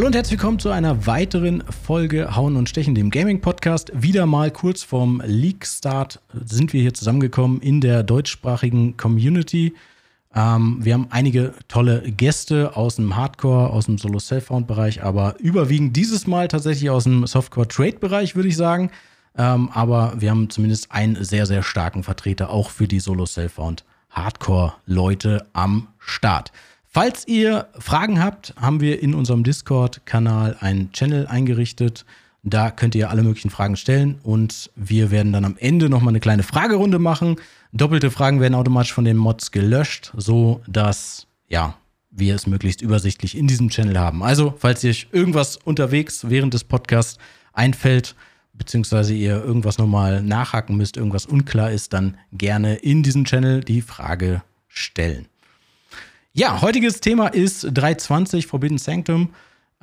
Hallo 0.00 0.06
und 0.06 0.14
herzlich 0.14 0.38
willkommen 0.38 0.58
zu 0.58 0.70
einer 0.70 1.06
weiteren 1.06 1.62
Folge 1.84 2.34
Hauen 2.34 2.56
und 2.56 2.70
Stechen, 2.70 2.94
dem 2.94 3.10
Gaming-Podcast. 3.10 3.92
Wieder 3.94 4.24
mal 4.24 4.50
kurz 4.50 4.82
vorm 4.82 5.20
League-Start 5.22 6.20
sind 6.32 6.72
wir 6.72 6.80
hier 6.80 6.94
zusammengekommen 6.94 7.60
in 7.60 7.82
der 7.82 8.02
deutschsprachigen 8.02 8.96
Community. 8.96 9.74
Ähm, 10.34 10.78
wir 10.80 10.94
haben 10.94 11.08
einige 11.10 11.52
tolle 11.68 12.00
Gäste 12.00 12.78
aus 12.78 12.96
dem 12.96 13.14
Hardcore, 13.14 13.68
aus 13.68 13.84
dem 13.84 13.98
Solo-Self-Found-Bereich, 13.98 15.02
aber 15.02 15.38
überwiegend 15.38 15.94
dieses 15.98 16.26
Mal 16.26 16.48
tatsächlich 16.48 16.88
aus 16.88 17.04
dem 17.04 17.26
Softcore-Trade-Bereich, 17.26 18.36
würde 18.36 18.48
ich 18.48 18.56
sagen. 18.56 18.90
Ähm, 19.36 19.68
aber 19.74 20.14
wir 20.16 20.30
haben 20.30 20.48
zumindest 20.48 20.92
einen 20.92 21.22
sehr, 21.22 21.44
sehr 21.44 21.62
starken 21.62 22.04
Vertreter 22.04 22.48
auch 22.48 22.70
für 22.70 22.88
die 22.88 23.00
Solo-Self-Found-Hardcore-Leute 23.00 25.46
am 25.52 25.88
Start. 25.98 26.52
Falls 26.92 27.28
ihr 27.28 27.68
Fragen 27.78 28.20
habt, 28.20 28.52
haben 28.56 28.80
wir 28.80 29.00
in 29.00 29.14
unserem 29.14 29.44
Discord-Kanal 29.44 30.56
einen 30.58 30.90
Channel 30.90 31.28
eingerichtet. 31.28 32.04
Da 32.42 32.72
könnt 32.72 32.96
ihr 32.96 33.10
alle 33.10 33.22
möglichen 33.22 33.50
Fragen 33.50 33.76
stellen 33.76 34.18
und 34.24 34.72
wir 34.74 35.12
werden 35.12 35.32
dann 35.32 35.44
am 35.44 35.56
Ende 35.56 35.88
nochmal 35.88 36.10
eine 36.10 36.18
kleine 36.18 36.42
Fragerunde 36.42 36.98
machen. 36.98 37.36
Doppelte 37.72 38.10
Fragen 38.10 38.40
werden 38.40 38.56
automatisch 38.56 38.92
von 38.92 39.04
den 39.04 39.16
Mods 39.16 39.52
gelöscht, 39.52 40.12
so 40.16 40.62
dass 40.66 41.28
ja, 41.46 41.76
wir 42.10 42.34
es 42.34 42.48
möglichst 42.48 42.82
übersichtlich 42.82 43.38
in 43.38 43.46
diesem 43.46 43.68
Channel 43.68 43.96
haben. 43.96 44.24
Also, 44.24 44.52
falls 44.58 44.84
euch 44.84 45.06
irgendwas 45.12 45.58
unterwegs 45.58 46.28
während 46.28 46.54
des 46.54 46.64
Podcasts 46.64 47.18
einfällt, 47.52 48.16
beziehungsweise 48.52 49.14
ihr 49.14 49.44
irgendwas 49.44 49.78
nochmal 49.78 50.24
nachhaken 50.24 50.76
müsst, 50.76 50.96
irgendwas 50.96 51.26
unklar 51.26 51.70
ist, 51.70 51.92
dann 51.92 52.18
gerne 52.32 52.74
in 52.74 53.04
diesem 53.04 53.26
Channel 53.26 53.60
die 53.60 53.80
Frage 53.80 54.42
stellen. 54.66 55.28
Ja, 56.32 56.62
heutiges 56.62 57.00
Thema 57.00 57.26
ist 57.26 57.66
320 57.74 58.46
Forbidden 58.46 58.78
Sanctum. 58.78 59.30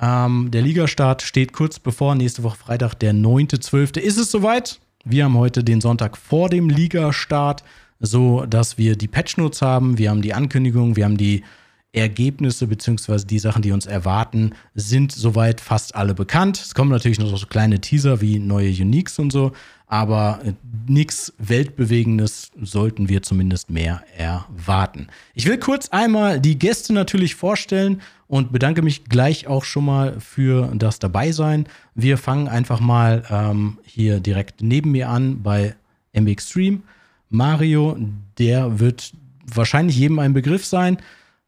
Ähm, 0.00 0.50
der 0.50 0.62
Ligastart 0.62 1.20
steht 1.20 1.52
kurz 1.52 1.78
bevor, 1.78 2.14
nächste 2.14 2.42
Woche 2.42 2.56
Freitag, 2.56 2.94
der 2.94 3.12
9.12. 3.12 3.98
Ist 3.98 4.16
es 4.16 4.30
soweit? 4.30 4.80
Wir 5.04 5.24
haben 5.24 5.36
heute 5.36 5.62
den 5.62 5.82
Sonntag 5.82 6.16
vor 6.16 6.48
dem 6.48 6.70
Ligastart, 6.70 7.64
so 8.00 8.46
dass 8.46 8.78
wir 8.78 8.96
die 8.96 9.08
Patch 9.08 9.36
Notes 9.36 9.60
haben, 9.60 9.98
wir 9.98 10.08
haben 10.08 10.22
die 10.22 10.32
Ankündigung, 10.32 10.96
wir 10.96 11.04
haben 11.04 11.18
die 11.18 11.44
Ergebnisse 11.92 12.66
beziehungsweise 12.66 13.26
die 13.26 13.38
Sachen, 13.38 13.60
die 13.60 13.72
uns 13.72 13.84
erwarten, 13.84 14.52
sind 14.74 15.12
soweit 15.12 15.60
fast 15.60 15.94
alle 15.96 16.14
bekannt. 16.14 16.58
Es 16.58 16.74
kommen 16.74 16.90
natürlich 16.90 17.18
noch 17.18 17.36
so 17.36 17.46
kleine 17.46 17.78
Teaser 17.78 18.22
wie 18.22 18.38
neue 18.38 18.70
Uniques 18.70 19.18
und 19.18 19.32
so, 19.32 19.52
aber 19.88 20.40
äh, 20.44 20.52
nichts 20.86 21.32
Weltbewegendes 21.38 22.50
sollten 22.60 23.08
wir 23.08 23.22
zumindest 23.22 23.70
mehr 23.70 24.02
erwarten. 24.16 25.08
Ich 25.34 25.46
will 25.46 25.58
kurz 25.58 25.88
einmal 25.88 26.40
die 26.40 26.58
Gäste 26.58 26.92
natürlich 26.92 27.34
vorstellen 27.34 28.02
und 28.26 28.52
bedanke 28.52 28.82
mich 28.82 29.04
gleich 29.04 29.46
auch 29.46 29.64
schon 29.64 29.86
mal 29.86 30.20
für 30.20 30.70
das 30.74 30.98
Dabeisein. 30.98 31.66
Wir 31.94 32.18
fangen 32.18 32.48
einfach 32.48 32.80
mal 32.80 33.24
ähm, 33.30 33.78
hier 33.84 34.20
direkt 34.20 34.62
neben 34.62 34.92
mir 34.92 35.08
an 35.08 35.42
bei 35.42 35.74
MX 36.12 36.50
Stream. 36.50 36.82
Mario, 37.30 37.96
der 38.38 38.78
wird 38.78 39.12
wahrscheinlich 39.46 39.96
jedem 39.96 40.18
ein 40.18 40.34
Begriff 40.34 40.66
sein. 40.66 40.98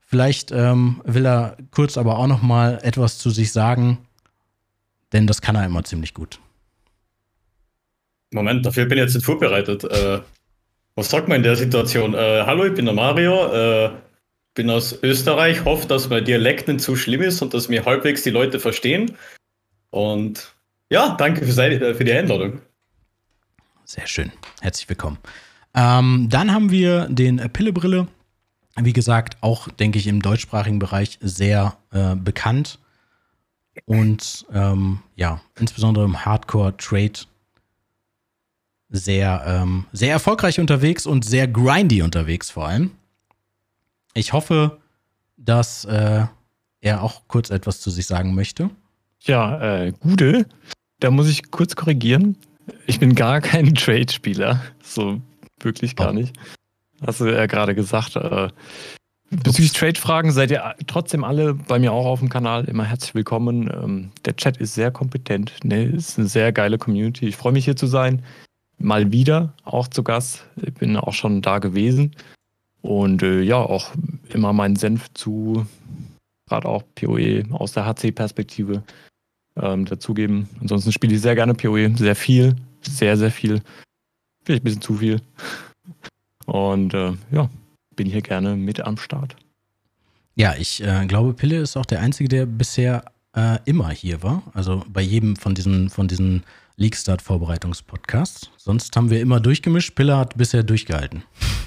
Vielleicht 0.01 0.51
ähm, 0.51 1.03
will 1.05 1.27
er 1.27 1.57
kurz 1.71 1.99
aber 1.99 2.19
auch 2.19 2.27
noch 2.27 2.43
mal 2.43 2.79
etwas 2.83 3.19
zu 3.19 3.31
sich 3.31 3.53
sagen, 3.53 3.99
denn 5.13 5.27
das 5.27 5.43
kann 5.43 5.57
er 5.57 5.67
immer 5.67 5.85
ziemlich 5.85 6.15
gut. 6.15 6.41
Moment, 8.33 8.65
dafür 8.65 8.85
bin 8.85 8.99
ich 8.99 9.05
jetzt 9.05 9.15
nicht 9.15 9.25
vorbereitet. 9.25 9.85
Äh, 9.85 10.21
was 10.95 11.11
sagt 11.11 11.29
man 11.29 11.39
in 11.39 11.43
der 11.43 11.57
Situation? 11.57 12.15
Äh, 12.15 12.45
hallo, 12.47 12.65
ich 12.65 12.75
bin 12.75 12.85
der 12.85 12.95
Mario, 12.95 13.53
äh, 13.53 13.91
bin 14.55 14.71
aus 14.71 14.97
Österreich, 15.03 15.65
hoffe, 15.65 15.89
dass 15.89 16.09
mein 16.09 16.25
Dialekt 16.25 16.69
nicht 16.69 16.81
zu 16.81 16.95
schlimm 16.97 17.23
ist 17.23 17.43
und 17.43 17.55
dass 17.55 17.69
mir 17.69 17.85
halbwegs 17.85 18.23
die 18.23 18.31
Leute 18.31 18.61
verstehen. 18.61 19.17
Und 19.91 20.55
ja, 20.91 21.17
danke 21.17 21.45
für, 21.45 21.63
äh, 21.63 21.95
für 21.95 22.05
die 22.05 22.13
Einladung. 22.13 22.61
Sehr 23.85 24.07
schön. 24.07 24.31
Herzlich 24.61 24.89
willkommen. 24.89 25.19
Ähm, 25.75 26.29
dann 26.31 26.53
haben 26.53 26.71
wir 26.71 27.07
den 27.09 27.39
Pillebrille. 27.53 28.07
Wie 28.77 28.93
gesagt, 28.93 29.37
auch, 29.41 29.69
denke 29.69 29.99
ich, 29.99 30.07
im 30.07 30.23
deutschsprachigen 30.23 30.79
Bereich 30.79 31.19
sehr 31.21 31.77
äh, 31.93 32.15
bekannt. 32.15 32.79
Und 33.87 34.47
ähm, 34.53 35.01
ja, 35.17 35.41
insbesondere 35.59 36.05
im 36.05 36.25
Hardcore-Trade 36.25 37.21
sehr, 38.91 39.45
ähm, 39.47 39.87
sehr 39.93 40.11
erfolgreich 40.11 40.59
unterwegs 40.59 41.07
und 41.07 41.25
sehr 41.25 41.47
grindy 41.49 42.03
unterwegs 42.03 42.51
vor 42.51 42.67
allem. 42.67 42.91
Ich 44.15 44.33
hoffe, 44.33 44.79
dass 45.37 45.85
äh, 45.85 46.27
er 46.81 47.03
auch 47.03 47.23
kurz 47.29 47.51
etwas 47.51 47.81
zu 47.81 47.91
sich 47.91 48.07
sagen 48.07 48.35
möchte. 48.35 48.71
Ja, 49.23 49.61
äh, 49.61 49.93
Gude, 50.01 50.47
da 50.99 51.11
muss 51.11 51.29
ich 51.29 51.51
kurz 51.51 51.77
korrigieren. 51.77 52.37
Ich 52.87 52.99
bin 52.99 53.15
gar 53.15 53.41
kein 53.41 53.75
Trade-Spieler. 53.75 54.61
So 54.83 55.21
wirklich 55.61 55.95
gar 55.95 56.11
oh. 56.11 56.15
nicht. 56.15 56.37
Hast 57.07 57.21
du 57.21 57.27
ja 57.27 57.47
gerade 57.47 57.75
gesagt. 57.75 58.17
Äh, 58.17 58.49
bezüglich 59.31 59.73
Trade-Fragen 59.73 60.33
seid 60.33 60.51
ihr 60.51 60.75
trotzdem 60.89 61.23
alle 61.23 61.55
bei 61.55 61.79
mir 61.79 61.93
auch 61.93 62.07
auf 62.07 62.19
dem 62.19 62.29
Kanal 62.29 62.65
immer 62.65 62.85
herzlich 62.85 63.15
willkommen. 63.15 63.71
Ähm, 63.73 64.11
der 64.25 64.35
Chat 64.35 64.57
ist 64.57 64.75
sehr 64.75 64.91
kompetent. 64.91 65.53
Ne? 65.63 65.85
Ist 65.85 66.19
eine 66.19 66.27
sehr 66.27 66.51
geile 66.51 66.77
Community. 66.77 67.29
Ich 67.29 67.37
freue 67.37 67.53
mich 67.53 67.65
hier 67.65 67.77
zu 67.77 67.87
sein 67.87 68.23
mal 68.81 69.13
wieder 69.13 69.55
auch 69.65 69.89
zu 69.89 70.03
Gast. 70.03 70.45
Ich 70.57 70.75
bin 70.75 70.97
auch 70.97 71.13
schon 71.13 71.43
da 71.43 71.59
gewesen. 71.59 72.17
Und 72.83 73.23
äh, 73.23 73.43
ja, 73.43 73.57
auch 73.57 73.91
immer 74.31 74.53
meinen 74.53 74.77
Senf 74.77 75.13
zu, 75.15 75.67
gerade 76.49 76.67
auch 76.67 76.83
PoE 76.95 77.45
aus 77.51 77.73
der 77.73 77.85
HC-Perspektive 77.87 78.83
ähm, 79.57 79.85
dazugeben. 79.85 80.49
Ansonsten 80.61 80.93
spiele 80.93 81.15
ich 81.15 81.21
sehr 81.21 81.35
gerne 81.35 81.55
PoE, 81.55 81.95
sehr 81.97 82.17
viel, 82.17 82.57
sehr, 82.81 83.17
sehr 83.17 83.31
viel. 83.31 83.61
Vielleicht 84.45 84.63
ein 84.63 84.65
bisschen 84.65 84.81
zu 84.81 84.95
viel. 84.95 85.21
Und 86.47 86.95
äh, 86.95 87.13
ja, 87.31 87.51
bin 87.95 88.09
hier 88.09 88.23
gerne 88.23 88.57
mit 88.57 88.81
am 88.81 88.97
Start. 88.97 89.37
Ja, 90.35 90.55
ich 90.59 90.83
äh, 90.83 91.05
glaube, 91.07 91.35
Pille 91.35 91.59
ist 91.59 91.77
auch 91.77 91.87
der 91.87 92.01
Einzige, 92.01 92.29
der 92.29 92.47
bisher 92.47 93.05
äh, 93.37 93.59
immer 93.67 93.91
hier 93.91 94.23
war. 94.23 94.43
Also 94.55 94.83
bei 94.89 95.03
jedem 95.03 95.37
von 95.37 95.55
diesen, 95.55 95.91
von 95.91 96.09
diesen 96.09 96.45
League-Start-Vorbereitungspodcasts. 96.81 98.51
Sonst 98.57 98.97
haben 98.97 99.11
wir 99.11 99.21
immer 99.21 99.39
durchgemischt. 99.39 99.95
Pille 99.95 100.17
hat 100.17 100.37
bisher 100.37 100.63
durchgehalten. 100.63 101.23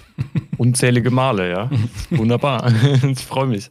Unzählige 0.58 1.12
Male, 1.12 1.50
ja. 1.50 1.70
Wunderbar. 2.10 2.74
ich 3.04 3.24
freue 3.24 3.48
mich. 3.48 3.70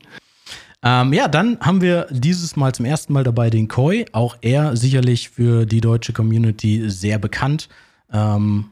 Ähm, 0.85 1.13
ja, 1.13 1.29
dann 1.29 1.59
haben 1.61 1.81
wir 1.81 2.07
dieses 2.11 2.57
Mal 2.57 2.75
zum 2.75 2.87
ersten 2.87 3.13
Mal 3.13 3.25
dabei 3.25 3.51
den 3.51 3.69
Koi. 3.69 4.05
Auch 4.13 4.37
er 4.41 4.77
sicherlich 4.77 5.31
für 5.31 5.67
die 5.67 5.81
deutsche 5.81 6.13
Community 6.13 6.89
sehr 6.89 7.19
bekannt. 7.19 7.69
Ähm, 8.13 8.71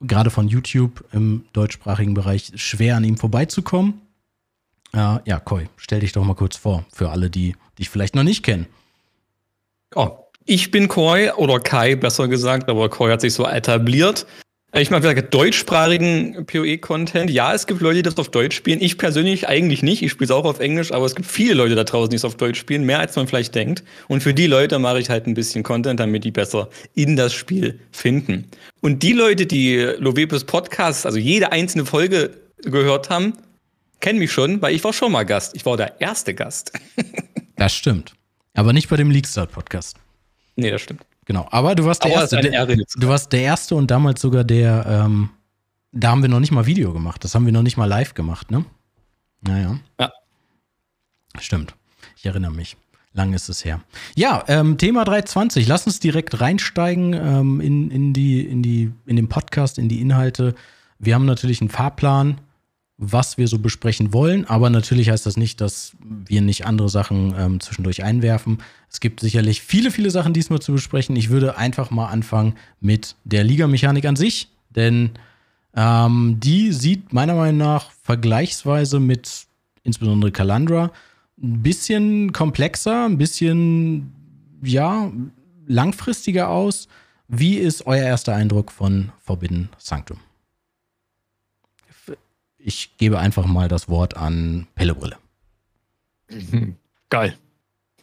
Gerade 0.00 0.30
von 0.30 0.48
YouTube 0.48 1.04
im 1.12 1.44
deutschsprachigen 1.52 2.14
Bereich 2.14 2.52
schwer 2.54 2.96
an 2.96 3.04
ihm 3.04 3.18
vorbeizukommen. 3.18 4.00
Äh, 4.92 5.18
ja, 5.24 5.38
Koi, 5.40 5.66
stell 5.76 6.00
dich 6.00 6.12
doch 6.12 6.24
mal 6.24 6.34
kurz 6.34 6.56
vor, 6.56 6.84
für 6.92 7.10
alle, 7.10 7.30
die 7.30 7.54
dich 7.78 7.90
vielleicht 7.90 8.14
noch 8.14 8.22
nicht 8.24 8.42
kennen. 8.42 8.66
Oh, 9.94 10.10
ich 10.50 10.72
bin 10.72 10.88
Koi 10.88 11.30
oder 11.34 11.60
Kai, 11.60 11.94
besser 11.94 12.26
gesagt, 12.26 12.68
aber 12.68 12.88
Koi 12.88 13.08
hat 13.08 13.20
sich 13.20 13.34
so 13.34 13.46
etabliert. 13.46 14.26
Ich 14.72 14.90
mache 14.90 15.02
gesagt, 15.02 15.32
deutschsprachigen 15.32 16.44
PoE-Content. 16.44 17.30
Ja, 17.30 17.54
es 17.54 17.68
gibt 17.68 17.80
Leute, 17.80 17.96
die 17.96 18.02
das 18.02 18.16
auf 18.18 18.30
Deutsch 18.30 18.56
spielen. 18.56 18.80
Ich 18.80 18.98
persönlich 18.98 19.46
eigentlich 19.46 19.84
nicht. 19.84 20.02
Ich 20.02 20.10
spiele 20.10 20.24
es 20.24 20.30
auch 20.32 20.44
auf 20.44 20.58
Englisch, 20.58 20.90
aber 20.90 21.06
es 21.06 21.14
gibt 21.14 21.28
viele 21.28 21.54
Leute 21.54 21.76
da 21.76 21.84
draußen, 21.84 22.10
die 22.10 22.16
es 22.16 22.24
auf 22.24 22.36
Deutsch 22.36 22.58
spielen, 22.58 22.84
mehr 22.84 22.98
als 22.98 23.14
man 23.14 23.28
vielleicht 23.28 23.54
denkt. 23.54 23.84
Und 24.08 24.24
für 24.24 24.34
die 24.34 24.48
Leute 24.48 24.80
mache 24.80 24.98
ich 24.98 25.08
halt 25.08 25.28
ein 25.28 25.34
bisschen 25.34 25.62
Content, 25.62 26.00
damit 26.00 26.24
die 26.24 26.32
besser 26.32 26.68
in 26.94 27.14
das 27.14 27.32
Spiel 27.32 27.78
finden. 27.92 28.48
Und 28.80 29.04
die 29.04 29.12
Leute, 29.12 29.46
die 29.46 29.76
Lovebus 29.98 30.42
Podcast, 30.44 31.06
also 31.06 31.18
jede 31.18 31.52
einzelne 31.52 31.86
Folge 31.86 32.32
gehört 32.62 33.08
haben, 33.08 33.34
kennen 34.00 34.18
mich 34.18 34.32
schon, 34.32 34.60
weil 34.62 34.74
ich 34.74 34.82
war 34.82 34.92
schon 34.92 35.12
mal 35.12 35.24
Gast. 35.24 35.54
Ich 35.54 35.64
war 35.64 35.76
der 35.76 36.00
erste 36.00 36.34
Gast. 36.34 36.72
das 37.56 37.72
stimmt. 37.72 38.14
Aber 38.54 38.72
nicht 38.72 38.88
bei 38.88 38.96
dem 38.96 39.12
Leakstart 39.12 39.52
Podcast. 39.52 39.96
Nee, 40.56 40.70
das 40.70 40.82
stimmt. 40.82 41.04
Genau, 41.24 41.46
aber 41.50 41.74
du 41.74 41.84
warst 41.84 42.04
der 42.04 42.12
aber 42.12 42.22
Erste. 42.22 42.40
Der, 42.40 42.66
du 42.66 43.08
warst 43.08 43.32
der 43.32 43.42
Erste 43.42 43.76
und 43.76 43.90
damals 43.90 44.20
sogar 44.20 44.44
der, 44.44 44.84
ähm, 44.86 45.30
da 45.92 46.10
haben 46.10 46.22
wir 46.22 46.28
noch 46.28 46.40
nicht 46.40 46.50
mal 46.50 46.66
Video 46.66 46.92
gemacht. 46.92 47.22
Das 47.24 47.34
haben 47.34 47.46
wir 47.46 47.52
noch 47.52 47.62
nicht 47.62 47.76
mal 47.76 47.86
live 47.86 48.14
gemacht, 48.14 48.50
ne? 48.50 48.64
Naja. 49.42 49.78
Ja. 49.98 50.12
Stimmt. 51.38 51.74
Ich 52.16 52.26
erinnere 52.26 52.52
mich. 52.52 52.76
Lang 53.12 53.32
ist 53.32 53.48
es 53.48 53.64
her. 53.64 53.80
Ja, 54.14 54.44
ähm, 54.46 54.78
Thema 54.78 55.04
320. 55.04 55.66
Lass 55.66 55.86
uns 55.86 55.98
direkt 55.98 56.40
reinsteigen 56.40 57.12
ähm, 57.12 57.60
in, 57.60 57.90
in, 57.90 58.12
die, 58.12 58.40
in, 58.40 58.62
die, 58.62 58.92
in 59.06 59.16
den 59.16 59.28
Podcast, 59.28 59.78
in 59.78 59.88
die 59.88 60.00
Inhalte. 60.00 60.54
Wir 60.98 61.14
haben 61.14 61.24
natürlich 61.24 61.60
einen 61.60 61.70
Fahrplan 61.70 62.40
was 63.02 63.38
wir 63.38 63.48
so 63.48 63.58
besprechen 63.58 64.12
wollen. 64.12 64.44
Aber 64.44 64.68
natürlich 64.68 65.08
heißt 65.08 65.24
das 65.24 65.38
nicht, 65.38 65.60
dass 65.62 65.92
wir 66.26 66.42
nicht 66.42 66.66
andere 66.66 66.90
Sachen 66.90 67.34
ähm, 67.36 67.58
zwischendurch 67.58 68.04
einwerfen. 68.04 68.58
Es 68.90 69.00
gibt 69.00 69.20
sicherlich 69.20 69.62
viele, 69.62 69.90
viele 69.90 70.10
Sachen 70.10 70.34
diesmal 70.34 70.60
zu 70.60 70.72
besprechen. 70.72 71.16
Ich 71.16 71.30
würde 71.30 71.56
einfach 71.56 71.90
mal 71.90 72.08
anfangen 72.08 72.54
mit 72.80 73.16
der 73.24 73.42
Ligamechanik 73.42 74.04
an 74.04 74.16
sich, 74.16 74.48
denn 74.68 75.12
ähm, 75.74 76.36
die 76.40 76.72
sieht 76.72 77.12
meiner 77.12 77.34
Meinung 77.34 77.56
nach 77.56 77.90
vergleichsweise 78.02 79.00
mit 79.00 79.46
insbesondere 79.82 80.30
Calandra 80.30 80.92
ein 81.42 81.62
bisschen 81.62 82.32
komplexer, 82.32 83.06
ein 83.06 83.16
bisschen, 83.16 84.12
ja, 84.62 85.10
langfristiger 85.66 86.50
aus. 86.50 86.86
Wie 87.28 87.54
ist 87.54 87.86
euer 87.86 88.04
erster 88.04 88.34
Eindruck 88.34 88.72
von 88.72 89.10
Forbidden 89.22 89.70
Sanctum? 89.78 90.18
Ich 92.62 92.96
gebe 92.98 93.18
einfach 93.18 93.46
mal 93.46 93.68
das 93.68 93.88
Wort 93.88 94.16
an 94.16 94.66
Pellebrille. 94.74 95.16
Geil. 97.08 97.36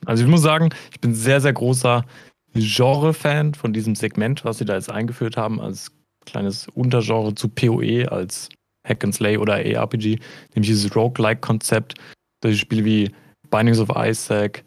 Also 0.06 0.24
ich 0.24 0.30
muss 0.30 0.42
sagen, 0.42 0.70
ich 0.92 1.00
bin 1.00 1.14
sehr, 1.14 1.42
sehr 1.42 1.54
großer 1.54 2.06
Genre-Fan 2.54 3.54
von 3.54 3.74
diesem 3.74 3.96
Segment, 3.96 4.46
was 4.46 4.58
sie 4.58 4.66
da 4.66 4.76
jetzt 4.76 4.92
eingeführt 4.92 5.38
haben, 5.38 5.60
als 5.60 5.92
kleines 6.26 6.68
Untergenre 6.70 7.36
zu 7.36 7.50
PoE, 7.50 8.12
als 8.12 8.50
Hack 8.88 9.04
and 9.04 9.14
Slay 9.14 9.38
oder 9.38 9.56
ARPG, 9.56 10.20
nämlich 10.56 10.70
dieses 10.70 10.96
Roguelike-Konzept. 10.96 11.96
Solche 12.42 12.60
Spiele 12.60 12.86
wie 12.86 13.12
Bindings 13.50 13.80
of 13.80 13.90
Isaac, 13.96 14.64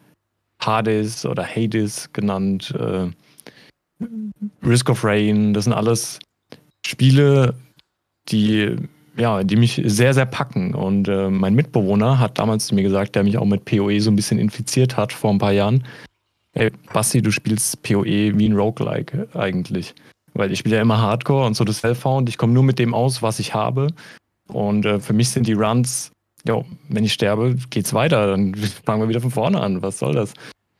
Hades 0.60 1.24
oder 1.24 1.44
Hades 1.44 2.12
genannt, 2.12 2.74
äh, 2.78 3.10
Risk 4.62 4.88
of 4.88 5.04
Rain, 5.04 5.52
das 5.54 5.64
sind 5.64 5.72
alles 5.72 6.18
Spiele, 6.86 7.54
die, 8.28 8.76
ja, 9.20 9.44
die 9.44 9.56
mich 9.56 9.80
sehr, 9.84 10.14
sehr 10.14 10.24
packen. 10.24 10.74
Und 10.74 11.06
äh, 11.06 11.28
mein 11.28 11.54
Mitbewohner 11.54 12.18
hat 12.18 12.38
damals 12.38 12.66
zu 12.66 12.74
mir 12.74 12.82
gesagt, 12.82 13.14
der 13.14 13.22
mich 13.22 13.36
auch 13.36 13.44
mit 13.44 13.66
PoE 13.66 14.00
so 14.00 14.10
ein 14.10 14.16
bisschen 14.16 14.38
infiziert 14.38 14.96
hat 14.96 15.12
vor 15.12 15.30
ein 15.30 15.38
paar 15.38 15.52
Jahren. 15.52 15.84
Ey, 16.52 16.72
Basti, 16.92 17.20
du 17.20 17.30
spielst 17.30 17.82
PoE 17.82 18.38
wie 18.38 18.48
ein 18.48 18.56
Roguelike 18.56 19.28
eigentlich. 19.34 19.94
Weil 20.32 20.50
ich 20.52 20.60
spiele 20.60 20.76
ja 20.76 20.82
immer 20.82 20.98
Hardcore 20.98 21.46
und 21.46 21.54
so 21.54 21.64
das 21.64 21.78
Self-Found. 21.78 22.28
Ich 22.28 22.38
komme 22.38 22.54
nur 22.54 22.62
mit 22.62 22.78
dem 22.78 22.94
aus, 22.94 23.20
was 23.20 23.38
ich 23.40 23.52
habe. 23.52 23.88
Und 24.48 24.86
äh, 24.86 25.00
für 25.00 25.12
mich 25.12 25.28
sind 25.28 25.46
die 25.46 25.52
Runs, 25.52 26.12
ja, 26.46 26.62
wenn 26.88 27.04
ich 27.04 27.12
sterbe, 27.12 27.56
geht's 27.68 27.92
weiter. 27.92 28.28
Dann 28.28 28.54
fangen 28.84 29.02
wir 29.02 29.08
wieder 29.08 29.20
von 29.20 29.30
vorne 29.30 29.60
an. 29.60 29.82
Was 29.82 29.98
soll 29.98 30.14
das? 30.14 30.32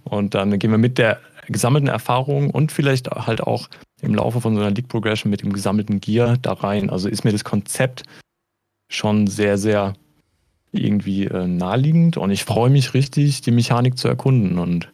Und 0.04 0.34
dann 0.34 0.58
gehen 0.58 0.70
wir 0.70 0.78
mit 0.78 0.96
der 0.96 1.20
gesammelten 1.48 1.88
Erfahrung 1.88 2.50
und 2.50 2.72
vielleicht 2.72 3.10
halt 3.10 3.42
auch 3.42 3.68
im 4.00 4.14
Laufe 4.14 4.40
von 4.40 4.54
so 4.54 4.60
einer 4.62 4.70
League 4.70 4.88
Progression 4.88 5.30
mit 5.30 5.42
dem 5.42 5.52
gesammelten 5.52 6.00
Gear 6.00 6.38
da 6.40 6.54
rein. 6.54 6.88
Also 6.88 7.08
ist 7.08 7.24
mir 7.24 7.32
das 7.32 7.44
Konzept 7.44 8.04
schon 8.90 9.26
sehr, 9.28 9.56
sehr 9.56 9.94
irgendwie 10.72 11.24
äh, 11.24 11.46
naheliegend 11.46 12.16
und 12.16 12.30
ich 12.30 12.44
freue 12.44 12.70
mich 12.70 12.92
richtig, 12.92 13.40
die 13.40 13.50
Mechanik 13.50 13.96
zu 13.96 14.08
erkunden. 14.08 14.58
Und 14.58 14.90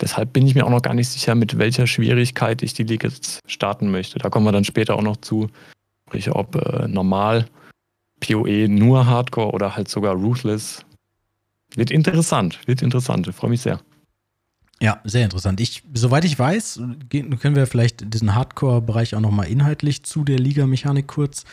deshalb 0.00 0.32
bin 0.32 0.46
ich 0.46 0.54
mir 0.54 0.66
auch 0.66 0.70
noch 0.70 0.82
gar 0.82 0.94
nicht 0.94 1.08
sicher, 1.08 1.34
mit 1.34 1.58
welcher 1.58 1.86
Schwierigkeit 1.86 2.62
ich 2.62 2.74
die 2.74 2.84
League 2.84 3.04
jetzt 3.04 3.40
starten 3.46 3.90
möchte. 3.90 4.18
Da 4.18 4.28
kommen 4.28 4.44
wir 4.44 4.52
dann 4.52 4.64
später 4.64 4.96
auch 4.96 5.02
noch 5.02 5.16
zu. 5.16 5.48
Sprich, 6.08 6.30
ob 6.30 6.56
äh, 6.56 6.88
normal, 6.88 7.46
PoE 8.20 8.68
nur 8.68 9.06
Hardcore 9.06 9.52
oder 9.52 9.76
halt 9.76 9.88
sogar 9.88 10.14
Ruthless. 10.14 10.84
Wird 11.74 11.90
interessant, 11.90 12.66
wird 12.66 12.82
interessant. 12.82 13.28
Ich 13.28 13.36
freue 13.36 13.50
mich 13.50 13.60
sehr. 13.60 13.80
Ja, 14.80 15.00
sehr 15.04 15.24
interessant. 15.24 15.60
Ich, 15.60 15.82
soweit 15.92 16.24
ich 16.24 16.38
weiß, 16.38 16.80
können 17.10 17.56
wir 17.56 17.66
vielleicht 17.66 18.14
diesen 18.14 18.34
Hardcore-Bereich 18.34 19.16
auch 19.16 19.20
nochmal 19.20 19.48
inhaltlich 19.48 20.04
zu 20.04 20.24
der 20.24 20.38
Liga-Mechanik 20.38 21.08
kurz 21.08 21.44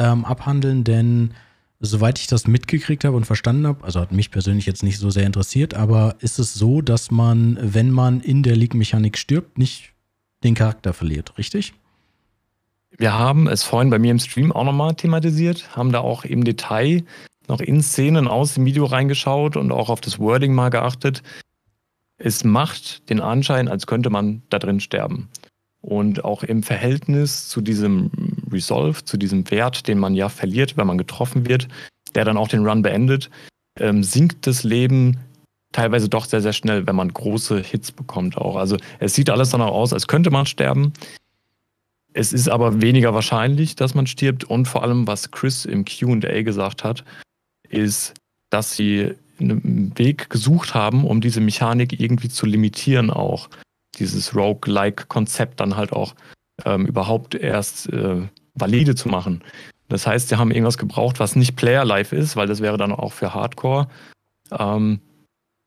ähm, 0.00 0.24
abhandeln, 0.24 0.82
denn 0.82 1.34
soweit 1.78 2.18
ich 2.18 2.26
das 2.26 2.46
mitgekriegt 2.46 3.04
habe 3.04 3.16
und 3.16 3.24
verstanden 3.24 3.66
habe, 3.66 3.84
also 3.84 4.00
hat 4.00 4.10
mich 4.10 4.30
persönlich 4.30 4.66
jetzt 4.66 4.82
nicht 4.82 4.98
so 4.98 5.10
sehr 5.10 5.24
interessiert, 5.24 5.74
aber 5.74 6.16
ist 6.18 6.38
es 6.38 6.54
so, 6.54 6.80
dass 6.80 7.10
man, 7.10 7.58
wenn 7.60 7.90
man 7.90 8.20
in 8.20 8.42
der 8.42 8.56
League-Mechanik 8.56 9.16
stirbt, 9.16 9.56
nicht 9.56 9.92
den 10.42 10.54
Charakter 10.54 10.92
verliert, 10.92 11.38
richtig? 11.38 11.74
Wir 12.98 13.14
haben 13.16 13.46
es 13.46 13.62
vorhin 13.62 13.90
bei 13.90 13.98
mir 13.98 14.10
im 14.10 14.18
Stream 14.18 14.50
auch 14.50 14.64
nochmal 14.64 14.94
thematisiert, 14.94 15.76
haben 15.76 15.92
da 15.92 16.00
auch 16.00 16.24
im 16.24 16.44
Detail 16.44 17.04
noch 17.46 17.60
in 17.60 17.82
Szenen 17.82 18.26
aus 18.26 18.54
dem 18.54 18.64
Video 18.64 18.84
reingeschaut 18.84 19.56
und 19.56 19.70
auch 19.70 19.88
auf 19.88 20.00
das 20.00 20.18
Wording 20.18 20.54
mal 20.54 20.70
geachtet 20.70 21.22
es 22.20 22.44
macht 22.44 23.08
den 23.08 23.20
Anschein, 23.20 23.66
als 23.66 23.86
könnte 23.86 24.10
man 24.10 24.42
da 24.50 24.58
drin 24.58 24.80
sterben. 24.80 25.28
Und 25.80 26.24
auch 26.24 26.42
im 26.42 26.62
Verhältnis 26.62 27.48
zu 27.48 27.62
diesem 27.62 28.10
Resolve, 28.52 29.04
zu 29.04 29.16
diesem 29.16 29.50
Wert, 29.50 29.88
den 29.88 29.98
man 29.98 30.14
ja 30.14 30.28
verliert, 30.28 30.76
wenn 30.76 30.86
man 30.86 30.98
getroffen 30.98 31.48
wird, 31.48 31.68
der 32.14 32.24
dann 32.24 32.36
auch 32.36 32.48
den 32.48 32.66
Run 32.66 32.82
beendet, 32.82 33.30
ähm, 33.78 34.02
sinkt 34.02 34.46
das 34.46 34.62
Leben 34.62 35.18
teilweise 35.72 36.08
doch 36.08 36.24
sehr, 36.24 36.40
sehr 36.40 36.52
schnell, 36.52 36.86
wenn 36.86 36.96
man 36.96 37.12
große 37.12 37.60
Hits 37.60 37.92
bekommt 37.92 38.36
auch. 38.36 38.56
Also 38.56 38.76
es 38.98 39.14
sieht 39.14 39.30
alles 39.30 39.50
danach 39.50 39.68
aus, 39.68 39.92
als 39.92 40.06
könnte 40.06 40.30
man 40.30 40.46
sterben. 40.46 40.92
Es 42.12 42.32
ist 42.32 42.48
aber 42.48 42.82
weniger 42.82 43.14
wahrscheinlich, 43.14 43.76
dass 43.76 43.94
man 43.94 44.06
stirbt. 44.06 44.44
Und 44.44 44.66
vor 44.66 44.82
allem, 44.82 45.06
was 45.06 45.30
Chris 45.30 45.64
im 45.64 45.84
QA 45.84 46.42
gesagt 46.42 46.82
hat, 46.82 47.04
ist, 47.68 48.14
dass 48.50 48.74
sie 48.74 49.14
einen 49.38 49.96
Weg 49.96 50.28
gesucht 50.28 50.74
haben, 50.74 51.04
um 51.04 51.20
diese 51.20 51.40
Mechanik 51.40 51.98
irgendwie 51.98 52.28
zu 52.28 52.46
limitieren 52.46 53.10
auch. 53.10 53.48
Dieses 53.98 54.34
Rogue-like-Konzept 54.34 55.60
dann 55.60 55.76
halt 55.76 55.92
auch 55.92 56.14
ähm, 56.64 56.86
überhaupt 56.86 57.34
erst 57.34 57.88
äh, 57.92 58.22
valide 58.54 58.94
zu 58.94 59.08
machen. 59.08 59.42
Das 59.88 60.06
heißt, 60.06 60.28
sie 60.28 60.36
haben 60.36 60.50
irgendwas 60.50 60.78
gebraucht, 60.78 61.18
was 61.18 61.36
nicht 61.36 61.56
Player-Life 61.56 62.14
ist, 62.14 62.36
weil 62.36 62.46
das 62.46 62.60
wäre 62.60 62.76
dann 62.76 62.92
auch 62.92 63.12
für 63.12 63.34
Hardcore 63.34 63.88
ähm, 64.56 65.00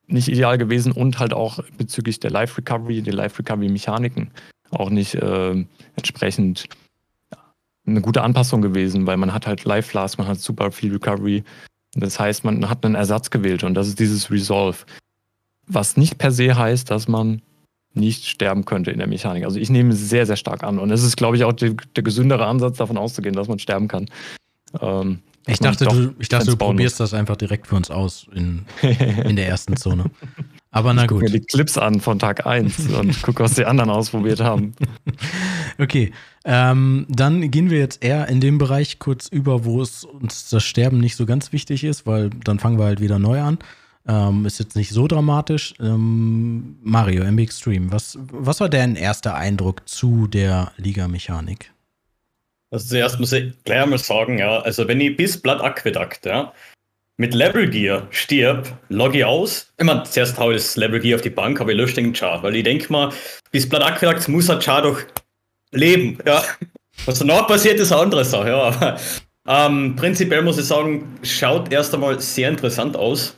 nicht 0.06 0.28
ideal 0.28 0.58
gewesen 0.58 0.92
und 0.92 1.18
halt 1.18 1.32
auch 1.32 1.60
bezüglich 1.76 2.20
der 2.20 2.30
Life-Recovery, 2.30 3.02
der 3.02 3.14
Life-Recovery-Mechaniken 3.14 4.30
auch 4.70 4.90
nicht 4.90 5.14
äh, 5.14 5.64
entsprechend 5.96 6.68
eine 7.86 8.00
gute 8.00 8.22
Anpassung 8.22 8.62
gewesen, 8.62 9.06
weil 9.06 9.16
man 9.16 9.32
hat 9.32 9.46
halt 9.46 9.64
Life 9.64 9.90
Flask, 9.90 10.18
man 10.18 10.26
hat 10.26 10.40
super 10.40 10.72
viel 10.72 10.92
Recovery, 10.92 11.44
das 11.94 12.18
heißt, 12.18 12.44
man 12.44 12.68
hat 12.68 12.84
einen 12.84 12.94
Ersatz 12.94 13.30
gewählt 13.30 13.62
und 13.62 13.74
das 13.74 13.88
ist 13.88 14.00
dieses 14.00 14.30
Resolve. 14.30 14.78
Was 15.66 15.96
nicht 15.96 16.18
per 16.18 16.32
se 16.32 16.56
heißt, 16.56 16.90
dass 16.90 17.08
man 17.08 17.40
nicht 17.94 18.26
sterben 18.26 18.64
könnte 18.64 18.90
in 18.90 18.98
der 18.98 19.06
Mechanik. 19.06 19.44
Also 19.44 19.58
ich 19.58 19.70
nehme 19.70 19.92
es 19.92 20.08
sehr, 20.08 20.26
sehr 20.26 20.36
stark 20.36 20.62
an. 20.62 20.78
Und 20.78 20.90
es 20.90 21.02
ist, 21.02 21.16
glaube 21.16 21.36
ich, 21.36 21.44
auch 21.44 21.52
die, 21.52 21.76
der 21.96 22.02
gesündere 22.02 22.46
Ansatz, 22.46 22.78
davon 22.78 22.96
auszugehen, 22.96 23.34
dass 23.34 23.48
man 23.48 23.58
sterben 23.58 23.88
kann. 23.88 24.06
Ähm, 24.80 25.20
ich 25.46 25.58
dachte, 25.58 25.84
du, 25.84 26.14
ich 26.18 26.28
dachte, 26.28 26.46
du 26.50 26.56
probierst 26.56 26.98
muss. 26.98 27.10
das 27.10 27.18
einfach 27.18 27.36
direkt 27.36 27.66
für 27.66 27.76
uns 27.76 27.90
aus 27.90 28.26
in, 28.34 28.64
in 28.82 29.36
der 29.36 29.46
ersten 29.46 29.76
Zone. 29.76 30.06
Aber 30.70 30.92
na 30.94 31.02
ich 31.02 31.08
gut. 31.08 31.22
Ich 31.22 31.32
mir 31.32 31.40
die 31.40 31.46
Clips 31.46 31.76
an 31.76 32.00
von 32.00 32.18
Tag 32.18 32.46
1 32.46 32.88
und 32.88 33.22
gucke, 33.22 33.44
was 33.44 33.54
die 33.54 33.66
anderen 33.66 33.90
ausprobiert 33.90 34.40
haben. 34.40 34.74
Okay, 35.78 36.12
ähm, 36.44 37.06
dann 37.08 37.50
gehen 37.50 37.70
wir 37.70 37.78
jetzt 37.78 38.02
eher 38.02 38.28
in 38.28 38.40
dem 38.40 38.58
Bereich 38.58 38.98
kurz 38.98 39.28
über, 39.28 39.64
wo 39.64 39.82
es 39.82 40.04
uns 40.04 40.48
das 40.48 40.64
Sterben 40.64 40.98
nicht 40.98 41.16
so 41.16 41.26
ganz 41.26 41.52
wichtig 41.52 41.84
ist, 41.84 42.06
weil 42.06 42.30
dann 42.30 42.58
fangen 42.58 42.78
wir 42.78 42.86
halt 42.86 43.00
wieder 43.00 43.18
neu 43.18 43.40
an. 43.40 43.58
Ähm, 44.06 44.44
ist 44.44 44.58
jetzt 44.58 44.76
nicht 44.76 44.90
so 44.90 45.06
dramatisch. 45.08 45.74
Ähm, 45.80 46.76
Mario, 46.82 47.22
MB 47.24 47.40
Extreme, 47.40 47.90
was, 47.90 48.18
was 48.20 48.60
war 48.60 48.68
dein 48.68 48.96
erster 48.96 49.34
Eindruck 49.34 49.88
zu 49.88 50.26
der 50.26 50.72
Liga-Mechanik? 50.76 51.72
Also 52.70 52.88
zuerst 52.88 53.18
muss 53.20 53.32
ich 53.32 53.54
gleich 53.64 53.82
einmal 53.82 53.98
sagen, 53.98 54.38
ja, 54.38 54.60
also 54.60 54.88
wenn 54.88 55.00
ich 55.00 55.16
bis 55.16 55.40
Blood 55.40 55.60
Aqueduct, 55.60 56.26
ja, 56.26 56.52
mit 57.16 57.32
Level 57.32 57.70
Gear 57.70 58.06
stirb, 58.10 58.76
logge 58.88 59.18
ich 59.18 59.24
aus. 59.24 59.72
Ich 59.78 59.84
meine, 59.84 60.02
zuerst 60.02 60.38
hau 60.38 60.50
ich 60.50 60.56
das 60.56 60.76
Level 60.76 61.00
Gear 61.00 61.16
auf 61.16 61.22
die 61.22 61.30
Bank, 61.30 61.60
aber 61.60 61.70
ich 61.70 61.76
lösche 61.76 61.94
den 61.94 62.14
Char, 62.14 62.42
weil 62.42 62.56
ich 62.56 62.64
denke 62.64 62.92
mal, 62.92 63.12
bis 63.52 63.68
Blood 63.68 63.82
Aqueduct 63.82 64.28
muss 64.28 64.50
ein 64.50 64.60
Char 64.60 64.82
doch 64.82 65.00
leben, 65.70 66.18
ja. 66.26 66.42
Was 67.06 67.18
danach 67.18 67.48
passiert, 67.48 67.80
ist 67.80 67.90
eine 67.92 68.02
andere 68.02 68.24
Sache, 68.24 68.48
ja. 68.48 68.62
Aber 68.62 68.98
ähm, 69.46 69.96
prinzipiell 69.96 70.42
muss 70.42 70.58
ich 70.58 70.64
sagen, 70.64 71.18
schaut 71.22 71.72
erst 71.72 71.92
einmal 71.92 72.20
sehr 72.20 72.48
interessant 72.48 72.96
aus. 72.96 73.36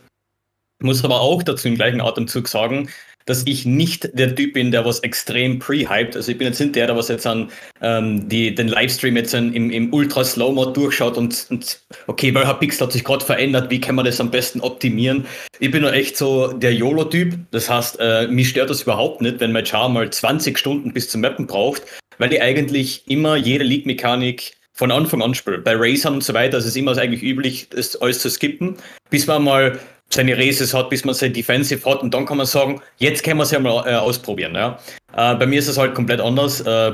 Muss 0.82 1.04
aber 1.04 1.20
auch 1.20 1.42
dazu 1.42 1.68
im 1.68 1.76
gleichen 1.76 2.00
Atemzug 2.00 2.48
sagen, 2.48 2.88
dass 3.26 3.44
ich 3.44 3.66
nicht 3.66 4.08
der 4.16 4.34
Typ 4.34 4.54
bin, 4.54 4.70
der 4.70 4.84
was 4.84 5.00
extrem 5.00 5.58
pre-hyped. 5.58 6.14
Also 6.14 6.30
ich 6.30 6.38
bin 6.38 6.46
jetzt 6.46 6.60
nicht 6.60 6.76
der, 6.76 6.86
der 6.86 6.96
was 6.96 7.08
jetzt 7.08 7.26
an 7.26 7.50
ähm, 7.82 8.28
die, 8.28 8.54
den 8.54 8.68
Livestream 8.68 9.16
jetzt 9.16 9.34
im, 9.34 9.70
im 9.70 9.92
Ultra 9.92 10.24
Slow 10.24 10.52
Mode 10.52 10.72
durchschaut 10.72 11.16
und, 11.16 11.46
und 11.50 11.80
okay, 12.06 12.32
welcher 12.32 12.54
Pixel 12.54 12.86
hat 12.86 12.92
sich 12.92 13.04
gerade 13.04 13.24
verändert, 13.24 13.68
wie 13.70 13.80
kann 13.80 13.96
man 13.96 14.04
das 14.04 14.20
am 14.20 14.30
besten 14.30 14.60
optimieren? 14.60 15.26
Ich 15.58 15.72
bin 15.72 15.82
nur 15.82 15.92
echt 15.92 16.16
so 16.16 16.52
der 16.52 16.72
YOLO-Typ. 16.72 17.34
Das 17.50 17.68
heißt, 17.68 17.98
äh, 17.98 18.28
mich 18.28 18.50
stört 18.50 18.70
das 18.70 18.82
überhaupt 18.82 19.20
nicht, 19.20 19.40
wenn 19.40 19.52
mein 19.52 19.66
Char 19.66 19.88
mal 19.88 20.08
20 20.08 20.56
Stunden 20.56 20.92
bis 20.92 21.10
zum 21.10 21.20
Mappen 21.20 21.48
braucht, 21.48 21.82
weil 22.18 22.32
ich 22.32 22.40
eigentlich 22.40 23.02
immer 23.08 23.36
jede 23.36 23.64
League-Mechanik 23.64 24.52
von 24.72 24.92
Anfang 24.92 25.22
an 25.22 25.34
spiele. 25.34 25.58
Bei 25.58 25.74
Racern 25.74 26.14
und 26.14 26.24
so 26.24 26.32
weiter 26.32 26.58
ist 26.58 26.66
es 26.66 26.76
immer 26.76 26.96
eigentlich 26.96 27.22
üblich, 27.22 27.70
das 27.70 27.96
alles 27.96 28.20
zu 28.20 28.30
skippen, 28.30 28.76
bis 29.10 29.26
man 29.26 29.42
mal 29.42 29.80
seine 30.10 30.36
Races 30.36 30.72
hat, 30.72 30.90
bis 30.90 31.04
man 31.04 31.14
sein 31.14 31.32
Defensive 31.32 31.88
hat 31.88 32.00
und 32.00 32.14
dann 32.14 32.26
kann 32.26 32.36
man 32.36 32.46
sagen, 32.46 32.80
jetzt 32.98 33.24
können 33.24 33.38
wir 33.38 33.42
es 33.42 33.50
ja 33.50 33.58
mal 33.58 33.86
äh, 33.86 33.94
ausprobieren. 33.94 34.54
Ja. 34.54 34.78
Äh, 35.16 35.34
bei 35.34 35.46
mir 35.46 35.58
ist 35.58 35.68
es 35.68 35.78
halt 35.78 35.94
komplett 35.94 36.20
anders. 36.20 36.60
Äh, 36.60 36.92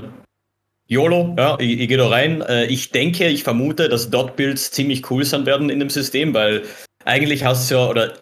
YOLO, 0.89 1.35
ja, 1.39 1.57
ich, 1.59 1.81
ich 1.81 1.89
gehe 1.89 1.97
da 1.97 2.09
rein. 2.09 2.43
Äh, 2.43 2.67
ich 2.67 2.91
denke, 2.91 3.29
ich 3.29 3.45
vermute, 3.45 3.89
dass 3.89 4.11
Dot-Builds 4.11 4.73
ziemlich 4.73 5.11
cool 5.11 5.25
sein 5.25 5.47
werden 5.47 5.71
in 5.71 5.79
dem 5.79 5.91
System, 5.91 6.35
weil 6.35 6.63
eigentlich 7.05 7.45
hast 7.45 7.71
du 7.71 7.77
ja, 7.77 7.89
oder 7.89 8.13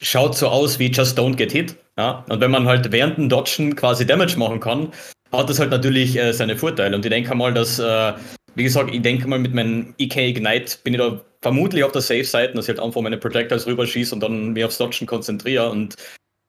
schaut 0.00 0.36
so 0.36 0.48
aus 0.48 0.78
wie 0.78 0.90
Just 0.90 1.18
Don't 1.18 1.36
Get 1.36 1.52
Hit. 1.52 1.76
Ja. 1.96 2.24
Und 2.28 2.40
wenn 2.40 2.50
man 2.50 2.66
halt 2.66 2.90
während 2.92 3.16
dem 3.16 3.28
Dodgen 3.28 3.76
quasi 3.76 4.06
Damage 4.06 4.36
machen 4.36 4.60
kann, 4.60 4.92
hat 5.32 5.48
das 5.48 5.58
halt 5.58 5.70
natürlich 5.70 6.16
äh, 6.16 6.32
seine 6.32 6.56
Vorteile. 6.56 6.94
Und 6.96 7.04
ich 7.04 7.10
denke 7.10 7.34
mal, 7.34 7.52
dass, 7.52 7.78
äh, 7.78 8.12
wie 8.54 8.64
gesagt, 8.64 8.92
ich 8.92 9.02
denke 9.02 9.28
mal, 9.28 9.38
mit 9.38 9.54
meinem 9.54 9.94
EK 9.98 10.16
Ignite 10.16 10.78
bin 10.82 10.94
ich 10.94 11.00
da 11.00 11.20
vermutlich 11.44 11.84
auf 11.84 11.92
der 11.92 12.00
Safe-Seite, 12.00 12.54
dass 12.54 12.64
ich 12.64 12.70
halt 12.70 12.80
einfach 12.80 13.02
meine 13.02 13.18
Projectiles 13.18 13.66
rüberschieße 13.66 14.14
und 14.14 14.22
dann 14.22 14.54
mich 14.54 14.64
aufs 14.64 14.78
Dodgen 14.78 15.06
konzentriere 15.06 15.68
und 15.68 15.94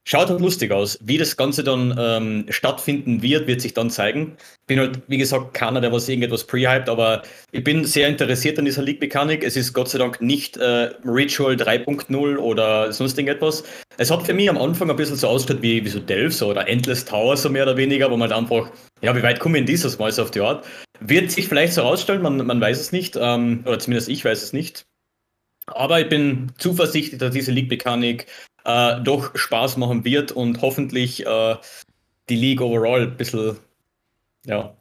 Schaut 0.07 0.29
halt 0.29 0.39
lustig 0.39 0.71
aus. 0.71 0.99
Wie 1.01 1.17
das 1.17 1.35
Ganze 1.35 1.63
dann 1.63 1.95
ähm, 1.97 2.45
stattfinden 2.49 3.23
wird, 3.23 3.47
wird 3.47 3.59
sich 3.59 3.73
dann 3.73 3.89
zeigen. 3.89 4.37
Bin 4.67 4.79
halt, 4.79 5.01
wie 5.07 5.17
gesagt, 5.17 5.55
keiner, 5.55 5.81
der 5.81 5.91
was 5.91 6.07
irgendetwas 6.07 6.43
pre-hyped, 6.43 6.89
aber 6.89 7.23
ich 7.51 7.63
bin 7.63 7.85
sehr 7.85 8.07
interessiert 8.07 8.59
an 8.59 8.65
dieser 8.65 8.83
League-Mechanik. 8.83 9.43
Es 9.43 9.55
ist 9.55 9.73
Gott 9.73 9.89
sei 9.89 9.97
Dank 9.97 10.21
nicht 10.21 10.57
äh, 10.57 10.91
Ritual 11.03 11.55
3.0 11.55 12.37
oder 12.37 12.93
sonst 12.93 13.17
irgendetwas. 13.17 13.63
Es 13.97 14.11
hat 14.11 14.21
für 14.21 14.35
mich 14.35 14.47
am 14.47 14.59
Anfang 14.59 14.91
ein 14.91 14.95
bisschen 14.95 15.15
so 15.15 15.27
ausgeschaut 15.27 15.63
wie, 15.63 15.83
wie 15.83 15.89
so 15.89 15.99
Delphs 15.99 16.43
oder 16.43 16.67
Endless 16.67 17.03
Tower, 17.03 17.35
so 17.35 17.49
mehr 17.49 17.63
oder 17.63 17.75
weniger, 17.75 18.11
wo 18.11 18.15
man 18.15 18.29
halt 18.29 18.39
einfach, 18.39 18.69
ja, 19.01 19.15
wie 19.15 19.23
weit 19.23 19.39
kommen 19.39 19.55
in 19.55 19.65
dieses 19.65 19.97
Mal 19.97 20.11
so 20.11 20.21
auf 20.21 20.29
die 20.29 20.41
Art? 20.41 20.67
Wird 20.99 21.31
sich 21.31 21.47
vielleicht 21.47 21.73
so 21.73 21.81
rausstellen, 21.81 22.21
man, 22.21 22.45
man 22.45 22.61
weiß 22.61 22.79
es 22.79 22.91
nicht, 22.91 23.17
ähm, 23.19 23.63
oder 23.65 23.79
zumindest 23.79 24.09
ich 24.09 24.23
weiß 24.23 24.43
es 24.43 24.53
nicht. 24.53 24.85
Aber 25.65 25.99
ich 25.99 26.09
bin 26.09 26.51
zuversichtlich, 26.59 27.19
dass 27.19 27.33
diese 27.33 27.51
League-Mechanik 27.51 28.27
äh, 28.65 29.01
doch 29.01 29.35
Spaß 29.35 29.77
machen 29.77 30.03
wird 30.03 30.31
und 30.31 30.61
hoffentlich 30.61 31.25
äh, 31.25 31.55
die 32.29 32.35
League 32.35 32.61
overall 32.61 33.03
ein 33.03 33.17
bisschen, 33.17 33.57
ja, 34.45 34.75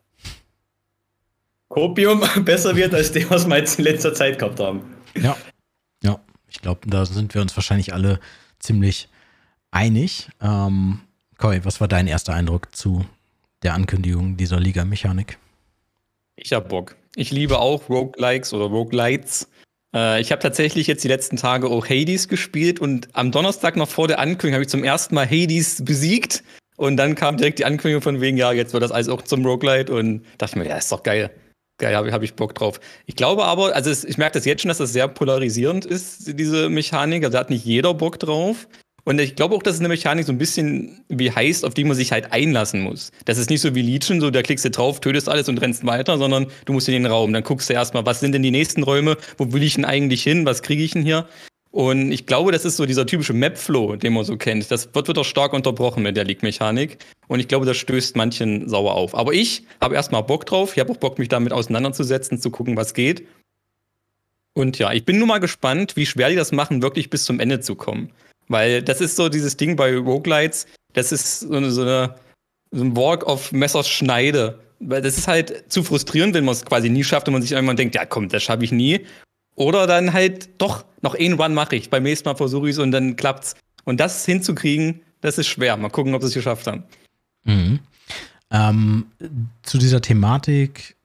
Kopium 1.69 2.23
besser 2.45 2.77
wird 2.77 2.95
als 2.95 3.13
dem, 3.13 3.29
was 3.31 3.47
wir 3.47 3.59
jetzt 3.59 3.79
in 3.79 3.85
letzter 3.85 4.15
Zeit 4.15 4.39
gehabt 4.39 4.61
haben. 4.61 4.95
Ja, 5.17 5.37
ja, 6.03 6.21
ich 6.49 6.61
glaube, 6.61 6.81
da 6.87 7.05
sind 7.05 7.35
wir 7.35 7.43
uns 7.43 7.57
wahrscheinlich 7.57 7.93
alle 7.93 8.21
ziemlich 8.59 9.09
einig. 9.71 10.29
Ähm, 10.41 11.01
Koi, 11.37 11.61
was 11.65 11.81
war 11.81 11.89
dein 11.89 12.07
erster 12.07 12.33
Eindruck 12.33 12.75
zu 12.75 13.05
der 13.63 13.75
Ankündigung 13.75 14.37
dieser 14.37 14.61
Liga-Mechanik? 14.61 15.39
Ich 16.37 16.53
hab 16.53 16.69
Bock. 16.69 16.97
Ich 17.17 17.31
liebe 17.31 17.59
auch 17.59 17.89
Roguelikes 17.89 18.53
oder 18.53 18.67
Roguelites. 18.67 19.49
Äh, 19.95 20.21
ich 20.21 20.33
habe 20.33 20.43
tatsächlich 20.43 20.87
jetzt 20.87 21.05
die 21.05 21.09
letzten 21.09 21.37
Tage 21.37 21.69
auch 21.69 21.89
Hades 21.89 22.29
gespielt 22.29 22.81
und 22.81 23.09
am 23.13 23.31
Donnerstag 23.31 23.77
noch 23.77 23.89
vor 23.89 24.09
der 24.09 24.19
Ankündigung 24.19 24.55
habe 24.55 24.65
ich 24.65 24.69
zum 24.69 24.85
ersten 24.85 25.15
Mal 25.15 25.27
Hades 25.27 25.85
besiegt. 25.85 26.43
Und 26.77 26.97
dann 26.97 27.15
kam 27.15 27.37
direkt 27.37 27.61
die 27.61 27.65
Ankündigung 27.65 28.03
von 28.03 28.21
wegen, 28.21 28.37
ja, 28.37 28.53
jetzt 28.53 28.73
wird 28.73 28.83
das 28.83 28.91
alles 28.91 29.09
auch 29.09 29.23
zum 29.23 29.47
Roguelite 29.47 29.95
und 29.95 30.25
dachte 30.39 30.59
mir, 30.59 30.67
ja, 30.67 30.77
ist 30.77 30.91
doch 30.91 31.05
geil. 31.05 31.31
Geil, 31.79 31.97
habe 31.97 32.13
hab 32.13 32.23
ich 32.23 32.35
Bock 32.35 32.55
drauf. 32.55 32.81
Ich 33.07 33.17
glaube 33.17 33.45
aber, 33.45 33.75
also 33.75 33.91
es, 33.91 34.05
ich 34.05 34.19
merke 34.19 34.35
das 34.35 34.45
jetzt 34.45 34.63
schon, 34.63 34.69
dass 34.69 34.79
das 34.79 34.93
sehr 34.93 35.09
polarisierend 35.09 35.85
ist, 35.85 36.39
diese 36.39 36.69
Mechanik. 36.69 37.25
Also 37.25 37.33
da 37.33 37.41
hat 37.41 37.51
nicht 37.51 37.65
jeder 37.65 37.95
Bock 37.95 38.19
drauf. 38.19 38.69
Und 39.05 39.21
ich 39.21 39.37
glaube 39.37 39.55
auch, 39.55 39.63
dass 39.63 39.75
es 39.75 39.81
eine 39.81 39.89
Mechanik 39.89 40.25
so 40.25 40.33
ein 40.33 40.39
bisschen 40.39 41.05
wie 41.09 41.31
heißt, 41.31 41.65
auf 41.65 41.75
die 41.75 41.85
man 41.85 41.95
sich 41.95 42.11
halt 42.11 42.33
einlassen 42.33 42.81
muss. 42.81 43.13
Das 43.27 43.37
ist 43.37 43.51
nicht 43.51 43.61
so 43.61 43.75
wie 43.75 43.83
Legion, 43.83 44.21
so 44.21 44.31
da 44.31 44.43
klickst 44.43 44.65
du 44.65 44.71
drauf, 44.71 45.01
tötest 45.01 45.29
alles 45.29 45.49
und 45.49 45.61
rennst 45.61 45.85
weiter, 45.85 46.17
sondern 46.17 46.47
du 46.65 46.73
musst 46.73 46.89
in 46.89 46.95
den 46.95 47.07
Raum. 47.07 47.33
Dann 47.33 47.43
guckst 47.43 47.69
du 47.69 47.75
erstmal, 47.75 48.07
was 48.07 48.21
sind 48.21 48.33
denn 48.33 48.43
die 48.43 48.51
nächsten 48.51 48.83
Räume, 48.83 49.19
wo 49.37 49.53
will 49.53 49.63
ich 49.63 49.75
denn 49.75 49.85
eigentlich 49.85 50.23
hin, 50.23 50.47
was 50.47 50.63
kriege 50.63 50.83
ich 50.83 50.93
denn 50.93 51.03
hier? 51.03 51.29
Und 51.71 52.13
ich 52.13 52.27
glaube, 52.27 52.53
das 52.53 52.65
ist 52.65 52.77
so 52.77 52.87
dieser 52.87 53.05
typische 53.05 53.33
Map-Flow, 53.33 53.97
den 53.97 54.13
man 54.13 54.25
so 54.25 54.37
kennt. 54.37 54.71
Das 54.71 54.95
wird, 54.95 55.09
wird 55.09 55.19
auch 55.19 55.25
stark 55.25 55.53
unterbrochen 55.53 56.05
mit 56.05 56.17
der 56.17 56.23
League-Mechanik. 56.25 56.99
Und 57.27 57.41
ich 57.41 57.49
glaube, 57.49 57.67
das 57.67 57.77
stößt 57.77 58.15
manchen 58.15 58.69
sauer 58.69 58.95
auf. 58.95 59.15
Aber 59.15 59.33
ich 59.33 59.65
habe 59.81 59.97
erstmal 59.97 60.23
Bock 60.23 60.47
drauf. 60.47 60.77
Ich 60.77 60.81
habe 60.81 60.93
auch 60.93 60.99
Bock, 60.99 61.19
mich 61.19 61.29
damit 61.29 61.53
auseinanderzusetzen, 61.53 62.41
zu 62.41 62.51
gucken, 62.51 62.77
was 62.77 62.95
geht. 62.95 63.27
Und 64.55 64.79
ja, 64.79 64.93
ich 64.93 65.05
bin 65.05 65.19
nur 65.19 65.27
mal 65.27 65.41
gespannt, 65.41 65.97
wie 65.97 66.07
schwer 66.07 66.29
die 66.29 66.37
das 66.37 66.53
machen, 66.53 66.81
wirklich 66.81 67.11
bis 67.11 67.25
zum 67.25 67.41
Ende 67.41 67.59
zu 67.59 67.75
kommen. 67.75 68.13
Weil 68.49 68.83
das 68.83 69.01
ist 69.01 69.17
so 69.17 69.29
dieses 69.29 69.57
Ding 69.57 69.77
bei 69.77 69.97
Roguelites, 69.97 70.67
das 70.93 71.13
ist 71.13 71.41
so 71.41 71.55
eine, 71.55 71.71
so 71.71 71.83
eine 71.83 72.15
so 72.75 72.83
ein 72.83 72.97
Walk 72.97 73.25
of 73.27 73.53
Messers 73.53 73.89
Schneide. 73.89 74.59
Weil 74.81 75.01
das 75.01 75.17
ist 75.17 75.29
halt 75.29 75.73
zu 75.73 75.83
frustrierend, 75.83 76.35
wenn 76.35 76.45
man 76.45 76.53
es 76.55 76.65
quasi 76.65 76.91
nie 76.91 77.05
schafft 77.05 77.29
und 77.29 77.33
man 77.33 77.43
sich 77.43 77.53
irgendwann 77.53 77.77
denkt, 77.77 77.95
ja 77.95 78.05
komm, 78.05 78.29
das 78.29 78.43
schaffe 78.43 78.65
ich 78.65 78.73
nie. 78.73 79.01
Oder 79.55 79.87
dann 79.87 80.13
halt 80.13 80.49
doch 80.59 80.85
noch 81.01 81.15
einen 81.15 81.41
Run 81.41 81.55
mache 81.55 81.77
ich. 81.77 81.91
Beim 81.91 82.03
nächsten 82.03 82.29
Mal 82.29 82.35
versuche 82.35 82.69
ich 82.69 82.75
es 82.75 82.79
und 82.79 82.91
dann 82.91 83.17
klappt's. 83.17 83.55
Und 83.85 84.01
das 84.01 84.25
hinzukriegen, 84.25 85.03
das 85.21 85.39
ist 85.39 85.47
schwer. 85.47 85.77
Mal 85.77 85.91
gucken, 85.91 86.15
ob 86.15 86.23
sie 86.23 86.29
es 86.29 86.35
geschafft 86.35 86.67
haben. 86.67 86.83
Mhm. 87.45 87.79
Ähm, 88.51 89.07
zu 89.63 89.79
dieser 89.79 90.01
Thematik 90.01 90.97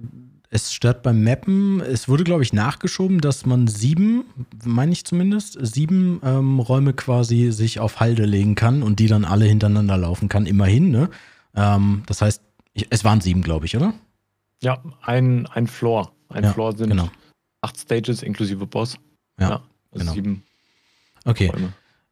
es 0.50 0.74
stört 0.74 1.04
beim 1.04 1.24
Mappen. 1.24 1.80
Es 1.80 2.08
wurde, 2.08 2.24
glaube 2.24 2.44
ich, 2.44 2.54
nachgeschoben, 2.54 3.22
dass 3.22 3.46
man 3.46 3.68
sieben, 3.68 4.26
meine 4.66 4.92
ich 4.92 5.06
zumindest, 5.06 5.58
sieben 5.62 6.20
ähm, 6.24 6.60
Räume 6.60 6.94
quasi 6.94 7.52
sich 7.52 7.80
auf 7.80 8.00
Halde 8.00 8.26
legen 8.26 8.56
kann 8.56 8.82
und 8.82 9.00
die 9.00 9.08
dann 9.08 9.26
alle 9.26 9.46
hintereinander 9.46 9.98
laufen 9.98 10.28
kann. 10.28 10.46
Immerhin, 10.48 10.90
ne? 10.90 11.10
Ähm, 11.56 12.04
das 12.08 12.22
heißt, 12.22 12.42
ich, 12.74 12.88
es 12.90 13.04
waren 13.04 13.22
sieben, 13.22 13.42
glaube 13.42 13.68
ich, 13.68 13.76
oder? 13.76 13.94
Ja, 14.62 14.82
ein, 15.04 15.46
ein 15.48 15.68
Floor. 15.68 16.12
Ein 16.30 16.44
ja, 16.44 16.54
Floor 16.54 16.76
sind 16.76 16.90
genau. 16.90 17.10
acht 17.62 17.78
Stages 17.78 18.24
inklusive 18.24 18.66
Boss. 18.66 18.98
Ja, 19.40 19.50
ja 19.50 19.56
also 19.92 20.00
genau. 20.00 20.14
sieben. 20.14 20.44
Okay. 21.26 21.52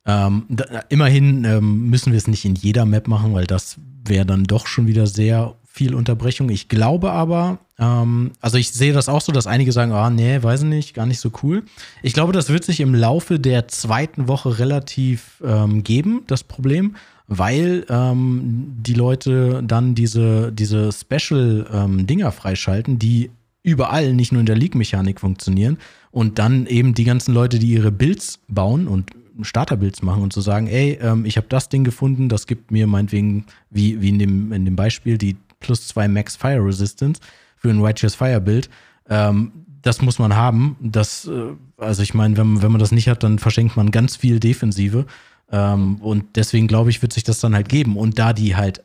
Ähm, 0.05 0.45
da, 0.49 0.63
immerhin 0.89 1.43
ähm, 1.43 1.89
müssen 1.89 2.13
wir 2.13 2.17
es 2.17 2.27
nicht 2.27 2.45
in 2.45 2.55
jeder 2.55 2.85
Map 2.85 3.07
machen, 3.07 3.33
weil 3.33 3.45
das 3.45 3.77
wäre 4.05 4.25
dann 4.25 4.43
doch 4.43 4.67
schon 4.67 4.87
wieder 4.87 5.07
sehr 5.07 5.55
viel 5.65 5.93
Unterbrechung. 5.93 6.49
Ich 6.49 6.69
glaube 6.69 7.11
aber, 7.11 7.59
ähm, 7.79 8.31
also 8.41 8.57
ich 8.57 8.71
sehe 8.71 8.93
das 8.93 9.09
auch 9.09 9.21
so, 9.21 9.31
dass 9.31 9.47
einige 9.47 9.71
sagen, 9.71 9.91
ah, 9.91 10.09
nee, 10.09 10.41
weiß 10.41 10.61
ich 10.61 10.67
nicht, 10.67 10.93
gar 10.93 11.05
nicht 11.05 11.19
so 11.19 11.31
cool. 11.43 11.63
Ich 12.01 12.13
glaube, 12.13 12.33
das 12.33 12.49
wird 12.49 12.63
sich 12.63 12.79
im 12.79 12.95
Laufe 12.95 13.39
der 13.39 13.67
zweiten 13.67 14.27
Woche 14.27 14.59
relativ 14.59 15.41
ähm, 15.45 15.83
geben, 15.83 16.23
das 16.27 16.43
Problem, 16.43 16.95
weil 17.27 17.85
ähm, 17.89 18.75
die 18.79 18.93
Leute 18.93 19.61
dann 19.63 19.95
diese, 19.95 20.51
diese 20.51 20.91
Special-Dinger 20.91 22.25
ähm, 22.25 22.31
freischalten, 22.31 22.99
die 22.99 23.29
überall, 23.63 24.13
nicht 24.13 24.31
nur 24.31 24.39
in 24.39 24.45
der 24.45 24.55
League-Mechanik 24.55 25.19
funktionieren. 25.19 25.77
Und 26.09 26.39
dann 26.39 26.65
eben 26.67 26.93
die 26.93 27.03
ganzen 27.03 27.33
Leute, 27.33 27.59
die 27.59 27.67
ihre 27.67 27.91
Builds 27.91 28.39
bauen 28.47 28.87
und 28.87 29.11
Starterbuilds 29.41 30.01
machen 30.01 30.23
und 30.23 30.33
zu 30.33 30.41
so 30.41 30.45
sagen, 30.45 30.67
ey, 30.67 30.97
ähm, 31.01 31.25
ich 31.25 31.37
habe 31.37 31.47
das 31.49 31.69
Ding 31.69 31.83
gefunden, 31.83 32.29
das 32.29 32.47
gibt 32.47 32.71
mir 32.71 32.87
meinetwegen, 32.87 33.45
wie, 33.69 34.01
wie 34.01 34.09
in, 34.09 34.17
dem, 34.17 34.51
in 34.51 34.65
dem 34.65 34.75
Beispiel, 34.75 35.17
die 35.17 35.35
plus 35.59 35.87
zwei 35.87 36.07
Max 36.07 36.35
Fire 36.35 36.63
Resistance 36.63 37.21
für 37.57 37.69
ein 37.69 37.81
Righteous 37.81 38.15
Fire 38.15 38.41
Bild. 38.41 38.69
Ähm, 39.09 39.51
das 39.81 40.01
muss 40.01 40.19
man 40.19 40.35
haben. 40.35 40.75
Das, 40.81 41.27
äh, 41.27 41.53
also 41.77 42.01
ich 42.01 42.13
meine, 42.13 42.37
wenn, 42.37 42.61
wenn 42.61 42.71
man 42.71 42.79
das 42.79 42.91
nicht 42.91 43.09
hat, 43.09 43.23
dann 43.23 43.39
verschenkt 43.39 43.75
man 43.75 43.91
ganz 43.91 44.15
viel 44.15 44.39
Defensive. 44.39 45.05
Ähm, 45.51 45.95
und 45.95 46.35
deswegen 46.35 46.67
glaube 46.67 46.89
ich, 46.89 47.01
wird 47.01 47.13
sich 47.13 47.23
das 47.23 47.39
dann 47.39 47.55
halt 47.55 47.69
geben. 47.69 47.97
Und 47.97 48.19
da 48.19 48.33
die 48.33 48.55
halt 48.55 48.83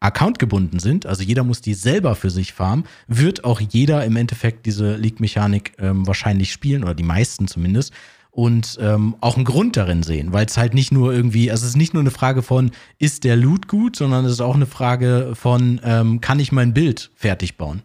accountgebunden 0.00 0.78
sind, 0.78 1.06
also 1.06 1.22
jeder 1.22 1.42
muss 1.42 1.60
die 1.60 1.74
selber 1.74 2.14
für 2.14 2.30
sich 2.30 2.52
farmen, 2.52 2.84
wird 3.08 3.44
auch 3.44 3.60
jeder 3.60 4.04
im 4.04 4.16
Endeffekt 4.16 4.64
diese 4.66 4.96
League-Mechanik 4.96 5.72
ähm, 5.78 6.06
wahrscheinlich 6.06 6.52
spielen, 6.52 6.84
oder 6.84 6.94
die 6.94 7.02
meisten 7.02 7.48
zumindest 7.48 7.92
und 8.30 8.78
ähm, 8.80 9.16
auch 9.20 9.34
einen 9.34 9.44
Grund 9.44 9.76
darin 9.76 10.04
sehen, 10.04 10.32
weil 10.32 10.46
es 10.46 10.56
halt 10.56 10.72
nicht 10.72 10.92
nur 10.92 11.12
irgendwie, 11.12 11.50
also 11.50 11.64
es 11.64 11.70
ist 11.70 11.76
nicht 11.76 11.94
nur 11.94 12.02
eine 12.02 12.12
Frage 12.12 12.42
von, 12.42 12.70
ist 13.00 13.24
der 13.24 13.34
Loot 13.34 13.66
gut, 13.66 13.96
sondern 13.96 14.24
es 14.24 14.30
ist 14.30 14.40
auch 14.40 14.54
eine 14.54 14.66
Frage 14.66 15.32
von, 15.34 15.80
ähm, 15.82 16.20
kann 16.20 16.38
ich 16.38 16.52
mein 16.52 16.72
Bild 16.72 17.10
fertig 17.16 17.56
bauen, 17.56 17.82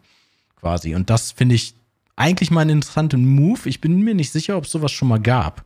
quasi. 0.63 0.95
Und 0.95 1.09
das 1.09 1.31
finde 1.31 1.55
ich 1.55 1.75
eigentlich 2.15 2.51
mal 2.51 2.61
einen 2.61 2.77
interessanten 2.77 3.25
Move. 3.25 3.59
Ich 3.65 3.81
bin 3.81 4.01
mir 4.01 4.15
nicht 4.15 4.31
sicher, 4.31 4.57
ob 4.57 4.63
es 4.63 4.71
sowas 4.71 4.91
schon 4.91 5.09
mal 5.09 5.19
gab. 5.19 5.65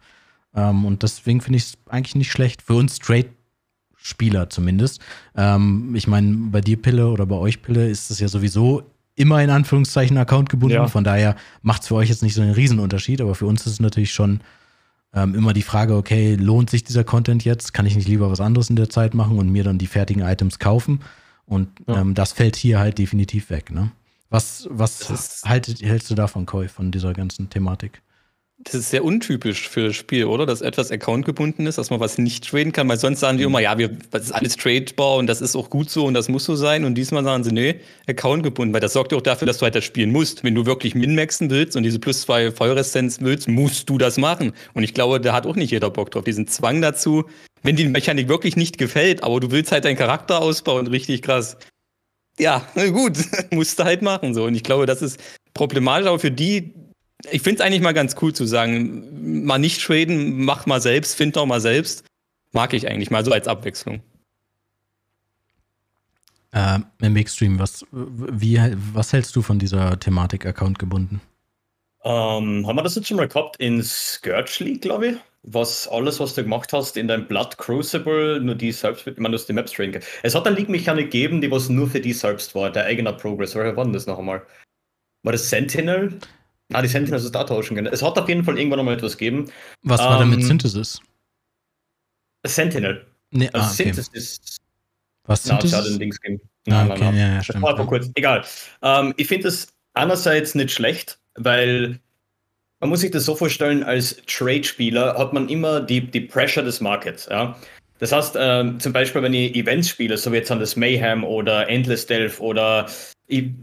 Ähm, 0.56 0.86
und 0.86 1.04
deswegen 1.04 1.40
finde 1.40 1.58
ich 1.58 1.64
es 1.64 1.78
eigentlich 1.88 2.16
nicht 2.16 2.32
schlecht, 2.32 2.64
für 2.64 2.74
uns 2.74 2.96
straight 2.98 3.30
Spieler 3.96 4.50
zumindest. 4.50 5.02
Ähm, 5.36 5.94
ich 5.96 6.08
meine, 6.08 6.36
bei 6.52 6.62
dir 6.62 6.82
Pille 6.82 7.10
oder 7.10 7.26
bei 7.26 7.36
euch 7.36 7.62
Pille 7.62 7.88
ist 7.90 8.10
es 8.10 8.20
ja 8.20 8.28
sowieso 8.28 8.84
immer 9.16 9.44
in 9.44 9.50
Anführungszeichen 9.50 10.18
Account 10.18 10.50
gebunden. 10.50 10.76
Ja. 10.76 10.88
Von 10.88 11.04
daher 11.04 11.36
macht 11.62 11.82
es 11.84 11.90
für 11.90 11.96
euch 11.96 12.10
jetzt 12.10 12.24
nicht 12.24 12.34
so 12.34 12.42
einen 12.42 12.54
Riesenunterschied, 12.54 13.22
aber 13.22 13.36
für 13.36 13.46
uns 13.46 13.66
ist 13.66 13.74
es 13.74 13.80
natürlich 13.80 14.14
schon 14.14 14.42
ähm, 15.14 15.36
immer 15.36 15.54
die 15.54 15.64
Frage, 15.64 15.96
okay, 15.96 16.36
lohnt 16.36 16.70
sich 16.70 16.84
dieser 16.84 17.04
Content 17.04 17.44
jetzt? 17.44 17.74
Kann 17.74 17.86
ich 17.86 17.96
nicht 17.96 18.08
lieber 18.08 18.32
was 18.32 18.42
anderes 18.42 18.70
in 18.70 18.76
der 18.76 18.90
Zeit 18.90 19.14
machen 19.14 19.38
und 19.38 19.50
mir 19.50 19.64
dann 19.64 19.78
die 19.78 19.88
fertigen 19.88 20.24
Items 20.24 20.60
kaufen? 20.60 21.02
Und 21.46 21.70
ja. 21.88 22.02
ähm, 22.02 22.14
das 22.14 22.32
fällt 22.34 22.56
hier 22.56 22.80
halt 22.80 22.98
definitiv 22.98 23.50
weg. 23.50 23.72
Ne? 23.72 23.92
Was, 24.30 24.68
was 24.70 25.42
haltet, 25.46 25.82
hältst 25.82 26.10
du 26.10 26.16
davon, 26.16 26.46
Koi, 26.46 26.68
von 26.68 26.92
dieser 26.92 27.14
ganzen 27.14 27.50
Thematik? 27.50 28.02
Das 28.60 28.74
ist 28.74 28.90
sehr 28.90 29.06
untypisch 29.06 29.70
für 29.70 29.88
das 29.88 29.96
Spiel, 29.96 30.26
oder? 30.26 30.48
Dass 30.48 30.62
etwas 30.62 30.92
accountgebunden 30.92 31.68
ist, 31.68 31.78
dass 31.78 31.92
man 31.92 32.00
was 32.00 32.18
nicht 32.18 32.50
traden 32.50 32.72
kann, 32.72 32.90
weil 32.90 32.98
sonst 32.98 33.20
sagen 33.20 33.38
die 33.38 33.44
immer, 33.44 33.60
ja, 33.60 33.78
wir, 33.78 33.90
das 34.10 34.24
ist 34.24 34.32
alles 34.32 34.58
tradebar 34.58 35.18
und 35.18 35.28
das 35.28 35.42
ist 35.42 35.56
auch 35.56 35.70
gut 35.70 35.92
so 35.92 36.06
und 36.06 36.16
das 36.16 36.28
muss 36.28 36.44
so 36.44 36.56
sein. 36.56 36.84
Und 36.84 36.96
diesmal 36.96 37.24
sagen 37.24 37.44
sie, 37.44 37.52
nee, 37.52 37.80
accountgebunden, 38.08 38.74
weil 38.74 38.82
das 38.82 38.94
sorgt 38.94 39.12
ja 39.12 39.18
auch 39.20 39.22
dafür, 39.22 39.46
dass 39.46 39.60
du 39.60 39.64
halt 39.64 39.76
das 39.76 39.84
spielen 39.84 40.12
musst. 40.12 40.44
Wenn 40.44 40.56
du 40.56 40.66
wirklich 40.66 40.96
min-maxen 40.96 41.52
willst 41.52 41.78
und 41.78 41.84
diese 41.84 42.00
plus 42.00 42.22
zwei 42.22 42.52
Feuerresistenz 42.52 43.22
willst, 43.22 43.48
musst 43.48 43.90
du 43.90 44.00
das 44.00 44.18
machen. 44.18 44.54
Und 44.74 44.84
ich 44.84 44.96
glaube, 44.96 45.22
da 45.22 45.34
hat 45.34 45.46
auch 45.46 45.56
nicht 45.56 45.70
jeder 45.70 45.92
Bock 45.92 46.10
drauf. 46.10 46.24
Diesen 46.24 46.48
Zwang 46.48 46.82
dazu, 46.82 47.26
wenn 47.62 47.76
die 47.76 47.86
Mechanik 47.86 48.28
wirklich 48.28 48.56
nicht 48.56 48.80
gefällt, 48.80 49.24
aber 49.24 49.40
du 49.40 49.52
willst 49.52 49.72
halt 49.72 49.86
deinen 49.86 49.98
Charakter 49.98 50.42
ausbauen, 50.42 50.88
richtig 50.88 51.22
krass. 51.22 51.58
Ja, 52.40 52.68
gut, 52.76 53.18
musst 53.52 53.80
du 53.80 53.84
halt 53.84 54.02
machen 54.02 54.34
so. 54.34 54.46
Und 54.46 54.56
ich 54.56 54.64
glaube, 54.64 54.86
das 54.86 55.02
ist 55.02 55.20
problematisch, 55.54 56.08
aber 56.08 56.20
für 56.20 56.32
die, 56.32 56.74
ich 57.32 57.42
finde 57.42 57.62
es 57.62 57.62
eigentlich 57.62 57.82
mal 57.82 57.94
ganz 57.94 58.16
cool 58.22 58.34
zu 58.34 58.46
sagen, 58.46 59.46
mal 59.46 59.58
nicht 59.58 59.84
traden, 59.84 60.44
mach 60.44 60.66
mal 60.66 60.82
selbst, 60.82 61.16
find 61.16 61.36
doch 61.36 61.46
mal 61.46 61.62
selbst. 61.62 62.04
Mag 62.52 62.74
ich 62.74 62.88
eigentlich 62.88 63.12
mal 63.12 63.26
so 63.26 63.32
als 63.32 63.48
Abwechslung. 63.48 64.02
Äh, 66.52 66.80
Im 67.02 67.16
Extreme, 67.16 67.60
was, 67.60 67.86
wie, 67.92 68.60
was 68.94 69.14
hältst 69.14 69.36
du 69.36 69.42
von 69.42 69.60
dieser 69.60 70.00
Thematik 70.00 70.46
Account 70.46 70.80
gebunden? 70.80 71.22
Ähm, 72.04 72.66
haben 72.66 72.76
wir 72.76 72.84
das 72.84 72.96
jetzt 72.96 73.08
schon 73.08 73.18
mal 73.18 73.28
gehabt 73.28 73.58
in 73.58 73.84
Scourge 73.84 74.64
League, 74.64 74.82
glaube 74.82 75.08
ich? 75.08 75.16
Was 75.50 75.88
alles, 75.88 76.20
was 76.20 76.36
du 76.36 76.44
gemacht 76.44 76.74
hast 76.74 76.98
in 76.98 77.08
deinem 77.08 77.26
Blood 77.26 77.58
Crucible, 77.58 78.42
nur 78.42 78.56
die 78.56 78.74
selbst, 78.74 79.08
ich 79.08 79.18
meine, 79.18 79.30
du 79.30 79.40
hast 79.40 79.48
die 79.48 79.54
Maps 79.54 79.72
trainen 79.72 80.02
Es 80.24 80.36
hat 80.36 80.46
eine 80.46 80.58
League-Mechanik 80.58 81.06
gegeben, 81.06 81.40
die 81.40 81.50
was 81.50 81.70
nur 81.70 81.90
für 81.90 82.02
die 82.02 82.12
selbst 82.12 82.54
war, 82.54 82.70
der 82.70 82.84
eigener 82.84 83.14
Progress. 83.14 83.56
Woher 83.56 83.76
war 83.78 83.86
denn 83.86 83.94
das 83.94 84.08
noch 84.08 84.20
einmal? 84.20 84.46
War 85.24 85.32
das 85.32 85.50
Sentinel? 85.50 86.20
Ah, 86.74 86.82
die 86.82 86.90
Sentinel 86.90 87.20
ist 87.20 87.32
da 87.32 87.46
tauschen 87.46 87.76
können. 87.76 87.92
Es 87.94 88.02
hat 88.02 88.20
auf 88.20 88.28
jeden 88.28 88.44
Fall 88.44 88.58
irgendwann 88.58 88.80
noch 88.80 88.86
mal 88.86 88.96
etwas 88.96 89.18
gegeben. 89.18 89.50
Was 89.84 90.02
war 90.02 90.20
denn 90.20 90.30
mit 90.30 90.42
ähm, 90.42 90.46
Synthesis? 90.46 91.00
Sentinel. 92.46 93.08
Nee, 93.32 93.50
also 93.54 93.68
ah, 93.68 93.72
okay. 93.72 93.94
Synthesis. 93.94 94.58
Was 95.24 95.44
Synthesis? 95.44 95.72
Na, 95.72 95.82
den 95.82 96.00
Dings 96.00 96.20
geben. 96.20 96.42
Nein, 96.66 96.92
ah, 96.92 96.94
okay, 96.94 97.04
nein, 97.04 97.14
nein. 97.14 97.18
Ja, 97.18 97.34
ja, 97.36 97.44
stimmt, 97.44 97.66
das 97.66 97.78
war 97.78 97.88
kurz. 97.88 98.10
Egal. 98.16 98.46
Ähm, 98.82 99.14
ich 99.16 99.28
finde 99.28 99.48
es 99.48 99.70
einerseits 99.94 100.56
nicht 100.56 100.72
schlecht, 100.72 101.20
weil 101.36 102.00
man 102.80 102.90
muss 102.90 103.02
sich 103.02 103.12
das 103.12 103.26
so 103.26 103.36
vorstellen, 103.36 103.84
als 103.84 104.18
Trade-Spieler 104.28 105.18
hat 105.18 105.34
man 105.34 105.50
immer 105.50 105.82
die, 105.82 106.02
die 106.02 106.22
Pressure 106.22 106.64
des 106.64 106.82
Markets. 106.82 107.28
Ja? 107.30 107.56
Das 108.00 108.12
heißt, 108.12 108.36
ähm, 108.40 108.80
zum 108.80 108.94
Beispiel, 108.94 109.24
wenn 109.24 109.34
ich 109.34 109.56
Events 109.56 109.90
spiele, 109.90 110.18
so 110.18 110.32
wie 110.32 110.38
jetzt 110.38 110.52
an 110.52 110.60
das 110.60 110.76
Mayhem 110.76 111.24
oder 111.24 111.68
Endless 111.68 112.06
Delve 112.06 112.40
oder 112.42 112.88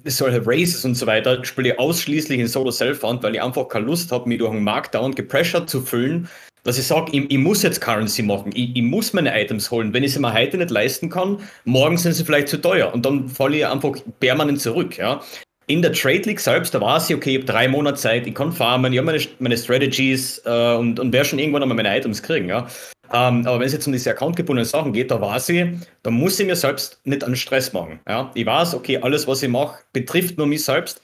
solche 0.05 0.43
Races 0.45 0.85
und 0.85 0.95
so 0.95 1.07
weiter, 1.07 1.43
spiele 1.45 1.71
ich 1.71 1.79
ausschließlich 1.79 2.39
in 2.39 2.49
Solo 2.49 2.71
Self-Found, 2.71 3.23
weil 3.23 3.35
ich 3.35 3.43
einfach 3.43 3.69
keine 3.69 3.87
Lust 3.87 4.13
habe, 4.13 4.29
mich 4.29 4.39
durch 4.39 4.53
einen 4.53 4.65
Markdown 4.65 5.15
gepressured 5.15 5.71
zu 5.71 5.81
füllen, 5.81 6.29
dass 6.65 6.79
ich 6.79 6.87
sage, 6.87 7.13
ich, 7.13 7.31
ich, 7.31 7.39
muss 7.39 7.63
jetzt 7.63 7.81
Currency 7.81 8.23
machen, 8.23 8.51
ich, 8.55 8.75
ich, 8.75 8.83
muss 8.83 9.13
meine 9.13 9.39
Items 9.41 9.71
holen. 9.71 9.93
Wenn 9.93 10.03
ich 10.03 10.15
sie 10.15 10.19
mir 10.19 10.33
heute 10.33 10.59
nicht 10.59 10.71
leisten 10.71 11.09
kann, 11.09 11.39
morgen 11.65 11.97
sind 11.97 12.15
sie 12.15 12.25
vielleicht 12.25 12.49
zu 12.49 12.61
teuer 12.61 12.93
und 12.93 13.07
dann 13.07 13.29
falle 13.29 13.59
ich 13.59 13.67
einfach 13.67 13.93
permanent 14.19 14.61
zurück. 14.61 14.99
Ja? 14.99 15.23
In 15.67 15.83
der 15.83 15.93
Trade 15.93 16.23
League 16.23 16.41
selbst, 16.41 16.75
da 16.75 16.81
war 16.81 17.01
sie, 17.01 17.15
okay, 17.15 17.31
ich 17.31 17.37
habe 17.37 17.47
drei 17.47 17.69
Monate 17.69 17.97
Zeit, 17.97 18.27
ich 18.27 18.35
kann 18.35 18.53
farmen, 18.53 18.93
ich 18.93 18.99
habe 18.99 19.07
meine, 19.07 19.25
meine 19.39 19.57
Strategies 19.57 20.43
äh, 20.45 20.75
und, 20.75 21.01
und 21.01 21.13
werde 21.13 21.29
schon 21.29 21.39
irgendwann 21.39 21.63
einmal 21.63 21.77
meine 21.77 21.97
Items 21.97 22.23
kriegen. 22.23 22.49
Ja? 22.49 22.67
Ähm, 23.13 23.47
aber 23.47 23.61
wenn 23.61 23.67
es 23.67 23.73
jetzt 23.73 23.87
um 23.87 23.93
diese 23.93 24.11
accountgebundenen 24.11 24.69
Sachen 24.69 24.93
geht, 24.93 25.11
da 25.11 25.21
war 25.21 25.41
sie, 25.41 25.79
da 26.03 26.11
muss 26.11 26.39
ich 26.39 26.47
mir 26.47 26.57
selbst 26.57 27.01
nicht 27.05 27.25
an 27.25 27.37
Stress 27.37 27.73
machen. 27.73 28.01
Ja? 28.07 28.31
Ich 28.35 28.45
weiß, 28.45 28.75
okay, 28.75 28.99
alles, 28.99 29.27
was 29.27 29.43
ich 29.43 29.49
mache, 29.49 29.79
betrifft 29.93 30.37
nur 30.37 30.47
mich 30.47 30.65
selbst, 30.65 31.01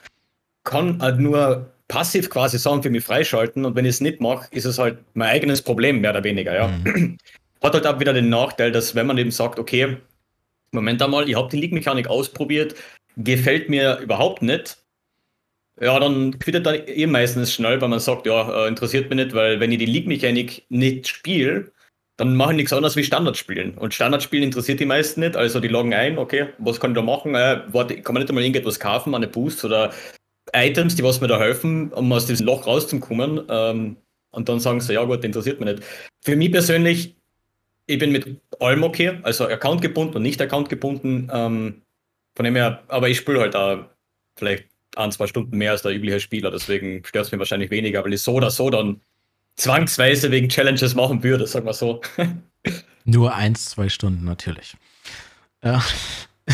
kann 0.64 1.00
halt 1.00 1.18
nur 1.18 1.70
passiv 1.88 2.30
quasi 2.30 2.58
Sachen 2.58 2.82
für 2.82 2.90
mich 2.90 3.02
freischalten 3.02 3.64
und 3.64 3.74
wenn 3.74 3.84
ich 3.84 3.90
es 3.90 4.00
nicht 4.00 4.20
mache, 4.20 4.46
ist 4.52 4.64
es 4.64 4.78
halt 4.78 4.98
mein 5.14 5.28
eigenes 5.28 5.62
Problem, 5.62 6.00
mehr 6.00 6.10
oder 6.10 6.24
weniger. 6.24 6.54
Ja? 6.54 6.68
Mhm. 6.68 7.18
Hat 7.62 7.74
halt 7.74 7.86
auch 7.86 8.00
wieder 8.00 8.12
den 8.12 8.30
Nachteil, 8.30 8.72
dass 8.72 8.94
wenn 8.94 9.06
man 9.06 9.18
eben 9.18 9.30
sagt, 9.30 9.58
okay, 9.58 9.98
Moment 10.72 11.02
einmal, 11.02 11.28
ich 11.28 11.34
habe 11.34 11.48
die 11.48 11.60
League-Mechanik 11.60 12.08
ausprobiert, 12.08 12.74
gefällt 13.24 13.68
mir 13.68 13.98
überhaupt 13.98 14.42
nicht, 14.42 14.78
ja, 15.80 15.98
dann 15.98 16.38
quittet 16.38 16.66
dann 16.66 16.82
eh 16.86 17.06
meistens 17.06 17.52
schnell, 17.52 17.80
weil 17.80 17.88
man 17.88 18.00
sagt, 18.00 18.26
ja, 18.26 18.64
äh, 18.64 18.68
interessiert 18.68 19.08
mich 19.08 19.16
nicht, 19.16 19.34
weil 19.34 19.60
wenn 19.60 19.72
ich 19.72 19.78
die 19.78 19.86
League-Mechanik 19.86 20.66
nicht 20.68 21.08
spiele, 21.08 21.72
dann 22.18 22.36
mache 22.36 22.52
ich 22.52 22.56
nichts 22.56 22.72
anderes 22.74 22.96
wie 22.96 23.04
Standard 23.04 23.38
spielen. 23.38 23.78
Und 23.78 23.94
Standard 23.94 24.22
spielen 24.22 24.42
interessiert 24.42 24.78
die 24.78 24.84
meisten 24.84 25.20
nicht, 25.20 25.36
also 25.36 25.58
die 25.58 25.68
loggen 25.68 25.94
ein, 25.94 26.18
okay, 26.18 26.48
was 26.58 26.78
kann 26.78 26.90
ich 26.90 26.96
da 26.96 27.02
machen? 27.02 27.34
Äh, 27.34 27.62
warte, 27.68 28.02
kann 28.02 28.12
man 28.12 28.22
nicht 28.22 28.28
einmal 28.28 28.44
irgendetwas 28.44 28.78
kaufen, 28.78 29.14
eine 29.14 29.26
Boost 29.26 29.64
oder 29.64 29.90
Items, 30.52 30.96
die 30.96 31.02
was 31.02 31.22
mir 31.22 31.28
da 31.28 31.38
helfen, 31.38 31.90
um 31.92 32.12
aus 32.12 32.26
diesem 32.26 32.44
Loch 32.44 32.66
rauszukommen. 32.66 33.42
Ähm, 33.48 33.96
und 34.32 34.48
dann 34.50 34.60
sagen 34.60 34.80
sie, 34.80 34.92
ja 34.92 35.04
gut, 35.04 35.24
interessiert 35.24 35.60
mich 35.60 35.70
nicht. 35.70 35.82
Für 36.22 36.36
mich 36.36 36.52
persönlich, 36.52 37.16
ich 37.86 37.98
bin 37.98 38.12
mit 38.12 38.26
allem 38.60 38.82
okay, 38.82 39.18
also 39.22 39.46
Account 39.46 39.80
gebunden 39.80 40.16
und 40.16 40.22
nicht 40.22 40.42
Account 40.42 40.68
gebunden. 40.68 41.30
Ähm, 41.32 41.82
von 42.34 42.44
dem 42.44 42.56
her, 42.56 42.82
aber 42.88 43.08
ich 43.08 43.18
spiele 43.18 43.40
halt 43.40 43.54
da 43.54 43.90
vielleicht 44.36 44.64
ein, 44.96 45.12
zwei 45.12 45.26
Stunden 45.26 45.56
mehr 45.56 45.72
als 45.72 45.82
der 45.82 45.94
übliche 45.94 46.20
Spieler, 46.20 46.50
deswegen 46.50 47.04
stört 47.04 47.26
es 47.26 47.32
mir 47.32 47.38
wahrscheinlich 47.38 47.70
weniger, 47.70 48.04
weil 48.04 48.12
ich 48.12 48.22
so 48.22 48.34
oder 48.34 48.50
so 48.50 48.70
dann 48.70 49.00
zwangsweise 49.56 50.30
wegen 50.30 50.48
Challenges 50.48 50.94
machen 50.94 51.22
würde, 51.22 51.46
sagen 51.46 51.66
wir 51.66 51.74
so. 51.74 52.00
Nur 53.04 53.34
eins, 53.34 53.66
zwei 53.66 53.88
Stunden 53.88 54.24
natürlich. 54.24 54.76
Ja. 55.62 55.82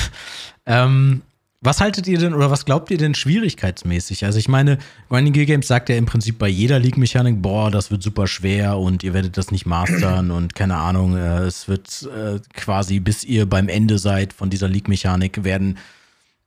ähm, 0.66 1.22
was 1.60 1.80
haltet 1.80 2.06
ihr 2.06 2.18
denn 2.18 2.34
oder 2.34 2.50
was 2.50 2.64
glaubt 2.64 2.90
ihr 2.90 2.98
denn 2.98 3.14
schwierigkeitsmäßig? 3.14 4.24
Also 4.24 4.38
ich 4.38 4.48
meine, 4.48 4.78
Grinding 5.08 5.32
Gear 5.32 5.46
Games 5.46 5.66
sagt 5.66 5.88
ja 5.88 5.96
im 5.96 6.06
Prinzip 6.06 6.38
bei 6.38 6.48
jeder 6.48 6.78
League-Mechanik, 6.78 7.40
boah, 7.40 7.70
das 7.70 7.90
wird 7.90 8.02
super 8.02 8.26
schwer 8.26 8.78
und 8.78 9.02
ihr 9.02 9.14
werdet 9.14 9.36
das 9.36 9.50
nicht 9.50 9.66
mastern 9.66 10.30
und 10.30 10.54
keine 10.54 10.76
Ahnung, 10.76 11.16
äh, 11.16 11.40
es 11.40 11.66
wird 11.66 12.08
äh, 12.14 12.40
quasi, 12.52 13.00
bis 13.00 13.24
ihr 13.24 13.46
beim 13.46 13.68
Ende 13.68 13.98
seid 13.98 14.32
von 14.32 14.50
dieser 14.50 14.68
League-Mechanik, 14.68 15.44
werden 15.44 15.78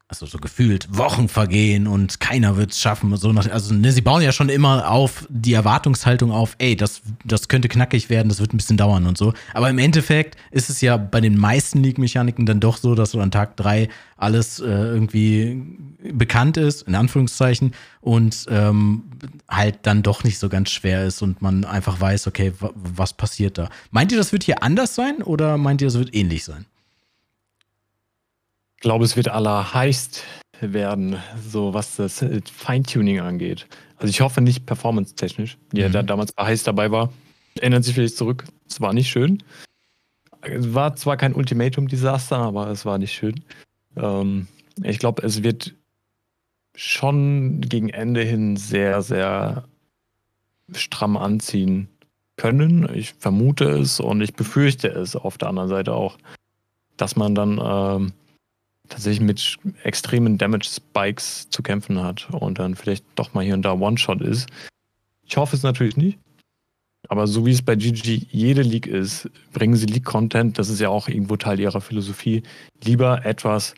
also 0.09 0.25
so 0.25 0.39
gefühlt 0.39 0.97
Wochen 0.97 1.29
vergehen 1.29 1.85
und 1.85 2.19
keiner 2.19 2.57
wird 2.57 2.71
es 2.71 2.81
schaffen. 2.81 3.15
So 3.15 3.31
nach, 3.31 3.47
also 3.47 3.75
ne, 3.75 3.91
sie 3.91 4.01
bauen 4.01 4.23
ja 4.23 4.31
schon 4.31 4.49
immer 4.49 4.89
auf 4.89 5.27
die 5.29 5.53
Erwartungshaltung 5.53 6.31
auf, 6.31 6.55
ey, 6.57 6.75
das, 6.75 7.01
das 7.23 7.47
könnte 7.47 7.67
knackig 7.67 8.09
werden, 8.09 8.27
das 8.27 8.39
wird 8.39 8.51
ein 8.51 8.57
bisschen 8.57 8.75
dauern 8.75 9.05
und 9.05 9.19
so. 9.19 9.33
Aber 9.53 9.69
im 9.69 9.77
Endeffekt 9.77 10.35
ist 10.49 10.71
es 10.71 10.81
ja 10.81 10.97
bei 10.97 11.21
den 11.21 11.37
meisten 11.37 11.83
League-Mechaniken 11.83 12.47
dann 12.47 12.59
doch 12.59 12.77
so, 12.77 12.95
dass 12.95 13.11
so 13.11 13.19
an 13.19 13.29
Tag 13.29 13.55
drei 13.55 13.87
alles 14.17 14.59
äh, 14.59 14.65
irgendwie 14.65 15.61
bekannt 16.11 16.57
ist, 16.57 16.87
in 16.87 16.95
Anführungszeichen, 16.95 17.73
und 18.01 18.47
ähm, 18.49 19.03
halt 19.47 19.79
dann 19.83 20.01
doch 20.01 20.23
nicht 20.23 20.39
so 20.39 20.49
ganz 20.49 20.71
schwer 20.71 21.05
ist 21.05 21.21
und 21.21 21.43
man 21.43 21.65
einfach 21.65 22.01
weiß, 22.01 22.25
okay, 22.25 22.51
was 22.59 23.13
passiert 23.13 23.59
da. 23.59 23.69
Meint 23.91 24.11
ihr, 24.11 24.17
das 24.17 24.31
wird 24.31 24.43
hier 24.43 24.63
anders 24.63 24.95
sein 24.95 25.21
oder 25.21 25.57
meint 25.57 25.83
ihr, 25.83 25.89
es 25.89 25.93
wird 25.93 26.15
ähnlich 26.15 26.45
sein? 26.45 26.65
Ich 28.79 28.81
glaube, 28.81 29.03
es 29.03 29.17
wird 29.17 29.27
allerheißt 29.27 30.23
werden, 30.61 31.17
so 31.45 31.73
was 31.73 31.97
das 31.97 32.23
Feintuning 32.49 33.19
angeht. 33.19 33.67
Also 33.97 34.09
ich 34.09 34.21
hoffe 34.21 34.39
nicht 34.39 34.65
performance-technisch. 34.65 35.57
Ja, 35.73 35.89
mhm. 35.89 35.91
der 35.91 36.03
damals 36.03 36.31
bei 36.31 36.45
Heiß 36.45 36.63
dabei 36.63 36.89
war, 36.89 37.11
erinnert 37.59 37.83
sich 37.83 37.93
vielleicht 37.93 38.15
zurück. 38.15 38.45
Es 38.69 38.79
war 38.79 38.93
nicht 38.93 39.09
schön. 39.09 39.43
Es 40.39 40.73
war 40.73 40.95
zwar 40.95 41.17
kein 41.17 41.35
Ultimatum-Desaster, 41.35 42.37
aber 42.37 42.69
es 42.69 42.85
war 42.85 42.97
nicht 42.99 43.11
schön. 43.11 43.43
Ähm, 43.97 44.47
ich 44.81 44.97
glaube, 44.97 45.23
es 45.23 45.43
wird 45.43 45.75
schon 46.73 47.59
gegen 47.59 47.89
Ende 47.89 48.21
hin 48.21 48.55
sehr, 48.55 49.01
sehr 49.01 49.65
stramm 50.71 51.17
anziehen 51.17 51.89
können. 52.37 52.89
Ich 52.95 53.13
vermute 53.15 53.65
es 53.71 53.99
und 53.99 54.21
ich 54.21 54.35
befürchte 54.35 54.87
es 54.87 55.17
auf 55.17 55.37
der 55.37 55.49
anderen 55.49 55.67
Seite 55.67 55.95
auch, 55.95 56.17
dass 56.95 57.17
man 57.17 57.35
dann 57.35 57.59
ähm, 57.61 58.13
tatsächlich 58.89 59.21
mit 59.21 59.57
extremen 59.83 60.37
Damage-Spikes 60.37 61.49
zu 61.49 61.63
kämpfen 61.63 62.01
hat 62.01 62.27
und 62.31 62.59
dann 62.59 62.75
vielleicht 62.75 63.05
doch 63.15 63.33
mal 63.33 63.43
hier 63.43 63.53
und 63.53 63.63
da 63.63 63.73
One-Shot 63.73 64.21
ist. 64.21 64.49
Ich 65.23 65.37
hoffe 65.37 65.55
es 65.55 65.63
natürlich 65.63 65.97
nicht. 65.97 66.19
Aber 67.07 67.25
so 67.27 67.45
wie 67.45 67.51
es 67.51 67.61
bei 67.61 67.75
GG 67.75 68.27
jede 68.29 68.61
League 68.61 68.87
ist, 68.87 69.29
bringen 69.53 69.75
sie 69.75 69.85
League-Content, 69.85 70.59
das 70.59 70.69
ist 70.69 70.79
ja 70.79 70.89
auch 70.89 71.07
irgendwo 71.07 71.37
Teil 71.37 71.59
ihrer 71.59 71.81
Philosophie, 71.81 72.43
lieber 72.83 73.25
etwas 73.25 73.73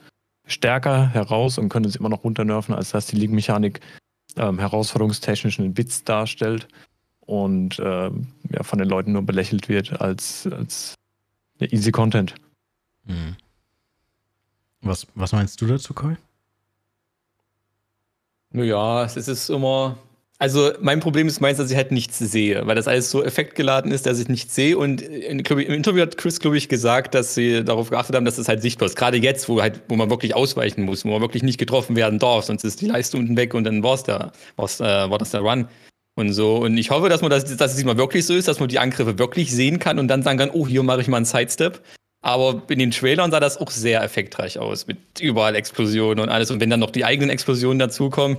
stärker 0.47 1.07
heraus 1.09 1.57
und 1.57 1.69
können 1.69 1.85
es 1.85 1.95
immer 1.95 2.09
noch 2.09 2.23
runternerven, 2.23 2.73
als 2.73 2.91
dass 2.91 3.07
die 3.07 3.15
League-Mechanik 3.15 3.79
ähm, 4.37 4.59
herausforderungstechnischen 4.59 5.73
Bits 5.73 6.03
darstellt 6.03 6.67
und 7.21 7.79
ähm, 7.83 8.27
ja, 8.49 8.63
von 8.63 8.79
den 8.79 8.89
Leuten 8.89 9.13
nur 9.13 9.21
belächelt 9.21 9.69
wird 9.69 10.01
als, 10.01 10.47
als 10.47 10.95
easy 11.59 11.91
Content. 11.91 12.35
Mhm. 13.05 13.37
Was, 14.81 15.07
was 15.15 15.31
meinst 15.31 15.61
du 15.61 15.67
dazu, 15.67 15.93
Koi? 15.93 16.15
Naja, 18.51 19.05
es 19.05 19.15
ist 19.15 19.49
immer. 19.49 19.97
Also 20.37 20.71
mein 20.81 21.01
Problem 21.01 21.27
ist 21.27 21.39
meins, 21.39 21.59
dass 21.59 21.69
ich 21.69 21.77
halt 21.77 21.91
nichts 21.91 22.17
sehe, 22.17 22.65
weil 22.65 22.75
das 22.75 22.87
alles 22.87 23.11
so 23.11 23.23
effektgeladen 23.23 23.91
ist, 23.91 24.07
dass 24.07 24.17
ich 24.19 24.27
nichts 24.27 24.55
sehe. 24.55 24.75
Und 24.75 25.03
in, 25.03 25.39
im 25.39 25.59
Interview 25.59 26.01
hat 26.01 26.17
Chris, 26.17 26.39
glaube 26.39 26.57
ich, 26.57 26.67
gesagt, 26.67 27.13
dass 27.13 27.35
sie 27.35 27.63
darauf 27.63 27.91
geachtet 27.91 28.15
haben, 28.15 28.25
dass 28.25 28.39
es 28.39 28.47
halt 28.47 28.63
sichtbar 28.63 28.87
ist. 28.87 28.95
Gerade 28.95 29.17
jetzt, 29.17 29.47
wo 29.49 29.61
halt, 29.61 29.81
wo 29.87 29.95
man 29.95 30.09
wirklich 30.09 30.33
ausweichen 30.33 30.81
muss, 30.81 31.05
wo 31.05 31.09
man 31.09 31.21
wirklich 31.21 31.43
nicht 31.43 31.59
getroffen 31.59 31.95
werden 31.95 32.17
darf, 32.17 32.45
sonst 32.45 32.63
ist 32.63 32.81
die 32.81 32.87
Leistung 32.87 33.21
unten 33.21 33.37
weg 33.37 33.53
und 33.53 33.65
dann 33.65 33.83
war's 33.83 34.03
da, 34.03 34.31
war's, 34.55 34.79
äh, 34.79 34.83
war 34.83 35.19
das 35.19 35.29
der 35.29 35.41
Run 35.41 35.67
und 36.15 36.33
so. 36.33 36.57
Und 36.57 36.75
ich 36.75 36.89
hoffe, 36.89 37.07
dass 37.07 37.21
man 37.21 37.29
das, 37.29 37.45
dass 37.55 37.71
es 37.71 37.77
diesmal 37.77 37.97
wirklich 37.97 38.25
so 38.25 38.33
ist, 38.33 38.47
dass 38.47 38.59
man 38.59 38.67
die 38.67 38.79
Angriffe 38.79 39.19
wirklich 39.19 39.51
sehen 39.51 39.77
kann 39.77 39.99
und 39.99 40.07
dann 40.07 40.23
sagen 40.23 40.39
kann, 40.39 40.49
oh, 40.49 40.65
hier 40.67 40.81
mache 40.81 41.01
ich 41.01 41.07
mal 41.07 41.17
einen 41.17 41.25
Sidestep. 41.25 41.81
Aber 42.21 42.61
in 42.69 42.79
den 42.79 42.91
Trailern 42.91 43.31
sah 43.31 43.39
das 43.39 43.57
auch 43.57 43.71
sehr 43.71 44.03
effektreich 44.03 44.59
aus, 44.59 44.85
mit 44.85 44.97
überall 45.19 45.55
Explosionen 45.55 46.19
und 46.19 46.29
alles. 46.29 46.51
Und 46.51 46.59
wenn 46.59 46.69
dann 46.69 46.79
noch 46.79 46.91
die 46.91 47.03
eigenen 47.03 47.31
Explosionen 47.31 47.79
dazukommen, 47.79 48.37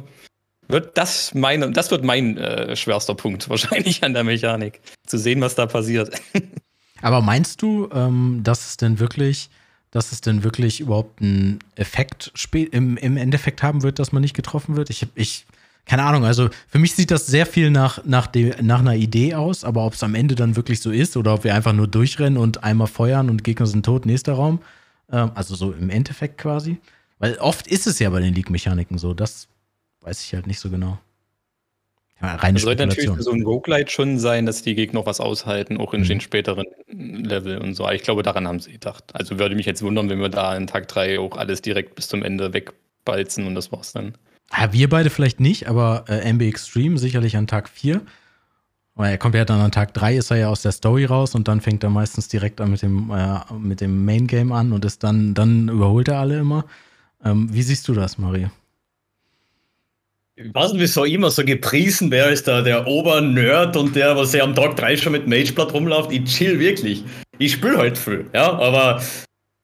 wird 0.69 0.97
das 0.97 1.35
mein, 1.35 1.73
das 1.73 1.91
wird 1.91 2.05
mein 2.05 2.39
äh, 2.39 2.77
schwerster 2.77 3.15
Punkt 3.15 3.49
wahrscheinlich 3.49 4.05
an 4.05 4.15
der 4.15 4.25
Mechanik. 4.25 4.81
Zu 5.07 5.19
sehen, 5.19 5.41
was 5.41 5.57
da 5.57 5.67
passiert. 5.67 6.13
Aber 7.03 7.21
meinst 7.21 7.61
du, 7.63 7.89
ähm, 7.93 8.41
dass 8.45 8.69
es 8.69 8.77
denn 8.77 9.01
wirklich, 9.01 9.51
dass 9.91 10.13
es 10.13 10.21
denn 10.21 10.45
wirklich 10.45 10.81
überhaupt 10.81 11.21
einen 11.21 11.59
Effekt 11.75 12.33
im, 12.53 12.97
im 12.97 13.17
Endeffekt 13.17 13.65
haben 13.65 13.83
wird, 13.83 13.99
dass 13.99 14.13
man 14.13 14.23
nicht 14.23 14.35
getroffen 14.35 14.77
wird? 14.77 14.89
Ich, 14.91 15.09
ich 15.17 15.45
keine 15.85 16.05
Ahnung, 16.05 16.25
also 16.25 16.49
für 16.69 16.79
mich 16.79 16.95
sieht 16.95 17.11
das 17.11 17.27
sehr 17.27 17.45
viel 17.45 17.71
nach, 17.71 18.05
nach, 18.05 18.27
de, 18.27 18.61
nach 18.63 18.81
einer 18.81 18.95
Idee 18.95 19.35
aus, 19.35 19.65
aber 19.65 19.85
ob 19.85 19.95
es 19.95 20.03
am 20.03 20.15
Ende 20.15 20.35
dann 20.35 20.57
wirklich 20.57 20.81
so 20.81 20.91
ist 20.91 21.17
oder 21.17 21.35
ob 21.35 21.45
wir 21.45 21.55
einfach 21.55 21.73
nur 21.73 21.89
durchrennen 21.89 22.39
und 22.39 22.63
einmal 22.65 22.87
feuern 22.87 23.29
und 23.29 23.45
Gegner 23.45 23.67
sind 23.67 23.85
tot, 23.85 24.07
nächster 24.07 24.35
Raum. 24.35 24.61
Ähm, 25.11 25.33
also 25.35 25.55
so 25.55 25.73
im 25.73 25.91
Endeffekt 25.91 26.39
quasi. 26.39 26.79
Weil 27.19 27.37
oft 27.39 27.67
ist 27.67 27.87
es 27.87 27.99
ja 27.99 28.11
bei 28.11 28.21
den 28.21 28.35
League-Mechaniken 28.35 28.99
so, 28.99 29.13
das 29.15 29.49
weiß 30.01 30.25
ich 30.25 30.35
halt 30.35 30.47
nicht 30.47 30.61
so 30.61 30.71
genau. 30.71 30.99
Ja, 32.21 32.37
reine 32.37 32.55
Das 32.55 32.63
sollte 32.63 32.87
natürlich 32.87 33.11
so 33.19 33.33
ein 33.33 33.43
Roguelite 33.43 33.91
schon 33.91 34.19
sein, 34.19 34.47
dass 34.47 34.63
die 34.63 34.77
Gegner 34.77 35.01
noch 35.01 35.07
was 35.07 35.21
aushalten, 35.21 35.79
auch 35.79 35.93
in 35.93 36.03
Mhm. 36.03 36.09
den 36.09 36.21
späteren 36.21 36.65
Level 36.89 37.59
und 37.59 37.75
so. 37.75 37.85
Aber 37.85 37.95
ich 37.95 38.03
glaube, 38.03 38.23
daran 38.23 38.47
haben 38.47 38.61
sie 38.61 38.73
gedacht. 38.73 39.05
Also 39.15 39.39
würde 39.41 39.57
mich 39.57 39.67
jetzt 39.67 39.83
wundern, 39.83 40.09
wenn 40.09 40.21
wir 40.21 40.29
da 40.29 40.57
in 40.57 40.69
Tag 40.69 40.87
3 40.89 41.19
auch 41.19 41.37
alles 41.37 41.63
direkt 41.63 41.97
bis 41.97 42.07
zum 42.09 42.23
Ende 42.23 42.53
wegbalzen 42.53 43.47
und 43.47 43.57
das 43.57 43.73
war's 43.73 43.93
dann. 43.93 44.15
Ja, 44.57 44.73
wir 44.73 44.89
beide 44.89 45.11
vielleicht 45.11 45.41
nicht, 45.41 45.69
aber 45.69 46.05
äh, 46.09 46.29
MB 46.33 46.43
Extreme 46.43 46.99
sicherlich 46.99 47.37
an 47.37 47.47
Tag 47.47 47.69
4. 47.69 48.03
Weil 48.95 49.13
er 49.13 49.19
kommt 49.19 49.35
ja 49.35 49.47
dann 49.47 49.61
an 49.61 49.73
Tag 49.73 49.95
3, 49.95 50.17
ist 50.17 50.31
er 50.31 50.37
ja 50.37 50.49
aus 50.49 50.61
der 50.61 50.73
Story 50.73 51.07
raus 51.07 51.35
und 51.35 51.49
dann 51.49 51.63
fängt 51.63 51.83
er 51.83 51.89
meistens 51.89 52.29
direkt 52.29 52.61
an 52.61 52.71
mit 52.71 52.83
dem, 52.83 53.11
äh, 53.11 53.41
mit 53.59 53.81
dem 53.81 54.05
Main 54.05 54.27
Game 54.27 54.53
an 54.53 54.73
und 54.73 54.85
ist 54.85 55.03
dann, 55.03 55.33
dann 55.33 55.69
überholt 55.69 56.09
er 56.09 56.19
alle 56.19 56.41
immer. 56.41 56.67
Ähm, 57.25 57.49
wie 57.51 57.63
siehst 57.63 57.89
du 57.89 57.95
das, 57.95 58.19
Mario? 58.19 58.51
Ich 60.35 60.55
weiß 60.55 60.73
nicht, 60.73 60.83
wieso 60.83 61.05
immer 61.05 61.31
so 61.31 61.45
gepriesen 61.45 62.11
wer 62.11 62.29
ist 62.31 62.49
da 62.49 62.63
der 62.63 62.87
Obernerd 62.87 63.77
und 63.77 63.97
der, 63.97 64.17
was 64.17 64.33
ja 64.33 64.45
am 64.45 64.55
Tag 64.55 64.77
3 64.77 64.97
schon 64.97 65.13
mit 65.13 65.27
Mageblood 65.27 65.73
rumläuft. 65.73 66.13
Ich 66.13 66.25
chill 66.25 66.59
wirklich. 66.59 67.05
Ich 67.39 67.53
spiele 67.53 67.79
halt 67.79 67.97
viel, 67.97 68.29
ja, 68.35 68.53
aber 68.59 69.03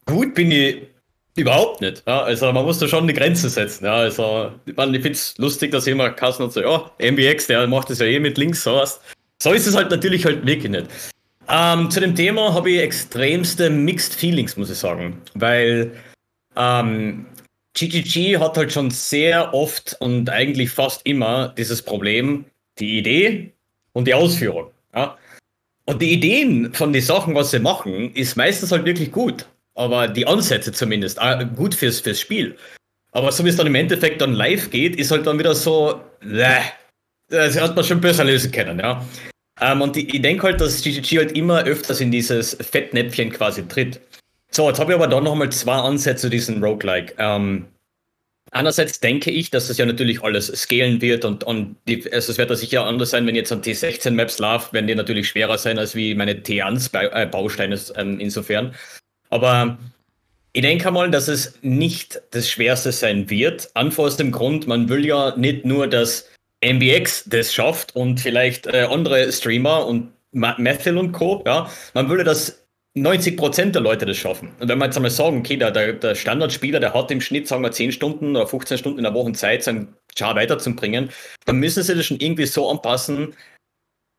gut 0.06 0.34
bin 0.34 0.50
ich 0.50 0.88
überhaupt 1.38 1.80
nicht. 1.80 2.02
Ja, 2.06 2.22
also 2.22 2.52
man 2.52 2.64
muss 2.64 2.78
da 2.78 2.88
schon 2.88 3.04
eine 3.04 3.14
Grenze 3.14 3.48
setzen. 3.48 3.84
Ja, 3.84 3.96
also 3.96 4.52
mein, 4.76 4.94
ich 4.94 5.02
finde 5.02 5.16
es 5.16 5.36
lustig, 5.38 5.72
dass 5.72 5.86
jemand 5.86 6.16
Kassen 6.16 6.42
und 6.42 6.52
so, 6.52 6.60
ja, 6.60 6.90
MBX, 6.98 7.46
der 7.46 7.66
macht 7.66 7.90
das 7.90 7.98
ja 7.98 8.06
eh 8.06 8.20
mit 8.20 8.38
links, 8.38 8.62
so 8.62 8.74
was. 8.74 9.00
So 9.40 9.52
ist 9.52 9.66
es 9.66 9.76
halt 9.76 9.90
natürlich 9.90 10.24
halt 10.24 10.44
wirklich 10.44 10.70
nicht. 10.70 10.86
Ähm, 11.48 11.90
zu 11.90 12.00
dem 12.00 12.14
Thema 12.14 12.52
habe 12.52 12.70
ich 12.70 12.80
extremste 12.80 13.70
Mixed 13.70 14.14
Feelings, 14.14 14.56
muss 14.56 14.70
ich 14.70 14.78
sagen, 14.78 15.22
weil 15.34 15.92
ähm, 16.56 17.26
GGG 17.74 18.38
hat 18.38 18.56
halt 18.56 18.72
schon 18.72 18.90
sehr 18.90 19.54
oft 19.54 19.96
und 20.00 20.28
eigentlich 20.28 20.70
fast 20.70 21.00
immer 21.06 21.54
dieses 21.56 21.80
Problem, 21.80 22.44
die 22.78 22.98
Idee 22.98 23.52
und 23.92 24.06
die 24.06 24.14
Ausführung. 24.14 24.70
Ja? 24.94 25.16
Und 25.84 26.02
die 26.02 26.12
Ideen 26.12 26.74
von 26.74 26.92
den 26.92 27.02
Sachen, 27.02 27.34
was 27.34 27.50
sie 27.50 27.60
machen, 27.60 28.12
ist 28.14 28.36
meistens 28.36 28.72
halt 28.72 28.84
wirklich 28.84 29.10
gut. 29.10 29.46
Aber 29.78 30.08
die 30.08 30.26
Ansätze 30.26 30.72
zumindest, 30.72 31.18
äh, 31.20 31.46
gut 31.54 31.72
fürs, 31.72 32.00
fürs 32.00 32.20
Spiel. 32.20 32.56
Aber 33.12 33.30
so 33.30 33.44
wie 33.44 33.48
es 33.48 33.56
dann 33.56 33.68
im 33.68 33.76
Endeffekt 33.76 34.20
dann 34.20 34.32
live 34.32 34.70
geht, 34.70 34.96
ist 34.96 35.12
halt 35.12 35.24
dann 35.24 35.38
wieder 35.38 35.54
so, 35.54 36.00
äh, 36.20 36.60
das 37.28 37.60
hat 37.60 37.76
man 37.76 37.84
schon 37.84 38.00
besser 38.00 38.24
lösen 38.24 38.50
können, 38.50 38.80
ja. 38.80 39.06
Ähm, 39.60 39.80
und 39.80 39.94
die, 39.94 40.08
ich 40.14 40.20
denke 40.20 40.42
halt, 40.48 40.60
dass 40.60 40.82
GGG 40.82 41.18
halt 41.18 41.32
immer 41.32 41.62
öfters 41.64 42.00
in 42.00 42.10
dieses 42.10 42.56
Fettnäpfchen 42.60 43.30
quasi 43.30 43.66
tritt. 43.68 44.00
So, 44.50 44.68
jetzt 44.68 44.80
habe 44.80 44.92
ich 44.92 44.96
aber 44.96 45.06
dann 45.06 45.22
nochmal 45.22 45.50
zwei 45.50 45.74
Ansätze 45.76 46.22
zu 46.22 46.30
diesem 46.30 46.62
Roguelike. 46.62 47.14
Ähm, 47.18 47.66
einerseits 48.50 48.98
denke 48.98 49.30
ich, 49.30 49.50
dass 49.50 49.68
es 49.68 49.78
ja 49.78 49.86
natürlich 49.86 50.22
alles 50.24 50.48
scalen 50.48 51.00
wird 51.00 51.24
und, 51.24 51.44
und 51.44 51.76
die, 51.86 52.02
also 52.12 52.32
es 52.32 52.38
wird 52.38 52.50
da 52.50 52.56
sicher 52.56 52.84
anders 52.84 53.10
sein, 53.10 53.26
wenn 53.28 53.36
jetzt 53.36 53.52
an 53.52 53.62
T16 53.62 54.10
Maps 54.10 54.40
läuft, 54.40 54.72
werden 54.72 54.88
die 54.88 54.94
natürlich 54.96 55.28
schwerer 55.28 55.56
sein 55.58 55.78
als 55.78 55.94
wie 55.94 56.16
meine 56.16 56.34
T1 56.34 56.90
Ba- 56.90 57.22
äh, 57.22 57.26
Bausteine 57.26 57.78
ähm, 57.94 58.18
insofern. 58.18 58.74
Aber 59.30 59.78
ich 60.52 60.62
denke 60.62 60.90
mal, 60.90 61.10
dass 61.10 61.28
es 61.28 61.58
nicht 61.62 62.20
das 62.30 62.50
Schwerste 62.50 62.92
sein 62.92 63.30
wird. 63.30 63.70
Einfach 63.74 64.04
aus 64.04 64.16
dem 64.16 64.32
Grund, 64.32 64.66
man 64.66 64.88
will 64.88 65.04
ja 65.06 65.36
nicht 65.36 65.64
nur, 65.64 65.86
dass 65.86 66.28
MBX 66.64 67.24
das 67.26 67.54
schafft 67.54 67.94
und 67.94 68.20
vielleicht 68.20 68.66
äh, 68.66 68.88
andere 68.90 69.30
Streamer 69.30 69.86
und 69.86 70.12
Ma 70.32 70.56
Methyl 70.58 70.98
und 70.98 71.12
Co. 71.12 71.42
Ja, 71.46 71.70
man 71.94 72.08
würde, 72.08 72.24
dass 72.24 72.66
90% 72.96 73.70
der 73.70 73.82
Leute 73.82 74.06
das 74.06 74.16
schaffen. 74.16 74.50
Und 74.58 74.68
wenn 74.68 74.78
wir 74.78 74.86
jetzt 74.86 74.96
einmal 74.96 75.10
sagen, 75.10 75.38
okay, 75.38 75.56
der, 75.56 75.70
der, 75.70 75.92
der 75.92 76.14
Standardspieler, 76.14 76.80
der 76.80 76.94
hat 76.94 77.10
im 77.10 77.20
Schnitt, 77.20 77.46
sagen 77.46 77.62
wir, 77.62 77.70
10 77.70 77.92
Stunden 77.92 78.34
oder 78.34 78.46
15 78.46 78.78
Stunden 78.78 78.98
in 78.98 79.04
der 79.04 79.14
Woche 79.14 79.32
Zeit, 79.32 79.62
seinen 79.62 79.94
Char 80.16 80.34
weiterzubringen, 80.34 81.10
dann 81.44 81.56
müssen 81.56 81.82
sie 81.82 81.94
das 81.94 82.06
schon 82.06 82.20
irgendwie 82.20 82.46
so 82.46 82.68
anpassen, 82.68 83.34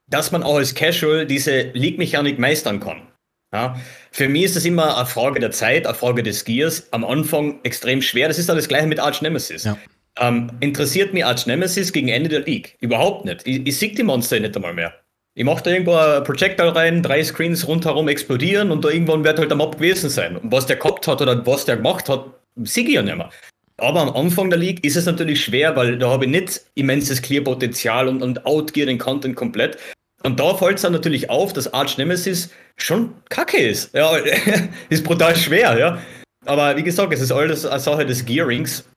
dass 0.08 0.32
man 0.32 0.44
auch 0.44 0.56
als 0.56 0.74
Casual 0.74 1.26
diese 1.26 1.72
League-Mechanik 1.74 2.40
meistern 2.40 2.80
kann. 2.80 3.02
Ja, 3.52 3.80
für 4.12 4.30
mich 4.30 4.44
ist 4.44 4.58
es 4.58 4.66
immer 4.66 4.98
eine 4.98 5.08
Frage 5.08 5.40
der 5.40 5.52
Zeit, 5.52 5.88
eine 5.88 5.96
Frage 5.96 6.22
des 6.22 6.46
Gears. 6.46 6.88
Am 6.92 7.04
Anfang 7.04 7.60
extrem 7.64 8.02
schwer. 8.02 8.28
Das 8.28 8.38
ist 8.38 8.48
dann 8.48 8.58
das 8.58 8.68
gleiche 8.68 8.88
mit 8.88 9.00
Arch 9.00 9.22
Nemesis. 9.22 9.64
Ja. 9.64 9.78
Ähm, 10.20 10.52
interessiert 10.60 11.14
mich 11.14 11.26
Arch 11.26 11.48
Nemesis 11.48 11.92
gegen 11.92 12.10
Ende 12.10 12.30
der 12.30 12.42
League? 12.42 12.78
Überhaupt 12.80 13.26
nicht. 13.26 13.48
Ich, 13.48 13.66
ich 13.66 13.78
sehe 13.78 13.94
die 13.94 14.04
Monster 14.04 14.40
nicht 14.40 14.56
einmal 14.56 14.74
mehr. 14.74 14.94
Ich 15.34 15.46
mache 15.46 15.64
da 15.64 15.72
irgendwo 15.72 15.96
ein 15.96 16.24
Projectile 16.24 16.76
rein, 16.76 17.02
drei 17.02 17.24
Screens 17.24 17.68
rundherum 17.68 18.08
explodieren 18.08 18.72
und 18.72 18.84
da 18.84 18.90
irgendwann 18.90 19.24
wird 19.24 19.40
halt 19.40 19.50
der 19.50 19.58
Mob 19.58 19.78
gewesen 19.78 20.10
sein. 20.10 20.36
Und 20.36 20.52
was 20.52 20.66
der 20.66 20.76
gehabt 20.76 21.08
hat 21.08 21.22
oder 21.22 21.46
was 21.46 21.66
der 21.66 21.78
gemacht 21.78 22.10
hat, 22.10 22.26
sehe 22.64 22.84
ich 22.84 22.94
ja 22.94 23.02
nicht 23.02 23.16
mehr. 23.16 23.30
Aber 23.78 24.02
am 24.02 24.10
Anfang 24.10 24.50
der 24.50 24.60
League 24.60 24.84
ist 24.84 24.98
es 24.98 25.06
natürlich 25.06 25.42
schwer, 25.42 25.76
weil 25.76 25.98
da 25.98 26.10
habe 26.10 26.26
ich 26.26 26.32
nicht 26.32 26.62
immenses 26.76 27.22
Clear-Potenzial 27.22 28.10
und, 28.10 28.22
und 28.22 28.46
outgear 28.46 28.88
den 28.88 28.98
Content 28.98 29.36
komplett. 29.36 29.78
Und 30.24 30.40
da 30.40 30.54
fällt 30.56 30.76
es 30.76 30.82
dann 30.82 30.94
natürlich 30.94 31.30
auf, 31.30 31.54
dass 31.54 31.74
Arch 31.74 31.98
Nemesis 31.98 32.50
schon 32.78 33.14
kacke 33.30 33.58
ist. 33.58 33.94
Ja, 33.94 34.18
ist 34.90 35.04
brutal 35.04 35.36
schwer, 35.36 35.78
ja. 35.78 36.02
Aber 36.46 36.76
wie 36.76 36.84
gesagt, 36.84 37.14
es 37.14 37.22
ist 37.22 37.32
alles 37.32 37.66
eine 37.66 37.80
Sache 37.80 38.06
des 38.06 38.26
Gearings. 38.26 38.90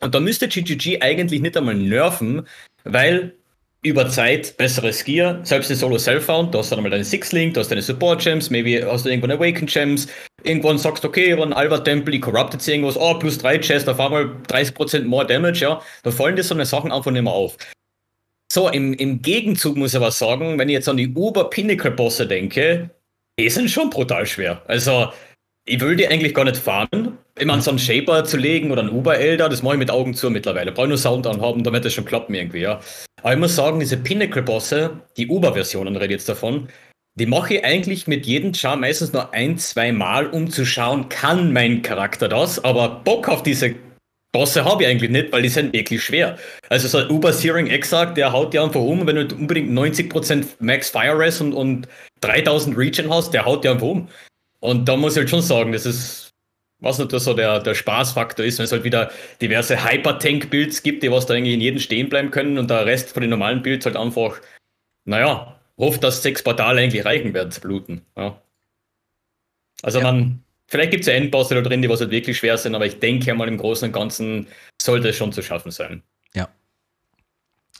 Und 0.00 0.14
da 0.14 0.20
müsste 0.20 0.48
GGG 0.48 1.00
eigentlich 1.00 1.40
nicht 1.40 1.56
einmal 1.56 1.74
nerven, 1.74 2.46
weil 2.84 3.34
über 3.84 4.08
Zeit 4.08 4.56
besseres 4.56 5.04
Gear, 5.04 5.40
selbst 5.44 5.70
in 5.70 5.76
Solo 5.76 5.98
Self-Found, 5.98 6.54
du 6.54 6.58
hast 6.58 6.72
dann 6.72 6.78
einmal 6.78 6.90
deine 6.90 7.04
Six-Link, 7.04 7.54
du 7.54 7.60
hast 7.60 7.70
deine 7.70 7.82
Support-Gems, 7.82 8.48
maybe 8.48 8.86
hast 8.90 9.04
du 9.04 9.10
irgendwann 9.10 9.32
Awaken-Gems, 9.32 10.08
irgendwann 10.42 10.78
sagst 10.78 11.04
du, 11.04 11.08
okay, 11.08 11.30
über 11.30 11.42
einen 11.42 11.52
Albert-Tempel, 11.52 12.14
ich 12.14 12.22
corrupted 12.22 12.66
irgendwas, 12.66 12.96
oh, 12.96 13.14
plus 13.18 13.36
3 13.38 13.58
Chest, 13.58 13.88
auf 13.88 14.00
einmal 14.00 14.30
30% 14.48 15.04
more 15.04 15.26
Damage, 15.26 15.60
ja, 15.60 15.82
da 16.02 16.10
fallen 16.10 16.34
dir 16.34 16.42
so 16.42 16.54
eine 16.54 16.64
Sachen 16.64 16.92
einfach 16.92 17.10
nicht 17.10 17.22
mehr 17.22 17.32
auf. 17.32 17.58
So, 18.52 18.68
im, 18.68 18.92
im 18.94 19.20
Gegenzug 19.22 19.76
muss 19.76 19.92
ich 19.92 19.96
aber 19.96 20.10
sagen, 20.10 20.58
wenn 20.58 20.68
ich 20.68 20.74
jetzt 20.74 20.88
an 20.88 20.96
die 20.96 21.12
Uber-Pinnacle-Bosse 21.14 22.26
denke, 22.26 22.90
die 23.38 23.50
sind 23.50 23.70
schon 23.70 23.90
brutal 23.90 24.26
schwer. 24.26 24.62
Also, 24.66 25.12
ich 25.66 25.80
will 25.80 25.96
die 25.96 26.06
eigentlich 26.06 26.34
gar 26.34 26.44
nicht 26.44 26.56
farmen. 26.56 27.18
Immer 27.38 27.54
an 27.54 27.62
so 27.62 27.70
einen 27.70 27.78
Shaper 27.78 28.24
zu 28.24 28.36
legen 28.36 28.70
oder 28.70 28.82
einen 28.82 28.90
Uber-Elder, 28.90 29.48
das 29.48 29.62
mache 29.62 29.74
ich 29.74 29.78
mit 29.78 29.90
Augen 29.90 30.14
zu 30.14 30.30
mittlerweile. 30.30 30.70
Brauche 30.72 30.88
nur 30.88 30.98
Sound 30.98 31.26
anhaben, 31.26 31.64
damit 31.64 31.84
das 31.84 31.94
schon 31.94 32.04
klappen 32.04 32.34
irgendwie, 32.34 32.60
ja. 32.60 32.80
Aber 33.22 33.32
ich 33.32 33.38
muss 33.38 33.56
sagen, 33.56 33.80
diese 33.80 33.96
Pinnacle-Bosse, 33.96 35.00
die 35.16 35.26
Uber-Versionen 35.26 35.96
rede 35.96 36.14
ich 36.14 36.18
jetzt 36.20 36.28
davon, 36.28 36.68
die 37.16 37.26
mache 37.26 37.54
ich 37.54 37.64
eigentlich 37.64 38.06
mit 38.06 38.26
jedem 38.26 38.52
Char 38.54 38.76
meistens 38.76 39.12
nur 39.12 39.32
ein, 39.32 39.56
zwei 39.56 39.92
Mal, 39.92 40.26
um 40.26 40.50
zu 40.50 40.66
schauen, 40.66 41.08
kann 41.08 41.52
mein 41.52 41.82
Charakter 41.82 42.28
das? 42.28 42.62
Aber 42.62 42.88
Bock 43.04 43.28
auf 43.28 43.42
diese 43.42 43.74
Bosse 44.34 44.64
habe 44.64 44.82
ich 44.82 44.88
eigentlich 44.88 45.10
nicht, 45.12 45.30
weil 45.30 45.42
die 45.42 45.48
sind 45.48 45.72
wirklich 45.72 46.02
schwer. 46.02 46.36
Also 46.68 46.88
so 46.88 46.98
ein 46.98 47.08
Uber 47.08 47.32
Searing 47.32 47.68
Exarch, 47.68 48.14
der 48.14 48.32
haut 48.32 48.52
dir 48.52 48.64
einfach 48.64 48.80
um, 48.80 49.06
wenn 49.06 49.14
du 49.14 49.34
unbedingt 49.36 49.70
90% 49.70 50.56
Max 50.58 50.90
Fire 50.90 51.16
Res 51.16 51.40
und, 51.40 51.52
und 51.52 51.86
3000 52.20 52.76
Regen 52.76 53.14
hast, 53.14 53.32
der 53.32 53.44
haut 53.44 53.62
dir 53.62 53.70
einfach 53.70 53.86
um. 53.86 54.08
Und 54.58 54.88
da 54.88 54.96
muss 54.96 55.12
ich 55.12 55.18
halt 55.18 55.30
schon 55.30 55.40
sagen, 55.40 55.70
das 55.70 55.86
ist, 55.86 56.30
was 56.80 56.98
nicht 56.98 57.12
so 57.12 57.32
der, 57.32 57.60
der 57.60 57.74
Spaßfaktor 57.74 58.44
ist, 58.44 58.58
wenn 58.58 58.64
es 58.64 58.72
halt 58.72 58.82
wieder 58.82 59.12
diverse 59.40 59.88
Hyper-Tank-Builds 59.88 60.82
gibt, 60.82 61.04
die 61.04 61.12
was 61.12 61.26
da 61.26 61.34
irgendwie 61.34 61.54
in 61.54 61.60
jedem 61.60 61.78
stehen 61.78 62.08
bleiben 62.08 62.32
können 62.32 62.58
und 62.58 62.68
der 62.68 62.86
Rest 62.86 63.10
von 63.10 63.20
den 63.20 63.30
normalen 63.30 63.62
Builds 63.62 63.86
halt 63.86 63.96
einfach, 63.96 64.40
naja, 65.04 65.60
hofft, 65.78 66.02
dass 66.02 66.24
sechs 66.24 66.42
Portale 66.42 66.80
eigentlich 66.80 67.04
reichen 67.04 67.32
werden 67.34 67.52
zu 67.52 67.60
bluten. 67.60 68.02
Ja. 68.16 68.42
Also 69.82 70.00
Ja. 70.00 70.10
man, 70.10 70.43
vielleicht 70.66 70.90
gibt 70.90 71.02
es 71.02 71.06
ja 71.06 71.14
Endbosse 71.14 71.54
da 71.54 71.60
drin, 71.60 71.82
die 71.82 71.88
was 71.88 72.00
halt 72.00 72.10
wirklich 72.10 72.36
schwer 72.38 72.56
sind, 72.58 72.74
aber 72.74 72.86
ich 72.86 72.98
denke 72.98 73.34
mal 73.34 73.48
im 73.48 73.58
Großen 73.58 73.86
und 73.88 73.92
Ganzen 73.92 74.46
sollte 74.80 75.08
es 75.08 75.16
schon 75.16 75.32
zu 75.32 75.42
schaffen 75.42 75.70
sein. 75.70 76.02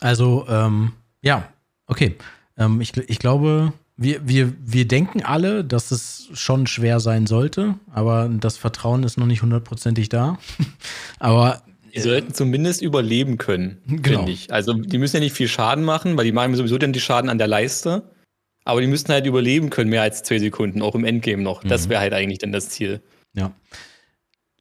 Also, 0.01 0.45
ähm, 0.49 0.93
ja, 1.23 1.49
okay. 1.87 2.17
Ähm, 2.59 2.81
ich, 2.81 2.97
ich 2.97 3.19
glaube, 3.19 3.73
wir, 3.97 4.27
wir, 4.29 4.53
wir 4.61 4.87
denken 4.87 5.23
alle, 5.23 5.65
dass 5.65 5.91
es 5.93 6.29
schon 6.35 6.67
schwer 6.67 7.01
sein 7.01 7.27
sollte, 7.27 7.77
aber 7.93 8.29
das 8.29 8.57
Vertrauen 8.57 9.03
ist 9.05 9.17
noch 9.17 9.27
nicht 9.27 9.43
hundertprozentig 9.43 10.09
da. 10.09 10.39
aber 11.19 11.63
Die 11.95 12.01
sollten 12.01 12.35
zumindest 12.35 12.83
überleben 12.83 13.39
können, 13.39 13.81
Genau. 13.87 14.19
finde 14.19 14.33
ich. 14.33 14.53
Also 14.53 14.75
die 14.75 14.99
müssen 14.99 15.17
ja 15.17 15.21
nicht 15.21 15.37
viel 15.37 15.49
Schaden 15.49 15.85
machen, 15.85 16.17
weil 16.17 16.25
die 16.25 16.33
machen 16.33 16.55
sowieso 16.55 16.77
dann 16.77 16.93
die 16.93 17.01
Schaden 17.01 17.31
an 17.31 17.39
der 17.39 17.47
Leiste. 17.47 18.03
Aber 18.65 18.81
die 18.81 18.87
müssten 18.87 19.13
halt 19.13 19.27
überleben 19.27 19.71
können, 19.71 19.91
mehr 19.91 20.03
als 20.03 20.23
zwei 20.23 20.39
Sekunden, 20.39 20.81
auch 20.83 20.95
im 20.95 21.05
Endgame 21.05 21.43
noch. 21.43 21.63
Das 21.65 21.87
Mhm. 21.87 21.91
wäre 21.91 22.01
halt 22.01 22.13
eigentlich 22.15 22.39
dann 22.39 22.53
das 22.53 22.71
Ziel. 22.71 23.03
Ja. 23.35 23.53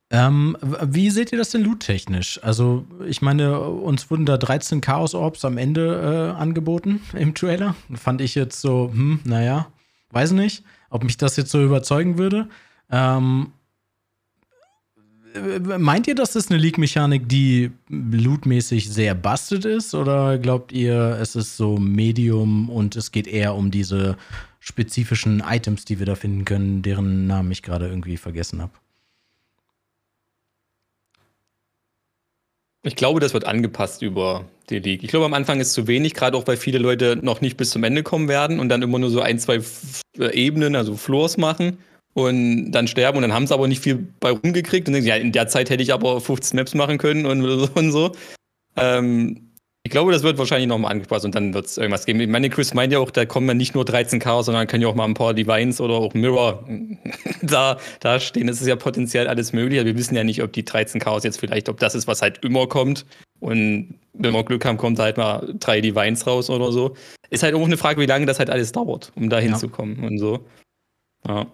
Ähm, 0.09 0.55
wie 0.83 1.09
seht 1.09 1.31
ihr 1.31 1.37
das 1.39 1.49
denn 1.49 1.63
loot-technisch? 1.63 2.39
Also, 2.43 2.85
ich 3.07 3.21
meine, 3.21 3.59
uns 3.61 4.11
wurden 4.11 4.25
da 4.27 4.37
13 4.37 4.79
Chaos-Orbs 4.81 5.43
am 5.45 5.57
Ende 5.57 6.33
äh, 6.35 6.39
angeboten 6.39 7.01
im 7.17 7.33
Trailer. 7.33 7.75
Fand 7.95 8.21
ich 8.21 8.35
jetzt 8.35 8.61
so, 8.61 8.91
hm, 8.93 9.21
naja, 9.23 9.67
weiß 10.11 10.31
nicht, 10.33 10.63
ob 10.91 11.03
mich 11.03 11.17
das 11.17 11.35
jetzt 11.37 11.49
so 11.49 11.63
überzeugen 11.63 12.17
würde. 12.19 12.47
Ähm, 12.91 13.47
äh, 13.47 13.62
meint 15.77 16.07
ihr, 16.07 16.15
das 16.15 16.35
ist 16.35 16.51
eine 16.51 16.59
League-Mechanik, 16.59 17.27
die 17.27 17.71
lootmäßig 17.89 18.89
sehr 18.89 19.15
busted 19.15 19.65
ist? 19.65 19.93
Oder 19.93 20.37
glaubt 20.37 20.71
ihr, 20.71 21.17
es 21.19 21.35
ist 21.35 21.57
so 21.57 21.77
Medium 21.77 22.69
und 22.69 22.95
es 22.95 23.11
geht 23.11 23.27
eher 23.27 23.55
um 23.55 23.71
diese 23.71 24.17
spezifischen 24.59 25.43
Items, 25.45 25.85
die 25.85 25.99
wir 25.99 26.05
da 26.05 26.15
finden 26.15 26.45
können, 26.45 26.81
deren 26.81 27.27
Namen 27.27 27.51
ich 27.51 27.63
gerade 27.63 27.87
irgendwie 27.87 28.17
vergessen 28.17 28.61
habe? 28.61 28.71
Ich 32.85 32.95
glaube, 32.95 33.19
das 33.19 33.33
wird 33.33 33.45
angepasst 33.45 34.01
über 34.01 34.45
die 34.69 34.79
League. 34.79 35.03
Ich 35.03 35.09
glaube, 35.09 35.25
am 35.25 35.33
Anfang 35.33 35.61
ist 35.61 35.73
zu 35.73 35.87
wenig, 35.87 36.13
gerade 36.13 36.37
auch 36.37 36.45
weil 36.47 36.57
viele 36.57 36.79
Leute 36.79 37.17
noch 37.21 37.39
nicht 37.39 37.55
bis 37.55 37.69
zum 37.69 37.83
Ende 37.83 38.03
kommen 38.03 38.27
werden 38.27 38.59
und 38.59 38.67
dann 38.67 38.81
immer 38.81 38.99
nur 38.99 39.09
so 39.09 39.21
ein, 39.21 39.39
zwei 39.39 39.61
äh, 40.17 40.33
Ebenen, 40.33 40.75
also 40.75 40.97
Floors 40.97 41.37
machen 41.37 41.77
und 42.13 42.71
dann 42.71 42.87
sterben 42.87 43.17
und 43.17 43.23
dann 43.23 43.33
haben 43.33 43.47
sie 43.47 43.53
aber 43.53 43.67
nicht 43.67 43.81
viel 43.81 44.07
bei 44.19 44.31
rumgekriegt 44.31 44.87
und 44.87 44.93
denken, 44.93 45.07
ja, 45.07 45.15
in 45.15 45.31
der 45.31 45.47
Zeit 45.47 45.69
hätte 45.69 45.83
ich 45.83 45.93
aber 45.93 46.21
15 46.21 46.57
Maps 46.57 46.73
machen 46.75 46.97
können 46.97 47.25
und, 47.25 47.43
und 47.75 47.91
so. 47.91 48.11
Ähm, 48.75 49.49
ich 49.85 49.91
glaube, 49.91 50.13
das 50.13 50.23
wird 50.23 50.37
wahrscheinlich 50.37 50.69
nochmal 50.69 50.91
angepasst 50.93 51.25
und 51.25 51.35
dann 51.35 51.53
wird 51.53 51.65
es 51.65 51.77
irgendwas 51.77 52.05
geben. 52.05 52.21
Ich 52.21 52.29
meine, 52.29 52.49
Chris 52.49 52.73
meint 52.73 52.93
ja 52.93 52.99
auch, 52.99 53.11
da 53.11 53.25
kommen 53.25 53.49
ja 53.49 53.53
nicht 53.53 53.75
nur 53.75 53.83
13K, 53.83 54.41
sondern 54.41 54.65
können 54.65 54.81
ja 54.81 54.87
auch 54.87 54.95
mal 54.95 55.03
ein 55.03 55.13
paar 55.13 55.33
Divines 55.33 55.81
oder 55.81 55.95
auch 55.95 56.13
Mirror 56.13 56.63
da, 57.41 57.77
da 57.99 58.19
stehen. 58.21 58.47
Das 58.47 58.61
ist 58.61 58.67
ja 58.67 58.77
potenziell 58.77 59.27
alles 59.27 59.51
möglich. 59.51 59.83
Wir 59.83 59.97
wissen 59.97 60.15
ja 60.15 60.23
nicht, 60.23 60.41
ob 60.41 60.53
die 60.53 60.63
13K 60.63 61.23
jetzt 61.25 61.37
vielleicht, 61.37 61.67
ob 61.67 61.79
das 61.79 61.95
ist, 61.95 62.07
was 62.07 62.21
halt 62.21 62.45
immer 62.45 62.67
kommt. 62.67 63.05
Und 63.41 63.99
wenn 64.13 64.33
wir 64.33 64.43
Glück 64.45 64.63
haben, 64.63 64.77
kommt 64.77 64.99
halt 64.99 65.17
mal 65.17 65.53
drei 65.59 65.81
Divines 65.81 66.25
raus 66.25 66.49
oder 66.49 66.71
so. 66.71 66.95
Ist 67.29 67.43
halt 67.43 67.53
auch 67.53 67.65
eine 67.65 67.75
Frage, 67.75 67.99
wie 67.99 68.05
lange 68.05 68.25
das 68.25 68.39
halt 68.39 68.49
alles 68.49 68.71
dauert, 68.71 69.11
um 69.15 69.29
da 69.29 69.39
hinzukommen 69.39 69.97
ja. 70.01 70.07
und 70.07 70.17
so. 70.17 70.45
Ja. 71.27 71.47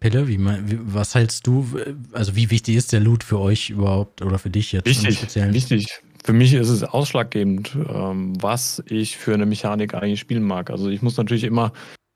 Pille, 0.00 0.28
wie, 0.28 0.38
wie, 0.38 0.78
was 0.82 1.14
hältst 1.14 1.46
du, 1.46 1.66
also 2.12 2.36
wie 2.36 2.50
wichtig 2.50 2.76
ist 2.76 2.92
der 2.92 3.00
Loot 3.00 3.24
für 3.24 3.38
euch 3.38 3.70
überhaupt 3.70 4.22
oder 4.22 4.38
für 4.38 4.50
dich 4.50 4.72
jetzt? 4.72 4.86
Wichtig, 4.86 5.34
wichtig. 5.52 6.00
Für 6.24 6.32
mich 6.32 6.54
ist 6.54 6.70
es 6.70 6.82
ausschlaggebend, 6.82 7.76
ähm, 7.88 8.32
was 8.42 8.82
ich 8.88 9.16
für 9.16 9.34
eine 9.34 9.46
Mechanik 9.46 9.94
eigentlich 9.94 10.20
spielen 10.20 10.42
mag. 10.42 10.70
Also 10.70 10.88
ich 10.88 11.02
muss 11.02 11.16
natürlich 11.16 11.44
immer 11.44 11.72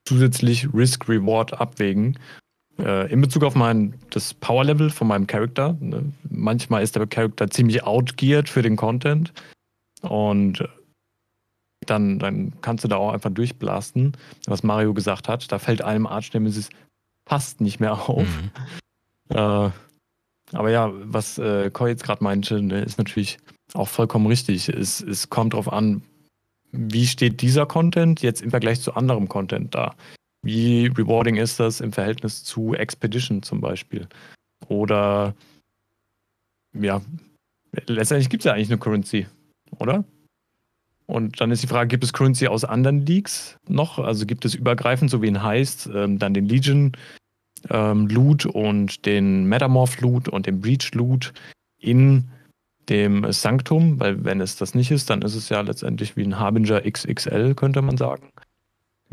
zusätzlich 0.07 0.73
Risk-Reward 0.73 1.61
abwägen. 1.61 2.19
Äh, 2.79 3.13
in 3.13 3.21
Bezug 3.21 3.45
auf 3.45 3.55
mein, 3.55 3.95
das 4.11 4.33
Power-Level 4.33 4.89
von 4.89 5.09
meinem 5.09 5.27
Charakter. 5.27 5.77
Ne? 5.81 6.13
Manchmal 6.31 6.83
ist 6.83 6.97
der 6.97 7.07
Charakter 7.07 7.51
ziemlich 7.51 7.83
outgeared 7.85 8.49
für 8.49 8.63
den 8.63 8.77
Content. 8.77 9.33
Und 10.01 10.67
dann, 11.87 12.19
dann 12.19 12.53
kannst 12.63 12.85
du 12.85 12.89
da 12.89 12.97
auch 12.97 13.13
einfach 13.13 13.31
durchblasten, 13.31 14.17
was 14.47 14.63
Mario 14.63 14.95
gesagt 14.95 15.29
hat. 15.29 15.51
Da 15.51 15.59
fällt 15.59 15.83
einem 15.83 16.07
Arch 16.07 16.33
Nemesis 16.33 16.71
passt 17.29 17.61
nicht 17.61 17.79
mehr 17.79 18.09
auf. 18.09 18.27
Mhm. 18.27 18.51
Äh, 19.29 19.71
aber 20.53 20.71
ja, 20.71 20.91
was 20.93 21.39
äh, 21.39 21.71
Koi 21.71 21.91
jetzt 21.91 22.03
gerade 22.05 22.25
meinte, 22.25 22.63
ne, 22.63 22.81
ist 22.81 22.99
natürlich 22.99 23.39
auch 23.75 23.89
vollkommen 23.89 24.27
richtig. 24.27 24.71
Es, 24.71 25.01
es 25.01 25.29
kommt 25.29 25.53
darauf 25.53 25.71
an, 25.71 26.03
wie 26.73 27.07
steht 27.07 27.43
dieser 27.43 27.67
Content 27.67 28.23
jetzt 28.23 28.41
im 28.41 28.51
Vergleich 28.51 28.81
zu 28.81 28.95
anderem 28.95 29.29
Content 29.29 29.75
da? 29.75 29.95
Wie 30.43 30.87
rewarding 30.87 31.37
ist 31.37 31.61
das 31.61 31.81
im 31.81 31.93
Verhältnis 31.93 32.45
zu 32.45 32.75
Expedition 32.75 33.43
zum 33.43 33.61
Beispiel? 33.61 34.09
Oder 34.69 35.35
ja, 36.73 37.03
letztendlich 37.87 38.31
gibt 38.31 38.43
es 38.43 38.45
ja 38.47 38.55
eigentlich 38.55 38.71
eine 38.71 38.79
Currency, 38.79 39.27
oder? 39.79 40.05
Und 41.09 41.41
dann 41.41 41.51
ist 41.51 41.63
die 41.63 41.69
Frage, 41.69 41.89
gibt 41.89 42.05
es 42.05 42.13
Currency 42.13 42.49
aus 42.49 42.67
anderen 42.67 43.07
Leagues 43.07 43.57
noch? 43.67 43.99
Also 43.99 44.27
gibt 44.27 44.45
es 44.45 44.55
übergreifend, 44.55 45.11
so 45.11 45.23
wie 45.23 45.29
in 45.29 45.43
heißt, 45.43 45.89
ähm, 45.95 46.19
dann 46.19 46.35
den 46.35 46.47
Legion 46.47 46.93
ähm, 47.71 48.09
Loot 48.09 48.45
und 48.45 49.07
den 49.07 49.45
Metamorph 49.45 50.03
Loot 50.03 50.29
und 50.29 50.45
den 50.45 50.61
Breach 50.61 50.93
Loot 50.93 51.33
in 51.79 52.29
dem 52.91 53.33
Sanctum, 53.33 53.99
weil 53.99 54.23
wenn 54.23 54.43
es 54.43 54.57
das 54.57 54.75
nicht 54.75 54.91
ist, 54.91 55.09
dann 55.09 55.23
ist 55.23 55.35
es 55.35 55.49
ja 55.49 55.63
letztendlich 55.63 56.15
wie 56.17 56.25
ein 56.25 56.39
Harbinger 56.39 56.83
XXL, 56.83 57.55
könnte 57.55 57.81
man 57.81 57.97
sagen. 57.97 58.29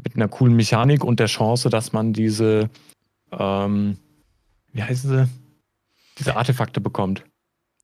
Mit 0.03 0.17
einer 0.17 0.27
coolen 0.27 0.55
Mechanik 0.55 1.01
und 1.01 1.21
der 1.21 1.27
Chance, 1.27 1.69
dass 1.69 1.93
man 1.93 2.11
diese, 2.11 2.69
ähm, 3.31 3.95
wie 4.73 4.83
heißen 4.83 5.09
sie, 5.09 5.29
diese 6.19 6.35
Artefakte 6.35 6.81
bekommt. 6.81 7.23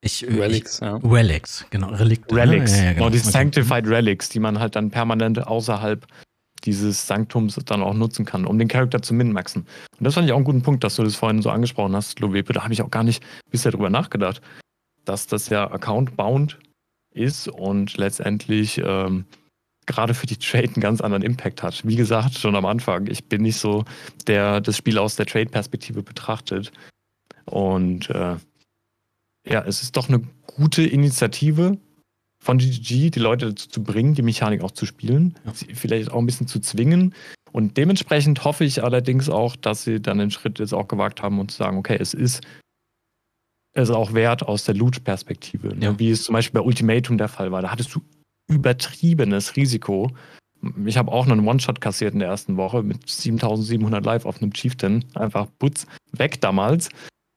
Ich, 0.04 0.26
Relics, 0.26 0.76
ich, 0.76 0.82
ja. 0.82 0.96
Relics, 0.98 1.66
genau. 1.70 1.90
Relikte. 1.90 2.36
Relics, 2.36 2.72
ja, 2.72 2.78
ja, 2.78 2.94
genau. 2.94 3.06
genau. 3.06 3.10
die 3.12 3.20
Sanctified 3.20 3.88
Relics, 3.88 4.30
die 4.30 4.40
man 4.40 4.60
halt 4.60 4.76
dann 4.76 4.90
permanent 4.90 5.46
außerhalb 5.46 6.08
dieses 6.64 7.08
Sanktums 7.08 7.56
dann 7.66 7.82
auch 7.82 7.94
nutzen 7.94 8.26
kann, 8.26 8.46
um 8.46 8.58
den 8.58 8.68
Charakter 8.68 9.02
zu 9.02 9.14
min-maxen. 9.14 9.66
Und 9.98 10.04
das 10.04 10.16
fand 10.16 10.26
ich 10.28 10.32
auch 10.32 10.38
einen 10.38 10.46
guten 10.46 10.62
Punkt, 10.64 10.84
dass 10.84 10.96
du 10.96 11.04
das 11.04 11.16
vorhin 11.16 11.42
so 11.42 11.50
angesprochen 11.50 11.96
hast, 11.96 12.20
Lovepe. 12.20 12.54
Da 12.54 12.64
habe 12.64 12.74
ich 12.74 12.82
auch 12.82 12.92
gar 12.92 13.04
nicht 13.04 13.24
bisher 13.50 13.72
drüber 13.72 13.90
nachgedacht, 13.90 14.42
dass 15.06 15.28
das 15.28 15.50
ja 15.50 15.70
Account-bound 15.72 16.60
ist 17.14 17.48
und 17.48 17.98
letztendlich 17.98 18.82
ähm, 18.84 19.26
gerade 19.86 20.14
für 20.14 20.28
die 20.28 20.38
Trade 20.38 20.68
einen 20.68 20.82
ganz 20.82 21.02
anderen 21.02 21.24
Impact 21.24 21.64
hat. 21.64 21.86
Wie 21.86 21.96
gesagt, 21.96 22.38
schon 22.38 22.56
am 22.56 22.66
Anfang, 22.66 23.08
ich 23.08 23.26
bin 23.26 23.42
nicht 23.42 23.58
so, 23.58 23.86
der 24.28 24.62
das 24.62 24.78
Spiel 24.78 24.98
aus 24.98 25.16
der 25.16 25.26
Trade-Perspektive 25.26 26.04
betrachtet. 26.04 26.72
Und 27.46 28.10
äh, 28.12 28.36
ja, 29.48 29.64
es 29.66 29.82
ist 29.82 29.98
doch 29.98 30.10
eine 30.10 30.22
gute 30.46 30.84
Initiative, 30.84 31.78
von 32.42 32.58
GGG, 32.58 33.12
die 33.12 33.20
Leute 33.20 33.50
dazu 33.50 33.70
zu 33.70 33.84
bringen, 33.84 34.16
die 34.16 34.24
Mechanik 34.24 34.64
auch 34.64 34.72
zu 34.72 34.86
spielen, 34.86 35.36
ja. 35.46 35.54
sie 35.54 35.76
vielleicht 35.76 36.12
auch 36.12 36.18
ein 36.18 36.26
bisschen 36.26 36.48
zu 36.48 36.60
zwingen. 36.60 37.14
Und 37.52 37.78
dementsprechend 37.78 38.44
hoffe 38.44 38.64
ich 38.64 38.84
allerdings 38.84 39.30
auch, 39.30 39.56
dass 39.56 39.84
sie 39.84 40.02
dann 40.02 40.18
den 40.18 40.32
Schritt 40.32 40.58
jetzt 40.58 40.74
auch 40.74 40.88
gewagt 40.88 41.22
haben 41.22 41.40
und 41.40 41.52
zu 41.52 41.58
sagen, 41.58 41.78
okay, 41.78 41.98
es 42.00 42.14
ist 42.14 42.42
es 43.74 43.90
auch 43.90 44.14
wert 44.14 44.44
aus 44.44 44.66
der 44.66 44.76
Loot-Perspektive, 44.76 45.70
ne? 45.70 45.86
ja. 45.86 46.00
wie 46.00 46.12
es 46.12 46.24
zum 46.24 46.34
Beispiel 46.34 46.60
bei 46.60 46.66
Ultimatum 46.66 47.18
der 47.18 47.30
Fall 47.30 47.52
war. 47.52 47.62
Da 47.62 47.72
hattest 47.72 47.96
du 47.96 48.02
übertriebenes 48.50 49.56
Risiko. 49.56 50.12
Ich 50.86 50.98
habe 50.98 51.12
auch 51.12 51.26
einen 51.26 51.48
One-Shot 51.48 51.80
kassiert 51.80 52.14
in 52.14 52.20
der 52.20 52.28
ersten 52.28 52.58
Woche 52.58 52.84
mit 52.84 53.10
7700 53.10 54.04
Live 54.06 54.26
auf 54.26 54.42
einem 54.42 54.52
Chieftain. 54.52 55.06
Einfach 55.14 55.48
putz, 55.58 55.88
weg 56.12 56.42
damals. 56.42 56.90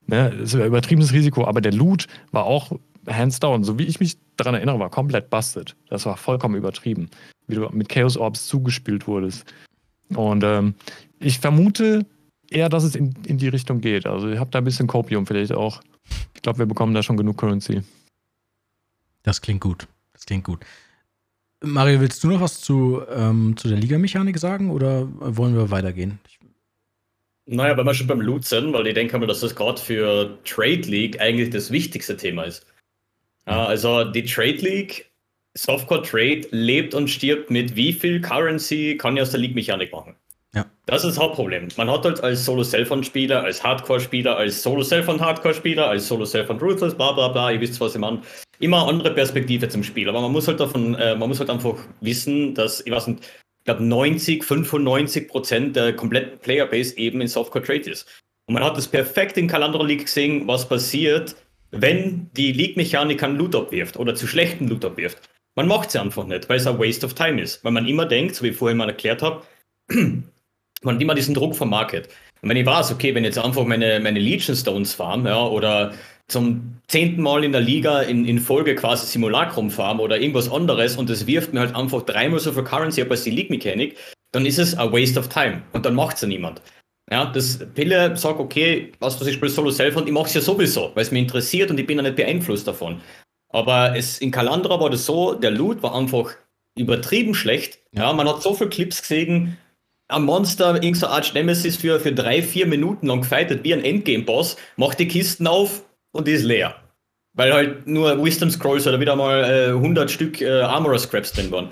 Ne? 0.06 0.32
Es 0.42 0.56
war 0.56 0.66
übertriebenes 0.66 1.12
Risiko, 1.12 1.46
aber 1.46 1.60
der 1.60 1.72
Loot 1.72 2.06
war 2.32 2.44
auch 2.44 2.72
hands 3.08 3.40
down, 3.40 3.64
so 3.64 3.78
wie 3.78 3.84
ich 3.84 4.00
mich 4.00 4.16
daran 4.36 4.54
erinnere, 4.54 4.78
war 4.78 4.90
komplett 4.90 5.30
busted. 5.30 5.76
Das 5.88 6.06
war 6.06 6.16
vollkommen 6.16 6.54
übertrieben, 6.54 7.10
wie 7.46 7.56
du 7.56 7.68
mit 7.72 7.88
Chaos 7.88 8.16
Orbs 8.16 8.46
zugespielt 8.46 9.06
wurdest. 9.06 9.44
Und 10.08 10.44
ähm, 10.44 10.74
ich 11.18 11.38
vermute 11.38 12.06
eher, 12.50 12.68
dass 12.68 12.84
es 12.84 12.94
in, 12.94 13.14
in 13.26 13.38
die 13.38 13.48
Richtung 13.48 13.80
geht. 13.80 14.06
Also 14.06 14.28
ich 14.30 14.38
habe 14.38 14.50
da 14.50 14.58
ein 14.58 14.64
bisschen 14.64 14.86
Copium 14.86 15.26
vielleicht 15.26 15.52
auch. 15.52 15.82
Ich 16.34 16.42
glaube, 16.42 16.58
wir 16.58 16.66
bekommen 16.66 16.94
da 16.94 17.02
schon 17.02 17.16
genug 17.16 17.38
Currency. 17.38 17.82
Das 19.22 19.40
klingt 19.40 19.60
gut. 19.60 19.86
Das 20.12 20.26
klingt 20.26 20.44
gut. 20.44 20.60
Mario, 21.62 22.00
willst 22.00 22.22
du 22.22 22.28
noch 22.28 22.42
was 22.42 22.60
zu, 22.60 23.00
ähm, 23.10 23.56
zu 23.56 23.68
der 23.68 23.78
Liga-Mechanik 23.78 24.38
sagen 24.38 24.70
oder 24.70 25.08
wollen 25.20 25.54
wir 25.54 25.70
weitergehen? 25.70 26.18
Naja, 27.46 27.76
wenn 27.76 27.84
wir 27.84 27.94
schon 27.94 28.06
beim 28.06 28.20
Loot 28.20 28.44
sind, 28.46 28.72
weil 28.72 28.86
ich 28.86 28.94
denke 28.94 29.18
mal, 29.18 29.26
dass 29.26 29.40
das 29.40 29.54
gerade 29.54 29.80
für 29.80 30.38
Trade 30.44 30.88
League 30.88 31.20
eigentlich 31.20 31.50
das 31.50 31.70
wichtigste 31.70 32.16
Thema 32.16 32.44
ist. 32.44 32.66
Ja, 33.46 33.66
also 33.66 34.04
die 34.04 34.24
Trade 34.24 34.58
League, 34.58 35.10
Softcore 35.56 36.02
Trade 36.02 36.48
lebt 36.50 36.94
und 36.94 37.08
stirbt 37.08 37.50
mit 37.50 37.76
wie 37.76 37.92
viel 37.92 38.20
Currency 38.20 38.96
kann 38.96 39.16
ich 39.16 39.22
aus 39.22 39.30
der 39.30 39.40
League-Mechanik 39.40 39.92
machen. 39.92 40.16
Ja. 40.54 40.64
Das 40.86 41.04
ist 41.04 41.16
das 41.16 41.22
Hauptproblem. 41.22 41.68
Man 41.76 41.90
hat 41.90 42.04
halt 42.04 42.22
als 42.22 42.44
Solo-Self-On-Spieler, 42.44 43.42
als 43.42 43.62
Hardcore-Spieler, 43.62 44.36
als 44.36 44.62
Solo-Self-On-Hardcore-Spieler, 44.62 45.88
als 45.88 46.08
Solo-Self-On 46.08 46.58
Ruthless, 46.58 46.94
bla 46.94 47.12
bla 47.12 47.28
bla, 47.28 47.50
ihr 47.50 47.60
wisst, 47.60 47.80
was 47.80 47.94
ich 47.94 48.00
meine. 48.00 48.22
Immer 48.60 48.86
andere 48.86 49.12
Perspektive 49.12 49.68
zum 49.68 49.82
Spiel. 49.82 50.08
Aber 50.08 50.20
man 50.20 50.32
muss 50.32 50.46
halt 50.46 50.60
davon, 50.60 50.94
äh, 50.94 51.16
man 51.16 51.28
muss 51.28 51.40
halt 51.40 51.50
einfach 51.50 51.76
wissen, 52.00 52.54
dass, 52.54 52.80
ich 52.86 52.92
weiß 52.92 53.08
nicht, 53.08 53.28
ich 53.64 53.66
glaube 53.66 53.82
90, 53.82 54.44
95 54.44 55.26
Prozent 55.26 55.74
der 55.74 55.96
kompletten 55.96 56.38
Playerbase 56.38 56.98
eben 56.98 57.22
in 57.22 57.28
Softcore 57.28 57.64
Trade 57.64 57.90
ist. 57.90 58.06
Und 58.46 58.52
man 58.52 58.62
hat 58.62 58.76
das 58.76 58.86
perfekt 58.86 59.38
in 59.38 59.48
Calandra 59.48 59.82
League 59.82 60.04
gesehen, 60.04 60.46
was 60.46 60.68
passiert, 60.68 61.34
wenn 61.70 62.30
die 62.36 62.52
League-Mechanik 62.52 63.22
einen 63.22 63.38
Loot 63.38 63.56
abwirft 63.56 63.96
oder 63.96 64.14
zu 64.14 64.26
schlechten 64.26 64.68
Loot 64.68 64.84
abwirft. 64.84 65.18
Man 65.54 65.66
macht 65.66 65.90
sie 65.90 65.98
einfach 65.98 66.26
nicht, 66.26 66.46
weil 66.50 66.58
es 66.58 66.66
ein 66.66 66.78
Waste 66.78 67.06
of 67.06 67.14
Time 67.14 67.40
ist. 67.40 67.64
Weil 67.64 67.72
man 67.72 67.88
immer 67.88 68.04
denkt, 68.04 68.34
so 68.34 68.44
wie 68.44 68.48
ich 68.48 68.56
vorhin 68.56 68.76
mal 68.76 68.90
erklärt 68.90 69.22
habe, 69.22 69.42
man 69.88 70.94
hat 70.96 71.00
immer 71.00 71.14
diesen 71.14 71.32
Druck 71.32 71.56
vom 71.56 71.70
Market. 71.70 72.10
Und 72.42 72.50
wenn 72.50 72.58
ich 72.58 72.66
weiß, 72.66 72.92
okay, 72.92 73.14
wenn 73.14 73.24
jetzt 73.24 73.38
einfach 73.38 73.64
meine, 73.64 73.98
meine 73.98 74.18
Legion 74.18 74.54
Stones 74.54 74.92
farm, 74.92 75.26
ja, 75.26 75.42
oder 75.42 75.94
zum 76.28 76.80
zehnten 76.88 77.22
Mal 77.22 77.44
in 77.44 77.52
der 77.52 77.60
Liga 77.60 78.00
in, 78.00 78.24
in 78.24 78.38
Folge 78.38 78.74
quasi 78.74 79.06
Simulacrum 79.06 79.70
farm 79.70 80.00
oder 80.00 80.20
irgendwas 80.20 80.50
anderes 80.50 80.96
und 80.96 81.10
es 81.10 81.26
wirft 81.26 81.52
mir 81.52 81.60
halt 81.60 81.74
einfach 81.74 82.02
dreimal 82.02 82.40
so 82.40 82.52
viel 82.52 82.64
Currency 82.64 83.02
ab 83.02 83.10
als 83.10 83.24
die 83.24 83.30
League-Mechanik, 83.30 83.96
dann 84.32 84.46
ist 84.46 84.58
es 84.58 84.76
a 84.76 84.90
waste 84.90 85.18
of 85.18 85.28
time 85.28 85.62
und 85.72 85.84
dann 85.84 85.94
macht 85.94 86.16
es 86.16 86.22
ja 86.22 86.28
niemand. 86.28 86.62
Ja, 87.10 87.26
das 87.26 87.58
Pille 87.74 88.16
sagt, 88.16 88.40
okay, 88.40 88.92
was 88.98 89.18
du, 89.18 89.26
ich 89.26 89.34
spiele 89.34 89.50
Solo 89.50 89.70
selber 89.70 90.00
und 90.00 90.06
ich 90.06 90.12
mache 90.12 90.26
es 90.26 90.34
ja 90.34 90.40
sowieso, 90.40 90.90
weil 90.94 91.02
es 91.02 91.10
mich 91.10 91.22
interessiert 91.22 91.70
und 91.70 91.78
ich 91.78 91.86
bin 91.86 91.98
ja 91.98 92.02
nicht 92.02 92.16
beeinflusst 92.16 92.66
davon. 92.66 93.00
Aber 93.50 93.94
es, 93.94 94.18
in 94.18 94.30
Kalandra 94.30 94.80
war 94.80 94.90
das 94.90 95.04
so, 95.04 95.34
der 95.34 95.50
Loot 95.50 95.82
war 95.82 95.94
einfach 95.94 96.34
übertrieben 96.76 97.34
schlecht. 97.34 97.78
Ja, 97.92 98.12
man 98.12 98.28
hat 98.28 98.42
so 98.42 98.54
viele 98.54 98.70
Clips 98.70 99.02
gesehen, 99.02 99.58
ein 100.08 100.24
Monster, 100.24 100.74
irgendein 100.74 100.94
so 100.94 101.06
Arch 101.06 101.34
Nemesis 101.34 101.76
für, 101.76 102.00
für 102.00 102.12
drei, 102.12 102.42
vier 102.42 102.66
Minuten 102.66 103.06
lang 103.06 103.20
gefightet 103.20 103.64
wie 103.64 103.74
ein 103.74 103.84
Endgame-Boss, 103.84 104.56
macht 104.76 104.98
die 104.98 105.08
Kisten 105.08 105.46
auf 105.46 105.82
und 106.14 106.26
die 106.26 106.32
ist 106.32 106.44
leer. 106.44 106.74
Weil 107.34 107.52
halt 107.52 107.86
nur 107.86 108.22
Wisdom 108.24 108.50
Scrolls 108.50 108.86
oder 108.86 109.00
wieder 109.00 109.16
mal 109.16 109.44
äh, 109.44 109.68
100 109.70 110.10
Stück 110.10 110.40
äh, 110.40 110.60
Armorer 110.60 110.98
Scraps 110.98 111.32
drin 111.32 111.50
waren. 111.50 111.70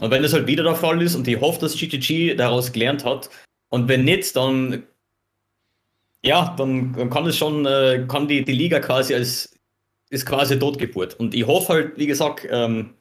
Und 0.00 0.10
wenn 0.10 0.22
das 0.22 0.32
halt 0.32 0.46
wieder 0.46 0.62
der 0.62 0.74
Fall 0.74 1.02
ist 1.02 1.14
und 1.14 1.26
ich 1.26 1.40
hoffe, 1.40 1.60
dass 1.60 1.74
GGG 1.74 2.34
daraus 2.36 2.72
gelernt 2.72 3.04
hat, 3.04 3.30
und 3.70 3.88
wenn 3.88 4.04
nicht, 4.04 4.34
dann 4.36 4.84
ja, 6.22 6.54
dann, 6.56 6.92
dann 6.94 7.10
kann 7.10 7.26
es 7.26 7.36
schon, 7.36 7.64
äh, 7.66 8.04
kann 8.08 8.28
die, 8.28 8.44
die 8.44 8.52
Liga 8.52 8.80
quasi 8.80 9.14
als 9.14 9.54
ist 10.10 10.26
quasi 10.26 10.58
Totgeburt. 10.58 11.14
Und 11.20 11.34
ich 11.34 11.46
hoffe 11.46 11.72
halt, 11.74 11.98
wie 11.98 12.06
gesagt, 12.06 12.46
ähm, 12.50 12.94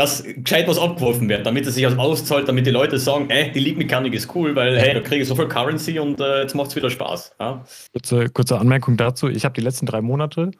dass 0.00 0.22
gescheit 0.24 0.66
was 0.66 0.78
abgeworfen 0.78 1.28
wird, 1.28 1.44
damit 1.44 1.66
es 1.66 1.74
sich 1.74 1.86
auszahlt, 1.86 2.48
damit 2.48 2.66
die 2.66 2.70
Leute 2.70 2.98
sagen, 2.98 3.28
ey, 3.28 3.52
die 3.52 3.60
League-Mechanik 3.60 4.14
ist 4.14 4.34
cool, 4.34 4.56
weil 4.56 4.78
hey, 4.78 4.94
da 4.94 5.00
kriege 5.00 5.20
ich 5.20 5.28
so 5.28 5.36
viel 5.36 5.46
Currency 5.46 5.98
und 5.98 6.18
äh, 6.20 6.40
jetzt 6.40 6.54
macht 6.54 6.70
es 6.70 6.76
wieder 6.76 6.88
Spaß. 6.88 7.32
Ja? 7.38 7.64
Kurze, 7.92 8.30
kurze 8.30 8.58
Anmerkung 8.58 8.96
dazu. 8.96 9.28
Ich 9.28 9.44
habe 9.44 9.52
die 9.52 9.60
letzten 9.60 9.84
drei 9.84 10.00
Monate 10.00 10.52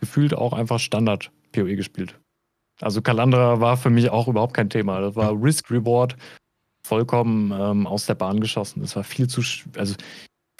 gefühlt 0.00 0.32
auch 0.32 0.52
einfach 0.52 0.78
Standard 0.78 1.32
PoE 1.50 1.74
gespielt. 1.74 2.20
Also 2.80 3.02
Kalandra 3.02 3.60
war 3.60 3.76
für 3.76 3.90
mich 3.90 4.10
auch 4.10 4.28
überhaupt 4.28 4.54
kein 4.54 4.70
Thema. 4.70 5.00
Das 5.00 5.16
war 5.16 5.32
Risk-Reward 5.32 6.16
vollkommen 6.86 7.50
ähm, 7.50 7.84
aus 7.84 8.06
der 8.06 8.14
Bahn 8.14 8.38
geschossen. 8.38 8.80
Das 8.80 8.94
war 8.94 9.02
viel 9.02 9.26
zu, 9.26 9.42
also 9.76 9.96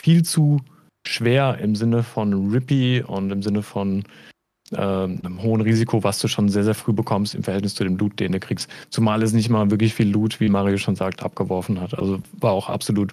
viel 0.00 0.24
zu 0.24 0.60
schwer 1.06 1.58
im 1.58 1.76
Sinne 1.76 2.02
von 2.02 2.50
Rippy 2.50 3.00
und 3.06 3.30
im 3.30 3.42
Sinne 3.42 3.62
von 3.62 4.02
einem 4.76 5.42
hohen 5.42 5.60
Risiko, 5.60 6.04
was 6.04 6.18
du 6.18 6.28
schon 6.28 6.48
sehr, 6.48 6.64
sehr 6.64 6.74
früh 6.74 6.92
bekommst 6.92 7.34
im 7.34 7.42
Verhältnis 7.42 7.74
zu 7.74 7.84
dem 7.84 7.96
Loot, 7.96 8.20
den 8.20 8.32
du 8.32 8.40
kriegst. 8.40 8.68
Zumal 8.90 9.22
es 9.22 9.32
nicht 9.32 9.48
mal 9.48 9.70
wirklich 9.70 9.94
viel 9.94 10.08
Loot, 10.08 10.40
wie 10.40 10.48
Mario 10.48 10.76
schon 10.76 10.96
sagt, 10.96 11.22
abgeworfen 11.22 11.80
hat. 11.80 11.98
Also 11.98 12.20
war 12.32 12.52
auch 12.52 12.68
absolut 12.68 13.12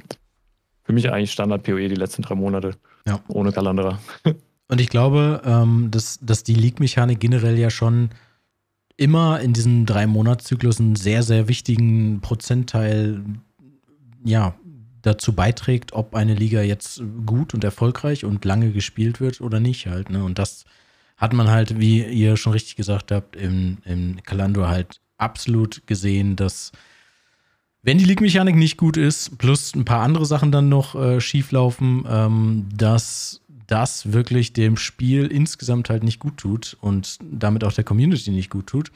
für 0.83 0.93
mich 0.93 1.11
eigentlich 1.11 1.31
Standard-PoE 1.31 1.89
die 1.89 1.95
letzten 1.95 2.21
drei 2.21 2.35
Monate. 2.35 2.75
Ja. 3.07 3.19
Ohne 3.27 3.51
Kalandra. 3.51 3.99
Und 4.67 4.81
ich 4.81 4.89
glaube, 4.89 5.41
ähm, 5.45 5.89
dass, 5.91 6.19
dass 6.21 6.43
die 6.43 6.55
League-Mechanik 6.55 7.19
generell 7.19 7.57
ja 7.57 7.69
schon 7.69 8.09
immer 8.97 9.39
in 9.39 9.53
diesem 9.53 9.85
drei 9.85 10.07
Monatszyklus 10.07 10.79
einen 10.79 10.95
sehr, 10.95 11.23
sehr 11.23 11.47
wichtigen 11.47 12.21
Prozentteil 12.21 13.23
ja, 14.23 14.55
dazu 15.01 15.33
beiträgt, 15.33 15.93
ob 15.93 16.15
eine 16.15 16.33
Liga 16.33 16.61
jetzt 16.61 17.03
gut 17.25 17.53
und 17.53 17.63
erfolgreich 17.63 18.25
und 18.25 18.43
lange 18.45 18.71
gespielt 18.71 19.19
wird 19.19 19.41
oder 19.41 19.59
nicht 19.59 19.87
halt. 19.87 20.09
Ne? 20.09 20.23
Und 20.23 20.39
das 20.39 20.65
hat 21.17 21.33
man 21.33 21.49
halt, 21.49 21.79
wie 21.79 22.03
ihr 22.03 22.37
schon 22.37 22.53
richtig 22.53 22.75
gesagt 22.75 23.11
habt, 23.11 23.35
im, 23.35 23.77
im 23.85 24.21
Kalandor 24.23 24.67
halt 24.67 24.99
absolut 25.17 25.87
gesehen, 25.87 26.35
dass 26.35 26.71
wenn 27.83 27.99
die 27.99 28.05
League-Mechanik 28.05 28.55
nicht 28.55 28.77
gut 28.77 28.97
ist, 28.97 29.37
plus 29.37 29.75
ein 29.75 29.85
paar 29.85 30.01
andere 30.01 30.25
Sachen 30.25 30.51
dann 30.51 30.69
noch 30.69 30.95
äh, 30.95 31.21
schief 31.21 31.51
ähm, 31.51 32.67
dass 32.75 33.41
das 33.67 34.11
wirklich 34.11 34.53
dem 34.53 34.75
Spiel 34.75 35.27
insgesamt 35.27 35.89
halt 35.89 36.03
nicht 36.03 36.19
gut 36.19 36.37
tut 36.37 36.77
und 36.81 37.17
damit 37.21 37.63
auch 37.63 37.73
der 37.73 37.83
Community 37.83 38.31
nicht 38.31 38.49
gut 38.49 38.67
tut. 38.67 38.91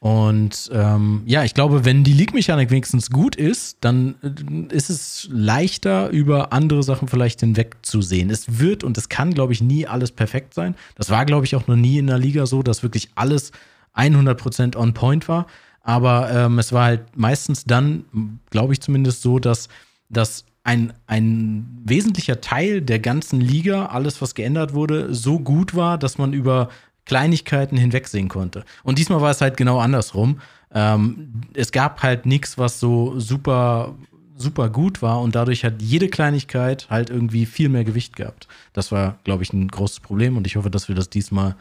Und 0.00 0.70
ähm, 0.72 1.22
ja, 1.26 1.42
ich 1.42 1.54
glaube, 1.54 1.84
wenn 1.84 2.04
die 2.04 2.12
League-Mechanik 2.12 2.70
wenigstens 2.70 3.10
gut 3.10 3.34
ist, 3.34 3.78
dann 3.80 4.14
äh, 4.22 4.74
ist 4.74 4.90
es 4.90 5.28
leichter, 5.32 6.10
über 6.10 6.52
andere 6.52 6.84
Sachen 6.84 7.08
vielleicht 7.08 7.40
hinwegzusehen. 7.40 8.30
Es 8.30 8.60
wird 8.60 8.84
und 8.84 8.96
es 8.96 9.08
kann, 9.08 9.34
glaube 9.34 9.52
ich, 9.52 9.60
nie 9.60 9.88
alles 9.88 10.12
perfekt 10.12 10.54
sein. 10.54 10.76
Das 10.94 11.10
war, 11.10 11.24
glaube 11.24 11.46
ich, 11.46 11.56
auch 11.56 11.66
noch 11.66 11.74
nie 11.74 11.98
in 11.98 12.06
der 12.06 12.18
Liga 12.18 12.46
so, 12.46 12.62
dass 12.62 12.84
wirklich 12.84 13.10
alles 13.16 13.50
100% 13.96 14.76
on 14.76 14.94
point 14.94 15.28
war. 15.28 15.46
Aber 15.82 16.30
ähm, 16.30 16.60
es 16.60 16.72
war 16.72 16.84
halt 16.84 17.16
meistens 17.16 17.64
dann, 17.64 18.38
glaube 18.50 18.74
ich 18.74 18.80
zumindest 18.80 19.22
so, 19.22 19.40
dass, 19.40 19.68
dass 20.10 20.44
ein, 20.62 20.92
ein 21.06 21.80
wesentlicher 21.84 22.40
Teil 22.40 22.82
der 22.82 22.98
ganzen 22.98 23.40
Liga, 23.40 23.86
alles, 23.86 24.20
was 24.20 24.34
geändert 24.34 24.74
wurde, 24.74 25.14
so 25.14 25.40
gut 25.40 25.74
war, 25.74 25.98
dass 25.98 26.18
man 26.18 26.34
über 26.34 26.68
Kleinigkeiten 27.08 27.76
hinwegsehen 27.76 28.28
konnte. 28.28 28.64
Und 28.84 28.98
diesmal 28.98 29.20
war 29.20 29.30
es 29.30 29.40
halt 29.40 29.56
genau 29.56 29.80
andersrum. 29.80 30.40
Ähm, 30.72 31.40
es 31.54 31.72
gab 31.72 32.02
halt 32.02 32.26
nichts, 32.26 32.58
was 32.58 32.78
so 32.78 33.18
super, 33.18 33.96
super 34.36 34.68
gut 34.68 35.00
war 35.00 35.22
und 35.22 35.34
dadurch 35.34 35.64
hat 35.64 35.80
jede 35.80 36.08
Kleinigkeit 36.08 36.88
halt 36.90 37.08
irgendwie 37.08 37.46
viel 37.46 37.70
mehr 37.70 37.84
Gewicht 37.84 38.14
gehabt. 38.14 38.46
Das 38.74 38.92
war, 38.92 39.18
glaube 39.24 39.42
ich, 39.42 39.52
ein 39.52 39.68
großes 39.68 40.00
Problem 40.00 40.36
und 40.36 40.46
ich 40.46 40.56
hoffe, 40.56 40.70
dass 40.70 40.88
wir 40.88 40.94
das 40.94 41.08
diesmal 41.08 41.56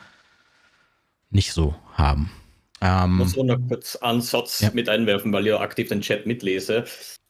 nicht 1.29 1.53
so 1.53 1.73
haben. 1.93 2.29
Ähm, 2.81 3.13
ich 3.13 3.17
muss 3.17 3.35
nur 3.37 3.45
noch 3.45 3.67
kurz 3.69 3.95
einen 3.95 4.21
Satz 4.21 4.59
ja. 4.59 4.69
mit 4.73 4.89
einwerfen, 4.89 5.31
weil 5.31 5.43
ich 5.43 5.51
ja 5.51 5.59
aktiv 5.61 5.87
den 5.87 6.01
Chat 6.01 6.25
mitlese. 6.25 6.83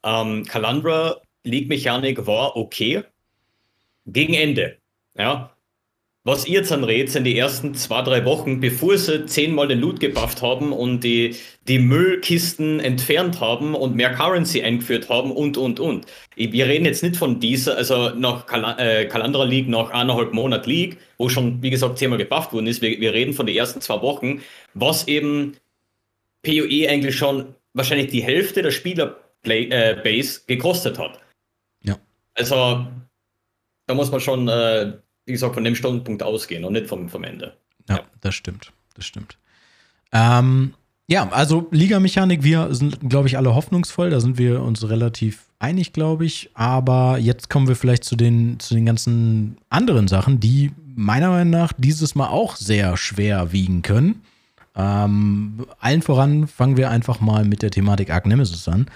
Ähm, 0.03 0.43
Calandra 0.45 1.17
League-Mechanik 1.43 2.25
war 2.25 2.55
okay. 2.57 3.03
Gegen 4.07 4.33
Ende. 4.33 4.77
Ja, 5.15 5.51
was 6.27 6.45
ihr 6.45 6.55
jetzt 6.55 6.73
anredet, 6.73 7.09
sind 7.09 7.23
die 7.23 7.37
ersten 7.37 7.73
zwei, 7.73 8.01
drei 8.01 8.25
Wochen, 8.25 8.59
bevor 8.59 8.97
sie 8.97 9.25
zehnmal 9.27 9.69
den 9.69 9.79
Loot 9.79 10.01
gebufft 10.01 10.41
haben 10.41 10.73
und 10.73 10.99
die, 11.05 11.37
die 11.69 11.79
Müllkisten 11.79 12.81
entfernt 12.81 13.39
haben 13.39 13.73
und 13.73 13.95
mehr 13.95 14.13
Currency 14.13 14.61
eingeführt 14.61 15.07
haben 15.07 15.31
und, 15.31 15.55
und, 15.55 15.79
und. 15.79 16.05
Wir 16.35 16.67
reden 16.67 16.83
jetzt 16.83 17.01
nicht 17.01 17.15
von 17.15 17.39
dieser, 17.39 17.77
also 17.77 18.09
nach 18.09 18.45
Kal 18.45 18.75
äh, 18.77 19.05
Kalandra 19.05 19.45
League, 19.45 19.69
nach 19.69 19.91
eineinhalb 19.91 20.33
Monat 20.33 20.67
League, 20.67 20.97
wo 21.17 21.29
schon, 21.29 21.63
wie 21.63 21.69
gesagt, 21.69 21.97
zehnmal 21.97 22.19
gebufft 22.19 22.51
worden 22.51 22.67
ist. 22.67 22.81
Wir, 22.81 22.99
wir 22.99 23.13
reden 23.13 23.31
von 23.31 23.45
den 23.45 23.55
ersten 23.55 23.79
zwei 23.79 24.01
Wochen, 24.01 24.41
was 24.73 25.07
eben 25.07 25.55
PoE 26.43 26.89
eigentlich 26.89 27.15
schon 27.15 27.55
wahrscheinlich 27.73 28.11
die 28.11 28.23
Hälfte 28.23 28.61
der 28.63 28.71
Spielerbase 28.71 29.21
äh, 29.45 30.41
gekostet 30.45 30.99
hat. 30.99 31.21
Ja. 31.83 31.97
Also, 32.33 32.85
da 33.85 33.93
muss 33.93 34.11
man 34.11 34.19
schon 34.19 34.49
äh, 34.49 34.91
wie 35.27 35.33
gesagt, 35.33 35.53
von 35.53 35.63
dem 35.63 35.75
Standpunkt 35.75 36.23
ausgehen 36.23 36.63
und 36.63 36.73
nicht 36.73 36.87
vom, 36.87 37.09
vom 37.09 37.23
Ende. 37.23 37.53
Ja, 37.89 37.97
ja. 37.97 38.03
das 38.21 38.33
stimmt. 38.33 38.71
Das 38.95 39.05
stimmt. 39.05 39.37
Ähm, 40.11 40.73
ja, 41.07 41.29
also 41.29 41.67
Liga-Mechanik, 41.71 42.43
wir 42.43 42.73
sind, 42.73 43.09
glaube 43.09 43.27
ich, 43.27 43.37
alle 43.37 43.53
hoffnungsvoll. 43.53 44.09
Da 44.09 44.19
sind 44.19 44.37
wir 44.37 44.61
uns 44.61 44.89
relativ 44.89 45.45
einig, 45.59 45.93
glaube 45.93 46.25
ich. 46.25 46.49
Aber 46.53 47.17
jetzt 47.17 47.49
kommen 47.49 47.67
wir 47.67 47.75
vielleicht 47.75 48.05
zu 48.05 48.15
den, 48.15 48.59
zu 48.59 48.73
den 48.73 48.85
ganzen 48.85 49.57
anderen 49.69 50.07
Sachen, 50.07 50.39
die 50.39 50.71
meiner 50.95 51.29
Meinung 51.29 51.51
nach 51.51 51.73
dieses 51.77 52.15
Mal 52.15 52.27
auch 52.27 52.55
sehr 52.55 52.95
schwer 52.95 53.51
wiegen 53.51 53.81
können. 53.81 54.21
Ähm, 54.75 55.65
allen 55.79 56.01
voran 56.01 56.47
fangen 56.47 56.77
wir 56.77 56.89
einfach 56.89 57.19
mal 57.19 57.43
mit 57.43 57.61
der 57.61 57.71
Thematik 57.71 58.11
Arc 58.11 58.25
Nemesis 58.25 58.67
an. 58.69 58.87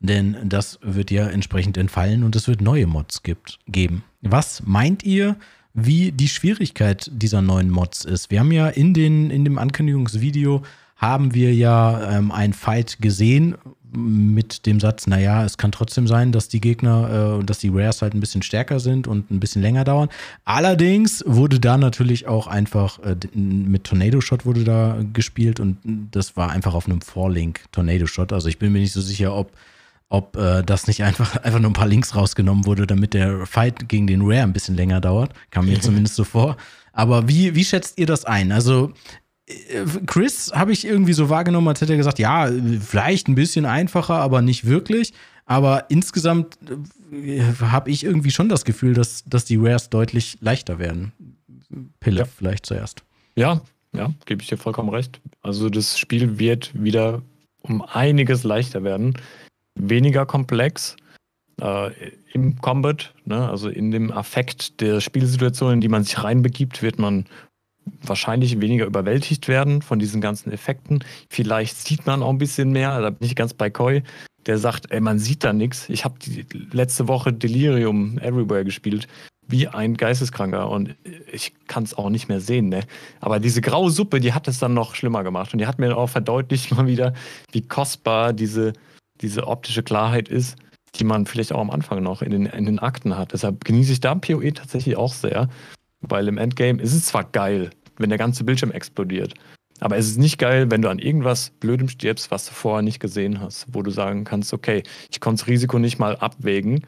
Denn 0.00 0.36
das 0.44 0.78
wird 0.82 1.10
ja 1.10 1.26
entsprechend 1.26 1.76
entfallen 1.76 2.22
und 2.22 2.34
es 2.36 2.48
wird 2.48 2.60
neue 2.60 2.86
Mods 2.86 3.22
gibt, 3.22 3.58
geben. 3.66 4.04
Was 4.22 4.62
meint 4.64 5.04
ihr, 5.04 5.36
wie 5.76 6.10
die 6.10 6.28
Schwierigkeit 6.28 7.08
dieser 7.12 7.42
neuen 7.42 7.70
Mods 7.70 8.04
ist. 8.04 8.30
Wir 8.30 8.40
haben 8.40 8.50
ja 8.50 8.68
in, 8.68 8.94
den, 8.94 9.30
in 9.30 9.44
dem 9.44 9.58
Ankündigungsvideo 9.58 10.62
haben 10.96 11.34
wir 11.34 11.54
ja 11.54 12.16
ähm, 12.16 12.32
ein 12.32 12.54
Fight 12.54 12.96
gesehen 13.00 13.56
mit 13.92 14.66
dem 14.66 14.80
Satz, 14.80 15.06
naja, 15.06 15.44
es 15.44 15.58
kann 15.58 15.72
trotzdem 15.72 16.06
sein, 16.06 16.32
dass 16.32 16.48
die 16.48 16.60
Gegner, 16.60 17.38
äh, 17.40 17.44
dass 17.44 17.58
die 17.58 17.68
Rares 17.68 18.00
halt 18.00 18.14
ein 18.14 18.20
bisschen 18.20 18.42
stärker 18.42 18.80
sind 18.80 19.06
und 19.06 19.30
ein 19.30 19.38
bisschen 19.38 19.60
länger 19.60 19.84
dauern. 19.84 20.08
Allerdings 20.46 21.22
wurde 21.26 21.60
da 21.60 21.76
natürlich 21.76 22.26
auch 22.26 22.46
einfach 22.46 22.98
äh, 23.00 23.16
mit 23.34 23.84
Tornado 23.84 24.22
Shot 24.22 24.46
wurde 24.46 24.64
da 24.64 24.98
gespielt 25.12 25.60
und 25.60 25.78
das 26.10 26.36
war 26.38 26.50
einfach 26.50 26.72
auf 26.74 26.86
einem 26.86 27.02
Vorlink 27.02 27.60
Tornado 27.72 28.06
Shot. 28.06 28.32
Also 28.32 28.48
ich 28.48 28.58
bin 28.58 28.72
mir 28.72 28.80
nicht 28.80 28.92
so 28.92 29.02
sicher, 29.02 29.34
ob 29.34 29.52
ob 30.08 30.36
äh, 30.36 30.62
das 30.62 30.86
nicht 30.86 31.02
einfach, 31.02 31.36
einfach 31.42 31.60
nur 31.60 31.70
ein 31.70 31.74
paar 31.74 31.88
Links 31.88 32.14
rausgenommen 32.14 32.66
wurde, 32.66 32.86
damit 32.86 33.14
der 33.14 33.46
Fight 33.46 33.88
gegen 33.88 34.06
den 34.06 34.22
Rare 34.22 34.42
ein 34.42 34.52
bisschen 34.52 34.76
länger 34.76 35.00
dauert. 35.00 35.32
Kam 35.50 35.66
mir 35.66 35.80
zumindest 35.80 36.16
so 36.16 36.24
vor. 36.24 36.56
Aber 36.92 37.28
wie, 37.28 37.54
wie 37.54 37.64
schätzt 37.64 37.98
ihr 37.98 38.06
das 38.06 38.24
ein? 38.24 38.52
Also, 38.52 38.92
äh, 39.46 39.84
Chris 40.06 40.52
habe 40.54 40.72
ich 40.72 40.86
irgendwie 40.86 41.12
so 41.12 41.28
wahrgenommen, 41.28 41.68
als 41.68 41.80
hätte 41.80 41.92
er 41.92 41.98
gesagt, 41.98 42.18
ja, 42.18 42.50
vielleicht 42.80 43.28
ein 43.28 43.34
bisschen 43.34 43.66
einfacher, 43.66 44.16
aber 44.16 44.42
nicht 44.42 44.64
wirklich. 44.64 45.12
Aber 45.44 45.90
insgesamt 45.90 46.58
äh, 47.12 47.42
habe 47.60 47.90
ich 47.90 48.04
irgendwie 48.04 48.30
schon 48.30 48.48
das 48.48 48.64
Gefühl, 48.64 48.94
dass, 48.94 49.24
dass 49.24 49.44
die 49.44 49.56
Rares 49.56 49.90
deutlich 49.90 50.38
leichter 50.40 50.78
werden. 50.78 51.12
Pille, 52.00 52.20
ja. 52.20 52.24
vielleicht 52.24 52.66
zuerst. 52.66 53.02
Ja, 53.36 53.60
ja, 53.92 54.12
gebe 54.24 54.42
ich 54.42 54.48
dir 54.48 54.56
vollkommen 54.56 54.88
recht. 54.88 55.20
Also 55.42 55.68
das 55.68 55.98
Spiel 55.98 56.38
wird 56.38 56.72
wieder 56.80 57.22
um 57.62 57.82
einiges 57.82 58.44
leichter 58.44 58.84
werden 58.84 59.14
weniger 59.76 60.26
komplex 60.26 60.96
äh, 61.60 61.90
im 62.32 62.60
Combat, 62.60 63.14
ne? 63.24 63.48
also 63.48 63.68
in 63.68 63.90
dem 63.90 64.10
Affekt 64.10 64.80
der 64.80 65.00
Spielsituation, 65.00 65.74
in 65.74 65.80
die 65.80 65.88
man 65.88 66.04
sich 66.04 66.22
reinbegibt, 66.22 66.82
wird 66.82 66.98
man 66.98 67.26
wahrscheinlich 68.02 68.60
weniger 68.60 68.86
überwältigt 68.86 69.48
werden 69.48 69.80
von 69.80 69.98
diesen 69.98 70.20
ganzen 70.20 70.50
Effekten. 70.50 71.04
Vielleicht 71.30 71.76
sieht 71.76 72.06
man 72.06 72.22
auch 72.22 72.30
ein 72.30 72.38
bisschen 72.38 72.72
mehr, 72.72 73.00
da 73.00 73.10
bin 73.10 73.26
ich 73.26 73.36
ganz 73.36 73.54
bei 73.54 73.70
Koi, 73.70 74.02
der 74.46 74.58
sagt, 74.58 74.90
ey, 74.90 75.00
man 75.00 75.18
sieht 75.18 75.44
da 75.44 75.52
nichts. 75.52 75.88
Ich 75.88 76.04
habe 76.04 76.16
letzte 76.72 77.08
Woche 77.08 77.32
Delirium 77.32 78.18
Everywhere 78.18 78.64
gespielt, 78.64 79.06
wie 79.48 79.68
ein 79.68 79.96
Geisteskranker 79.96 80.68
und 80.68 80.96
ich 81.32 81.52
kann 81.68 81.84
es 81.84 81.94
auch 81.94 82.10
nicht 82.10 82.28
mehr 82.28 82.40
sehen, 82.40 82.68
ne? 82.68 82.82
Aber 83.20 83.38
diese 83.38 83.60
graue 83.60 83.90
Suppe, 83.90 84.18
die 84.18 84.32
hat 84.32 84.48
es 84.48 84.58
dann 84.58 84.74
noch 84.74 84.96
schlimmer 84.96 85.22
gemacht 85.22 85.52
und 85.52 85.60
die 85.60 85.66
hat 85.66 85.78
mir 85.78 85.96
auch 85.96 86.08
verdeutlicht 86.08 86.70
mal 86.76 86.86
wieder, 86.86 87.14
wie 87.52 87.62
kostbar 87.62 88.32
diese 88.32 88.72
diese 89.20 89.46
optische 89.46 89.82
Klarheit 89.82 90.28
ist, 90.28 90.56
die 90.96 91.04
man 91.04 91.26
vielleicht 91.26 91.52
auch 91.52 91.60
am 91.60 91.70
Anfang 91.70 92.02
noch 92.02 92.22
in 92.22 92.30
den, 92.30 92.46
in 92.46 92.66
den 92.66 92.78
Akten 92.78 93.16
hat. 93.16 93.32
Deshalb 93.32 93.64
genieße 93.64 93.92
ich 93.92 94.00
da 94.00 94.14
PoE 94.14 94.52
tatsächlich 94.52 94.96
auch 94.96 95.12
sehr, 95.12 95.48
weil 96.00 96.28
im 96.28 96.38
Endgame 96.38 96.80
ist 96.80 96.94
es 96.94 97.06
zwar 97.06 97.24
geil, 97.24 97.70
wenn 97.98 98.08
der 98.08 98.18
ganze 98.18 98.44
Bildschirm 98.44 98.70
explodiert, 98.70 99.34
aber 99.80 99.96
es 99.96 100.06
ist 100.06 100.18
nicht 100.18 100.38
geil, 100.38 100.70
wenn 100.70 100.82
du 100.82 100.88
an 100.88 100.98
irgendwas 100.98 101.50
Blödem 101.50 101.88
stirbst, 101.88 102.30
was 102.30 102.46
du 102.46 102.52
vorher 102.52 102.82
nicht 102.82 103.00
gesehen 103.00 103.40
hast, 103.40 103.66
wo 103.72 103.82
du 103.82 103.90
sagen 103.90 104.24
kannst, 104.24 104.52
okay, 104.52 104.82
ich 105.10 105.20
konnte 105.20 105.42
das 105.42 105.48
Risiko 105.48 105.78
nicht 105.78 105.98
mal 105.98 106.16
abwägen, 106.16 106.86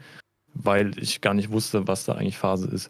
weil 0.53 0.97
ich 0.97 1.21
gar 1.21 1.33
nicht 1.33 1.51
wusste, 1.51 1.87
was 1.87 2.05
da 2.05 2.13
eigentlich 2.13 2.37
Phase 2.37 2.67
ist. 2.67 2.89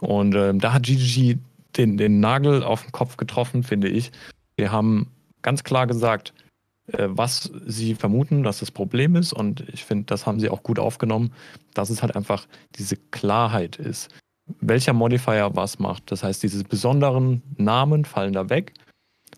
Und 0.00 0.34
ähm, 0.34 0.60
da 0.60 0.74
hat 0.74 0.84
GGG 0.84 1.38
den, 1.76 1.96
den 1.96 2.20
Nagel 2.20 2.62
auf 2.62 2.82
den 2.82 2.92
Kopf 2.92 3.16
getroffen, 3.16 3.62
finde 3.62 3.88
ich. 3.88 4.12
Wir 4.56 4.70
haben 4.70 5.10
ganz 5.42 5.64
klar 5.64 5.86
gesagt, 5.86 6.34
was 6.92 7.50
sie 7.66 7.94
vermuten, 7.94 8.42
dass 8.42 8.60
das 8.60 8.70
Problem 8.70 9.16
ist. 9.16 9.32
Und 9.32 9.68
ich 9.68 9.84
finde, 9.84 10.04
das 10.04 10.26
haben 10.26 10.40
sie 10.40 10.48
auch 10.48 10.62
gut 10.62 10.78
aufgenommen, 10.78 11.32
dass 11.74 11.90
es 11.90 12.02
halt 12.02 12.16
einfach 12.16 12.46
diese 12.76 12.96
Klarheit 12.96 13.76
ist, 13.76 14.08
welcher 14.60 14.92
Modifier 14.92 15.50
was 15.54 15.78
macht. 15.78 16.10
Das 16.10 16.22
heißt, 16.22 16.42
diese 16.42 16.64
besonderen 16.64 17.42
Namen 17.56 18.04
fallen 18.04 18.32
da 18.32 18.48
weg. 18.48 18.72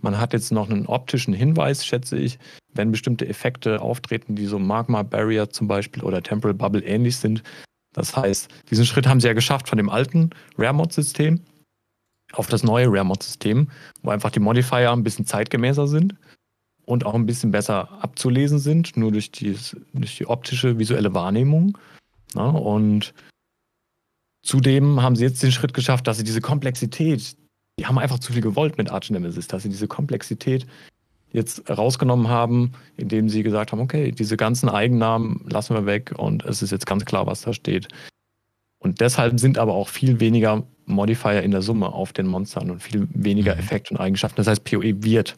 Man 0.03 0.19
hat 0.19 0.33
jetzt 0.33 0.53
noch 0.53 0.71
einen 0.71 0.87
optischen 0.87 1.35
Hinweis, 1.35 1.85
schätze 1.85 2.17
ich, 2.17 2.39
wenn 2.73 2.93
bestimmte 2.93 3.27
Effekte 3.27 3.83
auftreten, 3.83 4.37
die 4.37 4.47
so 4.47 4.59
Magma 4.59 5.03
Barrier 5.03 5.51
zum 5.51 5.67
Beispiel 5.67 6.05
oder 6.05 6.23
Temporal 6.23 6.55
Bubble 6.55 6.85
ähnlich 6.85 7.17
sind. 7.17 7.43
Das 7.93 8.17
heißt, 8.17 8.49
diesen 8.71 8.87
Schritt 8.87 9.09
haben 9.09 9.21
sie 9.21 9.27
ja 9.27 9.33
geschafft 9.35 9.69
von 9.69 9.77
dem 9.77 9.91
alten 9.91 10.31
Rare-Mod-System 10.57 11.41
auf 12.33 12.47
das 12.47 12.63
neue 12.63 12.87
Rare-Mod-System, 12.87 13.69
wo 14.03 14.11
einfach 14.11 14.31
die 14.31 14.39
Modifier 14.39 14.93
ein 14.93 15.03
bisschen 15.03 15.27
zeitgemäßer 15.27 15.89
sind 15.89 16.15
und 16.91 17.07
auch 17.07 17.15
ein 17.15 17.27
bisschen 17.27 17.53
besser 17.53 17.89
abzulesen 18.03 18.59
sind, 18.59 18.97
nur 18.97 19.13
durch 19.13 19.31
die, 19.31 19.57
durch 19.93 20.17
die 20.17 20.27
optische, 20.27 20.79
visuelle 20.79 21.15
Wahrnehmung. 21.15 21.79
Ja, 22.35 22.49
und 22.49 23.15
zudem 24.43 25.01
haben 25.03 25.17
sie 25.17 25.25
jetzt 25.25 25.43
den 25.43 25.53
Schritt 25.53 25.73
geschafft, 25.73 26.07
dass 26.07 26.19
sie 26.19 26.25
diese 26.25 26.41
Komplexität, 26.41 27.37
die 27.79 27.87
haben 27.87 27.99
einfach 27.99 28.19
zu 28.19 28.33
viel 28.33 28.43
gewollt 28.43 28.77
mit 28.77 28.91
Arch 28.91 29.11
Nemesis, 29.11 29.47
dass 29.47 29.63
sie 29.63 29.69
diese 29.69 29.89
Komplexität 29.89 30.67
jetzt 31.33 31.71
rausgenommen 31.71 32.29
haben, 32.29 32.73
indem 32.97 33.29
sie 33.29 33.45
gesagt 33.45 33.71
haben, 33.71 33.81
okay, 33.81 34.11
diese 34.11 34.37
ganzen 34.37 34.69
Eigennamen 34.69 35.45
lassen 35.49 35.75
wir 35.75 35.87
weg 35.87 36.13
und 36.17 36.45
es 36.45 36.61
ist 36.61 36.73
jetzt 36.73 36.87
ganz 36.87 37.05
klar, 37.05 37.27
was 37.27 37.43
da 37.43 37.53
steht. 37.53 37.87
Und 38.81 39.01
deshalb 39.01 39.39
sind 39.39 39.59
aber 39.59 39.75
auch 39.75 39.89
viel 39.89 40.19
weniger 40.19 40.65
Modifier 40.87 41.43
in 41.43 41.53
der 41.53 41.63
Summe 41.63 41.93
auf 41.93 42.13
den 42.13 42.27
Monstern 42.27 42.71
und 42.71 42.83
viel 42.83 43.07
weniger 43.15 43.55
mhm. 43.55 43.61
Effekte 43.61 43.95
und 43.95 44.01
Eigenschaften. 44.01 44.39
Das 44.39 44.49
heißt, 44.49 44.65
PoE 44.65 45.05
wird 45.05 45.37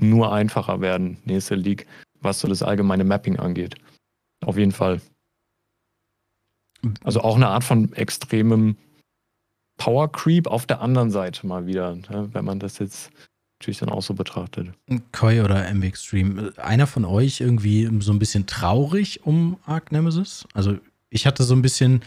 nur 0.00 0.32
einfacher 0.32 0.80
werden, 0.80 1.18
nächste 1.24 1.54
League, 1.54 1.86
was 2.20 2.40
so 2.40 2.48
das 2.48 2.62
allgemeine 2.62 3.04
Mapping 3.04 3.38
angeht. 3.38 3.76
Auf 4.44 4.56
jeden 4.56 4.72
Fall. 4.72 5.00
Also 7.02 7.20
auch 7.20 7.36
eine 7.36 7.48
Art 7.48 7.64
von 7.64 7.92
extremem 7.94 8.76
Power 9.78 10.10
Creep 10.10 10.46
auf 10.46 10.66
der 10.66 10.80
anderen 10.80 11.10
Seite 11.10 11.46
mal 11.46 11.66
wieder, 11.66 11.94
ne, 11.94 12.28
wenn 12.32 12.44
man 12.44 12.60
das 12.60 12.78
jetzt 12.78 13.10
natürlich 13.58 13.78
dann 13.78 13.88
auch 13.88 14.02
so 14.02 14.14
betrachtet. 14.14 14.68
Koi 15.12 15.42
oder 15.42 15.72
MV 15.72 15.84
Extreme, 15.84 16.52
einer 16.56 16.86
von 16.86 17.04
euch 17.04 17.40
irgendwie 17.40 17.88
so 18.00 18.12
ein 18.12 18.18
bisschen 18.18 18.46
traurig 18.46 19.24
um 19.24 19.58
Arc 19.66 19.90
Nemesis? 19.90 20.46
Also 20.54 20.78
ich 21.10 21.26
hatte 21.26 21.42
so 21.42 21.54
ein 21.54 21.62
bisschen, 21.62 22.02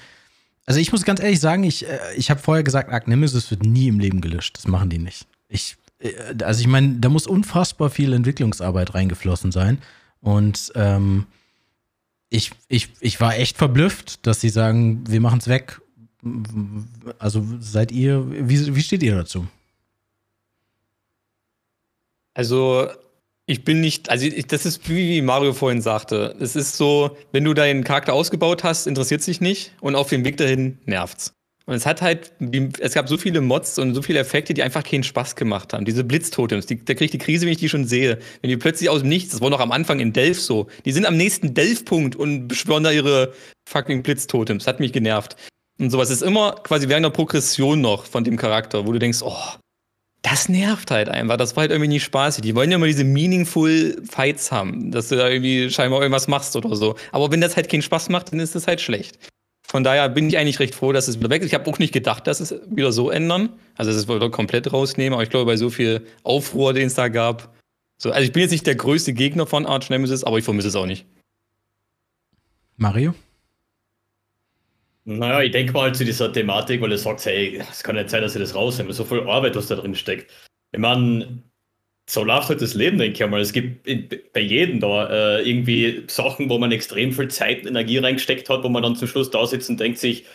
also 0.65 0.79
ich 0.79 0.91
muss 0.91 1.03
ganz 1.03 1.19
ehrlich 1.19 1.39
sagen, 1.39 1.63
ich, 1.63 1.87
äh, 1.87 1.99
ich 2.15 2.29
habe 2.29 2.39
vorher 2.39 2.63
gesagt, 2.63 2.89
Arc 2.89 3.07
Nemesis 3.07 3.51
wird 3.51 3.63
nie 3.63 3.87
im 3.87 3.99
Leben 3.99 4.21
gelöscht. 4.21 4.57
Das 4.57 4.67
machen 4.67 4.89
die 4.89 4.99
nicht. 4.99 5.27
Ich 5.49 5.75
also 6.43 6.61
ich 6.61 6.67
meine, 6.67 6.95
da 6.99 7.09
muss 7.09 7.27
unfassbar 7.27 7.89
viel 7.89 8.13
Entwicklungsarbeit 8.13 8.93
reingeflossen 8.93 9.51
sein. 9.51 9.79
Und 10.21 10.71
ähm, 10.75 11.27
ich, 12.29 12.51
ich, 12.67 12.89
ich 12.99 13.19
war 13.19 13.37
echt 13.37 13.57
verblüfft, 13.57 14.25
dass 14.25 14.41
sie 14.41 14.49
sagen, 14.49 15.03
wir 15.07 15.21
machen 15.21 15.39
es 15.39 15.47
weg. 15.47 15.81
Also 17.19 17.45
seid 17.59 17.91
ihr, 17.91 18.25
wie, 18.29 18.75
wie 18.75 18.81
steht 18.81 19.03
ihr 19.03 19.15
dazu? 19.15 19.47
Also 22.33 22.87
ich 23.45 23.65
bin 23.65 23.81
nicht, 23.81 24.09
also 24.09 24.25
ich, 24.25 24.47
das 24.47 24.65
ist 24.65 24.87
wie 24.87 25.21
Mario 25.21 25.53
vorhin 25.53 25.81
sagte. 25.81 26.35
Es 26.39 26.55
ist 26.55 26.77
so, 26.77 27.17
wenn 27.31 27.43
du 27.43 27.53
deinen 27.53 27.83
Charakter 27.83 28.13
ausgebaut 28.13 28.63
hast, 28.63 28.87
interessiert 28.87 29.21
sich 29.21 29.41
nicht 29.41 29.73
und 29.81 29.95
auf 29.95 30.09
dem 30.09 30.23
Weg 30.23 30.37
dahin 30.37 30.79
nervt's. 30.85 31.33
Und 31.65 31.75
es 31.75 31.85
hat 31.85 32.01
halt, 32.01 32.31
es 32.79 32.93
gab 32.93 33.07
so 33.07 33.17
viele 33.17 33.39
Mods 33.39 33.77
und 33.77 33.93
so 33.93 34.01
viele 34.01 34.19
Effekte, 34.19 34.53
die 34.53 34.63
einfach 34.63 34.83
keinen 34.83 35.03
Spaß 35.03 35.35
gemacht 35.35 35.73
haben. 35.73 35.85
Diese 35.85 36.03
Blitztotems, 36.03 36.65
die, 36.65 36.83
da 36.83 36.93
kriege 36.93 37.05
ich 37.05 37.11
die 37.11 37.17
Krise, 37.19 37.45
wenn 37.45 37.53
ich 37.53 37.59
die 37.59 37.69
schon 37.69 37.85
sehe. 37.85 38.17
Wenn 38.41 38.49
die 38.49 38.57
plötzlich 38.57 38.89
aus 38.89 39.01
dem 39.01 39.09
Nichts, 39.09 39.31
das 39.31 39.41
war 39.41 39.49
noch 39.49 39.59
am 39.59 39.71
Anfang 39.71 39.99
in 39.99 40.11
Delph 40.11 40.41
so, 40.41 40.67
die 40.85 40.91
sind 40.91 41.05
am 41.05 41.17
nächsten 41.17 41.53
Delph-Punkt 41.53 42.15
und 42.15 42.47
beschwören 42.47 42.83
da 42.83 42.91
ihre 42.91 43.33
fucking 43.69 44.01
Blitztotems. 44.01 44.65
Hat 44.65 44.79
mich 44.79 44.91
genervt. 44.91 45.35
Und 45.79 45.91
sowas 45.91 46.09
ist 46.09 46.23
immer 46.23 46.55
quasi 46.63 46.89
während 46.89 47.05
der 47.05 47.11
Progression 47.11 47.79
noch 47.81 48.05
von 48.05 48.23
dem 48.23 48.37
Charakter, 48.37 48.85
wo 48.85 48.91
du 48.91 48.99
denkst, 48.99 49.21
oh, 49.21 49.37
das 50.23 50.49
nervt 50.49 50.91
halt 50.91 51.09
einfach. 51.09 51.37
Das 51.37 51.55
war 51.55 51.61
halt 51.61 51.71
irgendwie 51.71 51.89
nicht 51.89 52.03
spaßig. 52.03 52.43
Die 52.43 52.55
wollen 52.55 52.69
ja 52.69 52.77
immer 52.77 52.87
diese 52.87 53.03
meaningful 53.03 54.01
Fights 54.09 54.51
haben, 54.51 54.91
dass 54.91 55.09
du 55.09 55.15
da 55.15 55.29
irgendwie 55.29 55.69
scheinbar 55.69 56.01
irgendwas 56.01 56.27
machst 56.27 56.55
oder 56.55 56.75
so. 56.75 56.95
Aber 57.11 57.31
wenn 57.31 57.41
das 57.41 57.55
halt 57.55 57.69
keinen 57.69 57.81
Spaß 57.81 58.09
macht, 58.09 58.31
dann 58.31 58.39
ist 58.39 58.55
das 58.55 58.67
halt 58.67 58.81
schlecht. 58.81 59.17
Von 59.71 59.85
daher 59.85 60.09
bin 60.09 60.27
ich 60.27 60.37
eigentlich 60.37 60.59
recht 60.59 60.75
froh, 60.75 60.91
dass 60.91 61.07
es 61.07 61.17
wieder 61.17 61.29
weg 61.29 61.41
ist. 61.41 61.47
Ich 61.47 61.53
habe 61.53 61.71
auch 61.71 61.79
nicht 61.79 61.93
gedacht, 61.93 62.27
dass 62.27 62.41
es 62.41 62.53
wieder 62.69 62.91
so 62.91 63.09
ändern. 63.09 63.57
Also, 63.77 63.89
dass 63.89 64.01
es 64.01 64.09
wieder 64.09 64.29
komplett 64.29 64.73
rausnehmen. 64.73 65.13
Aber 65.13 65.23
ich 65.23 65.29
glaube, 65.29 65.45
bei 65.45 65.55
so 65.55 65.69
viel 65.69 66.05
Aufruhr, 66.23 66.73
den 66.73 66.87
es 66.87 66.95
da 66.95 67.07
gab. 67.07 67.55
So, 67.97 68.11
also, 68.11 68.21
ich 68.25 68.33
bin 68.33 68.41
jetzt 68.41 68.51
nicht 68.51 68.67
der 68.67 68.75
größte 68.75 69.13
Gegner 69.13 69.47
von 69.47 69.65
Arch 69.65 69.89
Nemesis, 69.89 70.25
aber 70.25 70.37
ich 70.39 70.43
vermisse 70.43 70.67
es 70.67 70.75
auch 70.75 70.87
nicht. 70.87 71.05
Mario? 72.75 73.15
Naja, 75.05 75.41
ich 75.41 75.51
denke 75.51 75.71
mal 75.71 75.83
halt 75.83 75.95
zu 75.95 76.03
dieser 76.03 76.33
Thematik, 76.33 76.81
weil 76.81 76.89
du 76.89 76.97
sagst, 76.97 77.25
hey, 77.25 77.63
es 77.71 77.81
kann 77.81 77.95
nicht 77.95 78.09
sein, 78.09 78.23
dass 78.23 78.35
ihr 78.35 78.41
das 78.41 78.53
rausnehmen. 78.53 78.91
So 78.91 79.05
viel 79.05 79.21
Arbeit, 79.21 79.55
was 79.55 79.67
da 79.67 79.75
drin 79.75 79.95
steckt. 79.95 80.29
Ich 80.73 80.79
meine, 80.79 81.43
so 82.11 82.25
läuft 82.25 82.49
halt 82.49 82.61
das 82.61 82.73
Leben, 82.73 82.97
denke 82.97 83.15
ich 83.15 83.23
einmal. 83.23 83.39
Es 83.39 83.53
gibt 83.53 83.87
bei 84.33 84.41
jedem 84.41 84.81
da 84.81 85.37
äh, 85.37 85.49
irgendwie 85.49 86.03
Sachen, 86.07 86.49
wo 86.49 86.57
man 86.57 86.69
extrem 86.73 87.13
viel 87.13 87.29
Zeit 87.29 87.61
und 87.61 87.67
Energie 87.69 87.99
reingesteckt 87.99 88.49
hat, 88.49 88.65
wo 88.65 88.69
man 88.69 88.83
dann 88.83 88.97
zum 88.97 89.07
Schluss 89.07 89.31
da 89.31 89.47
sitzt 89.47 89.69
und 89.69 89.79
denkt 89.79 89.97
sich, 89.97 90.25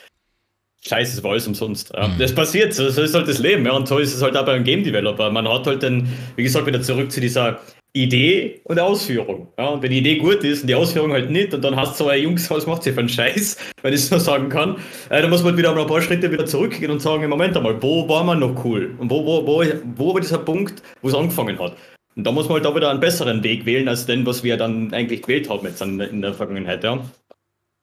Scheiße, 0.81 1.18
es 1.18 1.22
war 1.22 1.33
alles 1.33 1.47
umsonst. 1.47 1.93
Ja. 1.95 2.09
Mhm. 2.09 2.18
Das 2.18 2.35
passiert, 2.35 2.72
so, 2.72 2.89
so, 2.89 3.03
ist 3.03 3.14
halt 3.14 3.29
das 3.29 3.41
Leben. 3.41 3.66
Ja. 3.66 3.72
Und 3.72 3.89
so 3.89 3.99
ist 3.99 4.14
es 4.14 4.22
halt 4.22 4.37
auch 4.39 4.47
beim 4.47 4.64
Game 4.64 4.85
Developer. 4.85 5.31
Man 5.31 5.47
hat 5.47 5.66
halt 5.66 5.83
dann, 5.83 6.09
wie 6.37 6.45
gesagt, 6.45 6.66
wieder 6.66 6.81
zurück 6.81 7.12
zu 7.12 7.20
dieser 7.20 7.61
Idee 8.03 8.61
und 8.64 8.78
Ausführung. 8.78 9.49
Ja, 9.59 9.68
und 9.68 9.82
wenn 9.82 9.90
die 9.90 9.99
Idee 9.99 10.16
gut 10.16 10.44
ist 10.44 10.62
und 10.62 10.68
die 10.68 10.74
Ausführung 10.74 11.12
halt 11.12 11.30
nicht, 11.30 11.55
und 11.55 11.62
dann 11.62 11.76
hast 11.76 11.99
du 11.99 12.05
so, 12.05 12.11
ey 12.11 12.22
Jungs, 12.22 12.51
was 12.51 12.66
macht 12.66 12.86
ihr 12.86 12.92
für 12.94 13.01
einen 13.01 13.09
Scheiß, 13.09 13.57
wenn 13.82 13.92
ich 13.92 14.01
es 14.01 14.09
so 14.09 14.18
sagen 14.18 14.49
kann, 14.49 14.76
äh, 15.11 15.22
dann 15.22 15.30
muss 15.30 15.42
man 15.42 15.57
wieder 15.57 15.76
ein 15.76 15.86
paar 15.86 16.03
Schritte 16.03 16.30
wieder 16.30 16.47
zurückgehen 16.47 16.90
und 16.90 17.01
sagen, 17.01 17.28
Moment 17.28 17.57
einmal, 17.57 17.80
wo 17.82 18.09
war 18.09 18.24
man 18.24 18.40
noch 18.40 18.64
cool? 18.64 18.94
Und 18.99 19.11
wo, 19.11 19.24
wo, 19.24 19.47
wo, 19.47 19.64
wo 19.97 20.14
war 20.14 20.20
dieser 20.20 20.38
Punkt, 20.38 20.82
wo 21.03 21.09
es 21.09 21.14
angefangen 21.14 21.59
hat? 21.59 21.76
Und 22.16 22.24
da 22.24 22.32
muss 22.32 22.49
man 22.49 22.55
halt 22.55 22.66
auch 22.66 22.74
wieder 22.74 22.90
einen 22.90 23.01
besseren 23.01 23.42
Weg 23.42 23.66
wählen, 23.66 23.88
als 23.88 24.07
den, 24.07 24.24
was 24.24 24.42
wir 24.42 24.57
dann 24.57 24.92
eigentlich 24.92 25.22
gewählt 25.22 25.51
haben 25.51 25.66
jetzt 25.66 25.82
in 25.82 26.22
der 26.22 26.32
Vergangenheit. 26.32 26.82
Ja. 26.82 27.05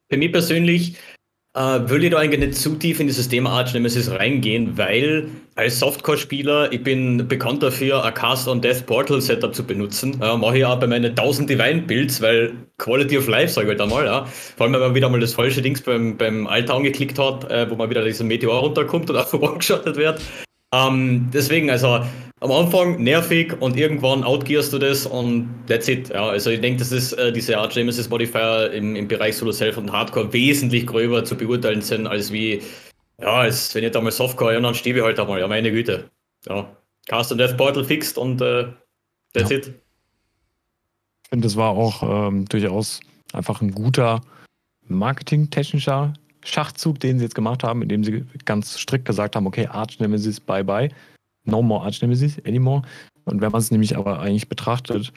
Für 0.10 0.18
mich 0.18 0.32
persönlich 0.32 0.96
äh, 1.56 1.80
will 1.88 2.04
ich 2.04 2.12
da 2.12 2.18
eigentlich 2.18 2.40
nicht 2.40 2.56
zu 2.56 2.76
tief 2.76 3.00
in 3.00 3.08
dieses 3.08 3.30
Thema 3.30 3.52
Arch 3.52 3.74
Nemesis 3.74 4.10
reingehen, 4.10 4.78
weil 4.78 5.30
als 5.56 5.80
Softcore-Spieler, 5.80 6.72
ich 6.72 6.84
bin 6.84 7.28
bekannt 7.28 7.62
dafür, 7.62 8.04
ein 8.04 8.14
Cast 8.14 8.48
on 8.48 8.62
Death 8.62 8.86
Portal 8.86 9.22
Setup 9.22 9.54
zu 9.54 9.64
benutzen. 9.64 10.18
Ja, 10.20 10.36
Mache 10.36 10.58
ich 10.58 10.66
auch 10.66 10.80
bei 10.80 10.88
meinen 10.88 11.12
1000 11.12 11.50
Divine 11.50 11.84
Builds, 11.84 12.22
weil 12.22 12.54
Quality 12.80 13.18
of 13.20 13.28
Life, 13.28 13.54
sage 13.54 13.68
ich 13.68 13.72
halt 13.72 13.82
einmal, 13.82 14.06
ja. 14.06 14.26
Vor 14.26 14.66
allem, 14.66 14.74
wenn 14.74 14.82
man 14.82 14.96
wieder 14.96 15.10
mal 15.10 15.20
das 15.20 15.34
falsche 15.34 15.62
Dings 15.62 15.82
beim, 15.82 16.18
beim 16.18 16.48
Alter 16.48 16.76
angeklickt 16.76 17.20
hat, 17.20 17.50
äh, 17.52 17.70
wo 17.70 17.76
man 17.76 17.90
wieder 17.90 18.04
dieser 18.04 18.24
Meteor 18.24 18.60
runterkommt 18.60 19.10
und 19.10 19.16
auf 19.18 19.32
geschottet 19.58 19.96
wird. 19.96 20.22
Ähm, 20.74 21.30
deswegen, 21.32 21.70
also 21.70 22.00
am 22.40 22.52
Anfang 22.52 23.02
nervig 23.02 23.54
und 23.62 23.78
irgendwann 23.78 24.24
outgearst 24.24 24.74
du 24.74 24.80
das 24.80 25.06
und 25.06 25.48
that's 25.68 25.88
it. 25.88 26.10
Ja, 26.10 26.30
also 26.30 26.50
ich 26.50 26.62
denke, 26.62 26.80
dass 26.80 26.92
ist 26.92 27.14
äh, 27.14 27.32
diese 27.32 27.58
Art 27.58 27.74
Genesis 27.74 28.10
Modifier 28.10 28.72
im, 28.74 28.96
im 28.96 29.08
Bereich 29.08 29.38
Solo 29.38 29.52
Self 29.52 29.78
und 29.78 29.92
Hardcore 29.92 30.34
wesentlich 30.34 30.88
gröber 30.88 31.24
zu 31.24 31.38
beurteilen 31.38 31.82
sind, 31.82 32.08
als 32.08 32.34
wie, 32.34 32.60
ja, 33.24 33.36
als 33.40 33.74
wenn 33.74 33.86
ich 33.86 33.92
da 33.92 34.02
mal 34.02 34.12
Softcore, 34.12 34.54
ja, 34.54 34.60
dann 34.60 34.76
stehe 34.76 34.96
ich 34.96 35.02
halt 35.02 35.20
einmal, 35.20 35.40
ja, 35.40 35.48
meine 35.48 35.72
Güte. 35.72 36.10
Ja, 36.46 36.70
Cast 37.08 37.32
und 37.32 37.38
Death 37.38 37.56
Portal 37.56 37.86
fixed 37.86 38.18
und 38.18 38.42
äh, 38.42 38.66
that's 39.34 39.50
ja. 39.50 39.58
it. 39.58 39.68
Ich 41.24 41.30
finde, 41.30 41.48
das 41.48 41.56
war 41.56 41.72
auch 41.72 42.04
ähm, 42.28 42.46
durchaus 42.46 43.00
einfach 43.32 43.62
ein 43.62 43.72
guter 43.72 44.22
marketingtechnischer 44.88 46.14
Schachzug, 46.44 47.00
den 47.00 47.18
sie 47.18 47.26
jetzt 47.26 47.36
gemacht 47.36 47.64
haben, 47.64 47.82
indem 47.82 48.04
sie 48.04 48.26
ganz 48.44 48.78
strikt 48.78 49.06
gesagt 49.06 49.38
haben, 49.38 49.48
okay, 49.48 49.68
Arch 49.68 50.00
Nemesis, 50.00 50.40
bye 50.40 50.64
bye 50.64 50.90
No 51.46 51.62
More 51.62 51.86
Arch 51.86 52.02
Nemesis 52.02 52.38
anymore. 52.46 52.84
Und 53.24 53.40
wenn 53.40 53.52
man 53.52 53.62
es 53.62 53.72
nämlich 53.72 53.98
aber 53.98 54.20
eigentlich 54.20 54.50
betrachtet, 54.50 55.14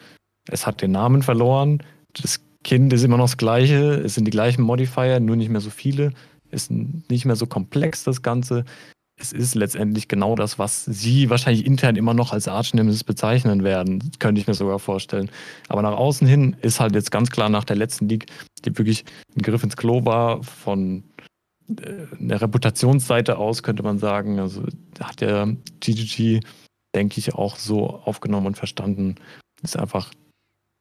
es 0.48 0.64
hat 0.64 0.80
den 0.80 0.92
Namen 0.92 1.22
verloren, 1.22 1.82
das 2.12 2.40
Kind 2.62 2.92
ist 2.92 3.02
immer 3.02 3.16
noch 3.16 3.24
das 3.24 3.36
gleiche, 3.36 4.00
es 4.04 4.14
sind 4.14 4.26
die 4.26 4.30
gleichen 4.30 4.62
Modifier, 4.62 5.18
nur 5.18 5.36
nicht 5.36 5.50
mehr 5.50 5.60
so 5.60 5.70
viele, 5.70 6.12
ist 6.56 6.70
nicht 6.70 7.24
mehr 7.24 7.36
so 7.36 7.46
komplex 7.46 8.02
das 8.02 8.22
Ganze. 8.22 8.64
Es 9.18 9.32
ist 9.32 9.54
letztendlich 9.54 10.08
genau 10.08 10.34
das, 10.34 10.58
was 10.58 10.84
sie 10.84 11.30
wahrscheinlich 11.30 11.64
intern 11.64 11.96
immer 11.96 12.12
noch 12.12 12.32
als 12.32 12.48
Arch 12.48 12.74
Nemesis 12.74 13.04
bezeichnen 13.04 13.64
werden, 13.64 14.10
könnte 14.18 14.40
ich 14.40 14.46
mir 14.46 14.54
sogar 14.54 14.78
vorstellen. 14.78 15.30
Aber 15.68 15.80
nach 15.80 15.96
außen 15.96 16.26
hin 16.26 16.56
ist 16.60 16.80
halt 16.80 16.94
jetzt 16.94 17.10
ganz 17.10 17.30
klar 17.30 17.48
nach 17.48 17.64
der 17.64 17.76
letzten 17.76 18.08
League, 18.08 18.26
die 18.64 18.76
wirklich 18.76 19.04
ein 19.34 19.42
Griff 19.42 19.62
ins 19.62 19.76
Klo 19.76 20.04
war 20.04 20.42
von 20.42 21.04
eine 21.68 22.40
Reputationsseite 22.40 23.38
aus, 23.38 23.62
könnte 23.62 23.82
man 23.82 23.98
sagen. 23.98 24.38
Also 24.38 24.64
hat 25.00 25.20
der 25.20 25.56
GGG, 25.80 26.40
denke 26.94 27.18
ich, 27.18 27.34
auch 27.34 27.56
so 27.56 27.88
aufgenommen 27.88 28.48
und 28.48 28.56
verstanden. 28.56 29.16
Ist 29.62 29.78
einfach 29.78 30.12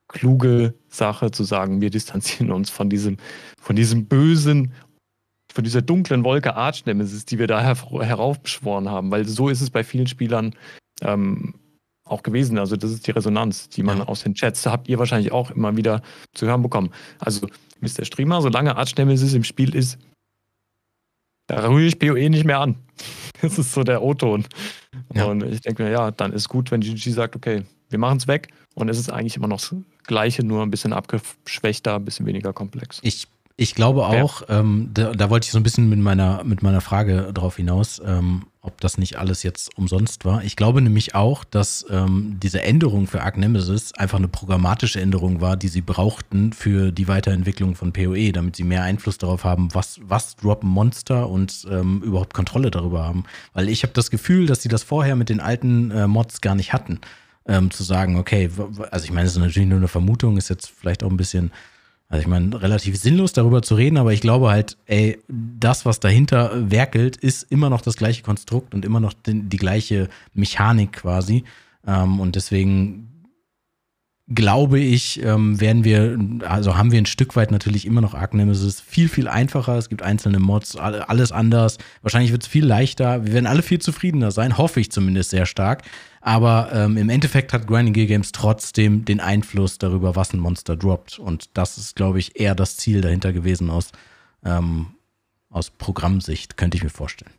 kluge 0.08 0.76
Sache 0.90 1.32
zu 1.32 1.44
sagen, 1.44 1.82
wir 1.82 1.90
distanzieren 1.90 2.52
uns 2.52 2.70
von 2.70 2.90
diesem, 2.90 3.18
von 3.60 3.76
diesem 3.76 4.06
bösen, 4.06 4.74
von 5.56 5.64
dieser 5.64 5.82
dunklen 5.82 6.26
Wolke 6.26 6.56
Arch 6.56 6.86
Nemesis, 6.86 7.24
die 7.24 7.40
wir 7.40 7.48
da 7.48 7.62
her 7.62 7.78
heraufbeschworen 8.06 8.90
haben, 8.90 9.10
weil 9.10 9.26
so 9.26 9.48
ist 9.48 9.62
es 9.62 9.70
bei 9.70 9.86
vielen 9.86 10.06
Spielern 10.06 10.54
ähm, 11.02 11.56
auch 12.04 12.24
gewesen. 12.24 12.60
Also 12.60 12.76
das 12.76 12.92
ist 12.92 13.08
die 13.08 13.12
Resonanz, 13.12 13.70
die 13.70 13.82
man 13.82 14.00
ja. 14.00 14.08
aus 14.08 14.24
den 14.24 14.36
Chats 14.36 14.66
habt 14.66 14.90
ihr 14.90 15.00
wahrscheinlich 15.00 15.32
auch 15.32 15.52
immer 15.52 15.78
wieder 15.78 16.02
zu 16.34 16.46
hören 16.46 16.62
bekommen. 16.62 16.92
Also 17.20 17.48
Mr. 17.80 18.04
Streamer, 18.04 18.42
solange 18.42 18.76
Arch 18.76 18.98
Nemesis 18.98 19.34
im 19.34 19.46
Spiel 19.46 19.74
ist, 19.74 19.98
da 21.48 21.70
rühre 21.70 21.86
ich 21.86 22.00
PoE 22.00 22.30
nicht 22.30 22.46
mehr 22.46 22.60
an. 22.60 22.76
Das 23.42 23.60
ist 23.60 23.74
so 23.74 23.84
der 23.84 24.02
O-Ton. 24.02 24.46
Ja. 25.14 25.26
Und 25.26 25.44
ich 25.44 25.60
denke 25.60 25.84
mir, 25.84 25.92
ja, 25.92 26.10
dann 26.10 26.32
ist 26.32 26.48
gut, 26.48 26.72
wenn 26.72 26.80
GG 26.80 27.12
sagt, 27.12 27.36
okay, 27.36 27.64
wir 27.90 28.00
machen 28.00 28.18
es 28.18 28.28
weg 28.28 28.48
und 28.76 28.88
es 28.90 28.98
ist 28.98 29.12
eigentlich 29.12 29.36
immer 29.36 29.50
noch 29.50 29.60
das 29.60 29.76
Gleiche, 30.04 30.44
nur 30.44 30.64
ein 30.64 30.72
bisschen 30.72 30.94
abgeschwächter, 30.94 31.96
ein 31.96 32.06
bisschen 32.06 32.26
weniger 32.26 32.54
komplex. 32.54 33.00
Ich 33.04 33.28
ich 33.58 33.74
glaube 33.74 34.06
auch, 34.06 34.42
ja. 34.50 34.60
ähm, 34.60 34.90
da, 34.94 35.14
da, 35.14 35.30
wollte 35.30 35.46
ich 35.46 35.52
so 35.52 35.58
ein 35.58 35.64
bisschen 35.64 35.88
mit 35.88 36.00
meiner, 36.00 36.44
mit 36.44 36.62
meiner 36.62 36.82
Frage 36.82 37.32
drauf 37.34 37.56
hinaus, 37.56 38.02
ähm, 38.06 38.48
ob 38.62 38.82
das 38.82 38.98
nicht 38.98 39.18
alles 39.18 39.44
jetzt 39.44 39.78
umsonst 39.78 40.26
war. 40.26 40.44
Ich 40.44 40.58
glaube 40.58 40.82
nämlich 40.82 41.16
auch, 41.16 41.46
dass 41.46 41.86
ähm, 41.90 42.38
diese 42.44 42.64
Änderung 42.64 43.08
für 43.08 43.22
Arc 43.22 43.38
Nemesis 43.38 43.94
einfach 43.94 44.18
eine 44.18 44.28
programmatische 44.28 45.00
Änderung 45.00 45.40
war, 45.40 45.56
die 45.56 45.70
sie 45.70 45.80
brauchten 45.80 46.52
für 46.52 46.92
die 46.92 47.08
Weiterentwicklung 47.08 47.76
von 47.76 47.94
PoE, 47.94 48.34
damit 48.34 48.58
sie 48.58 48.66
mehr 48.66 48.84
Einfluss 48.84 49.20
darauf 49.20 49.46
haben, 49.46 49.74
was, 49.74 50.02
was 50.04 50.36
droppen 50.36 50.70
Monster 50.70 51.30
und 51.30 51.66
ähm, 51.72 52.02
überhaupt 52.02 52.34
Kontrolle 52.34 52.72
darüber 52.72 53.06
haben. 53.06 53.24
Weil 53.54 53.70
ich 53.70 53.84
habe 53.84 53.94
das 53.94 54.12
Gefühl, 54.12 54.48
dass 54.48 54.64
sie 54.64 54.70
das 54.70 54.84
vorher 54.84 55.16
mit 55.16 55.30
den 55.30 55.40
alten 55.40 55.92
äh, 55.92 56.08
Mods 56.08 56.42
gar 56.42 56.56
nicht 56.56 56.74
hatten. 56.74 57.00
Ähm, 57.48 57.70
zu 57.70 57.84
sagen, 57.84 58.18
okay, 58.18 58.50
also 58.90 59.06
ich 59.06 59.12
meine, 59.12 59.28
es 59.28 59.34
ist 59.34 59.40
natürlich 59.40 59.70
nur 59.70 59.78
eine 59.78 59.88
Vermutung, 59.88 60.36
ist 60.36 60.50
jetzt 60.50 60.74
vielleicht 60.76 61.04
auch 61.04 61.12
ein 61.12 61.18
bisschen 61.18 61.52
also 62.08 62.22
ich 62.22 62.28
meine, 62.28 62.62
relativ 62.62 62.98
sinnlos 62.98 63.34
darüber 63.34 63.62
zu 63.62 63.76
reden, 63.76 63.98
aber 63.98 64.14
ich 64.14 64.22
glaube 64.22 64.50
halt, 64.50 64.78
ey, 64.86 65.20
das, 65.28 65.86
was 65.86 66.00
dahinter 66.00 66.70
werkelt, 66.72 67.18
ist 67.18 67.44
immer 67.52 67.70
noch 67.70 67.82
das 67.82 67.98
gleiche 67.98 68.22
Konstrukt 68.22 68.76
und 68.76 68.86
immer 68.86 69.00
noch 69.00 69.14
die, 69.14 69.42
die 69.42 69.58
gleiche 69.58 70.10
Mechanik 70.34 70.94
quasi. 70.94 71.44
Ähm, 71.88 72.20
und 72.20 72.36
deswegen 72.36 73.15
glaube 74.28 74.80
ich, 74.80 75.22
ähm, 75.24 75.62
werden 75.62 75.84
wir, 75.84 76.18
also 76.48 76.76
haben 76.76 76.92
wir 76.92 76.98
ein 76.98 77.06
Stück 77.06 77.36
weit 77.36 77.52
natürlich 77.52 77.86
immer 77.86 78.02
noch 78.02 78.16
Arc 78.16 78.34
Nemesis 78.34 78.82
viel, 78.82 79.08
viel 79.08 79.28
einfacher. 79.28 79.78
Es 79.78 79.88
gibt 79.88 80.02
einzelne 80.02 80.40
Mods, 80.40 80.76
alles 80.76 81.32
anders. 81.32 81.78
Wahrscheinlich 82.02 82.32
wird 82.32 82.42
es 82.42 82.48
viel 82.48 82.66
leichter. 82.66 83.24
Wir 83.26 83.34
werden 83.34 83.46
alle 83.46 83.62
viel 83.62 83.80
zufriedener 83.80 84.32
sein, 84.32 84.58
hoffe 84.58 84.80
ich 84.80 84.92
zumindest 84.92 85.30
sehr 85.30 85.46
stark. 85.46 85.84
Aber 86.22 86.70
ähm, 86.74 86.98
im 86.98 87.10
Endeffekt 87.10 87.54
hat 87.54 87.68
Grinding 87.68 87.94
Gear 87.94 88.08
Games 88.08 88.32
trotzdem 88.32 89.06
den 89.06 89.20
Einfluss 89.20 89.78
darüber, 89.78 90.16
was 90.16 90.34
ein 90.34 90.40
Monster 90.40 90.76
droppt. 90.76 91.20
Und 91.20 91.50
das 91.54 91.78
ist, 91.78 91.96
glaube 91.96 92.18
ich, 92.18 92.40
eher 92.40 92.56
das 92.56 92.78
Ziel 92.78 93.02
dahinter 93.02 93.32
gewesen 93.32 93.70
aus, 93.70 93.92
ähm, 94.44 94.88
aus 95.52 95.70
Programmsicht, 95.70 96.58
könnte 96.58 96.78
ich 96.78 96.84
mir 96.84 96.90
vorstellen. 96.90 97.34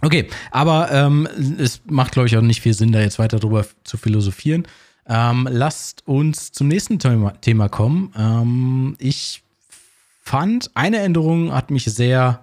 Okay, 0.00 0.28
aber 0.50 0.90
ähm, 0.92 1.28
es 1.58 1.80
macht, 1.86 2.12
glaube 2.12 2.28
ich, 2.28 2.36
auch 2.36 2.42
nicht 2.42 2.60
viel 2.60 2.74
Sinn, 2.74 2.92
da 2.92 3.00
jetzt 3.00 3.18
weiter 3.18 3.38
drüber 3.38 3.66
zu 3.84 3.96
philosophieren. 3.96 4.66
Ähm, 5.06 5.48
lasst 5.50 6.06
uns 6.06 6.52
zum 6.52 6.68
nächsten 6.68 6.98
Thema, 6.98 7.32
Thema 7.40 7.68
kommen. 7.68 8.12
Ähm, 8.16 8.96
ich 8.98 9.42
fand, 10.22 10.70
eine 10.74 10.98
Änderung 10.98 11.52
hat 11.52 11.70
mich 11.70 11.84
sehr 11.84 12.40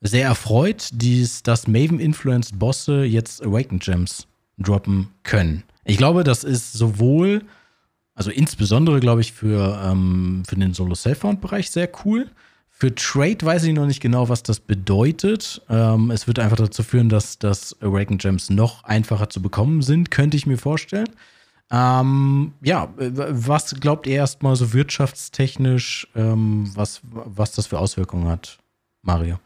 sehr 0.00 0.26
erfreut, 0.26 0.90
dies, 0.92 1.42
dass 1.42 1.66
Maven-Influenced 1.66 2.58
Bosse 2.58 3.04
jetzt 3.04 3.42
Awakened 3.42 3.82
Gems 3.82 4.26
droppen 4.58 5.08
können. 5.22 5.62
Ich 5.84 5.96
glaube, 5.96 6.24
das 6.24 6.44
ist 6.44 6.72
sowohl, 6.72 7.42
also 8.14 8.30
insbesondere, 8.30 9.00
glaube 9.00 9.20
ich, 9.20 9.32
für, 9.32 9.80
ähm, 9.84 10.42
für 10.46 10.56
den 10.56 10.74
Solo-Self-Found-Bereich 10.74 11.70
sehr 11.70 11.88
cool. 12.04 12.30
Für 12.78 12.94
Trade 12.94 13.38
weiß 13.40 13.64
ich 13.64 13.72
noch 13.72 13.86
nicht 13.86 14.02
genau, 14.02 14.28
was 14.28 14.42
das 14.42 14.60
bedeutet. 14.60 15.62
Ähm, 15.70 16.10
es 16.10 16.26
wird 16.26 16.38
einfach 16.38 16.58
dazu 16.58 16.82
führen, 16.82 17.08
dass, 17.08 17.38
dass 17.38 17.74
Awakened 17.80 18.20
Gems 18.20 18.50
noch 18.50 18.84
einfacher 18.84 19.30
zu 19.30 19.40
bekommen 19.40 19.80
sind, 19.80 20.10
könnte 20.10 20.36
ich 20.36 20.44
mir 20.44 20.58
vorstellen. 20.58 21.08
Ähm, 21.70 22.52
ja, 22.60 22.92
was 22.98 23.80
glaubt 23.80 24.06
ihr 24.06 24.16
erstmal 24.16 24.56
so 24.56 24.74
wirtschaftstechnisch, 24.74 26.06
ähm, 26.14 26.70
was, 26.74 27.00
was 27.02 27.52
das 27.52 27.66
für 27.66 27.78
Auswirkungen 27.78 28.28
hat, 28.28 28.58
Mario? 29.00 29.38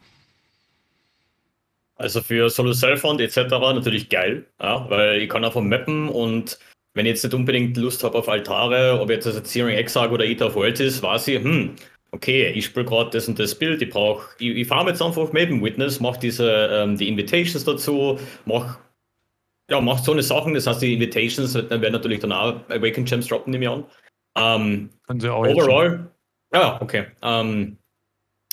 Also 1.95 2.19
für 2.19 2.49
Solo 2.49 2.73
Cellphone 2.73 3.21
etc. 3.21 3.37
natürlich 3.49 4.09
geil, 4.09 4.45
ja, 4.61 4.89
weil 4.89 5.21
ich 5.21 5.29
kann 5.29 5.45
einfach 5.45 5.61
mappen 5.61 6.09
und 6.09 6.59
wenn 6.93 7.05
ich 7.05 7.11
jetzt 7.11 7.23
nicht 7.23 7.33
unbedingt 7.33 7.77
Lust 7.77 8.03
habe 8.03 8.17
auf 8.17 8.27
Altare, 8.27 8.99
ob 8.99 9.09
jetzt 9.09 9.25
das 9.25 9.41
Searing 9.49 9.77
Exarch 9.77 10.11
oder 10.11 10.25
Ita 10.25 10.47
of 10.47 10.55
Worlds 10.55 10.81
ist, 10.81 11.01
weiß 11.01 11.29
ich, 11.29 11.41
hm, 11.41 11.75
okay, 12.11 12.49
ich 12.49 12.65
spiele 12.65 12.85
gerade 12.85 13.09
das 13.09 13.27
und 13.27 13.39
das 13.39 13.55
Bild, 13.55 13.81
ich 13.81 13.89
brauche, 13.89 14.27
ich, 14.39 14.55
ich 14.55 14.67
fahre 14.67 14.89
jetzt 14.89 15.01
einfach 15.01 15.31
Maven 15.33 15.63
Witness, 15.63 15.99
mache 15.99 16.19
diese, 16.19 16.69
ähm, 16.71 16.97
die 16.97 17.07
Invitations 17.07 17.63
dazu, 17.63 18.19
mach, 18.45 18.79
ja, 19.69 19.79
mach 19.79 19.99
so 19.99 20.11
eine 20.11 20.23
Sachen, 20.23 20.53
das 20.53 20.67
heißt, 20.67 20.81
die 20.81 20.93
Invitations 20.93 21.53
dann 21.53 21.81
werden 21.81 21.93
natürlich 21.93 22.19
dann 22.19 22.33
auch 22.33 22.55
Awakened 22.69 23.07
Gems 23.07 23.27
droppen, 23.27 23.51
nehme 23.51 23.65
ich 23.65 23.71
an. 23.71 23.85
Ähm, 24.35 24.89
overall, 25.07 26.11
ja, 26.53 26.81
okay. 26.81 27.05
Ähm, 27.21 27.77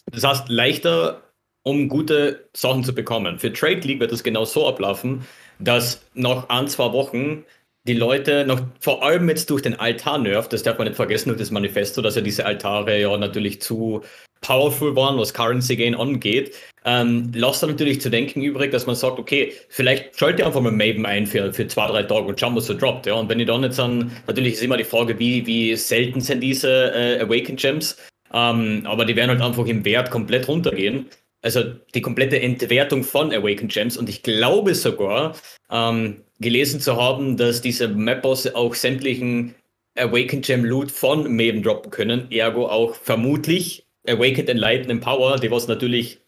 das 0.06 0.24
heißt, 0.24 0.48
leichter 0.48 1.22
um 1.64 1.88
gute 1.88 2.48
Sachen 2.54 2.82
zu 2.82 2.94
bekommen. 2.94 3.38
Für 3.38 3.52
Trade 3.52 3.80
League 3.80 4.00
wird 4.00 4.12
es 4.12 4.24
genau 4.24 4.44
so 4.44 4.66
ablaufen, 4.66 5.26
dass 5.59 6.02
nach 6.14 6.48
ein, 6.48 6.66
zwei 6.68 6.92
Wochen 6.92 7.44
die 7.89 7.95
Leute 7.95 8.45
noch, 8.47 8.61
vor 8.80 9.03
allem 9.03 9.28
jetzt 9.28 9.51
durch 9.51 9.62
den 9.62 9.74
Altar-Nerf, 9.74 10.49
das 10.49 10.62
darf 10.62 10.78
man 10.78 10.86
nicht 10.86 10.97
vergessen, 10.97 11.30
durch 11.30 11.41
das 11.41 11.51
Manifesto, 11.51 12.03
dass 12.03 12.14
ja 12.14 12.20
diese 12.20 12.47
Altare 12.47 13.01
ja 13.01 13.16
natürlich 13.16 13.61
zu 13.61 14.03
powerful 14.41 14.95
waren, 14.95 15.18
was 15.18 15.34
Currency 15.34 15.74
Gain 15.76 15.95
angeht, 15.95 16.55
ähm, 16.84 17.32
lasst 17.34 17.62
dann 17.62 17.70
natürlich 17.70 18.01
zu 18.01 18.11
denken 18.11 18.43
übrig, 18.43 18.70
dass 18.70 18.86
man 18.86 18.95
sagt, 18.95 19.18
okay, 19.18 19.53
vielleicht 19.68 20.16
schalte 20.16 20.47
einfach 20.47 20.61
mal 20.61 20.70
Maven 20.70 21.07
ein 21.07 21.26
für, 21.26 21.53
für 21.53 21.66
zwei, 21.66 21.89
drei 21.89 22.03
Tage 22.05 22.26
und 22.26 22.39
schauen, 22.39 22.55
was 22.55 22.66
so 22.66 22.74
droppt. 22.74 23.07
Ja? 23.07 23.14
Und 23.14 23.28
wenn 23.28 23.41
ihr 23.41 23.47
dann 23.47 23.64
jetzt 23.64 23.78
dann, 23.78 24.12
natürlich 24.26 24.55
ist 24.55 24.62
immer 24.62 24.76
die 24.76 24.84
Frage, 24.84 25.18
wie, 25.18 25.45
wie 25.47 25.74
selten 25.74 26.20
sind 26.20 26.41
diese 26.41 26.93
äh, 26.95 27.20
Awakened 27.20 27.59
Gems, 27.59 27.97
ähm, 28.32 28.82
aber 28.84 29.05
die 29.05 29.16
werden 29.16 29.30
halt 29.30 29.41
einfach 29.41 29.66
im 29.66 29.84
Wert 29.84 30.11
komplett 30.11 30.47
runtergehen 30.47 31.07
also 31.43 31.62
die 31.95 32.03
komplette 32.03 32.41
Entwertung 32.41 33.05
von 33.05 33.32
Awakened 33.32 33.72
Gems 33.72 33.97
und 33.97 34.09
ich 34.09 34.22
glaube 34.22 34.74
sogar 34.74 35.36
ähm, 35.70 36.22
gelesen 36.41 36.80
zu 36.80 36.97
haben, 36.97 37.36
dass 37.36 37.61
diese 37.61 37.89
Map-Bosse 37.89 38.57
auch 38.57 38.74
sämtlichen 38.74 39.55
Awakened 39.97 40.47
Gem 40.47 40.64
Loot 40.64 40.91
von 40.91 41.24
Maven 41.34 41.62
droppen 41.62 41.91
können, 41.91 42.30
ergo 42.30 42.68
auch 42.68 42.95
vermutlich 42.95 43.84
Awakened 44.07 44.49
Enlightened 44.49 45.03
Power, 45.03 45.36
die 45.39 45.51
was 45.51 45.68
natürlich 45.68 46.20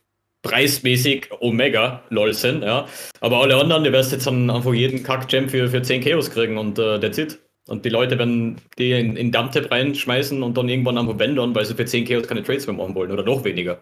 preismäßig 0.42 1.28
Omega 1.40 2.02
lol 2.10 2.32
sind, 2.32 2.62
ja. 2.62 2.86
Aber 3.20 3.42
alle 3.42 3.56
anderen, 3.56 3.84
die 3.84 3.92
wirst 3.92 4.12
jetzt 4.12 4.26
dann 4.26 4.50
einfach 4.50 4.72
jeden 4.72 5.02
Kack-Gem 5.02 5.48
für, 5.48 5.68
für 5.68 5.82
10 5.82 6.02
Chaos 6.02 6.30
kriegen 6.30 6.56
und 6.56 6.78
äh, 6.78 6.98
that's 6.98 7.18
it. 7.18 7.38
Und 7.68 7.84
die 7.84 7.90
Leute 7.90 8.18
werden 8.18 8.56
die 8.78 8.92
in, 8.92 9.16
in 9.16 9.30
Dumptap 9.30 9.70
reinschmeißen 9.70 10.42
und 10.42 10.56
dann 10.56 10.68
irgendwann 10.68 10.98
einfach 10.98 11.18
wendern, 11.18 11.54
weil 11.54 11.64
sie 11.66 11.74
für 11.74 11.84
10 11.84 12.06
Chaos 12.06 12.26
keine 12.26 12.42
Trades 12.42 12.66
mehr 12.66 12.76
machen 12.76 12.94
wollen 12.94 13.12
oder 13.12 13.22
noch 13.22 13.44
weniger. 13.44 13.80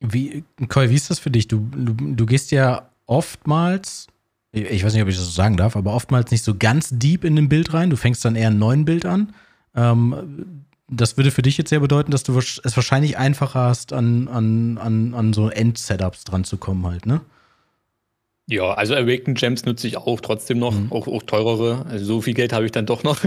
Wie, 0.00 0.44
Koi, 0.68 0.90
wie 0.90 0.94
ist 0.94 1.10
das 1.10 1.18
für 1.18 1.30
dich? 1.30 1.48
Du, 1.48 1.68
du, 1.74 1.94
du 1.94 2.26
gehst 2.26 2.50
ja 2.50 2.90
oftmals, 3.06 4.08
ich 4.52 4.84
weiß 4.84 4.92
nicht, 4.92 5.02
ob 5.02 5.08
ich 5.08 5.16
das 5.16 5.24
so 5.24 5.30
sagen 5.30 5.56
darf, 5.56 5.76
aber 5.76 5.94
oftmals 5.94 6.30
nicht 6.30 6.44
so 6.44 6.54
ganz 6.54 6.90
deep 6.92 7.24
in 7.24 7.38
ein 7.38 7.48
Bild 7.48 7.72
rein. 7.72 7.90
Du 7.90 7.96
fängst 7.96 8.24
dann 8.24 8.36
eher 8.36 8.50
ein 8.50 8.58
neuen 8.58 8.84
Bild 8.84 9.06
an. 9.06 9.34
Ähm, 9.74 10.64
das 10.88 11.16
würde 11.16 11.30
für 11.30 11.42
dich 11.42 11.58
jetzt 11.58 11.72
ja 11.72 11.78
bedeuten, 11.78 12.12
dass 12.12 12.22
du 12.22 12.38
es 12.38 12.76
wahrscheinlich 12.76 13.18
einfacher 13.18 13.60
hast, 13.60 13.92
an, 13.92 14.28
an, 14.28 14.78
an, 14.78 15.14
an 15.14 15.32
so 15.32 15.48
End-Setups 15.48 16.24
dran 16.24 16.44
zu 16.44 16.58
kommen, 16.58 16.86
halt, 16.86 17.06
ne? 17.06 17.20
Ja, 18.48 18.74
also 18.74 18.94
Awakened 18.94 19.36
Gems 19.36 19.64
nutze 19.64 19.88
ich 19.88 19.96
auch 19.96 20.20
trotzdem 20.20 20.60
noch, 20.60 20.72
mhm. 20.72 20.92
auch, 20.92 21.08
auch 21.08 21.24
teurere. 21.24 21.84
Also 21.88 22.04
so 22.04 22.20
viel 22.20 22.34
Geld 22.34 22.52
habe 22.52 22.64
ich 22.64 22.70
dann 22.70 22.86
doch 22.86 23.02
noch. 23.02 23.18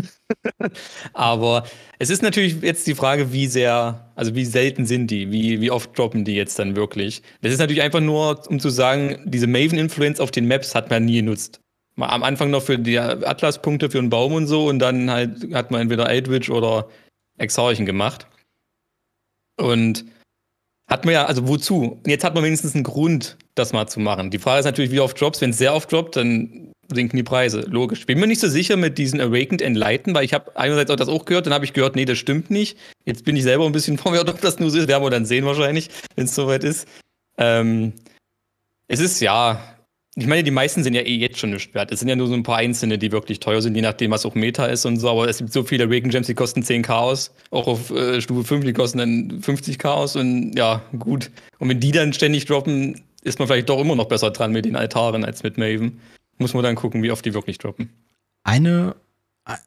Aber 1.14 1.66
es 2.00 2.10
ist 2.10 2.24
natürlich 2.24 2.62
jetzt 2.62 2.88
die 2.88 2.96
Frage, 2.96 3.34
wie 3.34 3.48
sehr, 3.48 4.12
also 4.16 4.34
wie 4.36 4.46
selten 4.46 4.86
sind 4.86 5.12
die, 5.12 5.30
wie, 5.30 5.60
wie 5.60 5.72
oft 5.72 5.98
droppen 5.98 6.24
die 6.24 6.36
jetzt 6.36 6.58
dann 6.58 6.78
wirklich. 6.78 7.22
Das 7.42 7.52
ist 7.52 7.60
natürlich 7.60 7.82
einfach 7.82 8.00
nur, 8.00 8.48
um 8.48 8.62
zu 8.62 8.70
sagen, 8.70 9.22
diese 9.26 9.48
Maven-Influence 9.48 10.22
auf 10.22 10.32
den 10.32 10.48
Maps 10.48 10.74
hat 10.74 10.90
man 10.90 11.04
nie 11.04 11.18
genutzt. 11.18 11.60
Mal 11.96 12.08
am 12.08 12.24
Anfang 12.24 12.50
noch 12.50 12.64
für 12.64 12.80
die 12.80 12.98
Atlas-Punkte 12.98 13.90
für 13.90 14.00
einen 14.00 14.10
Baum 14.10 14.32
und 14.32 14.48
so 14.48 14.68
und 14.68 14.80
dann 14.80 15.12
halt 15.12 15.54
hat 15.54 15.70
man 15.70 15.82
entweder 15.82 16.10
Eldritch 16.10 16.50
oder 16.50 16.88
Exarchen 17.38 17.86
gemacht. 17.86 18.26
Und 19.58 20.06
hat 20.88 21.04
man 21.04 21.14
ja, 21.14 21.26
also 21.26 21.48
wozu? 21.50 22.02
Jetzt 22.08 22.24
hat 22.24 22.36
man 22.36 22.44
wenigstens 22.46 22.74
einen 22.74 22.86
Grund, 22.86 23.38
das 23.60 23.74
mal 23.74 23.88
zu 23.88 24.00
machen. 24.00 24.32
Die 24.32 24.40
Frage 24.40 24.60
ist 24.60 24.66
natürlich, 24.66 24.92
wie 24.92 25.00
oft 25.00 25.20
droppt 25.20 25.42
Wenn 25.42 25.52
es 25.52 25.58
sehr 25.58 25.76
oft 25.76 25.92
droppt, 25.92 26.16
dann 26.16 26.72
sinken 26.94 27.18
die 27.18 27.24
Preise. 27.24 27.62
Logisch. 27.70 28.06
Bin 28.06 28.20
mir 28.20 28.28
nicht 28.28 28.42
so 28.42 28.50
sicher 28.50 28.78
mit 28.78 28.98
diesen 28.98 29.22
Awakened 29.22 29.62
Enlighten, 29.62 30.16
weil 30.16 30.26
ich 30.26 30.34
habe 30.34 30.56
einerseits 30.58 30.90
auch 30.90 30.96
das 30.96 31.08
auch 31.08 31.26
gehört, 31.26 31.46
dann 31.46 31.54
habe 31.54 31.66
ich 31.66 31.74
gehört, 31.74 31.96
nee, 31.96 32.06
das 32.06 32.18
stimmt 32.18 32.50
nicht. 32.50 32.78
Jetzt 33.06 33.26
bin 33.26 33.36
ich 33.36 33.44
selber 33.44 33.66
ein 33.66 33.72
bisschen 33.72 33.98
verwirrt, 34.00 34.30
ob 34.30 34.42
das 34.42 34.60
nur 34.60 34.72
so 34.72 34.80
ist. 34.80 34.88
Werden 34.88 35.04
wir 35.04 35.10
dann 35.10 35.26
sehen 35.26 35.46
wahrscheinlich, 35.46 35.90
wenn 36.16 36.26
es 36.26 36.36
soweit 36.36 36.64
ist. 36.64 36.88
Ähm, 37.38 37.94
es 38.88 39.00
ist 39.00 39.20
ja, 39.22 39.76
Ich 40.16 40.26
meine, 40.26 40.44
die 40.44 40.52
meisten 40.52 40.84
sind 40.84 40.96
ja 40.96 41.02
eh 41.02 41.16
jetzt 41.16 41.38
schon 41.38 41.52
nicht 41.52 41.74
wert. 41.76 41.92
Es 41.92 42.00
sind 42.00 42.10
ja 42.10 42.16
nur 42.16 42.28
so 42.28 42.34
ein 42.34 42.44
paar 42.44 42.58
einzelne, 42.58 42.98
die 42.98 43.12
wirklich 43.12 43.40
teuer 43.40 43.62
sind, 43.62 43.76
je 43.76 43.82
nachdem, 43.82 44.12
was 44.12 44.26
auch 44.26 44.36
Meta 44.36 44.66
ist 44.66 44.86
und 44.86 44.98
so. 44.98 45.10
Aber 45.10 45.30
es 45.30 45.38
gibt 45.38 45.54
so 45.54 45.64
viele 45.64 45.86
Awaken 45.86 46.10
Gems, 46.10 46.28
die 46.28 46.34
kosten 46.34 46.64
10 46.64 46.82
Chaos. 46.82 47.32
Auch 47.52 47.68
auf 47.68 47.92
äh, 47.92 48.20
Stufe 48.20 48.44
5, 48.44 48.66
die 48.66 48.74
kosten 48.74 48.98
dann 48.98 49.42
50 49.42 49.78
Chaos. 49.78 50.16
Und 50.16 50.58
ja, 50.58 50.82
gut. 50.98 51.30
Und 51.60 51.70
wenn 51.70 51.80
die 51.80 51.92
dann 51.92 52.12
ständig 52.14 52.46
droppen, 52.46 53.02
ist 53.22 53.40
man 53.40 53.48
vielleicht 53.48 53.70
doch 53.70 53.80
immer 53.80 53.96
noch 53.96 54.08
besser 54.08 54.32
dran 54.32 54.52
mit 54.52 54.66
den 54.66 54.76
Altaren 54.76 55.26
als 55.26 55.44
mit 55.44 55.58
Maven. 55.58 56.00
Muss 56.38 56.54
man 56.54 56.64
dann 56.64 56.76
gucken, 56.76 57.04
wie 57.04 57.12
oft 57.12 57.26
die 57.26 57.34
wirklich 57.34 57.58
droppen. 57.58 57.90
Eine, 58.44 58.96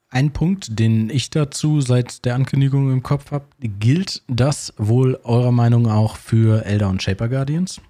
ein 0.08 0.32
Punkt, 0.32 0.78
den 0.78 1.10
ich 1.10 1.30
dazu 1.30 1.80
seit 1.80 2.24
der 2.24 2.34
Ankündigung 2.34 2.90
im 2.90 3.02
Kopf 3.02 3.30
habe, 3.30 3.46
gilt 3.60 4.22
das 4.28 4.72
wohl 4.78 5.20
eurer 5.24 5.52
Meinung 5.52 5.88
auch 5.88 6.16
für 6.16 6.64
Elder 6.64 6.88
und 6.88 7.02
Shaper 7.02 7.28
Guardians 7.28 7.80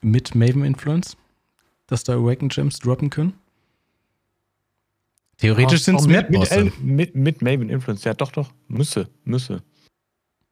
mit 0.00 0.34
Maven 0.34 0.64
Influence? 0.64 1.16
dass 1.88 2.04
da 2.04 2.14
Awaken 2.14 2.48
Gems 2.48 2.78
droppen 2.78 3.10
können? 3.10 3.34
Theoretisch 5.38 5.82
sind 5.82 5.96
es 5.96 6.06
Map-Bosse. 6.06 6.64
Mit, 6.64 6.80
mit, 6.80 7.14
mit, 7.14 7.42
Maven 7.42 7.68
Influence, 7.70 8.04
ja 8.04 8.14
doch, 8.14 8.30
doch. 8.30 8.52
Müsse, 8.68 9.08
müsse. 9.24 9.62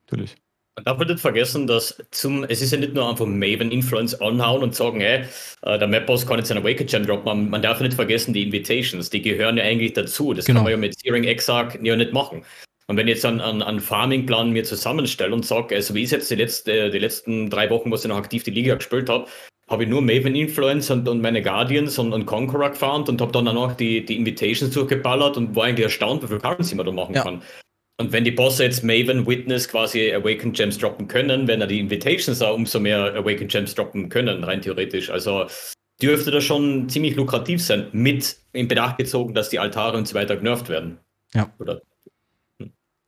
Natürlich. 0.04 0.36
Man 0.76 0.84
darf 0.84 0.98
nicht 0.98 1.20
vergessen, 1.20 1.66
dass 1.66 1.96
zum, 2.10 2.44
es 2.44 2.60
ist 2.60 2.70
ja 2.70 2.78
nicht 2.78 2.92
nur 2.92 3.08
einfach 3.08 3.24
Maven 3.24 3.70
Influence 3.70 4.20
anhauen 4.20 4.62
und 4.62 4.74
sagen, 4.74 5.00
hey, 5.00 5.24
äh, 5.62 5.78
der 5.78 5.88
Map-Boss 5.88 6.26
kann 6.26 6.38
jetzt 6.38 6.50
einen 6.52 6.62
Awaken 6.62 6.86
Gem 6.86 7.06
droppen. 7.06 7.24
Man, 7.24 7.48
man, 7.48 7.62
darf 7.62 7.80
nicht 7.80 7.94
vergessen, 7.94 8.34
die 8.34 8.42
Invitations, 8.42 9.08
die 9.08 9.22
gehören 9.22 9.56
ja 9.56 9.64
eigentlich 9.64 9.94
dazu. 9.94 10.34
Das 10.34 10.44
genau. 10.44 10.58
kann 10.58 10.64
man 10.64 10.72
ja 10.72 10.76
mit 10.76 10.98
Searing 10.98 11.24
Exarch 11.24 11.78
ja 11.82 11.96
nicht 11.96 12.12
machen. 12.12 12.44
Und 12.88 12.98
wenn 12.98 13.08
ich 13.08 13.14
jetzt 13.14 13.24
einen, 13.24 13.40
einen, 13.40 13.62
einen 13.62 13.80
Farming-Plan 13.80 14.50
mir 14.50 14.64
zusammenstelle 14.64 15.34
und 15.34 15.46
sage, 15.46 15.74
also 15.74 15.94
wie 15.94 16.02
ist 16.02 16.12
jetzt 16.12 16.30
die, 16.30 16.36
letzte, 16.36 16.90
die 16.90 16.98
letzten 16.98 17.48
drei 17.48 17.70
Wochen, 17.70 17.90
was 17.90 18.04
ich 18.04 18.10
noch 18.10 18.18
aktiv 18.18 18.44
die 18.44 18.50
Liga 18.50 18.74
gespielt 18.74 19.08
habe, 19.08 19.26
habe 19.68 19.84
ich 19.84 19.88
nur 19.88 20.02
Maven 20.02 20.36
Influence 20.36 20.90
und, 20.90 21.08
und 21.08 21.22
meine 21.22 21.42
Guardians 21.42 21.98
und, 21.98 22.12
und 22.12 22.26
Conqueror 22.26 22.70
gefarmt 22.70 23.08
und 23.08 23.20
habe 23.20 23.32
dann 23.32 23.48
auch 23.48 23.54
noch 23.54 23.74
die, 23.74 24.04
die 24.04 24.16
Invitations 24.16 24.72
durchgeballert 24.72 25.36
und 25.38 25.56
war 25.56 25.64
eigentlich 25.64 25.84
erstaunt, 25.84 26.22
wie 26.22 26.28
viel 26.28 26.38
Currency 26.38 26.76
man 26.76 26.86
da 26.86 26.92
machen 26.92 27.14
ja. 27.14 27.22
kann. 27.22 27.42
Und 27.98 28.12
wenn 28.12 28.24
die 28.24 28.30
Bosse 28.30 28.64
jetzt 28.64 28.84
Maven 28.84 29.26
Witness 29.26 29.68
quasi 29.68 30.12
Awakened 30.12 30.54
Gems 30.56 30.76
droppen 30.76 31.08
können, 31.08 31.48
werden 31.48 31.60
ja 31.60 31.66
die 31.66 31.80
Invitations 31.80 32.42
auch 32.42 32.54
umso 32.54 32.78
mehr 32.78 33.14
Awakened 33.14 33.50
Gems 33.50 33.74
droppen 33.74 34.08
können, 34.10 34.44
rein 34.44 34.60
theoretisch. 34.60 35.08
Also 35.10 35.46
dürfte 36.02 36.30
das 36.30 36.44
schon 36.44 36.90
ziemlich 36.90 37.16
lukrativ 37.16 37.62
sein, 37.62 37.86
mit 37.92 38.36
in 38.52 38.68
Bedacht 38.68 38.98
gezogen, 38.98 39.32
dass 39.32 39.48
die 39.48 39.58
Altare 39.58 39.96
und 39.96 40.06
so 40.06 40.14
weiter 40.14 40.36
genervt 40.36 40.68
werden. 40.68 40.98
Ja. 41.34 41.50
Oder 41.58 41.80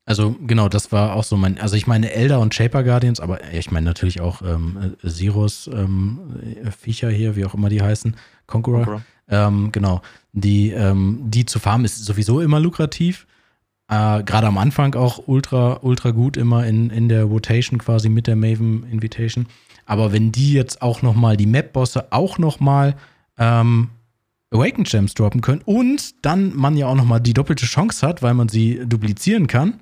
also 0.08 0.34
genau, 0.46 0.70
das 0.70 0.90
war 0.90 1.14
auch 1.14 1.22
so 1.22 1.36
mein, 1.36 1.60
also 1.60 1.76
ich 1.76 1.86
meine 1.86 2.10
Elder 2.10 2.40
und 2.40 2.54
Shaper 2.54 2.82
Guardians, 2.82 3.20
aber 3.20 3.52
ich 3.52 3.70
meine 3.70 3.84
natürlich 3.84 4.22
auch 4.22 4.40
ähm, 4.40 4.96
Sirus 5.02 5.68
ähm, 5.70 6.64
Viecher 6.80 7.10
hier, 7.10 7.36
wie 7.36 7.44
auch 7.44 7.52
immer 7.52 7.68
die 7.68 7.82
heißen, 7.82 8.16
Conqueror. 8.46 8.84
Conqueror. 8.84 9.02
Ähm, 9.28 9.70
genau, 9.70 10.00
die, 10.32 10.70
ähm, 10.70 11.20
die 11.26 11.44
zu 11.44 11.58
farmen 11.58 11.84
ist 11.84 12.02
sowieso 12.06 12.40
immer 12.40 12.58
lukrativ. 12.58 13.26
Äh, 13.88 14.22
Gerade 14.22 14.46
am 14.46 14.58
Anfang 14.58 14.94
auch 14.94 15.22
ultra, 15.26 15.80
ultra 15.82 16.10
gut 16.10 16.36
immer 16.36 16.66
in, 16.66 16.90
in 16.90 17.08
der 17.08 17.24
Rotation 17.24 17.78
quasi 17.78 18.08
mit 18.08 18.26
der 18.26 18.36
Maven 18.36 18.84
Invitation. 18.90 19.46
Aber 19.86 20.12
wenn 20.12 20.32
die 20.32 20.52
jetzt 20.52 20.82
auch 20.82 21.02
nochmal 21.02 21.36
die 21.36 21.46
Map-Bosse 21.46 22.12
auch 22.12 22.38
nochmal 22.38 22.94
ähm, 23.38 23.88
Awaken 24.50 24.84
Gems 24.84 25.14
droppen 25.14 25.40
können 25.40 25.62
und 25.64 26.24
dann 26.24 26.54
man 26.54 26.76
ja 26.76 26.86
auch 26.86 26.94
nochmal 26.94 27.20
die 27.20 27.34
doppelte 27.34 27.66
Chance 27.66 28.06
hat, 28.06 28.22
weil 28.22 28.34
man 28.34 28.48
sie 28.48 28.80
duplizieren 28.86 29.46
kann, 29.46 29.80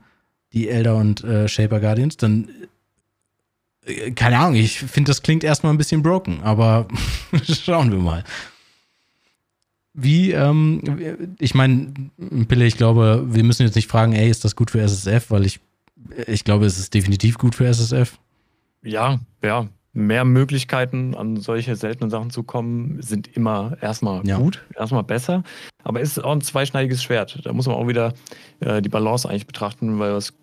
die 0.53 0.69
Elder 0.69 0.97
und 0.97 1.25
äh, 1.25 1.49
Shaper 1.49 1.81
Guardians, 1.81 2.17
dann 2.17 2.49
äh, 3.85 4.13
keine 4.13 4.39
Ahnung, 4.39 4.55
ich 4.55 4.79
finde, 4.79 5.11
das 5.11 5.23
klingt 5.23 5.43
erstmal 5.45 5.73
ein 5.73 5.79
bisschen 5.79 6.03
broken, 6.03 6.43
aber 6.43 6.87
schauen 7.43 7.91
wir 7.91 7.99
mal. 7.99 8.25
Wie, 9.99 10.33
ähm, 10.33 11.35
ich 11.39 11.55
meine, 11.55 11.93
Pille, 12.49 12.67
ich 12.67 12.77
glaube, 12.77 13.25
wir 13.29 13.43
müssen 13.43 13.63
jetzt 13.63 13.77
nicht 13.77 13.91
fragen, 13.91 14.13
ey, 14.13 14.29
ist 14.29 14.45
das 14.45 14.55
gut 14.55 14.71
für 14.71 14.81
SSF, 14.81 15.31
weil 15.31 15.47
ich, 15.47 15.59
ich 16.27 16.45
glaube, 16.45 16.67
es 16.67 16.79
ist 16.79 16.93
definitiv 16.93 17.39
gut 17.39 17.55
für 17.55 17.67
SSF. 17.67 18.19
Ja, 18.83 19.21
ja. 19.43 19.69
Mehr 19.95 20.27
Möglichkeiten, 20.27 21.15
an 21.15 21.39
solche 21.39 21.75
seltenen 21.75 22.11
Sachen 22.11 22.29
zu 22.29 22.43
kommen, 22.43 23.01
sind 23.01 23.35
immer 23.35 23.79
erstmal 23.81 24.27
ja. 24.27 24.37
gut, 24.37 24.63
erstmal 24.77 25.03
besser. 25.03 25.43
Aber 25.83 26.03
es 26.03 26.11
ist 26.11 26.23
auch 26.23 26.33
ein 26.33 26.43
zweischneidiges 26.43 27.03
Schwert. 27.03 27.41
Da 27.45 27.55
muss 27.55 27.67
man 27.67 27.77
auch 27.77 27.89
wieder 27.89 28.13
äh, 28.61 28.83
die 28.83 28.91
Balance 28.91 29.27
eigentlich 29.27 29.47
betrachten, 29.47 29.99
weil 29.99 30.13
was 30.13 30.35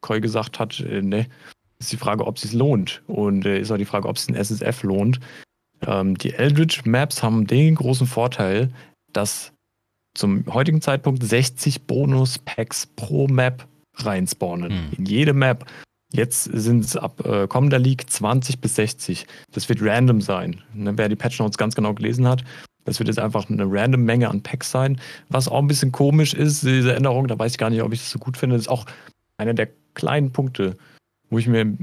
Koi 0.00 0.20
gesagt 0.20 0.58
hat, 0.58 0.80
äh, 0.80 1.02
ne, 1.02 1.26
ist 1.78 1.92
die 1.92 1.98
Frage, 1.98 2.26
ob 2.26 2.36
es 2.36 2.42
sich 2.42 2.54
lohnt. 2.54 3.02
Und 3.06 3.44
äh, 3.44 3.60
ist 3.60 3.70
auch 3.70 3.76
die 3.76 3.84
Frage, 3.84 4.08
ob 4.08 4.16
es 4.16 4.26
ein 4.30 4.34
SSF 4.34 4.82
lohnt. 4.82 5.20
Ähm, 5.86 6.16
die 6.16 6.32
Eldritch 6.32 6.86
Maps 6.86 7.22
haben 7.22 7.46
den 7.46 7.74
großen 7.74 8.06
Vorteil, 8.06 8.70
dass 9.16 9.52
zum 10.14 10.44
heutigen 10.52 10.80
Zeitpunkt 10.80 11.22
60 11.22 11.86
Bonus-Packs 11.86 12.86
pro 12.94 13.26
Map 13.26 13.66
reinspawnen. 13.96 14.70
Hm. 14.70 14.92
In 14.98 15.06
jede 15.06 15.32
Map. 15.32 15.66
Jetzt 16.12 16.44
sind 16.44 16.84
es 16.84 16.96
ab 16.96 17.26
äh, 17.26 17.48
kommender 17.48 17.80
League 17.80 18.08
20 18.08 18.60
bis 18.60 18.76
60. 18.76 19.26
Das 19.50 19.68
wird 19.68 19.80
random 19.82 20.20
sein. 20.20 20.62
Ne, 20.72 20.96
wer 20.96 21.08
die 21.08 21.16
Patch 21.16 21.40
Notes 21.40 21.58
ganz 21.58 21.74
genau 21.74 21.92
gelesen 21.92 22.28
hat, 22.28 22.44
das 22.84 23.00
wird 23.00 23.08
jetzt 23.08 23.18
einfach 23.18 23.48
eine 23.48 23.64
random 23.66 24.04
Menge 24.04 24.28
an 24.28 24.42
Packs 24.42 24.70
sein. 24.70 25.00
Was 25.28 25.48
auch 25.48 25.58
ein 25.58 25.66
bisschen 25.66 25.90
komisch 25.90 26.34
ist, 26.34 26.62
diese 26.62 26.94
Änderung, 26.94 27.26
da 27.26 27.38
weiß 27.38 27.52
ich 27.52 27.58
gar 27.58 27.70
nicht, 27.70 27.82
ob 27.82 27.92
ich 27.92 28.00
das 28.00 28.10
so 28.10 28.18
gut 28.20 28.36
finde, 28.36 28.56
das 28.56 28.66
ist 28.66 28.70
auch 28.70 28.86
einer 29.38 29.54
der 29.54 29.68
kleinen 29.94 30.30
Punkte, 30.30 30.76
wo 31.30 31.38
ich 31.38 31.48
mir 31.48 31.76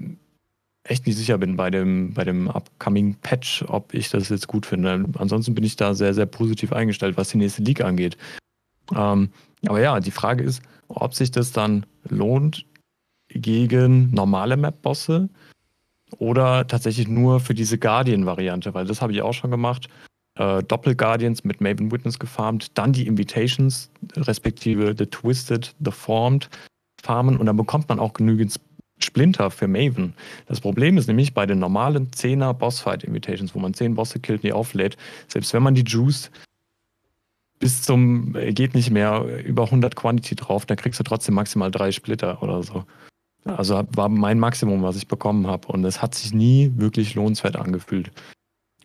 echt 0.83 1.05
nicht 1.05 1.17
sicher 1.17 1.37
bin 1.37 1.55
bei 1.55 1.69
dem, 1.69 2.13
bei 2.13 2.23
dem 2.23 2.47
upcoming 2.47 3.15
Patch, 3.15 3.63
ob 3.67 3.93
ich 3.93 4.09
das 4.09 4.29
jetzt 4.29 4.47
gut 4.47 4.65
finde. 4.65 5.05
Ansonsten 5.17 5.53
bin 5.53 5.63
ich 5.63 5.75
da 5.75 5.93
sehr, 5.93 6.13
sehr 6.13 6.25
positiv 6.25 6.73
eingestellt, 6.73 7.17
was 7.17 7.29
die 7.29 7.37
nächste 7.37 7.61
League 7.61 7.81
angeht. 7.81 8.17
Ähm, 8.95 9.29
aber 9.67 9.79
ja, 9.79 9.99
die 9.99 10.11
Frage 10.11 10.43
ist, 10.43 10.61
ob 10.87 11.13
sich 11.13 11.31
das 11.31 11.51
dann 11.51 11.85
lohnt 12.09 12.65
gegen 13.29 14.11
normale 14.11 14.57
Map-Bosse 14.57 15.29
oder 16.17 16.67
tatsächlich 16.67 17.07
nur 17.07 17.39
für 17.39 17.53
diese 17.53 17.77
Guardian-Variante, 17.77 18.73
weil 18.73 18.85
das 18.85 19.01
habe 19.01 19.13
ich 19.13 19.21
auch 19.21 19.33
schon 19.33 19.51
gemacht. 19.51 19.87
Äh, 20.35 20.63
Doppel-Guardians 20.63 21.43
mit 21.43 21.61
Maven 21.61 21.91
Witness 21.91 22.19
gefarmt, 22.19 22.77
dann 22.77 22.91
die 22.91 23.07
Invitations, 23.07 23.91
respektive 24.15 24.95
The 24.97 25.05
Twisted, 25.05 25.75
The 25.83 25.91
Formed, 25.91 26.49
farmen 27.01 27.37
und 27.37 27.45
dann 27.45 27.57
bekommt 27.57 27.89
man 27.89 27.99
auch 27.99 28.13
genügend 28.13 28.59
Splinter 29.03 29.51
für 29.51 29.67
Maven. 29.67 30.13
Das 30.47 30.61
Problem 30.61 30.97
ist 30.97 31.07
nämlich 31.07 31.33
bei 31.33 31.45
den 31.45 31.59
normalen 31.59 32.09
10er 32.11 32.53
Bossfight 32.53 33.03
Invitations, 33.03 33.55
wo 33.55 33.59
man 33.59 33.73
10 33.73 33.95
Bosse 33.95 34.19
killt, 34.19 34.43
die 34.43 34.53
auflädt, 34.53 34.97
selbst 35.27 35.53
wenn 35.53 35.63
man 35.63 35.75
die 35.75 35.83
Juice 35.83 36.31
bis 37.59 37.83
zum 37.83 38.35
äh, 38.35 38.51
geht 38.51 38.73
nicht 38.73 38.89
mehr 38.89 39.23
über 39.45 39.65
100 39.65 39.95
Quantity 39.95 40.35
drauf, 40.35 40.65
dann 40.65 40.77
kriegst 40.77 40.99
du 40.99 41.03
trotzdem 41.03 41.35
maximal 41.35 41.71
drei 41.71 41.91
Splitter 41.91 42.41
oder 42.43 42.63
so. 42.63 42.83
Also 43.45 43.83
war 43.95 44.09
mein 44.09 44.39
Maximum, 44.39 44.83
was 44.83 44.97
ich 44.97 45.07
bekommen 45.07 45.47
habe. 45.47 45.67
Und 45.67 45.83
es 45.85 46.01
hat 46.01 46.13
sich 46.15 46.33
nie 46.33 46.71
wirklich 46.75 47.15
lohnenswert 47.15 47.55
angefühlt. 47.55 48.11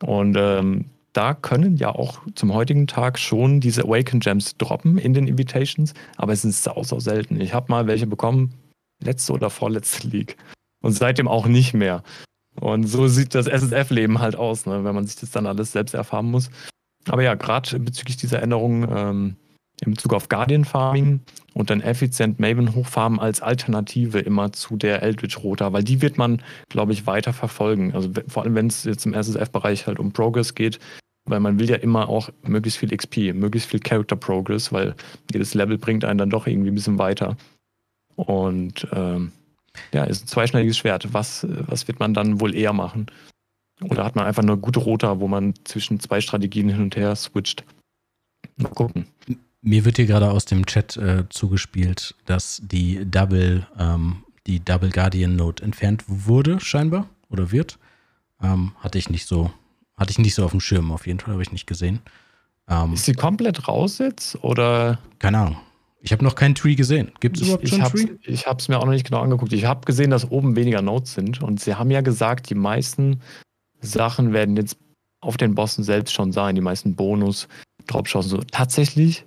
Und 0.03 0.37
ähm, 0.39 0.87
da 1.12 1.33
können 1.35 1.77
ja 1.77 1.95
auch 1.95 2.21
zum 2.35 2.53
heutigen 2.53 2.87
Tag 2.87 3.19
schon 3.19 3.61
diese 3.61 3.85
Awaken 3.85 4.21
Gems 4.21 4.57
droppen 4.59 4.99
in 4.99 5.14
den 5.14 5.27
Invitations, 5.27 5.95
aber 6.17 6.35
es 6.35 6.45
ist 6.45 6.62
sau, 6.62 6.83
sau 6.83 7.01
selten. 7.01 7.41
Ich 7.41 7.55
habe 7.55 7.73
mal 7.73 7.87
welche 7.87 8.07
bekommen, 8.07 8.53
letzte 9.03 9.33
oder 9.33 9.51
vorletzte 9.51 10.09
League. 10.09 10.37
Und 10.83 10.93
seitdem 10.93 11.29
auch 11.29 11.47
nicht 11.47 11.75
mehr. 11.75 12.03
Und 12.61 12.85
so 12.85 13.09
sieht 13.09 13.35
das 13.35 13.47
SSF-Leben 13.47 14.21
halt 14.21 14.37
aus, 14.37 14.67
ne, 14.67 14.85
wenn 14.85 14.95
man 14.95 15.07
sich 15.07 15.17
das 15.17 15.31
dann 15.31 15.47
alles 15.47 15.73
selbst 15.73 15.95
erfahren 15.95 16.31
muss. 16.31 16.51
Aber 17.09 17.23
ja, 17.23 17.35
gerade 17.35 17.79
bezüglich 17.79 18.17
dieser 18.17 18.43
Änderung 18.43 18.87
ähm, 18.91 19.37
in 19.83 19.93
Bezug 19.93 20.15
auf 20.15 20.29
Guardian 20.29 20.65
Farming 20.65 21.21
und 21.55 21.71
dann 21.71 21.81
effizient 21.81 22.41
Maven 22.41 22.75
hochfarmen 22.75 23.21
als 23.21 23.43
Alternative 23.43 24.19
immer 24.19 24.53
zu 24.53 24.77
der 24.77 25.03
Eldritch 25.03 25.39
Rota, 25.43 25.73
weil 25.73 25.85
die 25.85 26.01
wird 26.01 26.19
man, 26.19 26.43
glaube 26.71 26.93
ich, 26.93 27.07
weiter 27.07 27.33
verfolgen. 27.33 27.95
Also 27.95 28.11
vor 28.27 28.43
allem, 28.43 28.55
wenn 28.55 28.69
es 28.69 28.85
jetzt 28.85 29.05
im 29.07 29.15
SSF-Bereich 29.15 29.87
halt 29.87 29.99
um 29.99 30.13
Progress 30.13 30.55
geht, 30.55 30.79
weil 31.29 31.41
man 31.41 31.59
will 31.59 31.69
ja 31.69 31.77
immer 31.77 32.09
auch 32.09 32.31
möglichst 32.43 32.79
viel 32.79 32.97
XP, 32.97 33.35
möglichst 33.35 33.69
viel 33.69 33.81
Character 33.81 34.17
Progress, 34.17 34.73
weil 34.73 34.95
jedes 35.33 35.55
Level 35.55 35.77
bringt 35.77 36.05
einen 36.05 36.19
dann 36.19 36.31
doch 36.31 36.47
irgendwie 36.47 36.71
ein 36.71 36.75
bisschen 36.75 36.99
weiter. 36.99 37.37
Und 38.17 38.87
ähm, 38.93 39.33
ja, 39.93 40.05
ist 40.05 40.25
ein 40.25 40.29
zweischneidiges 40.29 40.79
Schwert. 40.79 41.12
Was, 41.12 41.47
was 41.49 41.87
wird 41.87 42.01
man 42.01 42.14
dann 42.14 42.41
wohl 42.41 42.55
eher 42.55 42.73
machen? 42.73 43.07
Oder 43.83 44.05
hat 44.05 44.17
man 44.17 44.25
einfach 44.25 44.43
nur 44.43 44.57
gute 44.57 44.81
Rota, 44.81 45.21
wo 45.21 45.29
man 45.29 45.55
zwischen 45.64 46.01
zwei 46.01 46.21
Strategien 46.21 46.69
hin 46.69 46.81
und 46.81 46.97
her 46.97 47.14
switcht? 47.14 47.64
Mal 48.57 48.71
gucken. 48.71 49.07
Mir 49.61 49.85
wird 49.85 49.97
hier 49.97 50.07
gerade 50.07 50.31
aus 50.31 50.47
dem 50.47 50.64
Chat 50.64 50.97
äh, 50.97 51.25
zugespielt, 51.29 52.14
dass 52.25 52.62
die 52.64 53.05
Double, 53.05 53.67
ähm, 53.79 54.25
die 54.47 54.61
Double 54.61 54.91
Guardian 54.91 55.37
Note 55.37 55.62
entfernt 55.62 56.05
wurde, 56.07 56.59
scheinbar, 56.61 57.09
oder 57.29 57.53
wird. 57.53 57.79
Ähm, 58.43 58.73
hatte 58.81 58.99
ich 58.99 59.11
nicht 59.11 59.27
so 59.27 59.51
hatte 59.97 60.11
ich 60.11 60.19
nicht 60.19 60.35
so 60.35 60.45
auf 60.45 60.51
dem 60.51 60.61
Schirm, 60.61 60.93
auf 60.93 61.07
jeden 61.07 61.21
Fall 61.21 61.33
habe 61.33 61.43
ich 61.43 61.53
nicht 61.53 61.67
gesehen. 61.67 62.01
Ähm, 62.69 62.93
ist 62.93 63.07
sie 63.07 63.14
komplett 63.14 63.67
raus 63.69 63.99
jetzt 63.99 64.43
oder? 64.45 64.99
Keine 65.19 65.39
Ahnung. 65.39 65.57
Ich 66.07 66.13
habe 66.13 66.23
noch 66.23 66.37
keinen 66.37 66.55
Tree 66.55 66.77
gesehen. 66.77 67.11
Gibt 67.19 67.37
es 67.37 67.43
überhaupt 67.43 67.65
ich, 67.65 67.71
schon 67.71 67.83
einen 67.83 67.91
Tree? 67.91 68.07
Ich 68.23 68.47
habe 68.47 68.61
es 68.61 68.69
mir 68.69 68.79
auch 68.79 68.85
noch 68.85 68.93
nicht 68.93 69.07
genau 69.07 69.23
angeguckt. 69.23 69.53
Ich 69.53 69.65
habe 69.65 69.85
gesehen, 69.85 70.11
dass 70.11 70.31
oben 70.31 70.55
weniger 70.55 70.81
Notes 70.81 71.15
sind 71.15 71.43
und 71.43 71.61
sie 71.61 71.75
haben 71.75 71.91
ja 71.91 72.01
gesagt, 72.01 72.49
die 72.49 72.55
meisten 72.55 73.21
Sachen 73.81 74.33
werden 74.33 74.57
jetzt 74.57 74.79
auf 75.21 75.37
den 75.37 75.57
Bossen 75.57 75.83
selbst 75.83 76.15
schon 76.15 76.31
sein, 76.31 76.55
die 76.55 76.61
meisten 76.61 76.95
Bonus, 76.95 77.49
Dropshots 77.89 78.29
so. 78.29 78.39
Tatsächlich 78.39 79.25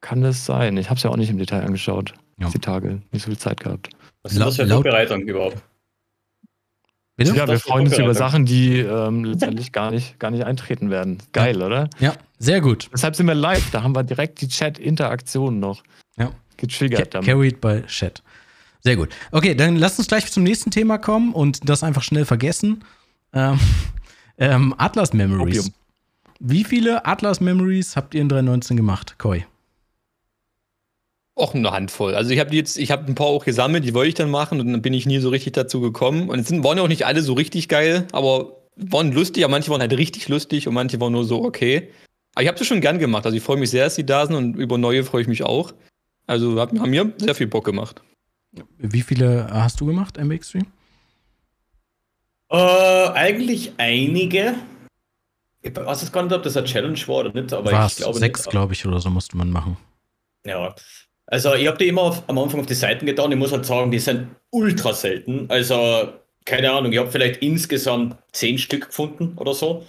kann 0.00 0.22
das 0.22 0.46
sein. 0.46 0.78
Ich 0.78 0.88
habe 0.88 0.96
es 0.96 1.02
ja 1.02 1.10
auch 1.10 1.16
nicht 1.16 1.28
im 1.28 1.36
Detail 1.36 1.64
angeschaut. 1.64 2.14
Ja. 2.40 2.48
Die 2.48 2.58
Tage, 2.58 3.02
nicht 3.12 3.22
so 3.22 3.30
viel 3.30 3.38
Zeit 3.38 3.60
gehabt. 3.60 3.90
Was 4.22 4.32
ist 4.32 4.40
das 4.40 4.56
für 4.56 4.66
Vorbereitung 4.66 5.20
überhaupt? 5.20 5.58
Bitte? 7.16 7.36
Ja, 7.36 7.46
wir 7.46 7.60
freuen 7.60 7.88
uns 7.88 7.98
über? 7.98 8.14
Sachen, 8.14 8.46
die 8.46 8.78
ähm, 8.78 9.24
letztendlich 9.24 9.70
gar 9.72 9.90
nicht, 9.90 10.18
gar 10.18 10.30
nicht 10.30 10.44
eintreten 10.44 10.88
werden. 10.88 11.18
Geil, 11.32 11.60
oder? 11.60 11.90
Ja, 12.00 12.14
sehr 12.42 12.60
gut. 12.60 12.90
Deshalb 12.92 13.14
sind 13.16 13.26
wir 13.26 13.34
live. 13.34 13.70
Da 13.70 13.82
haben 13.82 13.94
wir 13.94 14.02
direkt 14.02 14.40
die 14.40 14.48
Chat-Interaktion 14.48 15.60
noch 15.60 15.82
Ja. 16.18 16.32
getriggert. 16.56 17.14
Damit. 17.14 17.26
Carried 17.28 17.60
by 17.60 17.82
Chat. 17.86 18.22
Sehr 18.80 18.96
gut. 18.96 19.10
Okay, 19.30 19.54
dann 19.54 19.76
lasst 19.76 19.98
uns 20.00 20.08
gleich 20.08 20.30
zum 20.30 20.42
nächsten 20.42 20.70
Thema 20.72 20.98
kommen 20.98 21.32
und 21.32 21.68
das 21.68 21.84
einfach 21.84 22.02
schnell 22.02 22.24
vergessen. 22.24 22.84
Ähm, 23.32 23.58
ähm, 24.38 24.74
Atlas 24.76 25.12
Memories. 25.12 25.60
Opium. 25.60 25.74
Wie 26.40 26.64
viele 26.64 27.06
Atlas 27.06 27.40
Memories 27.40 27.94
habt 27.94 28.14
ihr 28.14 28.20
in 28.20 28.28
3.19 28.28 28.74
gemacht, 28.74 29.18
Koi? 29.18 29.44
Auch 31.36 31.54
eine 31.54 31.70
Handvoll. 31.70 32.14
Also 32.14 32.30
ich 32.30 32.40
habe 32.40 32.54
jetzt, 32.54 32.76
ich 32.76 32.90
habe 32.90 33.06
ein 33.06 33.14
paar 33.14 33.28
auch 33.28 33.44
gesammelt, 33.44 33.84
die 33.84 33.94
wollte 33.94 34.08
ich 34.08 34.14
dann 34.14 34.30
machen 34.30 34.60
und 34.60 34.70
dann 34.72 34.82
bin 34.82 34.92
ich 34.92 35.06
nie 35.06 35.18
so 35.18 35.28
richtig 35.30 35.52
dazu 35.54 35.80
gekommen. 35.80 36.28
Und 36.28 36.40
es 36.40 36.48
sind, 36.48 36.64
waren 36.64 36.76
ja 36.76 36.82
auch 36.82 36.88
nicht 36.88 37.06
alle 37.06 37.22
so 37.22 37.32
richtig 37.34 37.68
geil, 37.68 38.06
aber 38.12 38.56
waren 38.76 39.12
lustig, 39.12 39.44
aber 39.44 39.52
manche 39.52 39.70
waren 39.70 39.80
halt 39.80 39.96
richtig 39.96 40.28
lustig 40.28 40.66
und 40.66 40.74
manche 40.74 41.00
waren 41.00 41.12
nur 41.12 41.24
so 41.24 41.42
okay. 41.44 41.88
Aber 42.34 42.42
ich 42.42 42.48
habe 42.48 42.58
das 42.58 42.66
schon 42.66 42.80
gern 42.80 42.98
gemacht. 42.98 43.24
Also 43.26 43.36
ich 43.36 43.42
freue 43.42 43.56
mich 43.56 43.70
sehr, 43.70 43.84
dass 43.84 43.96
die 43.96 44.06
da 44.06 44.26
sind 44.26 44.36
und 44.36 44.56
über 44.56 44.78
neue 44.78 45.04
freue 45.04 45.22
ich 45.22 45.28
mich 45.28 45.42
auch. 45.42 45.72
Also 46.26 46.60
hat, 46.60 46.70
haben 46.78 46.90
mir 46.90 47.12
sehr 47.18 47.34
viel 47.34 47.46
Bock 47.46 47.64
gemacht. 47.64 48.02
Wie 48.78 49.02
viele 49.02 49.48
hast 49.50 49.80
du 49.80 49.86
gemacht, 49.86 50.18
MB 50.18 50.32
Extreme? 50.32 50.66
Äh, 52.50 53.08
eigentlich 53.14 53.72
einige. 53.78 54.54
Ich 55.62 55.74
weiß 55.74 56.02
jetzt 56.02 56.12
gar 56.12 56.22
nicht, 56.22 56.34
ob 56.34 56.42
das 56.42 56.56
eine 56.56 56.66
Challenge 56.66 56.98
war 57.06 57.16
oder 57.16 57.32
nicht, 57.32 57.52
aber 57.52 57.70
War 57.72 57.86
ich 57.86 57.96
glaube 57.96 58.18
sechs, 58.18 58.44
glaube 58.48 58.72
ich, 58.72 58.84
oder 58.84 59.00
so 59.00 59.10
musste 59.10 59.36
man 59.36 59.50
machen. 59.50 59.76
Ja. 60.44 60.74
Also 61.26 61.54
ich 61.54 61.66
habe 61.66 61.78
die 61.78 61.88
immer 61.88 62.02
auf, 62.02 62.28
am 62.28 62.38
Anfang 62.38 62.60
auf 62.60 62.66
die 62.66 62.74
Seiten 62.74 63.06
getan. 63.06 63.32
Ich 63.32 63.38
muss 63.38 63.52
halt 63.52 63.64
sagen, 63.64 63.90
die 63.90 63.98
sind 63.98 64.28
ultra 64.50 64.92
selten. 64.92 65.46
Also, 65.48 66.12
keine 66.44 66.72
Ahnung, 66.72 66.92
ich 66.92 66.98
habe 66.98 67.10
vielleicht 67.10 67.40
insgesamt 67.40 68.16
zehn 68.32 68.58
Stück 68.58 68.88
gefunden 68.88 69.38
oder 69.38 69.54
so. 69.54 69.86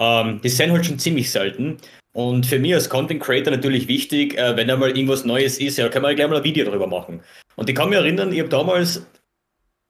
Ähm, 0.00 0.40
die 0.42 0.48
sind 0.48 0.72
halt 0.72 0.86
schon 0.86 0.98
ziemlich 0.98 1.30
selten. 1.30 1.76
Und 2.12 2.46
für 2.46 2.58
mich 2.58 2.74
als 2.74 2.88
Content 2.88 3.22
Creator 3.22 3.52
natürlich 3.52 3.86
wichtig, 3.86 4.36
äh, 4.36 4.56
wenn 4.56 4.70
einmal 4.70 4.90
irgendwas 4.90 5.24
Neues 5.24 5.58
ist, 5.58 5.78
ja, 5.78 5.88
kann 5.88 6.02
man 6.02 6.16
gleich 6.16 6.28
mal 6.28 6.38
ein 6.38 6.44
Video 6.44 6.64
darüber 6.64 6.86
machen. 6.86 7.20
Und 7.56 7.68
ich 7.68 7.76
kann 7.76 7.90
mich 7.90 7.98
erinnern, 7.98 8.32
ich 8.32 8.40
habe 8.40 8.48
damals 8.48 9.06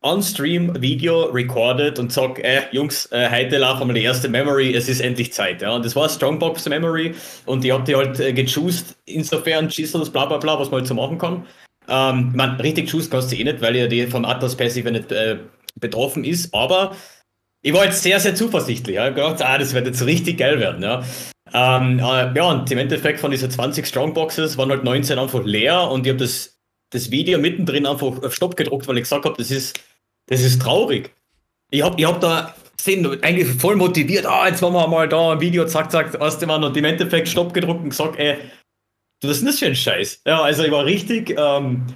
on 0.03 0.23
Stream 0.23 0.71
ein 0.71 0.83
Video 0.83 1.25
recorded 1.27 1.99
und 1.99 2.13
sag, 2.13 2.39
äh, 2.41 2.63
Jungs, 2.73 3.07
äh, 3.13 3.31
heute 3.31 3.59
laufen 3.59 3.87
wir 3.87 3.95
die 3.95 4.03
erste 4.03 4.29
Memory, 4.29 4.75
es 4.75 4.89
ist 4.89 5.01
endlich 5.01 5.33
Zeit. 5.33 5.63
Ja. 5.63 5.75
Und 5.75 5.85
das 5.85 5.95
war 5.95 6.09
Strongbox 6.09 6.69
Memory 6.69 7.15
und 7.47 7.65
ich 7.65 7.71
hab 7.71 7.85
die 7.85 7.95
halt 7.95 8.19
äh, 8.19 8.33
gechoost, 8.33 8.97
insofern 9.05 9.69
Chisels, 9.69 10.11
bla 10.11 10.27
bla 10.27 10.39
bla, 10.39 10.59
was 10.59 10.71
man 10.71 10.81
halt 10.81 10.89
so 10.89 10.95
machen 10.95 11.19
kann. 11.19 11.47
Ähm, 11.89 12.33
man, 12.35 12.57
richtig 12.61 12.91
choost 12.91 13.11
kannst 13.11 13.31
du 13.31 13.37
eh 13.37 13.45
nicht, 13.45 13.61
weil 13.61 13.77
ja 13.77 13.87
die 13.87 14.07
von 14.07 14.25
Atlas 14.25 14.57
Passive 14.57 14.91
nicht 14.91 15.13
äh, 15.13 15.39
betroffen 15.79 16.25
ist, 16.25 16.55
aber 16.55 16.97
ich 17.63 17.73
war 17.73 17.85
jetzt 17.85 18.03
sehr, 18.03 18.19
sehr 18.21 18.35
zuversichtlich. 18.35 18.97
Ich 18.97 19.03
hab 19.03 19.15
gedacht, 19.15 19.43
ah, 19.43 19.59
das 19.59 19.75
wird 19.75 19.87
jetzt 19.87 20.05
richtig 20.05 20.39
geil 20.39 20.59
werden. 20.61 20.83
Ja. 20.83 21.05
Ähm, 21.53 21.99
äh, 21.99 22.33
ja, 22.35 22.45
und 22.45 22.71
im 22.71 22.79
Endeffekt 22.79 23.21
von 23.21 23.31
diesen 23.31 23.51
20 23.51 23.87
Strongboxes 23.87 24.57
waren 24.57 24.71
halt 24.71 24.85
19 24.85 25.19
einfach 25.19 25.45
leer 25.45 25.91
und 25.91 26.07
ich 26.07 26.13
habe 26.13 26.23
das, 26.23 26.59
das 26.91 27.11
Video 27.11 27.39
mittendrin 27.39 27.87
einfach 27.87 28.07
auf 28.07 28.35
Stopp 28.35 28.57
gedruckt, 28.57 28.87
weil 28.87 28.99
ich 28.99 29.05
gesagt 29.05 29.25
habe, 29.25 29.37
das 29.37 29.51
ist, 29.51 29.81
das 30.27 30.41
ist 30.43 30.63
traurig. 30.63 31.13
Ich 31.71 31.83
habe 31.83 32.01
ich 32.01 32.07
hab 32.07 32.21
da 32.21 32.55
sind 32.81 33.07
eigentlich 33.23 33.49
voll 33.49 33.77
motiviert, 33.77 34.27
ah, 34.27 34.49
jetzt 34.49 34.63
machen 34.63 34.75
wir 34.75 34.89
mal 34.89 35.09
da 35.09 35.33
ein 35.33 35.41
Video, 35.41 35.67
zack, 35.67 35.91
zack, 35.91 36.17
erste 36.19 36.47
Mal 36.47 36.63
und 36.65 36.77
im 36.77 36.85
Endeffekt 36.85 37.29
Stopp 37.29 37.53
gedruckt 37.53 37.83
und 37.83 37.91
gesagt, 37.91 38.19
ey, 38.19 38.39
was 39.23 39.33
ist 39.33 39.41
denn 39.41 39.47
das 39.49 39.59
für 39.59 39.67
ein 39.67 39.77
Scheiß? 39.77 40.23
Ja, 40.27 40.43
also 40.43 40.65
ich 40.65 40.71
war 40.71 40.85
richtig, 40.85 41.37
ähm, 41.39 41.87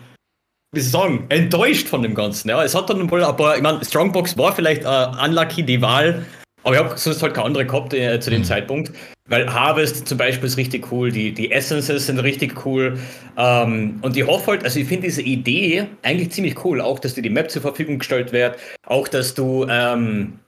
wie 0.74 0.80
soll 0.80 1.08
ich 1.10 1.16
sagen, 1.16 1.26
enttäuscht 1.28 1.88
von 1.88 2.02
dem 2.02 2.14
Ganzen. 2.14 2.48
Ja, 2.48 2.62
es 2.62 2.74
hat 2.74 2.90
dann 2.90 3.10
wohl 3.10 3.24
ein 3.24 3.36
paar, 3.36 3.56
ich 3.56 3.62
meine, 3.62 3.84
Strongbox 3.84 4.36
war 4.36 4.54
vielleicht 4.54 4.84
äh, 4.84 5.06
unlucky 5.24 5.62
die 5.62 5.80
Wahl, 5.80 6.24
aber 6.62 6.74
ich 6.74 6.80
habe 6.80 6.96
sonst 6.96 7.22
halt 7.22 7.34
keine 7.34 7.46
andere 7.46 7.66
gehabt 7.66 7.94
äh, 7.94 8.18
zu 8.20 8.30
dem 8.30 8.40
Mhm. 8.40 8.44
Zeitpunkt. 8.44 8.92
Weil 9.26 9.50
Harvest 9.50 10.06
zum 10.06 10.18
Beispiel 10.18 10.46
ist 10.46 10.58
richtig 10.58 10.92
cool, 10.92 11.10
die, 11.10 11.32
die 11.32 11.50
Essences 11.50 12.06
sind 12.06 12.18
richtig 12.18 12.66
cool. 12.66 12.98
Ähm, 13.38 13.98
und 14.02 14.14
ich 14.16 14.26
hoffe 14.26 14.50
halt, 14.50 14.64
also 14.64 14.78
ich 14.78 14.86
finde 14.86 15.06
diese 15.06 15.22
Idee 15.22 15.86
eigentlich 16.02 16.30
ziemlich 16.30 16.62
cool, 16.62 16.82
auch 16.82 16.98
dass 16.98 17.14
dir 17.14 17.22
die 17.22 17.30
Map 17.30 17.50
zur 17.50 17.62
Verfügung 17.62 17.98
gestellt 17.98 18.32
wird, 18.32 18.58
auch 18.86 19.08
dass 19.08 19.32
du 19.32 19.66
ähm, 19.70 20.38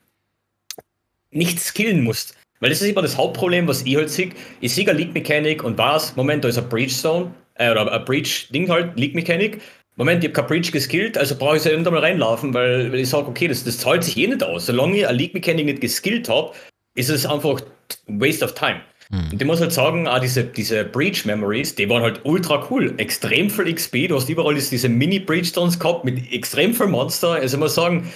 nicht 1.31 1.59
skillen 1.59 2.03
musst. 2.03 2.35
Weil 2.59 2.69
das 2.69 2.81
ist 2.81 2.89
immer 2.89 3.01
das 3.01 3.17
Hauptproblem, 3.17 3.67
was 3.67 3.83
ich 3.83 3.95
halt 3.95 4.11
sehe. 4.11 4.29
Ich 4.61 4.75
sehe 4.75 4.87
eine 4.87 4.97
League 4.97 5.13
Mechanik 5.13 5.63
und 5.63 5.77
was? 5.77 6.15
Moment, 6.15 6.43
da 6.43 6.49
ist 6.49 6.59
ein 6.59 6.69
Breach 6.69 6.95
Zone, 6.95 7.31
äh, 7.55 7.71
oder 7.71 7.91
ein 7.91 8.05
Breach-Ding 8.05 8.69
halt, 8.69 8.97
League 8.97 9.15
Mechanik. 9.15 9.61
Moment, 9.97 10.23
ich 10.23 10.35
habe 10.37 10.47
Breach 10.47 10.71
geskillt, 10.71 11.17
also 11.17 11.35
brauche 11.35 11.57
ich 11.57 11.63
ja 11.63 11.71
irgendwann 11.71 11.95
mal 11.95 12.01
reinlaufen, 12.01 12.53
weil, 12.53 12.91
weil 12.91 12.99
ich 12.99 13.09
sage, 13.09 13.27
okay, 13.27 13.47
das, 13.47 13.63
das 13.63 13.79
zahlt 13.79 14.03
sich 14.03 14.15
eh 14.17 14.27
nicht 14.27 14.43
aus. 14.43 14.67
Solange 14.67 14.97
ich 14.97 15.07
eine 15.07 15.17
League 15.17 15.33
Mechanik 15.33 15.65
nicht 15.65 15.81
geskillt 15.81 16.29
habe, 16.29 16.53
ist 16.95 17.09
es 17.09 17.25
einfach 17.25 17.61
waste 18.05 18.45
of 18.45 18.53
time. 18.53 18.81
Hm. 19.09 19.31
Und 19.31 19.41
ich 19.41 19.47
muss 19.47 19.59
halt 19.59 19.73
sagen, 19.73 20.07
ah, 20.07 20.19
diese, 20.19 20.43
diese 20.43 20.83
Breach 20.83 21.25
Memories, 21.25 21.73
die 21.73 21.89
waren 21.89 22.03
halt 22.03 22.21
ultra 22.23 22.67
cool. 22.69 22.93
Extrem 22.97 23.49
viel 23.49 23.73
XP, 23.73 24.07
du 24.07 24.15
hast 24.15 24.29
überall 24.29 24.53
diese 24.53 24.69
diese 24.69 24.89
Mini-Breachstones 24.89 25.79
gehabt 25.79 26.05
mit 26.05 26.31
extrem 26.31 26.75
viel 26.75 26.87
Monster. 26.87 27.31
Also 27.31 27.57
ich 27.57 27.59
muss 27.59 27.73
sagen, 27.73 28.11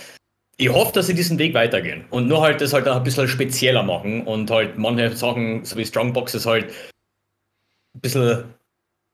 ich 0.58 0.70
hoffe, 0.70 0.94
dass 0.94 1.08
sie 1.08 1.16
diesen 1.16 1.40
Weg 1.40 1.56
weitergehen 1.56 2.06
und 2.12 2.28
nur 2.28 2.42
halt 2.42 2.62
das 2.62 2.74
halt 2.74 2.88
auch 2.88 2.98
ein 2.98 3.04
bisschen 3.04 3.28
spezieller 3.28 3.82
machen 3.82 4.28
und 4.28 4.52
halt 4.52 4.78
manche 4.78 5.16
Sachen, 5.16 5.66
so 5.66 5.76
wie 5.78 5.86
Strongboxes 5.86 6.46
halt 6.46 6.66
ein 7.96 8.02
bisschen 8.02 8.44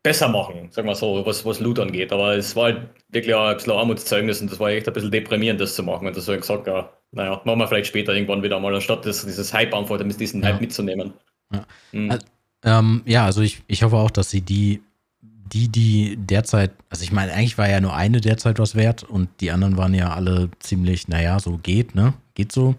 besser 0.08 0.28
machen, 0.30 0.70
sagen 0.72 0.88
wir 0.88 0.96
so, 0.96 1.26
was, 1.26 1.46
was 1.46 1.60
Loot 1.60 1.80
angeht. 1.80 2.12
Aber 2.14 2.36
es 2.38 2.56
war 2.56 2.66
halt 2.66 2.82
wirklich 3.10 3.34
auch 3.36 3.48
ein 3.48 3.56
bisschen 3.58 3.74
ein 3.74 3.80
Armutszeugnis 3.80 4.42
und 4.42 4.52
das 4.52 4.60
war 4.60 4.70
echt 4.70 4.88
ein 4.88 4.94
bisschen 4.94 5.12
deprimierend, 5.12 5.60
das 5.60 5.76
zu 5.76 5.84
machen. 5.84 6.08
Und 6.08 6.16
das 6.16 6.26
habe 6.28 6.36
ich 6.38 6.42
gesagt, 6.42 6.68
ja, 6.68 6.90
naja, 7.12 7.42
machen 7.44 7.60
wir 7.60 7.68
vielleicht 7.68 7.88
später 7.88 8.14
irgendwann 8.14 8.42
wieder 8.44 8.60
mal, 8.60 8.74
anstatt 8.74 9.06
das, 9.06 9.26
dieses 9.26 9.54
Hype 9.54 9.74
einfach, 9.74 9.98
damit 9.98 10.20
diesen 10.20 10.42
Ja. 10.42 10.50
Hype 10.50 10.62
mitzunehmen. 10.62 11.14
Ja. 11.54 11.66
Mhm. 11.92 12.12
Also- 12.12 12.26
Ähm, 12.64 13.02
ja, 13.06 13.24
also 13.26 13.42
ich, 13.42 13.62
ich 13.68 13.84
hoffe 13.84 13.98
auch, 13.98 14.10
dass 14.12 14.32
sie 14.32 14.42
die, 14.42 14.82
die, 15.22 15.68
die 15.70 16.18
derzeit, 16.18 16.72
also 16.90 17.04
ich 17.04 17.12
meine, 17.12 17.32
eigentlich 17.32 17.58
war 17.58 17.70
ja 17.70 17.80
nur 17.80 17.94
eine 17.96 18.20
derzeit 18.20 18.58
was 18.60 18.76
wert 18.76 19.04
und 19.04 19.30
die 19.42 19.52
anderen 19.52 19.78
waren 19.78 19.94
ja 19.94 20.14
alle 20.14 20.50
ziemlich, 20.60 21.08
naja, 21.08 21.40
so 21.40 21.58
geht, 21.62 21.94
ne? 21.96 22.14
Geht 22.34 22.52
so. 22.52 22.76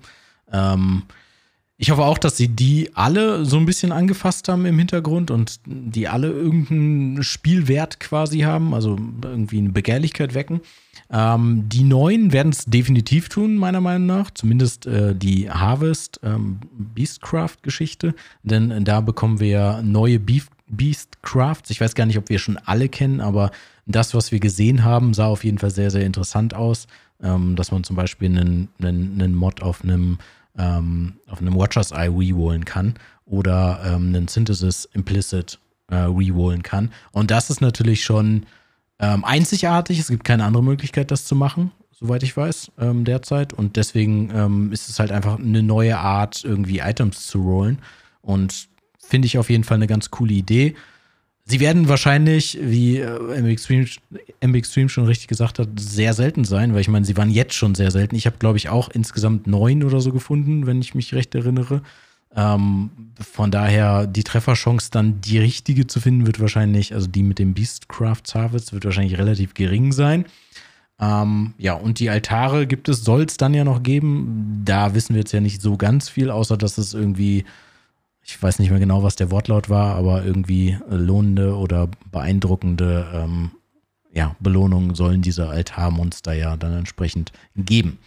Ähm, 0.52 1.04
ich 1.80 1.92
hoffe 1.92 2.04
auch, 2.04 2.18
dass 2.18 2.36
sie 2.36 2.48
die 2.48 2.90
alle 2.94 3.44
so 3.44 3.56
ein 3.56 3.64
bisschen 3.64 3.92
angefasst 3.92 4.48
haben 4.48 4.66
im 4.66 4.78
Hintergrund 4.78 5.30
und 5.30 5.60
die 5.64 6.08
alle 6.08 6.28
irgendeinen 6.28 7.22
Spielwert 7.22 8.00
quasi 8.00 8.40
haben, 8.40 8.74
also 8.74 8.96
irgendwie 9.22 9.58
eine 9.58 9.70
Begehrlichkeit 9.70 10.34
wecken. 10.34 10.60
Ähm, 11.08 11.68
die 11.68 11.84
neuen 11.84 12.32
werden 12.32 12.50
es 12.50 12.64
definitiv 12.64 13.28
tun, 13.28 13.56
meiner 13.56 13.80
Meinung 13.80 14.06
nach. 14.06 14.32
Zumindest 14.32 14.86
äh, 14.86 15.14
die 15.14 15.48
Harvest 15.48 16.18
ähm, 16.24 16.58
Beastcraft-Geschichte. 16.76 18.14
Denn 18.42 18.84
da 18.84 19.00
bekommen 19.00 19.38
wir 19.38 19.80
neue 19.82 20.18
Beef 20.18 20.48
Beastcrafts. 20.66 21.70
Ich 21.70 21.80
weiß 21.80 21.94
gar 21.94 22.06
nicht, 22.06 22.18
ob 22.18 22.28
wir 22.28 22.38
schon 22.38 22.58
alle 22.58 22.88
kennen, 22.88 23.20
aber 23.20 23.52
das, 23.86 24.14
was 24.14 24.32
wir 24.32 24.40
gesehen 24.40 24.84
haben, 24.84 25.14
sah 25.14 25.26
auf 25.26 25.44
jeden 25.44 25.58
Fall 25.58 25.70
sehr, 25.70 25.90
sehr 25.90 26.04
interessant 26.04 26.54
aus. 26.54 26.88
Ähm, 27.20 27.56
dass 27.56 27.72
man 27.72 27.82
zum 27.82 27.96
Beispiel 27.96 28.28
einen, 28.28 28.68
einen, 28.80 29.20
einen 29.20 29.34
Mod 29.34 29.62
auf 29.62 29.82
einem, 29.82 30.18
ähm, 30.58 31.14
auf 31.28 31.40
einem 31.40 31.56
Watcher's 31.56 31.92
Eye 31.92 32.08
rerollen 32.08 32.64
kann 32.64 32.94
oder 33.24 33.80
ähm, 33.84 34.08
einen 34.08 34.28
Synthesis 34.28 34.86
Implicit 34.92 35.58
äh, 35.90 35.96
rerollen 35.96 36.62
kann. 36.62 36.90
Und 37.12 37.30
das 37.30 37.50
ist 37.50 37.60
natürlich 37.60 38.04
schon 38.04 38.46
ähm, 38.98 39.24
einzigartig. 39.24 39.98
Es 39.98 40.08
gibt 40.08 40.24
keine 40.24 40.44
andere 40.44 40.62
Möglichkeit, 40.62 41.10
das 41.10 41.24
zu 41.24 41.36
machen, 41.36 41.70
soweit 41.92 42.22
ich 42.22 42.36
weiß, 42.36 42.72
ähm, 42.78 43.04
derzeit. 43.04 43.52
Und 43.52 43.76
deswegen 43.76 44.30
ähm, 44.34 44.72
ist 44.72 44.88
es 44.88 44.98
halt 44.98 45.12
einfach 45.12 45.38
eine 45.38 45.62
neue 45.62 45.98
Art, 45.98 46.44
irgendwie 46.44 46.80
Items 46.80 47.26
zu 47.26 47.40
rollen. 47.42 47.78
Und 48.20 48.68
finde 48.98 49.26
ich 49.26 49.38
auf 49.38 49.50
jeden 49.50 49.64
Fall 49.64 49.76
eine 49.76 49.86
ganz 49.86 50.10
coole 50.10 50.34
Idee. 50.34 50.74
Sie 51.50 51.60
werden 51.60 51.88
wahrscheinlich, 51.88 52.58
wie 52.60 52.98
äh, 52.98 53.40
MB 53.40 54.54
Extreme, 54.54 54.88
schon 54.90 55.06
richtig 55.06 55.28
gesagt 55.28 55.58
hat, 55.58 55.68
sehr 55.78 56.12
selten 56.12 56.44
sein, 56.44 56.74
weil 56.74 56.82
ich 56.82 56.88
meine, 56.88 57.06
sie 57.06 57.16
waren 57.16 57.30
jetzt 57.30 57.54
schon 57.54 57.74
sehr 57.74 57.90
selten. 57.90 58.16
Ich 58.16 58.26
habe, 58.26 58.36
glaube 58.38 58.58
ich, 58.58 58.68
auch 58.68 58.90
insgesamt 58.90 59.46
neun 59.46 59.82
oder 59.82 60.00
so 60.00 60.12
gefunden, 60.12 60.66
wenn 60.66 60.82
ich 60.82 60.94
mich 60.94 61.14
recht 61.14 61.34
erinnere. 61.34 61.80
Ähm, 62.36 62.90
von 63.18 63.50
daher, 63.50 64.06
die 64.06 64.24
Trefferchance 64.24 64.90
dann 64.90 65.22
die 65.22 65.38
richtige 65.38 65.86
zu 65.86 66.00
finden, 66.00 66.26
wird 66.26 66.38
wahrscheinlich, 66.38 66.92
also 66.92 67.06
die 67.06 67.22
mit 67.22 67.38
dem 67.38 67.54
Beastcraft 67.54 68.34
Harvest, 68.34 68.74
wird 68.74 68.84
wahrscheinlich 68.84 69.16
relativ 69.16 69.54
gering 69.54 69.92
sein. 69.92 70.26
Ähm, 71.00 71.54
ja, 71.56 71.72
und 71.72 71.98
die 71.98 72.10
Altare 72.10 72.66
gibt 72.66 72.90
es, 72.90 73.04
soll 73.04 73.22
es 73.22 73.38
dann 73.38 73.54
ja 73.54 73.64
noch 73.64 73.82
geben. 73.82 74.62
Da 74.66 74.94
wissen 74.94 75.14
wir 75.14 75.20
jetzt 75.20 75.32
ja 75.32 75.40
nicht 75.40 75.62
so 75.62 75.78
ganz 75.78 76.10
viel, 76.10 76.30
außer 76.30 76.58
dass 76.58 76.76
es 76.76 76.92
irgendwie, 76.92 77.44
ich 78.28 78.42
weiß 78.42 78.58
nicht 78.58 78.70
mehr 78.70 78.78
genau, 78.78 79.02
was 79.02 79.16
der 79.16 79.30
Wortlaut 79.30 79.70
war, 79.70 79.96
aber 79.96 80.22
irgendwie 80.22 80.76
lohnende 80.88 81.56
oder 81.56 81.88
beeindruckende 82.12 83.06
ähm, 83.14 83.52
ja, 84.12 84.36
Belohnungen 84.38 84.94
sollen 84.94 85.22
diese 85.22 85.48
Altarmonster 85.48 86.34
ja 86.34 86.56
dann 86.56 86.74
entsprechend 86.74 87.32
geben. 87.56 87.98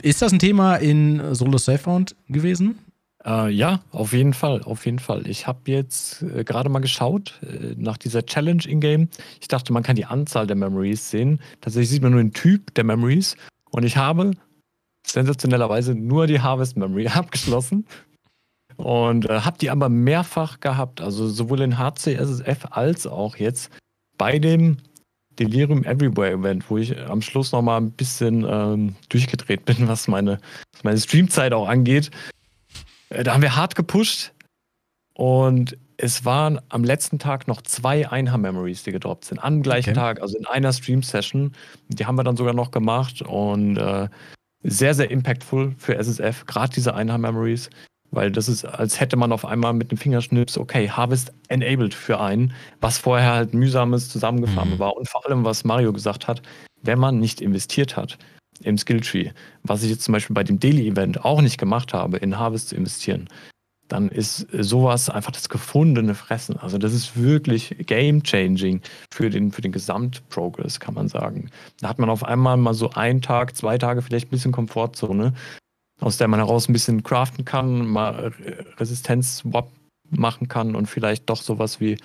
ist 0.00 0.22
das 0.22 0.32
ein 0.32 0.38
Thema 0.38 0.76
in 0.76 1.34
Solo 1.34 1.58
Self-Found 1.58 2.16
gewesen? 2.28 2.78
Äh, 3.26 3.50
ja, 3.50 3.80
auf 3.90 4.14
jeden 4.14 4.32
Fall, 4.32 4.62
auf 4.62 4.86
jeden 4.86 4.98
Fall. 4.98 5.28
Ich 5.28 5.46
habe 5.46 5.60
jetzt 5.66 6.22
äh, 6.22 6.42
gerade 6.42 6.70
mal 6.70 6.78
geschaut 6.78 7.40
äh, 7.42 7.74
nach 7.76 7.98
dieser 7.98 8.24
Challenge 8.24 8.62
in-game. 8.66 9.08
Ich 9.38 9.48
dachte, 9.48 9.74
man 9.74 9.82
kann 9.82 9.96
die 9.96 10.06
Anzahl 10.06 10.46
der 10.46 10.56
Memories 10.56 11.10
sehen. 11.10 11.40
Tatsächlich 11.60 11.90
sieht 11.90 12.02
man 12.02 12.12
nur 12.12 12.22
den 12.22 12.32
Typ 12.32 12.74
der 12.74 12.84
Memories. 12.84 13.36
Und 13.70 13.84
ich 13.84 13.98
habe 13.98 14.32
sensationellerweise 15.06 15.94
nur 15.94 16.26
die 16.26 16.40
Harvest 16.40 16.78
Memory 16.78 17.08
abgeschlossen. 17.14 17.86
Und 18.76 19.28
äh, 19.28 19.40
habe 19.40 19.58
die 19.58 19.70
aber 19.70 19.88
mehrfach 19.88 20.60
gehabt. 20.60 21.00
Also 21.00 21.28
sowohl 21.28 21.60
in 21.60 21.78
HCSSF 21.78 22.66
als 22.70 23.06
auch 23.06 23.36
jetzt 23.36 23.70
bei 24.18 24.38
dem 24.38 24.78
Delirium 25.38 25.84
Everywhere 25.84 26.32
Event, 26.32 26.68
wo 26.70 26.78
ich 26.78 26.98
am 27.08 27.22
Schluss 27.22 27.52
nochmal 27.52 27.80
ein 27.80 27.90
bisschen 27.90 28.46
ähm, 28.48 28.96
durchgedreht 29.08 29.64
bin, 29.64 29.76
was 29.88 30.08
meine, 30.08 30.40
was 30.72 30.84
meine 30.84 30.98
Streamzeit 30.98 31.52
auch 31.52 31.68
angeht. 31.68 32.10
Äh, 33.10 33.24
da 33.24 33.34
haben 33.34 33.42
wir 33.42 33.56
hart 33.56 33.74
gepusht 33.74 34.32
und 35.14 35.76
es 35.96 36.24
waren 36.24 36.60
am 36.70 36.82
letzten 36.82 37.18
Tag 37.18 37.46
noch 37.46 37.62
zwei 37.62 38.08
Einham-Memories, 38.08 38.82
die 38.82 38.92
gedroppt 38.92 39.26
sind. 39.26 39.38
Am 39.38 39.62
gleichen 39.62 39.90
okay. 39.90 40.00
Tag, 40.00 40.20
also 40.20 40.36
in 40.36 40.46
einer 40.46 40.72
Stream-Session. 40.72 41.52
Die 41.88 42.04
haben 42.04 42.16
wir 42.16 42.24
dann 42.24 42.36
sogar 42.36 42.54
noch 42.54 42.72
gemacht 42.72 43.22
und 43.22 43.76
äh, 43.76 44.08
sehr, 44.62 44.94
sehr 44.94 45.10
impactful 45.10 45.74
für 45.78 45.96
SSF, 45.96 46.46
gerade 46.46 46.72
diese 46.74 46.94
Einham-Memories. 46.94 47.70
Weil 48.14 48.30
das 48.30 48.48
ist, 48.48 48.64
als 48.64 49.00
hätte 49.00 49.16
man 49.16 49.32
auf 49.32 49.44
einmal 49.44 49.72
mit 49.72 49.90
dem 49.90 49.98
Fingerschnips, 49.98 50.56
okay, 50.56 50.88
Harvest 50.88 51.32
enabled 51.48 51.94
für 51.94 52.20
einen, 52.20 52.52
was 52.80 52.98
vorher 52.98 53.32
halt 53.32 53.54
mühsames 53.54 54.08
Zusammengefahren 54.08 54.74
mhm. 54.74 54.78
war. 54.78 54.96
Und 54.96 55.08
vor 55.08 55.26
allem, 55.26 55.44
was 55.44 55.64
Mario 55.64 55.92
gesagt 55.92 56.28
hat, 56.28 56.42
wenn 56.82 56.98
man 56.98 57.18
nicht 57.18 57.40
investiert 57.40 57.96
hat 57.96 58.18
im 58.62 58.78
Skilltree, 58.78 59.30
was 59.62 59.82
ich 59.82 59.90
jetzt 59.90 60.04
zum 60.04 60.12
Beispiel 60.12 60.34
bei 60.34 60.44
dem 60.44 60.60
Daily-Event 60.60 61.24
auch 61.24 61.40
nicht 61.40 61.58
gemacht 61.58 61.92
habe, 61.92 62.18
in 62.18 62.38
Harvest 62.38 62.68
zu 62.68 62.76
investieren, 62.76 63.28
dann 63.88 64.08
ist 64.08 64.46
sowas 64.50 65.10
einfach 65.10 65.32
das 65.32 65.48
gefundene 65.48 66.14
Fressen. 66.14 66.56
Also 66.56 66.78
das 66.78 66.94
ist 66.94 67.20
wirklich 67.20 67.74
game-changing 67.86 68.80
für 69.12 69.28
den, 69.28 69.52
für 69.52 69.60
den 69.60 69.72
Gesamtprogress, 69.72 70.80
kann 70.80 70.94
man 70.94 71.08
sagen. 71.08 71.50
Da 71.80 71.88
hat 71.88 71.98
man 71.98 72.10
auf 72.10 72.24
einmal 72.24 72.56
mal 72.56 72.74
so 72.74 72.90
einen 72.90 73.20
Tag, 73.20 73.54
zwei 73.56 73.76
Tage 73.76 74.02
vielleicht 74.02 74.28
ein 74.28 74.30
bisschen 74.30 74.52
Komfortzone, 74.52 75.34
aus 76.04 76.18
der 76.18 76.28
man 76.28 76.38
heraus 76.38 76.68
ein 76.68 76.74
bisschen 76.74 77.02
craften 77.02 77.44
kann, 77.44 77.86
mal 77.88 78.32
Resistenz-Swap 78.78 79.70
machen 80.10 80.48
kann 80.48 80.76
und 80.76 80.86
vielleicht 80.86 81.30
doch 81.30 81.40
sowas 81.40 81.80
wie 81.80 81.96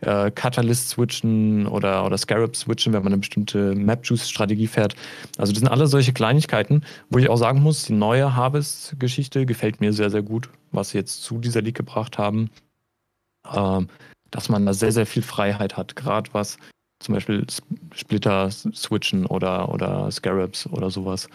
äh, 0.00 0.30
Catalyst 0.30 0.90
switchen 0.90 1.66
oder, 1.66 2.06
oder 2.06 2.16
Scarab 2.16 2.54
switchen, 2.54 2.92
wenn 2.92 3.02
man 3.02 3.12
eine 3.12 3.20
bestimmte 3.20 3.74
Map-Juice-Strategie 3.74 4.68
fährt. 4.68 4.94
Also 5.36 5.52
das 5.52 5.58
sind 5.58 5.68
alle 5.68 5.88
solche 5.88 6.12
Kleinigkeiten, 6.12 6.84
wo 7.10 7.18
ich 7.18 7.28
auch 7.28 7.36
sagen 7.36 7.60
muss, 7.60 7.82
die 7.82 7.92
neue 7.92 8.36
Harvest-Geschichte 8.36 9.46
gefällt 9.46 9.80
mir 9.80 9.92
sehr, 9.92 10.10
sehr 10.10 10.22
gut, 10.22 10.48
was 10.70 10.90
sie 10.90 10.98
jetzt 10.98 11.24
zu 11.24 11.38
dieser 11.38 11.60
League 11.60 11.76
gebracht 11.76 12.18
haben. 12.18 12.50
Ähm, 13.52 13.88
dass 14.30 14.48
man 14.48 14.64
da 14.64 14.74
sehr, 14.74 14.92
sehr 14.92 15.06
viel 15.06 15.22
Freiheit 15.22 15.76
hat, 15.76 15.96
gerade 15.96 16.30
was 16.32 16.56
zum 17.00 17.14
Beispiel 17.14 17.44
Splitter 17.94 18.50
switchen 18.50 19.26
oder, 19.26 19.68
oder 19.68 20.10
Scarabs 20.10 20.66
oder 20.68 20.90
sowas. 20.90 21.28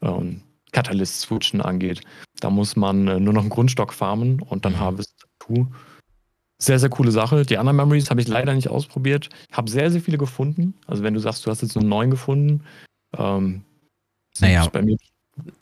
Ähm, 0.00 0.40
Catalyst 0.72 1.20
switchen 1.20 1.60
angeht. 1.60 2.00
Da 2.40 2.50
muss 2.50 2.76
man 2.76 3.06
äh, 3.06 3.20
nur 3.20 3.32
noch 3.32 3.42
einen 3.42 3.50
Grundstock 3.50 3.92
farmen 3.92 4.40
und 4.40 4.64
dann 4.64 4.72
mhm. 4.72 4.80
Harvest 4.80 5.26
2 5.46 5.66
sehr, 6.58 6.78
sehr 6.78 6.90
coole 6.90 7.10
Sache. 7.10 7.44
Die 7.44 7.58
anderen 7.58 7.76
Memories 7.76 8.08
habe 8.08 8.20
ich 8.20 8.28
leider 8.28 8.54
nicht 8.54 8.68
ausprobiert. 8.68 9.28
Ich 9.50 9.56
habe 9.56 9.68
sehr, 9.68 9.90
sehr 9.90 10.00
viele 10.00 10.16
gefunden. 10.16 10.74
Also 10.86 11.02
wenn 11.02 11.12
du 11.12 11.18
sagst, 11.18 11.44
du 11.44 11.50
hast 11.50 11.60
jetzt 11.60 11.74
nur 11.74 11.84
neun 11.84 12.10
gefunden, 12.10 12.62
ähm, 13.18 13.64
naja, 14.38 14.66
bei 14.68 14.80
mir 14.80 14.96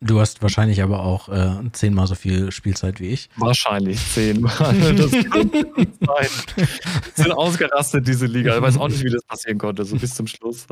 Du 0.00 0.18
hast 0.18 0.42
wahrscheinlich 0.42 0.82
aber 0.82 1.00
auch 1.04 1.28
äh, 1.28 1.70
zehnmal 1.72 2.08
so 2.08 2.16
viel 2.16 2.50
Spielzeit 2.50 2.98
wie 2.98 3.10
ich. 3.10 3.30
Wahrscheinlich 3.36 4.04
zehnmal. 4.12 4.52
das 4.96 5.10
sein. 5.12 6.28
Sind 7.14 7.32
ausgerastet, 7.32 8.06
diese 8.06 8.26
Liga. 8.26 8.56
Ich 8.56 8.62
weiß 8.62 8.78
auch 8.78 8.88
nicht, 8.88 9.04
wie 9.04 9.10
das 9.10 9.22
passieren 9.22 9.58
konnte, 9.58 9.84
so 9.84 9.96
bis 9.96 10.14
zum 10.14 10.26
Schluss. 10.26 10.66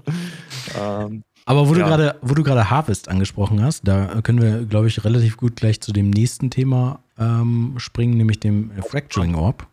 Ähm, 0.77 1.23
aber 1.49 1.67
wo 1.67 1.75
ja. 1.75 1.79
du 1.79 1.87
gerade, 1.87 2.17
wo 2.21 2.35
du 2.35 2.43
gerade 2.43 2.69
Harvest 2.69 3.09
angesprochen 3.09 3.63
hast, 3.63 3.89
da 3.89 4.21
können 4.21 4.43
wir, 4.43 4.67
glaube 4.67 4.87
ich, 4.87 5.03
relativ 5.03 5.39
gut 5.39 5.57
gleich 5.57 5.81
zu 5.81 5.93
dem 5.93 6.11
nächsten 6.11 6.51
Thema 6.51 7.01
ähm, 7.19 7.73
springen, 7.79 8.19
nämlich 8.19 8.39
dem 8.39 8.71
Fracturing 8.87 9.35
Orb. 9.35 9.67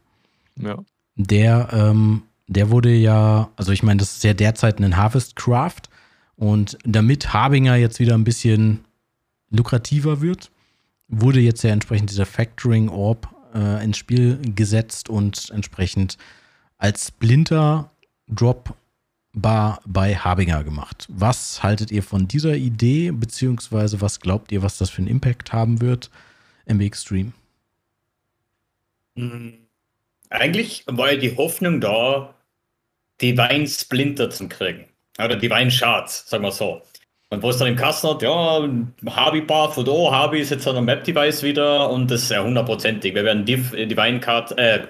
Ja. 0.55 0.78
Der, 1.17 1.67
ähm, 1.73 2.21
der 2.47 2.69
wurde 2.69 2.93
ja, 2.93 3.49
also 3.57 3.73
ich 3.73 3.84
meine, 3.84 3.99
das 3.99 4.15
ist 4.15 4.23
ja 4.23 4.34
derzeit 4.34 4.80
ein 4.80 4.95
Harvest 4.95 5.36
Craft. 5.36 5.82
Und 6.38 6.78
damit 6.86 7.34
Harbinger 7.34 7.76
jetzt 7.76 7.99
wieder 7.99 8.13
ein 8.13 8.23
bisschen 8.23 8.86
lukrativer 9.49 10.21
wird, 10.21 10.51
wurde 11.09 11.41
jetzt 11.41 11.61
ja 11.61 11.71
entsprechend 11.71 12.09
dieser 12.09 12.26
Factoring 12.26 12.88
Orb 12.88 13.28
äh, 13.53 13.84
ins 13.84 13.97
Spiel 13.97 14.39
gesetzt 14.55 15.09
und 15.09 15.49
entsprechend 15.53 16.17
als 16.78 17.07
Splinter 17.09 17.91
Drop 18.30 18.76
Bar 19.36 19.81
bei 19.86 20.15
Harbinger 20.15 20.63
gemacht. 20.63 21.05
Was 21.09 21.63
haltet 21.63 21.91
ihr 21.91 22.03
von 22.03 22.27
dieser 22.27 22.55
Idee, 22.55 23.11
beziehungsweise 23.11 24.01
was 24.01 24.19
glaubt 24.19 24.51
ihr, 24.51 24.63
was 24.63 24.77
das 24.77 24.89
für 24.89 24.99
einen 24.99 25.07
Impact 25.07 25.53
haben 25.53 25.81
wird 25.81 26.09
im 26.65 26.79
Extreme? 26.79 27.33
Mhm. 29.15 29.53
Eigentlich 30.29 30.83
war 30.88 31.11
ja 31.11 31.17
die 31.17 31.36
Hoffnung 31.38 31.79
da, 31.79 32.33
die 33.21 33.38
Wein 33.38 33.67
Splinter 33.67 34.29
zu 34.29 34.47
kriegen. 34.47 34.86
Oder 35.17 35.36
die 35.36 35.49
Wein 35.49 35.71
Shards, 35.71 36.29
sagen 36.29 36.43
wir 36.43 36.51
so. 36.51 36.81
Und 37.29 37.41
wo 37.41 37.49
es 37.49 37.57
dann 37.57 37.67
im 37.67 37.75
Kasten 37.75 38.09
hat, 38.09 38.21
ja, 38.21 38.69
Habi 39.07 39.41
Buff 39.41 39.77
oder 39.77 39.91
oh, 39.91 40.11
Habi 40.11 40.39
ist 40.39 40.51
jetzt 40.51 40.67
an 40.67 40.77
einem 40.77 40.86
Map-Device 40.86 41.43
wieder 41.43 41.89
und 41.89 42.11
das 42.11 42.23
ist 42.23 42.31
ja 42.31 42.43
hundertprozentig. 42.43 43.15
Wir 43.15 43.23
werden 43.23 43.45
Div, 43.45 43.71
Divine 43.71 44.19
Card, 44.19 44.57
äh, 44.57 44.88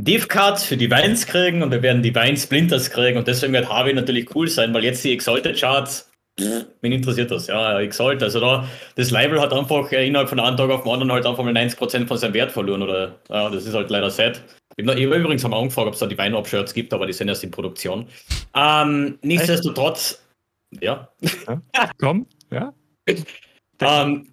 Div 0.00 0.28
Cards 0.28 0.62
für 0.62 0.76
Divines 0.76 1.26
kriegen 1.26 1.60
und 1.60 1.72
wir 1.72 1.82
werden 1.82 2.02
Divine 2.02 2.36
Splinters 2.36 2.88
kriegen 2.88 3.18
und 3.18 3.26
deswegen 3.26 3.52
wird 3.52 3.68
Harvey 3.68 3.92
natürlich 3.92 4.32
cool 4.36 4.46
sein, 4.46 4.72
weil 4.72 4.84
jetzt 4.84 5.02
die 5.02 5.12
Exalted 5.12 5.58
Charts, 5.58 6.08
wen 6.36 6.92
interessiert 6.92 7.32
das? 7.32 7.48
Ja, 7.48 7.80
Exalt, 7.80 8.22
also 8.22 8.38
da, 8.38 8.68
das 8.94 9.10
Label 9.10 9.40
hat 9.40 9.52
einfach 9.52 9.90
innerhalb 9.90 10.28
von 10.28 10.38
einem 10.38 10.56
Tag 10.56 10.70
auf 10.70 10.84
den 10.84 10.92
anderen 10.92 11.10
halt 11.10 11.26
einfach 11.26 11.42
mal 11.42 11.52
90% 11.52 12.06
von 12.06 12.16
seinem 12.16 12.34
Wert 12.34 12.52
verloren 12.52 12.82
oder, 12.82 13.18
ja, 13.28 13.50
das 13.50 13.66
ist 13.66 13.74
halt 13.74 13.90
leider 13.90 14.08
sad. 14.08 14.40
Ich 14.76 14.86
habe 14.86 15.02
übrigens 15.02 15.42
haben 15.42 15.50
wir 15.50 15.56
angefragt, 15.56 15.88
ob 15.88 15.94
es 15.94 16.00
da 16.00 16.06
Divine-Op-Shirts 16.06 16.72
gibt, 16.74 16.94
aber 16.94 17.04
die 17.04 17.12
sind 17.12 17.26
erst 17.26 17.42
in 17.42 17.50
Produktion. 17.50 18.06
Ähm, 18.54 19.18
nichtsdestotrotz, 19.22 20.22
ja. 20.80 21.08
ja. 21.48 21.90
Komm, 21.98 22.26
ja. 22.52 22.72
ähm, 23.80 24.28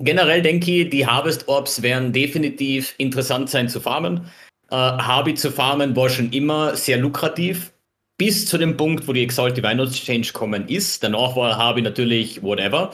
generell 0.00 0.42
denke 0.42 0.70
ich, 0.70 0.90
die 0.90 1.06
Harvest 1.06 1.48
Orbs 1.48 1.82
werden 1.82 2.12
definitiv 2.12 2.94
interessant 2.98 3.50
sein 3.50 3.68
zu 3.68 3.80
farmen. 3.80 4.26
Äh, 4.70 4.76
Harvey 4.76 5.34
zu 5.34 5.50
farmen 5.50 5.94
war 5.94 6.08
schon 6.08 6.32
immer 6.32 6.76
sehr 6.76 6.98
lukrativ. 6.98 7.72
Bis 8.18 8.46
zu 8.46 8.58
dem 8.58 8.76
Punkt, 8.76 9.08
wo 9.08 9.12
die 9.12 9.22
Exalt 9.22 9.56
Divine 9.56 9.82
Exchange 9.82 10.28
kommen 10.32 10.68
ist. 10.68 11.02
Danach 11.02 11.36
war 11.36 11.56
Harvey 11.56 11.80
natürlich 11.80 12.42
whatever. 12.42 12.92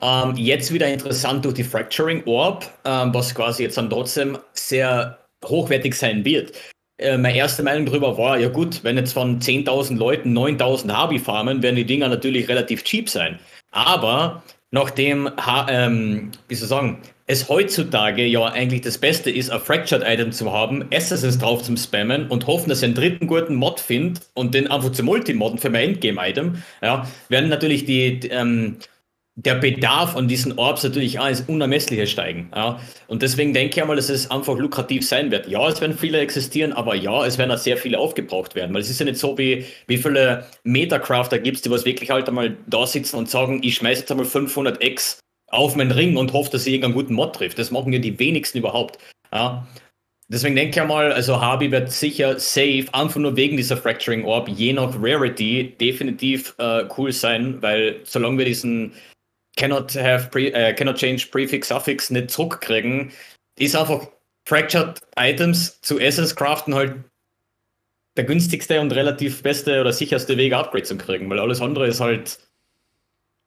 Ähm, 0.00 0.34
jetzt 0.36 0.72
wieder 0.72 0.88
interessant 0.88 1.44
durch 1.44 1.54
die 1.54 1.64
Fracturing 1.64 2.24
Orb, 2.26 2.68
ähm, 2.84 3.14
was 3.14 3.34
quasi 3.34 3.62
jetzt 3.62 3.76
dann 3.76 3.88
trotzdem 3.88 4.36
sehr 4.52 5.18
hochwertig 5.44 5.94
sein 5.94 6.24
wird. 6.24 6.52
Äh, 6.98 7.18
meine 7.18 7.36
erste 7.36 7.62
Meinung 7.62 7.86
darüber 7.86 8.18
war, 8.18 8.38
ja 8.38 8.48
gut, 8.48 8.82
wenn 8.82 8.96
jetzt 8.96 9.12
von 9.12 9.40
10.000 9.40 9.96
Leuten 9.96 10.36
9.000 10.36 10.92
Harvey 10.92 11.18
farmen, 11.18 11.62
werden 11.62 11.76
die 11.76 11.86
Dinger 11.86 12.08
natürlich 12.08 12.48
relativ 12.48 12.84
cheap 12.84 13.08
sein. 13.08 13.38
Aber 13.70 14.42
nachdem, 14.74 15.30
ähm, 15.68 16.32
wie 16.48 16.54
soll 16.56 16.64
ich 16.64 16.68
sagen, 16.68 16.98
es 17.28 17.48
heutzutage 17.48 18.26
ja 18.26 18.44
eigentlich 18.44 18.80
das 18.80 18.98
Beste 18.98 19.30
ist, 19.30 19.48
ein 19.50 19.60
Fractured-Item 19.60 20.32
zu 20.32 20.52
haben, 20.52 20.84
SSS 20.90 21.38
drauf 21.38 21.62
zum 21.62 21.76
Spammen 21.76 22.26
und 22.26 22.48
hoffen, 22.48 22.70
dass 22.70 22.78
ich 22.78 22.86
einen 22.86 22.94
dritten 22.94 23.28
guten 23.28 23.54
Mod 23.54 23.78
finde 23.78 24.20
und 24.34 24.52
den 24.52 24.68
einfach 24.68 24.90
zu 24.90 25.04
multimodden 25.04 25.58
für 25.58 25.70
mein 25.70 25.90
Endgame-Item, 25.90 26.62
ja, 26.82 27.08
werden 27.28 27.50
natürlich 27.50 27.84
die, 27.84 28.18
die 28.18 28.28
ähm, 28.28 28.76
der 29.36 29.56
Bedarf 29.56 30.16
an 30.16 30.28
diesen 30.28 30.56
Orbs 30.58 30.84
natürlich 30.84 31.18
auch 31.18 31.26
ins 31.26 31.40
Unermessliche 31.42 32.06
steigen. 32.06 32.50
Ja. 32.54 32.80
Und 33.08 33.22
deswegen 33.22 33.52
denke 33.52 33.74
ich 33.74 33.82
einmal, 33.82 33.96
dass 33.96 34.08
es 34.08 34.30
einfach 34.30 34.56
lukrativ 34.56 35.06
sein 35.06 35.30
wird. 35.32 35.48
Ja, 35.48 35.68
es 35.68 35.80
werden 35.80 35.98
viele 35.98 36.20
existieren, 36.20 36.72
aber 36.72 36.94
ja, 36.94 37.26
es 37.26 37.36
werden 37.36 37.50
auch 37.50 37.58
sehr 37.58 37.76
viele 37.76 37.98
aufgebraucht 37.98 38.54
werden. 38.54 38.72
Weil 38.72 38.82
es 38.82 38.90
ist 38.90 39.00
ja 39.00 39.06
nicht 39.06 39.18
so, 39.18 39.36
wie, 39.36 39.64
wie 39.88 39.98
viele 39.98 40.46
Metacrafter 40.62 41.40
gibt 41.40 41.56
es, 41.56 41.62
die 41.62 41.70
was 41.70 41.84
wirklich 41.84 42.10
halt 42.10 42.28
einmal 42.28 42.56
da 42.68 42.86
sitzen 42.86 43.16
und 43.16 43.28
sagen, 43.28 43.60
ich 43.64 43.74
schmeiße 43.74 44.02
jetzt 44.02 44.10
einmal 44.12 44.26
500 44.26 44.82
X 44.82 45.18
auf 45.48 45.74
meinen 45.74 45.90
Ring 45.90 46.16
und 46.16 46.32
hoffe, 46.32 46.50
dass 46.50 46.64
sie 46.64 46.70
irgendeinen 46.70 46.94
guten 46.94 47.14
Mod 47.14 47.34
trifft. 47.34 47.58
Das 47.58 47.72
machen 47.72 47.92
ja 47.92 47.98
die 47.98 48.18
wenigsten 48.18 48.58
überhaupt. 48.58 48.98
Ja. 49.32 49.66
Deswegen 50.28 50.56
denke 50.56 50.70
ich 50.70 50.80
einmal, 50.80 51.12
also 51.12 51.40
Harvey 51.40 51.70
wird 51.70 51.90
sicher 51.90 52.38
safe, 52.38 52.86
einfach 52.92 53.20
nur 53.20 53.36
wegen 53.36 53.56
dieser 53.56 53.76
Fracturing 53.76 54.24
Orb, 54.24 54.48
je 54.48 54.72
nach 54.72 54.94
Rarity, 54.98 55.74
definitiv 55.78 56.54
äh, 56.58 56.84
cool 56.96 57.12
sein, 57.12 57.60
weil 57.60 58.00
solange 58.04 58.38
wir 58.38 58.44
diesen 58.46 58.92
cannot 59.56 59.94
have 59.94 60.30
pre, 60.30 60.52
äh, 60.52 60.74
cannot 60.74 60.96
change 60.96 61.26
prefix 61.30 61.68
suffix 61.68 62.10
nicht 62.10 62.30
zurückkriegen, 62.30 63.12
ist 63.56 63.76
einfach 63.76 64.08
fractured 64.44 65.00
Items 65.16 65.80
zu 65.80 65.98
Essence 65.98 66.34
craften 66.34 66.74
halt 66.74 66.96
der 68.16 68.24
günstigste 68.24 68.80
und 68.80 68.92
relativ 68.92 69.42
beste 69.42 69.80
oder 69.80 69.92
sicherste 69.92 70.36
Weg 70.36 70.52
Upgrade 70.52 70.84
zu 70.84 70.96
kriegen, 70.96 71.28
weil 71.30 71.40
alles 71.40 71.60
andere 71.60 71.86
ist 71.86 72.00
halt 72.00 72.38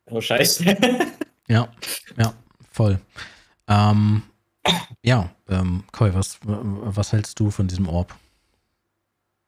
Oh, 0.09 0.21
scheiße. 0.21 0.63
Ja, 1.49 1.69
ja, 2.17 2.33
voll. 2.73 2.99
Ähm, 3.69 4.21
ja, 5.01 5.33
ähm, 5.47 5.85
Koi, 5.93 6.13
was, 6.13 6.39
was 6.43 7.13
hältst 7.13 7.39
du 7.39 7.51
von 7.51 7.69
diesem 7.69 7.87
Orb? 7.87 8.13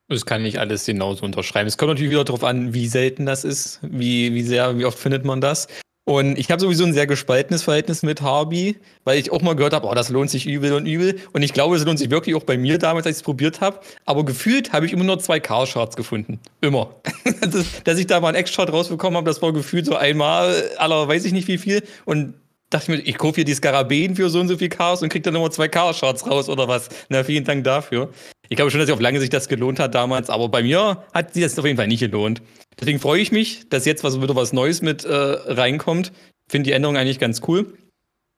Das 0.08 0.26
kann 0.26 0.46
ich 0.46 0.62
alles 0.62 0.86
genauso 0.86 1.26
unterschreiben. 1.26 1.68
Es 1.68 1.78
kommt 1.78 1.90
natürlich 1.90 2.12
wieder 2.12 2.24
darauf 2.24 2.46
an, 2.46 2.74
wie 2.74 2.88
selten 2.88 3.26
das 3.26 3.44
ist, 3.44 3.82
wie, 3.82 4.34
wie 4.34 4.44
sehr, 4.44 4.78
wie 4.78 4.86
oft 4.86 4.98
findet 4.98 5.26
man 5.26 5.42
das. 5.42 5.68
Und 6.10 6.40
ich 6.40 6.50
habe 6.50 6.60
sowieso 6.60 6.86
ein 6.86 6.94
sehr 6.94 7.06
gespaltenes 7.06 7.62
Verhältnis 7.62 8.02
mit 8.02 8.24
Harvey, 8.24 8.78
weil 9.04 9.20
ich 9.20 9.32
auch 9.32 9.44
mal 9.44 9.56
gehört 9.56 9.74
habe, 9.74 9.86
oh, 9.86 9.94
das 9.94 10.10
lohnt 10.10 10.32
sich 10.32 10.48
übel 10.48 10.74
und 10.74 10.88
übel. 10.88 11.20
Und 11.34 11.44
ich 11.44 11.54
glaube, 11.54 11.76
es 11.76 11.86
lohnt 11.86 12.00
sich 12.00 12.10
wirklich 12.10 12.34
auch 12.34 12.46
bei 12.46 12.58
mir 12.58 12.80
damals, 12.80 13.06
als 13.06 13.18
ich 13.18 13.20
es 13.20 13.24
probiert 13.24 13.62
habe. 13.62 13.80
Aber 14.08 14.26
gefühlt 14.26 14.74
habe 14.74 14.88
ich 14.88 14.92
immer 14.92 15.04
nur 15.04 15.20
zwei 15.20 15.40
Car-Charts 15.40 15.96
gefunden. 15.96 16.40
Immer. 16.62 16.96
Dass 17.84 18.00
ich 18.00 18.08
da 18.08 18.20
mal 18.22 18.30
einen 18.30 18.38
X-Chart 18.38 18.74
rausbekommen 18.74 19.18
habe, 19.18 19.30
das 19.30 19.40
war 19.44 19.54
gefühlt 19.54 19.86
so 19.86 19.96
einmal, 19.96 20.72
aller 20.78 21.08
weiß 21.08 21.26
ich 21.26 21.32
nicht 21.32 21.48
wie 21.48 21.60
viel. 21.60 21.84
Und 22.06 22.34
dachte 22.72 22.92
ich 22.92 22.98
mir, 22.98 23.08
ich 23.08 23.20
kaufe 23.20 23.36
hier 23.36 23.46
die 23.46 23.54
Skarabäen 23.54 24.16
für 24.16 24.32
so 24.32 24.40
und 24.40 24.48
so 24.48 24.58
viel 24.58 24.70
Chaos 24.70 25.04
und 25.04 25.10
kriege 25.10 25.22
dann 25.22 25.36
immer 25.36 25.52
zwei 25.52 25.68
Chaos-Charts 25.68 26.26
raus 26.26 26.50
oder 26.50 26.68
was. 26.68 26.90
Na, 27.10 27.24
vielen 27.24 27.44
Dank 27.44 27.64
dafür. 27.66 28.10
Ich 28.50 28.56
glaube 28.56 28.72
schon, 28.72 28.80
dass 28.80 28.88
sich 28.88 28.94
auf 28.94 29.00
lange 29.00 29.20
Sicht 29.20 29.34
das 29.34 29.48
gelohnt 29.48 29.80
hat 29.80 29.94
damals, 29.94 30.30
aber 30.30 30.50
bei 30.50 30.64
mir 30.64 31.04
hat 31.14 31.34
sich 31.34 31.44
das 31.44 31.58
auf 31.58 31.66
jeden 31.66 31.78
Fall 31.78 31.88
nicht 31.88 32.00
gelohnt. 32.00 32.42
Deswegen 32.80 33.00
freue 33.00 33.22
ich 33.22 33.32
mich, 33.32 33.70
dass 33.70 33.86
jetzt 33.86 34.04
was, 34.04 34.22
wieder 34.22 34.36
was 34.36 34.54
Neues 34.54 34.82
mit 34.82 35.06
äh, 35.06 35.14
reinkommt. 35.14 36.12
Finde 36.50 36.68
die 36.68 36.74
Änderung 36.74 36.98
eigentlich 36.98 37.20
ganz 37.20 37.42
cool. 37.48 37.78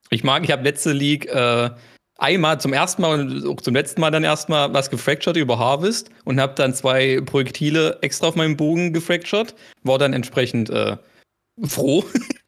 Ich 0.10 0.26
mag, 0.26 0.44
ich 0.44 0.52
habe 0.52 0.64
letzte 0.64 0.92
League 0.92 1.28
äh, 1.28 1.70
einmal 2.18 2.60
zum 2.60 2.74
ersten 2.74 3.02
Mal 3.02 3.22
und 3.22 3.46
auch 3.48 3.62
zum 3.62 3.74
letzten 3.74 4.02
Mal 4.02 4.12
dann 4.12 4.26
erstmal 4.26 4.74
was 4.74 4.90
gefractured 4.90 5.38
über 5.38 5.58
Harvest 5.58 6.10
und 6.26 6.42
habe 6.42 6.56
dann 6.56 6.74
zwei 6.74 7.22
Projektile 7.22 7.98
extra 8.02 8.28
auf 8.28 8.36
meinem 8.36 8.58
Bogen 8.58 8.92
gefractured. 8.92 9.56
War 9.84 9.98
dann 9.98 10.12
entsprechend 10.12 10.70
äh, 10.70 10.98
froh, 11.64 12.04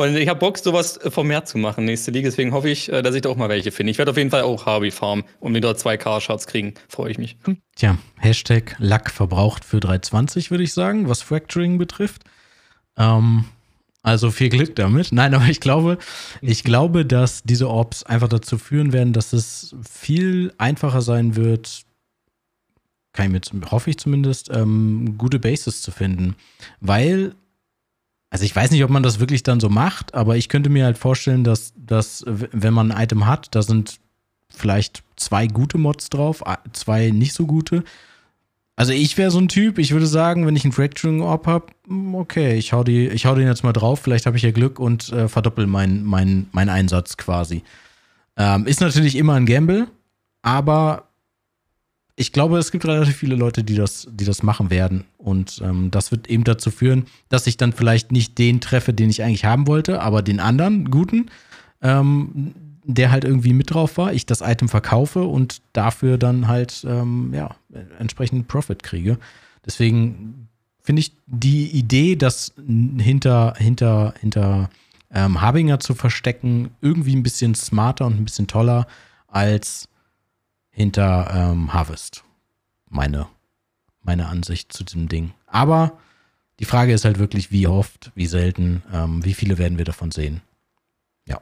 Und 0.00 0.16
ich 0.16 0.28
habe 0.30 0.40
Bock, 0.40 0.56
sowas 0.56 0.98
vermehrt 1.08 1.46
zu 1.46 1.58
machen, 1.58 1.84
nächste 1.84 2.10
Liga. 2.10 2.30
Deswegen 2.30 2.52
hoffe 2.52 2.70
ich, 2.70 2.90
äh, 2.90 3.02
dass 3.02 3.14
ich 3.14 3.20
da 3.20 3.28
auch 3.28 3.36
mal 3.36 3.50
welche 3.50 3.70
finde. 3.70 3.90
Ich 3.90 3.98
werde 3.98 4.12
auf 4.12 4.16
jeden 4.16 4.30
Fall 4.30 4.40
auch 4.40 4.64
Harvey 4.64 4.90
farmen 4.90 5.26
und 5.40 5.54
wieder 5.54 5.76
zwei 5.76 5.98
Car-Charts 5.98 6.46
kriegen. 6.46 6.72
Freue 6.88 7.10
ich 7.10 7.18
mich. 7.18 7.36
Tja, 7.76 7.98
Hashtag 8.16 8.76
Lack 8.78 9.10
verbraucht 9.10 9.62
für 9.62 9.78
320, 9.78 10.50
würde 10.50 10.64
ich 10.64 10.72
sagen, 10.72 11.10
was 11.10 11.20
Fracturing 11.20 11.76
betrifft. 11.76 12.22
Ähm, 12.96 13.44
also 14.02 14.30
viel 14.30 14.48
Glück 14.48 14.74
damit. 14.74 15.08
Nein, 15.12 15.34
aber 15.34 15.44
ich 15.48 15.60
glaube, 15.60 15.98
ich 16.40 16.64
glaube, 16.64 17.04
dass 17.04 17.42
diese 17.42 17.68
Orbs 17.68 18.02
einfach 18.02 18.28
dazu 18.28 18.56
führen 18.56 18.94
werden, 18.94 19.12
dass 19.12 19.34
es 19.34 19.76
viel 19.86 20.54
einfacher 20.56 21.02
sein 21.02 21.36
wird, 21.36 21.82
kann 23.12 23.26
ich 23.26 23.52
mit, 23.52 23.70
hoffe 23.70 23.90
ich 23.90 23.98
zumindest, 23.98 24.48
ähm, 24.50 25.18
gute 25.18 25.38
Bases 25.38 25.82
zu 25.82 25.90
finden. 25.90 26.36
Weil 26.80 27.34
also 28.30 28.44
ich 28.44 28.54
weiß 28.54 28.70
nicht, 28.70 28.84
ob 28.84 28.90
man 28.90 29.02
das 29.02 29.18
wirklich 29.18 29.42
dann 29.42 29.58
so 29.58 29.68
macht, 29.68 30.14
aber 30.14 30.36
ich 30.36 30.48
könnte 30.48 30.70
mir 30.70 30.84
halt 30.84 30.96
vorstellen, 30.96 31.42
dass, 31.42 31.72
dass 31.76 32.24
wenn 32.26 32.72
man 32.72 32.92
ein 32.92 33.02
Item 33.02 33.26
hat, 33.26 33.48
da 33.54 33.62
sind 33.62 33.98
vielleicht 34.48 35.02
zwei 35.16 35.48
gute 35.48 35.78
Mods 35.78 36.10
drauf, 36.10 36.42
zwei 36.72 37.10
nicht 37.10 37.34
so 37.34 37.46
gute. 37.46 37.82
Also 38.76 38.92
ich 38.92 39.18
wäre 39.18 39.30
so 39.30 39.38
ein 39.38 39.48
Typ, 39.48 39.78
ich 39.78 39.90
würde 39.90 40.06
sagen, 40.06 40.46
wenn 40.46 40.56
ich 40.56 40.64
einen 40.64 40.72
Fracturing 40.72 41.20
Orb 41.20 41.46
habe, 41.46 41.66
hm, 41.86 42.14
okay, 42.14 42.56
ich 42.56 42.72
hau, 42.72 42.84
die, 42.84 43.08
ich 43.08 43.26
hau 43.26 43.34
den 43.34 43.46
jetzt 43.46 43.64
mal 43.64 43.72
drauf, 43.72 44.00
vielleicht 44.00 44.26
habe 44.26 44.36
ich 44.36 44.42
ja 44.42 44.52
Glück 44.52 44.78
und 44.78 45.12
äh, 45.12 45.28
verdoppel 45.28 45.66
meinen 45.66 46.04
mein, 46.04 46.46
mein 46.52 46.68
Einsatz 46.68 47.16
quasi. 47.16 47.62
Ähm, 48.36 48.66
ist 48.66 48.80
natürlich 48.80 49.16
immer 49.16 49.34
ein 49.34 49.44
Gamble, 49.44 49.88
aber 50.42 51.09
ich 52.20 52.32
glaube, 52.32 52.58
es 52.58 52.70
gibt 52.70 52.84
relativ 52.84 53.16
viele 53.16 53.34
Leute, 53.34 53.64
die 53.64 53.76
das, 53.76 54.06
die 54.10 54.26
das 54.26 54.42
machen 54.42 54.68
werden. 54.68 55.04
Und 55.16 55.62
ähm, 55.64 55.90
das 55.90 56.10
wird 56.10 56.28
eben 56.28 56.44
dazu 56.44 56.70
führen, 56.70 57.06
dass 57.30 57.46
ich 57.46 57.56
dann 57.56 57.72
vielleicht 57.72 58.12
nicht 58.12 58.36
den 58.36 58.60
treffe, 58.60 58.92
den 58.92 59.08
ich 59.08 59.22
eigentlich 59.22 59.46
haben 59.46 59.66
wollte, 59.66 60.02
aber 60.02 60.20
den 60.20 60.38
anderen 60.38 60.90
guten, 60.90 61.30
ähm, 61.80 62.54
der 62.84 63.10
halt 63.10 63.24
irgendwie 63.24 63.54
mit 63.54 63.72
drauf 63.72 63.96
war, 63.96 64.12
ich 64.12 64.26
das 64.26 64.42
Item 64.42 64.68
verkaufe 64.68 65.22
und 65.22 65.62
dafür 65.72 66.18
dann 66.18 66.46
halt 66.46 66.84
ähm, 66.86 67.32
ja, 67.32 67.56
entsprechend 67.98 68.48
Profit 68.48 68.82
kriege. 68.82 69.16
Deswegen 69.64 70.48
finde 70.82 71.00
ich 71.00 71.12
die 71.26 71.70
Idee, 71.70 72.16
das 72.16 72.52
hinter, 72.98 73.54
hinter, 73.56 74.12
hinter 74.20 74.68
ähm, 75.10 75.40
Habinger 75.40 75.80
zu 75.80 75.94
verstecken, 75.94 76.68
irgendwie 76.82 77.16
ein 77.16 77.22
bisschen 77.22 77.54
smarter 77.54 78.04
und 78.04 78.20
ein 78.20 78.24
bisschen 78.26 78.46
toller 78.46 78.86
als 79.26 79.88
hinter 80.70 81.30
ähm, 81.34 81.72
Harvest. 81.72 82.24
Meine, 82.88 83.26
meine 84.02 84.26
Ansicht 84.26 84.72
zu 84.72 84.84
diesem 84.84 85.08
Ding. 85.08 85.32
Aber 85.46 85.98
die 86.58 86.64
Frage 86.64 86.92
ist 86.92 87.04
halt 87.04 87.18
wirklich, 87.18 87.50
wie 87.50 87.66
oft, 87.66 88.12
wie 88.14 88.26
selten, 88.26 88.82
ähm, 88.92 89.24
wie 89.24 89.34
viele 89.34 89.58
werden 89.58 89.78
wir 89.78 89.84
davon 89.84 90.10
sehen. 90.10 90.42
Ja. 91.26 91.38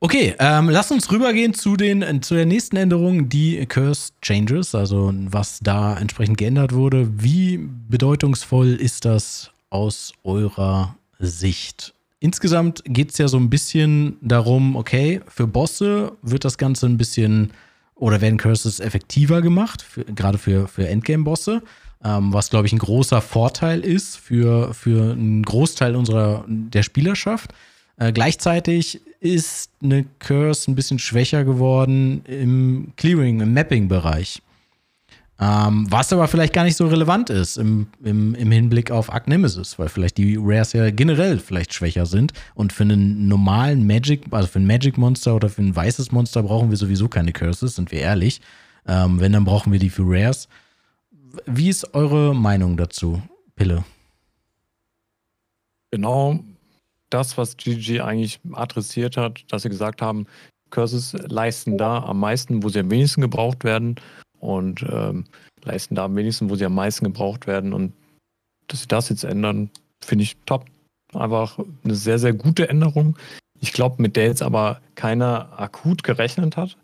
Okay, 0.00 0.34
ähm, 0.38 0.68
lass 0.68 0.92
uns 0.92 1.10
rübergehen 1.10 1.54
zu, 1.54 1.76
den, 1.76 2.22
zu 2.22 2.34
der 2.34 2.46
nächsten 2.46 2.76
Änderung, 2.76 3.28
die 3.28 3.66
Curse 3.66 4.12
Changes, 4.22 4.74
also 4.74 5.12
was 5.12 5.58
da 5.60 5.98
entsprechend 5.98 6.38
geändert 6.38 6.72
wurde. 6.72 7.10
Wie 7.20 7.58
bedeutungsvoll 7.58 8.74
ist 8.74 9.04
das 9.04 9.50
aus 9.70 10.12
eurer 10.22 10.96
Sicht? 11.18 11.94
Insgesamt 12.20 12.82
geht 12.84 13.10
es 13.10 13.18
ja 13.18 13.28
so 13.28 13.36
ein 13.36 13.50
bisschen 13.50 14.16
darum, 14.20 14.76
okay, 14.76 15.20
für 15.28 15.46
Bosse 15.46 16.12
wird 16.22 16.44
das 16.44 16.58
Ganze 16.58 16.86
ein 16.86 16.98
bisschen 16.98 17.52
oder 17.94 18.20
werden 18.20 18.38
Curses 18.38 18.80
effektiver 18.80 19.42
gemacht, 19.42 19.82
für, 19.82 20.04
gerade 20.04 20.38
für, 20.38 20.68
für 20.68 20.86
Endgame-Bosse, 20.86 21.62
ähm, 22.04 22.32
was, 22.32 22.50
glaube 22.50 22.66
ich, 22.66 22.72
ein 22.72 22.78
großer 22.78 23.20
Vorteil 23.20 23.80
ist 23.80 24.16
für, 24.16 24.72
für 24.72 25.12
einen 25.12 25.42
Großteil 25.42 25.96
unserer 25.96 26.44
der 26.46 26.84
Spielerschaft. 26.84 27.52
Äh, 27.96 28.12
gleichzeitig 28.12 29.00
ist 29.20 29.72
eine 29.82 30.04
Curse 30.20 30.70
ein 30.70 30.76
bisschen 30.76 31.00
schwächer 31.00 31.44
geworden 31.44 32.22
im 32.24 32.92
Clearing, 32.96 33.40
im 33.40 33.52
Mapping-Bereich. 33.52 34.42
Ähm, 35.40 35.86
was 35.88 36.12
aber 36.12 36.26
vielleicht 36.26 36.52
gar 36.52 36.64
nicht 36.64 36.76
so 36.76 36.88
relevant 36.88 37.30
ist 37.30 37.58
im, 37.58 37.86
im, 38.02 38.34
im 38.34 38.50
Hinblick 38.50 38.90
auf 38.90 39.12
Arc 39.12 39.28
Nemesis, 39.28 39.78
weil 39.78 39.88
vielleicht 39.88 40.18
die 40.18 40.36
Rares 40.36 40.72
ja 40.72 40.90
generell 40.90 41.38
vielleicht 41.38 41.72
schwächer 41.72 42.06
sind 42.06 42.32
und 42.54 42.72
für 42.72 42.82
einen 42.82 43.28
normalen 43.28 43.86
Magic, 43.86 44.24
also 44.32 44.48
für 44.48 44.58
ein 44.58 44.66
Magic 44.66 44.98
Monster 44.98 45.36
oder 45.36 45.48
für 45.48 45.62
ein 45.62 45.76
weißes 45.76 46.10
Monster 46.10 46.42
brauchen 46.42 46.70
wir 46.70 46.76
sowieso 46.76 47.08
keine 47.08 47.32
Curses, 47.32 47.76
sind 47.76 47.92
wir 47.92 48.00
ehrlich. 48.00 48.40
Ähm, 48.84 49.20
wenn, 49.20 49.32
dann 49.32 49.44
brauchen 49.44 49.72
wir 49.72 49.78
die 49.78 49.90
für 49.90 50.02
Rares. 50.04 50.48
Wie 51.46 51.68
ist 51.68 51.94
eure 51.94 52.34
Meinung 52.34 52.76
dazu, 52.76 53.22
Pille? 53.54 53.84
Genau 55.92 56.40
das, 57.10 57.38
was 57.38 57.56
GG 57.56 58.00
eigentlich 58.00 58.40
adressiert 58.52 59.16
hat, 59.16 59.44
dass 59.52 59.62
sie 59.62 59.68
gesagt 59.68 60.02
haben, 60.02 60.26
Curses 60.70 61.14
leisten 61.28 61.78
da 61.78 62.02
am 62.02 62.18
meisten, 62.18 62.64
wo 62.64 62.68
sie 62.68 62.80
am 62.80 62.90
wenigsten 62.90 63.20
gebraucht 63.20 63.62
werden 63.62 63.94
und 64.40 64.82
ähm, 64.82 65.24
leisten 65.64 65.94
da 65.94 66.04
am 66.04 66.16
wenigsten, 66.16 66.50
wo 66.50 66.56
sie 66.56 66.64
am 66.64 66.74
meisten 66.74 67.04
gebraucht 67.04 67.46
werden. 67.46 67.72
Und 67.72 67.92
dass 68.68 68.82
sie 68.82 68.88
das 68.88 69.08
jetzt 69.08 69.24
ändern, 69.24 69.70
finde 70.02 70.24
ich 70.24 70.36
top. 70.46 70.66
Einfach 71.14 71.58
eine 71.84 71.94
sehr, 71.94 72.18
sehr 72.18 72.34
gute 72.34 72.68
Änderung. 72.68 73.16
Ich 73.60 73.72
glaube, 73.72 74.02
mit 74.02 74.16
der 74.16 74.26
jetzt 74.26 74.42
aber 74.42 74.80
keiner 74.94 75.58
akut 75.58 76.04
gerechnet 76.04 76.56
hat. 76.56 76.76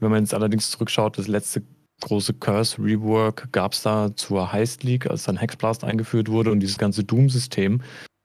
Wenn 0.00 0.10
man 0.10 0.22
jetzt 0.22 0.34
allerdings 0.34 0.70
zurückschaut, 0.70 1.18
das 1.18 1.28
letzte 1.28 1.62
große 2.00 2.34
Curse 2.34 2.82
Rework 2.82 3.52
gab 3.52 3.72
es 3.72 3.82
da 3.82 4.14
zur 4.16 4.52
Heist 4.52 4.82
League, 4.82 5.06
als 5.06 5.24
dann 5.24 5.36
Hexblast 5.36 5.84
eingeführt 5.84 6.28
wurde 6.28 6.50
und 6.50 6.60
dieses 6.60 6.78
ganze 6.78 7.04
Doom-System. 7.04 7.82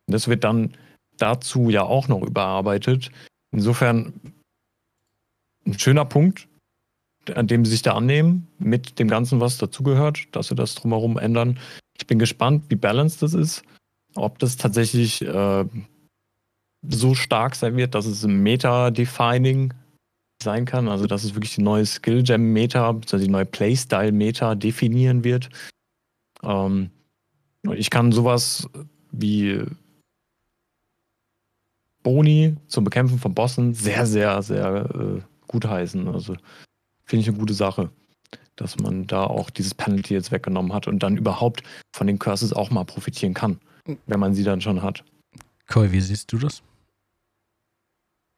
Das 0.07 0.27
wird 0.27 0.43
dann 0.43 0.73
dazu 1.17 1.69
ja 1.69 1.83
auch 1.83 2.07
noch 2.07 2.21
überarbeitet. 2.21 3.11
Insofern 3.51 4.13
ein 5.65 5.77
schöner 5.77 6.05
Punkt, 6.05 6.47
an 7.33 7.47
dem 7.47 7.65
sie 7.65 7.71
sich 7.71 7.81
da 7.81 7.93
annehmen, 7.93 8.47
mit 8.59 8.99
dem 8.99 9.07
Ganzen, 9.07 9.39
was 9.39 9.57
dazugehört, 9.57 10.27
dass 10.31 10.47
sie 10.47 10.55
das 10.55 10.75
drumherum 10.75 11.17
ändern. 11.17 11.59
Ich 11.97 12.07
bin 12.07 12.19
gespannt, 12.19 12.65
wie 12.69 12.75
balanced 12.75 13.21
das 13.21 13.33
ist. 13.33 13.63
Ob 14.15 14.39
das 14.39 14.57
tatsächlich 14.57 15.21
äh, 15.21 15.65
so 16.87 17.15
stark 17.15 17.55
sein 17.55 17.75
wird, 17.75 17.95
dass 17.95 18.05
es 18.05 18.25
Meta-Defining 18.25 19.73
sein 20.41 20.65
kann, 20.65 20.87
also 20.87 21.07
dass 21.07 21.23
es 21.23 21.35
wirklich 21.35 21.55
die 21.55 21.63
neue 21.63 21.85
Skill-Gem-Meta, 21.85 22.89
also 22.89 23.17
die 23.17 23.27
neue 23.27 23.45
Playstyle-Meta 23.45 24.55
definieren 24.55 25.23
wird. 25.23 25.49
Ähm, 26.43 26.91
ich 27.73 27.89
kann 27.89 28.11
sowas 28.11 28.69
wie 29.11 29.63
Boni 32.03 32.55
zum 32.67 32.83
Bekämpfen 32.83 33.17
von 33.17 33.33
Bossen 33.33 33.73
sehr, 33.73 34.05
sehr, 34.05 34.41
sehr 34.43 34.89
äh, 34.93 35.21
gut 35.47 35.65
heißen. 35.65 36.07
Also 36.07 36.35
finde 37.05 37.21
ich 37.21 37.29
eine 37.29 37.37
gute 37.37 37.53
Sache, 37.53 37.89
dass 38.55 38.77
man 38.79 39.07
da 39.07 39.25
auch 39.25 39.49
dieses 39.49 39.73
Penalty 39.73 40.13
jetzt 40.13 40.31
weggenommen 40.31 40.73
hat 40.73 40.87
und 40.87 40.99
dann 40.99 41.17
überhaupt 41.17 41.63
von 41.95 42.07
den 42.07 42.19
Curses 42.19 42.53
auch 42.53 42.69
mal 42.71 42.85
profitieren 42.85 43.33
kann, 43.33 43.59
wenn 44.07 44.19
man 44.19 44.33
sie 44.33 44.43
dann 44.43 44.61
schon 44.61 44.81
hat. 44.81 45.03
Koi, 45.67 45.91
wie 45.91 46.01
siehst 46.01 46.31
du 46.31 46.37
das? 46.37 46.61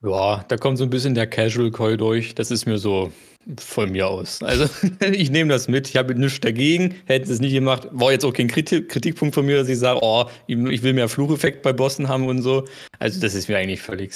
Ja, 0.04 0.46
da 0.48 0.58
kommt 0.58 0.78
so 0.78 0.84
ein 0.84 0.90
bisschen 0.90 1.16
der 1.16 1.28
Casual 1.28 1.72
Koi 1.72 1.98
durch. 1.98 2.36
Das 2.36 2.52
ist 2.52 2.66
mir 2.66 2.78
so, 2.78 3.12
von 3.58 3.92
mir 3.92 4.08
aus. 4.08 4.42
Also 4.44 4.70
ich 5.12 5.32
nehme 5.32 5.50
das 5.50 5.68
mit. 5.68 5.88
Ich 5.88 5.96
habe 5.96 6.14
nichts 6.16 6.40
dagegen. 6.40 6.96
Hätten 7.06 7.32
es 7.32 7.40
nicht 7.40 7.54
gemacht, 7.54 7.88
war 7.92 8.12
jetzt 8.12 8.26
auch 8.26 8.34
kein 8.34 8.48
Kritik 8.48 8.90
Kritikpunkt 8.90 9.36
von 9.36 9.46
mir, 9.46 9.58
dass 9.58 9.70
ich 9.70 9.80
sage, 9.80 10.00
oh, 10.02 10.26
ich 10.48 10.84
will 10.84 10.94
mehr 10.94 11.10
Flucheffekt 11.10 11.62
bei 11.62 11.74
Bossen 11.74 12.08
haben 12.08 12.28
und 12.28 12.42
so. 12.42 12.66
Also 13.00 13.20
das 13.20 13.36
ist 13.36 13.48
mir 13.48 13.58
eigentlich 13.58 13.82
völlig, 13.82 14.12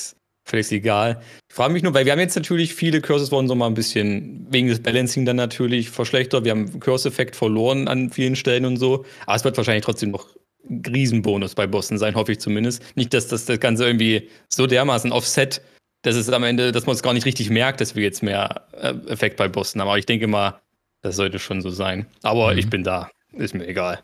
völlig 0.52 0.72
egal. 0.72 1.22
Ich 1.50 1.56
frage 1.56 1.74
mich 1.74 1.82
nur, 1.82 1.94
weil 1.94 2.06
wir 2.06 2.12
haben 2.12 2.20
jetzt 2.20 2.36
natürlich 2.36 2.76
viele 2.76 3.02
Curses 3.02 3.32
wurden 3.32 3.48
so 3.48 3.56
mal 3.56 3.68
ein 3.68 3.74
bisschen 3.74 4.46
wegen 4.52 4.68
des 4.68 4.84
Balancing 4.84 5.26
dann 5.26 5.38
natürlich 5.38 5.90
verschlechtert. 5.90 6.46
Wir 6.46 6.52
haben 6.52 6.80
Curse-Effekt 6.80 7.36
verloren 7.36 7.88
an 7.88 8.12
vielen 8.12 8.36
Stellen 8.36 8.66
und 8.66 8.78
so. 8.78 9.06
Aber 9.26 9.36
es 9.36 9.44
wird 9.44 9.58
wahrscheinlich 9.58 9.86
trotzdem 9.86 10.12
noch 10.12 10.28
ein 10.70 10.84
Riesenbonus 10.86 11.56
bei 11.56 11.66
Bossen 11.66 11.98
sein, 11.98 12.14
hoffe 12.16 12.34
ich 12.34 12.40
zumindest. 12.40 12.84
Nicht, 12.96 13.14
dass 13.14 13.28
das, 13.28 13.46
das 13.46 13.60
Ganze 13.60 13.86
irgendwie 13.86 14.30
so 14.48 14.68
dermaßen 14.68 15.12
offset 15.12 15.62
dass 16.02 16.16
es 16.16 16.30
am 16.30 16.44
Ende, 16.44 16.72
dass 16.72 16.86
man 16.86 16.96
es 16.96 17.04
gar 17.04 17.14
nicht 17.14 17.26
richtig 17.26 17.50
merkt, 17.50 17.82
dass 17.82 17.96
wir 17.96 18.04
jetzt 18.04 18.24
mehr 18.24 18.68
äh, 18.74 18.94
Effekt 19.08 19.38
bei 19.38 19.48
Bossen 19.48 19.80
haben. 19.82 19.88
Aber 19.88 20.00
ich 20.00 20.06
denke 20.06 20.28
mal, 20.28 20.60
das 21.02 21.16
sollte 21.16 21.40
schon 21.40 21.62
so 21.62 21.70
sein. 21.70 22.08
Aber 22.24 22.52
mhm. 22.52 22.58
ich 22.58 22.70
bin 22.70 22.84
da. 22.84 23.10
Ist 23.34 23.54
mir 23.54 23.68
egal. 23.68 24.04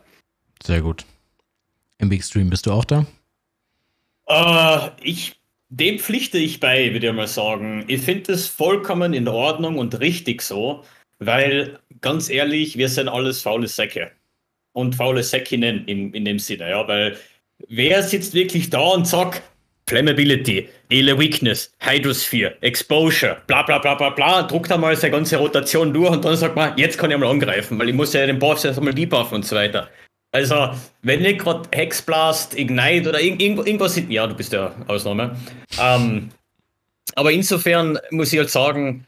Sehr 0.62 0.80
gut. 0.80 1.04
Im 1.98 2.08
Big 2.08 2.24
Stream 2.24 2.50
bist 2.50 2.66
du 2.66 2.72
auch 2.72 2.84
da? 2.84 3.06
Uh, 4.30 4.90
ich, 5.02 5.37
dem 5.68 5.98
pflichte 5.98 6.38
ich 6.38 6.60
bei, 6.60 6.92
würde 6.92 7.08
ich 7.08 7.12
mal 7.12 7.26
sagen. 7.26 7.84
Ich 7.88 8.02
finde 8.02 8.32
es 8.32 8.46
vollkommen 8.48 9.12
in 9.12 9.28
Ordnung 9.28 9.78
und 9.78 10.00
richtig 10.00 10.42
so, 10.42 10.84
weil 11.18 11.78
ganz 12.00 12.30
ehrlich, 12.30 12.78
wir 12.78 12.88
sind 12.88 13.08
alles 13.08 13.42
faule 13.42 13.68
Säcke. 13.68 14.12
Und 14.72 14.94
faule 14.94 15.22
Säckinnen 15.22 15.86
in, 15.86 16.12
in 16.12 16.24
dem 16.24 16.38
Sinne, 16.38 16.70
ja, 16.70 16.86
weil 16.86 17.16
wer 17.68 18.02
sitzt 18.02 18.34
wirklich 18.34 18.70
da 18.70 18.80
und 18.80 19.08
sagt, 19.08 19.42
Flammability, 19.88 20.68
Ele 20.90 21.18
Weakness, 21.18 21.72
Hydrosphere, 21.80 22.54
Exposure, 22.60 23.38
bla 23.46 23.62
bla 23.62 23.78
bla 23.78 23.94
bla 23.94 24.10
bla, 24.10 24.42
druckt 24.42 24.70
einmal 24.70 24.94
seine 24.94 25.12
ganze 25.12 25.38
Rotation 25.38 25.92
durch 25.92 26.10
und 26.10 26.24
dann 26.24 26.36
sagt 26.36 26.54
man, 26.54 26.76
jetzt 26.76 26.98
kann 26.98 27.10
ich 27.10 27.16
mal 27.16 27.28
angreifen, 27.28 27.78
weil 27.78 27.88
ich 27.88 27.94
muss 27.94 28.12
ja 28.12 28.26
den 28.26 28.38
Boss 28.38 28.66
einmal 28.66 28.94
debuffen 28.94 29.36
und 29.36 29.46
so 29.46 29.56
weiter. 29.56 29.88
Also, 30.30 30.70
wenn 31.02 31.24
ich 31.24 31.38
gerade 31.38 31.68
Hexblast, 31.72 32.58
Ignite 32.58 33.08
oder 33.08 33.20
irgend, 33.20 33.40
irgendwas, 33.40 34.00
ja, 34.08 34.26
du 34.26 34.34
bist 34.34 34.52
ja 34.52 34.72
Ausnahme. 34.86 35.36
Ähm, 35.80 36.28
aber 37.14 37.32
insofern 37.32 37.98
muss 38.10 38.32
ich 38.32 38.38
halt 38.38 38.50
sagen, 38.50 39.06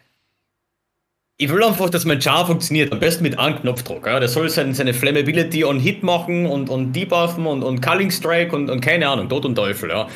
ich 1.37 1.51
will 1.51 1.63
einfach, 1.63 1.89
dass 1.89 2.05
mein 2.05 2.21
Char 2.21 2.47
funktioniert. 2.47 2.93
Am 2.93 3.01
besten 3.01 3.23
mit 3.23 3.39
einem 3.39 3.59
Knopfdruck. 3.61 4.07
Ja. 4.07 4.21
Der 4.21 4.29
soll 4.29 4.51
seine, 4.51 4.75
seine 4.75 4.93
Flammability 4.93 5.65
on 5.65 5.81
Hit 5.81 6.03
machen 6.03 6.45
und, 6.45 6.69
und 6.69 6.93
debuffen 6.93 7.47
und, 7.47 7.63
und 7.63 7.81
Culling 7.81 8.11
Strike 8.11 8.55
und, 8.55 8.69
und 8.69 8.83
keine 8.83 9.09
Ahnung, 9.09 9.29
Tod 9.29 9.47
und 9.47 9.55
Teufel. 9.55 9.89
Ja. 9.89 10.07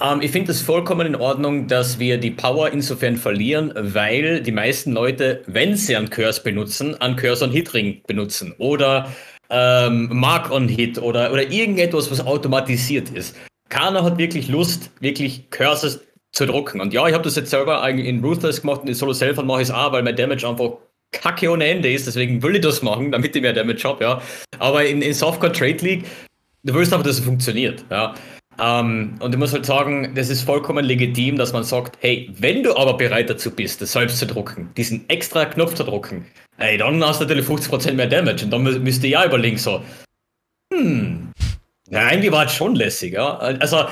Ähm, 0.00 0.20
ich 0.22 0.30
finde 0.30 0.52
es 0.52 0.62
vollkommen 0.62 1.06
in 1.06 1.16
Ordnung, 1.16 1.66
dass 1.66 1.98
wir 1.98 2.18
die 2.18 2.30
Power 2.30 2.70
insofern 2.70 3.16
verlieren, 3.16 3.72
weil 3.74 4.40
die 4.40 4.52
meisten 4.52 4.92
Leute, 4.92 5.42
wenn 5.46 5.76
sie 5.76 5.96
einen 5.96 6.10
Curse 6.10 6.42
benutzen, 6.42 6.94
einen 7.00 7.16
Curse 7.16 7.44
on 7.44 7.50
Hit 7.50 7.74
Ring 7.74 8.00
benutzen 8.06 8.54
oder 8.58 9.12
ähm, 9.50 10.08
Mark 10.12 10.50
on 10.50 10.68
Hit 10.68 10.98
oder, 10.98 11.32
oder 11.32 11.50
irgendetwas, 11.50 12.10
was 12.10 12.24
automatisiert 12.24 13.10
ist. 13.10 13.36
Keiner 13.68 14.02
hat 14.02 14.18
wirklich 14.18 14.48
Lust, 14.48 14.90
wirklich 15.00 15.50
Curses 15.50 16.00
zu 16.32 16.46
drucken. 16.46 16.80
Und 16.80 16.92
ja, 16.92 17.06
ich 17.06 17.14
habe 17.14 17.24
das 17.24 17.36
jetzt 17.36 17.50
selber 17.50 17.82
eigentlich 17.82 18.06
in 18.06 18.24
Ruthless 18.24 18.60
gemacht 18.60 18.82
und 18.82 18.88
in 18.88 18.94
Solo 18.94 19.12
Self 19.12 19.42
mache 19.42 19.62
ich 19.62 19.68
es 19.68 19.74
auch, 19.74 19.92
weil 19.92 20.02
mein 20.02 20.16
Damage 20.16 20.48
einfach 20.48 20.78
kacke 21.12 21.50
ohne 21.50 21.66
Ende 21.66 21.92
ist. 21.92 22.06
Deswegen 22.06 22.42
will 22.42 22.56
ich 22.56 22.62
das 22.62 22.82
machen, 22.82 23.12
damit 23.12 23.34
ich 23.34 23.42
mehr 23.42 23.52
Damage 23.52 23.84
habe, 23.84 24.04
ja. 24.04 24.22
Aber 24.58 24.84
in, 24.84 25.02
in 25.02 25.14
Softcore 25.14 25.52
Trade 25.52 25.78
League, 25.84 26.04
du 26.64 26.74
willst 26.74 26.92
einfach, 26.92 27.06
dass 27.06 27.18
es 27.18 27.24
funktioniert, 27.24 27.84
ja. 27.90 28.14
Um, 28.60 29.14
und 29.20 29.32
ich 29.32 29.38
muss 29.38 29.52
halt 29.52 29.64
sagen, 29.66 30.14
das 30.16 30.30
ist 30.30 30.42
vollkommen 30.42 30.84
legitim, 30.84 31.36
dass 31.36 31.52
man 31.52 31.62
sagt, 31.62 31.96
hey, 32.00 32.28
wenn 32.38 32.64
du 32.64 32.76
aber 32.76 32.96
bereit 32.96 33.30
dazu 33.30 33.52
bist, 33.52 33.80
das 33.80 33.92
selbst 33.92 34.18
zu 34.18 34.26
drucken, 34.26 34.70
diesen 34.76 35.08
extra 35.08 35.44
Knopf 35.44 35.74
zu 35.74 35.84
drucken, 35.84 36.26
ey, 36.56 36.76
dann 36.76 37.04
hast 37.04 37.20
du 37.20 37.24
natürlich 37.24 37.46
50% 37.46 37.92
mehr 37.92 38.08
Damage 38.08 38.44
und 38.44 38.50
dann 38.50 38.64
müsst 38.64 39.04
ihr 39.04 39.10
ja 39.10 39.24
überlegen 39.24 39.58
so, 39.58 39.80
hm, 40.74 41.32
ja, 41.88 42.00
eigentlich 42.00 42.32
war 42.32 42.46
es 42.46 42.52
schon 42.52 42.74
lässig, 42.74 43.12
ja. 43.12 43.38
Also, 43.38 43.84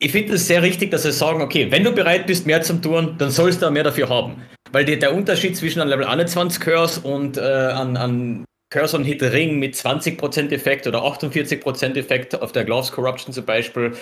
ich 0.00 0.10
finde 0.10 0.34
es 0.34 0.46
sehr 0.46 0.62
richtig, 0.62 0.90
dass 0.90 1.04
sie 1.04 1.12
sagen, 1.12 1.40
okay, 1.40 1.70
wenn 1.70 1.84
du 1.84 1.92
bereit 1.92 2.26
bist, 2.26 2.46
mehr 2.46 2.62
zu 2.62 2.80
tun, 2.80 3.14
dann 3.18 3.30
sollst 3.30 3.62
du 3.62 3.70
mehr 3.70 3.84
dafür 3.84 4.08
haben. 4.08 4.42
Weil 4.72 4.84
die, 4.84 4.98
der 4.98 5.14
Unterschied 5.14 5.56
zwischen 5.56 5.80
einem 5.80 5.90
Level 5.90 6.06
21 6.06 6.60
Curse 6.60 7.00
und 7.00 7.36
äh, 7.36 7.42
an, 7.42 7.96
an 7.96 8.44
Curse 8.70 8.96
on 8.96 9.04
Hit 9.04 9.22
Ring 9.22 9.58
mit 9.58 9.74
20% 9.74 10.52
Effekt 10.52 10.86
oder 10.86 11.00
48% 11.00 11.96
Effekt 11.96 12.40
auf 12.40 12.52
der 12.52 12.64
Gloves 12.64 12.92
Corruption 12.92 13.34
zum 13.34 13.44
Beispiel, 13.44 13.96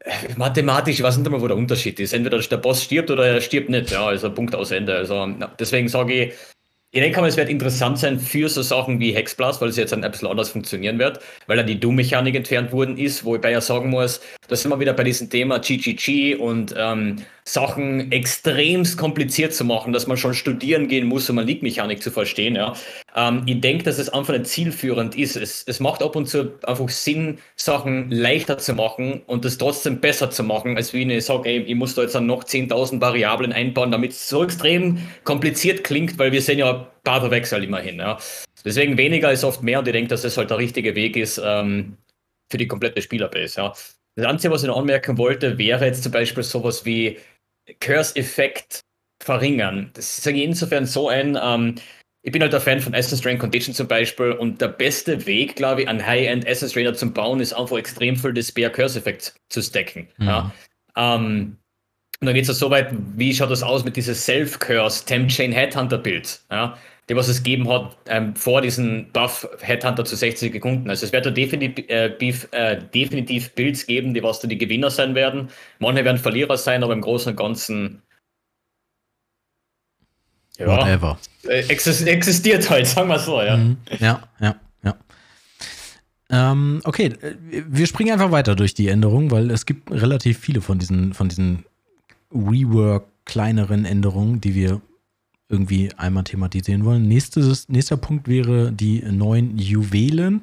äh, 0.00 0.10
mathematisch, 0.36 0.94
ich 0.94 1.02
weiß 1.02 1.16
nicht 1.16 1.26
einmal, 1.26 1.40
wo 1.40 1.48
der 1.48 1.56
Unterschied 1.56 2.00
ist. 2.00 2.12
Entweder 2.14 2.38
der 2.38 2.56
Boss 2.56 2.82
stirbt 2.82 3.10
oder 3.10 3.26
er 3.26 3.40
stirbt 3.40 3.68
nicht. 3.68 3.90
Ja, 3.90 4.06
also 4.06 4.30
Punkt 4.32 4.54
aus 4.54 4.70
Ende. 4.70 4.94
Also 4.94 5.34
deswegen 5.58 5.88
sage 5.88 6.14
ich, 6.14 6.34
ich 6.90 7.02
denke 7.02 7.20
mal, 7.20 7.26
es 7.26 7.36
wird 7.36 7.50
interessant 7.50 7.98
sein 7.98 8.18
für 8.18 8.48
so 8.48 8.62
Sachen 8.62 8.98
wie 8.98 9.14
Hexblast, 9.14 9.60
weil 9.60 9.68
es 9.68 9.76
jetzt 9.76 9.92
ein 9.92 10.00
bisschen 10.00 10.26
anders 10.28 10.48
funktionieren 10.48 10.98
wird, 10.98 11.20
weil 11.46 11.58
da 11.58 11.62
die 11.62 11.78
Doom-Mechanik 11.78 12.34
entfernt 12.34 12.72
worden 12.72 12.96
ist, 12.96 13.26
wo 13.26 13.36
ich 13.36 13.44
ja 13.44 13.60
sagen 13.60 13.90
muss, 13.90 14.22
da 14.48 14.56
sind 14.56 14.70
wir 14.70 14.80
wieder 14.80 14.94
bei 14.94 15.04
diesem 15.04 15.28
Thema 15.28 15.58
GGG 15.58 16.36
und 16.36 16.74
ähm, 16.78 17.16
Sachen 17.48 18.12
extremst 18.12 18.98
kompliziert 18.98 19.54
zu 19.54 19.64
machen, 19.64 19.94
dass 19.94 20.06
man 20.06 20.18
schon 20.18 20.34
studieren 20.34 20.86
gehen 20.86 21.06
muss, 21.06 21.30
um 21.30 21.38
eine 21.38 21.46
League-Mechanik 21.46 22.02
zu 22.02 22.10
verstehen. 22.10 22.54
Ja. 22.56 22.74
Ähm, 23.16 23.42
ich 23.46 23.60
denke, 23.62 23.84
dass 23.84 23.98
es 23.98 24.10
einfach 24.10 24.34
nicht 24.34 24.48
zielführend 24.48 25.16
ist. 25.16 25.34
Es, 25.36 25.64
es 25.66 25.80
macht 25.80 26.02
ab 26.02 26.14
und 26.14 26.26
zu 26.28 26.52
einfach 26.62 26.90
Sinn, 26.90 27.38
Sachen 27.56 28.10
leichter 28.10 28.58
zu 28.58 28.74
machen 28.74 29.22
und 29.26 29.46
das 29.46 29.56
trotzdem 29.56 29.98
besser 29.98 30.30
zu 30.30 30.42
machen, 30.42 30.76
als 30.76 30.92
wie 30.92 31.10
ich 31.10 31.24
sage, 31.24 31.50
ich 31.50 31.74
muss 31.74 31.94
da 31.94 32.02
jetzt 32.02 32.14
dann 32.14 32.26
noch 32.26 32.44
10.000 32.44 33.00
Variablen 33.00 33.52
einbauen, 33.52 33.90
damit 33.90 34.12
es 34.12 34.28
so 34.28 34.44
extrem 34.44 34.98
kompliziert 35.24 35.84
klingt, 35.84 36.18
weil 36.18 36.32
wir 36.32 36.42
sehen 36.42 36.58
ja 36.58 36.86
Datenwechsel 37.04 37.64
immerhin. 37.64 37.98
Ja. 37.98 38.18
Deswegen 38.62 38.98
weniger 38.98 39.32
ist 39.32 39.44
oft 39.44 39.62
mehr 39.62 39.78
und 39.78 39.88
ich 39.88 39.92
denke, 39.92 40.08
dass 40.08 40.22
das 40.22 40.36
halt 40.36 40.50
der 40.50 40.58
richtige 40.58 40.94
Weg 40.94 41.16
ist 41.16 41.40
ähm, 41.42 41.96
für 42.50 42.58
die 42.58 42.68
komplette 42.68 43.00
Spielerbase. 43.00 43.58
Ja. 43.58 43.72
Das 44.16 44.26
Einzige, 44.26 44.52
was 44.52 44.62
ich 44.62 44.68
noch 44.68 44.76
anmerken 44.76 45.16
wollte, 45.16 45.56
wäre 45.56 45.86
jetzt 45.86 46.02
zum 46.02 46.12
Beispiel 46.12 46.42
sowas 46.42 46.84
wie 46.84 47.18
Curse-Effekt 47.80 48.80
verringern. 49.22 49.90
Das 49.94 50.16
sage 50.18 50.38
ich 50.38 50.44
insofern 50.44 50.86
so 50.86 51.08
ein, 51.08 51.38
ähm, 51.40 51.74
ich 52.22 52.32
bin 52.32 52.42
halt 52.42 52.54
ein 52.54 52.60
Fan 52.60 52.80
von 52.80 52.94
Essence 52.94 53.20
Drain 53.20 53.38
Condition 53.38 53.74
zum 53.74 53.88
Beispiel 53.88 54.32
und 54.32 54.60
der 54.60 54.68
beste 54.68 55.26
Weg, 55.26 55.56
glaube 55.56 55.82
ich, 55.82 55.88
an 55.88 56.04
High-End 56.04 56.46
Essence 56.46 56.72
Drainer 56.72 56.94
zu 56.94 57.10
bauen, 57.10 57.40
ist 57.40 57.52
einfach 57.52 57.78
extrem 57.78 58.16
viel 58.16 58.32
Despair 58.32 58.70
Curse 58.70 58.98
Effekt 58.98 59.34
zu 59.48 59.62
stacken. 59.62 60.08
Mhm. 60.18 60.26
Ja. 60.26 60.54
Ähm, 60.96 61.56
und 62.20 62.26
dann 62.26 62.34
geht 62.34 62.42
es 62.42 62.48
ja 62.48 62.54
so 62.54 62.70
weit, 62.70 62.92
wie 63.16 63.32
schaut 63.32 63.50
das 63.50 63.62
aus 63.62 63.84
mit 63.84 63.96
dieses 63.96 64.24
Self-Curse 64.24 65.04
Temp 65.04 65.28
Chain 65.28 65.52
Headhunter 65.52 65.98
Bild, 65.98 66.40
ja, 66.50 66.76
die 67.08 67.16
was 67.16 67.28
es 67.28 67.42
gegeben 67.42 67.68
hat 67.68 67.96
ähm, 68.06 68.36
vor 68.36 68.60
diesem 68.60 69.10
Buff 69.12 69.48
Headhunter 69.60 70.04
zu 70.04 70.14
60 70.14 70.52
Sekunden. 70.52 70.90
Also 70.90 71.06
es 71.06 71.12
wird 71.12 71.24
da 71.24 71.30
definitiv, 71.30 71.84
äh, 71.88 72.10
beef, 72.10 72.48
äh, 72.52 72.80
definitiv 72.94 73.54
Builds 73.54 73.86
geben, 73.86 74.12
die 74.14 74.22
was 74.22 74.40
da 74.40 74.48
die 74.48 74.58
Gewinner 74.58 74.90
sein 74.90 75.14
werden. 75.14 75.48
Manche 75.78 76.04
werden 76.04 76.18
Verlierer 76.18 76.56
sein, 76.56 76.82
aber 76.82 76.92
im 76.92 77.00
Großen 77.00 77.30
und 77.30 77.36
Ganzen 77.36 78.02
ja, 80.58 80.66
Whatever. 80.66 81.18
Äh, 81.44 81.60
existiert 81.68 82.68
halt, 82.68 82.86
sagen 82.86 83.08
wir 83.08 83.18
so, 83.18 83.40
ja. 83.40 83.56
Mhm. 83.56 83.76
Ja, 84.00 84.28
ja, 84.40 84.56
ja. 84.82 84.96
Ähm, 86.30 86.80
okay, 86.84 87.14
wir 87.48 87.86
springen 87.86 88.12
einfach 88.12 88.32
weiter 88.32 88.54
durch 88.54 88.74
die 88.74 88.88
Änderungen, 88.88 89.30
weil 89.30 89.50
es 89.50 89.64
gibt 89.64 89.90
relativ 89.90 90.38
viele 90.38 90.60
von 90.60 90.78
diesen, 90.78 91.14
von 91.14 91.28
diesen 91.28 91.64
Rework 92.32 93.06
kleineren 93.24 93.84
Änderungen, 93.84 94.40
die 94.40 94.54
wir 94.54 94.80
irgendwie 95.48 95.92
einmal 95.94 96.24
thematisieren 96.24 96.84
wollen. 96.84 97.08
Nächstes, 97.08 97.68
nächster 97.68 97.96
Punkt 97.96 98.28
wäre 98.28 98.72
die 98.72 99.02
neuen 99.02 99.58
Juwelen. 99.58 100.42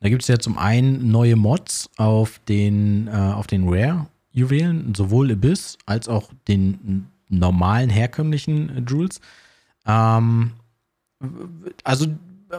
Da 0.00 0.08
gibt 0.08 0.22
es 0.22 0.28
ja 0.28 0.38
zum 0.38 0.58
einen 0.58 1.10
neue 1.10 1.36
Mods 1.36 1.90
auf 1.96 2.40
den, 2.48 3.08
äh, 3.08 3.10
auf 3.10 3.46
den 3.46 3.68
Rare-Juwelen, 3.68 4.94
sowohl 4.94 5.32
Abyss 5.32 5.78
als 5.86 6.08
auch 6.08 6.30
den 6.46 7.06
normalen 7.28 7.90
herkömmlichen 7.90 8.84
Jewels. 8.88 9.20
Ähm, 9.86 10.52
also 11.82 12.06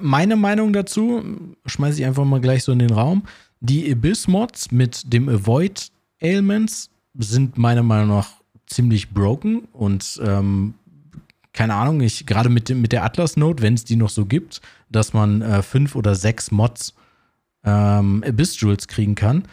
meine 0.02 0.36
Meinung 0.36 0.74
dazu 0.74 1.24
schmeiße 1.66 2.00
ich 2.00 2.06
einfach 2.06 2.26
mal 2.26 2.42
gleich 2.42 2.64
so 2.64 2.72
in 2.72 2.80
den 2.80 2.92
Raum. 2.92 3.24
Die 3.60 3.92
Abyss-Mods 3.92 4.72
mit 4.72 5.14
dem 5.14 5.30
Avoid 5.30 5.92
Ailments 6.22 6.90
sind 7.18 7.58
meiner 7.58 7.84
Meinung 7.84 8.10
nach 8.10 8.30
ziemlich 8.68 9.12
broken 9.12 9.68
und 9.72 10.20
ähm, 10.24 10.74
keine 11.56 11.74
Ahnung, 11.74 12.02
ich 12.02 12.26
gerade 12.26 12.50
mit, 12.50 12.70
mit 12.70 12.92
der 12.92 13.04
Atlas-Note, 13.04 13.64
wenn 13.64 13.74
es 13.74 13.84
die 13.84 13.96
noch 13.96 14.10
so 14.10 14.26
gibt, 14.26 14.62
dass 14.90 15.14
man 15.14 15.42
äh, 15.42 15.64
fünf 15.64 15.96
oder 15.96 16.14
sechs 16.14 16.52
Mods 16.52 16.94
ähm, 17.64 18.24
Abyss-Jewels 18.26 18.88
kriegen 18.88 19.16
kann 19.16 19.48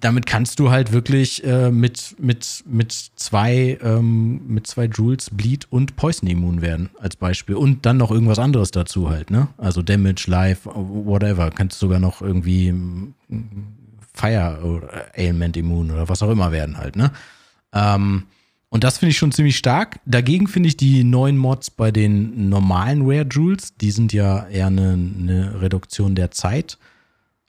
damit 0.00 0.26
kannst 0.26 0.58
du 0.58 0.70
halt 0.70 0.92
wirklich 0.92 1.42
äh, 1.44 1.70
mit, 1.70 2.16
mit, 2.18 2.62
mit 2.66 2.92
zwei, 2.92 3.78
ähm, 3.82 4.46
mit 4.46 4.66
zwei 4.66 4.84
Joules 4.84 5.30
Bleed 5.30 5.66
und 5.70 5.96
Poison 5.96 6.28
immun 6.28 6.60
werden, 6.60 6.90
als 6.98 7.16
Beispiel. 7.16 7.54
Und 7.54 7.86
dann 7.86 7.96
noch 7.96 8.10
irgendwas 8.10 8.38
anderes 8.38 8.70
dazu 8.70 9.08
halt, 9.08 9.30
ne? 9.30 9.48
Also 9.56 9.82
Damage, 9.82 10.24
Life, 10.26 10.68
whatever. 10.74 11.50
Kannst 11.50 11.80
du 11.80 11.86
sogar 11.86 12.00
noch 12.00 12.20
irgendwie 12.20 12.72
mm, 12.72 13.14
Fire 14.12 14.60
oder 14.62 15.06
Ailment 15.14 15.56
immun 15.56 15.90
oder 15.90 16.08
was 16.08 16.22
auch 16.22 16.30
immer 16.30 16.52
werden 16.52 16.76
halt, 16.76 16.96
ne? 16.96 17.10
Ähm, 17.72 18.24
Und 18.70 18.84
das 18.84 18.98
finde 18.98 19.10
ich 19.10 19.18
schon 19.18 19.32
ziemlich 19.32 19.56
stark. 19.56 20.00
Dagegen 20.04 20.46
finde 20.46 20.68
ich 20.68 20.76
die 20.76 21.02
neuen 21.02 21.38
Mods 21.38 21.70
bei 21.70 21.90
den 21.90 22.48
normalen 22.48 23.02
Rare 23.02 23.26
Jewels, 23.30 23.74
die 23.76 23.90
sind 23.90 24.12
ja 24.12 24.46
eher 24.48 24.66
eine, 24.66 24.92
eine 24.92 25.60
Reduktion 25.62 26.14
der 26.14 26.30
Zeit, 26.30 26.78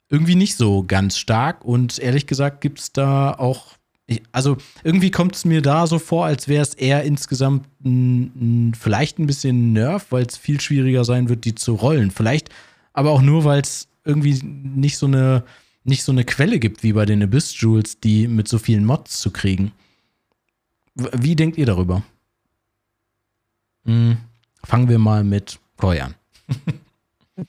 irgendwie 0.08 0.34
nicht 0.34 0.56
so 0.56 0.82
ganz 0.82 1.18
stark. 1.18 1.64
Und 1.64 1.98
ehrlich 1.98 2.26
gesagt 2.26 2.62
gibt 2.62 2.80
es 2.80 2.92
da 2.92 3.32
auch, 3.32 3.74
also 4.32 4.56
irgendwie 4.82 5.10
kommt 5.10 5.36
es 5.36 5.44
mir 5.44 5.60
da 5.60 5.86
so 5.86 5.98
vor, 5.98 6.24
als 6.24 6.48
wäre 6.48 6.62
es 6.62 6.74
eher 6.74 7.04
insgesamt 7.04 7.66
ein, 7.84 8.70
ein, 8.70 8.74
vielleicht 8.74 9.18
ein 9.18 9.26
bisschen 9.26 9.74
Nerf, 9.74 10.06
weil 10.10 10.24
es 10.24 10.38
viel 10.38 10.60
schwieriger 10.60 11.04
sein 11.04 11.28
wird, 11.28 11.44
die 11.44 11.54
zu 11.54 11.74
rollen. 11.74 12.10
Vielleicht 12.10 12.48
aber 12.94 13.10
auch 13.10 13.22
nur, 13.22 13.44
weil 13.44 13.60
es 13.60 13.88
irgendwie 14.04 14.40
nicht 14.42 14.96
so 14.96 15.06
eine 15.06 15.44
nicht 15.82 16.02
so 16.02 16.12
eine 16.12 16.24
Quelle 16.24 16.58
gibt 16.58 16.82
wie 16.82 16.92
bei 16.92 17.06
den 17.06 17.22
Abyss 17.22 17.58
Jewels, 17.58 18.00
die 18.00 18.28
mit 18.28 18.48
so 18.48 18.58
vielen 18.58 18.84
Mods 18.84 19.20
zu 19.20 19.30
kriegen. 19.30 19.72
Wie 20.94 21.36
denkt 21.36 21.56
ihr 21.58 21.66
darüber? 21.66 22.02
Hm, 23.84 24.18
fangen 24.64 24.88
wir 24.88 24.98
mal 24.98 25.24
mit 25.24 25.58
Koi 25.76 26.00
an. 26.00 26.14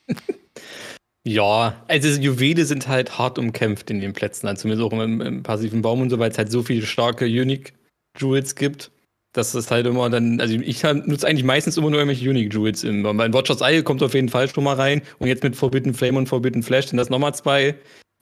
ja, 1.24 1.84
also 1.88 2.22
Juwele 2.22 2.66
sind 2.66 2.88
halt 2.88 3.18
hart 3.18 3.38
umkämpft 3.38 3.90
in 3.90 4.00
den 4.00 4.14
Plätzen, 4.14 4.48
also 4.48 4.62
zumindest 4.62 4.86
auch 4.86 4.94
im, 4.94 5.22
im 5.22 5.44
passiven 5.44 5.82
Baum 5.82 6.02
und 6.02 6.10
so, 6.10 6.20
weil 6.20 6.32
es 6.32 6.38
halt 6.38 6.52
so 6.52 6.64
viele 6.64 6.86
starke 6.86 7.26
Unique 7.26 7.74
Jewels 8.18 8.56
gibt. 8.56 8.92
dass 9.34 9.54
es 9.54 9.72
halt 9.72 9.86
immer 9.86 10.10
dann, 10.10 10.42
also 10.42 10.54
ich 10.56 10.84
nutze 10.84 11.28
eigentlich 11.28 11.46
meistens 11.46 11.78
immer 11.78 11.90
nur 11.90 12.00
irgendwelche 12.00 12.30
Unique 12.30 12.54
Jewels. 12.54 12.84
Mein 12.84 13.34
Watchers 13.34 13.62
Eye 13.62 13.82
kommt 13.82 14.04
auf 14.04 14.14
jeden 14.14 14.30
Fall 14.30 14.50
schon 14.50 14.64
mal 14.64 14.76
rein 14.76 15.02
und 15.20 15.28
jetzt 15.28 15.44
mit 15.44 15.56
Forbidden 15.56 15.94
Flame 15.94 16.18
und 16.18 16.28
Forbidden 16.28 16.64
Flash 16.64 16.88
sind 16.88 16.98
das 16.98 17.10
nochmal 17.10 17.34
zwei, 17.34 17.76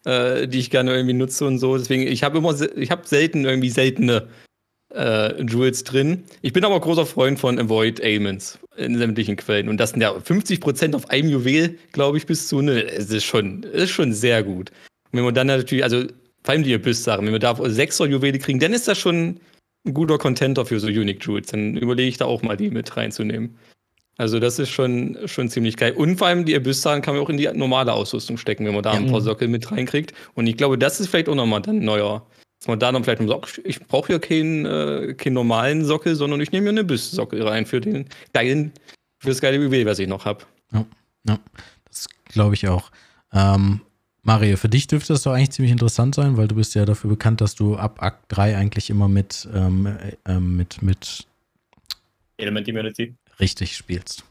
äh, 0.06 0.48
die 0.48 0.60
ich 0.60 0.70
gerne 0.70 0.94
irgendwie 0.94 1.14
nutze 1.14 1.46
und 1.46 1.58
so. 1.58 1.78
Deswegen, 1.78 2.04
ich 2.04 2.24
habe 2.24 2.38
immer, 2.38 2.56
ich 2.76 2.91
habe 2.91 3.08
selten 3.08 3.46
irgendwie 3.46 3.70
seltene 3.70 4.28
äh, 4.94 5.41
Jewels 5.44 5.84
drin. 5.84 6.24
Ich 6.41 6.53
bin 6.53 6.66
aber 6.66 6.80
großer 6.80 7.06
Freund 7.06 7.40
von 7.40 7.60
Avoid 7.60 8.02
Ailments 8.02 8.60
in 8.78 8.98
sämtlichen 8.98 9.36
Quellen. 9.36 9.70
Und 9.70 9.78
das 9.78 9.91
sind 9.91 10.02
ja 10.02 10.11
50% 10.11 10.95
auf 10.95 11.10
einem 11.10 11.30
Juwel, 11.30 11.78
glaube 11.91 12.18
ich, 12.18 12.26
bis 12.26 12.48
zu 12.48 12.61
ne. 12.61 12.84
Es 12.84 13.10
ist 13.10 13.24
schon, 13.24 13.64
ist 13.64 13.91
schon 13.91 14.14
sehr 14.14 14.44
gut. 14.44 14.72
Und 15.11 15.18
wenn 15.18 15.24
man 15.24 15.36
dann 15.36 15.48
natürlich, 15.48 15.84
also 15.84 16.03
vor 16.44 16.53
allem 16.53 16.64
die 16.64 16.74
Abyss-Sachen, 16.74 17.26
wenn 17.26 17.34
wir 17.34 17.40
da 17.40 17.52
6er 17.52 18.07
Juwele 18.07 18.40
kriegen, 18.40 18.60
dann 18.60 18.74
ist 18.74 18.88
das 18.88 18.98
schon 18.98 19.40
ein 19.86 19.94
guter 19.94 20.18
Contenter 20.18 20.66
für 20.66 20.80
so 20.80 20.88
Unique 20.88 21.26
Jewels. 21.26 21.48
Dann 21.48 21.78
überlege 21.78 22.10
ich 22.10 22.18
da 22.18 22.26
auch 22.26 22.41
mal 22.41 22.57
die 22.57 22.70
mit 22.70 22.95
reinzunehmen. 22.95 23.57
Also 24.18 24.40
das 24.40 24.60
ist 24.60 24.70
schon, 24.70 25.18
schon 25.26 25.49
ziemlich 25.49 25.78
geil. 25.78 25.94
Und 25.94 26.18
vor 26.18 26.28
allem 26.28 26.44
die 26.44 26.56
Abyss-Sachen 26.56 27.02
kann 27.02 27.16
man 27.16 27.24
auch 27.24 27.30
in 27.30 27.38
die 27.38 27.49
normale 27.53 27.94
Ausrüstung 27.94 28.38
stecken, 28.38 28.66
wenn 28.66 28.74
man 28.74 28.84
da 28.84 28.94
ja. 28.94 28.99
ein 28.99 29.10
paar 29.10 29.22
Sockel 29.22 29.48
mit 29.48 29.72
reinkriegt. 29.72 30.14
Und 30.34 30.45
ich 30.48 30.57
glaube, 30.57 30.78
das 30.78 30.99
ist 30.99 31.07
vielleicht 31.07 31.30
auch 31.30 31.36
nochmal 31.36 31.61
dann 31.61 31.78
ein 31.78 31.86
neuer 31.86 32.26
dass 32.60 32.68
man 32.68 32.80
da 32.80 32.91
dann 32.91 33.03
vielleicht 33.03 33.27
sagt, 33.27 33.61
ich 33.64 33.80
brauche 33.80 34.07
hier 34.07 34.19
keinen, 34.19 34.65
äh, 34.65 35.14
keinen 35.14 35.34
normalen 35.34 35.86
Sockel, 35.86 36.15
sondern 36.15 36.41
ich 36.41 36.52
nehme 36.52 36.65
mir 36.65 36.69
eine 36.69 36.84
Biss-Sockel 36.84 37.41
rein 37.41 37.65
für 37.65 37.80
den 37.80 38.06
geilen, 38.34 38.73
für 39.18 39.30
das 39.30 39.40
geile 39.40 39.57
Juwel, 39.57 39.86
was 39.86 39.99
ich 39.99 40.07
noch 40.07 40.26
habe. 40.26 40.44
Ja, 40.73 40.86
ja, 41.27 41.40
das 41.88 42.07
glaube 42.26 42.56
ich 42.56 42.68
auch. 42.68 42.91
Ähm, 43.34 43.81
Mario, 44.23 44.57
für 44.57 44.68
dich 44.68 44.88
dürfte 44.88 45.14
das 45.14 45.23
doch 45.23 45.31
eigentlich 45.31 45.52
ziemlich 45.52 45.72
interessant 45.72 46.15
sein, 46.15 46.36
weil 46.36 46.49
du 46.49 46.56
bist 46.56 46.76
ja 46.76 46.86
dafür 46.86 47.10
bekannt, 47.10 47.40
dass 47.40 47.56
du 47.56 47.77
ab 47.77 48.02
Akt 48.02 48.26
3 48.27 48.57
eigentlich 48.57 48.90
immer 48.90 49.07
mit, 49.07 49.48
ähm, 49.53 49.98
äh, 50.26 50.40
mit, 50.40 50.81
mit 50.81 51.26
Element 52.38 52.68
Immunity 52.68 53.15
richtig 53.40 53.77
spielst. 53.77 54.26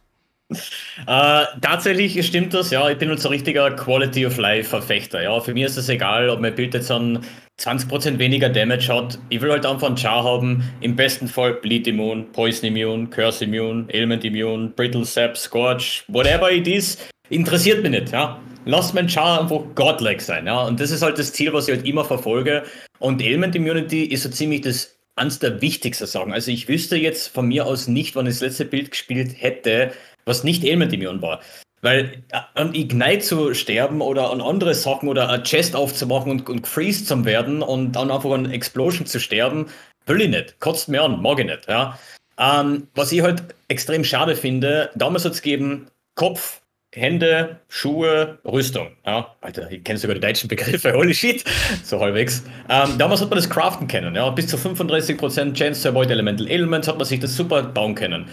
Äh, 0.51 1.45
tatsächlich 1.61 2.27
stimmt 2.27 2.55
das, 2.55 2.71
ja. 2.71 2.89
Ich 2.89 2.99
bin 2.99 3.11
ein 3.11 3.19
so 3.19 3.29
richtiger 3.29 3.71
Quality 3.71 4.27
of 4.27 4.39
Life 4.39 4.71
Verfechter. 4.71 5.23
Ja, 5.23 5.41
für 5.41 5.53
mich 5.53 5.65
ist 5.65 5.77
es 5.77 5.89
egal, 5.89 6.31
ob 6.31 6.41
mein 6.41 6.55
Bild 6.55 6.75
jetzt 6.75 6.91
an 6.91 7.25
20% 7.61 8.19
weniger 8.19 8.49
Damage 8.49 8.89
hat. 8.89 9.19
Ich 9.29 9.41
will 9.41 9.51
halt 9.51 9.67
einfach 9.67 9.89
einen 9.89 9.97
Char 9.97 10.25
haben. 10.25 10.63
Im 10.81 10.97
besten 10.97 11.29
Fall 11.29 11.55
Bleed 11.55 11.87
Immune, 11.87 12.25
Poison 12.33 12.69
Immune, 12.69 13.09
Curse 13.09 13.45
Immune, 13.45 13.87
Element 13.89 14.25
Immune, 14.25 14.69
Brittle 14.69 15.05
Sap, 15.05 15.37
Scorch, 15.37 16.05
whatever 16.09 16.51
it 16.51 16.67
is. 16.67 16.99
Interessiert 17.31 17.83
mich 17.83 17.91
nicht, 17.91 18.13
ja. 18.13 18.41
Lasst 18.65 18.95
mein 18.95 19.09
Char 19.09 19.43
einfach 19.43 19.63
godlike 19.75 20.23
sein, 20.23 20.47
ja. 20.47 20.63
Und 20.63 20.81
das 20.81 20.91
ist 20.91 21.03
halt 21.03 21.19
das 21.19 21.33
Ziel, 21.33 21.53
was 21.53 21.69
ich 21.69 21.77
halt 21.77 21.87
immer 21.87 22.05
verfolge. 22.05 22.63
Und 23.01 23.21
Element 23.21 23.55
Immunity 23.55 24.05
ist 24.05 24.23
so 24.23 24.31
ziemlich 24.31 24.63
das 24.63 24.95
eines 25.19 25.39
der 25.41 25.61
wichtigsten 25.61 26.07
Sachen. 26.07 26.33
Also 26.33 26.51
ich 26.51 26.69
wüsste 26.69 26.97
jetzt 26.97 27.29
von 27.29 27.49
mir 27.49 27.67
aus 27.67 27.89
nicht, 27.89 28.15
wann 28.15 28.27
ich 28.27 28.35
das 28.35 28.41
letzte 28.41 28.65
Bild 28.65 28.93
gespielt 28.93 29.35
hätte, 29.37 29.93
was 30.29 30.45
nicht 30.45 30.65
Ailment 30.65 30.93
Immune 30.93 31.21
war. 31.23 31.41
Weil 31.81 32.23
äh, 32.31 32.41
an 32.55 32.75
Ignite 32.75 33.21
zu 33.21 33.55
sterben 33.55 34.01
oder 34.01 34.31
an 34.31 34.41
andere 34.41 34.75
Sachen 34.75 35.09
oder 35.09 35.29
ein 35.31 35.43
Chest 35.45 35.75
aufzumachen 35.75 36.31
und, 36.31 36.49
und 36.49 36.67
freeze 36.67 37.05
zu 37.05 37.25
werden 37.25 37.63
und 37.63 37.93
dann 37.93 38.11
einfach 38.11 38.31
an 38.31 38.51
Explosion 38.51 39.07
zu 39.07 39.21
sterben, 39.21 39.67
will 40.07 40.21
ich 40.21 40.29
nicht. 40.29 40.61
Kotzt 40.61 40.89
mir 40.89 41.03
an, 41.03 41.23
mag 41.23 41.39
ich 41.39 41.47
nicht. 41.47 41.69
Ja. 41.69 41.99
Ähm, 42.39 42.89
was 42.95 43.13
ich 43.13 43.23
halt 43.23 43.43
extrem 43.69 44.05
schade 44.05 44.37
finde, 44.37 44.91
damals 44.95 45.25
hat 45.25 45.33
es 45.33 45.43
gegeben 45.43 45.87
Kopf, 46.15 46.61
Hände, 46.95 47.61
Schuhe, 47.69 48.39
Rüstung. 48.45 48.89
Ja, 49.05 49.35
Alter, 49.41 49.71
ich 49.71 49.85
kenne 49.85 49.99
sogar 49.99 50.15
die 50.15 50.21
deutschen 50.21 50.49
Begriffe, 50.49 50.93
holy 50.95 51.15
shit, 51.15 51.45
so 51.85 52.01
halbwegs. 52.01 52.43
Ähm, 52.69 52.97
damals 52.97 53.21
hat 53.21 53.29
man 53.29 53.39
das 53.39 53.51
Craften 53.51 53.87
kennen, 53.87 54.15
ja, 54.15 54.31
bis 54.31 54.47
zu 54.47 54.57
35% 54.57 55.55
Chance 55.55 55.83
to 55.83 55.89
avoid 55.91 56.11
elemental 56.11 56.49
elements 56.49 56.89
hat 56.89 56.97
man 56.97 57.07
sich 57.07 57.21
das 57.21 57.37
super 57.37 57.63
bauen 57.63 57.95
können. 57.95 58.27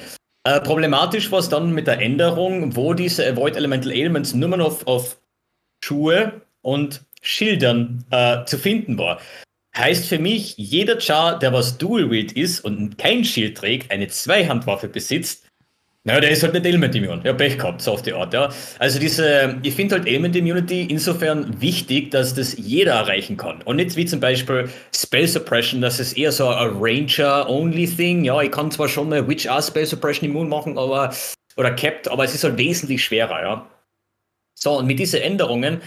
Äh, 0.46 0.62
problematisch 0.62 1.32
war 1.32 1.40
es 1.40 1.50
dann 1.50 1.74
mit 1.74 1.88
der 1.88 2.00
Änderung, 2.00 2.76
wo 2.76 2.94
diese 2.94 3.28
Avoid 3.28 3.56
Elemental 3.56 3.92
Elements 3.92 4.36
nur 4.36 4.50
noch 4.50 4.68
auf, 4.68 4.88
auf 4.88 5.18
Schuhe 5.84 6.42
und 6.62 7.04
Schildern 7.24 8.06
äh, 8.12 8.46
zu 8.46 8.60
finden 8.60 9.00
war. 9.00 9.20
Heißt 9.76 10.08
für 10.08 10.20
mich, 10.20 10.56
jeder 10.58 11.02
Char, 11.02 11.40
der 11.40 11.52
was 11.52 11.80
Dual 11.80 12.12
Wield 12.12 12.32
ist 12.32 12.60
und 12.60 13.00
kein 13.00 13.26
Schild 13.26 13.58
trägt, 13.58 13.92
eine 13.92 14.08
Zweihandwaffe 14.08 14.88
besitzt, 14.88 15.45
naja, 16.08 16.22
der 16.22 16.30
ist 16.30 16.44
halt 16.44 16.54
nicht 16.54 16.68
Element 16.68 16.94
Immune. 16.94 17.22
Ja, 17.24 17.34
Pech 17.34 17.58
gehabt, 17.58 17.82
so 17.82 17.94
auf 17.94 18.04
die 18.04 18.14
Art, 18.14 18.32
ja. 18.32 18.50
Also 18.78 19.00
diese, 19.00 19.58
ich 19.64 19.74
finde 19.74 19.96
halt 19.96 20.08
Element 20.08 20.36
Immunity 20.36 20.84
insofern 20.84 21.60
wichtig, 21.60 22.12
dass 22.12 22.36
das 22.36 22.56
jeder 22.58 22.94
erreichen 22.94 23.38
kann. 23.38 23.64
Und 23.64 23.78
nicht 23.78 23.96
wie 23.96 24.06
zum 24.06 24.20
Beispiel 24.20 24.70
Spell 24.96 25.28
Suppression, 25.28 25.82
das 25.82 26.00
ist 26.00 26.16
eher 26.16 26.32
so 26.32 26.48
ein 26.48 26.78
Ranger-Only-Thing. 26.80 28.24
Ja, 28.24 28.40
ich 28.44 28.52
kann 28.52 28.70
zwar 28.70 28.88
schon 28.88 29.12
eine 29.12 29.28
Witch 29.28 29.48
auch 29.48 29.64
Spell 29.64 29.88
Suppression 29.88 30.30
immun 30.30 30.48
machen, 30.48 30.78
aber, 30.78 31.12
oder 31.58 31.72
Capped, 31.72 32.08
aber 32.08 32.24
es 32.24 32.36
ist 32.36 32.44
halt 32.44 32.60
wesentlich 32.60 33.04
schwerer, 33.04 33.42
ja. 33.42 33.68
So, 34.54 34.78
und 34.78 34.86
mit 34.86 35.00
diesen 35.00 35.22
Änderungen 35.22 35.82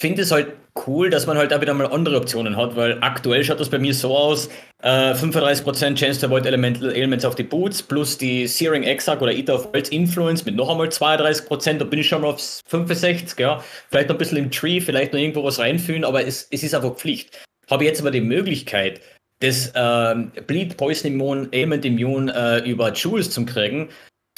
finde 0.00 0.22
es 0.22 0.30
halt 0.30 0.54
cool, 0.86 1.10
dass 1.10 1.26
man 1.26 1.36
halt 1.36 1.52
auch 1.52 1.60
wieder 1.60 1.74
mal 1.74 1.86
andere 1.86 2.16
Optionen 2.16 2.56
hat, 2.56 2.76
weil 2.76 2.98
aktuell 3.00 3.44
schaut 3.44 3.60
das 3.60 3.68
bei 3.68 3.78
mir 3.78 3.94
so 3.94 4.16
aus, 4.16 4.48
äh, 4.82 5.14
35% 5.14 5.98
Chance 5.98 6.20
to 6.20 6.26
avoid 6.26 6.46
Elemental 6.46 6.92
Elements 6.92 7.24
auf 7.24 7.34
die 7.34 7.42
Boots, 7.42 7.82
plus 7.82 8.18
die 8.18 8.46
Searing 8.46 8.82
Exarch 8.84 9.20
oder 9.20 9.32
Eater 9.32 9.56
of 9.56 9.72
Worlds 9.72 9.90
Influence 9.90 10.44
mit 10.44 10.56
noch 10.56 10.70
einmal 10.70 10.88
32%, 10.88 11.78
da 11.78 11.84
bin 11.84 11.98
ich 11.98 12.08
schon 12.08 12.22
mal 12.22 12.28
auf 12.28 12.62
65, 12.66 13.38
ja. 13.38 13.62
Vielleicht 13.90 14.08
noch 14.08 14.16
ein 14.16 14.18
bisschen 14.18 14.38
im 14.38 14.50
Tree, 14.50 14.80
vielleicht 14.80 15.12
noch 15.12 15.20
irgendwo 15.20 15.44
was 15.44 15.58
reinfühlen, 15.58 16.04
aber 16.04 16.26
es, 16.26 16.46
es 16.50 16.62
ist 16.62 16.74
einfach 16.74 16.94
Pflicht. 16.94 17.44
Habe 17.70 17.84
jetzt 17.84 18.00
aber 18.00 18.10
die 18.10 18.20
Möglichkeit, 18.20 19.00
das 19.40 19.68
äh, 19.74 20.14
Bleed, 20.46 20.76
Poison 20.76 21.12
Immune, 21.12 21.48
Element 21.52 21.84
Immune 21.84 22.32
äh, 22.34 22.68
über 22.68 22.92
Jewels 22.92 23.30
zu 23.30 23.44
kriegen, 23.44 23.88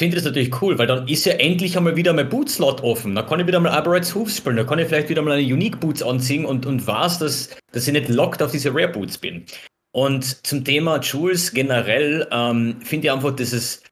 finde 0.01 0.17
das 0.17 0.25
natürlich 0.25 0.63
cool, 0.63 0.79
weil 0.79 0.87
dann 0.87 1.07
ist 1.07 1.27
ja 1.27 1.35
endlich 1.35 1.77
einmal 1.77 1.95
wieder 1.95 2.15
mein 2.15 2.31
Bootslot 2.31 2.81
offen. 2.81 3.15
Da 3.15 3.21
kann 3.23 3.39
ich 3.39 3.47
wieder 3.47 3.61
mal 3.61 3.71
Aberrates 3.71 4.15
Hooves 4.15 4.39
spielen, 4.39 4.57
da 4.57 4.65
kann 4.65 4.79
ich 4.79 4.89
vielleicht 4.89 5.11
wieder 5.11 5.21
mal 5.21 5.37
eine 5.37 5.43
Unique 5.43 5.79
Boots 5.79 6.03
anziehen 6.03 6.47
und, 6.47 6.65
und 6.65 6.87
weiß, 6.87 7.19
dass, 7.19 7.51
dass 7.73 7.87
ich 7.87 7.93
nicht 7.93 8.09
locked 8.09 8.43
auf 8.43 8.51
diese 8.51 8.71
Rare 8.71 8.89
Boots 8.89 9.19
bin. 9.19 9.45
Und 9.93 10.47
zum 10.47 10.65
Thema 10.65 11.01
Jules 11.01 11.53
generell 11.53 12.27
ähm, 12.33 12.81
finde 12.83 13.09
ich 13.09 13.13
einfach, 13.13 13.37
dass 13.37 13.53
es, 13.53 13.83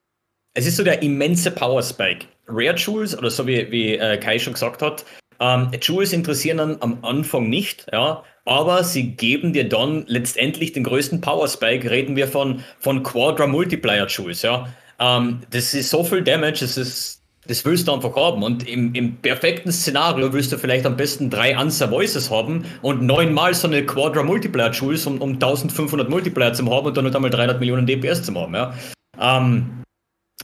es 0.55 0.65
ist 0.65 0.77
so 0.77 0.83
der 0.83 1.03
immense 1.03 1.51
Power 1.51 1.83
Spike. 1.83 2.25
Rare 2.47 2.75
Jules, 2.75 3.15
oder 3.15 3.29
so 3.29 3.45
wie, 3.45 3.69
wie 3.71 3.93
äh, 3.93 4.17
Kai 4.17 4.39
schon 4.39 4.53
gesagt 4.53 4.81
hat, 4.81 5.05
ähm, 5.39 5.69
Jules 5.79 6.11
interessieren 6.11 6.57
dann 6.57 6.77
am 6.79 7.03
Anfang 7.03 7.49
nicht, 7.49 7.85
ja, 7.93 8.23
aber 8.45 8.83
sie 8.83 9.11
geben 9.11 9.53
dir 9.53 9.69
dann 9.69 10.05
letztendlich 10.07 10.73
den 10.73 10.85
größten 10.85 11.21
Power 11.21 11.47
Spike. 11.47 11.91
Reden 11.91 12.15
wir 12.15 12.27
von, 12.27 12.63
von 12.79 13.03
Quadra 13.03 13.45
Multiplier 13.45 14.07
Jules, 14.07 14.41
ja. 14.41 14.73
Ähm, 14.99 15.41
das 15.51 15.73
ist 15.73 15.89
so 15.89 16.03
viel 16.03 16.23
Damage, 16.23 16.59
das 16.61 16.77
ist, 16.77 17.21
das 17.47 17.63
willst 17.65 17.87
du 17.87 17.93
einfach 17.93 18.15
haben. 18.15 18.43
Und 18.43 18.67
im, 18.67 18.93
im 18.93 19.15
perfekten 19.17 19.71
Szenario 19.71 20.31
willst 20.33 20.51
du 20.51 20.57
vielleicht 20.57 20.85
am 20.85 20.97
besten 20.97 21.29
drei 21.29 21.55
Answer 21.55 21.89
Voices 21.89 22.29
haben 22.29 22.65
und 22.81 23.01
neunmal 23.01 23.53
so 23.53 23.67
eine 23.67 23.85
Quadra 23.85 24.23
Multiplier 24.23 24.71
Jules, 24.71 25.05
um, 25.05 25.21
um 25.21 25.33
1500 25.33 26.09
Multiplier 26.09 26.53
zu 26.53 26.69
haben 26.69 26.87
und 26.87 26.97
dann 26.97 27.05
nicht 27.05 27.15
einmal 27.15 27.31
300 27.31 27.59
Millionen 27.59 27.85
DPS 27.85 28.23
zu 28.23 28.35
haben, 28.35 28.53
ja. 28.53 28.73
Ähm, 29.19 29.83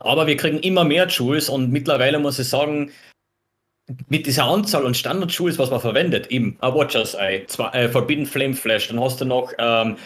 aber 0.01 0.27
wir 0.27 0.35
kriegen 0.35 0.59
immer 0.59 0.83
mehr 0.83 1.07
Jules 1.07 1.49
und 1.49 1.71
mittlerweile 1.71 2.19
muss 2.19 2.39
ich 2.39 2.49
sagen, 2.49 2.91
mit 4.09 4.25
dieser 4.25 4.45
Anzahl 4.45 4.83
und 4.83 4.97
Standard-Jules, 4.97 5.59
was 5.59 5.69
man 5.69 5.79
verwendet, 5.79 6.27
eben 6.27 6.57
a 6.61 6.73
Watcher's 6.73 7.13
Eye, 7.13 7.45
zwei, 7.47 7.69
äh, 7.69 7.89
Forbidden 7.89 8.25
Flame 8.25 8.55
Flash, 8.55 8.87
dann 8.87 8.99
hast 8.99 9.21
du 9.21 9.25
noch 9.25 9.53
ähm, 9.59 9.97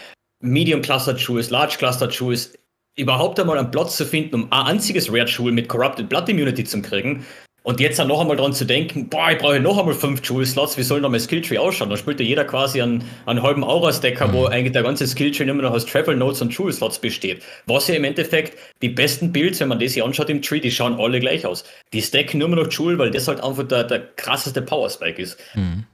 Medium 0.42 0.82
Cluster 0.82 1.16
Jules, 1.16 1.50
Large 1.50 1.76
Cluster 1.78 2.10
Jules, 2.10 2.54
überhaupt 3.00 3.40
einmal 3.40 3.58
einen 3.58 3.72
Platz 3.72 3.98
zu 3.98 4.06
finden, 4.06 4.36
um 4.36 4.52
ein 4.52 4.66
einziges 4.68 5.10
Rare 5.10 5.26
Jewel 5.26 5.52
mit 5.52 5.68
Corrupted 5.70 6.10
Blood 6.10 6.30
Immunity 6.30 6.64
zu 6.64 6.82
kriegen, 6.82 7.26
Und 7.70 7.80
jetzt 7.80 8.00
dann 8.00 8.08
noch 8.08 8.22
einmal 8.22 8.38
dran 8.38 8.54
zu 8.54 8.66
denken, 8.66 9.10
boah, 9.10 9.32
ich 9.32 9.38
brauche 9.38 9.60
noch 9.60 9.78
einmal 9.78 9.94
fünf 9.94 10.28
Jewel-Slots, 10.28 10.78
wie 10.78 10.84
soll 10.84 11.02
noch 11.02 11.10
mein 11.10 11.20
Skilltree 11.20 11.58
ausschauen? 11.58 11.90
Dann 11.90 11.98
spielt 11.98 12.20
ja 12.20 12.26
jeder 12.26 12.46
quasi 12.46 12.82
einen, 12.82 13.04
einen 13.26 13.44
halben 13.44 13.64
Aura-Stacker, 13.64 14.32
wo 14.34 14.46
eigentlich 14.46 14.72
der 14.72 14.84
ganze 14.84 15.06
Skilltree 15.06 15.44
immer 15.44 15.62
noch 15.62 15.74
aus 15.74 15.86
Travel 15.86 16.16
Notes 16.16 16.42
und 16.42 16.58
Jewel-Slots 16.58 17.00
besteht. 17.00 17.44
Was 17.66 17.88
ja 17.88 17.96
im 17.96 18.06
Endeffekt 18.06 18.58
die 18.82 18.90
besten 18.90 19.34
Builds, 19.34 19.60
wenn 19.60 19.68
man 19.68 19.80
das 19.80 19.94
hier 19.94 20.06
anschaut 20.06 20.30
im 20.30 20.42
Tree, 20.42 20.62
die 20.62 20.72
schauen 20.72 21.00
alle 21.00 21.20
gleich 21.20 21.46
aus. 21.46 21.66
Die 21.92 22.02
stacken 22.02 22.40
nur 22.40 22.50
noch 22.50 22.72
Jewel, 22.72 22.98
weil 22.98 23.12
das 23.12 23.28
halt 23.28 23.44
einfach 23.44 23.68
der, 23.68 23.84
der 23.84 24.00
krasseste 24.16 24.62
Power-Spike 24.62 25.22
ist. 25.22 25.38
Mhm. 25.54 25.86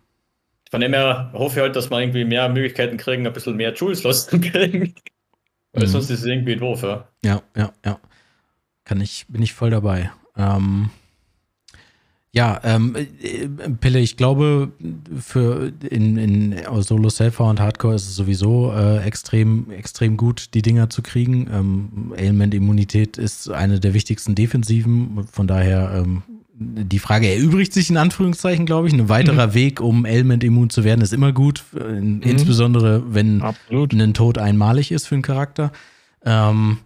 Von 0.70 0.82
dem 0.82 0.94
her 0.94 1.32
hoffe 1.34 1.60
ich 1.60 1.62
halt, 1.64 1.76
dass 1.76 1.90
wir 1.90 2.00
irgendwie 2.00 2.26
mehr 2.26 2.48
Möglichkeiten 2.48 2.98
kriegen, 2.98 3.26
ein 3.26 3.34
bisschen 3.34 3.56
mehr 3.56 3.74
Jewel-Slots 3.74 4.28
zu 4.28 4.40
kriegen. 4.40 4.94
Weil 5.76 5.88
mhm. 5.88 5.92
sonst 5.92 6.10
ist 6.10 6.22
es 6.22 6.26
irgendwie 6.26 6.56
doof, 6.56 6.84
ja. 6.84 7.08
Ja, 7.24 7.42
ja, 7.56 7.72
ja. 7.86 8.00
Kann 8.86 9.02
ich, 9.02 9.26
bin 9.28 9.42
ich 9.42 9.54
voll 9.54 9.70
dabei. 9.70 10.12
Ähm, 10.38 10.90
ja, 12.32 12.60
ähm, 12.64 12.96
äh, 12.96 13.48
Pille, 13.80 14.00
ich 14.00 14.18
glaube, 14.18 14.72
für 15.20 15.72
in, 15.90 16.18
in 16.18 16.56
Solo 16.82 17.10
Selfer 17.10 17.46
und 17.46 17.60
Hardcore 17.60 17.96
ist 17.96 18.10
es 18.10 18.16
sowieso 18.16 18.74
äh, 18.74 19.04
extrem, 19.04 19.72
extrem 19.72 20.18
gut, 20.18 20.54
die 20.54 20.62
Dinger 20.62 20.90
zu 20.90 21.02
kriegen. 21.02 21.50
Ähm, 21.52 22.14
Ailment-Immunität 22.18 23.18
ist 23.18 23.50
eine 23.50 23.80
der 23.80 23.94
wichtigsten 23.94 24.36
Defensiven. 24.36 25.26
Von 25.32 25.48
daher, 25.48 25.92
ähm, 25.96 26.24
die 26.58 27.00
Frage 27.00 27.28
erübrigt 27.28 27.74
sich 27.74 27.90
in 27.90 27.98
Anführungszeichen, 27.98 28.66
glaube 28.66 28.88
ich. 28.88 28.94
Ein 28.94 29.10
weiterer 29.10 29.48
mhm. 29.48 29.54
Weg, 29.54 29.82
um 29.82 30.06
Ailment-immun 30.06 30.70
zu 30.70 30.84
werden, 30.84 31.02
ist 31.02 31.12
immer 31.12 31.34
gut. 31.34 31.64
Mhm. 31.74 32.22
Insbesondere, 32.22 33.04
wenn 33.14 33.42
Absolut. 33.42 33.94
ein 33.94 34.14
Tod 34.14 34.38
einmalig 34.38 34.92
ist 34.92 35.08
für 35.08 35.16
einen 35.16 35.22
Charakter. 35.22 35.72
Ähm, 36.24 36.78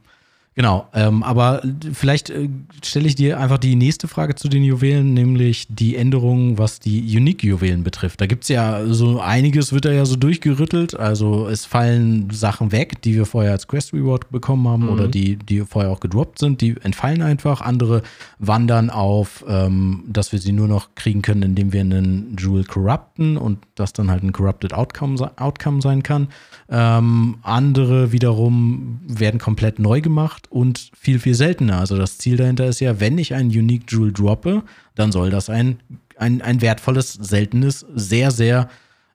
Genau, 0.55 0.89
ähm, 0.93 1.23
aber 1.23 1.61
vielleicht 1.93 2.31
äh, 2.31 2.49
stelle 2.83 3.07
ich 3.07 3.15
dir 3.15 3.39
einfach 3.39 3.59
die 3.59 3.75
nächste 3.75 4.09
Frage 4.09 4.35
zu 4.35 4.49
den 4.49 4.61
Juwelen, 4.63 5.13
nämlich 5.13 5.67
die 5.69 5.95
Änderungen, 5.95 6.57
was 6.57 6.81
die 6.81 6.99
Unique-Juwelen 7.15 7.83
betrifft. 7.83 8.19
Da 8.19 8.25
gibt 8.25 8.43
es 8.43 8.49
ja 8.49 8.85
so 8.87 9.21
einiges, 9.21 9.71
wird 9.71 9.85
da 9.85 9.91
ja 9.91 10.03
so 10.05 10.17
durchgerüttelt. 10.17 10.99
Also 10.99 11.47
es 11.47 11.65
fallen 11.65 12.29
Sachen 12.31 12.73
weg, 12.73 13.01
die 13.03 13.15
wir 13.15 13.25
vorher 13.25 13.53
als 13.53 13.67
Quest 13.67 13.93
Reward 13.93 14.29
bekommen 14.31 14.67
haben 14.67 14.83
mhm. 14.83 14.89
oder 14.89 15.07
die, 15.07 15.37
die 15.37 15.61
vorher 15.61 15.91
auch 15.91 16.01
gedroppt 16.01 16.39
sind, 16.39 16.59
die 16.59 16.75
entfallen 16.81 17.21
einfach. 17.21 17.61
Andere 17.61 18.01
wandern 18.39 18.89
auf, 18.89 19.45
ähm, 19.47 20.03
dass 20.07 20.33
wir 20.33 20.39
sie 20.39 20.51
nur 20.51 20.67
noch 20.67 20.89
kriegen 20.95 21.21
können, 21.21 21.43
indem 21.43 21.71
wir 21.71 21.81
einen 21.81 22.35
Jewel 22.37 22.65
corrupten 22.65 23.37
und 23.37 23.59
das 23.75 23.93
dann 23.93 24.11
halt 24.11 24.23
ein 24.23 24.33
Corrupted 24.33 24.73
Outcome, 24.73 25.31
Outcome 25.37 25.81
sein 25.81 26.03
kann. 26.03 26.27
Ähm, 26.71 27.39
andere 27.41 28.11
wiederum 28.11 28.99
werden 29.07 29.39
komplett 29.39 29.79
neu 29.79 30.01
gemacht 30.01 30.51
und 30.51 30.91
viel, 30.95 31.19
viel 31.19 31.33
seltener. 31.33 31.79
Also 31.79 31.97
das 31.97 32.19
Ziel 32.19 32.37
dahinter 32.37 32.67
ist 32.67 32.79
ja, 32.79 32.99
wenn 32.99 33.17
ich 33.17 33.33
einen 33.33 33.49
Unique 33.49 33.91
Jewel 33.91 34.13
droppe, 34.13 34.63
dann 34.93 35.11
soll 35.11 35.31
das 35.31 35.49
ein, 35.49 35.79
ein, 36.17 36.43
ein 36.43 36.61
wertvolles, 36.61 37.13
seltenes, 37.13 37.85
sehr, 37.95 38.29
sehr 38.29 38.69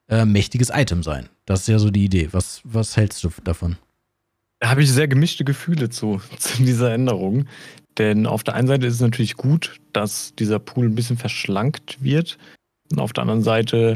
äh, 0.09 0.25
mächtiges 0.25 0.69
Item 0.69 1.01
sein. 1.01 1.29
Das 1.45 1.61
ist 1.61 1.67
ja 1.67 1.79
so 1.79 1.91
die 1.91 2.05
Idee. 2.05 2.29
Was, 2.31 2.61
was 2.65 2.97
hältst 2.97 3.23
du 3.23 3.29
davon? 3.43 3.77
Da 4.59 4.69
habe 4.69 4.83
ich 4.83 4.91
sehr 4.91 5.07
gemischte 5.07 5.45
Gefühle 5.45 5.89
zu, 5.89 6.21
zu 6.37 6.61
dieser 6.61 6.93
Änderung. 6.93 7.45
Denn 7.97 8.25
auf 8.25 8.43
der 8.43 8.55
einen 8.55 8.67
Seite 8.67 8.85
ist 8.85 8.95
es 8.95 9.01
natürlich 9.01 9.37
gut, 9.37 9.79
dass 9.93 10.35
dieser 10.35 10.59
Pool 10.59 10.87
ein 10.87 10.95
bisschen 10.95 11.17
verschlankt 11.17 12.03
wird. 12.03 12.37
Und 12.91 12.99
auf 12.99 13.13
der 13.13 13.21
anderen 13.21 13.43
Seite 13.43 13.95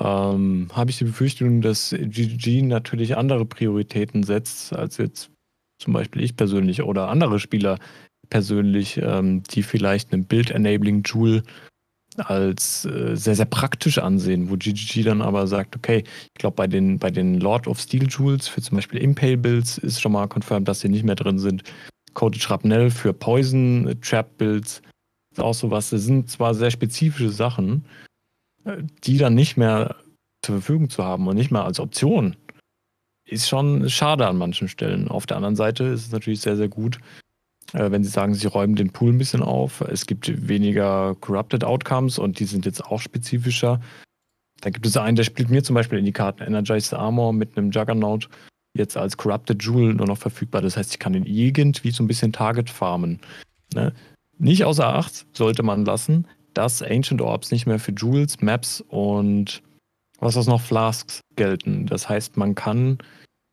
ähm, 0.00 0.68
habe 0.72 0.90
ich 0.90 0.98
die 0.98 1.04
Befürchtung, 1.04 1.62
dass 1.62 1.94
GG 1.98 2.62
natürlich 2.62 3.16
andere 3.16 3.44
Prioritäten 3.44 4.22
setzt, 4.22 4.72
als 4.72 4.98
jetzt 4.98 5.30
zum 5.78 5.92
Beispiel 5.92 6.22
ich 6.22 6.36
persönlich 6.36 6.82
oder 6.82 7.08
andere 7.08 7.38
Spieler 7.38 7.78
persönlich, 8.28 8.98
ähm, 9.02 9.42
die 9.44 9.62
vielleicht 9.62 10.12
einen 10.12 10.24
Build-Enabling 10.24 11.02
Tool 11.02 11.42
als 12.16 12.84
äh, 12.86 13.14
sehr, 13.14 13.36
sehr 13.36 13.44
praktisch 13.44 13.98
ansehen, 13.98 14.50
wo 14.50 14.56
GGG 14.56 15.02
dann 15.02 15.22
aber 15.22 15.46
sagt, 15.46 15.76
okay, 15.76 16.04
ich 16.32 16.38
glaube 16.38 16.56
bei 16.56 16.66
den, 16.66 16.98
bei 16.98 17.10
den 17.10 17.40
Lord 17.40 17.66
of 17.66 17.78
Steel 17.78 18.08
Jewels 18.08 18.48
für 18.48 18.62
zum 18.62 18.76
Beispiel 18.76 19.00
Impale 19.00 19.36
Builds 19.36 19.78
ist 19.78 20.00
schon 20.00 20.12
mal 20.12 20.26
confirmed, 20.26 20.66
dass 20.66 20.80
sie 20.80 20.88
nicht 20.88 21.04
mehr 21.04 21.14
drin 21.14 21.38
sind. 21.38 21.62
Coded 22.14 22.40
Shrapnel 22.40 22.90
für 22.90 23.12
Poison 23.12 23.94
Trap 24.00 24.38
Builds 24.38 24.80
ist 25.32 25.40
auch 25.40 25.54
sowas. 25.54 25.90
Das 25.90 26.02
sind 26.02 26.30
zwar 26.30 26.54
sehr 26.54 26.70
spezifische 26.70 27.30
Sachen, 27.30 27.84
die 29.04 29.18
dann 29.18 29.34
nicht 29.34 29.56
mehr 29.56 29.96
zur 30.42 30.56
Verfügung 30.56 30.90
zu 30.90 31.04
haben 31.04 31.26
und 31.26 31.36
nicht 31.36 31.50
mehr 31.50 31.64
als 31.64 31.80
Option, 31.80 32.36
ist 33.24 33.48
schon 33.48 33.88
schade 33.90 34.26
an 34.26 34.36
manchen 34.36 34.68
Stellen. 34.68 35.08
Auf 35.08 35.26
der 35.26 35.36
anderen 35.36 35.56
Seite 35.56 35.84
ist 35.84 36.06
es 36.06 36.12
natürlich 36.12 36.40
sehr, 36.40 36.56
sehr 36.56 36.68
gut, 36.68 37.00
äh, 37.72 37.90
wenn 37.90 38.04
Sie 38.04 38.10
sagen, 38.10 38.34
Sie 38.34 38.46
räumen 38.46 38.76
den 38.76 38.92
Pool 38.92 39.12
ein 39.12 39.18
bisschen 39.18 39.42
auf. 39.42 39.80
Es 39.80 40.06
gibt 40.06 40.48
weniger 40.48 41.16
Corrupted 41.20 41.64
Outcomes 41.64 42.18
und 42.18 42.38
die 42.38 42.44
sind 42.44 42.64
jetzt 42.64 42.84
auch 42.84 43.00
spezifischer. 43.00 43.80
Dann 44.60 44.72
gibt 44.72 44.86
es 44.86 44.96
einen, 44.96 45.16
der 45.16 45.24
spielt 45.24 45.50
mir 45.50 45.62
zum 45.62 45.74
Beispiel 45.74 45.98
in 45.98 46.04
die 46.04 46.12
Karten 46.12 46.42
Energized 46.42 46.94
Armor 46.94 47.32
mit 47.32 47.56
einem 47.56 47.70
Juggernaut 47.70 48.28
jetzt 48.74 48.96
als 48.96 49.16
Corrupted 49.16 49.62
Jewel 49.62 49.94
nur 49.94 50.06
noch 50.06 50.18
verfügbar. 50.18 50.62
Das 50.62 50.76
heißt, 50.76 50.92
ich 50.92 50.98
kann 50.98 51.14
ihn 51.14 51.26
irgendwie 51.26 51.90
so 51.90 52.02
ein 52.02 52.06
bisschen 52.06 52.32
Target 52.32 52.70
farmen. 52.70 53.20
Ne? 53.74 53.92
Nicht 54.38 54.64
außer 54.64 54.86
Acht 54.86 55.26
sollte 55.36 55.62
man 55.62 55.84
lassen, 55.84 56.26
dass 56.56 56.82
Ancient 56.82 57.20
Orbs 57.20 57.50
nicht 57.50 57.66
mehr 57.66 57.78
für 57.78 57.92
Jewels, 57.92 58.40
Maps 58.40 58.82
und 58.88 59.62
was 60.18 60.36
ist 60.36 60.46
noch 60.46 60.60
Flasks 60.60 61.20
gelten. 61.36 61.86
Das 61.86 62.08
heißt, 62.08 62.36
man 62.36 62.54
kann 62.54 62.98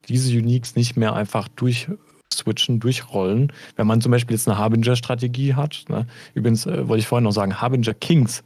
diese 0.08 0.36
Uniques 0.36 0.76
nicht 0.76 0.96
mehr 0.96 1.14
einfach 1.14 1.48
durchswitchen, 1.48 2.80
durchrollen. 2.80 3.52
Wenn 3.76 3.86
man 3.86 4.00
zum 4.00 4.12
Beispiel 4.12 4.36
jetzt 4.36 4.48
eine 4.48 4.58
Harbinger-Strategie 4.58 5.54
hat, 5.54 5.84
ne? 5.88 6.06
übrigens 6.34 6.66
äh, 6.66 6.88
wollte 6.88 7.00
ich 7.00 7.06
vorhin 7.06 7.24
noch 7.24 7.32
sagen, 7.32 7.60
Harbinger 7.60 7.94
Kings 7.94 8.42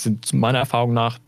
sind 0.00 0.32
meiner 0.32 0.58
Erfahrung 0.58 0.92
nach 0.92 1.18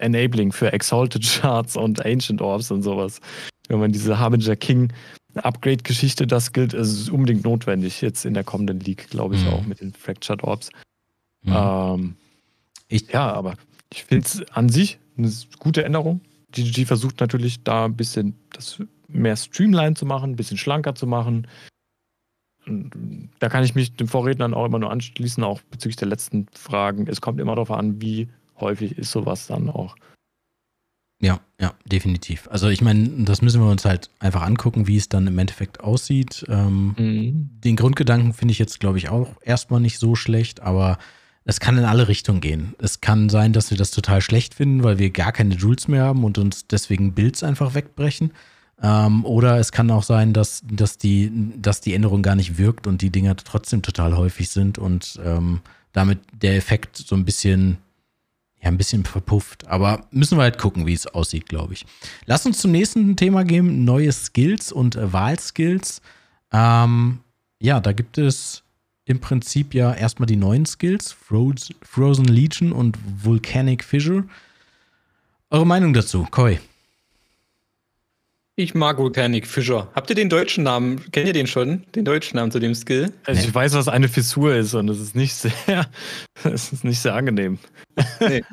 enabling 0.00 0.52
für 0.52 0.72
Exalted 0.72 1.22
Charts 1.22 1.76
und 1.76 2.04
Ancient 2.04 2.40
Orbs 2.40 2.70
und 2.70 2.82
sowas. 2.82 3.20
Wenn 3.68 3.80
man 3.80 3.92
diese 3.92 4.18
Harbinger 4.18 4.56
King 4.56 4.92
Upgrade-Geschichte, 5.34 6.26
das 6.26 6.52
gilt, 6.52 6.74
ist 6.74 7.10
unbedingt 7.10 7.44
notwendig 7.44 8.00
jetzt 8.00 8.24
in 8.24 8.34
der 8.34 8.44
kommenden 8.44 8.80
League, 8.80 9.10
glaube 9.10 9.34
ich, 9.34 9.42
mhm. 9.42 9.50
auch 9.50 9.66
mit 9.66 9.80
den 9.80 9.92
Fractured 9.92 10.44
Orbs. 10.44 10.70
Mhm. 11.44 11.52
Ähm, 11.54 12.16
ich, 12.88 13.10
ja, 13.12 13.32
aber 13.32 13.54
ich 13.92 14.04
finde 14.04 14.26
es 14.26 14.42
an 14.52 14.68
sich 14.68 14.98
eine 15.16 15.30
gute 15.58 15.84
Änderung. 15.84 16.20
GGG 16.52 16.86
versucht 16.86 17.20
natürlich 17.20 17.62
da 17.62 17.86
ein 17.86 17.96
bisschen 17.96 18.36
das 18.52 18.80
mehr 19.08 19.36
Streamline 19.36 19.94
zu 19.94 20.06
machen, 20.06 20.32
ein 20.32 20.36
bisschen 20.36 20.58
schlanker 20.58 20.94
zu 20.94 21.06
machen. 21.06 21.46
Und 22.66 23.30
da 23.38 23.48
kann 23.48 23.64
ich 23.64 23.74
mich 23.74 23.94
den 23.94 24.06
Vorrednern 24.06 24.54
auch 24.54 24.64
immer 24.64 24.78
nur 24.78 24.90
anschließen, 24.90 25.44
auch 25.44 25.60
bezüglich 25.62 25.96
der 25.96 26.08
letzten 26.08 26.46
Fragen. 26.54 27.06
Es 27.06 27.20
kommt 27.20 27.40
immer 27.40 27.54
darauf 27.54 27.70
an, 27.70 28.00
wie 28.00 28.28
häufig 28.58 28.96
ist 28.96 29.10
sowas 29.10 29.46
dann 29.46 29.68
auch. 29.68 29.96
Ja, 31.20 31.40
ja, 31.60 31.74
definitiv. 31.86 32.48
Also 32.50 32.68
ich 32.68 32.82
meine, 32.82 33.24
das 33.24 33.40
müssen 33.40 33.62
wir 33.62 33.70
uns 33.70 33.84
halt 33.84 34.10
einfach 34.18 34.42
angucken, 34.42 34.86
wie 34.86 34.96
es 34.96 35.08
dann 35.08 35.26
im 35.26 35.38
Endeffekt 35.38 35.80
aussieht. 35.80 36.44
Ähm, 36.48 36.94
mhm. 36.98 37.50
Den 37.60 37.76
Grundgedanken 37.76 38.32
finde 38.32 38.52
ich 38.52 38.58
jetzt, 38.58 38.80
glaube 38.80 38.98
ich, 38.98 39.08
auch 39.08 39.34
erstmal 39.42 39.80
nicht 39.80 39.98
so 39.98 40.16
schlecht, 40.16 40.60
aber 40.60 40.98
es 41.44 41.60
kann 41.60 41.76
in 41.76 41.84
alle 41.84 42.08
Richtungen 42.08 42.40
gehen. 42.40 42.74
Es 42.78 43.00
kann 43.00 43.28
sein, 43.28 43.52
dass 43.52 43.70
wir 43.70 43.76
das 43.76 43.90
total 43.90 44.22
schlecht 44.22 44.54
finden, 44.54 44.82
weil 44.82 44.98
wir 44.98 45.10
gar 45.10 45.32
keine 45.32 45.54
Joules 45.54 45.88
mehr 45.88 46.04
haben 46.04 46.24
und 46.24 46.38
uns 46.38 46.66
deswegen 46.66 47.12
Builds 47.12 47.42
einfach 47.42 47.74
wegbrechen. 47.74 48.32
Ähm, 48.82 49.24
oder 49.24 49.58
es 49.58 49.70
kann 49.70 49.90
auch 49.90 50.02
sein, 50.02 50.32
dass, 50.32 50.62
dass, 50.64 50.96
die, 50.96 51.30
dass 51.56 51.80
die 51.80 51.94
Änderung 51.94 52.22
gar 52.22 52.34
nicht 52.34 52.56
wirkt 52.58 52.86
und 52.86 53.02
die 53.02 53.10
Dinger 53.10 53.36
trotzdem 53.36 53.82
total 53.82 54.16
häufig 54.16 54.50
sind 54.50 54.78
und 54.78 55.20
ähm, 55.24 55.60
damit 55.92 56.20
der 56.32 56.56
Effekt 56.56 56.96
so 56.96 57.14
ein 57.14 57.26
bisschen, 57.26 57.76
ja, 58.60 58.68
ein 58.68 58.78
bisschen 58.78 59.04
verpufft. 59.04 59.68
Aber 59.68 60.06
müssen 60.10 60.38
wir 60.38 60.42
halt 60.42 60.58
gucken, 60.58 60.86
wie 60.86 60.94
es 60.94 61.06
aussieht, 61.06 61.48
glaube 61.48 61.74
ich. 61.74 61.84
Lass 62.24 62.46
uns 62.46 62.58
zum 62.58 62.72
nächsten 62.72 63.16
Thema 63.16 63.44
gehen: 63.44 63.84
neue 63.84 64.10
Skills 64.10 64.72
und 64.72 64.96
äh, 64.96 65.12
Wahlskills. 65.12 66.00
Ähm, 66.52 67.20
ja, 67.60 67.80
da 67.80 67.92
gibt 67.92 68.18
es 68.18 68.63
im 69.04 69.20
Prinzip 69.20 69.74
ja 69.74 69.92
erstmal 69.94 70.26
die 70.26 70.36
neuen 70.36 70.66
Skills, 70.66 71.12
Frozen 71.12 72.24
Legion 72.24 72.72
und 72.72 72.98
Volcanic 73.22 73.84
Fissure. 73.84 74.24
Eure 75.50 75.66
Meinung 75.66 75.92
dazu, 75.92 76.26
Koi? 76.30 76.58
Ich 78.56 78.74
mag 78.74 78.98
Volcanic 78.98 79.48
Fissure. 79.48 79.88
Habt 79.94 80.10
ihr 80.10 80.16
den 80.16 80.28
deutschen 80.28 80.62
Namen? 80.62 81.10
Kennt 81.10 81.26
ihr 81.26 81.32
den 81.32 81.48
schon? 81.48 81.82
Den 81.94 82.04
deutschen 82.04 82.36
Namen 82.36 82.52
zu 82.52 82.60
dem 82.60 82.74
Skill? 82.74 83.12
Also 83.24 83.40
ich 83.40 83.52
weiß, 83.52 83.74
was 83.74 83.88
eine 83.88 84.08
Fissur 84.08 84.54
ist 84.54 84.74
und 84.74 84.88
es 84.88 85.00
ist 85.00 85.16
nicht 85.16 85.34
sehr, 85.34 85.90
es 86.44 86.72
ist 86.72 86.84
nicht 86.84 87.00
sehr 87.00 87.14
angenehm. 87.14 87.58
Nee. 88.20 88.42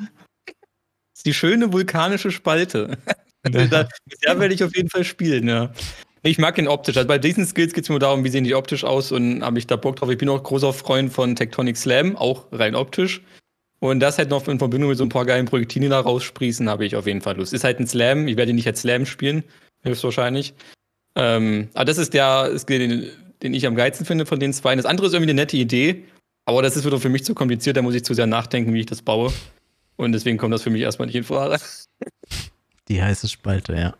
Das 1.14 1.18
ist 1.18 1.26
die 1.26 1.34
schöne 1.34 1.72
vulkanische 1.72 2.32
Spalte. 2.32 2.98
da, 3.42 3.50
der 4.24 4.40
werde 4.40 4.54
ich 4.54 4.64
auf 4.64 4.74
jeden 4.74 4.88
Fall 4.88 5.04
spielen, 5.04 5.46
ja. 5.46 5.70
Ich 6.24 6.38
mag 6.38 6.56
ihn 6.58 6.68
optisch. 6.68 6.96
Also 6.96 7.08
bei 7.08 7.18
diesen 7.18 7.44
Skills 7.44 7.72
geht 7.72 7.84
es 7.84 7.90
nur 7.90 7.98
darum, 7.98 8.22
wie 8.24 8.28
sehen 8.28 8.44
die 8.44 8.54
optisch 8.54 8.84
aus 8.84 9.10
und 9.10 9.42
habe 9.42 9.58
ich 9.58 9.66
da 9.66 9.76
Bock 9.76 9.96
drauf. 9.96 10.10
Ich 10.10 10.18
bin 10.18 10.28
auch 10.28 10.42
großer 10.42 10.72
Freund 10.72 11.12
von 11.12 11.34
Tectonic 11.34 11.76
Slam, 11.76 12.16
auch 12.16 12.46
rein 12.52 12.76
optisch. 12.76 13.22
Und 13.80 13.98
das 13.98 14.18
halt 14.18 14.30
noch 14.30 14.46
in 14.46 14.60
Verbindung 14.60 14.90
mit 14.90 14.98
so 14.98 15.04
ein 15.04 15.08
paar 15.08 15.26
geilen 15.26 15.46
Projektilen 15.46 15.90
da 15.90 15.98
raussprießen, 15.98 16.70
habe 16.70 16.86
ich 16.86 16.94
auf 16.94 17.08
jeden 17.08 17.20
Fall 17.20 17.36
Lust. 17.36 17.52
Ist 17.52 17.64
halt 17.64 17.80
ein 17.80 17.88
Slam, 17.88 18.28
ich 18.28 18.36
werde 18.36 18.50
ihn 18.50 18.56
nicht 18.56 18.68
als 18.68 18.82
Slam 18.82 19.06
spielen, 19.06 19.42
höchstwahrscheinlich. 19.82 20.54
Ähm, 21.16 21.68
aber 21.74 21.86
das 21.86 21.98
ist 21.98 22.14
der 22.14 22.56
Skill, 22.56 22.78
den, 22.78 23.10
den 23.42 23.54
ich 23.54 23.66
am 23.66 23.74
geilsten 23.74 24.06
finde 24.06 24.24
von 24.24 24.38
den 24.38 24.52
zwei. 24.52 24.76
Das 24.76 24.86
andere 24.86 25.08
ist 25.08 25.14
irgendwie 25.14 25.32
eine 25.32 25.40
nette 25.40 25.56
Idee. 25.56 26.04
Aber 26.44 26.62
das 26.62 26.76
ist 26.76 26.84
wieder 26.84 27.00
für 27.00 27.08
mich 27.08 27.24
zu 27.24 27.34
kompliziert, 27.34 27.76
da 27.76 27.82
muss 27.82 27.96
ich 27.96 28.04
zu 28.04 28.14
sehr 28.14 28.26
nachdenken, 28.28 28.72
wie 28.72 28.80
ich 28.80 28.86
das 28.86 29.02
baue. 29.02 29.32
Und 29.96 30.12
deswegen 30.12 30.38
kommt 30.38 30.54
das 30.54 30.62
für 30.62 30.70
mich 30.70 30.82
erstmal 30.82 31.06
nicht 31.06 31.16
in 31.16 31.24
Frage. 31.24 31.58
Die 32.88 33.02
heiße 33.02 33.28
Spalte, 33.28 33.74
ja. 33.74 33.94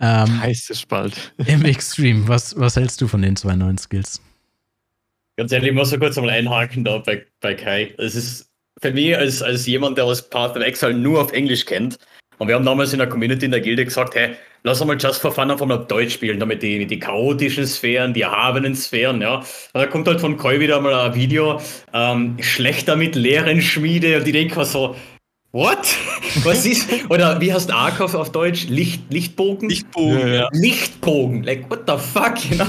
Ähm, 0.00 0.40
Heiße 0.40 0.74
Spalt. 0.74 1.34
Im 1.46 1.64
Extreme, 1.64 2.26
was, 2.28 2.58
was 2.58 2.76
hältst 2.76 3.00
du 3.00 3.08
von 3.08 3.22
den 3.22 3.36
zwei 3.36 3.54
neuen 3.54 3.78
Skills? 3.78 4.20
Ganz 5.36 5.52
ehrlich, 5.52 5.70
ich 5.70 5.74
muss 5.74 5.90
so 5.90 5.98
kurz 5.98 6.16
einmal 6.16 6.32
einhaken 6.32 6.84
da 6.84 6.98
bei, 6.98 7.26
bei 7.40 7.54
Kai. 7.54 7.94
Es 7.98 8.14
ist 8.14 8.50
für 8.80 8.90
mich 8.90 9.16
als, 9.16 9.42
als 9.42 9.66
jemand, 9.66 9.98
der 9.98 10.06
aus 10.06 10.28
Path 10.28 10.56
of 10.56 10.62
Exile 10.62 10.94
nur 10.94 11.20
auf 11.20 11.32
Englisch 11.32 11.66
kennt, 11.66 11.98
und 12.38 12.48
wir 12.48 12.54
haben 12.54 12.64
damals 12.64 12.92
in 12.92 12.98
der 12.98 13.08
Community 13.08 13.46
in 13.46 13.50
der 13.50 13.60
Gilde 13.60 13.84
gesagt, 13.84 14.14
hey, 14.14 14.36
lass 14.62 14.84
mal 14.84 14.96
Just 14.98 15.20
for 15.20 15.32
Fun 15.32 15.50
einfach 15.50 15.64
mal 15.64 15.78
auf 15.78 15.86
Deutsch 15.86 16.14
spielen, 16.14 16.38
damit 16.38 16.62
die, 16.62 16.86
die 16.86 16.98
chaotischen 16.98 17.66
Sphären, 17.66 18.12
die 18.12 18.22
erhabenen 18.22 18.74
Sphären, 18.74 19.20
ja. 19.22 19.36
Und 19.36 19.46
da 19.72 19.86
kommt 19.86 20.06
halt 20.06 20.20
von 20.20 20.36
Koi 20.36 20.60
wieder 20.60 20.80
mal 20.80 20.94
ein 20.94 21.14
Video, 21.14 21.60
ähm, 21.94 22.36
schlechter 22.40 22.96
mit 22.96 23.14
leeren 23.14 23.62
Schmiede, 23.62 24.18
und 24.18 24.26
die 24.26 24.32
denken 24.32 24.64
so, 24.64 24.96
what? 25.56 25.78
Was 26.44 26.66
ist, 26.66 26.86
oder 27.08 27.40
wie 27.40 27.52
heißt 27.52 27.70
Ark 27.72 28.00
auf, 28.00 28.30
Deutsch? 28.30 28.66
Licht, 28.68 29.02
Lichtbogen? 29.10 29.68
Lichtbogen, 29.70 30.34
Ja. 30.34 30.48
Lichtbogen, 30.52 31.42
like 31.44 31.68
what 31.70 31.80
the 31.86 31.94
fuck, 31.96 32.38
you 32.50 32.56
know? 32.56 32.66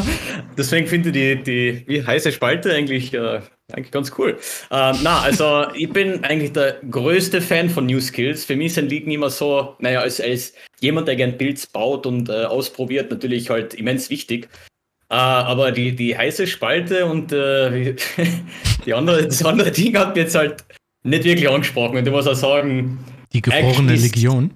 Deswegen 0.58 0.88
finde 0.88 1.10
ich 1.10 1.44
die, 1.44 1.44
die 1.44 1.84
wie 1.88 2.06
heiße 2.06 2.32
Spalte 2.32 2.74
eigentlich, 2.74 3.14
äh, 3.14 3.42
eigentlich 3.74 3.92
ganz 3.92 4.14
cool. 4.18 4.38
Ähm, 4.72 4.96
na, 5.04 5.20
also 5.22 5.66
ich 5.76 5.90
bin 5.92 6.24
eigentlich 6.24 6.54
der 6.54 6.78
größte 6.90 7.42
Fan 7.42 7.70
von 7.70 7.86
New 7.86 8.00
Skills. 8.00 8.46
Für 8.46 8.56
mich 8.56 8.74
sind 8.74 8.90
Ligen 8.90 9.12
immer 9.12 9.30
so, 9.30 9.76
naja, 9.80 10.00
als, 10.00 10.22
als 10.22 10.54
jemand, 10.80 11.10
der 11.10 11.18
gern 11.18 11.38
Builds 11.38 11.68
baut 11.68 12.06
und 12.06 12.30
äh, 12.30 12.46
ausprobiert, 12.46 13.12
natürlich 13.12 13.50
halt 13.50 13.74
immens 13.74 14.10
wichtig. 14.10 14.48
Äh, 15.10 15.16
aber 15.16 15.72
die, 15.74 15.94
die 15.96 16.18
heiße 16.18 16.48
Spalte 16.48 17.06
und 17.06 17.34
äh, 17.34 17.74
wie- 17.74 17.96
die 18.86 18.94
andere, 18.94 19.26
das 19.26 19.44
andere 19.44 19.72
Ding 19.72 19.98
hat 19.98 20.16
mir 20.16 20.22
jetzt 20.22 20.36
halt 20.36 20.64
nicht 21.08 21.24
wirklich 21.24 21.50
angesprochen. 21.50 21.98
Und 21.98 22.06
ich 22.08 22.12
muss 22.14 22.28
auch 22.28 22.36
sagen, 22.36 23.00
Die 23.34 23.42
gefrorene 23.42 23.96
Legion. 23.96 24.52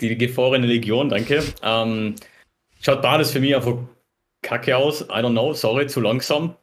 die 0.00 0.16
gefrorene 0.16 0.66
Legion, 0.66 1.08
danke. 1.08 1.42
Ähm, 1.62 2.14
schaut 2.80 3.02
beides 3.02 3.30
für 3.30 3.40
mich 3.40 3.54
einfach 3.54 3.76
kacke 4.42 4.76
aus. 4.76 5.02
I 5.02 5.20
don't 5.22 5.30
know, 5.32 5.52
sorry, 5.52 5.86
zu 5.86 6.00
langsam. 6.00 6.56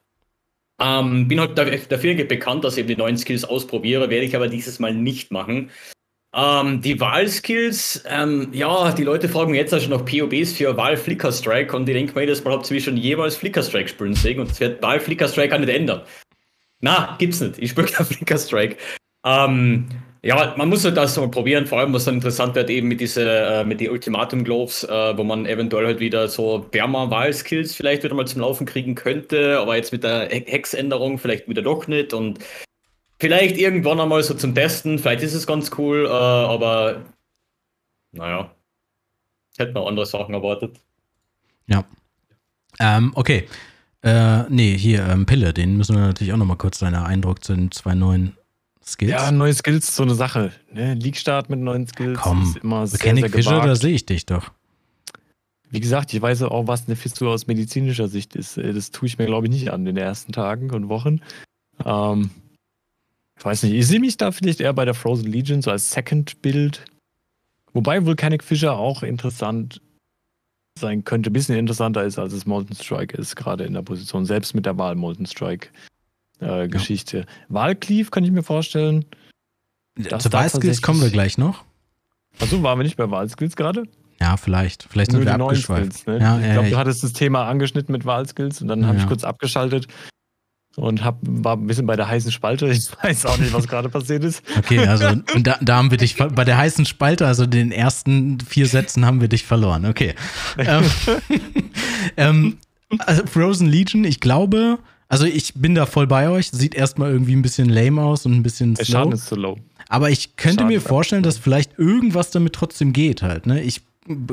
Ähm, 0.81 1.27
bin 1.27 1.39
halt 1.39 1.57
da- 1.57 1.65
dafür 1.65 2.15
bekannt, 2.26 2.64
dass 2.64 2.73
ich 2.73 2.80
eben 2.80 2.88
die 2.89 2.95
neuen 2.95 3.18
Skills 3.18 3.45
ausprobiere, 3.45 4.10
werde 4.10 4.26
ich 4.26 4.35
aber 4.35 4.48
dieses 4.48 4.80
Mal 4.80 4.93
nicht 4.93 5.31
machen. 5.31 5.69
Ähm, 6.34 6.81
die 6.81 6.99
Wahlskills, 6.99 8.03
ähm, 8.07 8.49
ja, 8.53 8.91
die 8.93 9.03
Leute 9.03 9.27
fragen 9.27 9.53
jetzt 9.53 9.73
auch 9.73 9.81
schon 9.81 9.89
nach 9.91 10.06
POBs 10.06 10.53
für 10.53 10.77
Wahl 10.77 10.95
Flicker 10.95 11.31
Strike 11.31 11.76
und 11.76 11.88
ich 11.89 11.93
denke 11.93 12.14
mir 12.15 12.22
jedes 12.22 12.43
Mal, 12.43 12.53
habt 12.53 12.72
ihr 12.72 12.80
schon 12.81 12.95
jemals 12.98 13.35
Flicker 13.35 13.61
Strike 13.61 13.89
spielen 13.89 14.14
sehen 14.15 14.39
und 14.39 14.49
es 14.49 14.60
wird 14.60 14.81
Wahl 14.81 14.99
Flicker 15.02 15.27
Strike 15.27 15.53
auch 15.53 15.60
nicht 15.60 15.69
ändern. 15.69 16.02
Na, 16.80 17.15
gibt's 17.19 17.41
nicht. 17.41 17.60
Ich 17.60 17.72
spiele 17.72 17.88
kein 17.88 18.06
Flicker 18.06 18.38
Strike. 18.38 18.77
Ähm, 19.23 19.88
ja, 20.23 20.56
man 20.57 20.69
muss 20.69 20.85
halt 20.85 20.98
das 20.98 21.18
mal 21.18 21.30
probieren, 21.30 21.65
vor 21.65 21.80
allem 21.80 21.93
was 21.93 22.06
dann 22.06 22.15
interessant 22.15 22.56
wird, 22.56 22.69
eben 22.69 22.88
mit 22.88 23.02
diese, 23.02 23.27
äh, 23.27 23.64
mit 23.64 23.80
die 23.80 23.89
Ultimatum 23.89 24.43
Gloves, 24.43 24.84
äh, 24.84 25.18
wo 25.18 25.23
man 25.23 25.45
eventuell 25.45 25.85
halt 25.85 25.99
wieder 25.99 26.27
so 26.27 26.60
Perma-Wahl-Skills 26.72 27.76
vielleicht 27.76 28.03
wieder 28.03 28.14
mal 28.14 28.27
zum 28.27 28.41
Laufen 28.41 28.65
kriegen 28.65 28.95
könnte, 28.95 29.60
aber 29.60 29.76
jetzt 29.76 29.91
mit 29.91 30.03
der 30.03 30.30
He- 30.30 30.45
Hexänderung 30.48 31.18
vielleicht 31.18 31.48
wieder 31.48 31.64
doch 31.64 31.88
nicht 31.88 32.14
und 32.14 32.39
vielleicht 33.19 33.57
irgendwann 33.57 33.99
einmal 33.99 34.22
so 34.23 34.34
zum 34.34 34.53
Testen, 34.53 34.99
vielleicht 34.99 35.23
ist 35.23 35.34
es 35.34 35.48
ganz 35.48 35.72
cool, 35.77 36.06
äh, 36.06 36.10
aber 36.10 37.02
naja, 38.11 38.52
hätte 39.57 39.73
man 39.73 39.88
andere 39.88 40.06
Sachen 40.06 40.35
erwartet. 40.35 40.80
Ähm, 42.81 43.11
okay. 43.15 43.48
Äh, 44.03 44.43
nee, 44.49 44.76
hier, 44.76 45.07
ähm, 45.07 45.27
Pille, 45.27 45.53
den 45.53 45.77
müssen 45.77 45.95
wir 45.95 46.02
natürlich 46.02 46.34
auch 46.34 46.38
nochmal 46.38 46.57
kurz 46.57 46.80
deinen 46.80 46.95
Eindruck 46.95 47.43
zu 47.43 47.53
den 47.53 47.72
zwei 47.72 47.93
neuen 47.93 48.35
Skills. 48.86 49.12
Ja, 49.12 49.32
neue 49.32 49.53
Skills 49.53 49.90
ist 49.90 49.95
so 49.95 50.03
eine 50.03 50.16
Sache. 50.16 50.52
Ne? 50.72 50.95
League-Start 50.95 51.49
mit 51.49 51.60
neuen 51.60 51.88
Skills 51.88 52.20
Komm, 52.20 52.44
ist 52.44 52.58
immer 52.58 52.88
sehr, 52.88 52.98
Mechanic 52.99 53.24
sehr 53.26 53.44
Fisher, 53.44 53.62
da 53.66 53.76
sehe 53.76 53.94
ich 53.94 54.06
dich 54.06 54.26
doch. 54.26 54.52
Wie 55.70 55.80
gesagt, 55.80 56.14
ich 56.14 56.22
weiß 56.22 56.44
auch, 56.44 56.68
was 56.68 56.88
eine 56.88 56.95
Fissur 56.95 57.32
aus 57.32 57.48
medizinischer 57.48 58.08
Sicht 58.08 58.36
ist. 58.36 58.58
Äh, 58.58 58.74
Das 58.74 58.91
tue 58.91 59.08
ich 59.08 59.18
mir, 59.18 59.26
glaube 59.26 59.48
ich, 59.48 59.53
nicht 59.53 59.72
an 59.72 59.82
in 59.82 59.95
den 59.95 59.98
ersten 59.98 60.34
Tagen 60.34 60.72
und 60.72 60.90
Wochen. 60.90 61.22
Ähm, 61.86 62.30
ich 63.38 63.45
weiß 63.45 63.64
nicht, 63.64 63.74
ich 63.74 63.88
sehe 63.88 63.99
mich 63.99 64.18
da 64.18 64.32
vielleicht 64.32 64.60
eher 64.60 64.74
bei 64.74 64.86
der 64.86 64.94
Frozen 64.94 65.32
Legion 65.32 65.62
so 65.62 65.72
als 65.72 65.91
Second-Build. 65.91 66.86
Wobei 67.74 68.06
Volcanic 68.06 68.44
Fisher 68.44 68.78
auch 68.78 69.02
interessant 69.02 69.82
sein 70.80 71.03
könnte, 71.03 71.30
ein 71.30 71.34
bisschen 71.34 71.58
interessanter 71.58 72.03
ist, 72.03 72.20
als 72.20 72.34
es 72.34 72.45
Molten 72.45 72.76
Strike 72.76 73.18
ist, 73.18 73.36
gerade 73.36 73.64
in 73.64 73.74
der 73.74 73.82
Position, 73.82 74.26
selbst 74.26 74.53
mit 74.53 74.66
der 74.66 74.78
Wahl 74.78 74.95
Molten 74.95 75.26
Strike-Geschichte. 76.42 77.26
Wahlcleave 77.50 78.10
kann 78.10 78.24
ich 78.24 78.32
mir 78.32 78.44
vorstellen. 78.44 79.06
Das 79.96 80.24
Zu 80.24 80.34
Wahlskills 80.34 80.82
kommen 80.82 81.02
wir 81.02 81.10
gleich 81.10 81.38
noch. 81.38 81.64
Achso, 82.40 82.64
waren 82.64 82.80
wir 82.80 82.84
nicht 82.84 82.98
bei 82.98 83.10
Wahlskills 83.12 83.56
gerade? 83.56 83.84
Ja, 84.20 84.38
vielleicht. 84.38 84.88
Vielleicht 84.90 85.12
sind 85.12 85.26
wir 85.26 85.38
neuen 85.38 85.42
abgeschweift. 85.50 85.94
Skills, 85.94 86.08
ne? 86.08 86.20
Ja, 86.20 86.40
ich 86.40 86.46
ja, 86.46 86.54
glaube, 86.54 86.70
du 86.70 86.78
hattest 86.78 87.04
das 87.04 87.14
Thema 87.14 87.48
angeschnitten 87.48 87.92
mit 87.92 88.06
Wahlskills 88.06 88.62
und 88.62 88.68
dann 88.68 88.86
habe 88.86 88.98
Ja. 88.98 89.04
ich 89.04 89.08
kurz 89.08 89.24
abgeschaltet 89.24 89.88
und 90.78 91.04
hab, 91.04 91.20
war 91.24 91.58
ein 91.58 91.68
bisschen 91.68 91.86
bei 91.86 91.96
der 91.96 92.08
heißen 92.08 92.32
Spalte. 92.32 92.68
Ich 92.70 92.90
weiß 93.04 93.26
auch 93.26 93.38
nicht, 93.38 93.52
was 93.54 93.68
gerade 93.68 93.90
passiert 93.90 94.24
ist. 94.24 94.44
Okay, 94.58 94.80
also 94.88 95.08
und 95.08 95.46
da, 95.48 95.58
da 95.62 95.76
haben 95.78 95.92
wir 95.92 95.98
dich 95.98 96.16
bei 96.18 96.46
der 96.46 96.58
heißen 96.58 96.86
Spalte, 96.86 97.28
also 97.28 97.46
den 97.46 97.72
ersten 97.72 98.40
vier 98.40 98.68
Sätzen 98.68 99.06
haben 99.06 99.22
wir 99.22 99.28
dich 99.28 99.44
verloren. 99.44 99.86
Okay. 99.86 100.16
ähm, 100.58 100.86
ähm, 102.18 102.58
also 103.00 103.26
Frozen 103.26 103.68
Legion, 103.68 104.04
ich 104.06 104.20
glaube, 104.20 104.80
also 105.12 105.26
ich 105.26 105.54
bin 105.54 105.76
da 105.76 105.86
voll 105.86 106.08
bei 106.08 106.30
euch. 106.30 106.50
Sieht 106.52 106.74
erstmal 106.74 107.12
irgendwie 107.12 107.36
ein 107.36 107.42
bisschen 107.42 107.70
lame 107.70 108.02
aus 108.02 108.26
und 108.26 108.34
ein 108.34 108.44
bisschen 108.44 108.76
slow. 108.76 108.86
Schaden 108.86 109.12
ist 109.14 109.26
zu 109.28 109.36
low. 109.36 109.58
Aber 109.90 110.10
ich 110.10 110.38
könnte 110.38 110.60
Schaden 110.62 110.68
mir 110.70 110.82
vorstellen, 110.82 111.24
dass 111.24 111.38
vielleicht 111.38 111.78
irgendwas 111.78 112.32
damit 112.32 112.54
trotzdem 112.54 112.94
geht 112.94 113.22
halt. 113.22 113.46
Ne? 113.46 113.62
Ich 113.62 113.82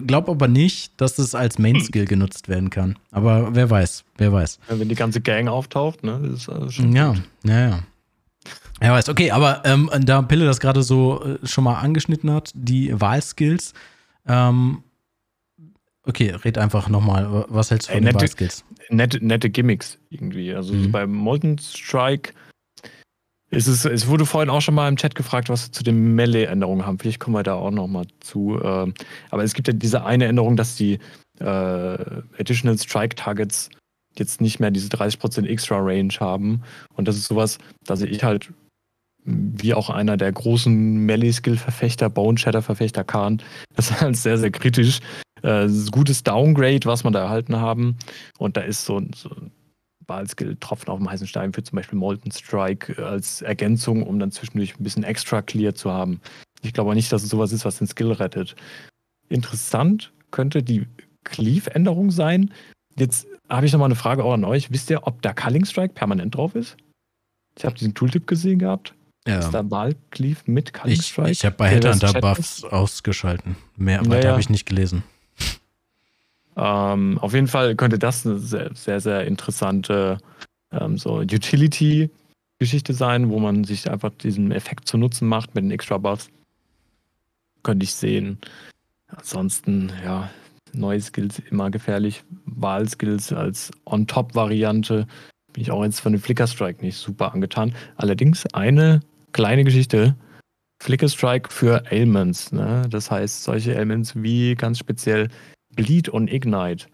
glaube 0.06 0.30
aber 0.30 0.46
nicht, 0.48 0.92
dass 1.00 1.18
es 1.18 1.34
als 1.34 1.58
Main-Skill 1.58 2.06
genutzt 2.06 2.48
werden 2.48 2.70
kann. 2.70 2.96
Aber 3.10 3.54
wer 3.54 3.68
weiß, 3.68 4.04
wer 4.16 4.32
weiß. 4.32 4.60
Ja, 4.70 4.78
Wenn 4.78 4.88
die 4.88 4.94
ganze 4.94 5.20
Gang 5.20 5.48
auftaucht, 5.48 6.04
ne? 6.04 6.20
Das 6.22 6.40
ist 6.42 6.48
also 6.48 6.70
schon 6.70 6.94
Ja, 6.94 7.08
gut. 7.12 7.22
ja, 7.44 7.68
ja. 7.68 7.78
Er 8.80 8.92
weiß, 8.92 9.08
okay, 9.08 9.30
aber 9.32 9.62
ähm, 9.64 9.90
da 10.02 10.22
Pille 10.22 10.46
das 10.46 10.60
gerade 10.60 10.82
so 10.84 11.22
äh, 11.24 11.44
schon 11.46 11.64
mal 11.64 11.74
angeschnitten 11.80 12.30
hat, 12.30 12.52
die 12.54 12.98
Wahlskills, 12.98 13.74
ähm, 14.26 14.84
okay, 16.04 16.30
red 16.44 16.56
einfach 16.58 16.88
nochmal, 16.88 17.44
was 17.48 17.70
hältst 17.70 17.88
du 17.88 17.92
Ey, 17.92 17.98
von 17.98 18.04
den 18.04 18.12
nette- 18.14 18.20
Wahlskills? 18.22 18.64
Nette, 18.90 19.24
nette 19.24 19.50
Gimmicks 19.50 19.98
irgendwie. 20.10 20.54
Also 20.54 20.74
Mhm. 20.74 20.92
bei 20.92 21.06
Molten 21.06 21.58
Strike 21.58 22.32
ist 23.50 23.66
es, 23.66 23.84
es 23.84 24.06
wurde 24.08 24.26
vorhin 24.26 24.50
auch 24.50 24.60
schon 24.60 24.74
mal 24.74 24.88
im 24.88 24.96
Chat 24.96 25.14
gefragt, 25.14 25.48
was 25.48 25.68
wir 25.68 25.72
zu 25.72 25.82
den 25.82 26.14
Melee-Änderungen 26.14 26.84
haben. 26.84 26.98
Vielleicht 26.98 27.20
kommen 27.20 27.34
wir 27.36 27.42
da 27.42 27.54
auch 27.54 27.70
noch 27.70 27.86
mal 27.86 28.06
zu. 28.20 28.60
ähm, 28.62 28.92
Aber 29.30 29.42
es 29.42 29.54
gibt 29.54 29.68
ja 29.68 29.74
diese 29.74 30.04
eine 30.04 30.26
Änderung, 30.26 30.56
dass 30.56 30.76
die 30.76 30.98
äh, 31.40 31.44
Additional 31.44 32.78
Strike 32.78 33.14
Targets 33.16 33.70
jetzt 34.18 34.40
nicht 34.40 34.58
mehr 34.60 34.70
diese 34.70 34.88
30% 34.88 35.46
Extra 35.46 35.78
Range 35.78 36.12
haben. 36.20 36.62
Und 36.94 37.08
das 37.08 37.16
ist 37.16 37.26
sowas, 37.28 37.58
da 37.86 37.96
sehe 37.96 38.08
ich 38.08 38.22
halt 38.24 38.52
wie 39.24 39.74
auch 39.74 39.90
einer 39.90 40.16
der 40.16 40.32
großen 40.32 41.04
Melee-Skill-Verfechter, 41.04 42.08
Bone-Shatter-Verfechter 42.08 43.04
Khan, 43.04 43.42
das 43.76 43.90
ist 43.90 44.00
halt 44.00 44.16
sehr, 44.16 44.38
sehr 44.38 44.50
kritisch. 44.50 45.00
Äh, 45.44 45.66
ist 45.66 45.92
gutes 45.92 46.22
Downgrade, 46.22 46.84
was 46.84 47.04
man 47.04 47.12
da 47.12 47.20
erhalten 47.20 47.56
haben. 47.56 47.96
Und 48.38 48.56
da 48.56 48.62
ist 48.62 48.84
so 48.84 48.98
ein, 48.98 49.12
so 49.14 49.30
ein 49.30 49.50
Wahlskill 50.06 50.56
Tropfen 50.58 50.88
auf 50.88 50.98
dem 50.98 51.10
heißen 51.10 51.26
Stein 51.26 51.52
für 51.52 51.62
zum 51.62 51.76
Beispiel 51.76 51.98
Molten 51.98 52.30
Strike 52.30 52.94
äh, 53.00 53.02
als 53.04 53.42
Ergänzung, 53.42 54.02
um 54.02 54.18
dann 54.18 54.32
zwischendurch 54.32 54.78
ein 54.78 54.84
bisschen 54.84 55.04
extra 55.04 55.42
Clear 55.42 55.74
zu 55.74 55.92
haben. 55.92 56.20
Ich 56.62 56.72
glaube 56.72 56.90
auch 56.90 56.94
nicht, 56.94 57.12
dass 57.12 57.22
es 57.22 57.28
sowas 57.28 57.52
ist, 57.52 57.64
was 57.64 57.78
den 57.78 57.86
Skill 57.86 58.12
rettet. 58.12 58.56
Interessant 59.28 60.12
könnte 60.30 60.62
die 60.62 60.86
Cleave-Änderung 61.24 62.10
sein. 62.10 62.52
Jetzt 62.96 63.26
habe 63.48 63.66
ich 63.66 63.72
nochmal 63.72 63.86
eine 63.88 63.94
Frage 63.94 64.24
auch 64.24 64.32
an 64.32 64.44
euch. 64.44 64.70
Wisst 64.72 64.90
ihr, 64.90 65.06
ob 65.06 65.22
da 65.22 65.32
Culling 65.32 65.64
Strike 65.64 65.94
permanent 65.94 66.34
drauf 66.34 66.54
ist? 66.54 66.76
Ich 67.56 67.64
habe 67.64 67.76
diesen 67.76 67.94
Tooltip 67.94 68.26
gesehen 68.26 68.58
gehabt. 68.58 68.94
Ist 69.24 69.44
Ja, 69.44 69.50
da 69.50 69.70
Wahl-Cleave 69.70 70.38
mit 70.46 70.72
Culling 70.72 70.94
ich 70.98 71.06
Strike? 71.06 71.30
ich 71.30 71.44
habe 71.44 71.56
bei 71.56 71.68
Headhunter 71.68 72.14
Buffs 72.20 72.64
ausgeschalten. 72.64 73.56
Mehr 73.76 74.02
Ja, 74.02 74.08
weiter 74.10 74.24
ja. 74.24 74.30
habe 74.32 74.40
ich 74.40 74.48
nicht 74.48 74.66
gelesen. 74.66 75.02
Ähm, 76.58 77.18
auf 77.18 77.34
jeden 77.34 77.46
Fall 77.46 77.76
könnte 77.76 77.98
das 77.98 78.26
eine 78.26 78.38
sehr, 78.38 78.70
sehr, 78.74 79.00
sehr 79.00 79.26
interessante 79.26 80.18
ähm, 80.72 80.98
so 80.98 81.18
Utility-Geschichte 81.18 82.94
sein, 82.94 83.30
wo 83.30 83.38
man 83.38 83.62
sich 83.62 83.88
einfach 83.90 84.10
diesen 84.10 84.50
Effekt 84.50 84.88
zu 84.88 84.98
Nutzen 84.98 85.28
macht 85.28 85.54
mit 85.54 85.64
den 85.64 85.70
extra 85.70 85.98
Buffs. 85.98 86.28
Könnte 87.62 87.84
ich 87.84 87.94
sehen. 87.94 88.38
Ansonsten, 89.06 89.92
ja, 90.04 90.30
neue 90.72 91.00
Skills 91.00 91.38
immer 91.50 91.70
gefährlich. 91.70 92.24
Wahlskills 92.44 93.32
als 93.32 93.70
On-Top-Variante 93.86 95.06
bin 95.52 95.62
ich 95.62 95.70
auch 95.70 95.84
jetzt 95.84 96.00
von 96.00 96.12
dem 96.12 96.20
Flicker-Strike 96.20 96.84
nicht 96.84 96.96
super 96.96 97.32
angetan. 97.32 97.74
Allerdings 97.96 98.46
eine 98.52 99.00
kleine 99.32 99.64
Geschichte. 99.64 100.16
Flicker-Strike 100.82 101.50
für 101.52 101.84
Ailments. 101.90 102.52
Ne? 102.52 102.82
Das 102.90 103.10
heißt, 103.10 103.44
solche 103.44 103.76
Ailments 103.76 104.14
wie 104.20 104.54
ganz 104.54 104.78
speziell 104.78 105.28
Bleed 105.78 106.08
und 106.08 106.30
Ignite. 106.30 106.86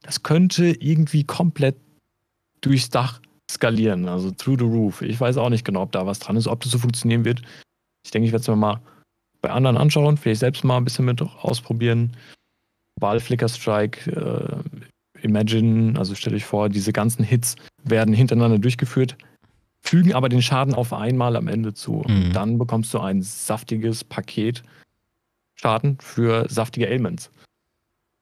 Das 0.00 0.22
könnte 0.22 0.68
irgendwie 0.68 1.24
komplett 1.24 1.76
durchs 2.62 2.88
Dach 2.88 3.20
skalieren, 3.50 4.08
also 4.08 4.30
through 4.30 4.58
the 4.58 4.64
roof. 4.64 5.02
Ich 5.02 5.20
weiß 5.20 5.36
auch 5.36 5.50
nicht 5.50 5.64
genau, 5.64 5.82
ob 5.82 5.92
da 5.92 6.06
was 6.06 6.20
dran 6.20 6.36
ist, 6.36 6.48
ob 6.48 6.60
das 6.62 6.72
so 6.72 6.78
funktionieren 6.78 7.26
wird. 7.26 7.42
Ich 8.02 8.10
denke, 8.10 8.26
ich 8.26 8.32
werde 8.32 8.40
es 8.40 8.48
mir 8.48 8.56
mal 8.56 8.80
bei 9.42 9.50
anderen 9.50 9.76
anschauen, 9.76 10.16
vielleicht 10.16 10.40
selbst 10.40 10.64
mal 10.64 10.78
ein 10.78 10.84
bisschen 10.84 11.04
mit 11.04 11.20
ausprobieren. 11.20 12.16
Ball, 12.98 13.20
Flicker 13.20 13.48
Strike, 13.48 14.10
äh, 14.10 15.22
Imagine, 15.22 15.98
also 15.98 16.14
stell 16.14 16.34
euch 16.34 16.46
vor, 16.46 16.70
diese 16.70 16.94
ganzen 16.94 17.22
Hits 17.22 17.56
werden 17.84 18.14
hintereinander 18.14 18.58
durchgeführt, 18.58 19.18
fügen 19.82 20.14
aber 20.14 20.30
den 20.30 20.40
Schaden 20.40 20.72
auf 20.72 20.94
einmal 20.94 21.36
am 21.36 21.46
Ende 21.46 21.74
zu. 21.74 22.04
Mhm. 22.06 22.24
Und 22.24 22.32
dann 22.32 22.56
bekommst 22.56 22.94
du 22.94 23.00
ein 23.00 23.20
saftiges 23.20 24.02
Paket 24.02 24.62
Schaden 25.56 25.98
für 26.00 26.46
saftige 26.48 26.88
Ailments. 26.88 27.30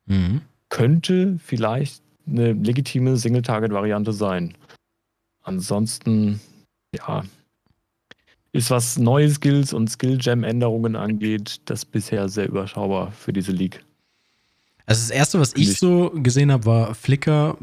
Mhm. 0.09 0.43
Könnte 0.69 1.39
vielleicht 1.43 2.03
eine 2.27 2.53
legitime 2.53 3.17
Single-Target-Variante 3.17 4.13
sein. 4.13 4.55
Ansonsten, 5.43 6.41
ja, 6.95 7.25
ist 8.53 8.71
was 8.71 8.99
neue 8.99 9.31
Skills 9.31 9.73
und 9.73 9.89
Skill-Gem-Änderungen 9.89 10.97
angeht, 10.97 11.61
das 11.67 11.85
bisher 11.85 12.29
sehr 12.29 12.49
überschaubar 12.49 13.13
für 13.13 13.33
diese 13.33 13.53
League. 13.53 13.85
Also 14.87 15.03
das 15.03 15.11
erste, 15.11 15.39
was 15.39 15.55
ich 15.55 15.77
so 15.77 16.11
gesehen 16.15 16.51
habe, 16.51 16.65
war 16.65 16.95
Flickr. 16.95 17.59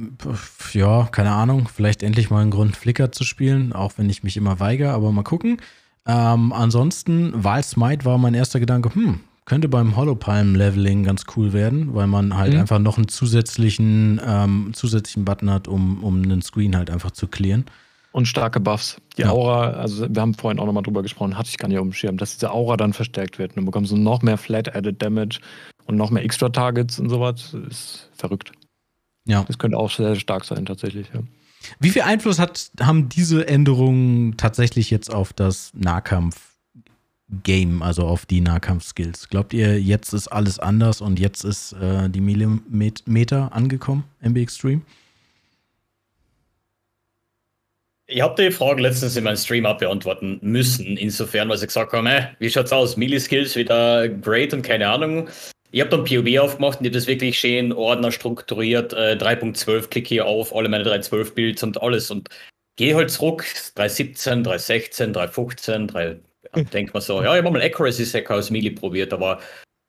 Ja, 0.73 1.07
keine 1.11 1.31
Ahnung, 1.31 1.67
vielleicht 1.67 2.03
endlich 2.03 2.29
mal 2.29 2.43
ein 2.43 2.51
Grund, 2.51 2.77
Flickr 2.77 3.11
zu 3.11 3.23
spielen, 3.23 3.73
auch 3.73 3.93
wenn 3.97 4.11
ich 4.11 4.21
mich 4.21 4.37
immer 4.37 4.59
weigere, 4.59 4.91
aber 4.91 5.11
mal 5.11 5.23
gucken. 5.23 5.57
Ähm, 6.05 6.53
ansonsten, 6.53 7.31
Wahl 7.43 7.63
Smite 7.63 8.05
war 8.05 8.19
mein 8.19 8.35
erster 8.35 8.59
Gedanke, 8.59 8.93
hm, 8.93 9.21
könnte 9.45 9.69
beim 9.69 9.95
Holopalm-Leveling 9.95 11.03
ganz 11.03 11.23
cool 11.35 11.53
werden, 11.53 11.93
weil 11.93 12.07
man 12.07 12.35
halt 12.35 12.53
Mhm. 12.53 12.59
einfach 12.61 12.79
noch 12.79 12.97
einen 12.97 13.07
zusätzlichen, 13.07 14.19
ähm, 14.25 14.71
zusätzlichen 14.73 15.23
Button 15.23 15.49
hat, 15.51 15.67
um, 15.67 16.03
um 16.03 16.21
einen 16.21 16.41
Screen 16.41 16.75
halt 16.75 16.89
einfach 16.89 17.11
zu 17.11 17.27
clearen. 17.27 17.65
Und 18.11 18.27
starke 18.27 18.59
Buffs. 18.59 18.97
Die 19.17 19.23
Ja. 19.23 19.29
Aura, 19.31 19.71
also 19.71 20.07
wir 20.09 20.21
haben 20.21 20.33
vorhin 20.33 20.57
auch 20.59 20.65
nochmal 20.65 20.83
drüber 20.83 21.03
gesprochen, 21.03 21.37
hatte 21.37 21.49
ich 21.49 21.57
gar 21.57 21.67
nicht 21.67 21.77
auf 21.77 21.83
dem 21.85 21.91
Schirm, 21.93 22.17
dass 22.17 22.33
diese 22.33 22.49
Aura 22.51 22.77
dann 22.77 22.93
verstärkt 22.93 23.37
wird. 23.39 23.51
Und 23.51 23.57
dann 23.57 23.65
bekommst 23.65 23.91
du 23.91 23.97
noch 23.97 24.21
mehr 24.21 24.37
Flat-Added 24.37 25.01
Damage 25.01 25.39
und 25.85 25.97
noch 25.97 26.11
mehr 26.11 26.23
Extra-Targets 26.23 26.99
und 26.99 27.09
sowas. 27.09 27.53
ist 27.69 28.09
verrückt. 28.15 28.51
Ja. 29.25 29.43
Das 29.43 29.57
könnte 29.57 29.77
auch 29.77 29.91
sehr 29.91 30.15
stark 30.15 30.45
sein, 30.45 30.65
tatsächlich. 30.65 31.07
Ja. 31.13 31.21
Wie 31.79 31.89
viel 31.89 32.03
Einfluss 32.03 32.39
hat, 32.39 32.71
haben 32.79 33.09
diese 33.09 33.47
Änderungen 33.47 34.37
tatsächlich 34.37 34.89
jetzt 34.91 35.13
auf 35.13 35.33
das 35.33 35.71
Nahkampf-Game, 37.27 37.81
also 37.81 38.03
auf 38.03 38.25
die 38.25 38.41
Nahkampf-Skills? 38.41 39.29
Glaubt 39.29 39.53
ihr, 39.53 39.79
jetzt 39.79 40.13
ist 40.13 40.27
alles 40.27 40.59
anders 40.59 41.01
und 41.01 41.19
jetzt 41.19 41.43
ist 41.43 41.73
äh, 41.73 42.09
die 42.09 42.21
Millimeter 42.21 43.53
angekommen, 43.53 44.03
MB 44.21 44.37
Extreme? 44.37 44.81
Ich 48.07 48.21
habe 48.21 48.41
die 48.41 48.51
Frage 48.51 48.83
letztens 48.83 49.17
in 49.17 49.23
meinem 49.23 49.37
Stream 49.37 49.65
abbeantworten 49.65 50.37
müssen, 50.41 50.95
insofern, 50.97 51.49
weil 51.49 51.57
sie 51.57 51.65
gesagt 51.65 51.91
haben, 51.91 52.05
äh, 52.05 52.27
wie 52.37 52.49
schaut's 52.49 52.71
aus? 52.71 52.97
Milli-Skills 52.97 53.55
wieder 53.55 54.07
great 54.07 54.53
und 54.53 54.61
keine 54.61 54.87
Ahnung. 54.87 55.27
Ich 55.71 55.81
habe 55.81 55.89
dann 55.89 56.05
POB 56.05 56.37
aufgemacht 56.39 56.77
und 56.77 56.83
die 56.83 56.91
das 56.91 57.07
wirklich 57.07 57.39
schön 57.39 57.73
Ordner 57.73 58.11
strukturiert, 58.11 58.93
äh, 58.93 59.17
3.12 59.17 59.89
klicke 59.89 60.09
hier 60.09 60.25
auf, 60.27 60.55
alle 60.55 60.69
meine 60.69 60.83
3.12 60.83 61.33
Builds 61.33 61.63
und 61.63 61.81
alles 61.81 62.11
und 62.11 62.29
gehe 62.75 62.95
halt 62.95 63.09
zurück, 63.09 63.43
3.17, 63.75 64.43
3.16, 64.45 65.13
3.15, 65.13 65.87
3, 65.87 66.19
ja, 66.55 66.63
denk 66.63 66.93
mal 66.93 67.01
so, 67.01 67.21
ja, 67.23 67.35
ich 67.35 67.43
habe 67.43 67.51
mal 67.51 67.61
Accuracy 67.61 68.05
Sacker 68.05 68.35
aus 68.35 68.49
Melee 68.49 68.71
probiert, 68.71 69.13
aber 69.13 69.39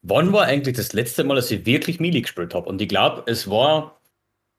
wann 0.03 0.33
war 0.33 0.45
eigentlich 0.45 0.77
das 0.77 0.93
letzte 0.93 1.25
Mal, 1.25 1.37
dass 1.37 1.51
ich 1.51 1.67
wirklich 1.67 2.01
Melee 2.01 2.21
gespielt 2.21 2.55
habe? 2.55 2.69
Und 2.69 2.81
ich 2.81 2.89
glaube, 2.89 3.23
es 3.27 3.49
war 3.51 4.01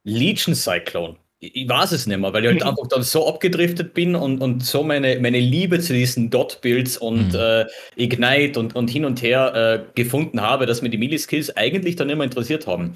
Legion 0.04 0.56
Cyclone. 0.56 1.16
Ich, 1.40 1.56
ich 1.56 1.70
weiß 1.70 1.92
es 1.92 2.08
nicht 2.08 2.18
mehr, 2.18 2.34
weil 2.34 2.44
ich 2.46 2.52
halt 2.52 2.64
einfach 2.64 2.88
dann 2.88 3.04
so 3.04 3.28
abgedriftet 3.28 3.94
bin 3.94 4.16
und, 4.16 4.42
und 4.42 4.66
so 4.66 4.84
meine, 4.84 5.20
meine 5.20 5.40
Liebe 5.40 5.80
zu 5.80 5.94
diesen 5.94 6.30
Dot-Builds 6.30 6.98
und 6.98 7.34
Mhm. 7.34 7.40
äh, 7.40 7.66
Ignite 7.96 8.60
und, 8.60 8.76
und 8.76 8.90
hin 8.90 9.06
und 9.06 9.22
her 9.22 9.54
äh, 9.54 9.92
gefunden 9.96 10.42
habe, 10.42 10.66
dass 10.66 10.82
mir 10.82 10.90
die 10.90 10.98
Melee-Skills 10.98 11.56
eigentlich 11.56 11.96
dann 11.96 12.10
immer 12.10 12.24
interessiert 12.24 12.66
haben. 12.66 12.96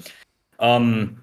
Ähm, 0.58 1.18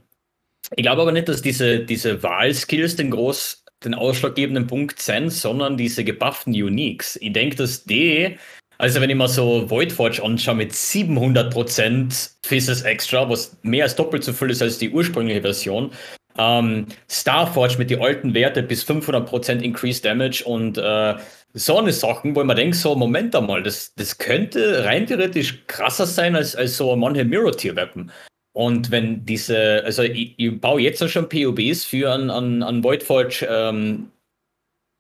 ich 0.76 0.84
glaube 0.84 1.02
aber 1.02 1.12
nicht, 1.12 1.28
dass 1.28 1.42
diese, 1.42 1.80
diese 1.80 2.22
Wahl-Skills 2.24 2.96
den 2.96 3.12
groß 3.12 3.66
den 3.84 3.94
ausschlaggebenden 3.94 4.68
Punkt 4.68 5.02
sind, 5.02 5.30
sondern 5.30 5.78
diese 5.78 6.04
gebufften 6.04 6.52
Uniques. 6.52 7.18
Ich 7.22 7.34
denke, 7.34 7.56
dass 7.56 7.84
die, 7.84 8.38
also 8.78 9.02
wenn 9.02 9.10
ich 9.10 9.16
mal 9.16 9.28
so 9.28 9.70
Voidforge 9.70 10.24
anschaue 10.24 10.56
mit 10.56 10.74
700% 10.74 12.32
Physis 12.44 12.82
Extra, 12.82 13.30
was 13.30 13.58
mehr 13.62 13.86
als 13.86 13.96
doppelt 13.96 14.24
so 14.24 14.34
viel 14.34 14.50
ist 14.50 14.62
als 14.62 14.78
die 14.78 14.90
ursprüngliche 14.90 15.42
Version, 15.42 15.92
ähm, 16.38 16.88
Starforge 17.10 17.78
mit 17.78 17.90
den 17.90 18.02
alten 18.02 18.34
Werte 18.34 18.64
bis 18.64 18.84
500% 18.84 19.62
Increased 19.62 20.06
Damage 20.06 20.44
und 20.46 20.78
äh, 20.78 21.16
so 21.54 21.78
eine 21.78 21.92
Sachen, 21.92 22.36
wo 22.36 22.42
ich 22.42 22.48
mir 22.48 22.56
denke, 22.56 22.78
so, 22.78 22.96
Moment 22.96 23.36
einmal, 23.36 23.64
das, 23.64 23.94
das 23.96 24.18
könnte 24.18 24.86
rein 24.86 25.08
theoretisch 25.08 25.66
krasser 25.68 26.06
sein 26.06 26.36
als, 26.36 26.56
als 26.56 26.78
so 26.78 26.96
manche 26.96 27.26
Mirror-Tier-Weapon. 27.26 28.12
Und 28.54 28.92
wenn 28.92 29.26
diese, 29.26 29.84
also 29.86 30.04
ich, 30.04 30.34
ich 30.38 30.60
baue 30.60 30.82
jetzt 30.82 31.08
schon 31.10 31.30
POBs 31.30 31.86
für 31.86 32.12
an, 32.12 32.30
an, 32.30 32.64
an 32.64 32.84
Voidforge 32.84 33.48
ähm, 33.50 34.10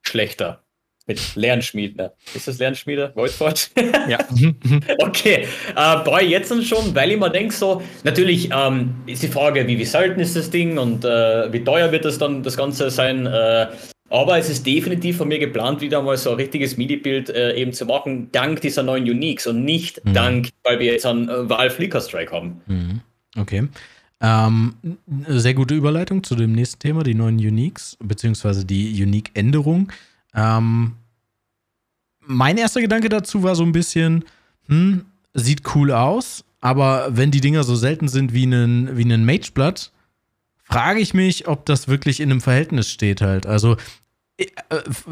schlechter. 0.05 0.63
Mit 1.07 1.35
Lernschmiede. 1.35 2.13
Ist 2.35 2.47
das 2.47 2.59
Lernschmiede? 2.59 3.11
Voidforge? 3.15 3.61
Ja. 4.07 4.19
Okay, 4.99 5.47
äh, 5.75 5.95
brauche 6.03 6.21
ich 6.23 6.29
jetzt 6.29 6.53
schon, 6.67 6.93
weil 6.93 7.11
ich 7.11 7.17
mir 7.17 7.31
denke, 7.31 7.51
so, 7.53 7.81
natürlich 8.03 8.49
ähm, 8.53 8.93
ist 9.07 9.23
die 9.23 9.27
Frage, 9.27 9.65
wie, 9.67 9.79
wie 9.79 9.85
selten 9.85 10.19
ist 10.19 10.35
das 10.35 10.51
Ding 10.51 10.77
und 10.77 11.03
äh, 11.03 11.51
wie 11.51 11.63
teuer 11.63 11.91
wird 11.91 12.05
das 12.05 12.19
dann 12.19 12.43
das 12.43 12.55
Ganze 12.55 12.91
sein. 12.91 13.25
Äh, 13.25 13.67
aber 14.09 14.37
es 14.37 14.49
ist 14.49 14.65
definitiv 14.67 15.17
von 15.17 15.27
mir 15.27 15.39
geplant, 15.39 15.81
wieder 15.81 16.01
mal 16.03 16.15
so 16.17 16.29
ein 16.31 16.35
richtiges 16.35 16.77
MIDI-Bild 16.77 17.29
äh, 17.29 17.55
eben 17.55 17.73
zu 17.73 17.85
machen, 17.85 18.29
dank 18.31 18.61
dieser 18.61 18.83
neuen 18.83 19.03
Uniques 19.03 19.47
und 19.47 19.63
nicht 19.65 20.05
Mhm. 20.05 20.13
dank, 20.13 20.49
weil 20.63 20.79
wir 20.79 20.91
jetzt 20.91 21.07
einen 21.07 21.27
äh, 21.27 21.49
Valve 21.49 21.73
Flicker 21.73 22.01
Strike 22.01 22.31
haben. 22.31 22.61
Mhm. 22.67 23.01
Okay. 23.37 23.67
Ähm, 24.21 24.73
sehr 25.27 25.53
gute 25.53 25.75
Überleitung 25.75 26.23
zu 26.23 26.35
dem 26.35 26.51
nächsten 26.51 26.79
Thema, 26.79 27.03
die 27.03 27.15
neuen 27.15 27.37
Uniques, 27.37 27.97
beziehungsweise 28.01 28.65
die 28.65 29.01
Unique-Änderung. 29.01 29.91
Ähm, 30.33 30.93
mein 32.19 32.57
erster 32.57 32.81
Gedanke 32.81 33.09
dazu 33.09 33.43
war 33.43 33.55
so 33.55 33.63
ein 33.63 33.71
bisschen, 33.71 34.25
hm, 34.67 35.05
sieht 35.33 35.73
cool 35.73 35.91
aus, 35.91 36.43
aber 36.59 37.07
wenn 37.11 37.31
die 37.31 37.41
Dinger 37.41 37.63
so 37.63 37.75
selten 37.75 38.09
sind 38.09 38.33
wie 38.33 38.45
ein, 38.45 38.97
wie 38.97 39.11
ein 39.11 39.25
Mageblood, 39.25 39.91
frage 40.63 40.99
ich 40.99 41.13
mich, 41.13 41.47
ob 41.47 41.65
das 41.65 41.87
wirklich 41.87 42.19
in 42.19 42.29
einem 42.29 42.41
Verhältnis 42.41 42.91
steht 42.91 43.21
halt. 43.21 43.45
Also 43.45 43.77
äh, 44.37 44.45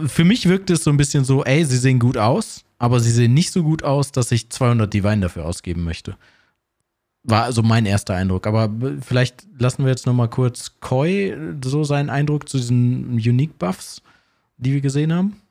für 0.07 0.25
mich 0.25 0.47
wirkt 0.49 0.69
es 0.69 0.83
so 0.83 0.89
ein 0.89 0.97
bisschen 0.97 1.23
so, 1.23 1.43
ey, 1.45 1.63
sie 1.65 1.77
sehen 1.77 1.99
gut 1.99 2.17
aus, 2.17 2.65
aber 2.77 2.99
sie 2.99 3.11
sehen 3.11 3.33
nicht 3.33 3.51
so 3.51 3.63
gut 3.63 3.83
aus, 3.83 4.11
dass 4.11 4.31
ich 4.31 4.49
200 4.49 4.93
Divine 4.93 5.21
dafür 5.21 5.45
ausgeben 5.45 5.83
möchte. 5.83 6.17
War 7.27 7.43
also 7.43 7.61
mein 7.61 7.85
erster 7.85 8.15
Eindruck. 8.15 8.47
Aber 8.47 8.73
vielleicht 9.05 9.45
lassen 9.59 9.83
wir 9.83 9.89
jetzt 9.89 10.05
noch 10.05 10.13
mal 10.13 10.29
kurz 10.29 10.79
Koi 10.79 11.35
so 11.63 11.83
seinen 11.83 12.09
Eindruck 12.09 12.47
zu 12.47 12.57
diesen 12.57 13.15
Unique-Buffs, 13.15 14.01
die 14.57 14.73
wir 14.73 14.81
gesehen 14.81 15.13
haben. 15.13 15.41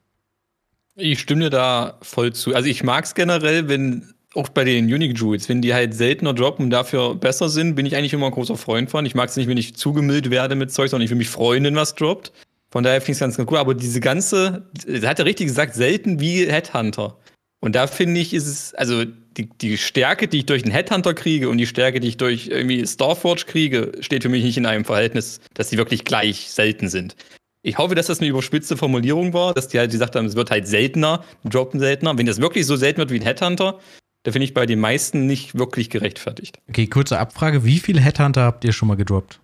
Ich 0.96 1.20
stimme 1.20 1.42
dir 1.42 1.50
da 1.50 1.98
voll 2.00 2.32
zu. 2.32 2.54
Also 2.54 2.68
ich 2.68 2.82
mag 2.82 3.04
es 3.04 3.14
generell, 3.14 3.68
wenn 3.68 4.14
auch 4.34 4.48
bei 4.48 4.64
den 4.64 4.86
Unique 4.86 5.14
Druids, 5.14 5.50
wenn 5.50 5.60
die 5.60 5.74
halt 5.74 5.94
seltener 5.94 6.32
droppen 6.32 6.64
und 6.64 6.70
dafür 6.70 7.14
besser 7.14 7.50
sind, 7.50 7.74
bin 7.74 7.84
ich 7.84 7.94
eigentlich 7.94 8.14
immer 8.14 8.26
ein 8.26 8.32
großer 8.32 8.56
Freund 8.56 8.90
von. 8.90 9.04
Ich 9.04 9.14
mag 9.14 9.28
es 9.28 9.36
nicht, 9.36 9.48
wenn 9.48 9.58
ich 9.58 9.76
zugemüllt 9.76 10.30
werde 10.30 10.54
mit 10.54 10.72
Zeug, 10.72 10.88
sondern 10.88 11.04
ich 11.04 11.10
will 11.10 11.18
mich 11.18 11.28
freuen, 11.28 11.64
wenn 11.64 11.76
was 11.76 11.94
droppt. 11.94 12.32
Von 12.70 12.84
daher 12.84 13.02
finde 13.02 13.12
ich 13.12 13.16
es 13.16 13.20
ganz, 13.20 13.36
ganz 13.36 13.50
cool. 13.50 13.58
Aber 13.58 13.74
diese 13.74 14.00
ganze, 14.00 14.66
er 14.86 15.08
hat 15.08 15.18
ja 15.18 15.24
richtig 15.26 15.48
gesagt, 15.48 15.74
selten 15.74 16.20
wie 16.20 16.46
Headhunter. 16.46 17.18
Und 17.60 17.74
da 17.74 17.86
finde 17.86 18.20
ich, 18.20 18.32
ist 18.32 18.46
es, 18.46 18.74
also 18.74 19.04
die, 19.36 19.48
die 19.48 19.78
Stärke, 19.78 20.28
die 20.28 20.38
ich 20.38 20.46
durch 20.46 20.62
den 20.62 20.72
Headhunter 20.72 21.14
kriege 21.14 21.48
und 21.48 21.58
die 21.58 21.66
Stärke, 21.66 22.00
die 22.00 22.08
ich 22.08 22.16
durch 22.16 22.48
irgendwie 22.48 22.86
Starforge 22.86 23.44
kriege, 23.46 23.92
steht 24.00 24.22
für 24.22 24.28
mich 24.28 24.44
nicht 24.44 24.56
in 24.56 24.66
einem 24.66 24.84
Verhältnis, 24.84 25.40
dass 25.54 25.68
die 25.68 25.76
wirklich 25.76 26.04
gleich 26.04 26.50
selten 26.50 26.88
sind. 26.88 27.16
Ich 27.62 27.78
hoffe, 27.78 27.94
dass 27.94 28.06
das 28.06 28.20
eine 28.20 28.28
überspitzte 28.28 28.76
Formulierung 28.76 29.32
war, 29.32 29.52
dass 29.52 29.68
die 29.68 29.78
halt 29.78 29.90
gesagt 29.90 30.14
haben, 30.14 30.26
es 30.26 30.36
wird 30.36 30.50
halt 30.50 30.68
seltener, 30.68 31.24
droppen 31.44 31.80
seltener. 31.80 32.16
Wenn 32.16 32.26
das 32.26 32.40
wirklich 32.40 32.64
so 32.64 32.76
selten 32.76 32.98
wird 32.98 33.10
wie 33.10 33.18
ein 33.18 33.22
Headhunter, 33.22 33.80
da 34.22 34.32
finde 34.32 34.44
ich 34.44 34.54
bei 34.54 34.66
den 34.66 34.78
meisten 34.78 35.26
nicht 35.26 35.58
wirklich 35.58 35.90
gerechtfertigt. 35.90 36.58
Okay, 36.68 36.86
kurze 36.86 37.18
Abfrage. 37.18 37.64
Wie 37.64 37.78
viele 37.78 38.00
Headhunter 38.00 38.42
habt 38.42 38.64
ihr 38.64 38.72
schon 38.72 38.88
mal 38.88 38.96
gedroppt? 38.96 39.40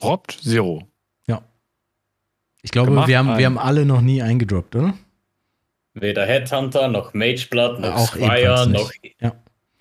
Droppt 0.00 0.38
Zero. 0.42 0.88
Ich 2.62 2.72
glaube, 2.72 2.90
Gemacht, 2.90 3.08
wir 3.08 3.18
haben, 3.18 3.38
wir 3.38 3.46
haben 3.46 3.58
alle 3.58 3.86
noch 3.86 4.00
nie 4.00 4.20
eingedroppt, 4.22 4.76
oder? 4.76 4.94
Weder 6.00 6.24
Headhunter, 6.26 6.88
noch 6.88 7.14
Mageblood, 7.14 7.80
noch 7.80 7.94
Auch 7.94 8.06
Squire, 8.08 8.66
nicht. 8.68 8.78
noch 8.78 8.90
Ja. 9.20 9.32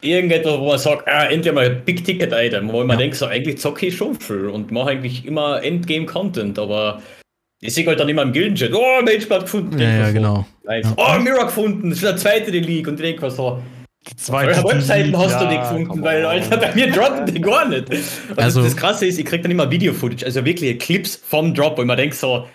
irgendetwas, 0.01 0.59
wo 0.59 0.67
man 0.69 0.79
sagt, 0.79 1.07
ah, 1.07 1.25
endlich 1.25 1.53
mal 1.53 1.65
ein 1.65 1.83
Big-Ticket-Item, 1.85 2.67
wo 2.71 2.81
ich 2.83 2.87
Ja. 2.87 2.93
mir 2.93 2.97
denke, 2.97 3.15
so 3.15 3.25
eigentlich 3.25 3.57
zocke 3.59 3.87
ich 3.87 3.97
schon 3.97 4.15
viel 4.19 4.47
und 4.47 4.71
mache 4.71 4.91
eigentlich 4.91 5.25
immer 5.25 5.63
Endgame-Content, 5.63 6.57
aber 6.59 7.01
ich 7.61 7.73
sehe 7.73 7.85
halt 7.87 7.99
dann 7.99 8.09
immer 8.09 8.21
im 8.21 8.31
Gildenchat, 8.33 8.71
oh, 8.73 9.01
Mageblood 9.03 9.41
gefunden. 9.41 9.79
Ja, 9.79 9.89
ja, 9.97 10.11
genau. 10.11 10.45
Nice. 10.63 10.93
Ja. 10.97 11.15
Oh, 11.17 11.19
Mirror 11.19 11.45
gefunden, 11.45 11.89
das 11.89 11.99
ist 11.99 12.03
der 12.05 12.17
zweite 12.17 12.51
der 12.51 12.61
League 12.61 12.87
und 12.87 12.95
ich 12.99 13.01
denke 13.01 13.29
so, 13.31 13.61
Die 14.09 14.15
zweite 14.15 14.63
Webseiten 14.63 15.17
hast 15.17 15.41
du 15.41 15.47
die 15.47 15.55
ja, 15.55 15.61
gefunden, 15.61 16.01
weil. 16.01 16.25
Alter, 16.25 16.55
bei 16.57 16.73
mir 16.75 16.91
droppen 16.91 17.25
die 17.25 17.41
gar 17.41 17.67
nicht. 17.67 17.89
Und 17.89 17.95
Also- 17.97 18.59
also, 18.59 18.63
das 18.63 18.77
Krasse 18.77 19.05
ist, 19.07 19.17
ich 19.19 19.25
krieg 19.25 19.41
dann 19.41 19.51
immer 19.51 19.69
Video-Footage, 19.69 20.23
also 20.25 20.45
wirklich 20.45 20.79
Clips 20.79 21.15
vom 21.17 21.53
Drop, 21.53 21.77
wo 21.77 21.81
ich 21.81 21.87
mir 21.87 21.95
denke 21.97 22.15
so, 22.15 22.47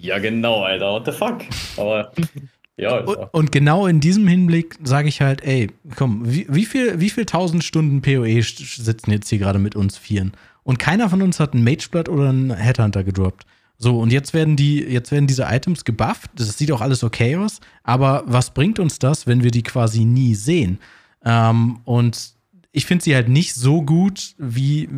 ja 0.00 0.18
genau, 0.18 0.62
Alter, 0.62 0.92
what 0.92 1.06
the 1.06 1.12
fuck? 1.12 1.40
Aber 1.78 2.12
ja, 2.76 3.00
Und, 3.00 3.16
und 3.32 3.52
genau 3.52 3.86
in 3.86 4.00
diesem 4.00 4.26
Hinblick 4.26 4.76
sage 4.82 5.08
ich 5.08 5.20
halt, 5.20 5.42
ey, 5.44 5.70
komm, 5.96 6.22
wie, 6.24 6.46
wie 6.48 6.64
viel, 6.64 7.00
wie 7.00 7.10
viel 7.10 7.26
tausend 7.26 7.64
Stunden 7.64 8.02
PoE 8.02 8.42
sitzen 8.42 9.10
jetzt 9.10 9.28
hier 9.28 9.38
gerade 9.38 9.58
mit 9.58 9.76
uns 9.76 9.98
Vieren? 9.98 10.32
Und 10.62 10.78
keiner 10.78 11.10
von 11.10 11.22
uns 11.22 11.40
hat 11.40 11.54
einen 11.54 11.64
Mageblood 11.64 12.08
oder 12.08 12.28
einen 12.28 12.54
Headhunter 12.54 13.04
gedroppt. 13.04 13.44
So, 13.78 13.98
und 13.98 14.12
jetzt 14.12 14.32
werden 14.32 14.54
die, 14.56 14.78
jetzt 14.78 15.10
werden 15.10 15.26
diese 15.26 15.44
Items 15.44 15.84
gebufft. 15.84 16.30
Das 16.36 16.56
sieht 16.56 16.70
auch 16.70 16.80
alles 16.80 17.02
okay 17.02 17.36
aus. 17.36 17.60
Aber 17.82 18.22
was 18.26 18.54
bringt 18.54 18.78
uns 18.78 18.98
das, 18.98 19.26
wenn 19.26 19.42
wir 19.42 19.50
die 19.50 19.64
quasi 19.64 20.04
nie 20.04 20.34
sehen? 20.34 20.78
Ähm, 21.24 21.80
und 21.84 22.34
ich 22.70 22.86
finde 22.86 23.04
sie 23.04 23.14
halt 23.14 23.28
nicht 23.28 23.54
so 23.54 23.82
gut, 23.82 24.34
wie, 24.38 24.88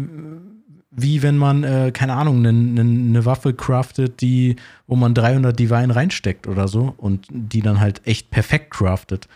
wie 0.97 1.23
wenn 1.23 1.37
man, 1.37 1.65
äh, 1.65 1.91
keine 1.93 2.15
Ahnung, 2.15 2.39
eine 2.39 2.53
ne 2.53 3.25
Waffe 3.25 3.55
craftet, 3.55 4.21
die, 4.21 4.57
wo 4.87 4.97
man 4.97 5.15
300 5.15 5.59
Divine 5.59 5.95
reinsteckt 5.95 6.47
oder 6.47 6.69
so 6.69 6.95
und 6.97 7.27
die 7.31 7.63
dann 7.63 7.81
halt 7.81 8.03
echt 8.05 8.31
perfekt 8.31 8.71
craftet. 8.71 9.29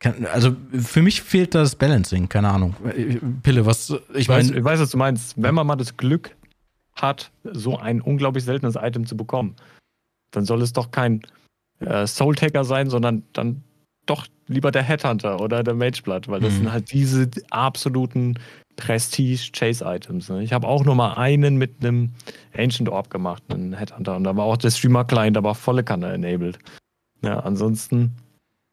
Kann, 0.00 0.26
also 0.26 0.54
für 0.78 1.02
mich 1.02 1.22
fehlt 1.22 1.54
das 1.54 1.74
Balancing, 1.74 2.28
keine 2.28 2.50
Ahnung. 2.50 2.76
Äh, 2.84 3.16
Pille, 3.42 3.66
was, 3.66 3.92
ich 4.14 4.28
meine, 4.28 4.56
ich 4.56 4.62
weiß, 4.64 4.80
was 4.80 4.90
du 4.90 4.98
meinst. 4.98 5.34
Wenn 5.36 5.54
man 5.54 5.66
mal 5.66 5.76
das 5.76 5.96
Glück 5.96 6.36
hat, 6.94 7.30
so 7.44 7.78
ein 7.78 8.00
unglaublich 8.00 8.44
seltenes 8.44 8.76
Item 8.76 9.06
zu 9.06 9.16
bekommen, 9.16 9.56
dann 10.30 10.44
soll 10.44 10.62
es 10.62 10.72
doch 10.72 10.90
kein 10.90 11.22
äh, 11.80 12.06
Soul-Taker 12.06 12.64
sein, 12.64 12.90
sondern 12.90 13.22
dann 13.32 13.62
doch 14.06 14.26
lieber 14.46 14.70
der 14.70 14.82
Headhunter 14.82 15.40
oder 15.40 15.62
der 15.62 15.74
Mageblood, 15.74 16.28
weil 16.28 16.40
das 16.40 16.54
Mhm. 16.54 16.58
sind 16.58 16.72
halt 16.72 16.92
diese 16.92 17.28
absoluten 17.50 18.34
Prestige-Chase-Items. 18.78 20.30
Ne? 20.30 20.42
Ich 20.42 20.52
habe 20.52 20.66
auch 20.66 20.84
nur 20.84 20.94
mal 20.94 21.14
einen 21.14 21.56
mit 21.56 21.84
einem 21.84 22.12
Ancient 22.56 22.88
Orb 22.88 23.10
gemacht, 23.10 23.42
einen 23.48 23.74
Headhunter, 23.74 24.16
und 24.16 24.24
da 24.24 24.34
war 24.36 24.44
auch 24.46 24.56
der 24.56 24.70
Streamer-Client, 24.70 25.36
da 25.36 25.42
war 25.42 25.54
volle 25.54 25.84
Kanne 25.84 26.12
enabled. 26.12 26.58
Ja, 27.22 27.40
ansonsten, 27.40 28.12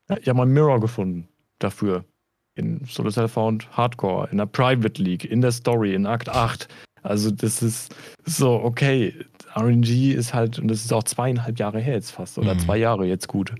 ja, 0.09 0.17
ich 0.17 0.29
habe 0.29 0.37
mal 0.37 0.43
einen 0.43 0.53
Mirror 0.53 0.79
gefunden 0.79 1.27
dafür. 1.59 2.05
In 2.57 2.79
Solo 2.85 3.11
Found 3.27 3.69
Hardcore, 3.75 4.29
in 4.31 4.37
der 4.37 4.45
Private 4.45 5.01
League, 5.01 5.25
in 5.25 5.41
der 5.41 5.51
Story, 5.51 5.93
in 5.93 6.05
Akt 6.05 6.29
8. 6.29 6.69
Also, 7.03 7.29
das 7.31 7.61
ist 7.61 7.93
so, 8.23 8.53
okay. 8.53 9.13
RNG 9.55 10.13
ist 10.13 10.33
halt, 10.33 10.59
und 10.59 10.69
das 10.69 10.85
ist 10.85 10.93
auch 10.93 11.03
zweieinhalb 11.03 11.59
Jahre 11.59 11.79
her 11.79 11.95
jetzt 11.95 12.11
fast, 12.11 12.37
oder 12.37 12.53
Mhm. 12.53 12.59
zwei 12.59 12.77
Jahre 12.77 13.05
jetzt 13.05 13.27
gut. 13.27 13.53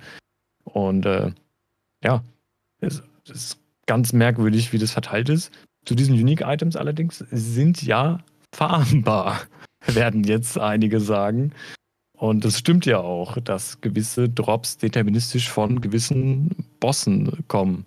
Und 0.63 1.05
äh, 1.05 1.31
ja, 2.03 2.23
es 2.79 3.03
es 3.27 3.31
ist 3.35 3.59
ganz 3.87 4.13
merkwürdig, 4.13 4.71
wie 4.71 4.77
das 4.77 4.91
verteilt 4.91 5.29
ist. 5.29 5.51
Zu 5.85 5.95
diesen 5.95 6.15
Unique 6.15 6.41
Items 6.41 6.75
allerdings 6.75 7.19
sind 7.31 7.81
ja 7.83 8.19
farmbar, 8.53 9.41
werden 9.85 10.23
jetzt 10.23 10.57
einige 10.57 10.99
sagen. 10.99 11.51
Und 12.17 12.45
es 12.45 12.57
stimmt 12.59 12.85
ja 12.85 12.99
auch, 12.99 13.37
dass 13.39 13.81
gewisse 13.81 14.29
Drops 14.29 14.77
deterministisch 14.77 15.49
von 15.49 15.81
gewissen 15.81 16.65
Bossen 16.79 17.43
kommen. 17.47 17.85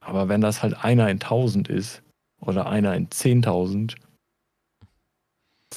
Aber 0.00 0.28
wenn 0.28 0.40
das 0.40 0.62
halt 0.62 0.84
einer 0.84 1.08
in 1.10 1.20
1000 1.20 1.68
ist 1.68 2.02
oder 2.40 2.66
einer 2.66 2.94
in 2.94 3.08
10.000, 3.08 3.96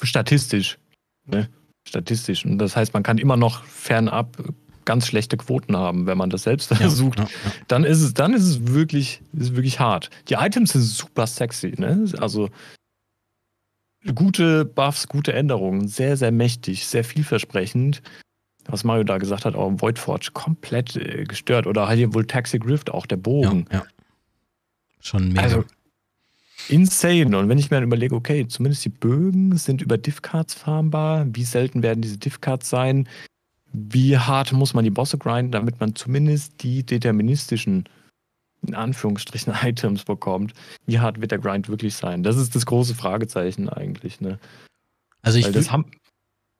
statistisch, 0.02 0.78
ne? 1.26 1.48
statistisch. 1.86 2.44
Und 2.44 2.58
das 2.58 2.76
heißt, 2.76 2.94
man 2.94 3.02
kann 3.02 3.18
immer 3.18 3.36
noch 3.36 3.64
fernab 3.64 4.36
ganz 4.86 5.06
schlechte 5.06 5.36
Quoten 5.36 5.76
haben, 5.76 6.06
wenn 6.06 6.16
man 6.16 6.30
das 6.30 6.44
selbst 6.44 6.70
ja, 6.70 6.76
versucht. 6.78 7.18
ja, 7.18 7.24
ja. 7.24 7.52
Dann 7.68 7.84
ist 7.84 8.00
es, 8.00 8.14
dann 8.14 8.32
ist 8.32 8.44
es 8.44 8.68
wirklich, 8.68 9.20
ist 9.34 9.54
wirklich 9.54 9.78
hart. 9.78 10.08
Die 10.28 10.34
Items 10.34 10.72
sind 10.72 10.82
super 10.82 11.26
sexy, 11.26 11.74
ne? 11.76 12.06
Also 12.18 12.48
gute 14.14 14.64
Buffs, 14.64 15.08
gute 15.08 15.34
Änderungen, 15.34 15.88
sehr, 15.88 16.16
sehr 16.16 16.32
mächtig, 16.32 16.86
sehr 16.86 17.04
vielversprechend. 17.04 18.00
Was 18.68 18.82
Mario 18.82 19.04
da 19.04 19.18
gesagt 19.18 19.44
hat, 19.44 19.54
auch 19.54 19.70
Voidforge 19.76 20.30
komplett 20.32 20.96
äh, 20.96 21.24
gestört. 21.24 21.66
Oder 21.66 21.86
halt 21.86 21.98
hier 21.98 22.14
wohl 22.14 22.26
Taxic 22.26 22.66
Rift, 22.66 22.90
auch 22.90 23.06
der 23.06 23.16
Bogen. 23.16 23.66
ja, 23.70 23.78
ja. 23.78 23.86
Schon 25.00 25.28
mega. 25.28 25.42
Also 25.42 25.64
insane. 26.68 27.36
Und 27.38 27.48
wenn 27.48 27.58
ich 27.58 27.70
mir 27.70 27.76
dann 27.76 27.84
überlege, 27.84 28.14
okay, 28.14 28.48
zumindest 28.48 28.84
die 28.84 28.90
Bögen 28.90 29.56
sind 29.56 29.82
über 29.82 29.98
Diff-Cards 29.98 30.54
farmbar. 30.54 31.26
Wie 31.30 31.44
selten 31.44 31.82
werden 31.84 32.02
diese 32.02 32.18
Diff-Cards 32.18 32.68
sein? 32.68 33.08
Wie 33.72 34.16
hart 34.16 34.52
muss 34.52 34.74
man 34.74 34.84
die 34.84 34.90
Bosse 34.90 35.18
grinden, 35.18 35.52
damit 35.52 35.80
man 35.80 35.94
zumindest 35.94 36.62
die 36.62 36.84
deterministischen, 36.84 37.88
in 38.66 38.74
Anführungsstrichen, 38.74 39.52
Items 39.62 40.04
bekommt? 40.04 40.52
Wie 40.86 40.98
hart 40.98 41.20
wird 41.20 41.30
der 41.30 41.38
Grind 41.38 41.68
wirklich 41.68 41.94
sein? 41.94 42.22
Das 42.22 42.36
ist 42.36 42.54
das 42.54 42.66
große 42.66 42.94
Fragezeichen 42.94 43.68
eigentlich. 43.68 44.20
Ne? 44.20 44.38
also 45.22 45.38
ich, 45.38 45.50
das 45.50 45.72
haben, 45.72 45.86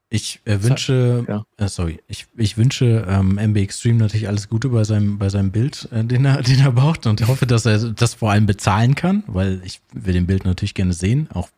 ich 0.08 0.40
äh, 0.44 0.62
wünsche, 0.62 1.24
Ja. 1.28 1.44
äh, 1.56 1.68
sorry, 1.68 2.00
ich, 2.06 2.26
ich 2.36 2.56
wünsche 2.56 3.04
ähm, 3.08 3.38
MB 3.38 3.56
Extreme 3.56 3.98
natürlich 3.98 4.28
alles 4.28 4.48
Gute 4.48 4.68
bei 4.68 4.84
seinem, 4.84 5.18
bei 5.18 5.28
seinem 5.28 5.50
Bild, 5.50 5.88
äh, 5.90 6.04
den, 6.04 6.24
er, 6.24 6.42
den 6.42 6.60
er 6.60 6.72
baut 6.72 7.06
und 7.06 7.26
hoffe, 7.26 7.46
dass 7.46 7.66
er 7.66 7.78
das 7.92 8.14
vor 8.14 8.30
allem 8.30 8.46
bezahlen 8.46 8.94
kann, 8.94 9.24
weil 9.26 9.60
ich 9.64 9.80
will 9.92 10.12
den 10.12 10.26
Bild 10.26 10.44
natürlich 10.44 10.74
gerne 10.74 10.92
sehen, 10.92 11.28
auch 11.32 11.48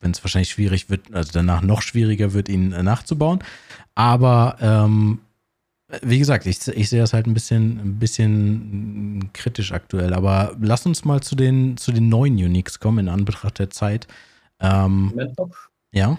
wenn 0.00 0.12
es 0.12 0.22
wahrscheinlich 0.22 0.50
schwierig 0.50 0.90
wird, 0.90 1.12
also 1.12 1.30
danach 1.32 1.62
noch 1.62 1.82
schwieriger 1.82 2.32
wird, 2.32 2.48
ihn 2.48 2.72
äh, 2.72 2.82
nachzubauen. 2.82 3.40
Aber 3.94 4.56
ähm, 4.60 5.20
wie 6.02 6.18
gesagt, 6.18 6.46
ich, 6.46 6.68
ich 6.68 6.90
sehe 6.90 7.00
das 7.00 7.12
halt 7.12 7.26
ein 7.26 7.34
bisschen, 7.34 7.80
ein 7.80 7.98
bisschen 7.98 9.30
kritisch 9.32 9.72
aktuell. 9.72 10.12
Aber 10.12 10.54
lass 10.60 10.84
uns 10.84 11.04
mal 11.04 11.20
zu 11.20 11.34
den, 11.34 11.76
zu 11.76 11.92
den 11.92 12.08
neuen 12.08 12.34
Uniques 12.34 12.78
kommen 12.78 12.98
in 12.98 13.08
Anbetracht 13.08 13.58
der 13.58 13.70
Zeit. 13.70 14.06
Ähm, 14.60 15.12
ja. 15.92 16.18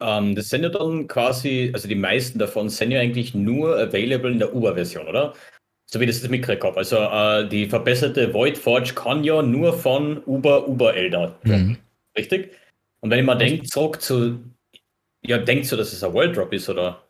Ähm, 0.00 0.34
das 0.34 0.48
sind 0.48 0.62
ja 0.62 0.68
dann 0.68 1.08
quasi, 1.08 1.70
also 1.74 1.88
die 1.88 1.94
meisten 1.94 2.38
davon 2.38 2.68
sind 2.68 2.92
ja 2.92 3.00
eigentlich 3.00 3.34
nur 3.34 3.76
available 3.78 4.30
in 4.30 4.38
der 4.38 4.54
Uber-Version, 4.54 5.08
oder? 5.08 5.34
So 5.86 6.00
wie 6.00 6.06
das 6.06 6.20
das 6.20 6.30
mitgekriegt 6.30 6.64
habe. 6.64 6.76
Also 6.76 6.96
äh, 6.96 7.48
die 7.48 7.66
verbesserte 7.66 8.32
Void 8.32 8.56
Forge 8.56 8.94
kann 8.94 9.24
ja 9.24 9.42
nur 9.42 9.72
von 9.72 10.22
Uber 10.24 10.68
Uber 10.68 10.94
Elder. 10.94 11.36
Mhm. 11.42 11.76
Richtig? 12.16 12.52
Und 13.04 13.10
wenn 13.10 13.18
ich 13.18 13.26
mal 13.26 13.34
denke, 13.34 13.64
zurück 13.64 14.00
zu, 14.00 14.40
ja, 15.22 15.36
denkt 15.36 15.66
so, 15.66 15.76
dass 15.76 15.92
es 15.92 16.02
ein 16.02 16.14
World 16.14 16.34
Drop 16.34 16.50
ist, 16.54 16.70
oder? 16.70 17.06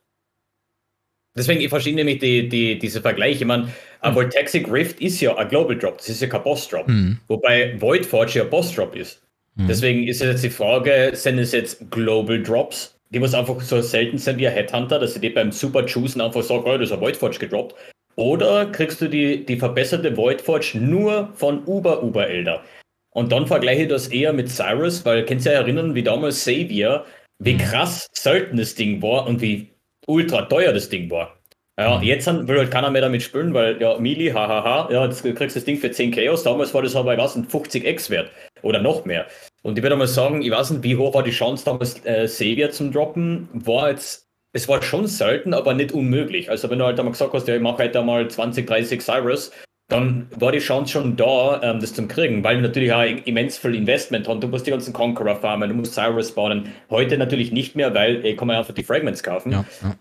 Deswegen, 1.37 1.61
ich 1.61 1.69
verstehe 1.69 1.95
nämlich 1.95 2.19
die, 2.19 2.49
die, 2.49 2.77
diese 2.81 3.01
Vergleiche. 3.01 3.43
Ich 3.43 3.47
meine, 3.47 3.69
ein 4.01 4.13
Voltaxic 4.13 4.69
Rift 4.69 5.01
ist 5.01 5.21
ja 5.21 5.37
ein 5.37 5.49
Global 5.49 5.79
Drop, 5.79 5.99
das 5.99 6.09
ist 6.09 6.21
ja 6.21 6.27
kein 6.27 6.43
Boss 6.43 6.67
Drop. 6.69 6.89
Mhm. 6.89 7.21
Wobei 7.29 7.81
Void 7.81 8.05
Forge 8.05 8.41
ja 8.41 8.45
Boss 8.45 8.75
Drop 8.75 8.97
ist. 8.97 9.23
Mhm. 9.55 9.69
Deswegen 9.69 10.09
ist 10.09 10.21
jetzt 10.21 10.43
die 10.43 10.51
Frage, 10.51 11.13
sind 11.15 11.39
es 11.39 11.53
jetzt 11.53 11.89
Global 11.93 12.43
Drops, 12.43 12.99
die 13.11 13.21
muss 13.21 13.33
einfach 13.33 13.61
so 13.61 13.81
selten 13.81 14.19
sind 14.19 14.39
wie 14.39 14.49
ein 14.49 14.53
Headhunter, 14.53 14.99
dass 14.99 15.15
sie 15.15 15.21
die 15.21 15.31
beim 15.31 15.53
Super 15.53 15.87
Choosen 15.87 16.21
einfach 16.21 16.43
sagen, 16.43 16.65
oh, 16.67 16.77
das 16.77 16.89
ist 16.89 16.93
ein 16.93 17.01
Void 17.01 17.17
Forge 17.17 17.39
gedroppt. 17.39 17.77
Oder 18.17 18.67
kriegst 18.67 19.01
du 19.01 19.07
die, 19.07 19.47
die 19.47 19.57
verbesserte 19.57 20.17
Void 20.17 20.41
Forge 20.41 20.73
nur 20.75 21.33
von 21.35 21.65
Uber 21.67 22.03
Uber 22.03 22.27
Elder? 22.27 22.65
Und 23.17 23.31
dann 23.33 23.47
vergleiche 23.47 23.83
ich 23.83 23.89
das 23.89 24.09
eher 24.09 24.33
mit 24.33 24.49
Cyrus, 24.51 25.05
weil 25.05 25.25
kennst 25.25 25.47
du 25.47 25.53
ja 25.53 25.61
erinnern, 25.61 25.95
wie 25.95 26.03
damals 26.03 26.45
Savior, 26.45 27.07
wie 27.39 27.57
krass 27.57 28.09
selten 28.13 28.57
das 28.57 28.75
Ding 28.75 29.01
war 29.03 29.27
und 29.27 29.41
wie 29.41 29.69
ultra 30.07 30.43
teuer 30.43 30.73
das 30.73 30.89
Ding 30.89 31.11
war. 31.11 31.37
Ja, 31.79 32.01
jetzt 32.03 32.27
haben- 32.29 32.47
will 32.47 32.59
halt 32.59 32.71
keiner 32.71 32.91
mehr 32.91 33.03
damit 33.03 33.23
spielen, 33.23 33.53
weil 33.53 33.81
ja, 33.81 33.99
Mili, 33.99 34.31
hahaha, 34.31 34.93
ja, 34.93 35.05
jetzt 35.07 35.23
kriegst 35.23 35.57
du 35.57 35.61
das 35.61 35.65
Ding 35.65 35.77
für 35.77 35.91
10 35.91 36.13
Chaos. 36.13 36.45
Damals 36.45 36.73
war 36.73 36.83
das 36.83 36.95
aber, 36.95 37.15
ich 37.15 37.19
weiß 37.19 37.35
nicht, 37.37 37.51
50 37.51 37.85
X 37.85 38.11
wert 38.11 38.31
oder 38.63 38.81
noch 38.81 39.05
mehr. 39.05 39.27
Und 39.63 39.77
ich 39.77 39.83
würde 39.83 39.97
mal 39.97 40.07
sagen, 40.07 40.43
ich 40.43 40.51
weiß 40.53 40.71
nicht, 40.71 40.85
wie 40.85 40.97
hoch 40.97 41.15
war 41.15 41.25
die 41.25 41.33
Chance 41.33 41.65
damals, 41.65 42.05
äh, 42.05 42.29
Savior 42.29 42.71
zum 42.71 42.93
Droppen? 42.93 43.49
War 43.53 43.91
jetzt, 43.91 44.29
es 44.53 44.69
war 44.69 44.83
schon 44.83 45.07
selten, 45.09 45.53
aber 45.53 45.75
nicht 45.75 45.91
unmöglich. 45.93 46.49
Also, 46.49 46.71
wenn 46.71 46.79
du 46.79 46.85
halt 46.85 46.99
einmal 46.99 47.13
gesagt 47.13 47.33
hast, 47.33 47.49
ja, 47.49 47.57
ich 47.57 47.63
mache 47.63 47.79
halt 47.79 47.97
einmal 47.97 48.29
20, 48.29 48.67
30 48.69 49.01
Cyrus, 49.03 49.51
dann 49.89 50.29
war 50.37 50.53
die 50.53 50.61
Chance 50.61 50.93
schon 50.93 51.17
da, 51.17 51.61
ähm, 51.63 51.81
das 51.81 51.93
zu 51.93 52.07
kriegen, 52.09 52.43
weil 52.43 52.57
wir 52.57 52.63
natürlich 52.63 52.93
auch 52.93 53.03
immens 53.03 53.59
viel 53.59 53.75
Investment 53.75 54.27
haben. 54.29 54.41
Du 54.41 54.49
musst 54.49 54.67
die 54.67 54.71
ganzen 54.71 54.93
Conqueror 54.93 55.37
farmen, 55.37 55.69
du 55.69 55.75
musst 55.75 55.95
Cyrus 55.95 56.33
bauen. 56.33 56.69
Heute 56.91 57.19
natürlich 57.19 57.53
nicht 57.53 57.77
mehr, 57.77 57.95
weil 57.95 58.25
ich 58.25 58.37
kann 58.37 58.49
mir 58.49 58.59
einfach 58.59 58.75
die 58.75 58.83
Fragments 58.83 59.23
kaufen. 59.23 59.53
Ja, 59.53 59.65
ja. 59.83 59.95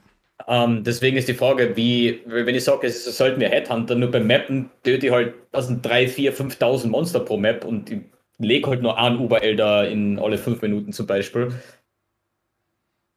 Ähm, 0.48 0.84
deswegen 0.84 1.18
ist 1.18 1.28
die 1.28 1.34
Frage, 1.34 1.76
wie, 1.76 2.22
wenn 2.26 2.56
ich 2.56 2.64
sage, 2.64 2.88
es 2.88 3.06
sollten 3.18 3.40
wir 3.40 3.50
Headhunter, 3.50 3.96
nur 3.96 4.12
beim 4.12 4.28
Mappen 4.28 4.70
töte 4.84 5.08
ich 5.08 5.12
halt, 5.12 5.34
das 5.52 5.68
sind 5.68 5.86
3, 5.86 6.08
4, 6.08 6.34
5.000 6.34 6.88
Monster 6.88 7.20
pro 7.20 7.38
Map 7.38 7.64
und 7.64 7.90
ich 7.92 8.00
lege 8.40 8.70
halt 8.70 8.82
nur 8.82 8.98
einen 8.98 9.20
Uber-Elder 9.20 9.88
in 9.88 10.20
alle 10.20 10.38
5 10.38 10.62
Minuten 10.62 10.92
zum 10.92 11.08
Beispiel. 11.08 11.54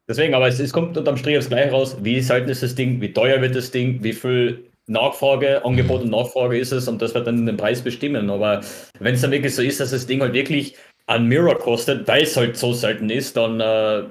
Deswegen, 0.07 0.33
aber 0.35 0.47
es, 0.47 0.59
es 0.59 0.71
kommt 0.71 0.97
unterm 0.97 1.17
Strich 1.17 1.37
aufs 1.37 1.49
Gleiche 1.49 1.71
raus, 1.71 1.97
wie 2.01 2.21
selten 2.21 2.49
ist 2.49 2.63
das 2.63 2.75
Ding, 2.75 3.01
wie 3.01 3.11
teuer 3.11 3.41
wird 3.41 3.55
das 3.55 3.71
Ding, 3.71 4.03
wie 4.03 4.13
viel 4.13 4.66
Nachfrage, 4.87 5.63
Angebot 5.65 6.01
und 6.01 6.11
Nachfrage 6.11 6.57
ist 6.57 6.71
es 6.71 6.87
und 6.87 7.01
das 7.01 7.13
wird 7.13 7.27
dann 7.27 7.45
den 7.45 7.57
Preis 7.57 7.81
bestimmen. 7.81 8.29
Aber 8.29 8.61
wenn 8.99 9.15
es 9.15 9.21
dann 9.21 9.31
wirklich 9.31 9.53
so 9.55 9.61
ist, 9.61 9.79
dass 9.79 9.91
das 9.91 10.07
Ding 10.07 10.21
halt 10.21 10.33
wirklich 10.33 10.75
ein 11.07 11.25
Mirror 11.27 11.57
kostet, 11.59 12.07
weil 12.07 12.23
es 12.23 12.35
halt 12.37 12.57
so 12.57 12.73
selten 12.73 13.09
ist, 13.09 13.35
dann, 13.37 13.59
äh, 13.59 14.05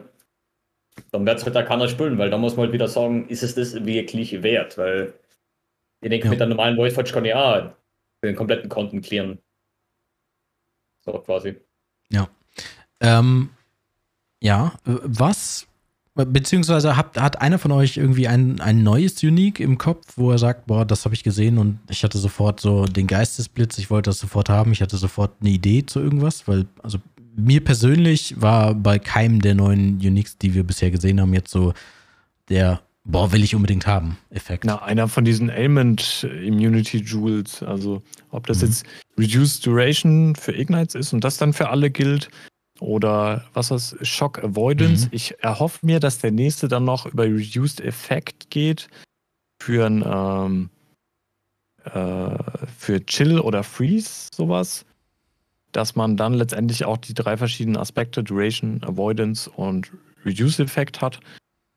dann 1.12 1.26
wird 1.26 1.38
es 1.38 1.44
halt 1.44 1.56
auch 1.56 1.64
keiner 1.64 1.88
spülen, 1.88 2.18
weil 2.18 2.30
da 2.30 2.38
muss 2.38 2.56
man 2.56 2.64
halt 2.66 2.72
wieder 2.72 2.88
sagen, 2.88 3.28
ist 3.28 3.42
es 3.42 3.54
das 3.54 3.84
wirklich 3.84 4.42
wert? 4.42 4.76
Weil 4.78 5.14
ich 6.02 6.10
denke, 6.10 6.26
Ja. 6.26 6.30
mit 6.30 6.40
der 6.40 6.46
normalen 6.46 6.76
Voidforge 6.76 7.12
kann 7.12 7.24
ich 7.24 7.34
auch 7.34 7.70
den 8.22 8.36
kompletten 8.36 8.68
Content 8.68 9.04
clearen. 9.04 9.38
So 11.04 11.12
quasi. 11.20 11.56
Ja. 12.10 12.28
Ähm, 13.00 13.50
ja, 14.40 14.72
was, 14.84 15.66
beziehungsweise 16.24 16.96
hat, 16.96 17.18
hat 17.18 17.40
einer 17.40 17.58
von 17.58 17.72
euch 17.72 17.96
irgendwie 17.98 18.26
ein, 18.26 18.60
ein 18.60 18.82
neues 18.82 19.22
Unique 19.22 19.60
im 19.60 19.76
Kopf, 19.76 20.14
wo 20.16 20.30
er 20.30 20.38
sagt, 20.38 20.66
boah, 20.66 20.84
das 20.84 21.04
habe 21.04 21.14
ich 21.14 21.22
gesehen 21.22 21.58
und 21.58 21.78
ich 21.90 22.02
hatte 22.02 22.18
sofort 22.18 22.60
so 22.60 22.86
den 22.86 23.06
Geistesblitz, 23.06 23.78
ich 23.78 23.90
wollte 23.90 24.10
das 24.10 24.18
sofort 24.18 24.48
haben, 24.48 24.72
ich 24.72 24.80
hatte 24.80 24.96
sofort 24.96 25.32
eine 25.40 25.50
Idee 25.50 25.84
zu 25.84 26.00
irgendwas, 26.00 26.48
weil, 26.48 26.66
also 26.82 26.98
mir 27.36 27.62
persönlich 27.62 28.40
war 28.40 28.74
bei 28.74 28.98
keinem 28.98 29.42
der 29.42 29.54
neuen 29.54 29.96
Uniques, 29.96 30.38
die 30.38 30.54
wir 30.54 30.64
bisher 30.64 30.90
gesehen 30.90 31.20
haben, 31.20 31.34
jetzt 31.34 31.50
so 31.50 31.74
der 32.48 32.80
boah, 33.06 33.32
will 33.32 33.44
ich 33.44 33.54
unbedingt 33.54 33.86
haben, 33.86 34.18
Effekt. 34.30 34.64
Na, 34.64 34.82
einer 34.82 35.08
von 35.08 35.24
diesen 35.24 35.48
Ailment 35.48 36.24
Immunity 36.24 36.98
Jewels, 36.98 37.62
also 37.62 38.02
ob 38.30 38.46
das 38.46 38.62
mhm. 38.62 38.68
jetzt 38.68 38.86
Reduced 39.18 39.64
Duration 39.64 40.34
für 40.34 40.52
Ignites 40.52 40.94
ist 40.94 41.12
und 41.12 41.22
das 41.22 41.36
dann 41.36 41.52
für 41.52 41.68
alle 41.68 41.90
gilt 41.90 42.28
oder 42.80 43.44
was 43.52 43.68
das 43.68 43.96
Shock 44.02 44.42
Avoidance. 44.42 45.06
Mhm. 45.06 45.12
Ich 45.12 45.42
erhoffe 45.42 45.84
mir, 45.84 46.00
dass 46.00 46.18
der 46.18 46.32
nächste 46.32 46.68
dann 46.68 46.84
noch 46.84 47.06
über 47.06 47.24
Reduced 47.24 47.80
Effect 47.80 48.50
geht 48.50 48.88
für 49.60 49.86
ein 49.86 50.04
ähm, 50.06 50.70
äh, 51.84 52.36
für 52.76 53.04
Chill 53.06 53.40
oder 53.40 53.62
Freeze 53.62 54.28
sowas, 54.34 54.84
dass 55.72 55.96
man 55.96 56.16
dann 56.16 56.34
letztendlich 56.34 56.84
auch 56.84 56.96
die 56.96 57.14
drei 57.14 57.36
verschiedenen 57.36 57.76
Aspekte 57.76 58.22
Duration, 58.22 58.82
Avoidance 58.84 59.50
und 59.50 59.90
Reduce 60.24 60.60
Effect 60.60 61.00
hat 61.00 61.20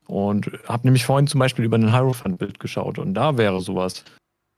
und 0.07 0.49
habe 0.67 0.87
nämlich 0.87 1.05
vorhin 1.05 1.27
zum 1.27 1.39
Beispiel 1.39 1.65
über 1.65 1.77
ein 1.77 1.91
Hierophant-Bild 1.91 2.59
geschaut 2.59 2.97
und 2.97 3.13
da 3.13 3.37
wäre 3.37 3.61
sowas 3.61 4.03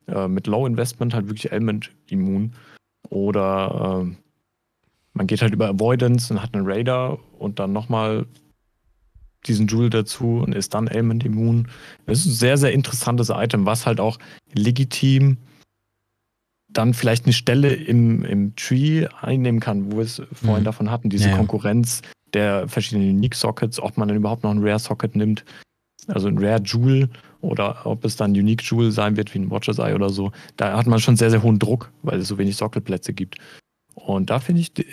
äh, 0.07 0.27
mit 0.27 0.47
Low 0.47 0.65
Investment 0.65 1.13
halt 1.13 1.27
wirklich 1.27 1.51
Element 1.51 1.91
immun. 2.07 2.53
Oder 3.09 4.05
äh, 4.05 4.15
man 5.13 5.27
geht 5.27 5.41
halt 5.41 5.53
über 5.53 5.67
Avoidance 5.67 6.33
und 6.33 6.41
hat 6.41 6.53
einen 6.53 6.65
Raider 6.65 7.19
und 7.37 7.59
dann 7.59 7.73
nochmal 7.73 8.25
diesen 9.47 9.67
Jewel 9.67 9.89
dazu 9.89 10.41
und 10.45 10.53
ist 10.53 10.73
dann 10.73 10.87
Element 10.87 11.25
immun. 11.25 11.67
Das 12.05 12.19
ist 12.19 12.25
ein 12.25 12.33
sehr, 12.33 12.57
sehr 12.57 12.73
interessantes 12.73 13.29
Item, 13.29 13.65
was 13.65 13.85
halt 13.85 13.99
auch 13.99 14.19
legitim 14.53 15.37
dann 16.69 16.93
vielleicht 16.93 17.25
eine 17.25 17.33
Stelle 17.33 17.73
im, 17.73 18.23
im 18.23 18.55
Tree 18.55 19.07
einnehmen 19.21 19.59
kann, 19.59 19.91
wo 19.91 19.97
wir 19.97 20.03
es 20.03 20.21
vorhin 20.31 20.61
mhm. 20.61 20.65
davon 20.65 20.91
hatten, 20.91 21.09
diese 21.09 21.29
ja, 21.29 21.35
Konkurrenz 21.35 22.01
der 22.33 22.67
verschiedenen 22.69 23.09
Unique-Sockets, 23.09 23.79
ob 23.81 23.97
man 23.97 24.07
dann 24.07 24.15
überhaupt 24.15 24.43
noch 24.43 24.51
einen 24.51 24.63
Rare-Socket 24.63 25.15
nimmt, 25.17 25.43
also 26.07 26.29
ein 26.29 26.37
Rare 26.37 26.61
Jewel 26.63 27.09
oder 27.41 27.85
ob 27.85 28.05
es 28.05 28.15
dann 28.15 28.31
Unique 28.31 28.63
Jewel 28.63 28.91
sein 28.91 29.17
wird 29.17 29.33
wie 29.33 29.39
ein 29.39 29.51
Watcher's 29.51 29.79
Eye 29.79 29.93
oder 29.93 30.09
so. 30.09 30.31
Da 30.55 30.77
hat 30.77 30.87
man 30.87 30.99
schon 30.99 31.17
sehr, 31.17 31.29
sehr 31.29 31.43
hohen 31.43 31.59
Druck, 31.59 31.91
weil 32.03 32.19
es 32.19 32.27
so 32.27 32.37
wenig 32.37 32.55
Sockelplätze 32.55 33.13
gibt. 33.13 33.37
Und 34.05 34.29
da 34.29 34.39
finde 34.39 34.61
ich, 34.61 34.73
die 34.73 34.85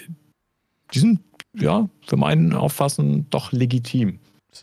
sind 0.98 1.20
ja 1.55 1.89
für 2.06 2.16
meinen 2.16 2.52
Auffassen 2.52 3.28
doch 3.30 3.52
legitim 3.52 4.18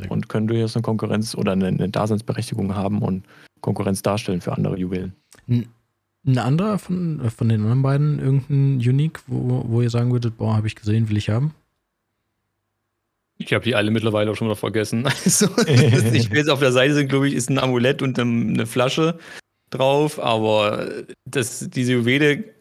und 0.10 0.30
können 0.30 0.48
durchaus 0.48 0.76
eine 0.76 0.84
Konkurrenz 0.84 1.36
oder 1.36 1.54
eine, 1.54 1.68
eine, 1.68 1.90
Daseinsberechtigung 1.90 2.76
haben 2.76 3.02
und 3.02 3.26
Konkurrenz 3.62 4.02
darstellen 4.02 4.42
für 4.42 4.54
andere 4.54 4.78
Juwelen. 4.78 5.14
Ein 5.48 6.38
anderer 6.38 6.80
von, 6.80 7.22
von 7.30 7.50
den 7.50 7.62
anderen 7.62 7.82
beiden, 7.82 8.20
irgendein 8.20 8.88
Unique, 8.88 9.22
wo, 9.28 9.64
wo 9.68 9.82
ihr 9.82 9.90
sagen 9.90 10.12
würdet, 10.12 10.38
boah, 10.38 10.56
habe 10.56 10.68
ich 10.68 10.76
gesehen, 10.76 11.10
will 11.10 11.18
ich 11.18 11.30
haben? 11.30 11.54
Ich 13.38 13.54
habe 13.54 13.64
die 13.64 13.76
alle 13.76 13.92
mittlerweile 13.92 14.32
auch 14.32 14.36
schon 14.36 14.48
wieder 14.48 14.56
vergessen. 14.56 15.08
Also, 15.26 15.48
ich 15.58 16.32
weiß, 16.32 16.48
auf 16.50 16.60
der 16.60 16.72
Seite 16.72 16.94
sind, 16.94 17.10
glaube 17.10 17.28
ich, 17.28 17.34
ist 17.34 17.50
ein 17.50 17.60
Amulett 17.60 18.02
und 18.02 18.18
eine 18.18 18.66
Flasche 18.66 19.20
drauf, 19.70 20.20
aber 20.20 20.90
das, 21.26 21.70
diese 21.70 21.94
Juwele 21.94 22.55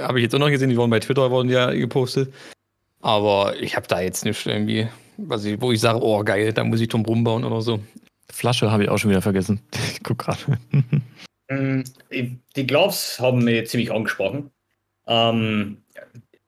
habe 0.00 0.18
ich 0.18 0.24
jetzt 0.24 0.34
auch 0.34 0.38
noch 0.38 0.50
gesehen, 0.50 0.70
die 0.70 0.76
wurden 0.76 0.90
bei 0.90 1.00
Twitter 1.00 1.30
wurden 1.30 1.48
ja 1.48 1.70
gepostet. 1.70 2.32
Aber 3.00 3.54
ich 3.60 3.76
habe 3.76 3.86
da 3.88 4.00
jetzt 4.00 4.24
nicht 4.24 4.46
irgendwie, 4.46 4.88
was 5.16 5.44
ich, 5.44 5.60
wo 5.60 5.72
ich 5.72 5.80
sage, 5.80 6.00
oh 6.02 6.22
geil, 6.22 6.52
da 6.52 6.64
muss 6.64 6.80
ich 6.80 6.88
drum 6.88 7.04
rumbauen 7.04 7.44
oder 7.44 7.62
so. 7.62 7.80
Flasche 8.30 8.70
habe 8.70 8.84
ich 8.84 8.88
auch 8.88 8.98
schon 8.98 9.10
wieder 9.10 9.22
vergessen. 9.22 9.60
Ich 9.92 10.02
guck 10.02 10.18
gerade. 10.18 10.58
Mm, 11.48 11.82
die 12.56 12.66
Gloves 12.66 13.18
haben 13.20 13.44
mich 13.44 13.68
ziemlich 13.68 13.92
angesprochen. 13.92 14.50
Ähm, 15.06 15.78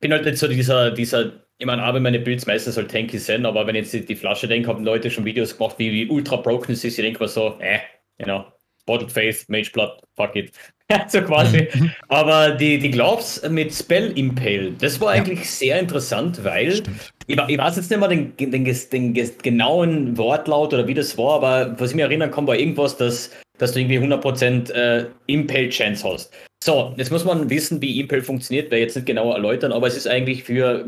bin 0.01 0.13
halt 0.13 0.25
nicht 0.25 0.39
so 0.39 0.49
dieser, 0.49 0.91
dieser 0.91 1.33
ich 1.63 1.67
meine, 1.67 1.85
aber 1.85 2.01
meine 2.01 2.19
Builds 2.19 2.47
meistens 2.47 2.77
halt 2.77 2.91
tanky 2.91 3.19
sind, 3.19 3.47
aber 3.47 3.65
wenn 3.69 3.77
ich 3.77 3.93
jetzt 3.93 4.09
die 4.09 4.17
Flasche 4.17 4.49
denke, 4.49 4.69
haben 4.69 4.85
Leute 4.85 5.13
schon 5.13 5.25
Videos 5.25 5.57
gemacht, 5.57 5.77
wie, 5.79 5.93
wie 5.93 6.09
ultra 6.09 6.35
broken 6.35 6.73
es 6.73 6.83
ist. 6.83 6.99
Ich 6.99 7.05
denke 7.05 7.21
mal 7.21 7.29
so, 7.29 7.57
äh, 7.61 7.79
you 8.19 8.25
know, 8.25 8.45
Bottled 8.85 9.13
Faith, 9.13 9.49
Mage 9.49 9.71
Blood, 9.73 10.03
fuck 10.17 10.35
it. 10.35 10.53
so 11.09 11.23
quasi. 11.23 11.69
Mhm. 11.75 11.91
aber 12.09 12.51
die, 12.53 12.79
die 12.79 12.91
Gloves 12.91 13.43
mit 13.49 13.73
Spell 13.73 14.17
Impale, 14.17 14.73
das 14.81 15.01
war 15.01 15.11
eigentlich 15.11 15.41
ja. 15.41 15.45
sehr 15.45 15.81
interessant, 15.81 16.45
weil 16.45 16.83
ich, 17.27 17.39
ich, 17.39 17.59
weiß 17.59 17.77
jetzt 17.77 17.91
nicht 17.91 18.01
mehr 18.01 18.09
den, 18.09 18.37
den, 18.37 18.65
den, 18.65 19.15
den, 19.15 19.31
genauen 19.43 20.17
Wortlaut 20.19 20.75
oder 20.75 20.87
wie 20.87 20.95
das 20.95 21.17
war, 21.17 21.35
aber 21.35 21.75
was 21.79 21.91
ich 21.91 21.97
mir 21.97 22.07
erinnern 22.07 22.31
kann, 22.31 22.47
war 22.47 22.57
irgendwas, 22.57 22.97
dass, 22.97 23.31
dass 23.59 23.73
du 23.73 23.81
irgendwie 23.81 23.99
100% 23.99 24.73
äh, 24.73 25.07
Impale 25.27 25.69
Chance 25.69 26.09
hast. 26.09 26.33
So, 26.63 26.95
jetzt 26.97 27.11
muss 27.11 27.25
man 27.25 27.51
wissen, 27.51 27.81
wie 27.83 27.99
Impale 28.01 28.23
funktioniert, 28.23 28.71
werde 28.71 28.83
jetzt 28.83 28.97
nicht 28.97 29.07
genauer 29.07 29.35
erläutern, 29.35 29.73
aber 29.73 29.87
es 29.87 29.97
ist 29.97 30.07
eigentlich 30.07 30.45
für 30.45 30.87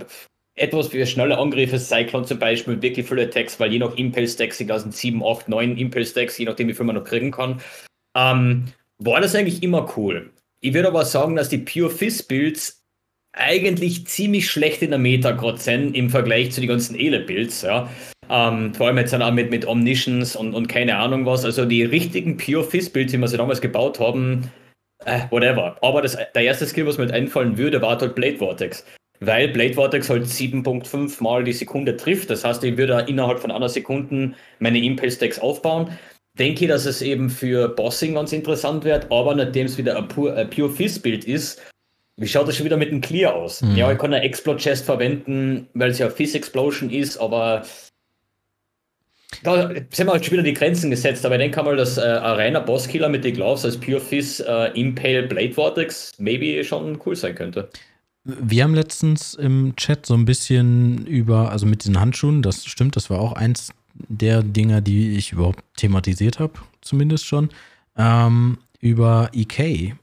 etwas 0.57 0.89
für 0.89 1.05
schnelle 1.05 1.39
Angriffe, 1.39 1.79
Cyclone 1.79 2.27
zum 2.27 2.39
Beispiel, 2.39 2.81
wirklich 2.81 3.09
viele 3.09 3.23
Attacks, 3.23 3.59
weil 3.59 3.73
je 3.73 3.81
nach 3.81 3.97
Impel-Stacks, 3.97 4.61
egal 4.61 4.81
sind 4.81 4.95
7, 4.95 5.25
8, 5.25 5.49
9 5.49 5.77
Impel-Stacks, 5.77 6.39
je 6.39 6.45
nachdem, 6.45 6.69
wie 6.69 6.75
viel 6.75 6.87
man 6.87 6.95
noch 6.95 7.05
kriegen 7.05 7.33
kann, 7.33 7.61
ähm, 8.17 8.67
war 8.99 9.21
das 9.21 9.35
eigentlich 9.35 9.63
immer 9.63 9.93
cool. 9.97 10.31
Ich 10.61 10.75
würde 10.75 10.89
aber 10.89 11.05
sagen, 11.05 11.37
dass 11.37 11.49
die 11.49 11.59
Pure 11.59 11.91
Fizz-Builds 11.91 12.83
eigentlich 13.33 14.07
ziemlich 14.07 14.49
schlecht 14.49 14.83
in 14.83 14.91
der 14.91 14.99
Meta 14.99 15.33
gerade 15.33 15.59
sind 15.59 15.95
im 15.97 16.09
Vergleich 16.09 16.53
zu 16.53 16.61
den 16.61 16.69
ganzen 16.69 16.97
Ele-Builds, 16.97 17.63
ja. 17.63 17.91
Ähm, 18.31 18.73
vor 18.75 18.87
allem 18.87 18.97
jetzt 18.97 19.13
dann 19.13 19.23
auch 19.23 19.33
mit, 19.33 19.51
mit 19.51 19.67
Omniscience 19.67 20.37
und, 20.37 20.55
und 20.55 20.69
keine 20.69 20.97
Ahnung 20.97 21.27
was. 21.27 21.45
Also 21.45 21.67
die 21.67 21.83
richtigen 21.83 22.37
Pure 22.37 22.65
Fizz-Builds, 22.65 23.13
die 23.13 23.19
wir 23.19 23.29
sie 23.29 23.37
damals 23.37 23.61
gebaut 23.61 24.01
haben, 24.01 24.51
äh, 25.05 25.21
whatever. 25.31 25.77
Aber 25.83 26.01
das, 26.01 26.17
der 26.35 26.43
erste 26.43 26.67
Skill, 26.67 26.87
was 26.87 26.97
mir 26.97 27.13
einfallen 27.13 27.59
würde, 27.59 27.83
war 27.83 27.99
halt 27.99 28.15
Blade 28.15 28.39
Vortex 28.39 28.85
weil 29.21 29.49
Blade 29.49 29.75
Vortex 29.75 30.11
halt 30.11 30.25
7.5 30.25 31.23
mal 31.23 31.45
die 31.45 31.53
Sekunde 31.53 31.97
trifft. 31.97 32.31
Das 32.31 32.45
heißt, 32.45 32.65
ich 32.65 32.77
würde 32.77 33.05
innerhalb 33.09 33.41
von 33.41 33.51
einer 33.51 33.69
Sekunde 33.69 34.35
meine 34.59 34.79
Impel-Stacks 34.79 35.39
aufbauen. 35.39 35.91
Denke, 36.39 36.67
dass 36.67 36.85
es 36.85 37.01
eben 37.01 37.31
für 37.31 37.69
Bossing 37.69 38.15
ganz 38.15 38.33
interessant 38.33 38.85
wird, 38.85 39.11
aber 39.11 39.35
nachdem 39.35 39.67
es 39.67 39.79
wieder 39.79 39.97
ein, 39.97 40.09
Pure, 40.09 40.35
ein 40.35 40.51
Pure 40.51 40.71
Fizz-Bild 40.71 41.25
ist, 41.25 41.61
wie 42.17 42.29
schaut 42.29 42.49
das 42.49 42.57
schon 42.57 42.67
wieder 42.67 42.77
mit 42.77 42.91
dem 42.91 43.01
Clear 43.01 43.35
aus? 43.35 43.63
Mhm. 43.63 43.77
Ja, 43.77 43.93
ich 43.93 43.99
kann 43.99 44.13
eine 44.13 44.25
Explode 44.25 44.59
Chest 44.59 44.85
verwenden, 44.85 45.69
weil 45.75 45.91
es 45.91 45.99
ja 45.99 46.11
Fizz 46.11 46.35
Explosion 46.35 46.91
ist, 46.91 47.19
aber 47.19 47.65
da 49.43 49.69
sind 49.69 50.07
wir 50.07 50.13
halt 50.13 50.25
schon 50.25 50.33
wieder 50.33 50.43
die 50.43 50.55
Grenzen 50.55 50.91
gesetzt. 50.91 51.27
Aber 51.27 51.35
ich 51.35 51.41
denke 51.41 51.63
mal, 51.63 51.77
dass 51.77 51.99
äh, 51.99 52.03
ein 52.03 52.19
reiner 52.19 52.61
Bosskiller 52.61 53.09
mit 53.09 53.25
den 53.25 53.35
Gloves 53.35 53.65
als 53.65 53.79
Pure 53.79 54.01
Fizz 54.01 54.41
äh, 54.41 54.79
Impale 54.79 55.25
Blade 55.25 55.53
Vortex 55.53 56.13
maybe 56.19 56.63
schon 56.65 57.01
cool 57.05 57.17
sein 57.17 57.35
könnte. 57.35 57.69
Wir 58.25 58.65
haben 58.65 58.75
letztens 58.75 59.35
im 59.35 59.75
Chat 59.77 60.07
so 60.07 60.15
ein 60.15 60.25
bisschen 60.25 61.07
über, 61.07 61.51
also 61.51 61.67
mit 61.67 61.85
diesen 61.85 62.01
Handschuhen, 62.01 62.41
das 62.41 62.65
stimmt, 62.65 62.97
das 62.97 63.11
war 63.11 63.21
auch 63.21 63.35
eins 63.35 63.71
der 63.95 64.43
Dinger, 64.43 64.81
die 64.81 65.17
ich 65.17 65.33
überhaupt 65.33 65.65
thematisiert 65.77 66.39
habe, 66.39 66.55
zumindest 66.81 67.27
schon, 67.27 67.51
ähm, 67.97 68.59
über 68.81 69.31
EK 69.33 69.95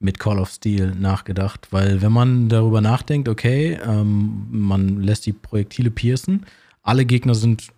mit 0.00 0.18
Call 0.18 0.38
of 0.38 0.50
Steel 0.50 0.94
nachgedacht, 0.96 1.68
weil 1.70 2.02
wenn 2.02 2.12
man 2.12 2.48
darüber 2.48 2.80
nachdenkt, 2.80 3.28
okay, 3.28 3.78
ähm, 3.86 4.46
man 4.50 5.00
lässt 5.00 5.26
die 5.26 5.32
Projektile 5.32 5.90
piercen, 5.90 6.44
alle 6.82 7.04
Gegner 7.04 7.34
sind 7.34 7.72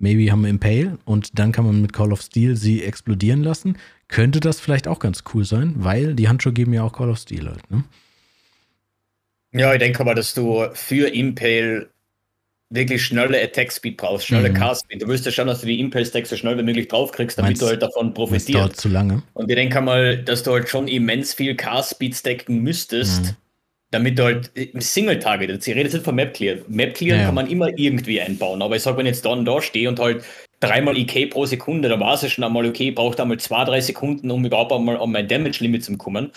maybe 0.00 0.32
haben 0.32 0.44
Impale 0.44 0.98
und 1.04 1.38
dann 1.38 1.52
kann 1.52 1.64
man 1.64 1.80
mit 1.80 1.92
Call 1.92 2.12
of 2.12 2.22
Steel 2.22 2.56
sie 2.56 2.82
explodieren 2.82 3.42
lassen, 3.42 3.76
könnte 4.08 4.40
das 4.40 4.58
vielleicht 4.58 4.88
auch 4.88 4.98
ganz 4.98 5.22
cool 5.32 5.44
sein, 5.44 5.74
weil 5.78 6.14
die 6.14 6.28
Handschuhe 6.28 6.52
geben 6.52 6.72
ja 6.72 6.82
auch 6.82 6.92
Call 6.92 7.10
of 7.10 7.18
Steel 7.18 7.46
halt, 7.46 7.70
ne? 7.70 7.84
Ja, 9.52 9.72
ich 9.72 9.80
denke 9.80 10.00
aber, 10.00 10.14
dass 10.14 10.32
du 10.32 10.68
für 10.74 11.08
Impale 11.08 11.90
wirklich 12.70 13.04
schnelle 13.04 13.42
Attack 13.42 13.72
Speed 13.72 13.96
brauchst, 13.96 14.26
schnelle 14.26 14.48
mhm. 14.50 14.54
Cast 14.54 14.84
Speed. 14.84 15.02
Du 15.02 15.08
willst 15.08 15.26
ja 15.26 15.32
schauen, 15.32 15.48
dass 15.48 15.60
du 15.60 15.66
die 15.66 15.80
Impale 15.80 16.06
Stacks 16.06 16.30
so 16.30 16.36
schnell 16.36 16.56
wie 16.56 16.62
möglich 16.62 16.88
draufkriegst, 16.88 17.36
damit 17.36 17.50
Meinst, 17.50 17.62
du 17.62 17.66
halt 17.66 17.82
davon 17.82 18.14
profitierst. 18.14 18.48
Das 18.48 18.54
dauert 18.54 18.76
zu 18.76 18.88
lange. 18.88 19.22
Und 19.34 19.50
ich 19.50 19.56
denke 19.56 19.80
mal, 19.80 20.16
dass 20.18 20.44
du 20.44 20.52
halt 20.52 20.68
schon 20.68 20.88
immens 20.88 21.34
viel 21.34 21.56
Cast 21.56 21.90
Speed 21.90 22.14
stacken 22.14 22.62
müsstest, 22.62 23.22
mhm. 23.22 23.36
damit 23.90 24.18
du 24.18 24.24
halt 24.24 24.50
im 24.54 24.80
Single 24.80 25.18
Target, 25.18 25.50
ich 25.50 25.74
rede 25.74 25.82
jetzt 25.82 25.94
nicht 25.94 26.04
von 26.04 26.14
Map 26.14 26.32
Clear. 26.32 26.58
Map 26.68 26.94
Clear 26.94 27.18
ja, 27.18 27.24
kann 27.26 27.34
man 27.34 27.48
immer 27.48 27.76
irgendwie 27.76 28.20
einbauen, 28.20 28.62
aber 28.62 28.76
ich 28.76 28.82
sag, 28.82 28.96
wenn 28.96 29.06
ich 29.06 29.12
jetzt 29.12 29.24
da 29.24 29.30
und 29.30 29.44
da 29.44 29.60
stehe 29.60 29.88
und 29.88 29.98
halt 29.98 30.24
dreimal 30.60 30.96
IK 30.96 31.30
pro 31.30 31.46
Sekunde, 31.46 31.88
dann 31.88 32.00
war 32.00 32.14
es 32.14 32.30
schon 32.30 32.44
einmal 32.44 32.66
okay, 32.66 32.92
braucht 32.92 33.18
einmal 33.18 33.40
zwei, 33.40 33.64
drei 33.64 33.80
Sekunden, 33.80 34.30
um 34.30 34.44
überhaupt 34.44 34.72
einmal 34.72 34.96
an 34.96 35.10
mein 35.10 35.26
Damage 35.26 35.58
Limit 35.60 35.84
zu 35.84 35.96
kommen. 35.96 36.30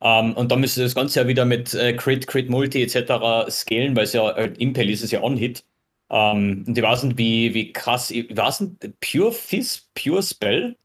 Um, 0.00 0.28
ähm, 0.28 0.32
und 0.34 0.52
dann 0.52 0.60
müsste 0.60 0.82
das 0.82 0.94
Ganze 0.94 1.18
ja 1.18 1.26
wieder 1.26 1.44
mit 1.44 1.74
äh, 1.74 1.92
Crit, 1.92 2.28
Crit 2.28 2.48
Multi 2.48 2.84
etc. 2.84 3.50
scalen, 3.50 3.96
weil 3.96 4.04
es 4.04 4.12
ja 4.12 4.30
äh, 4.30 4.52
Impel 4.58 4.90
ist 4.90 5.02
es 5.02 5.10
ja 5.10 5.22
On-Hit. 5.22 5.64
Ähm, 6.10 6.64
und 6.66 6.76
ich 6.78 6.84
weiß 6.84 7.02
nicht, 7.04 7.18
wie, 7.18 7.54
wie 7.54 7.72
krass, 7.72 8.10
ich 8.10 8.34
weiß 8.36 8.60
nicht, 8.60 9.00
Pure 9.00 9.32
Fizz, 9.32 9.88
Pure 9.94 10.22
Spell? 10.22 10.76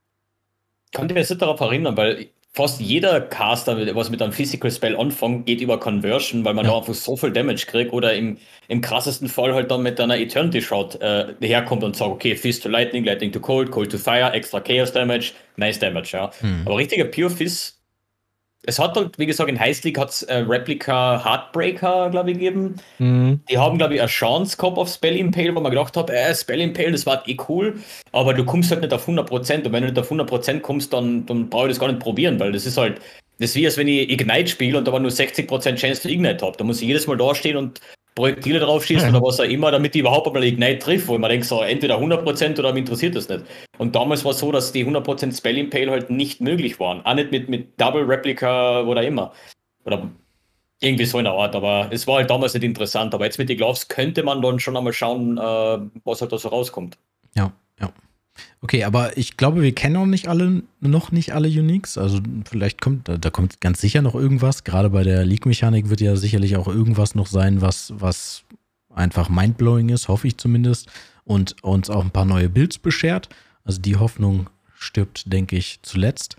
Kann 0.92 1.06
ich 1.08 1.14
mich 1.14 1.22
jetzt 1.22 1.30
nicht 1.32 1.42
darauf 1.42 1.60
erinnern, 1.60 1.98
weil 1.98 2.28
fast 2.56 2.80
jeder 2.80 3.20
Caster, 3.20 3.96
was 3.96 4.12
mit 4.12 4.22
einem 4.22 4.32
Physical 4.32 4.70
Spell 4.70 4.96
anfängt, 4.96 5.48
geht 5.48 5.60
über 5.60 5.80
Conversion, 5.80 6.46
weil 6.46 6.54
man 6.54 6.66
Ja. 6.66 6.72
da 6.74 6.78
einfach 6.78 6.94
so 6.94 7.16
viel 7.18 7.32
Damage 7.32 7.66
kriegt 7.66 7.92
oder 7.94 8.14
im, 8.14 8.38
im 8.68 8.80
krassesten 8.82 9.28
Fall 9.28 9.56
halt 9.56 9.72
dann 9.72 9.82
mit 9.82 10.00
einer 10.00 10.18
Eternity 10.20 10.62
Shroud 10.62 11.02
äh, 11.02 11.34
herkommt 11.42 11.84
und 11.84 11.96
sagt, 11.96 12.12
okay, 12.12 12.36
Fist 12.36 12.62
to 12.62 12.70
Lightning, 12.70 13.06
Lightning 13.06 13.32
to 13.32 13.40
Cold, 13.40 13.72
Cold 13.72 13.92
to 13.92 13.98
Fire, 13.98 14.32
extra 14.34 14.60
Chaos 14.60 14.92
Damage, 14.92 15.32
nice 15.58 15.80
Damage, 15.80 16.10
ja. 16.14 16.32
Hm. 16.42 16.62
Aber 16.66 16.78
richtiger 16.78 17.06
Pure 17.06 17.32
Fist, 17.32 17.82
es 18.66 18.80
hat 18.80 18.96
halt, 18.96 19.20
wie 19.20 19.26
gesagt, 19.26 19.50
in 19.50 19.60
Heist 19.60 19.84
League 19.84 20.00
hat 20.00 20.10
es 20.10 20.24
äh, 20.24 20.38
Replica 20.38 21.24
Heartbreaker, 21.24 22.10
glaube 22.10 22.32
ich, 22.32 22.38
gegeben. 22.38 22.76
Mhm. 22.98 23.42
Die 23.50 23.58
haben, 23.58 23.78
glaube 23.78 23.96
ich, 23.96 24.02
eine 24.02 24.10
Chance 24.10 24.56
gehabt 24.58 24.78
auf 24.78 24.90
Spell 24.90 25.18
Impale, 25.18 25.54
wo 25.54 25.60
man 25.60 25.72
gedacht 25.72 25.98
hat, 25.98 26.10
äh, 26.10 26.34
Spell 26.34 26.62
Impale, 26.62 26.92
das 26.92 27.06
war 27.06 27.28
eh 27.28 27.38
cool, 27.50 27.76
aber 28.14 28.34
du 28.34 28.46
kommst 28.46 28.72
halt 28.72 28.82
nicht 28.82 28.94
auf 28.94 29.08
100% 29.08 29.66
und 29.66 29.74
wenn 29.74 29.84
du 29.84 29.90
nicht 29.90 30.00
auf 30.00 30.12
100% 30.12 30.62
kommst, 30.62 30.94
dann, 30.94 31.26
dann 31.26 31.50
brauche 31.50 31.68
ich 31.68 31.72
das 31.72 31.80
gar 31.80 31.88
nicht 31.88 32.00
probieren, 32.00 32.40
weil 32.40 32.54
das 32.54 32.66
ist 32.66 32.78
halt, 32.78 33.02
das 33.40 33.50
ist 33.50 33.56
wie 33.56 33.66
als 33.66 33.78
wenn 33.78 33.88
ich 33.88 34.10
Ignite 34.10 34.48
spiele 34.48 34.78
und 34.78 34.88
aber 34.88 35.00
nur 35.00 35.12
60% 35.12 35.76
Chance 35.76 36.02
für 36.02 36.10
Ignite 36.10 36.46
habe. 36.46 36.56
Da 36.58 36.64
muss 36.64 36.82
ich 36.82 36.88
jedes 36.88 37.08
Mal 37.08 37.18
dastehen 37.18 37.58
und 37.58 37.82
Projektile 38.16 38.60
drauf 38.60 38.86
schießen 38.86 39.10
oder 39.10 39.22
was 39.22 39.40
auch 39.40 39.46
immer, 39.46 39.72
damit 39.72 39.96
ich 39.96 40.02
überhaupt 40.02 40.28
einmal 40.28 40.44
Ignite 40.44 40.80
trifft, 40.80 41.08
wo 41.08 41.16
ich 41.16 41.20
mir 41.20 41.30
denke, 41.30 41.46
so, 41.46 41.62
entweder 41.62 41.98
100% 41.98 42.60
oder 42.60 42.72
mich 42.72 42.82
interessiert 42.82 43.16
das 43.16 43.28
nicht. 43.28 43.44
Und 43.78 43.96
damals 43.96 44.24
war 44.24 44.32
es 44.32 44.40
so, 44.40 44.52
dass 44.52 44.72
die 44.72 44.86
100% 44.86 45.36
Spell 45.36 45.58
Impale 45.58 45.92
halt 45.92 46.10
nicht 46.10 46.40
möglich 46.40 46.80
waren. 46.80 47.04
Auch 47.06 47.16
nicht 47.16 47.32
mit, 47.32 47.50
mit 47.50 47.80
Double 47.82 48.04
Replica 48.04 48.82
oder 48.82 49.04
immer. 49.04 49.34
Oder 49.86 50.10
irgendwie 50.82 51.06
so 51.06 51.18
in 51.18 51.26
der 51.26 51.34
Art, 51.34 51.56
aber 51.56 51.88
es 51.92 52.06
war 52.08 52.18
halt 52.18 52.30
damals 52.30 52.54
nicht 52.54 52.64
interessant. 52.64 53.14
Aber 53.16 53.26
jetzt 53.26 53.40
mit 53.40 53.50
den 53.50 53.58
Gloves 53.58 53.88
könnte 53.88 54.22
man 54.22 54.42
dann 54.42 54.60
schon 54.60 54.78
einmal 54.78 54.94
schauen, 54.94 55.38
äh, 55.38 55.80
was 56.04 56.22
halt 56.22 56.32
da 56.32 56.38
so 56.38 56.50
rauskommt. 56.50 56.98
Ja, 57.36 57.52
ja. 57.80 57.92
Okay, 58.62 58.84
aber 58.84 59.18
ich 59.18 59.38
glaube, 59.38 59.62
wir 59.62 59.76
kennen 59.76 59.98
auch 59.98 60.06
nicht 60.06 60.28
alle, 60.28 60.64
noch 60.80 61.12
nicht 61.12 61.34
alle 61.34 61.48
Uniques. 61.48 61.98
Also 61.98 62.20
vielleicht 62.46 62.82
kommt, 62.82 63.08
da, 63.08 63.18
da 63.18 63.30
kommt 63.30 63.62
ganz 63.62 63.82
sicher 63.82 64.02
noch 64.02 64.16
irgendwas. 64.16 64.64
Gerade 64.64 64.90
bei 64.90 65.04
der 65.04 65.26
League-Mechanik 65.26 65.90
wird 65.90 66.02
ja 66.02 66.16
sicherlich 66.16 66.56
auch 66.56 66.68
irgendwas 66.68 67.16
noch 67.16 67.28
sein, 67.28 67.62
was, 67.62 67.94
was 67.98 68.44
einfach 68.90 69.30
mindblowing 69.30 69.90
ist, 69.90 70.08
hoffe 70.08 70.28
ich 70.28 70.38
zumindest. 70.38 70.90
Und 71.26 71.62
uns 71.64 71.90
auch 71.90 72.04
ein 72.04 72.12
paar 72.12 72.26
neue 72.26 72.50
Builds 72.50 72.80
beschert. 72.80 73.30
Also 73.64 73.80
die 73.82 73.98
Hoffnung 73.98 74.50
stirbt, 74.76 75.32
denke 75.32 75.56
ich, 75.56 75.80
zuletzt. 75.84 76.36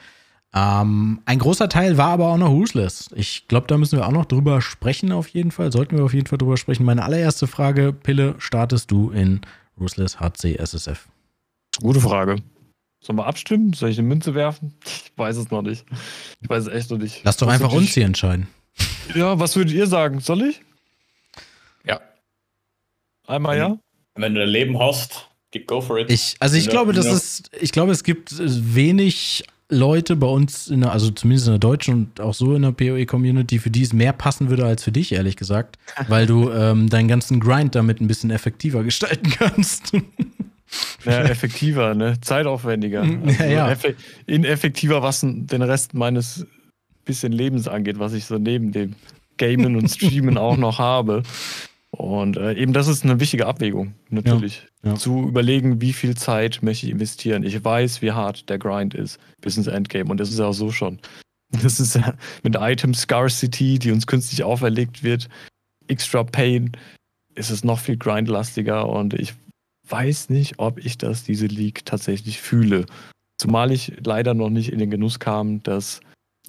Ähm, 0.55 1.21
ein 1.25 1.39
großer 1.39 1.69
Teil 1.69 1.99
war 1.99 2.11
aber 2.11 2.29
auch 2.29 2.37
noch 2.37 2.51
Ruthless. 2.51 3.11
Ich 3.15 3.49
glaube, 3.49 3.67
da 3.67 3.77
müssen 3.77 3.99
wir 3.99 4.07
auch 4.07 4.13
noch 4.13 4.27
drüber 4.27 4.61
sprechen, 4.61 5.11
auf 5.11 5.29
jeden 5.29 5.51
Fall. 5.51 5.73
Sollten 5.73 5.97
wir 5.97 6.05
auf 6.05 6.15
jeden 6.15 6.27
Fall 6.27 6.39
drüber 6.39 6.57
sprechen. 6.57 6.85
Meine 6.85 7.03
allererste 7.03 7.47
Frage, 7.47 7.93
Pille, 7.93 8.35
startest 8.39 8.91
du 8.91 9.11
in 9.11 9.41
Ruthless 9.79 10.21
HC 10.21 10.57
SSF? 10.57 11.09
Gute 11.81 12.01
Frage. 12.01 12.37
Sollen 13.03 13.19
wir 13.19 13.27
abstimmen? 13.27 13.73
Soll 13.75 13.91
ich 13.91 13.99
eine 13.99 14.09
Münze 14.09 14.35
werfen? 14.35 14.75
Ich 14.85 15.13
weiß 15.17 15.37
es 15.37 15.51
noch 15.51 15.63
nicht. 15.63 15.85
Ich 16.41 16.49
weiß 16.49 16.67
es 16.67 16.73
echt 16.73 16.91
noch 16.91 16.99
nicht. 16.99 17.21
Lass 17.25 17.37
doch 17.37 17.47
Das 17.47 17.55
einfach 17.55 17.73
uns 17.73 17.93
hier 17.93 18.07
entscheiden. 18.07 18.49
Ja, 19.15 19.39
was 19.39 19.55
würdet 19.57 19.75
ihr 19.75 19.87
sagen? 19.87 20.21
Soll 20.21 20.43
ich? 20.43 20.63
Ja. 21.87 22.01
Einmal 23.27 23.59
ja? 23.59 23.79
Wenn 24.15 24.35
du 24.35 24.43
ein 24.43 24.49
Leben 24.49 24.79
hast, 24.79 25.29
go 25.67 25.81
for 25.81 25.99
it. 25.99 26.11
Ich, 26.11 26.37
also 26.41 26.57
ich 26.57 26.65
Ja, 26.67 26.71
glaube, 26.71 26.93
das 26.93 27.07
ja. 27.07 27.13
ist, 27.15 27.51
ich 27.61 27.73
glaube, 27.73 27.93
es 27.93 28.05
gibt 28.05 28.33
äh, 28.33 28.39
wenig 28.75 29.45
Leute 29.69 30.17
bei 30.17 30.27
uns, 30.27 30.69
in 30.69 30.81
der, 30.83 30.93
also 30.93 31.11
zumindest 31.11 31.47
in 31.49 31.53
der 31.53 31.59
deutschen 31.59 31.95
und 31.95 32.21
auch 32.21 32.35
so 32.35 32.55
in 32.55 32.63
der 32.63 32.73
PoE-Community, 32.73 33.59
für 33.59 33.71
die 33.71 33.83
es 33.83 33.93
mehr 33.93 34.13
passen 34.13 34.49
würde 34.51 34.65
als 34.65 34.83
für 34.85 34.93
dich, 34.93 35.13
ehrlich 35.13 35.37
gesagt, 35.37 35.79
weil 36.09 36.27
du 36.27 36.51
ähm, 36.51 36.89
deinen 36.89 37.09
ganzen 37.09 37.41
Grind 37.41 37.75
damit 37.75 38.01
ein 38.01 38.07
bisschen 38.07 38.31
effektiver 38.31 38.83
gestalten 38.83 39.31
kannst. 39.31 39.93
Ja, 41.05 41.21
effektiver, 41.23 41.95
ne? 41.95 42.21
Zeitaufwendiger. 42.21 43.05
Ja, 43.05 43.47
ja. 43.47 43.69
effe- 43.69 43.95
ineffektiver, 44.27 45.03
was 45.03 45.21
den 45.21 45.63
Rest 45.63 45.95
meines 45.95 46.47
bisschen 47.05 47.33
Lebens 47.33 47.69
angeht, 47.69 47.99
was 47.99 48.15
ich 48.15 48.25
so 48.25 48.39
neben 48.39 48.73
dem 48.73 48.95
Gamen 49.37 49.77
und 49.77 49.89
Streamen 49.89 50.39
auch 50.39 50.57
noch 50.57 50.79
habe. 50.79 51.23
Und 51.91 52.37
äh, 52.37 52.55
eben 52.55 52.73
das 52.73 52.89
ist 52.89 53.05
eine 53.05 53.21
wichtige 53.21 53.47
Abwägung, 53.47 53.95
natürlich. 54.11 54.67
Ja, 54.83 54.91
ja. 54.91 54.97
Zu 54.97 55.29
überlegen, 55.29 55.81
wie 55.81 55.93
viel 55.93 56.17
Zeit 56.17 56.61
möchte 56.63 56.87
ich 56.87 56.93
investieren. 56.93 57.45
Ich 57.45 57.63
weiß, 57.65 58.03
wie 58.03 58.11
hart 58.13 58.49
der 58.49 58.59
Grind 58.59 58.95
ist 58.95 59.21
bis 59.41 59.57
ins 59.57 59.69
Endgame. 59.69 60.11
Und 60.11 60.19
das 60.19 60.31
ist 60.31 60.39
ja 60.41 60.47
auch 60.47 60.55
so 60.55 60.71
schon. 60.71 60.99
Das 61.63 61.79
ist 61.79 61.95
ja 61.95 62.15
mit 62.43 62.57
Item 62.59 62.95
Scarcity, 62.95 63.79
die 63.79 63.93
uns 63.93 64.09
künstlich 64.09 64.43
auferlegt 64.43 65.05
wird, 65.05 65.29
extra 65.87 66.25
Pain, 66.25 66.73
ist 67.37 67.51
es 67.51 67.63
noch 67.63 67.79
viel 67.79 67.97
grindlastiger. 67.97 68.89
Und 68.89 69.15
ich 69.15 69.35
weiß 69.89 70.31
nicht, 70.31 70.59
ob 70.59 70.85
ich 70.85 70.99
das, 70.99 71.25
diese 71.25 71.47
League 71.47 71.85
tatsächlich 71.85 72.41
fühle. 72.41 72.87
Zumal 73.39 73.73
ich 73.73 73.93
leider 74.05 74.35
noch 74.35 74.51
nicht 74.51 74.73
in 74.73 74.79
den 74.79 74.91
Genuss 74.91 75.19
kam, 75.19 75.63
das 75.63 76.01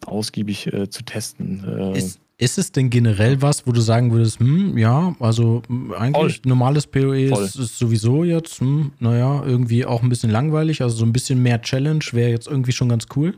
ausgiebig 0.06 0.72
äh, 0.72 0.90
zu 0.90 1.03
testen. 1.03 1.64
Äh, 1.66 1.98
Ist, 1.98 2.20
ist 2.38 2.57
es 2.57 2.72
denn 2.72 2.90
generell 2.90 3.41
was, 3.41 3.66
wo 3.66 3.72
du 3.72 3.82
sagen 3.82 4.12
würdest, 4.12 4.40
hm, 4.40 4.78
ja, 4.78 5.16
also 5.20 5.62
hm, 5.68 5.94
eigentlich 5.94 6.44
normales 6.45 6.86
PoE 6.88 7.30
Voll. 7.30 7.44
ist, 7.44 7.56
ist 7.56 7.78
sowieso 7.78 8.24
jetzt, 8.24 8.60
hm, 8.60 8.91
naja, 8.99 9.44
irgendwie 9.45 9.86
auch 9.86 10.03
ein 10.03 10.10
bisschen 10.10 10.30
langweilig, 10.30 10.82
also 10.82 10.95
so 10.98 11.06
ein 11.06 11.14
bisschen 11.14 11.41
mehr 11.41 11.62
Challenge 11.62 12.03
wäre 12.12 12.30
jetzt 12.30 12.48
irgendwie 12.48 12.74
schon 12.74 12.90
ganz 12.90 13.06
cool. 13.16 13.36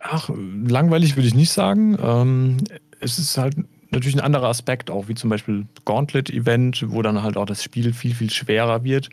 Ach, 0.00 0.30
langweilig 0.66 1.16
würde 1.16 1.28
ich 1.28 1.34
nicht 1.34 1.50
sagen. 1.50 1.96
Ähm, 2.00 2.58
es 3.00 3.18
ist 3.18 3.36
halt 3.38 3.56
natürlich 3.96 4.16
ein 4.16 4.24
anderer 4.24 4.48
Aspekt 4.48 4.90
auch, 4.90 5.08
wie 5.08 5.14
zum 5.14 5.30
Beispiel 5.30 5.66
Gauntlet-Event, 5.84 6.84
wo 6.88 7.02
dann 7.02 7.22
halt 7.22 7.36
auch 7.36 7.46
das 7.46 7.62
Spiel 7.62 7.92
viel, 7.92 8.14
viel 8.14 8.30
schwerer 8.30 8.84
wird. 8.84 9.10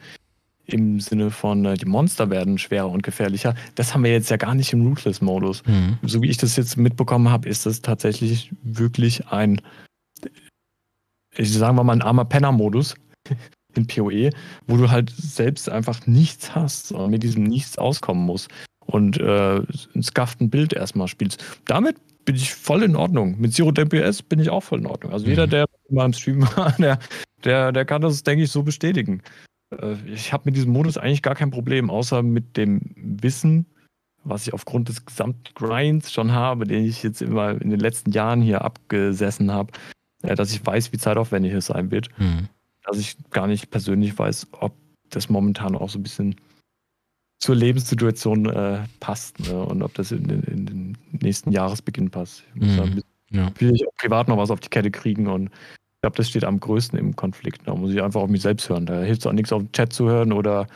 Im 0.65 0.99
Sinne 0.99 1.31
von, 1.31 1.65
äh, 1.65 1.75
die 1.75 1.85
Monster 1.85 2.29
werden 2.29 2.57
schwerer 2.57 2.89
und 2.89 3.03
gefährlicher. 3.03 3.55
Das 3.75 3.93
haben 3.93 4.03
wir 4.03 4.11
jetzt 4.11 4.29
ja 4.29 4.37
gar 4.37 4.55
nicht 4.55 4.71
im 4.71 4.85
Ruthless-Modus. 4.85 5.63
Hm. 5.65 5.97
So 6.03 6.21
wie 6.21 6.29
ich 6.29 6.37
das 6.37 6.55
jetzt 6.55 6.77
mitbekommen 6.77 7.29
habe, 7.29 7.49
ist 7.49 7.65
das 7.65 7.81
tatsächlich 7.81 8.51
wirklich 8.63 9.27
ein, 9.27 9.61
ich 11.35 11.51
sagen 11.51 11.75
wir 11.75 11.83
mal, 11.83 11.93
ein 11.93 12.01
armer 12.01 12.25
Penner-Modus 12.25 12.95
in 13.75 13.87
PoE, 13.87 14.29
wo 14.67 14.77
du 14.77 14.89
halt 14.89 15.09
selbst 15.09 15.69
einfach 15.69 16.05
nichts 16.07 16.55
hast 16.55 16.91
und 16.91 17.09
mit 17.09 17.23
diesem 17.23 17.43
Nichts 17.43 17.77
auskommen 17.77 18.25
musst 18.25 18.49
und 18.85 19.17
äh, 19.17 19.57
ein 19.95 20.03
scufften 20.03 20.49
Bild 20.49 20.73
erstmal 20.73 21.07
spielst. 21.07 21.43
Damit 21.65 21.97
bin 22.25 22.35
ich 22.35 22.53
voll 22.53 22.83
in 22.83 22.95
Ordnung. 22.95 23.39
Mit 23.39 23.53
Zero 23.53 23.71
DPS 23.71 24.21
bin 24.21 24.39
ich 24.39 24.49
auch 24.49 24.61
voll 24.63 24.79
in 24.79 24.85
Ordnung. 24.85 25.11
Also 25.13 25.25
jeder, 25.27 25.45
Mhm. 25.45 25.49
der 25.51 25.65
mal 25.89 26.05
im 26.05 26.13
Stream 26.13 26.41
war, 26.41 26.71
der, 26.79 26.99
der, 27.43 27.71
der 27.71 27.85
kann 27.85 28.01
das, 28.01 28.23
denke 28.23 28.43
ich, 28.43 28.51
so 28.51 28.63
bestätigen. 28.63 29.21
Äh, 29.71 29.95
Ich 30.05 30.31
habe 30.33 30.43
mit 30.45 30.55
diesem 30.55 30.71
Modus 30.71 30.97
eigentlich 30.97 31.21
gar 31.21 31.35
kein 31.35 31.51
Problem, 31.51 31.89
außer 31.89 32.23
mit 32.23 32.55
dem 32.57 32.81
Wissen, 32.95 33.65
was 34.23 34.47
ich 34.47 34.53
aufgrund 34.53 34.87
des 34.89 35.05
gesamten 35.05 35.43
Grinds 35.53 36.13
schon 36.13 36.31
habe, 36.31 36.65
den 36.65 36.85
ich 36.85 37.03
jetzt 37.03 37.21
immer 37.21 37.59
in 37.61 37.69
den 37.69 37.79
letzten 37.79 38.11
Jahren 38.11 38.41
hier 38.41 38.61
abgesessen 38.63 39.51
habe, 39.51 39.73
dass 40.21 40.53
ich 40.53 40.65
weiß, 40.65 40.93
wie 40.93 40.97
zeitaufwendig 40.97 41.51
es 41.53 41.65
sein 41.65 41.91
wird, 41.91 42.07
Hm. 42.15 42.47
dass 42.85 42.97
ich 42.97 43.17
gar 43.31 43.47
nicht 43.47 43.69
persönlich 43.69 44.17
weiß, 44.17 44.47
ob 44.53 44.73
das 45.09 45.27
momentan 45.29 45.75
auch 45.75 45.89
so 45.89 45.99
ein 45.99 46.03
bisschen 46.03 46.35
zur 47.43 47.55
Lebenssituation 47.55 48.45
äh, 48.47 48.79
passt 48.99 49.39
ne? 49.47 49.61
und 49.63 49.83
ob 49.83 49.93
das 49.95 50.11
in, 50.11 50.27
den- 50.27 50.43
in 50.43 50.65
den 50.65 50.97
nächsten 51.21 51.51
Jahresbeginn 51.51 52.09
passt. 52.09 52.43
Ich 52.55 52.61
muss 52.61 52.69
Mhm. 52.71 52.77
da 52.77 52.83
ein 52.83 52.89
bisschen 52.95 53.09
Ja. 53.31 53.51
will 53.59 53.75
ich 53.75 53.87
auch 53.87 53.95
privat 53.97 54.27
noch 54.27 54.37
was 54.37 54.49
auf 54.51 54.59
die 54.59 54.69
Kette 54.69 54.91
kriegen 54.91 55.27
und 55.27 55.45
ich 55.47 56.01
glaube, 56.01 56.17
das 56.17 56.29
steht 56.29 56.43
am 56.43 56.59
größten 56.59 56.97
im 56.99 57.15
Konflikt. 57.15 57.61
Da 57.65 57.75
muss 57.75 57.91
ich 57.93 58.01
einfach 58.01 58.21
auf 58.21 58.29
mich 58.29 58.41
selbst 58.41 58.67
hören. 58.69 58.85
Da 58.85 59.01
hilft 59.01 59.21
es 59.21 59.27
auch 59.27 59.31
nichts, 59.33 59.53
auf 59.53 59.61
den 59.63 59.71
Chat 59.71 59.93
zu 59.93 60.09
hören 60.09 60.33
oder 60.33 60.67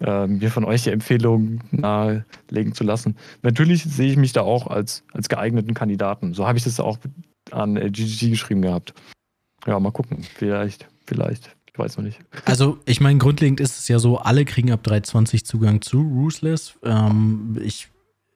äh, 0.00 0.26
mir 0.28 0.50
von 0.50 0.64
euch 0.64 0.84
die 0.84 0.90
Empfehlungen 0.90 1.60
nahelegen 1.72 2.72
zu 2.74 2.84
lassen. 2.84 3.16
Natürlich 3.42 3.82
sehe 3.84 4.10
ich 4.10 4.16
mich 4.16 4.32
da 4.32 4.42
auch 4.42 4.66
als, 4.68 5.02
als 5.12 5.28
geeigneten 5.28 5.74
Kandidaten. 5.74 6.34
So 6.34 6.46
habe 6.46 6.56
ich 6.58 6.64
das 6.64 6.78
auch 6.80 6.98
an 7.50 7.74
GGG 7.74 8.30
geschrieben 8.30 8.62
gehabt. 8.62 8.94
Ja, 9.66 9.78
mal 9.80 9.90
gucken. 9.92 10.22
Vielleicht, 10.22 10.88
vielleicht. 11.06 11.54
Weiß 11.80 11.96
noch 11.96 12.04
nicht. 12.04 12.20
Also, 12.44 12.78
ich 12.84 13.00
meine, 13.00 13.18
grundlegend 13.18 13.58
ist 13.58 13.78
es 13.78 13.88
ja 13.88 13.98
so, 13.98 14.18
alle 14.18 14.44
kriegen 14.44 14.70
ab 14.70 14.82
320 14.82 15.46
Zugang 15.46 15.80
zu 15.80 16.02
Ruthless. 16.02 16.74
Ähm, 16.84 17.58
ich, 17.64 17.88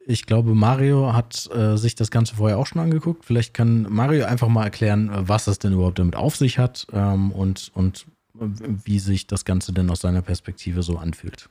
ich 0.06 0.24
glaube, 0.24 0.54
Mario 0.54 1.12
hat 1.12 1.50
äh, 1.54 1.76
sich 1.76 1.94
das 1.94 2.10
Ganze 2.10 2.36
vorher 2.36 2.56
auch 2.56 2.66
schon 2.66 2.80
angeguckt. 2.80 3.26
Vielleicht 3.26 3.52
kann 3.52 3.86
Mario 3.90 4.24
einfach 4.24 4.48
mal 4.48 4.64
erklären, 4.64 5.10
was 5.12 5.46
es 5.46 5.58
denn 5.58 5.74
überhaupt 5.74 5.98
damit 5.98 6.16
auf 6.16 6.36
sich 6.36 6.58
hat 6.58 6.86
ähm, 6.94 7.32
und, 7.32 7.70
und 7.74 8.06
äh, 8.40 8.46
wie 8.84 8.98
sich 8.98 9.26
das 9.26 9.44
Ganze 9.44 9.74
denn 9.74 9.90
aus 9.90 10.00
seiner 10.00 10.22
Perspektive 10.22 10.82
so 10.82 10.96
anfühlt. 10.96 11.50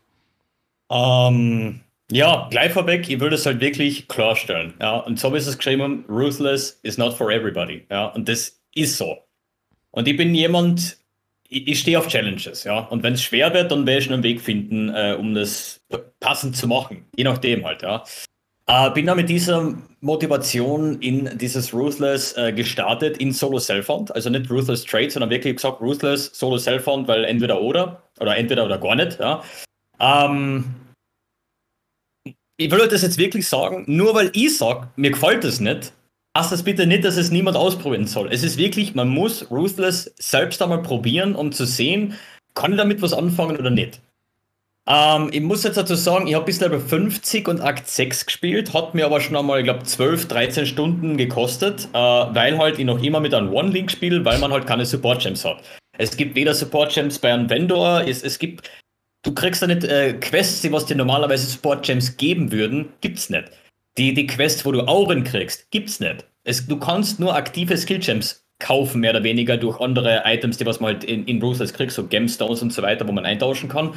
Ähm, 0.89 1.81
ja, 2.11 2.47
gleich 2.49 2.73
vorweg, 2.73 3.07
ich 3.07 3.19
würde 3.19 3.35
es 3.35 3.45
halt 3.45 3.61
wirklich 3.61 4.07
klarstellen. 4.07 4.73
Ja, 4.81 4.97
und 4.97 5.19
so 5.19 5.33
ist 5.35 5.45
es 5.45 5.59
geschrieben, 5.59 6.05
ruthless 6.09 6.79
is 6.81 6.97
not 6.97 7.13
for 7.13 7.29
everybody. 7.29 7.85
Ja, 7.91 8.07
und 8.07 8.27
das 8.27 8.59
ist 8.73 8.97
so. 8.97 9.17
Und 9.91 10.07
ich 10.07 10.17
bin 10.17 10.33
jemand, 10.33 10.97
ich, 11.53 11.67
ich 11.67 11.79
stehe 11.79 11.99
auf 11.99 12.07
Challenges, 12.07 12.63
ja. 12.63 12.79
Und 12.79 13.03
wenn 13.03 13.13
es 13.13 13.21
schwer 13.23 13.53
wird, 13.53 13.71
dann 13.71 13.85
werde 13.85 14.01
ich 14.01 14.11
einen 14.11 14.23
Weg 14.23 14.41
finden, 14.41 14.89
äh, 14.89 15.15
um 15.17 15.33
das 15.33 15.81
passend 16.19 16.57
zu 16.57 16.67
machen. 16.67 17.05
Je 17.15 17.23
nachdem 17.23 17.65
halt, 17.65 17.81
ja. 17.81 18.03
Äh, 18.65 18.91
bin 18.91 19.05
da 19.05 19.15
mit 19.15 19.29
dieser 19.29 19.75
Motivation 19.99 21.01
in 21.01 21.37
dieses 21.37 21.73
Ruthless 21.73 22.35
äh, 22.37 22.53
gestartet 22.53 23.17
in 23.17 23.31
Solo 23.31 23.59
Self-Found. 23.59 24.15
Also 24.15 24.29
nicht 24.29 24.49
Ruthless 24.49 24.85
Trade, 24.85 25.09
sondern 25.09 25.29
wirklich 25.29 25.57
gesagt 25.57 25.81
Ruthless 25.81 26.31
Solo 26.33 26.57
Self-Found, 26.57 27.07
weil 27.07 27.25
entweder 27.25 27.61
oder 27.61 28.03
oder 28.19 28.37
entweder 28.37 28.65
oder 28.65 28.77
gar 28.77 28.95
nicht, 28.95 29.19
ja. 29.19 29.43
Ähm, 29.99 30.65
ich 32.57 32.71
will 32.71 32.81
euch 32.81 32.89
das 32.89 33.01
jetzt 33.01 33.17
wirklich 33.17 33.47
sagen, 33.47 33.83
nur 33.87 34.13
weil 34.15 34.31
ich 34.33 34.57
sage, 34.57 34.89
mir 34.95 35.11
gefällt 35.11 35.43
das 35.43 35.59
nicht, 35.59 35.91
heißt 36.37 36.51
das 36.51 36.63
bitte 36.63 36.87
nicht, 36.87 37.05
dass 37.05 37.17
es 37.17 37.31
niemand 37.31 37.57
ausprobieren 37.57 38.07
soll. 38.07 38.29
Es 38.31 38.43
ist 38.43 38.57
wirklich, 38.57 38.95
man 38.95 39.09
muss 39.09 39.49
Ruthless 39.51 40.13
selbst 40.17 40.61
einmal 40.61 40.81
probieren, 40.81 41.35
um 41.35 41.51
zu 41.51 41.65
sehen, 41.65 42.15
kann 42.55 42.71
ich 42.71 42.77
damit 42.77 43.01
was 43.01 43.13
anfangen 43.13 43.57
oder 43.57 43.69
nicht. 43.69 44.01
Ähm, 44.85 45.29
ich 45.31 45.41
muss 45.41 45.63
jetzt 45.63 45.77
dazu 45.77 45.95
sagen, 45.95 46.27
ich 46.27 46.35
habe 46.35 46.45
bis 46.45 46.59
Level 46.59 46.79
50 46.79 47.47
und 47.47 47.61
Akt 47.61 47.87
6 47.87 48.25
gespielt, 48.25 48.73
hat 48.73 48.93
mir 48.93 49.05
aber 49.05 49.21
schon 49.21 49.35
einmal, 49.35 49.59
ich 49.59 49.65
glaube, 49.65 49.83
12, 49.83 50.27
13 50.27 50.65
Stunden 50.65 51.17
gekostet, 51.17 51.87
äh, 51.93 51.97
weil 51.97 52.57
halt 52.57 52.79
ich 52.79 52.85
noch 52.85 53.01
immer 53.01 53.21
mit 53.21 53.33
einem 53.33 53.53
One-Link 53.53 53.91
spiele, 53.91 54.25
weil 54.25 54.39
man 54.39 54.51
halt 54.51 54.67
keine 54.67 54.85
Support-Gems 54.85 55.45
hat. 55.45 55.63
Es 55.97 56.17
gibt 56.17 56.35
weder 56.35 56.53
Support-Gems 56.53 57.19
bei 57.19 57.33
einem 57.33 57.49
Vendor, 57.49 58.01
es, 58.05 58.23
es 58.23 58.39
gibt, 58.39 58.69
du 59.23 59.33
kriegst 59.33 59.61
da 59.61 59.67
nicht 59.67 59.85
äh, 59.85 60.13
Quests, 60.13 60.61
die 60.61 60.71
was 60.71 60.85
dir 60.85 60.95
normalerweise 60.95 61.45
Support-Gems 61.45 62.17
geben 62.17 62.51
würden, 62.51 62.89
gibt's 62.99 63.29
nicht. 63.29 63.51
Die, 63.97 64.13
die 64.13 64.27
Quests, 64.27 64.65
wo 64.65 64.71
du 64.71 64.81
Auren 64.87 65.23
kriegst, 65.23 65.69
gibt's 65.71 65.99
nicht. 65.99 66.25
Es, 66.43 66.65
du 66.65 66.77
kannst 66.77 67.19
nur 67.19 67.35
aktive 67.35 67.77
Skill-Gems 67.77 68.43
kaufen, 68.59 69.01
mehr 69.01 69.11
oder 69.11 69.23
weniger 69.23 69.57
durch 69.57 69.79
andere 69.79 70.23
Items, 70.25 70.57
die 70.57 70.65
was 70.65 70.79
man 70.79 70.93
halt 70.93 71.03
in, 71.03 71.25
in 71.25 71.41
Ruthless 71.41 71.73
kriegt, 71.73 71.91
so 71.91 72.07
Gemstones 72.07 72.61
und 72.61 72.71
so 72.71 72.81
weiter, 72.81 73.07
wo 73.07 73.11
man 73.11 73.25
eintauschen 73.25 73.69
kann. 73.69 73.93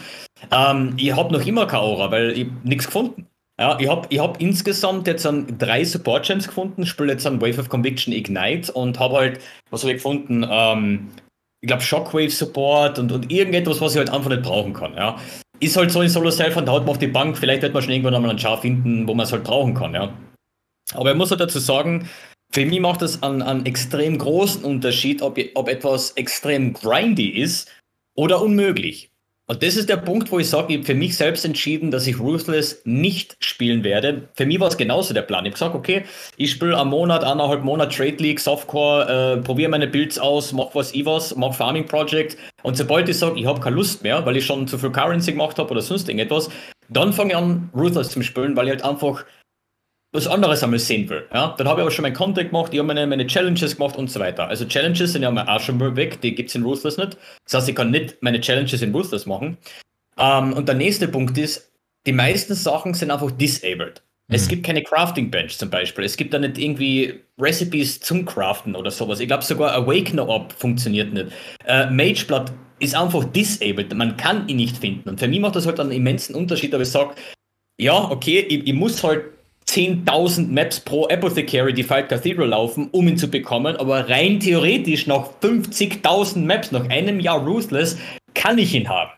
Ähm, 0.51 0.95
ich 0.97 1.15
habe 1.15 1.33
noch 1.33 1.47
immer 1.47 1.67
keine 1.67 1.83
Aura, 1.83 2.11
weil 2.11 2.33
ich 2.33 2.47
nichts 2.65 2.87
gefunden. 2.87 3.27
Ja, 3.59 3.79
ich 3.81 3.89
habe 3.89 4.07
ich 4.11 4.19
hab 4.19 4.41
insgesamt 4.41 5.07
jetzt 5.07 5.25
an 5.25 5.57
drei 5.59 5.83
Support 5.83 6.27
Gems 6.27 6.47
gefunden, 6.47 6.85
spiele 6.85 7.13
jetzt 7.13 7.27
an 7.27 7.41
Wave 7.41 7.59
of 7.59 7.71
Conviction 7.71 8.13
Ignite 8.13 8.71
und 8.73 8.99
habe 8.99 9.17
halt, 9.17 9.41
was 9.71 9.83
habe 9.83 9.93
ich 9.93 9.99
gefunden? 9.99 10.45
Ähm, 10.49 11.09
ich 11.63 11.69
glaube 11.69 11.83
Shockwave 11.83 12.31
Support 12.31 12.99
und, 12.99 13.13
und 13.13 13.33
irgendetwas, 13.33 13.81
was 13.81 13.93
ich 13.93 13.99
halt 13.99 14.11
einfach 14.11 14.29
nicht 14.29 14.43
brauchen 14.43 14.75
kann. 14.75 14.95
Ja. 14.95 15.17
Ist 15.61 15.77
halt 15.77 15.91
so 15.91 16.03
in 16.03 16.09
Solo 16.09 16.31
Self 16.31 16.57
und 16.57 16.69
haut 16.69 16.83
man 16.83 16.91
auf 16.91 16.99
die 16.99 17.07
Bank, 17.07 17.39
vielleicht 17.39 17.63
wird 17.63 17.73
man 17.73 17.83
schon 17.83 17.93
irgendwann 17.93 18.15
einmal 18.15 18.31
einen 18.31 18.39
Char 18.39 18.61
finden, 18.61 19.09
wo 19.09 19.15
man 19.15 19.25
es 19.25 19.33
halt 19.33 19.45
brauchen 19.45 19.75
kann. 19.75 19.95
Ja. 19.95 20.13
Aber 20.95 21.11
ich 21.11 21.17
muss 21.17 21.31
halt 21.31 21.41
dazu 21.41 21.59
sagen, 21.59 22.09
für 22.53 22.65
mich 22.65 22.81
macht 22.81 23.03
es 23.03 23.23
einen, 23.23 23.43
einen 23.43 23.67
extrem 23.67 24.19
großen 24.19 24.65
Unterschied, 24.65 25.23
ob, 25.23 25.39
ob 25.55 25.69
etwas 25.69 26.13
extrem 26.13 26.73
grindy 26.73 27.29
ist 27.29 27.71
oder 28.15 28.41
unmöglich. 28.41 29.11
Und 29.49 29.63
das 29.63 29.77
ist 29.77 29.89
der 29.89 29.99
Punkt, 29.99 30.33
wo 30.33 30.41
ich 30.41 30.51
sage, 30.51 30.73
ich 30.73 30.79
habe 30.79 30.87
für 30.87 30.95
mich 30.95 31.17
selbst 31.17 31.45
entschieden, 31.45 31.93
dass 31.93 32.09
ich 32.09 32.19
Ruthless 32.19 32.83
nicht 32.85 33.37
spielen 33.39 33.85
werde. 33.85 34.29
Für 34.35 34.45
mich 34.45 34.59
war 34.59 34.67
es 34.67 34.77
genauso 34.77 35.15
der 35.15 35.23
Plan. 35.23 35.45
Ich 35.47 35.51
habe 35.51 35.55
gesagt, 35.55 35.75
okay, 35.77 36.05
ich 36.37 36.51
spiele 36.51 36.77
am 36.77 36.89
Monat, 36.89 37.23
anderthalb 37.23 37.63
Monat 37.63 37.95
Trade 37.95 38.17
League, 38.17 38.41
Softcore, 38.41 39.37
äh, 39.39 39.43
probiere 39.43 39.71
meine 39.71 39.87
Builds 39.87 40.19
aus, 40.19 40.53
mach 40.53 40.75
was 40.75 40.93
ich 40.95 41.07
was, 41.07 41.37
mach 41.37 41.55
Farming 41.55 41.87
Project. 41.87 42.37
Und 42.65 42.77
sobald 42.77 43.09
ich 43.09 43.19
sage, 43.19 43.39
ich 43.39 43.47
habe 43.47 43.61
keine 43.61 43.77
Lust 43.77 44.03
mehr, 44.03 44.27
weil 44.27 44.37
ich 44.37 44.45
schon 44.45 44.67
zu 44.67 44.79
viel 44.79 44.91
Currency 44.91 45.31
gemacht 45.31 45.61
habe 45.61 45.71
oder 45.71 45.81
sonst 45.81 46.09
irgendetwas, 46.09 46.49
dann 46.89 47.13
fange 47.13 47.31
ich 47.31 47.37
an, 47.37 47.71
Ruthless 47.73 48.11
zu 48.11 48.23
spielen, 48.23 48.57
weil 48.57 48.67
ich 48.67 48.73
halt 48.73 48.85
einfach 48.85 49.25
was 50.17 50.27
anderes 50.27 50.63
einmal 50.63 50.79
sehen 50.79 51.09
will. 51.09 51.25
Ja? 51.33 51.55
Dann 51.57 51.69
habe 51.69 51.81
ich 51.81 51.83
aber 51.83 51.91
schon 51.91 52.03
meinen 52.03 52.15
Content 52.15 52.51
gemacht, 52.51 52.73
ich 52.73 52.79
habe 52.79 52.89
meine, 52.89 53.07
meine 53.07 53.27
Challenges 53.27 53.77
gemacht 53.77 53.97
und 53.97 54.11
so 54.11 54.19
weiter. 54.19 54.49
Also 54.49 54.65
Challenges 54.65 55.13
sind 55.13 55.23
ja 55.23 55.31
mal 55.31 55.47
auch 55.49 55.61
schon 55.61 55.79
mal 55.79 55.95
weg, 55.95 56.21
die 56.21 56.35
gibt 56.35 56.49
es 56.49 56.55
in 56.55 56.65
Ruthless 56.65 56.97
nicht. 56.97 57.17
Das 57.45 57.55
heißt, 57.55 57.69
ich 57.69 57.75
kann 57.75 57.91
nicht 57.91 58.23
meine 58.23 58.41
Challenges 58.41 58.83
in 58.83 58.93
Ruthless 58.93 59.27
machen. 59.27 59.57
Ähm, 60.19 60.53
und 60.55 60.67
der 60.67 60.75
nächste 60.75 61.09
Punkt 61.09 61.37
ist, 61.39 61.71
die 62.07 62.13
meisten 62.13 62.55
Sachen 62.55 62.95
sind 62.95 63.11
einfach 63.11 63.31
disabled. 63.31 64.03
Mhm. 64.29 64.35
Es 64.35 64.49
gibt 64.49 64.65
keine 64.65 64.83
Crafting 64.83 65.31
Bench 65.31 65.59
zum 65.59 65.71
Beispiel. 65.71 66.05
Es 66.05 66.17
gibt 66.17 66.33
da 66.35 66.39
nicht 66.39 66.59
irgendwie 66.59 67.21
Recipes 67.39 68.01
zum 68.01 68.25
Craften 68.25 68.75
oder 68.75 68.91
sowas. 68.91 69.21
Ich 69.21 69.29
glaube 69.29 69.45
sogar 69.45 69.73
Awakener 69.75 70.27
Orb 70.27 70.53
funktioniert 70.53 71.13
nicht. 71.13 71.29
Äh, 71.67 71.91
Mageblood 71.91 72.53
ist 72.79 72.95
einfach 72.95 73.25
disabled. 73.25 73.95
Man 73.95 74.17
kann 74.17 74.49
ihn 74.49 74.57
nicht 74.57 74.79
finden. 74.79 75.09
Und 75.09 75.21
für 75.21 75.29
mich 75.29 75.41
macht 75.41 75.57
das 75.57 75.67
halt 75.67 75.81
einen 75.81 75.93
immensen 75.93 76.35
Unterschied, 76.35 76.75
aber 76.75 76.83
ich 76.83 76.91
sage, 76.91 77.15
ja, 77.79 78.11
okay, 78.11 78.41
ich, 78.41 78.67
ich 78.67 78.75
muss 78.75 79.03
halt 79.03 79.25
10.000 79.69 80.49
Maps 80.49 80.81
pro 80.81 81.07
Apothecary 81.09 81.73
die 81.73 81.83
Fight 81.83 82.09
Cathedral 82.09 82.49
laufen, 82.49 82.89
um 82.93 83.09
ihn 83.09 83.19
zu 83.19 83.29
bekommen, 83.29 83.77
aber 83.77 84.09
rein 84.09 84.41
theoretisch 84.41 85.07
nach 85.07 85.29
50.000 85.43 86.39
Maps, 86.39 86.73
nach 86.73 86.89
einem 86.89 87.21
Jahr 87.21 87.45
Ruthless, 87.45 87.99
kann 88.35 88.59
ich 88.59 88.75
ihn 88.75 88.89
haben. 88.89 89.11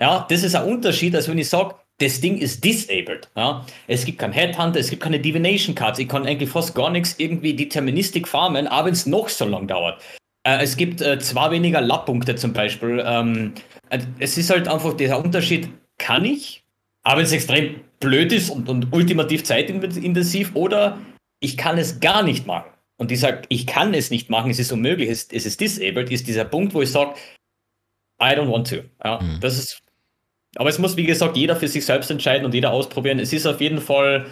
Ja, 0.00 0.26
das 0.28 0.42
ist 0.42 0.54
ein 0.54 0.64
Unterschied, 0.64 1.14
als 1.14 1.28
wenn 1.28 1.38
ich 1.38 1.48
sage, 1.48 1.74
das 1.98 2.20
Ding 2.20 2.38
ist 2.38 2.62
disabled. 2.62 3.30
Ja? 3.36 3.64
Es 3.86 4.04
gibt 4.04 4.18
keinen 4.18 4.32
Headhunter, 4.32 4.78
es 4.78 4.90
gibt 4.90 5.02
keine 5.02 5.18
Divination 5.18 5.74
Cards, 5.74 5.98
ich 5.98 6.08
kann 6.08 6.26
eigentlich 6.26 6.50
fast 6.50 6.74
gar 6.74 6.90
nichts 6.90 7.14
irgendwie 7.18 7.54
Deterministik 7.54 8.28
farmen, 8.28 8.66
aber 8.66 8.86
wenn 8.86 8.92
es 8.92 9.06
noch 9.06 9.28
so 9.28 9.46
lang 9.46 9.66
dauert. 9.66 10.00
Äh, 10.46 10.62
es 10.62 10.76
gibt 10.76 11.00
äh, 11.00 11.18
zwei 11.18 11.50
weniger 11.50 11.80
Lapppunkte 11.80 12.36
zum 12.36 12.52
Beispiel. 12.52 13.02
Ähm, 13.04 13.54
äh, 13.88 13.98
es 14.18 14.36
ist 14.36 14.50
halt 14.50 14.68
einfach 14.68 14.94
dieser 14.94 15.22
Unterschied, 15.22 15.70
kann 15.98 16.24
ich, 16.24 16.64
aber 17.02 17.22
es 17.22 17.32
extrem 17.32 17.80
blöd 18.00 18.32
ist 18.32 18.50
und, 18.50 18.68
und 18.68 18.92
ultimativ 18.92 19.44
zeitintensiv 19.44 20.54
oder 20.54 20.98
ich 21.40 21.56
kann 21.56 21.78
es 21.78 22.00
gar 22.00 22.22
nicht 22.22 22.46
machen. 22.46 22.70
Und 22.98 23.12
ich 23.12 23.20
sage, 23.20 23.42
ich 23.48 23.66
kann 23.66 23.92
es 23.92 24.10
nicht 24.10 24.30
machen, 24.30 24.50
es 24.50 24.58
ist 24.58 24.72
unmöglich, 24.72 25.10
es, 25.10 25.28
es 25.30 25.44
ist 25.44 25.60
disabled, 25.60 26.10
ist 26.10 26.26
dieser 26.26 26.44
Punkt, 26.44 26.72
wo 26.74 26.82
ich 26.82 26.90
sage, 26.90 27.14
I 28.20 28.28
don't 28.28 28.50
want 28.50 28.70
to. 28.70 28.76
Ja, 29.04 29.20
mhm. 29.20 29.38
das 29.40 29.58
ist, 29.58 29.82
aber 30.56 30.70
es 30.70 30.78
muss, 30.78 30.96
wie 30.96 31.04
gesagt, 31.04 31.36
jeder 31.36 31.56
für 31.56 31.68
sich 31.68 31.84
selbst 31.84 32.10
entscheiden 32.10 32.46
und 32.46 32.54
jeder 32.54 32.72
ausprobieren. 32.72 33.18
Es 33.18 33.32
ist 33.32 33.46
auf 33.46 33.60
jeden 33.60 33.80
Fall, 33.80 34.26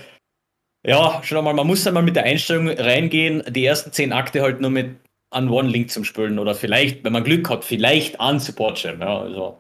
ja, 0.87 1.23
schon 1.23 1.39
einmal, 1.39 1.53
man 1.53 1.67
muss 1.67 1.87
einmal 1.87 2.03
mit 2.03 2.17
der 2.17 2.25
Einstellung 2.25 2.69
reingehen, 2.69 3.43
die 3.51 3.67
ersten 3.67 3.93
zehn 3.93 4.13
Akte 4.13 4.41
halt 4.41 4.61
nur 4.61 4.71
mit 4.71 4.97
an 5.31 5.51
One-Link 5.51 5.91
zum 5.91 6.05
Spülen 6.05 6.39
oder 6.39 6.55
vielleicht, 6.55 7.05
wenn 7.05 7.13
man 7.13 7.25
Glück 7.25 7.51
hat, 7.51 7.65
vielleicht 7.65 8.21
an 8.21 8.41
Support-Gem. 8.41 9.01
Ja, 9.01 9.19
also. 9.21 9.59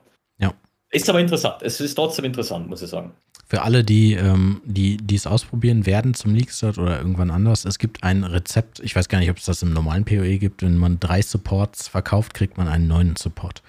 Ist 0.94 1.10
aber 1.10 1.18
interessant. 1.18 1.60
Es 1.62 1.80
ist 1.80 1.96
trotzdem 1.96 2.24
interessant, 2.24 2.68
muss 2.68 2.80
ich 2.80 2.88
sagen. 2.88 3.12
Für 3.46 3.62
alle, 3.62 3.84
die, 3.84 4.14
ähm, 4.14 4.60
die, 4.64 4.96
die 4.96 5.14
es 5.14 5.26
ausprobieren 5.26 5.86
werden 5.86 6.14
zum 6.14 6.34
Leakstart 6.34 6.78
oder 6.78 6.98
irgendwann 6.98 7.30
anders, 7.30 7.64
es 7.64 7.78
gibt 7.78 8.02
ein 8.02 8.24
Rezept, 8.24 8.80
ich 8.80 8.96
weiß 8.96 9.08
gar 9.08 9.18
nicht, 9.18 9.30
ob 9.30 9.36
es 9.36 9.44
das 9.44 9.62
im 9.62 9.72
normalen 9.72 10.04
PoE 10.04 10.38
gibt, 10.38 10.62
wenn 10.62 10.76
man 10.76 10.98
drei 10.98 11.20
Supports 11.20 11.88
verkauft, 11.88 12.34
kriegt 12.34 12.56
man 12.56 12.68
einen 12.68 12.86
neuen 12.86 13.16
Support. 13.16 13.62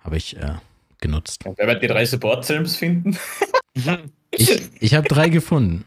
Habe 0.00 0.16
ich 0.16 0.36
äh, 0.36 0.54
genutzt. 1.00 1.46
Und 1.46 1.56
wer 1.58 1.66
wird 1.68 1.82
die 1.82 1.86
drei 1.86 2.04
Support-Sims 2.04 2.76
finden? 2.76 3.16
ich 4.30 4.70
ich 4.80 4.94
habe 4.94 5.06
drei 5.06 5.28
gefunden. 5.28 5.84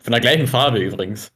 Von 0.00 0.12
der 0.12 0.20
gleichen 0.20 0.46
Farbe 0.46 0.78
übrigens. 0.78 1.32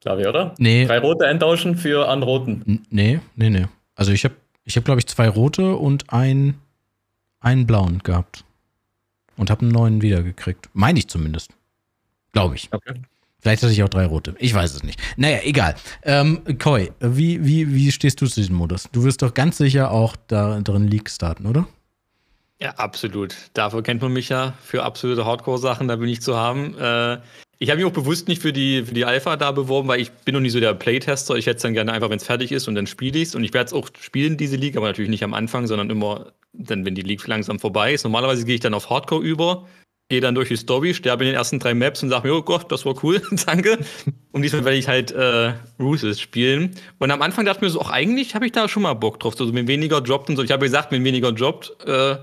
Glaube 0.00 0.22
ich, 0.22 0.26
oder? 0.28 0.54
Nee. 0.58 0.86
Drei 0.86 0.98
rote 0.98 1.26
eintauschen 1.26 1.76
für 1.76 2.08
einen 2.08 2.22
roten. 2.22 2.62
N 2.66 2.86
nee, 2.90 3.20
nee, 3.36 3.50
nee. 3.50 3.66
Also 3.94 4.12
ich 4.12 4.24
habe, 4.24 4.34
ich 4.64 4.76
hab, 4.76 4.84
glaube 4.84 5.00
ich, 5.00 5.06
zwei 5.06 5.28
rote 5.28 5.76
und 5.76 6.12
ein 6.12 6.54
einen 7.40 7.66
blauen 7.66 8.00
gehabt. 8.00 8.44
Und 9.36 9.50
habe 9.50 9.62
einen 9.62 9.72
neuen 9.72 10.02
wiedergekriegt. 10.02 10.70
Meine 10.72 10.98
ich 10.98 11.08
zumindest. 11.08 11.50
Glaube 12.32 12.54
ich. 12.54 12.68
Okay. 12.72 12.94
Vielleicht 13.40 13.62
hatte 13.62 13.72
ich 13.72 13.82
auch 13.82 13.88
drei 13.88 14.06
rote. 14.06 14.34
Ich 14.38 14.54
weiß 14.54 14.74
es 14.74 14.82
nicht. 14.82 15.00
Naja, 15.16 15.38
egal. 15.44 15.76
Ähm, 16.02 16.42
Koi, 16.58 16.90
wie, 17.00 17.44
wie, 17.44 17.72
wie 17.72 17.92
stehst 17.92 18.20
du 18.20 18.26
zu 18.26 18.40
diesem 18.40 18.56
Modus? 18.56 18.88
Du 18.92 19.04
wirst 19.04 19.22
doch 19.22 19.34
ganz 19.34 19.58
sicher 19.58 19.90
auch 19.90 20.16
da 20.26 20.58
drin 20.60 20.88
League 20.88 21.10
starten, 21.10 21.46
oder? 21.46 21.68
Ja, 22.60 22.70
absolut. 22.70 23.36
Dafür 23.52 23.82
kennt 23.82 24.00
man 24.00 24.12
mich 24.12 24.30
ja 24.30 24.54
für 24.62 24.82
absolute 24.82 25.26
Hardcore-Sachen, 25.26 25.88
da 25.88 25.96
bin 25.96 26.08
ich 26.08 26.22
zu 26.22 26.36
haben. 26.36 26.76
Äh, 26.78 27.18
ich 27.58 27.70
habe 27.70 27.78
mich 27.78 27.86
auch 27.86 27.94
bewusst 27.94 28.28
nicht 28.28 28.42
für 28.42 28.52
die, 28.52 28.82
für 28.84 28.94
die 28.94 29.04
Alpha 29.04 29.36
da 29.36 29.52
beworben, 29.52 29.88
weil 29.88 30.00
ich 30.00 30.10
bin 30.10 30.34
noch 30.34 30.40
nicht 30.40 30.52
so 30.52 30.60
der 30.60 30.74
Playtester. 30.74 31.36
Ich 31.36 31.46
hätte 31.46 31.56
es 31.56 31.62
dann 31.62 31.72
gerne 31.72 31.92
einfach, 31.92 32.10
wenn 32.10 32.18
es 32.18 32.24
fertig 32.24 32.52
ist 32.52 32.68
und 32.68 32.74
dann 32.74 32.86
spiele 32.86 33.18
ich 33.18 33.28
es. 33.28 33.34
Und 33.34 33.44
ich 33.44 33.54
werde 33.54 33.68
es 33.68 33.72
auch 33.72 33.88
spielen, 33.98 34.36
diese 34.36 34.56
League, 34.56 34.76
aber 34.76 34.86
natürlich 34.86 35.10
nicht 35.10 35.24
am 35.24 35.32
Anfang, 35.32 35.66
sondern 35.66 35.88
immer 35.88 36.32
dann, 36.52 36.84
wenn 36.84 36.94
die 36.94 37.02
League 37.02 37.26
langsam 37.26 37.58
vorbei 37.58 37.94
ist. 37.94 38.04
Normalerweise 38.04 38.44
gehe 38.44 38.56
ich 38.56 38.60
dann 38.60 38.74
auf 38.74 38.90
Hardcore 38.90 39.24
über, 39.24 39.66
gehe 40.10 40.20
dann 40.20 40.34
durch 40.34 40.48
die 40.48 40.56
Story, 40.56 40.92
sterbe 40.92 41.24
in 41.24 41.30
den 41.30 41.36
ersten 41.36 41.58
drei 41.58 41.72
Maps 41.72 42.02
und 42.02 42.10
sage 42.10 42.28
mir, 42.28 42.34
oh 42.34 42.42
Gott, 42.42 42.70
das 42.70 42.84
war 42.84 42.94
cool, 43.02 43.22
danke. 43.46 43.78
Und 44.32 44.42
diesmal 44.42 44.64
werde 44.64 44.76
ich 44.76 44.88
halt 44.88 45.12
äh, 45.12 45.54
Ruthless 45.80 46.20
spielen. 46.20 46.74
Und 46.98 47.10
am 47.10 47.22
Anfang 47.22 47.46
dachte 47.46 47.58
ich 47.58 47.62
mir 47.62 47.70
so, 47.70 47.80
auch 47.80 47.90
eigentlich 47.90 48.34
habe 48.34 48.44
ich 48.44 48.52
da 48.52 48.68
schon 48.68 48.82
mal 48.82 48.94
Bock 48.94 49.18
drauf. 49.18 49.34
Also 49.38 49.54
wenn 49.54 49.66
weniger 49.66 50.02
droppt 50.02 50.28
und 50.28 50.36
so. 50.36 50.42
Ich 50.42 50.52
habe 50.52 50.66
gesagt, 50.66 50.92
wenn 50.92 51.04
weniger 51.04 51.32
droppt, 51.32 51.86
äh, 51.86 52.16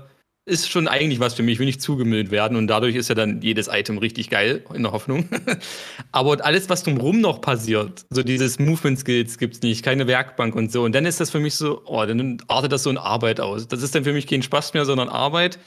ist 0.46 0.70
schon 0.70 0.88
eigentlich 0.88 1.20
was 1.20 1.34
für 1.34 1.42
mich, 1.42 1.58
will 1.58 1.66
nicht 1.66 1.80
zugemüllt 1.80 2.30
werden 2.30 2.56
und 2.56 2.66
dadurch 2.66 2.96
ist 2.96 3.08
ja 3.08 3.14
dann 3.14 3.40
jedes 3.40 3.68
Item 3.68 3.96
richtig 3.96 4.28
geil, 4.28 4.62
in 4.74 4.82
der 4.82 4.92
Hoffnung. 4.92 5.28
Aber 6.12 6.44
alles, 6.44 6.68
was 6.68 6.82
drumherum 6.82 7.20
noch 7.20 7.40
passiert, 7.40 8.04
so 8.10 8.22
dieses 8.22 8.58
Movement 8.58 8.98
Skills 8.98 9.38
gibt's 9.38 9.62
nicht, 9.62 9.82
keine 9.82 10.06
Werkbank 10.06 10.54
und 10.54 10.70
so. 10.70 10.84
Und 10.84 10.94
dann 10.94 11.06
ist 11.06 11.20
das 11.20 11.30
für 11.30 11.40
mich 11.40 11.54
so, 11.54 11.82
oh, 11.86 12.04
dann 12.04 12.38
artet 12.48 12.72
das 12.72 12.82
so 12.82 12.90
in 12.90 12.98
Arbeit 12.98 13.40
aus. 13.40 13.66
Das 13.68 13.82
ist 13.82 13.94
dann 13.94 14.04
für 14.04 14.12
mich 14.12 14.26
kein 14.26 14.42
Spaß 14.42 14.74
mehr, 14.74 14.84
sondern 14.84 15.08
Arbeit. 15.08 15.58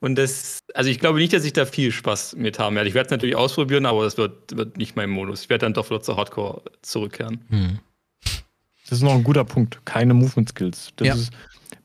Und 0.00 0.16
das, 0.16 0.60
also 0.74 0.90
ich 0.90 1.00
glaube 1.00 1.18
nicht, 1.18 1.32
dass 1.32 1.44
ich 1.44 1.54
da 1.54 1.64
viel 1.64 1.90
Spaß 1.90 2.36
mit 2.36 2.58
haben 2.58 2.76
werde. 2.76 2.88
Ich 2.88 2.94
werde 2.94 3.06
es 3.06 3.10
natürlich 3.10 3.34
ausprobieren, 3.34 3.86
aber 3.86 4.04
das 4.04 4.18
wird, 4.18 4.56
wird 4.56 4.76
nicht 4.76 4.94
mein 4.94 5.10
Modus. 5.10 5.42
Ich 5.42 5.48
werde 5.48 5.64
dann 5.64 5.74
doch 5.74 5.88
wieder 5.88 6.02
zu 6.02 6.16
Hardcore 6.16 6.62
zurückkehren. 6.82 7.44
Hm. 7.48 7.78
Das 8.88 8.98
ist 8.98 9.02
noch 9.02 9.14
ein 9.14 9.24
guter 9.24 9.44
Punkt. 9.44 9.84
Keine 9.86 10.14
Movement 10.14 10.50
Skills. 10.50 10.92
Das 10.96 11.08
ja. 11.08 11.14
ist 11.14 11.32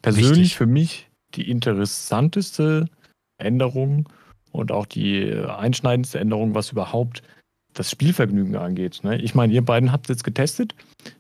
persönlich 0.02 0.40
Wichtig. 0.40 0.58
für 0.58 0.66
mich 0.66 1.08
die 1.36 1.50
interessanteste 1.50 2.90
Änderung 3.38 4.10
und 4.52 4.72
auch 4.72 4.86
die 4.86 5.32
einschneidendste 5.34 6.20
Änderung, 6.20 6.56
was 6.56 6.72
überhaupt 6.72 7.24
das 7.74 7.90
Spielvergnügen 7.90 8.56
angeht. 8.56 9.00
Ne? 9.04 9.20
Ich 9.20 9.36
meine, 9.36 9.52
ihr 9.54 9.64
beiden 9.64 9.92
habt 9.92 10.06
es 10.06 10.16
jetzt 10.16 10.24
getestet. 10.24 10.76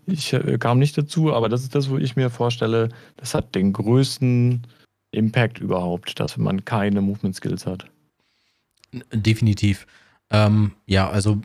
Ich 0.06 0.34
äh, 0.34 0.57
kam 0.60 0.80
nicht 0.80 0.98
dazu, 0.98 1.34
aber 1.34 1.49
das 1.49 1.64
ist 1.64 1.76
das, 1.76 1.90
wo 1.90 1.98
ich 1.98 2.15
mir 2.15 2.30
vorstelle, 2.30 2.90
das 3.18 3.34
hat 3.34 3.56
den 3.56 3.73
größten 3.73 4.61
Impact 5.11 5.60
überhaupt, 5.60 6.19
dass 6.19 6.38
man 6.38 6.64
keine 6.65 7.02
Movement 7.02 7.35
Skills 7.35 7.65
hat. 7.65 7.88
Definitiv. 9.11 9.88
Ähm, 10.30 10.73
ja, 10.85 11.10
also 11.10 11.41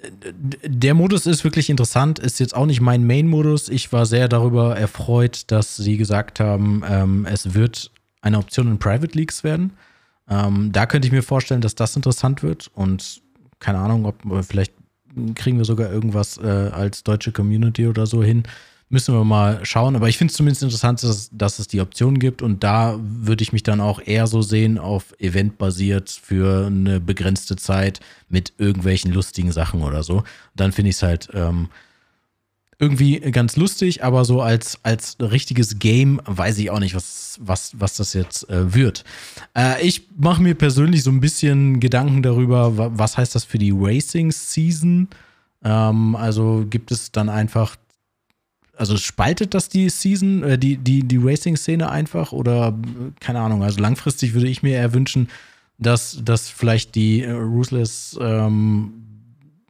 der 0.00 0.94
Modus 0.94 1.26
ist 1.26 1.44
wirklich 1.44 1.70
interessant, 1.70 2.18
ist 2.18 2.38
jetzt 2.38 2.54
auch 2.54 2.66
nicht 2.66 2.80
mein 2.80 3.06
Main-Modus. 3.06 3.68
Ich 3.68 3.92
war 3.92 4.06
sehr 4.06 4.28
darüber 4.28 4.76
erfreut, 4.76 5.42
dass 5.48 5.76
sie 5.76 5.96
gesagt 5.96 6.40
haben, 6.40 6.82
ähm, 6.88 7.26
es 7.28 7.54
wird 7.54 7.90
eine 8.20 8.38
Option 8.38 8.68
in 8.68 8.78
Private 8.78 9.16
Leagues 9.16 9.42
werden. 9.42 9.72
Ähm, 10.28 10.70
da 10.72 10.86
könnte 10.86 11.06
ich 11.06 11.12
mir 11.12 11.22
vorstellen, 11.22 11.60
dass 11.60 11.74
das 11.74 11.96
interessant 11.96 12.42
wird 12.42 12.70
und 12.74 13.22
keine 13.58 13.78
Ahnung, 13.78 14.04
ob 14.04 14.16
vielleicht 14.44 14.72
kriegen 15.34 15.58
wir 15.58 15.64
sogar 15.64 15.90
irgendwas 15.90 16.38
äh, 16.38 16.46
als 16.46 17.02
deutsche 17.02 17.32
Community 17.32 17.86
oder 17.88 18.06
so 18.06 18.22
hin. 18.22 18.44
Müssen 18.90 19.14
wir 19.14 19.24
mal 19.24 19.64
schauen. 19.64 19.96
Aber 19.96 20.08
ich 20.08 20.16
finde 20.16 20.30
es 20.30 20.36
zumindest 20.36 20.62
interessant, 20.62 21.02
dass, 21.02 21.28
dass, 21.32 21.58
es 21.58 21.68
die 21.68 21.80
Option 21.80 22.18
gibt. 22.18 22.40
Und 22.40 22.64
da 22.64 22.98
würde 23.00 23.42
ich 23.42 23.52
mich 23.52 23.62
dann 23.62 23.80
auch 23.80 24.00
eher 24.02 24.26
so 24.26 24.40
sehen 24.40 24.78
auf 24.78 25.14
eventbasiert 25.18 26.08
für 26.10 26.66
eine 26.66 26.98
begrenzte 26.98 27.56
Zeit 27.56 28.00
mit 28.30 28.54
irgendwelchen 28.56 29.12
lustigen 29.12 29.52
Sachen 29.52 29.82
oder 29.82 30.02
so. 30.02 30.24
Dann 30.56 30.72
finde 30.72 30.90
ich 30.90 30.96
es 30.96 31.02
halt 31.02 31.28
ähm, 31.34 31.68
irgendwie 32.78 33.18
ganz 33.18 33.56
lustig, 33.56 34.04
aber 34.04 34.24
so 34.24 34.40
als, 34.40 34.78
als 34.84 35.16
richtiges 35.20 35.78
Game 35.78 36.20
weiß 36.24 36.58
ich 36.58 36.70
auch 36.70 36.78
nicht, 36.78 36.94
was, 36.94 37.38
was, 37.40 37.72
was 37.78 37.96
das 37.96 38.14
jetzt 38.14 38.48
äh, 38.48 38.72
wird. 38.72 39.04
Äh, 39.56 39.84
ich 39.84 40.08
mache 40.16 40.40
mir 40.40 40.54
persönlich 40.54 41.02
so 41.02 41.10
ein 41.10 41.20
bisschen 41.20 41.80
Gedanken 41.80 42.22
darüber, 42.22 42.96
was 42.96 43.18
heißt 43.18 43.34
das 43.34 43.44
für 43.44 43.58
die 43.58 43.74
Racing 43.76 44.30
Season? 44.30 45.08
Ähm, 45.64 46.14
also 46.14 46.66
gibt 46.70 46.92
es 46.92 47.10
dann 47.10 47.28
einfach 47.28 47.76
also 48.78 48.96
spaltet 48.96 49.54
das 49.54 49.68
die 49.68 49.88
Season, 49.88 50.42
äh, 50.42 50.58
die, 50.58 50.76
die, 50.76 51.02
die 51.02 51.18
Racing-Szene 51.18 51.90
einfach 51.90 52.32
oder 52.32 52.78
keine 53.20 53.40
Ahnung, 53.40 53.62
also 53.62 53.80
langfristig 53.80 54.34
würde 54.34 54.48
ich 54.48 54.62
mir 54.62 54.74
eher 54.74 54.94
wünschen, 54.94 55.28
dass, 55.78 56.20
dass 56.24 56.48
vielleicht 56.48 56.94
die 56.94 57.22
äh, 57.22 57.30
Ruthless 57.30 58.18
ähm, 58.20 58.92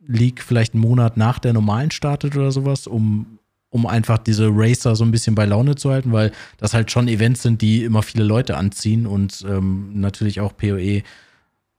League 0.06 0.42
vielleicht 0.42 0.74
einen 0.74 0.82
Monat 0.82 1.16
nach 1.16 1.38
der 1.38 1.52
normalen 1.52 1.90
startet 1.90 2.36
oder 2.36 2.50
sowas, 2.50 2.86
um, 2.86 3.38
um 3.70 3.86
einfach 3.86 4.18
diese 4.18 4.48
Racer 4.50 4.96
so 4.96 5.04
ein 5.04 5.10
bisschen 5.10 5.34
bei 5.34 5.44
Laune 5.44 5.74
zu 5.74 5.90
halten, 5.90 6.12
weil 6.12 6.32
das 6.56 6.72
halt 6.72 6.90
schon 6.90 7.08
Events 7.08 7.42
sind, 7.42 7.60
die 7.60 7.84
immer 7.84 8.02
viele 8.02 8.24
Leute 8.24 8.56
anziehen 8.56 9.06
und 9.06 9.44
ähm, 9.46 10.00
natürlich 10.00 10.40
auch 10.40 10.56
PoE 10.56 11.02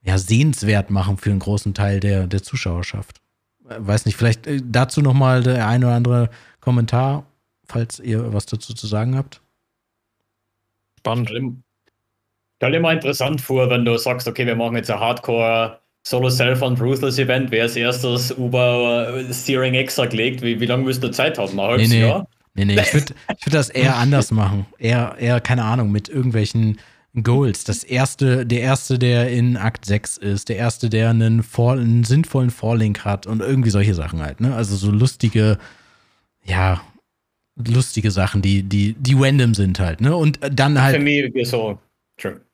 ja, 0.02 0.16
sehenswert 0.16 0.90
machen 0.90 1.18
für 1.18 1.30
einen 1.30 1.40
großen 1.40 1.74
Teil 1.74 2.00
der, 2.00 2.26
der 2.26 2.42
Zuschauerschaft. 2.42 3.20
Äh, 3.68 3.76
weiß 3.78 4.06
nicht, 4.06 4.16
vielleicht 4.16 4.46
äh, 4.46 4.60
dazu 4.64 5.02
nochmal 5.02 5.42
der 5.42 5.66
ein 5.66 5.84
oder 5.84 5.94
andere 5.94 6.30
Kommentar, 6.60 7.24
falls 7.66 8.00
ihr 8.00 8.32
was 8.32 8.46
dazu 8.46 8.74
zu 8.74 8.86
sagen 8.86 9.16
habt. 9.16 9.40
Spannend. 10.98 11.62
Stell 12.56 12.72
dir 12.72 12.80
mal 12.80 12.94
interessant 12.94 13.40
vor, 13.40 13.70
wenn 13.70 13.84
du 13.84 13.96
sagst, 13.96 14.28
okay, 14.28 14.44
wir 14.46 14.56
machen 14.56 14.76
jetzt 14.76 14.90
ein 14.90 15.00
Hardcore 15.00 15.80
Solo 16.02 16.30
Self 16.30 16.62
und 16.62 16.80
Ruthless 16.80 17.18
Event, 17.18 17.50
wer 17.50 17.64
als 17.64 17.76
erstes 17.76 18.36
Uber 18.36 19.22
Steering 19.32 19.74
extra 19.74 20.06
gelegt, 20.06 20.42
wie, 20.42 20.60
wie 20.60 20.66
lange 20.66 20.84
müsst 20.84 21.02
ihr 21.04 21.12
Zeit 21.12 21.38
haben? 21.38 21.58
Ein 21.58 21.66
halbes 21.66 21.88
nee, 21.88 21.96
nee. 21.96 22.08
Jahr? 22.08 22.26
Nee, 22.54 22.64
nee, 22.64 22.80
ich 22.80 22.92
würde 22.92 23.14
ich 23.38 23.46
würd 23.46 23.54
das 23.54 23.68
eher 23.68 23.96
anders 23.96 24.30
machen. 24.30 24.66
Eher, 24.78 25.16
eher, 25.18 25.40
keine 25.40 25.64
Ahnung, 25.64 25.92
mit 25.92 26.08
irgendwelchen 26.08 26.78
Goals. 27.22 27.64
Das 27.64 27.84
erste, 27.84 28.46
der 28.46 28.60
erste, 28.60 28.98
der 28.98 29.30
in 29.30 29.56
Akt 29.56 29.84
6 29.84 30.16
ist, 30.16 30.48
der 30.48 30.56
erste, 30.56 30.90
der 30.90 31.10
einen, 31.10 31.42
Fall, 31.42 31.80
einen 31.80 32.04
sinnvollen 32.04 32.50
Vorlink 32.50 33.04
hat 33.04 33.26
und 33.26 33.40
irgendwie 33.40 33.70
solche 33.70 33.94
Sachen 33.94 34.20
halt, 34.20 34.40
ne? 34.40 34.54
Also 34.54 34.76
so 34.76 34.90
lustige, 34.90 35.58
ja, 36.44 36.80
lustige 37.68 38.10
Sachen, 38.10 38.42
die, 38.42 38.62
die, 38.62 38.94
die 38.98 39.14
random 39.14 39.54
sind 39.54 39.78
halt, 39.78 40.00
ne? 40.00 40.16
Und 40.16 40.38
dann 40.52 40.80
halt. 40.80 40.96
Für 40.96 41.02
mich 41.02 41.48
so, 41.48 41.78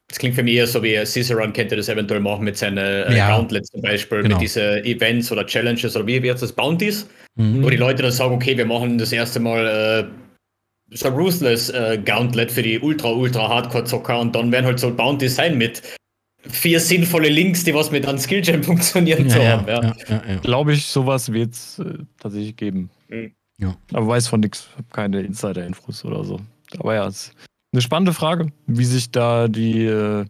das 0.08 0.18
klingt 0.18 0.36
für 0.36 0.42
mich 0.42 0.54
eher 0.54 0.66
so 0.66 0.82
wie 0.82 1.04
Ciceron 1.04 1.52
könnte 1.52 1.76
das 1.76 1.88
eventuell 1.88 2.20
machen 2.20 2.44
mit 2.44 2.56
seinen 2.56 2.78
äh, 2.78 3.16
ja. 3.16 3.28
Gauntlets 3.28 3.70
zum 3.70 3.82
Beispiel, 3.82 4.22
genau. 4.22 4.36
mit 4.36 4.42
diesen 4.42 4.84
Events 4.84 5.32
oder 5.32 5.44
Challenges 5.44 5.96
oder 5.96 6.06
wie 6.06 6.22
wird 6.22 6.40
das 6.40 6.52
Bounties, 6.52 7.08
mhm. 7.34 7.62
wo 7.62 7.70
die 7.70 7.76
Leute 7.76 8.02
dann 8.02 8.12
sagen, 8.12 8.34
okay, 8.34 8.56
wir 8.56 8.66
machen 8.66 8.98
das 8.98 9.12
erste 9.12 9.40
Mal 9.40 9.66
äh, 9.66 10.96
so 10.96 11.08
Ruthless 11.08 11.70
äh, 11.70 12.00
Gauntlet 12.04 12.52
für 12.52 12.62
die 12.62 12.78
ultra, 12.78 13.10
ultra 13.10 13.48
Hardcore-Zocker 13.48 14.20
und 14.20 14.34
dann 14.34 14.52
werden 14.52 14.66
halt 14.66 14.78
so 14.78 14.94
Bounties 14.94 15.34
sein 15.34 15.58
mit 15.58 15.82
vier 16.48 16.78
sinnvolle 16.78 17.28
Links, 17.28 17.64
die 17.64 17.74
was 17.74 17.90
mit 17.90 18.06
einem 18.06 18.18
Skillgem 18.18 18.62
funktionieren 18.62 19.28
ja, 19.28 19.34
zu 19.34 19.44
haben. 19.44 19.66
Ja. 19.66 19.94
Ja, 20.08 20.36
Glaube 20.42 20.74
ich, 20.74 20.86
sowas 20.86 21.32
wird 21.32 21.52
es 21.54 21.80
äh, 21.80 21.98
tatsächlich 22.20 22.54
geben. 22.54 22.90
Mhm. 23.08 23.32
Ja. 23.58 23.76
Aber 23.92 24.08
weiß 24.08 24.28
von 24.28 24.40
nichts, 24.40 24.68
habe 24.74 24.88
keine 24.92 25.20
Insider-Infos 25.22 26.04
oder 26.04 26.24
so. 26.24 26.40
Aber 26.78 26.94
ja, 26.94 27.06
es 27.06 27.28
ist 27.28 27.34
eine 27.72 27.82
spannende 27.82 28.12
Frage, 28.12 28.52
wie 28.66 28.84
sich 28.84 29.10
da 29.10 29.48
die, 29.48 29.84
äh, 29.84 30.24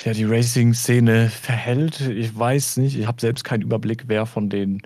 ja, 0.00 0.12
die 0.12 0.24
Racing-Szene 0.24 1.28
verhält. 1.28 2.00
Ich 2.00 2.36
weiß 2.36 2.78
nicht, 2.78 2.96
ich 2.98 3.06
habe 3.06 3.20
selbst 3.20 3.44
keinen 3.44 3.62
Überblick, 3.62 4.04
wer 4.06 4.26
von 4.26 4.48
den 4.48 4.82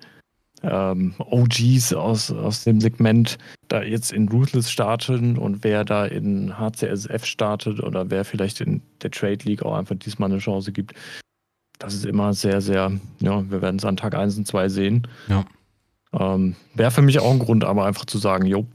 ähm, 0.62 1.14
OGs 1.18 1.92
aus, 1.92 2.30
aus 2.30 2.64
dem 2.64 2.80
Segment 2.80 3.38
da 3.68 3.82
jetzt 3.82 4.12
in 4.12 4.28
Ruthless 4.28 4.70
startet 4.70 5.38
und 5.38 5.64
wer 5.64 5.84
da 5.84 6.06
in 6.06 6.58
HCSF 6.58 7.24
startet 7.24 7.80
oder 7.82 8.10
wer 8.10 8.24
vielleicht 8.24 8.60
in 8.60 8.80
der 9.02 9.10
Trade 9.10 9.44
League 9.44 9.62
auch 9.62 9.74
einfach 9.74 9.96
diesmal 9.96 10.30
eine 10.30 10.38
Chance 10.38 10.72
gibt. 10.72 10.94
Das 11.78 11.94
ist 11.94 12.06
immer 12.06 12.32
sehr, 12.32 12.60
sehr, 12.60 12.92
ja, 13.18 13.50
wir 13.50 13.60
werden 13.60 13.76
es 13.76 13.84
an 13.84 13.96
Tag 13.96 14.14
1 14.14 14.38
und 14.38 14.46
2 14.46 14.68
sehen. 14.68 15.08
Ja. 15.28 15.44
Ähm, 16.12 16.56
Wäre 16.74 16.90
für 16.90 17.02
mich 17.02 17.18
auch 17.18 17.30
ein 17.30 17.38
Grund, 17.38 17.64
aber 17.64 17.86
einfach 17.86 18.04
zu 18.04 18.18
sagen, 18.18 18.46
jo, 18.46 18.66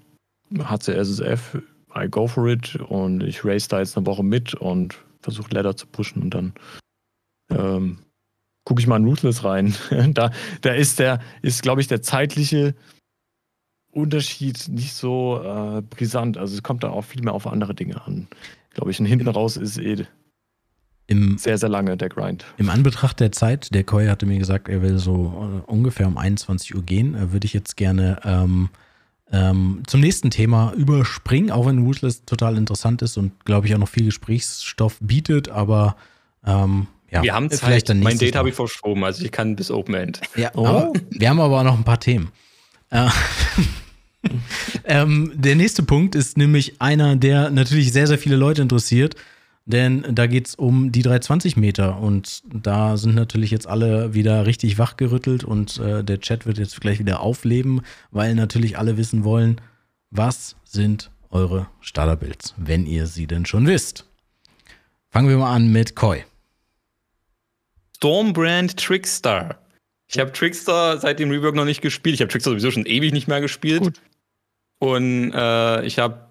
HCSF, 0.57 1.61
I 1.95 2.07
go 2.09 2.27
for 2.27 2.47
it 2.47 2.75
und 2.75 3.21
ich 3.23 3.43
race 3.43 3.67
da 3.67 3.79
jetzt 3.79 3.97
eine 3.97 4.05
Woche 4.05 4.23
mit 4.23 4.53
und 4.53 4.97
versuche 5.21 5.53
Ladder 5.53 5.75
zu 5.75 5.87
pushen 5.87 6.21
und 6.21 6.33
dann 6.33 6.53
ähm, 7.49 7.99
gucke 8.63 8.81
ich 8.81 8.87
mal 8.87 8.97
in 8.97 9.05
Ruthless 9.05 9.43
rein. 9.43 9.75
da, 10.13 10.31
da 10.61 10.73
ist 10.73 10.99
der, 10.99 11.21
ist, 11.41 11.63
glaube 11.63 11.81
ich, 11.81 11.87
der 11.87 12.01
zeitliche 12.01 12.75
Unterschied 13.91 14.67
nicht 14.67 14.93
so 14.93 15.41
äh, 15.43 15.81
brisant. 15.81 16.37
Also 16.37 16.55
es 16.55 16.63
kommt 16.63 16.83
da 16.83 16.89
auch 16.89 17.03
viel 17.03 17.23
mehr 17.23 17.33
auf 17.33 17.47
andere 17.47 17.73
Dinge 17.73 18.01
an. 18.05 18.27
Glaube 18.71 18.91
ich. 18.91 18.99
Und 18.99 19.05
hinten 19.05 19.27
raus 19.27 19.57
ist 19.57 19.77
eh 19.77 20.05
im, 21.07 21.37
sehr, 21.37 21.57
sehr 21.57 21.69
lange 21.69 21.97
der 21.97 22.09
Grind. 22.09 22.45
Im 22.57 22.69
Anbetracht 22.69 23.19
der 23.19 23.31
Zeit, 23.31 23.73
der 23.73 23.83
Koi 23.83 24.07
hatte 24.07 24.25
mir 24.25 24.37
gesagt, 24.37 24.67
er 24.67 24.81
will 24.81 24.99
so 24.99 25.13
uh, 25.13 25.71
ungefähr 25.71 26.07
um 26.07 26.17
21 26.17 26.75
Uhr 26.75 26.83
gehen, 26.83 27.15
uh, 27.15 27.31
würde 27.31 27.45
ich 27.45 27.53
jetzt 27.53 27.77
gerne 27.77 28.19
ähm, 28.23 28.69
ähm, 29.31 29.83
zum 29.87 30.01
nächsten 30.01 30.29
Thema 30.29 30.73
überspringen, 30.73 31.51
auch 31.51 31.65
wenn 31.65 31.79
Ruthless 31.79 32.25
total 32.25 32.57
interessant 32.57 33.01
ist 33.01 33.17
und 33.17 33.45
glaube 33.45 33.67
ich 33.67 33.75
auch 33.75 33.79
noch 33.79 33.89
viel 33.89 34.05
Gesprächsstoff 34.05 34.97
bietet, 34.99 35.49
aber 35.49 35.95
ähm, 36.45 36.87
ja, 37.09 37.23
wir 37.23 37.33
haben 37.33 37.49
Zeit. 37.49 37.87
Dann 37.87 38.01
mein 38.01 38.17
Date 38.17 38.35
habe 38.35 38.49
ich 38.49 38.55
verschoben, 38.55 39.05
also 39.05 39.23
ich 39.23 39.31
kann 39.31 39.55
bis 39.55 39.71
Open 39.71 39.95
End. 39.95 40.19
Ja, 40.35 40.51
oh. 40.55 40.93
wir 41.09 41.29
haben 41.29 41.39
aber 41.39 41.59
auch 41.59 41.63
noch 41.63 41.77
ein 41.77 41.85
paar 41.85 42.01
Themen. 42.01 42.31
Äh, 42.89 43.07
ähm, 44.83 45.31
der 45.33 45.55
nächste 45.55 45.83
Punkt 45.83 46.15
ist 46.15 46.37
nämlich 46.37 46.81
einer, 46.81 47.15
der 47.15 47.49
natürlich 47.49 47.93
sehr, 47.93 48.07
sehr 48.07 48.17
viele 48.17 48.35
Leute 48.35 48.61
interessiert 48.61 49.15
denn 49.67 50.05
da 50.15 50.27
geht 50.27 50.47
es 50.47 50.55
um 50.55 50.93
die 50.93 51.01
320 51.01 51.57
Meter 51.57 51.99
und 51.99 52.41
da 52.45 52.95
sind 52.95 53.15
natürlich 53.15 53.51
jetzt 53.51 53.67
alle 53.67 54.13
wieder 54.13 54.45
richtig 54.45 54.77
wachgerüttelt 54.77 55.43
und 55.43 55.77
äh, 55.79 56.05
der 56.05 56.21
Chat 56.21 56.45
wird 56.45 56.57
jetzt 56.57 56.79
gleich 56.79 56.99
wieder 56.99 57.19
aufleben, 57.19 57.81
weil 58.09 58.33
natürlich 58.33 58.77
alle 58.77 58.95
wissen 58.95 59.25
wollen, 59.25 59.59
was 60.09 60.55
sind 60.63 61.11
eure 61.31 61.67
Starterbuilds, 61.81 62.55
wenn 62.55 62.85
ihr 62.85 63.07
sie 63.07 63.27
denn 63.27 63.45
schon 63.45 63.67
wisst. 63.67 64.05
Fangen 65.09 65.27
wir 65.27 65.37
mal 65.37 65.53
an 65.53 65.69
mit 65.69 65.95
Koi. 65.95 66.23
Stormbrand 67.97 68.77
Trickstar. 68.77 69.57
Ich 70.07 70.17
habe 70.17 70.31
Trickstar 70.31 70.97
seit 70.97 71.19
dem 71.19 71.29
Rework 71.29 71.55
noch 71.55 71.65
nicht 71.65 71.81
gespielt. 71.81 72.15
Ich 72.15 72.21
habe 72.21 72.31
Trickstar 72.31 72.51
sowieso 72.51 72.71
schon 72.71 72.85
ewig 72.85 73.11
nicht 73.11 73.27
mehr 73.27 73.41
gespielt. 73.41 73.81
Gut. 73.81 74.01
Und 74.79 75.33
äh, 75.33 75.83
ich 75.83 75.99
habe 75.99 76.27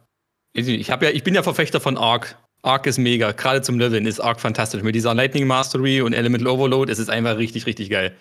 ich 0.55 0.91
habe 0.91 1.05
ja, 1.05 1.11
ich 1.11 1.23
bin 1.23 1.35
ja 1.35 1.43
Verfechter 1.43 1.81
von 1.81 1.99
Arc. 1.99 2.39
Arc 2.67 2.87
ist 2.87 2.99
mega. 2.99 3.33
Gerade 3.33 3.63
zum 3.63 3.79
Leveln 3.79 4.07
ist 4.07 4.21
Arc 4.21 4.41
fantastisch. 4.41 4.83
Mit 4.83 4.95
dieser 4.95 5.15
Lightning 5.15 5.47
Mastery 5.47 6.01
und 6.01 6.13
Elemental 6.13 6.49
Overload 6.49 6.91
es 6.91 6.99
ist 6.99 7.09
einfach 7.09 7.39
richtig, 7.39 7.67
richtig 7.67 7.91
geil. 7.91 8.15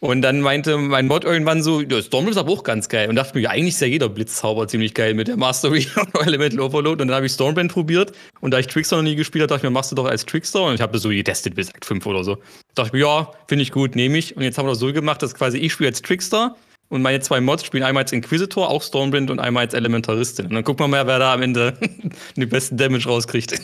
Und 0.00 0.20
dann 0.22 0.40
meinte 0.40 0.76
mein 0.76 1.06
Mod 1.06 1.24
irgendwann 1.24 1.62
so, 1.62 1.80
ja, 1.80 2.02
Storm 2.02 2.28
ist 2.28 2.36
aber 2.36 2.52
auch 2.52 2.62
ganz 2.62 2.88
geil. 2.88 3.08
Und 3.08 3.16
dachte 3.16 3.38
mir, 3.38 3.48
eigentlich 3.48 3.74
ist 3.74 3.80
ja 3.80 3.86
jeder 3.86 4.08
Blitzzauber 4.08 4.68
ziemlich 4.68 4.92
geil 4.92 5.14
mit 5.14 5.28
der 5.28 5.36
Mastery 5.36 5.86
und 5.96 6.26
Elemental 6.26 6.60
Overload. 6.60 7.02
Und 7.02 7.08
dann 7.08 7.14
habe 7.16 7.26
ich 7.26 7.32
Stormbrand 7.32 7.72
probiert. 7.72 8.12
Und 8.40 8.50
da 8.50 8.58
ich 8.58 8.66
Trickster 8.66 8.96
noch 8.96 9.02
nie 9.02 9.16
gespielt 9.16 9.42
habe, 9.42 9.48
dachte 9.48 9.60
ich 9.60 9.70
mir, 9.70 9.70
machst 9.70 9.92
du 9.92 9.96
doch 9.96 10.06
als 10.06 10.26
Trickster. 10.26 10.64
Und 10.64 10.74
ich 10.74 10.80
habe 10.80 10.92
das 10.92 11.02
so 11.02 11.08
getestet 11.10 11.54
bis 11.54 11.70
Act 11.70 11.84
5 11.84 12.04
oder 12.06 12.24
so. 12.24 12.36
Da 12.74 12.82
dachte 12.82 12.88
ich 12.88 12.92
mir, 12.94 13.00
ja, 13.00 13.32
finde 13.48 13.62
ich 13.62 13.72
gut, 13.72 13.96
nehme 13.96 14.18
ich. 14.18 14.36
Und 14.36 14.42
jetzt 14.42 14.58
haben 14.58 14.66
wir 14.66 14.72
das 14.72 14.78
so 14.78 14.92
gemacht, 14.92 15.22
dass 15.22 15.34
quasi 15.34 15.58
ich 15.58 15.72
spiele 15.72 15.88
als 15.88 16.02
Trickster 16.02 16.56
und 16.88 17.02
meine 17.02 17.20
zwei 17.20 17.40
Mods 17.40 17.64
spielen 17.64 17.82
einmal 17.82 18.04
als 18.04 18.12
Inquisitor, 18.12 18.68
auch 18.68 18.82
Stormwind, 18.82 19.30
und 19.30 19.40
einmal 19.40 19.64
als 19.64 19.74
Elementaristin. 19.74 20.46
Und 20.46 20.54
dann 20.54 20.64
gucken 20.64 20.84
wir 20.84 20.88
mal, 20.88 21.06
wer 21.06 21.18
da 21.18 21.32
am 21.34 21.42
Ende 21.42 21.76
den 22.36 22.48
besten 22.48 22.76
Damage 22.76 23.06
rauskriegt. 23.08 23.60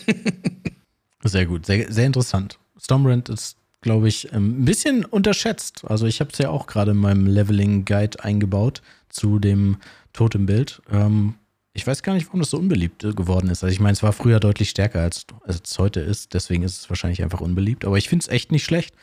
sehr 1.25 1.47
gut, 1.47 1.67
sehr, 1.67 1.93
sehr 1.93 2.07
interessant. 2.07 2.59
Stormwind 2.81 3.29
ist, 3.29 3.57
glaube 3.83 4.09
ich, 4.09 4.33
ähm, 4.33 4.63
ein 4.63 4.65
bisschen 4.65 5.05
unterschätzt. 5.05 5.83
Also 5.87 6.07
ich 6.07 6.21
habe 6.21 6.31
es 6.33 6.39
ja 6.39 6.49
auch 6.51 6.67
gerade 6.67 6.93
in 6.93 6.97
meinem 6.97 7.27
Leveling-Guide 7.27 8.25
eingebaut 8.25 8.83
zu 9.09 9.39
dem 9.39 9.77
Totembild. 10.13 10.83
Ähm, 10.91 11.35
Ich 11.73 11.87
weiß 11.87 12.03
gar 12.03 12.15
nicht, 12.15 12.27
warum 12.27 12.41
das 12.41 12.51
so 12.51 12.59
unbeliebt 12.59 13.05
äh, 13.05 13.13
geworden 13.13 13.49
ist. 13.49 13.63
Also 13.63 13.73
ich 13.73 13.81
meine, 13.81 13.93
es 13.93 14.03
war 14.03 14.13
früher 14.13 14.41
deutlich 14.41 14.71
stärker, 14.71 15.03
als, 15.03 15.25
als 15.45 15.61
es 15.71 15.79
heute 15.79 16.01
ist. 16.01 16.35
Deswegen 16.35 16.63
ist 16.65 16.79
es 16.79 16.91
wahrscheinlich 16.91 17.23
einfach 17.23 17.41
unbeliebt. 17.41 17.85
Aber 17.85 17.97
ich 17.97 18.09
finde 18.09 18.25
es 18.25 18.29
echt 18.29 18.51
nicht 18.51 18.65
schlecht. 18.65 18.95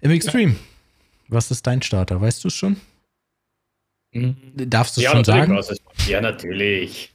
Im 0.00 0.10
Extreme, 0.10 0.56
was 1.28 1.50
ist 1.50 1.66
dein 1.66 1.80
Starter? 1.82 2.20
Weißt 2.20 2.44
du 2.44 2.48
es 2.48 2.54
schon? 2.54 2.76
Mhm. 4.12 4.36
Darfst 4.54 4.96
du 4.96 5.00
es 5.00 5.04
Ja, 5.04 5.10
schon 5.12 5.24
sagen? 5.24 5.58
ich. 5.58 6.06
Ja, 6.08 6.20
natürlich. 6.20 7.12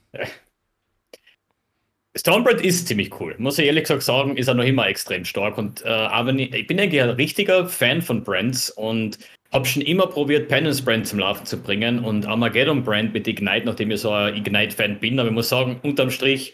Stormbright 2.16 2.62
ist 2.62 2.88
ziemlich 2.88 3.20
cool. 3.20 3.34
Muss 3.40 3.58
ich 3.58 3.66
ehrlich 3.66 3.84
gesagt 3.86 4.04
sagen, 4.04 4.38
ist 4.38 4.48
er 4.48 4.54
noch 4.54 4.64
immer 4.64 4.88
extrem 4.88 5.26
stark. 5.26 5.58
Und 5.58 5.84
äh, 5.84 5.88
aber 5.90 6.32
nie- 6.32 6.54
ich 6.54 6.68
bin 6.68 6.80
eigentlich 6.80 7.02
ein 7.02 7.10
richtiger 7.10 7.68
Fan 7.68 8.02
von 8.04 8.24
Brands 8.24 8.70
und 8.70 9.18
habe 9.52 9.66
schon 9.66 9.82
immer 9.82 10.06
probiert, 10.08 10.48
Penance 10.48 10.84
Brand 10.84 11.08
zum 11.08 11.20
Laufen 11.20 11.46
zu 11.46 11.58
bringen 11.62 12.00
und 12.04 12.26
Armageddon 12.28 12.84
Brand 12.84 13.14
mit 13.14 13.28
Ignite, 13.28 13.66
nachdem 13.66 13.90
ich 13.92 14.02
so 14.02 14.12
ein 14.12 14.36
Ignite-Fan 14.36 15.00
bin. 15.00 15.20
Aber 15.20 15.30
ich 15.30 15.34
muss 15.36 15.50
sagen, 15.50 15.80
unterm 15.82 16.12
Strich, 16.12 16.54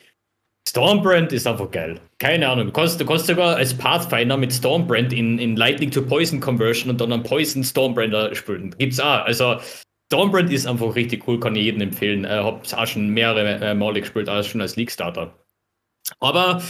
Stormbrand 0.67 1.33
ist 1.33 1.47
einfach 1.47 1.71
geil. 1.71 1.99
Keine 2.19 2.47
Ahnung. 2.47 2.67
Du 2.67 2.73
kannst, 2.73 2.99
du 3.01 3.05
kannst 3.05 3.27
sogar 3.27 3.55
als 3.57 3.73
Pathfinder 3.77 4.37
mit 4.37 4.53
Stormbrand 4.53 5.11
in, 5.11 5.39
in 5.39 5.55
Lightning 5.57 5.91
to 5.91 6.01
Poison 6.01 6.39
Conversion 6.39 6.89
und 6.89 7.01
dann 7.01 7.11
einen 7.11 7.23
Poison 7.23 7.63
Stormbrander 7.63 8.33
spielen. 8.35 8.73
Gibt's 8.77 8.99
auch. 8.99 9.25
Also 9.25 9.57
Stormbrand 10.11 10.51
ist 10.51 10.65
einfach 10.65 10.95
richtig 10.95 11.27
cool, 11.27 11.39
kann 11.39 11.55
ich 11.55 11.65
jedem 11.65 11.81
empfehlen. 11.81 12.25
Äh, 12.25 12.29
hab's 12.29 12.73
auch 12.73 12.87
schon 12.87 13.09
mehrere 13.09 13.59
äh, 13.63 13.75
Male 13.75 14.01
gespielt, 14.01 14.27
auch 14.27 14.43
schon 14.43 14.59
als 14.59 14.75
League-Starter. 14.75 15.35
Aber 16.19 16.63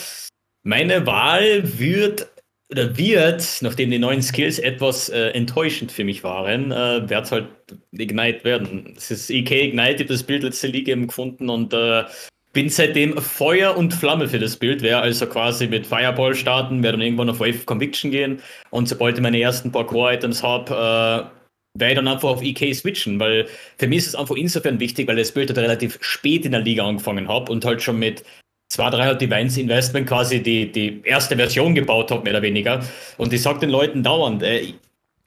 meine 0.63 1.05
Wahl 1.05 1.79
wird 1.79 2.29
oder 2.69 2.97
wird, 2.97 3.59
nachdem 3.61 3.91
die 3.91 3.97
neuen 3.97 4.21
Skills 4.21 4.59
etwas 4.59 5.07
äh, 5.07 5.29
enttäuschend 5.29 5.91
für 5.91 6.03
mich 6.03 6.23
waren, 6.23 6.71
äh, 6.71 7.09
wird 7.09 7.25
es 7.25 7.31
halt 7.31 7.47
Ignite 7.91 8.43
werden. 8.43 8.93
Es 8.97 9.09
ist 9.09 9.29
EK 9.29 9.51
Ignite, 9.51 9.93
ich 9.93 9.99
habe 10.01 10.13
das 10.13 10.23
Bild 10.23 10.43
letzte 10.43 10.67
League 10.67 10.89
eben 10.89 11.07
gefunden 11.07 11.49
und 11.49 11.73
äh, 11.73 12.03
bin 12.51 12.69
seitdem 12.69 13.17
Feuer 13.17 13.77
und 13.77 13.93
Flamme 13.93 14.27
für 14.27 14.39
das 14.39 14.57
Bild. 14.57 14.81
Werde 14.81 15.01
also 15.01 15.25
quasi 15.27 15.67
mit 15.67 15.87
Fireball 15.87 16.35
starten, 16.35 16.83
werde 16.83 16.97
dann 16.97 17.05
irgendwann 17.05 17.29
auf 17.29 17.39
Wave 17.39 17.65
Conviction 17.65 18.11
gehen 18.11 18.41
und 18.69 18.89
sobald 18.89 19.15
ich 19.15 19.23
meine 19.23 19.39
ersten 19.39 19.71
paar 19.71 19.87
Core-Items 19.87 20.43
habe, 20.43 21.31
äh, 21.33 21.38
werde 21.79 21.95
dann 21.95 22.07
einfach 22.07 22.29
auf 22.29 22.41
EK 22.41 22.73
switchen, 22.75 23.19
weil 23.19 23.47
für 23.77 23.87
mich 23.87 23.99
ist 23.99 24.07
es 24.07 24.15
einfach 24.15 24.35
insofern 24.35 24.79
wichtig, 24.79 25.07
weil 25.07 25.15
das 25.15 25.31
Bild 25.31 25.49
halt 25.49 25.59
relativ 25.59 25.97
spät 26.01 26.45
in 26.45 26.51
der 26.51 26.61
Liga 26.61 26.85
angefangen 26.85 27.27
habe 27.27 27.51
und 27.51 27.65
halt 27.65 27.81
schon 27.81 27.99
mit 27.99 28.23
zwei, 28.69 28.89
drei 28.89 29.05
halt 29.05 29.21
Divines 29.21 29.57
Investment 29.57 30.07
quasi 30.07 30.41
die, 30.41 30.71
die 30.71 31.01
erste 31.03 31.35
Version 31.35 31.75
gebaut 31.75 32.11
habe, 32.11 32.23
mehr 32.23 32.33
oder 32.33 32.41
weniger. 32.41 32.83
Und 33.17 33.33
ich 33.33 33.41
sage 33.41 33.59
den 33.59 33.69
Leuten 33.69 34.03
dauernd, 34.03 34.43
äh, 34.43 34.73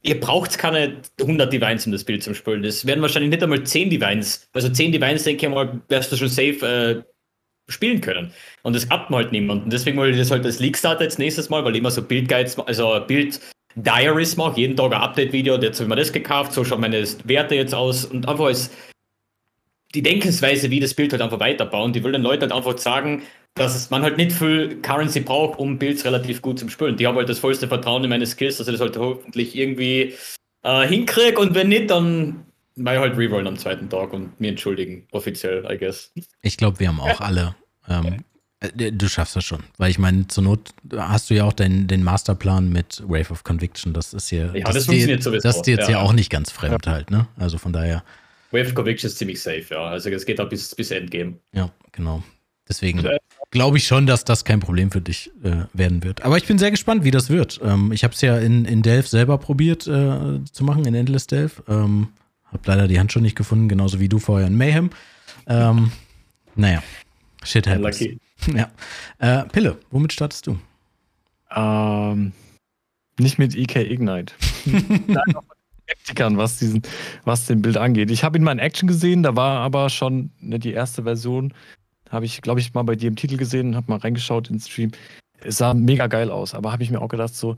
ihr 0.02 0.20
braucht 0.20 0.58
keine 0.58 0.96
100 1.20 1.52
Divines, 1.52 1.86
um 1.86 1.92
das 1.92 2.04
Bild 2.04 2.22
zu 2.22 2.34
spielen. 2.34 2.62
Das 2.62 2.86
werden 2.86 3.02
wahrscheinlich 3.02 3.30
nicht 3.30 3.42
einmal 3.42 3.62
10 3.64 3.90
Divines. 3.90 4.48
Also 4.52 4.68
10 4.68 4.92
Divines, 4.92 5.24
denke 5.24 5.46
ich 5.46 5.52
mal, 5.52 5.80
wirst 5.88 6.12
du 6.12 6.16
schon 6.16 6.28
safe 6.28 7.04
äh, 7.06 7.72
spielen 7.72 8.00
können. 8.00 8.32
Und 8.62 8.74
das 8.74 8.88
klappt 8.88 9.10
mir 9.10 9.16
halt 9.16 9.32
niemand. 9.32 9.64
Und 9.64 9.72
deswegen 9.72 9.96
wollte 9.96 10.12
ich 10.12 10.18
das 10.18 10.30
halt 10.30 10.44
als 10.44 10.60
League 10.60 10.76
starter 10.76 11.04
jetzt 11.04 11.18
nächstes 11.18 11.48
Mal, 11.48 11.64
weil 11.64 11.72
ich 11.72 11.78
immer 11.78 11.90
so 11.90 12.02
Bildguides, 12.02 12.58
also 12.58 13.00
Bild 13.06 13.40
Diaries 13.74 14.36
mache, 14.36 14.60
jeden 14.60 14.76
Tag 14.76 14.92
ein 14.92 15.00
Update-Video, 15.00 15.54
jetzt 15.60 15.78
habe 15.78 15.84
ich 15.84 15.88
mir 15.88 15.96
das 15.96 16.12
gekauft, 16.12 16.52
so 16.52 16.64
schauen 16.64 16.80
meine 16.80 17.04
Werte 17.24 17.54
jetzt 17.54 17.74
aus 17.74 18.04
und 18.04 18.28
einfach 18.28 18.46
als 18.46 18.70
die 19.94 20.02
Denkensweise, 20.02 20.70
wie 20.70 20.80
das 20.80 20.94
Bild 20.94 21.12
halt 21.12 21.22
einfach 21.22 21.40
weiterbauen. 21.40 21.92
Die 21.92 22.02
will 22.02 22.12
den 22.12 22.22
Leuten 22.22 22.42
halt 22.42 22.52
einfach 22.52 22.78
sagen, 22.78 23.22
dass 23.54 23.90
man 23.90 24.02
halt 24.02 24.16
nicht 24.16 24.32
viel 24.32 24.80
Currency 24.80 25.20
braucht, 25.20 25.58
um 25.58 25.78
Builds 25.78 26.04
relativ 26.04 26.40
gut 26.40 26.58
zu 26.58 26.68
spielen. 26.68 26.96
Die 26.96 27.06
haben 27.06 27.16
halt 27.16 27.28
das 27.28 27.38
vollste 27.38 27.68
Vertrauen 27.68 28.02
in 28.04 28.10
meine 28.10 28.26
Skills, 28.26 28.56
dass 28.56 28.68
ich 28.68 28.72
das 28.72 28.80
halt 28.80 28.96
hoffentlich 28.96 29.54
irgendwie 29.54 30.14
äh, 30.62 30.86
hinkriege 30.86 31.38
und 31.38 31.54
wenn 31.54 31.68
nicht, 31.68 31.90
dann 31.90 32.46
mal 32.76 32.98
halt 32.98 33.18
rerollen 33.18 33.46
am 33.46 33.58
zweiten 33.58 33.90
Tag 33.90 34.12
und 34.12 34.40
mir 34.40 34.48
entschuldigen, 34.48 35.06
offiziell, 35.12 35.66
I 35.70 35.76
guess. 35.76 36.12
Ich 36.40 36.56
glaube, 36.56 36.80
wir 36.80 36.88
haben 36.88 37.00
auch 37.00 37.20
alle. 37.20 37.54
Ähm, 37.88 38.06
äh, 38.06 38.16
du 38.74 39.08
schaffst 39.08 39.36
das 39.36 39.44
schon. 39.44 39.60
Weil 39.78 39.90
ich 39.90 39.98
meine, 39.98 40.28
zur 40.28 40.44
Not 40.44 40.70
hast 40.96 41.30
du 41.30 41.34
ja 41.34 41.44
auch 41.44 41.52
den, 41.52 41.86
den 41.88 42.02
Masterplan 42.02 42.68
mit 42.70 43.02
Wave 43.06 43.30
of 43.30 43.44
Conviction. 43.44 43.92
Das 43.92 44.14
ist 44.14 44.28
hier. 44.28 44.52
Ja, 44.54 44.64
das 44.64 44.76
ist 44.76 44.84
dir, 44.84 44.92
funktioniert 44.92 45.22
sowieso, 45.22 45.42
Das 45.42 45.56
ist 45.56 45.62
dir 45.62 45.76
jetzt 45.76 45.88
ja. 45.88 45.98
ja. 45.98 46.00
auch 46.00 46.12
nicht 46.12 46.30
ganz 46.30 46.50
fremd 46.50 46.86
halt, 46.86 47.10
ne? 47.10 47.26
Also 47.36 47.58
von 47.58 47.72
daher, 47.72 48.04
Wave 48.50 48.68
of 48.68 48.74
Conviction 48.74 49.08
ist 49.08 49.18
ziemlich 49.18 49.40
safe, 49.40 49.64
ja. 49.70 49.84
Also 49.84 50.10
es 50.10 50.26
geht 50.26 50.40
auch 50.40 50.48
bis, 50.48 50.74
bis 50.74 50.90
Endgame. 50.90 51.34
ja, 51.52 51.70
genau. 51.92 52.22
Deswegen 52.68 53.02
glaube 53.50 53.76
ich 53.76 53.86
schon, 53.86 54.06
dass 54.06 54.24
das 54.24 54.44
kein 54.44 54.60
Problem 54.60 54.90
für 54.90 55.00
dich 55.00 55.30
äh, 55.42 55.64
werden 55.72 56.04
wird. 56.04 56.22
Aber 56.22 56.36
ich 56.38 56.46
bin 56.46 56.58
sehr 56.58 56.70
gespannt, 56.70 57.04
wie 57.04 57.10
das 57.10 57.28
wird. 57.28 57.60
Ähm, 57.62 57.92
ich 57.92 58.04
habe 58.04 58.14
es 58.14 58.20
ja 58.20 58.38
in, 58.38 58.64
in 58.64 58.82
Delph 58.82 59.08
selber 59.08 59.36
probiert 59.36 59.86
äh, 59.86 60.44
zu 60.50 60.64
machen, 60.64 60.84
in 60.86 60.94
Endless 60.94 61.26
Delph. 61.26 61.62
Ähm, 61.68 62.08
hab 62.50 62.66
leider 62.66 62.88
die 62.88 62.98
Hand 62.98 63.12
schon 63.12 63.22
nicht 63.22 63.36
gefunden, 63.36 63.68
genauso 63.68 64.00
wie 64.00 64.08
du 64.08 64.18
vorher 64.18 64.46
in 64.46 64.56
Mayhem. 64.56 64.90
Ähm, 65.46 65.90
naja, 66.54 66.82
shit 67.42 67.66
happens. 67.66 68.00
Lucky. 68.00 68.18
Ja. 68.54 68.70
Äh, 69.18 69.46
Pille, 69.48 69.78
womit 69.90 70.12
startest 70.12 70.46
du? 70.46 70.58
Ähm, 71.54 72.32
nicht 73.18 73.38
mit 73.38 73.54
EK 73.54 73.76
Ignite. 73.76 74.34
Skeptikern, 75.84 76.38
was, 76.38 76.58
diesen, 76.58 76.82
was 77.24 77.46
den 77.46 77.60
Bild 77.60 77.76
angeht. 77.76 78.10
Ich 78.10 78.24
habe 78.24 78.38
ihn 78.38 78.44
mal 78.44 78.52
in 78.52 78.58
Action 78.58 78.86
gesehen, 78.86 79.22
da 79.22 79.36
war 79.36 79.60
aber 79.60 79.90
schon 79.90 80.30
ne, 80.40 80.58
die 80.58 80.72
erste 80.72 81.02
Version. 81.02 81.52
Habe 82.10 82.24
ich, 82.24 82.40
glaube 82.40 82.60
ich, 82.60 82.72
mal 82.74 82.82
bei 82.82 82.96
dir 82.96 83.08
im 83.08 83.16
Titel 83.16 83.36
gesehen, 83.36 83.76
habe 83.76 83.90
mal 83.90 83.98
reingeschaut 83.98 84.48
ins 84.50 84.68
Stream. 84.68 84.92
Es 85.40 85.58
sah 85.58 85.74
mega 85.74 86.06
geil 86.06 86.30
aus, 86.30 86.54
aber 86.54 86.72
habe 86.72 86.82
ich 86.82 86.90
mir 86.90 87.00
auch 87.00 87.08
gedacht, 87.08 87.34
so 87.34 87.56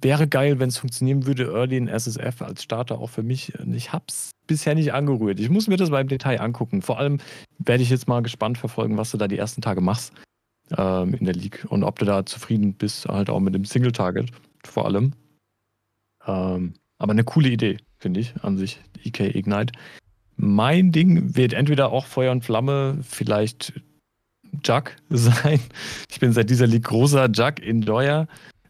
wäre 0.00 0.28
geil, 0.28 0.58
wenn 0.58 0.68
es 0.68 0.78
funktionieren 0.78 1.26
würde, 1.26 1.44
Early 1.44 1.76
in 1.76 1.88
SSF 1.88 2.42
als 2.42 2.62
Starter 2.62 2.98
auch 2.98 3.10
für 3.10 3.22
mich. 3.22 3.52
Ich 3.72 3.92
habe 3.92 4.04
es 4.08 4.30
bisher 4.46 4.74
nicht 4.74 4.92
angerührt. 4.92 5.40
Ich 5.40 5.50
muss 5.50 5.66
mir 5.66 5.76
das 5.76 5.90
mal 5.90 6.00
im 6.00 6.08
Detail 6.08 6.40
angucken. 6.40 6.82
Vor 6.82 6.98
allem 6.98 7.18
werde 7.58 7.82
ich 7.82 7.90
jetzt 7.90 8.08
mal 8.08 8.22
gespannt 8.22 8.58
verfolgen, 8.58 8.96
was 8.96 9.10
du 9.10 9.16
da 9.16 9.28
die 9.28 9.38
ersten 9.38 9.62
Tage 9.62 9.80
machst 9.80 10.12
ähm, 10.76 11.14
in 11.14 11.24
der 11.24 11.34
League 11.34 11.66
und 11.68 11.84
ob 11.84 11.98
du 11.98 12.04
da 12.04 12.26
zufrieden 12.26 12.74
bist, 12.74 13.06
halt 13.06 13.30
auch 13.30 13.40
mit 13.40 13.54
dem 13.54 13.64
Single-Target 13.64 14.30
vor 14.64 14.86
allem. 14.86 15.12
Ähm, 16.26 16.74
aber 16.98 17.12
eine 17.12 17.24
coole 17.24 17.48
Idee, 17.48 17.78
finde 17.98 18.20
ich, 18.20 18.34
an 18.42 18.56
sich, 18.56 18.80
EK 19.04 19.20
Ignite. 19.34 19.72
Mein 20.36 20.92
Ding 20.92 21.36
wird 21.36 21.52
entweder 21.52 21.92
auch 21.92 22.06
Feuer 22.06 22.32
und 22.32 22.44
Flamme, 22.44 22.98
vielleicht 23.02 23.72
Jug 24.64 24.96
sein. 25.10 25.60
Ich 26.10 26.20
bin 26.20 26.32
seit 26.32 26.50
dieser 26.50 26.66
League 26.66 26.84
großer 26.84 27.30
Jug 27.30 27.60
in 27.60 27.82
Deuer. 27.82 28.26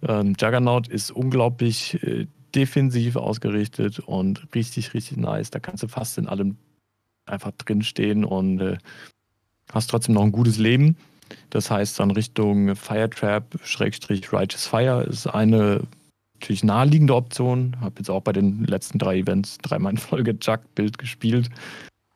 Ähm, 0.06 0.34
Juggernaut 0.38 0.88
ist 0.88 1.10
unglaublich 1.10 2.02
äh, 2.02 2.26
defensiv 2.54 3.16
ausgerichtet 3.16 3.98
und 4.00 4.54
richtig, 4.54 4.94
richtig 4.94 5.16
nice. 5.16 5.50
Da 5.50 5.58
kannst 5.58 5.82
du 5.82 5.88
fast 5.88 6.18
in 6.18 6.28
allem 6.28 6.56
einfach 7.26 7.52
drinstehen 7.52 8.24
und 8.24 8.60
äh, 8.60 8.78
hast 9.72 9.90
trotzdem 9.90 10.14
noch 10.14 10.22
ein 10.22 10.32
gutes 10.32 10.58
Leben. 10.58 10.96
Das 11.50 11.70
heißt 11.70 11.98
dann 11.98 12.10
Richtung 12.10 12.76
Firetrap, 12.76 13.58
Schrägstrich 13.64 14.32
Righteous 14.32 14.66
Fire 14.66 15.02
ist 15.04 15.26
eine 15.26 15.82
natürlich 16.34 16.64
naheliegende 16.64 17.14
Option. 17.14 17.76
Habe 17.80 17.94
jetzt 17.98 18.10
auch 18.10 18.22
bei 18.22 18.32
den 18.32 18.64
letzten 18.64 18.98
drei 18.98 19.18
Events 19.18 19.58
dreimal 19.58 19.92
in 19.92 19.98
Folge 19.98 20.36
Jug-Bild 20.40 20.98
gespielt. 20.98 21.48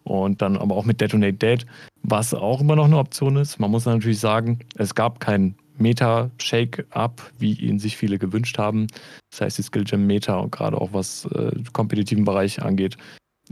Und 0.05 0.41
dann 0.41 0.57
aber 0.57 0.75
auch 0.75 0.85
mit 0.85 1.01
Detonate 1.01 1.35
Dead, 1.35 1.67
was 2.03 2.33
auch 2.33 2.61
immer 2.61 2.77
noch 2.77 2.87
eine 2.87 2.97
Option 2.97 3.37
ist. 3.37 3.59
Man 3.59 3.71
muss 3.71 3.85
natürlich 3.85 4.21
sagen, 4.21 4.61
es 4.77 4.95
gab 4.95 5.21
kein 5.21 5.55
Meta-Shake-Up, 5.79 7.33
wie 7.39 7.55
ihn 7.55 7.79
sich 7.79 7.97
viele 7.97 8.19
gewünscht 8.19 8.59
haben. 8.59 8.87
Das 9.31 9.41
heißt, 9.41 9.59
die 9.59 9.63
Skill 9.63 9.85
Gem 9.85 10.07
Meta 10.07 10.47
gerade 10.51 10.81
auch 10.81 10.93
was 10.93 11.25
äh, 11.27 11.53
kompetitiven 11.73 12.25
Bereich 12.25 12.63
angeht, 12.63 12.97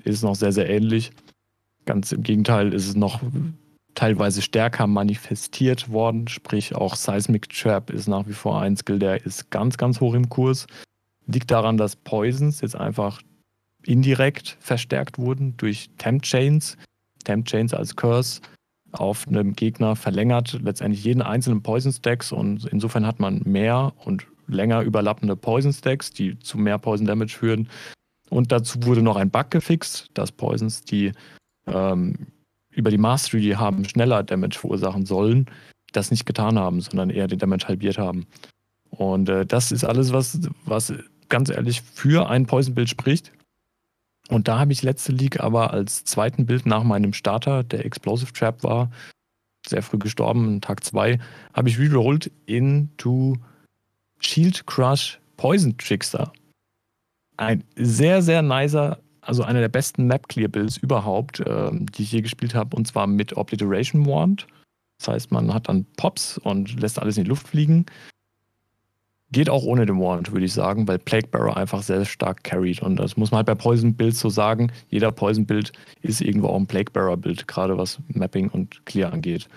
ist 0.05 0.23
noch 0.23 0.35
sehr, 0.35 0.53
sehr 0.53 0.69
ähnlich. 0.69 1.13
Ganz 1.85 2.13
im 2.13 2.23
Gegenteil 2.23 2.73
ist 2.73 2.89
es 2.89 2.97
noch 2.97 3.21
teilweise 3.95 4.43
stärker 4.43 4.87
manifestiert 4.87 5.89
worden. 5.89 6.29
Sprich, 6.29 6.75
auch 6.75 6.97
Seismic 6.97 7.49
Trap 7.49 7.91
ist 7.91 8.09
nach 8.09 8.27
wie 8.27 8.33
vor 8.33 8.61
ein 8.61 8.77
Skill, 8.77 8.99
der 8.99 9.25
ist 9.25 9.51
ganz, 9.51 9.77
ganz 9.77 10.01
hoch 10.01 10.15
im 10.15 10.29
Kurs. 10.29 10.67
Liegt 11.27 11.51
daran, 11.51 11.77
dass 11.77 11.97
Poisons 11.97 12.61
jetzt 12.61 12.77
einfach 12.77 13.21
indirekt 13.85 14.57
verstärkt 14.61 15.19
wurden 15.19 15.57
durch 15.57 15.91
Temp 15.99 16.23
Chains. 16.23 16.77
Temp 17.25 17.47
Chains 17.47 17.75
als 17.75 17.97
Curse 17.97 18.41
auf 18.97 19.29
einem 19.29 19.55
Gegner 19.55 19.97
verlängert 19.97 20.59
letztendlich 20.63 21.05
jeden 21.05 21.23
einzelnen 21.23 21.63
Poison 21.63 21.93
Stacks 21.93 22.33
und 22.33 22.67
insofern 22.67 23.07
hat 23.07 23.21
man 23.21 23.43
mehr 23.45 23.93
und 24.05 24.27
länger 24.49 24.83
überlappende 24.83 25.37
Poison 25.37 25.73
Stacks, 25.73 26.11
die 26.11 26.39
zu 26.39 26.59
mehr 26.59 26.79
Poison 26.79 27.07
Damage 27.07 27.37
führen. 27.37 27.69
Und 28.31 28.53
dazu 28.53 28.83
wurde 28.83 29.03
noch 29.03 29.17
ein 29.17 29.31
Bug 29.31 29.51
gefixt, 29.51 30.09
dass 30.15 30.33
Poisons, 30.33 30.83
die 30.83 31.13
ähm, 31.67 32.15
über 32.71 32.91
die 32.91 32.99
Mastery 32.99 33.41
die 33.41 33.57
haben, 33.57 33.85
schneller 33.89 34.23
Damage 34.23 34.59
verursachen 34.59 35.07
sollen, 35.07 35.47
das 35.93 36.11
nicht 36.11 36.27
getan 36.27 36.59
haben, 36.59 36.81
sondern 36.81 37.11
eher 37.11 37.29
den 37.29 37.39
Damage 37.39 37.69
halbiert 37.69 37.99
haben. 37.99 38.27
Und 38.91 39.29
äh, 39.29 39.47
das 39.47 39.73
ist 39.73 39.85
alles, 39.85 40.13
was, 40.13 40.41
was 40.65 40.93
ganz 41.29 41.51
ehrlich 41.51 41.83
für 41.83 42.29
ein 42.29 42.47
Poison-Bild 42.47 42.89
spricht. 42.89 43.33
Und 44.29 44.49
da 44.49 44.59
habe 44.59 44.73
ich 44.73 44.83
letzte 44.83 45.13
League 45.13 45.41
aber 45.41 45.73
als 45.73 46.05
zweiten 46.05 46.47
Bild 46.47 46.67
nach 46.67 46.83
meinem 46.83 47.13
Starter, 47.13 47.63
der 47.63 47.85
Explosive 47.85 48.33
Trap 48.33 48.63
war, 48.65 48.91
sehr 49.67 49.83
früh 49.83 49.99
gestorben, 49.99 50.61
Tag 50.61 50.85
2, 50.85 51.19
habe 51.53 51.69
ich 51.69 51.79
rerollt 51.79 52.31
into 52.47 53.37
Shield 54.21 54.67
Crush 54.67 55.21
Poison 55.37 55.77
Trickster. 55.79 56.33
Ein 57.37 57.65
sehr, 57.77 58.23
sehr 58.23 58.43
nicer 58.43 58.99
also 59.27 59.43
einer 59.43 59.61
der 59.61 59.69
besten 59.69 60.07
Map-Clear-Builds 60.07 60.79
überhaupt, 60.79 61.43
ähm, 61.45 61.87
die 61.91 62.03
ich 62.03 62.13
je 62.13 62.23
gespielt 62.23 62.55
habe, 62.55 62.77
und 62.77 62.87
zwar 62.87 63.07
mit 63.07 63.37
Obliteration 63.37 64.07
Wand. 64.07 64.47
Das 64.99 65.09
heißt, 65.09 65.33
man 65.33 65.53
hat 65.53 65.69
dann 65.69 65.85
Pops 65.97 66.39
und 66.39 66.81
lässt 66.81 66.99
alles 66.99 67.19
in 67.19 67.25
die 67.25 67.29
Luft 67.29 67.49
fliegen. 67.49 67.87
Geht 69.33 69.51
auch 69.51 69.65
ohne 69.65 69.87
den 69.87 69.99
Wand, 70.01 70.31
würde 70.31 70.47
ich 70.47 70.53
sagen, 70.53 70.87
weil 70.87 70.99
Plague 70.99 71.29
Bearer 71.29 71.57
einfach 71.57 71.83
sehr 71.83 72.05
stark 72.05 72.45
carried. 72.45 72.81
Und 72.81 72.97
das 72.97 73.17
muss 73.17 73.33
man 73.33 73.39
halt 73.39 73.47
bei 73.47 73.55
Poison 73.57 73.95
Builds 73.95 74.21
so 74.21 74.31
sagen. 74.31 74.71
Jeder 74.89 75.11
Poison 75.11 75.47
Build 75.47 75.73
ist 76.03 76.21
irgendwo 76.21 76.49
auch 76.49 76.57
ein 76.57 76.67
Plague 76.67 76.93
Bearer 76.93 77.17
Build, 77.17 77.49
gerade 77.49 77.77
was 77.77 77.99
Mapping 78.09 78.49
und 78.51 78.87
Clear 78.87 79.13
angeht. 79.13 79.49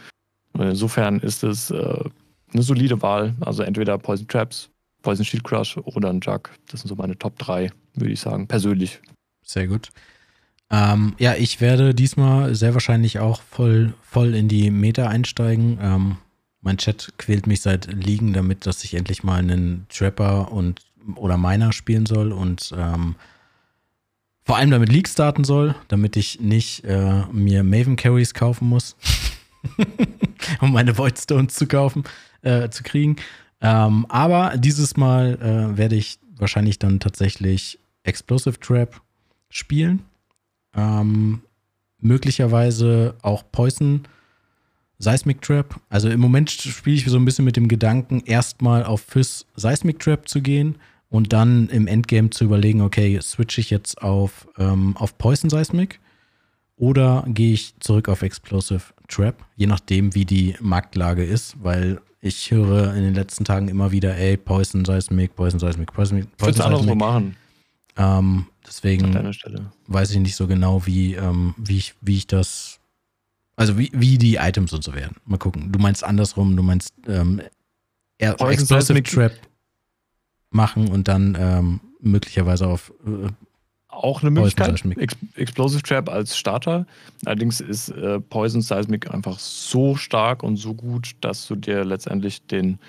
Und 0.54 0.68
insofern 0.68 1.20
ist 1.20 1.44
es 1.44 1.70
äh, 1.70 2.04
eine 2.52 2.64
solide 2.64 3.02
Wahl. 3.02 3.36
Also 3.42 3.62
entweder 3.64 3.98
Poison 3.98 4.28
Traps, 4.28 4.70
Poison 5.04 5.24
Shield 5.24 5.44
Crush 5.44 5.78
oder 5.78 6.10
ein 6.10 6.20
Jug. 6.22 6.50
Das 6.70 6.82
sind 6.82 6.90
so 6.90 6.96
meine 6.96 7.18
Top 7.18 7.38
3, 7.38 7.72
würde 7.94 8.12
ich 8.12 8.20
sagen, 8.20 8.48
persönlich. 8.48 9.00
Sehr 9.44 9.68
gut. 9.68 9.90
Ähm, 10.72 11.16
ja, 11.18 11.34
ich 11.36 11.62
werde 11.62 11.96
diesmal 11.96 12.54
sehr 12.56 12.74
wahrscheinlich 12.74 13.20
auch 13.20 13.42
voll, 13.42 13.94
voll 14.02 14.36
in 14.36 14.48
die 14.48 14.70
Meta 14.70 15.08
einsteigen. 15.08 15.80
Ähm, 15.82 16.18
mein 16.62 16.78
Chat 16.78 17.14
quält 17.18 17.48
mich 17.48 17.62
seit 17.62 17.92
Liegen 17.92 18.34
damit, 18.34 18.66
dass 18.66 18.84
ich 18.84 18.94
endlich 18.94 19.24
mal 19.24 19.40
einen 19.40 19.86
Trapper 19.90 20.52
und 20.52 20.82
oder 21.16 21.38
Miner 21.38 21.72
spielen 21.72 22.06
soll 22.06 22.32
und 22.32 22.74
ähm, 22.78 23.16
vor 24.44 24.58
allem 24.58 24.72
damit 24.72 24.92
League 24.92 25.08
starten 25.08 25.44
soll, 25.44 25.76
damit 25.88 26.18
ich 26.18 26.40
nicht 26.42 26.84
äh, 26.84 27.24
mir 27.32 27.64
Maven 27.64 27.96
Carries 27.96 28.34
kaufen 28.34 28.68
muss, 28.68 28.96
um 30.62 30.74
meine 30.74 30.98
Voidstones 30.98 31.54
zu 31.54 31.68
kaufen, 31.68 32.04
äh, 32.42 32.70
zu 32.70 32.84
kriegen. 32.84 33.18
Ähm, 33.62 34.06
aber 34.10 34.58
dieses 34.58 34.98
Mal 34.98 35.38
äh, 35.42 35.78
werde 35.78 35.96
ich 35.96 36.20
wahrscheinlich 36.36 36.80
dann 36.80 37.00
tatsächlich 37.00 37.80
Explosive 38.04 38.60
Trap 38.60 39.02
spielen. 39.50 40.04
Ähm, 40.76 41.42
möglicherweise 42.00 43.16
auch 43.22 43.44
Poison 43.52 44.04
Seismic 45.00 45.42
Trap. 45.42 45.80
Also 45.90 46.10
im 46.10 46.20
Moment 46.20 46.52
spiele 46.52 46.98
ich 46.98 47.06
so 47.06 47.18
ein 47.18 47.26
bisschen 47.26 47.46
mit 47.46 47.56
dem 47.56 47.68
Gedanken, 47.68 48.22
erstmal 48.26 48.84
auf 48.84 49.02
Fizz 49.02 49.46
Seismic 49.56 50.00
Trap 50.00 50.28
zu 50.28 50.42
gehen 50.42 50.76
und 51.10 51.34
dann 51.34 51.70
im 51.70 51.88
Endgame 51.88 52.30
zu 52.30 52.44
überlegen, 52.44 52.82
okay, 52.82 53.20
switch 53.22 53.58
ich 53.58 53.70
jetzt 53.70 54.02
auf, 54.02 54.48
ähm, 54.58 54.96
auf 54.98 55.18
Poison 55.18 55.50
Seismic 55.50 56.00
oder 56.76 57.26
gehe 57.28 57.54
ich 57.54 57.74
zurück 57.80 58.10
auf 58.10 58.22
Explosive 58.22 58.84
Trap, 59.08 59.44
je 59.56 59.68
nachdem, 59.68 60.14
wie 60.14 60.26
die 60.26 60.56
Marktlage 60.60 61.24
ist, 61.24 61.56
weil 61.64 62.00
ich 62.22 62.52
höre 62.52 62.94
in 62.94 63.04
den 63.04 63.16
letzten 63.16 63.46
Tagen 63.46 63.70
immer 63.70 63.92
wieder, 63.92 64.16
ey, 64.18 64.38
Poison 64.38 64.86
Seismic, 64.86 65.36
Poison 65.36 65.60
Seismic, 65.60 65.94
Poison, 65.94 66.28
Poison 66.38 66.54
Seismic. 66.54 66.66
anderswo 66.66 66.96
machen. 66.96 67.36
Ähm, 67.98 68.46
deswegen 68.66 69.14
weiß 69.88 70.12
ich 70.12 70.20
nicht 70.20 70.36
so 70.36 70.48
genau, 70.48 70.86
wie, 70.86 71.16
ähm, 71.16 71.56
wie, 71.58 71.78
ich, 71.78 71.96
wie 72.02 72.18
ich 72.18 72.28
das 72.28 72.69
also 73.60 73.78
wie, 73.78 73.92
wie 73.94 74.18
die 74.18 74.36
Items 74.36 74.72
und 74.72 74.86
so 74.86 74.96
werden. 74.96 75.18
Mal 75.26 75.38
gucken. 75.38 75.70
Du 75.70 75.80
meinst 75.80 76.02
andersrum, 76.06 76.56
du 76.56 76.64
meinst 76.64 76.94
ähm, 77.08 77.42
Explosive 78.18 79.04
Trap 79.04 79.34
machen 80.50 80.88
und 80.88 81.10
dann 81.10 81.38
ähm, 81.38 81.80
möglicherweise 82.00 82.68
auf 82.68 82.94
äh, 83.06 83.28
auch 83.90 84.22
eine 84.22 84.32
Möglichkeit. 84.32 84.82
Ex 84.98 85.14
Explosive 85.36 85.84
Trap 85.84 86.08
als 86.08 86.38
Starter. 86.38 86.88
Allerdings 87.26 87.60
ist 87.60 87.90
äh, 87.90 88.22
Poison 88.22 88.62
Seismic 88.62 89.14
einfach 89.14 89.38
so 89.40 89.94
stark 89.98 90.42
und 90.42 90.56
so 90.56 90.74
gut, 90.74 91.12
dass 91.20 91.46
du 91.46 91.56
dir 91.56 91.84
letztendlich 91.84 92.42
den 92.48 92.80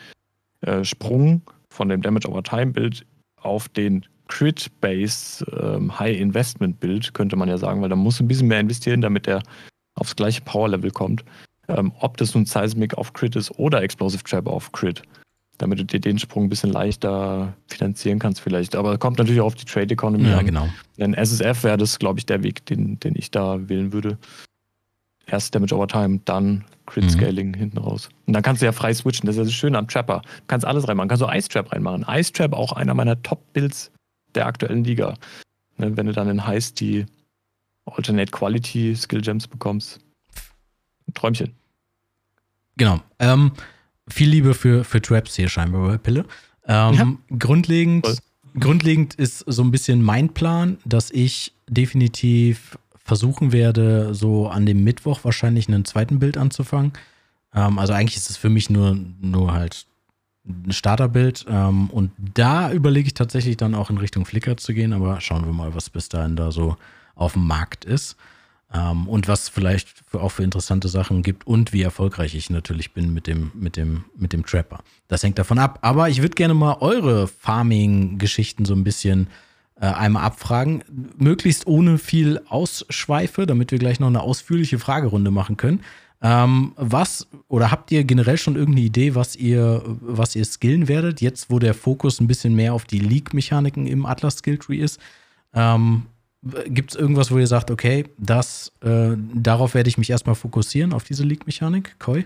äh, 0.60 0.84
Sprung 0.84 1.42
von 1.68 1.88
dem 1.88 2.00
Damage 2.00 2.28
over 2.28 2.44
Time 2.44 2.70
Bild 2.70 3.04
auf 3.34 3.68
den 3.70 4.06
Crit-Based 4.28 5.44
ähm, 5.60 5.98
High 5.98 6.16
Investment 6.16 6.78
Bild, 6.78 7.12
könnte 7.12 7.34
man 7.34 7.48
ja 7.48 7.58
sagen, 7.58 7.82
weil 7.82 7.88
da 7.88 7.96
muss 7.96 8.20
ein 8.20 8.28
bisschen 8.28 8.46
mehr 8.46 8.60
investieren, 8.60 9.00
damit 9.00 9.26
der 9.26 9.42
aufs 10.00 10.16
gleiche 10.16 10.40
Power-Level 10.40 10.90
kommt. 10.90 11.24
Ähm, 11.68 11.92
ob 12.00 12.16
das 12.16 12.34
nun 12.34 12.46
Seismic 12.46 12.94
auf 12.98 13.12
Crit 13.12 13.36
ist 13.36 13.50
oder 13.58 13.82
Explosive 13.82 14.24
Trap 14.24 14.46
auf 14.48 14.72
Crit. 14.72 15.02
Damit 15.58 15.78
du 15.78 15.84
dir 15.84 16.00
den 16.00 16.18
Sprung 16.18 16.44
ein 16.44 16.48
bisschen 16.48 16.72
leichter 16.72 17.54
finanzieren 17.68 18.18
kannst, 18.18 18.40
vielleicht. 18.40 18.74
Aber 18.74 18.98
kommt 18.98 19.18
natürlich 19.18 19.40
auch 19.40 19.46
auf 19.46 19.54
die 19.54 19.66
Trade 19.66 19.92
Economy 19.92 20.28
ja, 20.28 20.38
an. 20.38 20.46
genau. 20.46 20.68
Denn 20.98 21.14
SSF 21.14 21.62
wäre 21.62 21.76
das, 21.76 21.98
glaube 21.98 22.18
ich, 22.18 22.26
der 22.26 22.42
Weg, 22.42 22.64
den, 22.66 22.98
den 22.98 23.14
ich 23.14 23.30
da 23.30 23.68
wählen 23.68 23.92
würde. 23.92 24.18
Erst 25.26 25.54
Damage 25.54 25.76
over 25.76 25.86
Time, 25.86 26.20
dann 26.24 26.64
Crit 26.86 27.04
mhm. 27.04 27.10
Scaling 27.10 27.48
mhm. 27.48 27.54
hinten 27.54 27.78
raus. 27.78 28.08
Und 28.26 28.32
dann 28.32 28.42
kannst 28.42 28.62
du 28.62 28.66
ja 28.66 28.72
frei 28.72 28.92
switchen. 28.94 29.26
Das 29.26 29.36
ist 29.36 29.38
ja 29.38 29.44
das 29.44 29.52
Schöne 29.52 29.78
am 29.78 29.86
Trapper. 29.86 30.22
Du 30.22 30.44
kannst 30.48 30.66
alles 30.66 30.88
reinmachen. 30.88 31.08
Du 31.08 31.16
kannst 31.16 31.24
so 31.24 31.38
Ice 31.38 31.48
Trap 31.48 31.72
reinmachen. 31.72 32.06
Ice 32.08 32.32
Trap 32.32 32.54
auch 32.54 32.72
einer 32.72 32.94
meiner 32.94 33.22
Top-Builds 33.22 33.92
der 34.34 34.46
aktuellen 34.46 34.82
Liga. 34.82 35.14
Ne, 35.76 35.96
wenn 35.96 36.06
du 36.06 36.12
dann 36.12 36.28
in 36.28 36.46
Heist 36.46 36.80
die 36.80 37.06
Alternate 37.96 38.30
Quality 38.30 38.94
Skill 38.96 39.20
Gems 39.20 39.46
bekommst. 39.46 40.00
Ein 41.08 41.14
Träumchen. 41.14 41.54
Genau. 42.76 43.00
Ähm, 43.18 43.52
viel 44.08 44.30
Liebe 44.30 44.54
für, 44.54 44.84
für 44.84 45.02
Traps 45.02 45.36
hier 45.36 45.48
scheinbar 45.48 45.88
bei 45.88 45.98
Pille. 45.98 46.24
Ähm, 46.66 46.94
ja. 46.94 47.36
grundlegend, 47.38 48.22
grundlegend 48.58 49.14
ist 49.14 49.38
so 49.46 49.62
ein 49.62 49.70
bisschen 49.70 50.02
mein 50.02 50.32
Plan, 50.32 50.78
dass 50.84 51.10
ich 51.10 51.52
definitiv 51.68 52.78
versuchen 52.96 53.52
werde, 53.52 54.14
so 54.14 54.48
an 54.48 54.66
dem 54.66 54.84
Mittwoch 54.84 55.24
wahrscheinlich 55.24 55.68
einen 55.68 55.84
zweiten 55.84 56.18
Bild 56.18 56.36
anzufangen. 56.36 56.92
Ähm, 57.54 57.78
also 57.78 57.92
eigentlich 57.92 58.16
ist 58.16 58.30
es 58.30 58.36
für 58.36 58.50
mich 58.50 58.70
nur, 58.70 58.96
nur 59.20 59.52
halt 59.52 59.86
ein 60.46 60.72
Starterbild. 60.72 61.46
Ähm, 61.48 61.90
und 61.90 62.12
da 62.18 62.72
überlege 62.72 63.08
ich 63.08 63.14
tatsächlich 63.14 63.56
dann 63.56 63.74
auch 63.74 63.90
in 63.90 63.98
Richtung 63.98 64.24
Flickr 64.24 64.56
zu 64.56 64.74
gehen, 64.74 64.92
aber 64.92 65.20
schauen 65.20 65.44
wir 65.44 65.52
mal, 65.52 65.74
was 65.74 65.90
bis 65.90 66.08
dahin 66.08 66.36
da 66.36 66.52
so 66.52 66.76
auf 67.14 67.34
dem 67.34 67.46
Markt 67.46 67.84
ist. 67.84 68.16
Ähm, 68.72 69.08
und 69.08 69.26
was 69.26 69.48
vielleicht 69.48 69.88
für, 69.88 70.20
auch 70.20 70.30
für 70.30 70.44
interessante 70.44 70.88
Sachen 70.88 71.22
gibt 71.22 71.46
und 71.46 71.72
wie 71.72 71.82
erfolgreich 71.82 72.34
ich 72.34 72.50
natürlich 72.50 72.92
bin 72.92 73.12
mit 73.12 73.26
dem, 73.26 73.50
mit 73.54 73.76
dem, 73.76 74.04
mit 74.16 74.32
dem 74.32 74.44
Trapper. 74.46 74.80
Das 75.08 75.22
hängt 75.22 75.38
davon 75.38 75.58
ab. 75.58 75.78
Aber 75.82 76.08
ich 76.08 76.22
würde 76.22 76.34
gerne 76.34 76.54
mal 76.54 76.76
eure 76.80 77.26
Farming-Geschichten 77.26 78.64
so 78.64 78.74
ein 78.74 78.84
bisschen 78.84 79.28
äh, 79.80 79.86
einmal 79.86 80.24
abfragen. 80.24 80.84
Möglichst 81.16 81.66
ohne 81.66 81.98
viel 81.98 82.40
Ausschweife, 82.48 83.46
damit 83.46 83.72
wir 83.72 83.78
gleich 83.78 83.98
noch 83.98 84.08
eine 84.08 84.22
ausführliche 84.22 84.78
Fragerunde 84.78 85.30
machen 85.30 85.56
können. 85.56 85.80
Ähm, 86.22 86.74
was 86.76 87.26
oder 87.48 87.70
habt 87.70 87.90
ihr 87.90 88.04
generell 88.04 88.36
schon 88.36 88.54
irgendeine 88.54 88.84
Idee, 88.84 89.14
was 89.14 89.36
ihr, 89.36 89.82
was 90.00 90.36
ihr 90.36 90.44
skillen 90.44 90.86
werdet, 90.86 91.22
jetzt 91.22 91.50
wo 91.50 91.58
der 91.58 91.72
Fokus 91.72 92.20
ein 92.20 92.26
bisschen 92.26 92.54
mehr 92.54 92.74
auf 92.74 92.84
die 92.84 92.98
League-Mechaniken 92.98 93.86
im 93.86 94.04
Atlas 94.04 94.36
Skill 94.36 94.58
Tree 94.58 94.76
ist? 94.76 95.00
Ähm, 95.54 96.02
Gibt 96.42 96.92
es 96.92 96.96
irgendwas, 96.96 97.30
wo 97.30 97.38
ihr 97.38 97.46
sagt, 97.46 97.70
okay, 97.70 98.06
das, 98.16 98.72
äh, 98.82 99.10
darauf 99.34 99.74
werde 99.74 99.88
ich 99.88 99.98
mich 99.98 100.08
erstmal 100.08 100.34
fokussieren, 100.34 100.94
auf 100.94 101.04
diese 101.04 101.22
League-Mechanik? 101.22 101.98
Koi? 101.98 102.24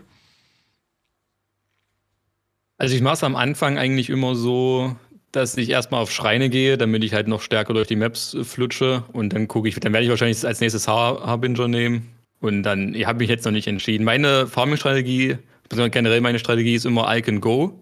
Also 2.78 2.95
ich 2.95 3.03
mache 3.03 3.15
es 3.15 3.24
am 3.24 3.35
Anfang 3.35 3.77
eigentlich 3.77 4.11
immer 4.11 4.36
so, 4.36 4.95
dass 5.32 5.57
ich 5.57 5.70
erstmal 5.70 6.01
auf 6.01 6.12
Schreine 6.12 6.49
gehe, 6.49 6.78
damit 6.78 7.03
ich 7.03 7.12
halt 7.12 7.27
noch 7.27 7.43
stärker 7.43 7.74
durch 7.74 7.89
die 7.89 7.97
Maps 7.97 8.36
flutsche 8.43 9.03
und 9.12 9.32
dann 9.32 9.49
gucke 9.49 9.69
ich, 9.69 9.74
dann 9.81 9.93
werde 9.93 10.05
ich 10.05 10.11
wahrscheinlich 10.11 10.45
als 10.47 10.61
nächstes 10.61 10.86
Harbinger 10.86 11.66
nehmen 11.66 12.11
und 12.41 12.62
dann, 12.62 12.95
ich 12.95 13.07
habe 13.07 13.19
mich 13.19 13.28
jetzt 13.28 13.45
noch 13.45 13.53
nicht 13.53 13.66
entschieden. 13.66 14.05
Meine 14.05 14.47
Farming-Strategie, 14.47 15.39
generell 15.69 16.20
meine 16.20 16.39
Strategie 16.39 16.74
ist 16.74 16.86
immer 16.86 17.12
I 17.15 17.20
can 17.20 17.41
go. 17.41 17.81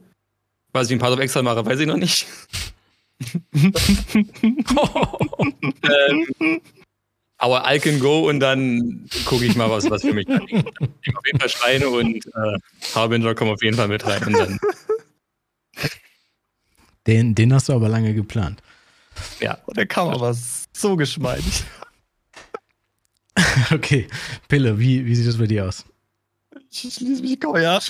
Was 0.73 0.87
ich 0.87 0.93
in 0.93 0.99
Part 0.99 1.13
of 1.13 1.21
Extra 1.21 1.43
mache, 1.43 1.67
weiß 1.67 1.81
ich 1.81 1.87
noch 1.87 1.99
nicht 1.99 2.27
ähm, 5.82 6.61
aber 7.39 7.65
I 7.66 7.78
can 7.81 7.99
go 7.99 8.28
und 8.28 8.40
dann 8.40 9.09
gucke 9.24 9.44
ich 9.44 9.57
mal, 9.57 9.69
was, 9.69 9.90
was 9.90 10.03
für 10.03 10.15
mich 10.15 10.27
da 10.27 10.36
liegt. 10.39 10.70
Ich 11.03 11.16
auf 11.16 11.27
jeden 11.27 11.40
Fall 11.40 11.49
Schreine 11.49 11.89
und 11.89 12.24
äh, 12.27 12.59
Harbinger 12.94 13.35
kommen 13.35 13.51
auf 13.53 13.62
jeden 13.62 13.77
Fall 13.77 13.89
mit 13.89 14.07
rein. 14.07 14.59
Den, 17.07 17.35
den 17.35 17.53
hast 17.53 17.69
du 17.69 17.73
aber 17.73 17.89
lange 17.89 18.15
geplant. 18.15 18.62
Ja, 19.40 19.59
und 19.66 19.77
der 19.77 19.86
kam 19.86 20.09
aber 20.09 20.35
so 20.73 20.97
geschmeidig. 20.97 21.65
okay, 23.73 24.07
Pille, 24.49 24.78
wie, 24.78 25.05
wie 25.05 25.15
sieht 25.15 25.27
das 25.27 25.39
bei 25.39 25.47
dir 25.47 25.66
aus? 25.66 25.85
Ich 26.70 26.94
schließe 26.94 27.23
mich 27.23 27.40
kaum 27.40 27.57
ja. 27.57 27.81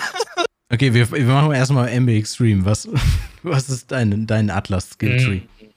Okay, 0.73 0.95
wir, 0.95 1.11
wir 1.13 1.25
machen 1.25 1.53
erstmal 1.53 1.89
MB 1.91 2.09
Extreme. 2.09 2.65
Was, 2.65 2.89
was 3.43 3.69
ist 3.69 3.93
dein, 3.93 4.27
dein 4.27 4.49
Atlas-Skill-Tree? 4.49 5.41
Mhm. 5.41 5.69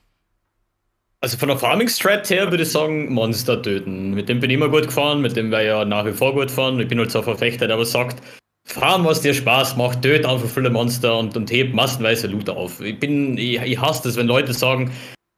Also 1.20 1.38
von 1.38 1.50
der 1.50 1.58
Farming-Strat 1.58 2.30
her 2.30 2.52
würde 2.52 2.64
ich 2.64 2.70
sagen, 2.70 3.12
Monster 3.12 3.62
töten. 3.62 4.14
Mit 4.14 4.30
dem 4.30 4.40
bin 4.40 4.50
ich 4.50 4.56
immer 4.56 4.70
gut 4.70 4.84
gefahren, 4.84 5.22
mit 5.22 5.36
dem 5.36 5.52
wäre 5.52 5.66
ja 5.66 5.86
nach 5.86 6.06
wie 6.06 6.14
vor 6.14 6.34
gut 6.34 6.48
gefahren. 6.48 6.80
Ich 6.80 6.88
bin 6.88 7.00
halt 7.00 7.12
so 7.12 7.22
der 7.22 7.70
aber 7.72 7.86
sagt, 7.86 8.22
farm, 8.64 9.04
was 9.06 9.22
dir 9.22 9.34
Spaß 9.34 9.76
macht, 9.76 10.02
töte 10.02 10.30
einfach 10.30 10.48
viele 10.48 10.70
Monster 10.70 11.18
und, 11.18 11.36
und 11.36 11.52
heb 11.52 11.74
massenweise 11.74 12.28
Loot 12.28 12.50
auf. 12.50 12.80
Ich 12.80 13.00
bin, 13.00 13.38
ich, 13.38 13.60
ich 13.62 13.82
hasse 13.82 14.04
das, 14.04 14.16
wenn 14.16 14.28
Leute 14.28 14.54
sagen, 14.54 14.92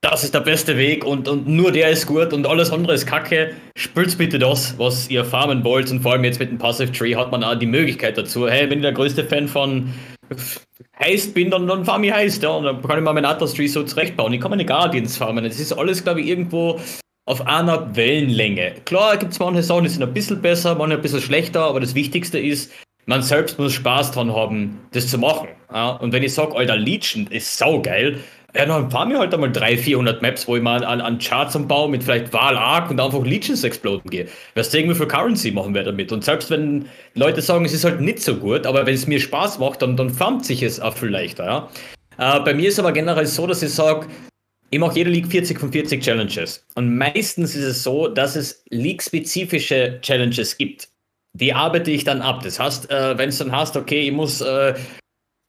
das 0.09 0.23
ist 0.23 0.33
der 0.33 0.39
beste 0.39 0.77
Weg 0.77 1.03
und, 1.03 1.27
und 1.27 1.47
nur 1.47 1.71
der 1.71 1.89
ist 1.89 2.07
gut 2.07 2.31
und 2.31 2.47
alles 2.47 2.71
andere 2.71 2.93
ist 2.93 3.05
kacke. 3.05 3.51
Spült 3.77 4.17
bitte 4.17 4.39
das, 4.39 4.77
was 4.77 5.09
ihr 5.09 5.25
farmen 5.25 5.63
wollt 5.65 5.91
und 5.91 6.01
vor 6.01 6.13
allem 6.13 6.23
jetzt 6.23 6.39
mit 6.39 6.49
dem 6.49 6.57
Passive 6.57 6.91
Tree 6.91 7.15
hat 7.15 7.31
man 7.31 7.43
auch 7.43 7.55
die 7.55 7.65
Möglichkeit 7.65 8.17
dazu. 8.17 8.47
Hey, 8.47 8.69
wenn 8.69 8.79
ich 8.79 8.83
der 8.83 8.93
größte 8.93 9.25
Fan 9.25 9.49
von 9.49 9.93
Heist 10.97 11.33
bin, 11.33 11.51
dann, 11.51 11.67
dann 11.67 11.83
farm 11.83 12.05
ich 12.05 12.13
Heist, 12.13 12.41
ja, 12.41 12.49
und 12.49 12.63
dann 12.63 12.81
kann 12.81 12.99
ich 12.99 13.03
mal 13.03 13.13
meinen 13.13 13.25
Atlas 13.25 13.53
Tree 13.53 13.67
so 13.67 13.83
zurechtbauen. 13.83 14.31
Ich 14.31 14.39
kann 14.39 14.51
meine 14.51 14.65
Guardians 14.65 15.17
farmen. 15.17 15.43
Es 15.43 15.59
ist 15.59 15.73
alles, 15.73 16.03
glaube 16.03 16.21
ich, 16.21 16.27
irgendwo 16.27 16.79
auf 17.25 17.45
einer 17.45 17.93
Wellenlänge. 17.95 18.75
Klar, 18.85 19.17
gibt 19.17 19.33
es 19.33 19.39
manche 19.39 19.61
Sachen, 19.61 19.83
die 19.83 19.89
sind 19.89 20.03
ein 20.03 20.13
bisschen 20.13 20.41
besser, 20.41 20.75
manche 20.75 20.95
ein 20.95 21.01
bisschen 21.01 21.21
schlechter, 21.21 21.65
aber 21.65 21.81
das 21.81 21.95
Wichtigste 21.95 22.39
ist, 22.39 22.71
man 23.05 23.21
selbst 23.21 23.59
muss 23.59 23.73
Spaß 23.73 24.11
dran 24.11 24.33
haben, 24.33 24.79
das 24.91 25.09
zu 25.09 25.17
machen. 25.17 25.49
Ja? 25.73 25.91
Und 25.91 26.13
wenn 26.13 26.23
ich 26.23 26.33
sage, 26.33 26.55
Alter, 26.55 26.77
Legion 26.77 27.27
ist 27.27 27.57
saugeil, 27.57 28.19
ja, 28.55 28.65
dann 28.65 28.89
fahren 28.89 29.09
wir 29.09 29.19
halt 29.19 29.33
einmal 29.33 29.51
300, 29.51 29.79
400 29.83 30.21
Maps, 30.21 30.47
wo 30.47 30.55
ich 30.55 30.63
mal 30.63 30.83
an, 30.83 31.01
an 31.01 31.19
Charts 31.19 31.55
umbaue 31.55 31.89
mit 31.89 32.03
vielleicht 32.03 32.31
Wahl 32.33 32.57
Arc 32.57 32.89
und 32.89 32.99
einfach 32.99 33.23
Legions 33.23 33.63
exploden 33.63 34.09
gehe. 34.09 34.27
Was 34.55 34.71
sehen 34.71 34.87
wir 34.87 34.95
für 34.95 35.07
Currency 35.07 35.51
machen 35.51 35.73
wir 35.75 35.83
damit? 35.83 36.11
Und 36.11 36.23
selbst 36.23 36.49
wenn 36.49 36.85
Leute 37.13 37.41
sagen, 37.41 37.65
es 37.65 37.73
ist 37.73 37.83
halt 37.83 37.99
nicht 38.01 38.21
so 38.21 38.35
gut, 38.35 38.65
aber 38.65 38.85
wenn 38.85 38.95
es 38.95 39.05
mir 39.05 39.19
Spaß 39.19 39.59
macht, 39.59 39.81
dann, 39.81 39.97
dann 39.97 40.09
farmt 40.09 40.45
sich 40.45 40.63
es 40.63 40.79
auch 40.79 40.95
viel 40.95 41.09
leichter. 41.09 41.45
Ja? 41.45 42.37
Äh, 42.37 42.39
bei 42.39 42.53
mir 42.53 42.69
ist 42.69 42.79
aber 42.79 42.93
generell 42.93 43.25
so, 43.25 43.45
dass 43.47 43.61
ich 43.61 43.73
sage, 43.73 44.07
ich 44.69 44.79
mache 44.79 44.95
jede 44.95 45.09
League 45.09 45.27
40 45.27 45.59
von 45.59 45.71
40 45.71 46.01
Challenges. 46.01 46.65
Und 46.75 46.97
meistens 46.97 47.55
ist 47.55 47.63
es 47.63 47.83
so, 47.83 48.07
dass 48.07 48.35
es 48.35 48.63
League-spezifische 48.69 49.99
Challenges 50.01 50.57
gibt. 50.57 50.89
Die 51.33 51.53
arbeite 51.53 51.91
ich 51.91 52.03
dann 52.03 52.21
ab. 52.21 52.41
Das 52.43 52.59
heißt, 52.59 52.89
äh, 52.89 53.17
wenn 53.17 53.29
es 53.29 53.37
dann 53.37 53.51
heißt, 53.51 53.77
okay, 53.77 54.07
ich 54.07 54.11
muss 54.11 54.41
äh, 54.41 54.73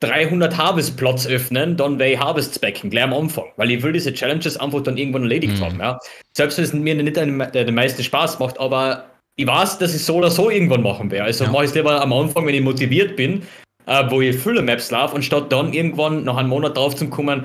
300 0.01 0.57
Harvest-Plots 0.57 1.27
öffnen, 1.27 1.77
dann 1.77 1.99
werde 1.99 2.13
ich 2.13 2.21
Harvests 2.21 2.59
backen, 2.59 2.91
gleich 2.91 3.05
am 3.05 3.15
Anfang. 3.15 3.47
Weil 3.57 3.71
ich 3.71 3.83
will 3.83 3.93
diese 3.93 4.13
Challenges 4.13 4.57
einfach 4.57 4.83
dann 4.83 4.97
irgendwann 4.97 5.23
erledigt 5.23 5.59
mhm. 5.59 5.65
haben. 5.65 5.81
Ja? 5.81 5.99
Selbst 6.37 6.59
wenn 6.59 6.65
es 6.65 6.73
mir 6.73 6.95
nicht 6.95 7.17
den, 7.17 7.75
meisten 7.75 8.03
Spaß 8.03 8.39
macht, 8.39 8.61
aber 8.61 9.07
ich 9.37 9.47
weiß, 9.47 9.79
dass 9.79 9.95
ich 9.95 10.05
so 10.05 10.17
oder 10.17 10.31
so 10.31 10.51
irgendwann 10.51 10.83
machen 10.83 11.11
werde. 11.11 11.25
Also 11.25 11.45
ja. 11.45 11.51
mache 11.51 11.65
ich 11.65 11.71
es 11.71 11.77
lieber 11.77 12.01
am 12.01 12.13
Anfang, 12.13 12.47
wenn 12.47 12.55
ich 12.55 12.63
motiviert 12.63 13.17
bin, 13.17 13.43
äh, 13.87 14.05
wo 14.09 14.21
ich 14.21 14.37
viele 14.37 14.63
Maps 14.63 14.91
laufe, 14.91 15.17
anstatt 15.17 15.51
dann 15.51 15.73
irgendwann 15.73 16.25
nach 16.25 16.37
einem 16.37 16.51
Monat 16.51 16.77
drauf 16.77 16.95
zu 16.95 17.09
kommen, 17.09 17.45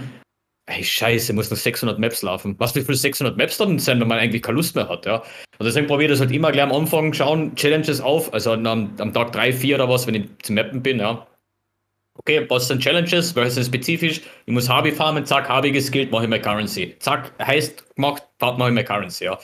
ey, 0.68 0.84
scheiße, 0.84 1.34
muss 1.34 1.50
noch 1.50 1.58
600 1.58 2.00
Maps 2.00 2.22
laufen. 2.22 2.56
Was 2.60 2.76
wie 2.76 2.82
viele 2.82 2.98
600 2.98 3.36
Maps 3.36 3.58
dann 3.58 3.80
sind, 3.80 4.00
wenn 4.00 4.08
man 4.08 4.20
eigentlich 4.20 4.44
keine 4.44 4.58
Lust 4.58 4.76
mehr 4.76 4.88
hat, 4.88 5.06
ja. 5.06 5.18
Und 5.60 5.66
deswegen 5.66 5.88
probiere 5.88 6.14
ich 6.14 6.20
das 6.20 6.20
halt 6.20 6.32
immer 6.32 6.52
gleich 6.52 6.64
am 6.64 6.72
Anfang, 6.72 7.14
schauen, 7.14 7.56
Challenges 7.56 8.00
auf, 8.00 8.34
also 8.34 8.54
am, 8.54 8.66
am 8.66 9.14
Tag 9.14 9.32
3, 9.32 9.54
4 9.54 9.76
oder 9.76 9.90
was, 9.90 10.08
wenn 10.08 10.16
ich 10.16 10.30
zum 10.44 10.56
Mappen 10.56 10.82
bin, 10.82 11.00
ja. 11.00 11.28
Okay, 12.26 12.50
was 12.50 12.70
sind 12.70 12.82
Challenges? 12.82 13.36
Welche 13.36 13.52
sind 13.52 13.66
spezifisch? 13.66 14.22
Ich 14.46 14.54
muss 14.54 14.70
Harvey 14.70 14.94
farmen, 14.94 15.26
zack, 15.26 15.50
Harvey 15.50 15.72
geskillt, 15.72 16.10
mache 16.10 16.24
ich 16.24 16.30
mehr 16.30 16.40
Currency. 16.40 16.96
Zack, 17.00 17.34
heißt 17.46 17.96
gemacht, 17.96 18.24
mache 18.40 18.70
ich 18.70 18.74
mehr 18.74 18.86
Currency, 18.86 19.26
ja. 19.26 19.38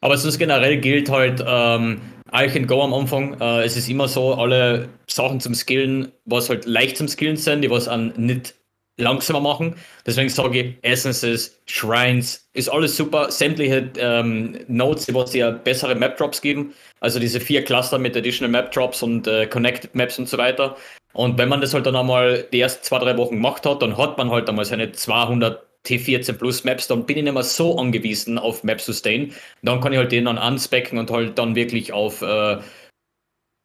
Aber 0.00 0.16
sonst 0.18 0.38
generell 0.38 0.78
gilt 0.78 1.08
halt, 1.08 1.44
ähm, 1.46 2.00
can 2.32 2.66
go 2.66 2.82
am 2.82 2.92
Anfang. 2.92 3.40
Äh, 3.40 3.62
es 3.62 3.76
ist 3.76 3.88
immer 3.88 4.08
so, 4.08 4.34
alle 4.34 4.88
Sachen 5.08 5.38
zum 5.40 5.54
Skillen, 5.54 6.10
was 6.24 6.48
halt 6.48 6.64
leicht 6.64 6.96
zum 6.96 7.06
Skillen 7.06 7.36
sind, 7.36 7.62
die 7.62 7.70
was 7.70 7.86
an 7.86 8.12
nicht 8.16 8.54
langsamer 8.96 9.40
machen. 9.40 9.76
Deswegen 10.04 10.28
sage 10.28 10.60
ich, 10.60 10.76
Essences, 10.82 11.60
Shrines, 11.66 12.48
ist 12.52 12.68
alles 12.68 12.96
super. 12.96 13.30
Sämtliche 13.30 13.90
ähm, 13.96 14.58
Nodes, 14.66 15.06
die 15.06 15.14
was 15.14 15.30
dir 15.30 15.52
bessere 15.52 15.94
Map 15.94 16.16
Drops 16.16 16.40
geben. 16.40 16.74
Also 16.98 17.20
diese 17.20 17.38
vier 17.40 17.64
Cluster 17.64 17.98
mit 17.98 18.16
Additional 18.16 18.50
Map 18.50 18.72
Drops 18.72 19.04
und 19.04 19.28
äh, 19.28 19.46
Connected 19.46 19.94
Maps 19.94 20.18
und 20.18 20.28
so 20.28 20.36
weiter. 20.36 20.76
Und 21.14 21.38
wenn 21.38 21.48
man 21.48 21.60
das 21.60 21.72
halt 21.74 21.86
dann 21.86 21.96
einmal 21.96 22.44
die 22.52 22.60
ersten 22.60 22.84
zwei, 22.84 22.98
drei 22.98 23.16
Wochen 23.16 23.36
gemacht 23.36 23.64
hat, 23.64 23.82
dann 23.82 23.96
hat 23.96 24.18
man 24.18 24.30
halt 24.30 24.48
einmal 24.48 24.64
seine 24.64 24.92
200 24.92 25.64
T14 25.86 26.32
Plus 26.34 26.64
Maps, 26.64 26.88
dann 26.88 27.06
bin 27.06 27.18
ich 27.18 27.24
nicht 27.24 27.32
mehr 27.32 27.42
so 27.42 27.78
angewiesen 27.78 28.38
auf 28.38 28.64
Map 28.64 28.80
Sustain. 28.80 29.32
Dann 29.62 29.80
kann 29.80 29.92
ich 29.92 29.98
halt 29.98 30.12
den 30.12 30.24
dann 30.24 30.38
anspecken 30.38 30.98
und 30.98 31.10
halt 31.10 31.38
dann 31.38 31.54
wirklich 31.54 31.92
auf 31.92 32.22
äh, 32.22 32.58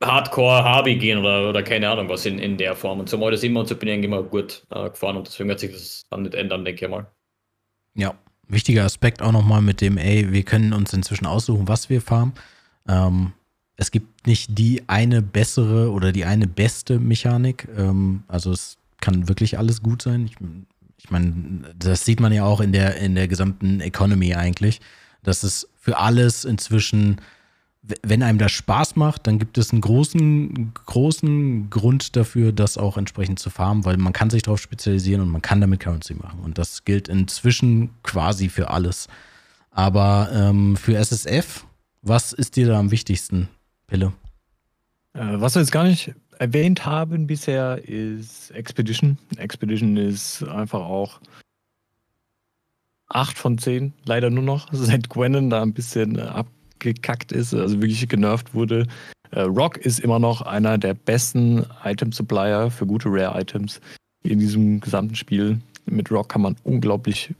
Hardcore 0.03 0.63
Harvey 0.63 0.95
gehen 0.95 1.19
oder, 1.19 1.49
oder 1.49 1.63
keine 1.63 1.89
Ahnung 1.89 2.09
was 2.09 2.25
in, 2.25 2.39
in 2.39 2.57
der 2.57 2.75
Form. 2.75 2.99
Und 2.99 3.09
so 3.09 3.17
mal 3.17 3.31
das 3.31 3.43
immer 3.43 3.61
und 3.61 3.67
so 3.67 3.75
bin 3.75 3.89
ich 3.89 3.93
eigentlich 3.95 4.05
immer 4.05 4.23
gut 4.23 4.63
äh, 4.69 4.89
gefahren 4.89 5.17
und 5.17 5.27
deswegen 5.27 5.49
wird 5.49 5.59
sich 5.59 5.71
das 5.71 6.05
dann 6.09 6.23
nicht 6.23 6.35
ändern, 6.35 6.65
denke 6.65 6.85
ich 6.85 6.91
mal. 6.91 7.07
Ja, 7.95 8.15
wichtiger 8.47 8.83
Aspekt 8.83 9.21
auch 9.21 9.31
nochmal 9.31 9.61
mit 9.61 9.81
dem, 9.81 9.97
ey, 9.97 10.31
wir 10.31 10.43
können 10.43 10.73
uns 10.73 10.93
inzwischen 10.93 11.25
aussuchen, 11.25 11.67
was 11.67 11.89
wir 11.89 12.01
farmen. 12.01 12.33
Ähm, 12.87 13.33
es 13.79 13.91
gibt 13.91 14.27
nicht 14.27 14.57
die 14.57 14.83
eine 14.87 15.21
bessere 15.21 15.91
oder 15.91 16.11
die 16.11 16.25
eine 16.25 16.47
beste 16.47 16.99
Mechanik. 16.99 17.67
Ähm, 17.77 18.23
also 18.27 18.51
es 18.51 18.77
kann 18.99 19.29
wirklich 19.29 19.57
alles 19.57 19.81
gut 19.81 20.01
sein. 20.01 20.25
Ich, 20.25 20.35
ich 20.97 21.09
meine, 21.09 21.73
das 21.77 22.03
sieht 22.03 22.19
man 22.19 22.33
ja 22.33 22.43
auch 22.43 22.59
in 22.59 22.73
der, 22.73 22.97
in 22.97 23.15
der 23.15 23.29
gesamten 23.29 23.79
Economy 23.79 24.35
eigentlich, 24.35 24.81
dass 25.23 25.43
es 25.43 25.69
für 25.79 25.97
alles 25.97 26.43
inzwischen 26.43 27.21
wenn 28.03 28.21
einem 28.21 28.37
das 28.37 28.51
Spaß 28.51 28.97
macht, 28.97 29.25
dann 29.25 29.39
gibt 29.39 29.57
es 29.57 29.71
einen 29.71 29.81
großen, 29.81 30.73
großen 30.73 31.69
Grund 31.69 32.15
dafür, 32.15 32.51
das 32.51 32.77
auch 32.77 32.97
entsprechend 32.97 33.39
zu 33.39 33.49
farmen, 33.49 33.85
weil 33.85 33.97
man 33.97 34.13
kann 34.13 34.29
sich 34.29 34.43
darauf 34.43 34.61
spezialisieren 34.61 35.21
und 35.21 35.29
man 35.29 35.41
kann 35.41 35.61
damit 35.61 35.79
Currency 35.79 36.13
machen. 36.13 36.41
Und 36.43 36.57
das 36.57 36.83
gilt 36.85 37.07
inzwischen 37.07 37.89
quasi 38.03 38.49
für 38.49 38.69
alles. 38.69 39.07
Aber 39.71 40.29
ähm, 40.31 40.75
für 40.75 40.97
SSF, 40.97 41.65
was 42.01 42.33
ist 42.33 42.57
dir 42.57 42.67
da 42.67 42.77
am 42.77 42.91
wichtigsten, 42.91 43.47
Pille? 43.89 44.13
Äh, 45.13 45.39
was 45.39 45.55
wir 45.55 45.61
jetzt 45.61 45.71
gar 45.71 45.83
nicht 45.83 46.13
erwähnt 46.37 46.85
haben 46.85 47.27
bisher, 47.27 47.83
ist 47.87 48.51
Expedition. 48.51 49.17
Expedition 49.37 49.97
ist 49.97 50.43
einfach 50.43 50.81
auch 50.81 51.19
8 53.09 53.37
von 53.37 53.57
10, 53.57 53.93
leider 54.05 54.29
nur 54.29 54.43
noch, 54.43 54.67
seit 54.71 55.09
Gwennen 55.09 55.49
da 55.49 55.61
ein 55.61 55.73
bisschen 55.73 56.19
ab 56.19 56.47
gekackt 56.79 57.33
ist, 57.33 57.53
also 57.53 57.81
wirklich 57.81 58.07
genervt 58.07 58.53
wurde. 58.53 58.87
Äh, 59.31 59.41
Rock 59.41 59.77
ist 59.77 59.99
immer 59.99 60.17
noch 60.17 60.41
einer 60.41 60.77
der 60.77 60.93
besten 60.93 61.65
Item-Supplier 61.83 62.71
für 62.71 62.85
gute 62.85 63.09
Rare-Items 63.09 63.81
in 64.23 64.39
diesem 64.39 64.79
gesamten 64.79 65.15
Spiel. 65.15 65.59
Mit 65.85 66.09
Rock 66.09 66.29
kann 66.29 66.41
man 66.41 66.55
unglaublich, 66.63 67.33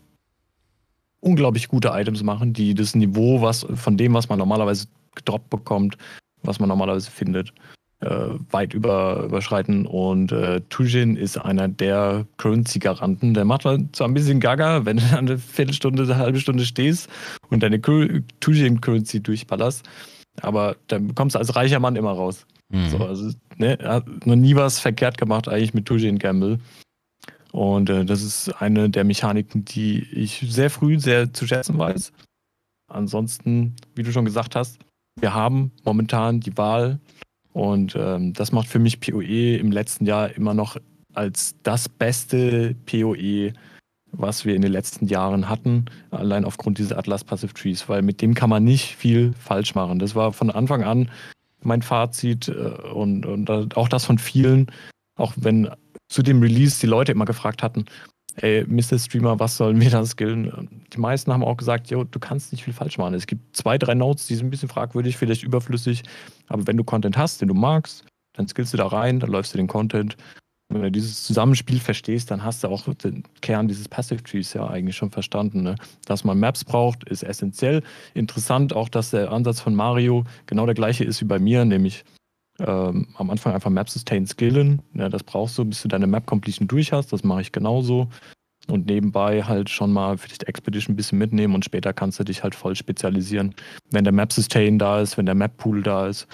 unglaublich 1.22 1.70
gute 1.70 1.90
Items 1.94 2.22
machen, 2.22 2.52
die 2.52 2.74
das 2.76 2.96
Niveau 2.96 3.42
was, 3.42 3.66
von 3.76 3.96
dem, 3.96 4.14
was 4.14 4.28
man 4.28 4.40
normalerweise 4.40 4.88
gedroppt 5.16 5.50
bekommt, 5.50 5.98
was 6.44 6.60
man 6.60 6.70
normalerweise 6.70 7.12
findet, 7.12 7.54
äh, 8.02 8.30
weit 8.52 8.74
über, 8.74 9.24
überschreiten. 9.26 9.86
Und 9.86 10.32
äh, 10.32 10.62
Tujin 10.70 11.16
ist 11.16 11.38
einer 11.38 11.68
der 11.68 12.26
Currency-Garanten. 12.38 13.34
Der 13.34 13.46
macht 13.46 13.66
halt 13.66 13.96
zwar 13.96 14.08
ein 14.08 14.14
bisschen 14.14 14.40
Gaga, 14.40 14.86
wenn 14.86 14.98
du 14.98 15.18
eine 15.18 15.38
Viertelstunde, 15.38 16.04
eine 16.04 16.18
halbe 16.18 16.40
Stunde 16.40 16.66
stehst 16.66 17.10
und 17.50 17.64
deine 17.64 17.82
Tujin-Currency 17.82 19.22
durchballerst. 19.22 19.88
Aber 20.42 20.78
dann 20.88 21.14
kommst 21.16 21.36
du 21.36 21.40
als 21.40 21.56
reicher 21.56 21.80
Mann 21.80 21.96
immer 21.96 22.12
raus. 22.12 22.46
Mhm. 22.70 22.90
So, 22.90 22.98
also, 23.00 23.32
ne, 23.58 23.80
er 23.80 23.94
hat 23.96 24.26
noch 24.26 24.36
nie 24.36 24.56
was 24.56 24.80
verkehrt 24.80 25.18
gemacht, 25.18 25.50
eigentlich 25.50 25.74
mit 25.74 25.86
Tujin 25.86 26.20
Gamble. 26.20 26.60
Und 27.52 27.90
äh, 27.90 28.06
das 28.06 28.22
ist 28.22 28.50
eine 28.62 28.90
der 28.90 29.04
Mechaniken, 29.04 29.66
die 29.66 30.08
ich 30.14 30.46
sehr 30.48 30.70
früh 30.70 31.00
sehr 31.00 31.34
zu 31.34 31.48
schätzen 31.48 31.78
weiß. 31.78 32.14
Ansonsten, 32.88 33.76
wie 33.96 34.04
du 34.04 34.12
schon 34.12 34.26
gesagt 34.26 34.56
hast, 34.56 34.80
wir 35.22 35.34
haben 35.34 35.72
momentan 35.84 36.40
die 36.40 36.58
Wahl 36.58 37.00
und 37.54 37.96
ähm, 37.98 38.34
das 38.34 38.52
macht 38.52 38.68
für 38.68 38.80
mich 38.80 39.00
PoE 39.00 39.58
im 39.58 39.72
letzten 39.72 40.06
Jahr 40.06 40.36
immer 40.36 40.54
noch 40.54 40.78
als 41.14 41.56
das 41.64 41.90
beste 41.90 42.76
PoE, 42.86 43.54
was 44.12 44.46
wir 44.46 44.56
in 44.56 44.62
den 44.62 44.72
letzten 44.72 45.08
Jahren 45.08 45.50
hatten, 45.50 45.86
allein 46.12 46.46
aufgrund 46.46 46.78
dieser 46.78 46.98
Atlas 46.98 47.24
Passive 47.24 47.54
Trees, 47.54 47.90
weil 47.90 48.02
mit 48.02 48.22
dem 48.22 48.34
kann 48.34 48.50
man 48.50 48.64
nicht 48.64 48.96
viel 48.96 49.34
falsch 49.34 49.76
machen. 49.76 50.00
Das 50.00 50.16
war 50.16 50.34
von 50.34 50.50
Anfang 50.50 50.84
an 50.84 51.12
mein 51.62 51.82
Fazit 51.82 52.48
äh, 52.48 52.52
und, 52.94 53.26
und 53.26 53.76
auch 53.76 53.90
das 53.90 54.06
von 54.06 54.18
vielen, 54.18 54.68
auch 55.16 55.34
wenn 55.36 55.70
zu 56.08 56.24
dem 56.24 56.42
Release 56.42 56.80
die 56.80 56.88
Leute 56.88 57.12
immer 57.12 57.26
gefragt 57.26 57.62
hatten, 57.62 57.86
ey, 58.38 58.66
Mr. 58.68 59.00
Streamer, 59.00 59.40
was 59.40 59.58
sollen 59.58 59.80
wir 59.80 59.90
da 59.90 60.06
skillen? 60.06 60.70
Die 60.94 61.00
meisten 61.00 61.32
haben 61.32 61.44
auch 61.44 61.58
gesagt, 61.58 61.90
jo, 61.90 62.04
du 62.04 62.20
kannst 62.20 62.52
nicht 62.52 62.64
viel 62.64 62.74
falsch 62.74 62.98
machen. 62.98 63.14
Es 63.14 63.28
gibt 63.28 63.56
zwei, 63.56 63.78
drei 63.78 63.94
Notes, 63.94 64.28
die 64.28 64.36
sind 64.36 64.48
ein 64.48 64.50
bisschen 64.50 64.70
fragwürdig, 64.70 65.18
vielleicht 65.18 65.44
überflüssig, 65.44 66.04
aber 66.48 66.68
wenn 66.68 66.78
du 66.78 66.84
Content 66.84 67.18
hast, 67.18 67.42
den 67.42 67.48
du 67.48 67.54
magst, 67.54 68.06
dann 68.34 68.48
skillst 68.48 68.74
du 68.74 68.78
da 68.78 68.88
rein, 68.88 69.20
dann 69.20 69.32
läufst 69.32 69.54
du 69.54 69.58
den 69.58 69.68
Content. 69.68 70.16
Wenn 70.72 70.84
du 70.84 70.92
dieses 70.92 71.24
Zusammenspiel 71.24 71.80
verstehst, 71.80 72.30
dann 72.30 72.44
hast 72.44 72.64
du 72.64 72.68
auch 72.68 72.94
den 72.94 73.24
Kern 73.42 73.68
dieses 73.68 73.88
Passive 73.88 74.22
Trees 74.22 74.54
ja 74.54 74.68
eigentlich 74.68 74.96
schon 74.96 75.10
verstanden. 75.10 75.64
Ne? 75.64 75.76
Dass 76.06 76.24
man 76.24 76.40
Maps 76.40 76.64
braucht, 76.64 77.04
ist 77.10 77.24
essentiell. 77.24 77.82
Interessant 78.14 78.74
auch, 78.74 78.88
dass 78.88 79.10
der 79.10 79.32
Ansatz 79.32 79.62
von 79.62 79.74
Mario 79.74 80.26
genau 80.46 80.68
der 80.68 80.76
gleiche 80.76 81.04
ist 81.04 81.22
wie 81.22 81.26
bei 81.26 81.40
mir, 81.40 81.66
nämlich 81.66 82.06
ähm, 82.60 83.08
am 83.16 83.30
Anfang 83.30 83.54
einfach 83.54 83.70
Map 83.70 83.90
Sustain 83.90 84.26
skillen. 84.28 84.82
Ja, 84.94 85.10
das 85.10 85.24
brauchst 85.24 85.58
du, 85.58 85.66
bis 85.66 85.82
du 85.82 85.88
deine 85.88 86.08
Map 86.08 86.26
Completion 86.26 86.68
durch 86.68 86.92
hast. 86.92 87.12
Das 87.14 87.24
mache 87.24 87.42
ich 87.42 87.52
genauso. 87.52 88.10
Und 88.68 88.86
nebenbei 88.86 89.44
halt 89.44 89.70
schon 89.70 89.92
mal 89.92 90.18
vielleicht 90.18 90.44
Expedition 90.44 90.94
ein 90.94 90.98
bisschen 90.98 91.18
mitnehmen 91.18 91.56
und 91.56 91.66
später 91.66 91.94
kannst 91.94 92.20
du 92.20 92.24
dich 92.24 92.44
halt 92.44 92.54
voll 92.54 92.76
spezialisieren. 92.76 93.56
Wenn 93.90 94.04
der 94.04 94.14
Map 94.14 94.32
Sustain 94.32 94.78
da 94.78 95.02
ist, 95.02 95.18
wenn 95.18 95.26
der 95.26 95.36
Map 95.36 95.58
Pool 95.58 95.82
da 95.82 96.08
ist, 96.08 96.28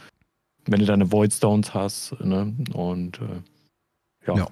wenn 0.65 0.80
du 0.80 0.85
deine 0.85 1.11
Void 1.11 1.31
Stones 1.31 1.73
hast. 1.73 2.15
Ne? 2.19 2.53
Und 2.73 3.19
äh, 3.19 4.27
ja. 4.27 4.38
ja. 4.38 4.47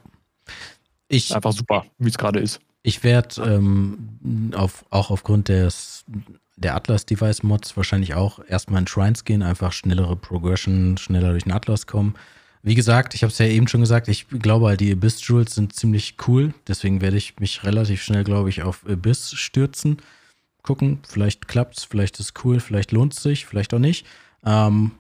Ich, 1.08 1.36
einfach 1.36 1.52
super, 1.52 1.86
wie 1.98 2.10
es 2.10 2.18
gerade 2.18 2.40
ist. 2.40 2.60
Ich 2.84 3.04
werde 3.04 3.41
ähm, 3.44 4.52
auf, 4.56 4.86
auch 4.90 5.10
aufgrund 5.10 5.50
des 5.50 6.06
der 6.56 6.76
Atlas-Device-Mods 6.76 7.76
wahrscheinlich 7.78 8.14
auch 8.14 8.40
erstmal 8.48 8.82
in 8.82 8.88
Shrines 8.88 9.26
gehen, 9.26 9.42
einfach 9.42 9.72
schnellere 9.72 10.16
Progression, 10.16 10.98
schneller 10.98 11.32
durch 11.32 11.44
den 11.44 11.52
Atlas 11.52 11.88
kommen. 11.88 12.16
Wie 12.62 12.76
gesagt, 12.76 13.14
ich 13.14 13.24
habe 13.24 13.32
es 13.32 13.40
ja 13.40 13.46
eben 13.46 13.68
schon 13.68 13.82
gesagt, 13.82 14.08
ich 14.08 14.28
glaube 14.30 14.68
halt, 14.68 14.80
die 14.80 14.94
Abyss-Jewels 14.94 15.54
sind 15.56 15.74
ziemlich 15.74 16.16
cool. 16.28 16.54
Deswegen 16.68 17.02
werde 17.02 17.18
ich 17.18 17.40
mich 17.40 17.64
relativ 17.64 18.02
schnell, 18.02 18.24
glaube 18.24 18.50
ich, 18.50 18.64
auf 18.64 18.86
Abyss 18.88 19.34
stürzen. 19.34 19.98
gucken, 20.62 21.00
vielleicht 21.06 21.50
klappt's, 21.50 21.84
vielleicht 21.84 22.20
ist 22.22 22.46
cool, 22.46 22.62
vielleicht 22.62 22.94
lohnt 22.94 23.14
es 23.14 23.22
sich, 23.22 23.46
vielleicht 23.46 23.74
auch 23.74 23.80
nicht. 23.80 24.06
Ähm, 24.46 24.92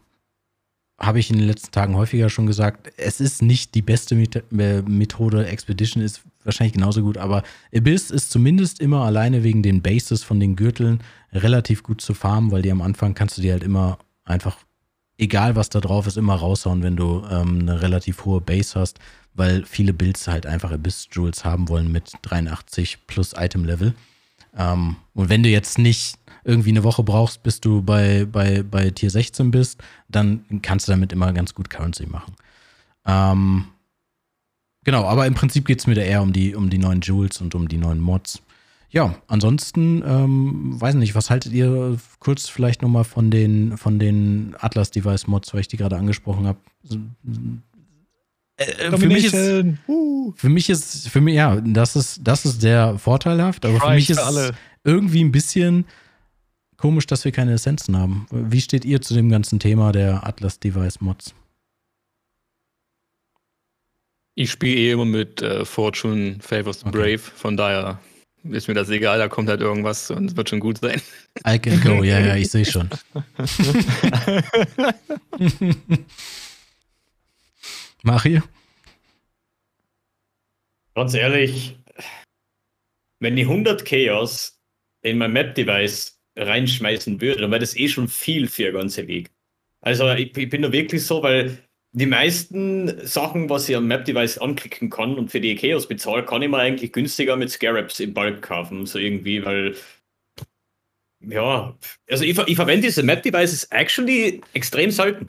habe 0.99 1.19
ich 1.19 1.29
in 1.29 1.37
den 1.37 1.47
letzten 1.47 1.71
Tagen 1.71 1.95
häufiger 1.95 2.29
schon 2.29 2.47
gesagt, 2.47 2.91
es 2.97 3.21
ist 3.21 3.41
nicht 3.41 3.75
die 3.75 3.81
beste 3.81 4.15
äh, 4.15 4.81
Methode. 4.81 5.45
Expedition 5.47 6.03
ist 6.03 6.21
wahrscheinlich 6.43 6.73
genauso 6.73 7.01
gut, 7.01 7.17
aber 7.17 7.43
Abyss 7.75 8.11
ist 8.11 8.31
zumindest 8.31 8.79
immer 8.79 9.03
alleine 9.03 9.43
wegen 9.43 9.63
den 9.63 9.81
Bases 9.81 10.23
von 10.23 10.39
den 10.39 10.55
Gürteln 10.55 10.99
relativ 11.31 11.83
gut 11.83 12.01
zu 12.01 12.13
farmen, 12.13 12.51
weil 12.51 12.61
die 12.61 12.71
am 12.71 12.81
Anfang 12.81 13.13
kannst 13.13 13.37
du 13.37 13.41
die 13.41 13.51
halt 13.51 13.63
immer 13.63 13.97
einfach, 14.23 14.57
egal 15.17 15.55
was 15.55 15.69
da 15.69 15.79
drauf 15.79 16.07
ist, 16.07 16.17
immer 16.17 16.35
raushauen, 16.35 16.83
wenn 16.83 16.95
du 16.95 17.23
ähm, 17.29 17.59
eine 17.61 17.81
relativ 17.81 18.25
hohe 18.25 18.41
Base 18.41 18.79
hast, 18.79 18.99
weil 19.33 19.65
viele 19.65 19.93
Builds 19.93 20.27
halt 20.27 20.45
einfach 20.45 20.71
Abyss-Jewels 20.71 21.43
haben 21.43 21.69
wollen 21.69 21.91
mit 21.91 22.11
83 22.21 23.07
plus 23.07 23.33
Item-Level. 23.35 23.93
Ähm, 24.55 24.95
und 25.13 25.29
wenn 25.29 25.43
du 25.43 25.49
jetzt 25.49 25.77
nicht 25.79 26.17
irgendwie 26.43 26.69
eine 26.69 26.83
Woche 26.83 27.03
brauchst, 27.03 27.43
bis 27.43 27.61
du 27.61 27.81
bei, 27.81 28.25
bei, 28.25 28.63
bei 28.63 28.89
Tier 28.89 29.09
16 29.09 29.51
bist, 29.51 29.81
dann 30.09 30.45
kannst 30.61 30.87
du 30.87 30.91
damit 30.91 31.13
immer 31.13 31.31
ganz 31.33 31.53
gut 31.53 31.69
Currency 31.69 32.05
machen. 32.05 32.35
Ähm, 33.05 33.65
genau, 34.83 35.05
aber 35.05 35.25
im 35.27 35.33
Prinzip 35.33 35.65
geht 35.65 35.79
es 35.79 35.87
mir 35.87 35.95
da 35.95 36.01
eher 36.01 36.21
um 36.21 36.33
die, 36.33 36.55
um 36.55 36.69
die 36.69 36.77
neuen 36.77 37.01
Jewels 37.01 37.41
und 37.41 37.55
um 37.55 37.67
die 37.67 37.77
neuen 37.77 37.99
Mods. 37.99 38.41
Ja, 38.89 39.15
ansonsten, 39.27 40.03
ähm, 40.05 40.79
weiß 40.79 40.95
nicht, 40.95 41.15
was 41.15 41.29
haltet 41.29 41.51
ihr 41.53 41.97
kurz 42.19 42.47
vielleicht 42.47 42.83
nochmal 42.83 43.03
von 43.03 43.31
den, 43.31 43.77
von 43.77 43.97
den 43.97 44.55
Atlas-Device-Mods, 44.59 45.53
weil 45.53 45.61
ich 45.61 45.67
die 45.67 45.77
gerade 45.77 45.97
angesprochen 45.97 46.45
habe? 46.45 46.59
Äh, 48.57 48.95
für 48.95 49.07
mich 49.07 49.25
ist, 49.25 49.35
für 50.35 50.49
mich 50.49 50.69
ist, 50.69 51.09
für 51.09 51.21
mich, 51.21 51.35
ja, 51.35 51.59
das 51.59 51.95
ist, 51.95 52.21
das 52.23 52.45
ist 52.45 52.61
sehr 52.61 52.99
vorteilhaft, 52.99 53.65
aber 53.65 53.79
für 53.79 53.95
mich 53.95 54.11
ist 54.11 54.21
irgendwie 54.83 55.23
ein 55.23 55.31
bisschen 55.31 55.85
Komisch, 56.83 57.07
dass 57.07 57.23
wir 57.23 57.31
keine 57.31 57.53
Essenzen 57.53 57.97
haben. 57.97 58.25
Wie 58.29 58.59
steht 58.59 58.83
ihr 58.83 59.01
zu 59.01 59.13
dem 59.13 59.29
ganzen 59.29 59.57
Thema 59.57 59.93
der 59.93 60.27
Atlas 60.27 60.59
Device 60.59 60.99
Mods? 60.99 61.33
Ich 64.35 64.51
spiele 64.51 64.75
eh 64.75 64.91
immer 64.91 65.05
mit 65.05 65.41
äh, 65.41 65.63
Fortune 65.63 66.37
Favors 66.39 66.79
the 66.79 66.87
okay. 66.87 66.97
Brave, 66.97 67.19
von 67.19 67.55
daher 67.55 67.99
ist 68.43 68.67
mir 68.67 68.73
das 68.73 68.89
egal, 68.89 69.19
da 69.19 69.27
kommt 69.27 69.47
halt 69.47 69.61
irgendwas 69.61 70.09
und 70.11 70.31
es 70.31 70.35
wird 70.35 70.49
schon 70.49 70.59
gut 70.59 70.79
sein. 70.79 70.99
I 71.47 71.59
can 71.59 71.79
go, 71.81 72.03
ja, 72.03 72.19
ja, 72.19 72.35
ich 72.35 72.49
sehe 72.49 72.65
schon. 72.65 72.89
Mario? 78.01 78.41
Ganz 80.95 81.13
ehrlich, 81.13 81.77
wenn 83.19 83.35
die 83.35 83.43
100 83.43 83.85
Chaos 83.85 84.59
in 85.01 85.19
mein 85.19 85.31
Map-Device 85.31 86.19
reinschmeißen 86.35 87.21
würde, 87.21 87.41
dann 87.41 87.51
wäre 87.51 87.61
das 87.61 87.75
eh 87.75 87.87
schon 87.87 88.07
viel 88.07 88.47
für 88.47 88.63
eine 88.63 88.79
ganze 88.79 89.07
Weg. 89.07 89.29
Also 89.81 90.09
ich, 90.11 90.35
ich 90.37 90.49
bin 90.49 90.63
da 90.63 90.71
wirklich 90.71 91.05
so, 91.05 91.21
weil 91.23 91.57
die 91.93 92.07
meisten 92.07 93.05
Sachen, 93.05 93.49
was 93.49 93.69
ich 93.69 93.75
am 93.75 93.87
Map-Device 93.87 94.39
anklicken 94.39 94.89
kann 94.89 95.15
und 95.15 95.29
für 95.29 95.39
die 95.39 95.55
Chaos 95.55 95.87
bezahle, 95.87 96.25
kann 96.25 96.41
ich 96.41 96.49
mir 96.49 96.57
eigentlich 96.57 96.91
günstiger 96.91 97.35
mit 97.35 97.51
Scarabs 97.51 97.99
im 97.99 98.13
Bulk 98.13 98.41
kaufen, 98.41 98.85
so 98.87 98.97
irgendwie, 98.97 99.45
weil 99.45 99.75
ja, 101.25 101.73
also 102.09 102.23
ich, 102.23 102.37
ich 102.37 102.55
verwende 102.55 102.87
diese 102.87 103.03
Map-Devices 103.03 103.65
actually 103.65 104.41
extrem 104.53 104.91
selten. 104.91 105.27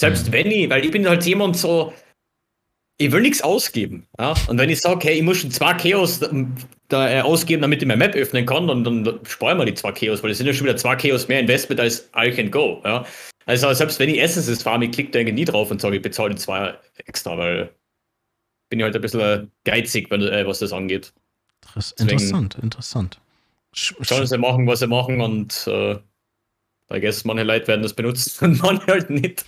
Selbst 0.00 0.32
wenn 0.32 0.50
ich, 0.50 0.70
weil 0.70 0.84
ich 0.84 0.90
bin 0.90 1.06
halt 1.08 1.24
jemand 1.26 1.56
so, 1.56 1.92
ich 2.98 3.12
will 3.12 3.20
nichts 3.20 3.42
ausgeben. 3.42 4.06
Ja? 4.18 4.34
Und 4.48 4.58
wenn 4.58 4.70
ich 4.70 4.80
sage, 4.80 5.08
hey, 5.08 5.18
ich 5.18 5.22
muss 5.22 5.38
schon 5.38 5.50
zwei 5.50 5.74
Chaos 5.74 6.20
da, 6.88 7.10
äh, 7.10 7.20
ausgeben, 7.20 7.62
damit 7.62 7.82
ich 7.82 7.86
meine 7.86 7.98
Map 7.98 8.14
öffnen 8.14 8.46
kann, 8.46 8.66
dann, 8.66 8.82
dann 8.82 9.20
sparen 9.24 9.58
wir 9.58 9.66
die 9.66 9.74
zwei 9.74 9.92
Chaos, 9.92 10.22
weil 10.22 10.30
es 10.30 10.38
sind 10.38 10.46
ja 10.46 10.52
schon 10.52 10.66
wieder 10.66 10.76
zwei 10.76 10.96
Chaos 10.96 11.28
mehr 11.28 11.40
Investment 11.40 11.80
als 11.80 12.10
I 12.16 12.30
can 12.30 12.50
go. 12.50 12.80
Ja? 12.84 13.04
Also 13.48 13.72
selbst 13.72 13.98
wenn 13.98 14.10
ich 14.10 14.20
Essences 14.20 14.62
farme, 14.62 14.84
ich 14.86 14.92
klicke 14.92 15.10
da 15.10 15.30
nie 15.30 15.44
drauf 15.44 15.70
und 15.70 15.80
sage, 15.80 15.96
ich 15.96 16.02
bezahle 16.02 16.30
die 16.30 16.36
zwei 16.36 16.78
extra, 17.06 17.36
weil 17.36 17.74
bin 18.68 18.78
ich 18.78 18.84
halt 18.84 18.94
ein 18.94 19.02
bisschen 19.02 19.50
geizig, 19.64 20.10
wenn, 20.10 20.22
äh, 20.22 20.46
was 20.46 20.58
das 20.58 20.72
angeht. 20.72 21.12
Deswegen, 21.74 22.10
interessant, 22.10 22.54
interessant. 22.62 23.20
Schauen 23.72 24.26
sie 24.26 24.38
machen, 24.38 24.66
was 24.66 24.80
sie 24.80 24.86
machen 24.86 25.20
und 25.20 25.66
äh, 25.66 25.94
I 26.92 27.00
guess 27.00 27.24
manche 27.24 27.44
Leute 27.44 27.66
werden 27.68 27.82
das 27.82 27.94
benutzen 27.94 28.44
und 28.44 28.62
manche 28.62 28.86
halt 28.86 29.10
nicht 29.10 29.44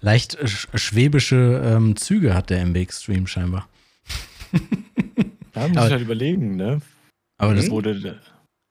leicht 0.00 0.38
schwäbische 0.74 1.60
ähm, 1.64 1.96
Züge 1.96 2.34
hat 2.34 2.50
der 2.50 2.60
MB 2.60 2.76
Extreme 2.76 3.26
scheinbar. 3.26 3.68
Da 5.52 5.68
muss 5.68 5.86
ich 5.86 5.92
halt 5.92 6.02
überlegen, 6.02 6.56
ne? 6.56 6.80
Aber 7.38 7.54
das 7.54 7.70
wurde 7.70 8.20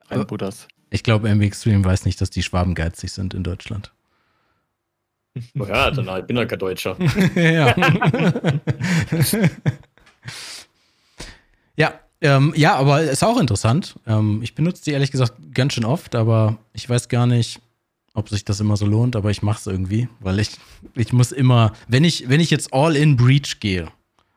ein 0.10 0.28
Buddhas. 0.28 0.68
Ich 0.95 1.03
glaube, 1.03 1.27
MB 1.30 1.43
Extreme 1.43 1.84
weiß 1.84 2.05
nicht, 2.05 2.22
dass 2.22 2.30
die 2.30 2.41
Schwaben 2.41 2.73
geizig 2.73 3.11
sind 3.11 3.34
in 3.34 3.43
Deutschland. 3.43 3.91
Oh 5.59 5.65
ja, 5.67 5.91
dann 5.91 6.09
halt, 6.09 6.26
bin 6.26 6.38
ich 6.38 6.47
kein 6.47 6.57
Deutscher. 6.57 6.97
ja. 7.35 7.76
ja, 11.76 11.99
ähm, 12.22 12.53
ja, 12.55 12.76
aber 12.76 13.01
ist 13.03 13.26
auch 13.26 13.38
interessant. 13.38 13.95
Ähm, 14.07 14.39
ich 14.41 14.55
benutze 14.55 14.85
die 14.85 14.91
ehrlich 14.91 15.11
gesagt 15.11 15.34
ganz 15.53 15.73
schön 15.73 15.84
oft, 15.84 16.15
aber 16.15 16.57
ich 16.72 16.89
weiß 16.89 17.09
gar 17.09 17.27
nicht, 17.27 17.59
ob 18.13 18.30
sich 18.30 18.45
das 18.45 18.61
immer 18.61 18.77
so 18.77 18.85
lohnt, 18.85 19.17
aber 19.17 19.30
ich 19.30 19.43
mache 19.43 19.59
es 19.59 19.67
irgendwie, 19.67 20.07
weil 20.22 20.39
ich, 20.39 20.51
ich 20.95 21.11
muss 21.11 21.34
immer, 21.34 21.73
wenn 21.89 22.05
ich, 22.05 22.30
wenn 22.30 22.39
ich 22.39 22.49
jetzt 22.49 22.73
all 22.73 22.95
in 22.95 23.17
Breach 23.17 23.59
gehe 23.59 23.89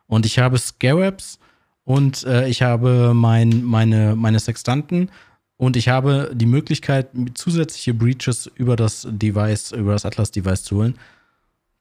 und 0.09 0.27
ich 0.27 0.41
habe 0.41 0.59
Scarabs 0.59 1.39
und 1.85 2.25
äh, 2.25 2.49
ich 2.49 2.63
habe 2.63 3.15
mein, 3.15 3.63
meine, 3.63 4.17
meine 4.17 4.41
Sextanten 4.41 5.11
und 5.59 5.77
ich 5.77 5.89
habe 5.89 6.31
die 6.33 6.47
Möglichkeit, 6.47 7.09
zusätzliche 7.35 7.93
Breaches 7.93 8.51
über 8.55 8.77
das 8.77 9.07
Device, 9.11 9.73
über 9.73 9.93
das 9.93 10.07
Atlas-Device 10.07 10.63
zu 10.63 10.77
holen, 10.77 10.99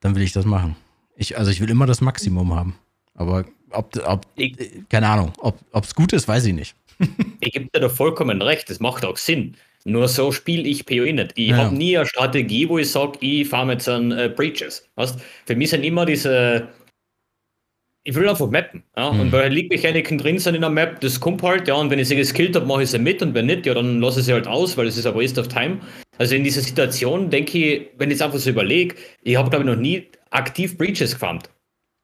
dann 0.00 0.14
will 0.14 0.22
ich 0.22 0.32
das 0.32 0.44
machen. 0.44 0.76
Ich, 1.16 1.38
also 1.38 1.50
ich 1.50 1.60
will 1.60 1.70
immer 1.70 1.86
das 1.86 2.00
Maximum 2.00 2.54
haben. 2.54 2.76
Aber 3.14 3.44
ob, 3.70 3.96
ob 4.04 4.26
keine 4.88 5.08
Ahnung, 5.08 5.32
ob 5.40 5.84
es 5.84 5.94
gut 5.94 6.12
ist, 6.12 6.28
weiß 6.28 6.44
ich 6.46 6.54
nicht. 6.54 6.74
ich 7.40 7.52
gebe 7.52 7.68
dir 7.72 7.80
da 7.80 7.88
vollkommen 7.88 8.42
recht, 8.42 8.68
das 8.68 8.80
macht 8.80 9.04
auch 9.04 9.16
Sinn. 9.16 9.56
Nur 9.84 10.08
so 10.08 10.32
spiele 10.32 10.64
ich 10.68 10.84
PoE 10.84 11.12
nicht. 11.12 11.32
Ich 11.36 11.50
ja. 11.50 11.58
habe 11.58 11.74
nie 11.74 11.96
eine 11.96 12.06
Strategie, 12.06 12.68
wo 12.68 12.78
ich 12.78 12.90
sage, 12.90 13.18
ich 13.20 13.48
fahre 13.48 13.72
jetzt 13.72 13.88
an 13.88 14.10
äh, 14.10 14.28
Breaches. 14.34 14.84
Weißt? 14.96 15.18
Für 15.46 15.56
mich 15.56 15.70
sind 15.70 15.84
immer 15.84 16.04
diese. 16.04 16.68
Ich 18.08 18.14
will 18.14 18.26
einfach 18.26 18.50
mappen. 18.50 18.82
Ja? 18.96 19.12
Mhm. 19.12 19.20
Und 19.20 19.32
weil 19.32 19.52
liegt 19.52 19.70
Mechaniken 19.70 20.16
drin 20.16 20.38
sind 20.38 20.54
in 20.54 20.62
der 20.62 20.70
Map, 20.70 20.98
das 21.02 21.20
kommt 21.20 21.42
halt, 21.42 21.68
ja, 21.68 21.74
und 21.74 21.90
wenn 21.90 21.98
ich 21.98 22.08
sie 22.08 22.16
geskillt 22.16 22.56
habe, 22.56 22.64
mache 22.64 22.84
ich 22.84 22.90
sie 22.90 22.98
mit 22.98 23.20
und 23.20 23.34
wenn 23.34 23.44
nicht, 23.44 23.66
ja, 23.66 23.74
dann 23.74 24.00
lasse 24.00 24.20
ich 24.20 24.26
sie 24.26 24.32
halt 24.32 24.46
aus, 24.46 24.78
weil 24.78 24.86
es 24.86 24.96
ist 24.96 25.06
ein 25.06 25.14
Waste 25.14 25.38
of 25.38 25.48
Time. 25.48 25.80
Also 26.16 26.34
in 26.34 26.42
dieser 26.42 26.62
Situation 26.62 27.28
denke 27.28 27.58
ich, 27.58 27.88
wenn 27.98 28.10
ich 28.10 28.14
es 28.14 28.22
einfach 28.22 28.38
so 28.38 28.48
überlege, 28.48 28.94
ich 29.24 29.36
habe, 29.36 29.50
glaube 29.50 29.66
ich, 29.66 29.70
noch 29.70 29.78
nie 29.78 30.06
aktiv 30.30 30.78
Breaches 30.78 31.12
gefarmt. 31.12 31.50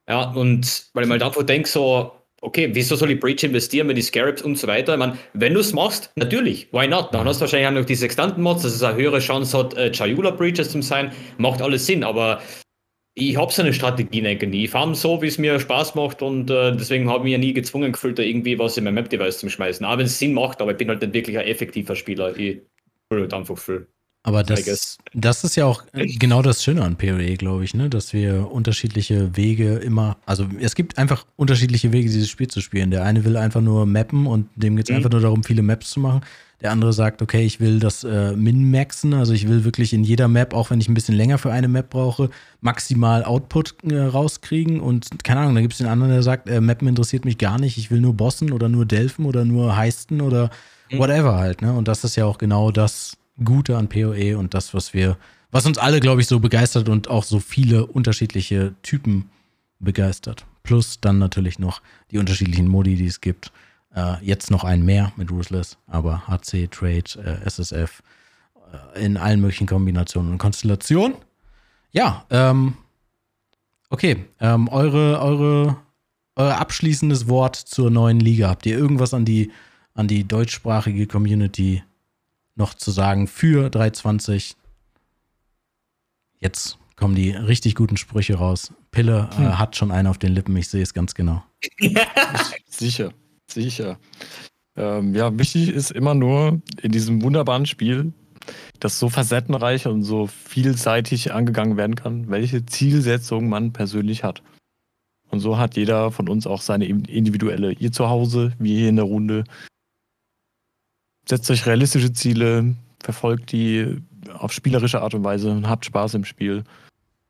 Ja, 0.07 0.31
und 0.33 0.91
weil 0.93 1.05
ich 1.05 1.09
mal 1.09 1.15
halt 1.15 1.23
einfach 1.23 1.43
denke, 1.43 1.67
so, 1.67 2.13
okay, 2.43 2.69
wieso 2.75 2.97
soll 2.97 3.11
ich 3.11 3.19
Breach 3.19 3.43
investieren, 3.43 3.89
wenn 3.89 3.97
die 3.97 4.03
Scarabs 4.03 4.43
und 4.43 4.59
so 4.59 4.67
weiter? 4.67 4.93
Ich 4.93 4.99
meine, 4.99 5.17
wenn 5.33 5.55
du 5.55 5.61
es 5.61 5.73
machst, 5.73 6.11
natürlich, 6.17 6.69
why 6.73 6.87
not? 6.87 7.15
Dann 7.15 7.27
hast 7.27 7.39
du 7.39 7.43
wahrscheinlich 7.43 7.69
auch 7.69 7.81
noch 7.81 7.87
die 7.87 7.95
Sextanten-Mods, 7.95 8.63
dass 8.63 8.75
es 8.75 8.83
eine 8.83 8.99
höhere 8.99 9.21
Chance 9.21 9.57
hat, 9.57 9.75
äh, 9.79 9.91
Chayula 9.91 10.33
Breaches 10.33 10.69
zu 10.69 10.83
sein, 10.83 11.13
macht 11.39 11.63
alles 11.63 11.87
Sinn, 11.87 12.05
aber 12.05 12.43
ich 13.15 13.37
habe 13.37 13.53
so 13.53 13.63
eine 13.63 13.73
Strategie 13.73 14.23
nie. 14.23 14.65
Ich 14.65 14.71
fahre 14.71 14.95
so, 14.95 15.23
wie 15.23 15.29
es 15.29 15.39
mir 15.39 15.61
Spaß 15.61 15.95
macht 15.95 16.21
und 16.23 16.51
äh, 16.51 16.73
deswegen 16.77 17.09
habe 17.09 17.19
ich 17.21 17.25
mich 17.25 17.33
ja 17.33 17.39
nie 17.39 17.53
gezwungen 17.53 17.93
gefühlt, 17.93 18.19
da 18.19 18.23
irgendwie 18.23 18.59
was 18.59 18.77
in 18.77 18.85
mein 18.85 18.95
Map-Device 18.95 19.39
zu 19.39 19.49
schmeißen. 19.49 19.87
Aber 19.87 19.99
wenn 19.99 20.07
es 20.07 20.19
Sinn 20.19 20.35
macht, 20.35 20.61
aber 20.61 20.73
ich 20.73 20.79
bin 20.79 20.89
halt 20.89 21.01
nicht 21.03 21.15
wirklich 21.15 21.39
ein 21.39 21.47
effektiver 21.47 21.95
Spieler. 21.97 22.37
Ich 22.37 22.63
will 23.11 23.21
halt 23.23 23.35
einfach 23.35 23.57
viel. 23.59 23.89
Aber 24.27 24.43
das, 24.43 24.99
das 25.13 25.45
ist 25.45 25.55
ja 25.55 25.67
auch 25.67 25.85
genau 25.93 26.41
das 26.41 26.65
Schöne 26.65 26.83
an 26.83 26.97
PoE, 26.97 27.37
glaube 27.37 27.63
ich, 27.63 27.75
ne? 27.75 27.91
dass 27.91 28.15
wir 28.15 28.51
unterschiedliche 28.51 29.37
Wege 29.37 29.75
immer, 29.75 30.17
also 30.25 30.47
es 30.61 30.75
gibt 30.75 30.97
einfach 30.97 31.27
unterschiedliche 31.37 31.93
Wege, 31.93 32.09
dieses 32.09 32.31
Spiel 32.31 32.49
zu 32.49 32.63
spielen. 32.63 32.91
Der 32.91 33.05
eine 33.05 33.27
will 33.27 33.37
einfach 33.37 33.61
nur 33.61 33.85
mappen 33.85 34.27
und 34.27 34.49
dem 34.57 34.77
geht 34.77 34.87
es 34.87 34.91
mhm. 34.91 34.97
einfach 34.97 35.11
nur 35.11 35.21
darum, 35.21 35.45
viele 35.45 35.61
Maps 35.61 35.91
zu 35.91 36.01
machen. 36.01 36.23
Der 36.63 36.73
andere 36.73 36.95
sagt, 36.95 37.21
okay, 37.21 37.45
ich 37.45 37.61
will 37.61 37.79
das 37.79 38.03
äh, 38.03 38.35
min-maxen, 38.35 39.13
also 39.13 39.35
ich 39.35 39.47
will 39.47 39.65
wirklich 39.65 39.93
in 39.93 40.05
jeder 40.05 40.29
Map, 40.29 40.55
auch 40.55 40.71
wenn 40.71 40.81
ich 40.81 40.89
ein 40.89 40.95
bisschen 40.95 41.15
länger 41.17 41.37
für 41.37 41.53
eine 41.53 41.69
Map 41.69 41.91
brauche, 41.91 42.31
maximal 42.63 43.25
Output 43.25 43.75
äh, 43.85 43.99
rauskriegen. 43.99 44.81
Und 44.81 45.23
keine 45.23 45.41
Ahnung, 45.41 45.57
da 45.57 45.61
gibt 45.61 45.75
es 45.75 45.79
den 45.79 45.89
anderen, 45.89 46.13
der 46.13 46.23
sagt, 46.23 46.49
äh, 46.49 46.63
Mappen 46.63 46.89
interessiert 46.89 47.27
mich 47.27 47.37
gar 47.37 47.61
nicht, 47.61 47.77
ich 47.77 47.91
will 47.91 48.01
nur 48.01 48.15
bossen 48.15 48.53
oder 48.53 48.71
nur 48.71 48.87
delfen 48.87 49.27
oder 49.27 49.45
nur 49.45 49.77
heisten 49.77 50.23
oder 50.23 50.49
mhm. 50.91 50.97
whatever 50.97 51.35
halt. 51.35 51.61
Ne? 51.61 51.75
Und 51.75 51.89
das 51.89 52.05
ist 52.05 52.17
ja 52.17 52.25
auch 52.25 52.39
genau 52.39 52.71
das, 52.71 53.19
Gute 53.43 53.77
an 53.77 53.89
PoE 53.89 54.37
und 54.39 54.55
das, 54.55 54.75
was 54.75 54.95
wir, 54.95 55.17
was 55.51 55.67
uns 55.67 55.79
alle, 55.79 56.01
glaube 56.01 56.21
ich, 56.21 56.27
so 56.27 56.41
begeistert 56.41 56.89
und 56.89 57.09
auch 57.09 57.25
so 57.25 57.41
viele 57.41 57.87
unterschiedliche 57.87 58.75
Typen 58.83 59.31
begeistert. 59.81 60.47
Plus 60.63 61.01
dann 61.01 61.19
natürlich 61.19 61.59
noch 61.59 61.83
die 62.11 62.19
unterschiedlichen 62.19 62.69
Modi, 62.69 62.97
die 62.97 63.07
es 63.07 63.21
gibt. 63.21 63.53
Äh, 63.95 64.25
jetzt 64.25 64.51
noch 64.51 64.65
ein 64.65 64.85
mehr 64.85 65.13
mit 65.17 65.31
Ruthless, 65.31 65.77
aber 65.87 66.27
HC, 66.27 66.69
Trade, 66.69 67.05
äh, 67.25 67.45
SSF 67.45 68.03
äh, 68.95 69.05
in 69.05 69.17
allen 69.17 69.41
möglichen 69.41 69.67
Kombinationen 69.67 70.33
und 70.33 70.39
Konstellationen. 70.39 71.17
Ja, 71.93 72.25
ähm, 72.31 72.75
okay. 73.91 74.25
Ähm, 74.41 74.69
eure, 74.69 75.21
eure, 75.21 75.77
euer 76.37 76.59
abschließendes 76.59 77.29
Wort 77.29 77.57
zur 77.57 77.91
neuen 77.91 78.21
Liga. 78.21 78.49
Habt 78.49 78.67
ihr 78.67 78.77
irgendwas 78.77 79.15
an 79.15 79.25
die 79.25 79.51
an 79.95 80.09
die 80.09 80.27
deutschsprachige 80.27 81.07
Community 81.07 81.83
noch 82.57 82.75
zu 82.75 82.91
sagen 82.91 83.27
für 83.27 83.71
320? 83.71 84.57
Jetzt 86.39 86.79
kommen 86.97 87.15
die 87.15 87.31
richtig 87.31 87.75
guten 87.75 87.97
Sprüche 87.97 88.37
raus. 88.37 88.73
Pille 88.91 89.29
äh, 89.33 89.37
hm. 89.37 89.59
hat 89.59 89.77
schon 89.77 89.91
einen 89.91 90.09
auf 90.09 90.19
den 90.19 90.33
Lippen, 90.33 90.57
ich 90.57 90.69
sehe 90.69 90.83
es 90.83 90.95
ganz 90.95 91.15
genau. 91.15 91.43
sicher, 92.69 93.13
sicher. 93.51 93.99
Ähm, 94.77 95.15
ja, 95.15 95.37
wichtig 95.39 95.69
ist 95.69 95.91
immer 95.91 96.15
nur 96.15 96.61
in 96.83 96.93
diesem 96.93 97.23
wunderbaren 97.23 97.67
Spiel, 97.67 98.13
das 98.81 98.99
so 98.99 99.09
facettenreich 99.09 99.87
und 99.87 100.03
so 100.03 100.27
vielseitig 100.27 101.33
angegangen 101.33 101.77
werden 101.77 101.97
kann, 101.97 102.29
welche 102.29 102.67
Zielsetzung 102.67 103.49
man 103.49 103.73
persönlich 103.73 104.25
hat. 104.25 104.43
Und 105.31 105.41
so 105.41 105.59
hat 105.59 105.77
jeder 105.77 106.13
von 106.13 106.29
uns 106.29 106.47
auch 106.47 106.61
seine 106.61 106.87
individuelle. 106.87 107.73
Ihr 107.73 107.91
zu 107.91 108.09
Hause, 108.09 108.53
wir 108.59 108.77
hier 108.77 108.89
in 108.89 108.97
der 108.97 109.05
Runde. 109.05 109.45
Setzt 111.29 111.51
euch 111.51 111.67
realistische 111.67 112.13
Ziele, 112.13 112.75
verfolgt 113.01 113.53
die 113.53 113.99
auf 114.33 114.53
spielerische 114.53 115.03
Art 115.03 115.15
und 115.15 115.25
Weise 115.25 115.51
und 115.51 115.69
habt 115.69 115.85
Spaß 115.85 116.15
im 116.15 116.25
Spiel. 116.25 116.65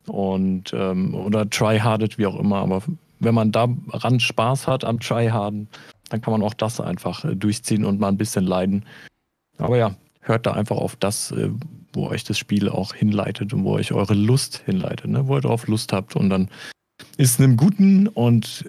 Und 0.07 0.73
ähm, 0.73 1.15
oder 1.15 1.49
tryhardet, 1.49 2.17
wie 2.17 2.27
auch 2.27 2.39
immer. 2.39 2.57
Aber 2.57 2.83
wenn 3.19 3.33
man 3.33 3.51
daran 3.51 4.19
Spaß 4.19 4.67
hat 4.67 4.83
am 4.83 4.99
Tryharden, 4.99 5.67
dann 6.09 6.21
kann 6.21 6.31
man 6.31 6.43
auch 6.43 6.53
das 6.53 6.79
einfach 6.79 7.25
äh, 7.25 7.35
durchziehen 7.35 7.85
und 7.85 7.99
mal 7.99 8.09
ein 8.09 8.17
bisschen 8.17 8.45
leiden. 8.45 8.85
Aber 9.57 9.77
ja, 9.77 9.95
hört 10.21 10.45
da 10.45 10.53
einfach 10.53 10.77
auf 10.77 10.95
das, 10.95 11.31
äh, 11.31 11.49
wo 11.93 12.07
euch 12.07 12.23
das 12.23 12.37
Spiel 12.37 12.69
auch 12.69 12.93
hinleitet 12.93 13.53
und 13.53 13.63
wo 13.63 13.73
euch 13.73 13.93
eure 13.93 14.13
Lust 14.13 14.61
hinleitet, 14.65 15.09
ne? 15.09 15.27
wo 15.27 15.37
ihr 15.37 15.41
darauf 15.41 15.67
Lust 15.67 15.93
habt. 15.93 16.15
Und 16.15 16.29
dann 16.29 16.49
ist 17.17 17.39
einem 17.39 17.57
guten 17.57 18.07
und 18.07 18.65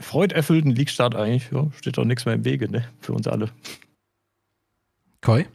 freuderfüllten 0.00 0.72
League-Start 0.72 1.14
eigentlich, 1.14 1.50
ja, 1.52 1.66
steht 1.76 1.96
doch 1.98 2.04
nichts 2.04 2.26
mehr 2.26 2.34
im 2.34 2.44
Wege, 2.44 2.70
ne? 2.70 2.84
Für 3.00 3.12
uns 3.12 3.26
alle. 3.26 3.50
Koi? 5.20 5.46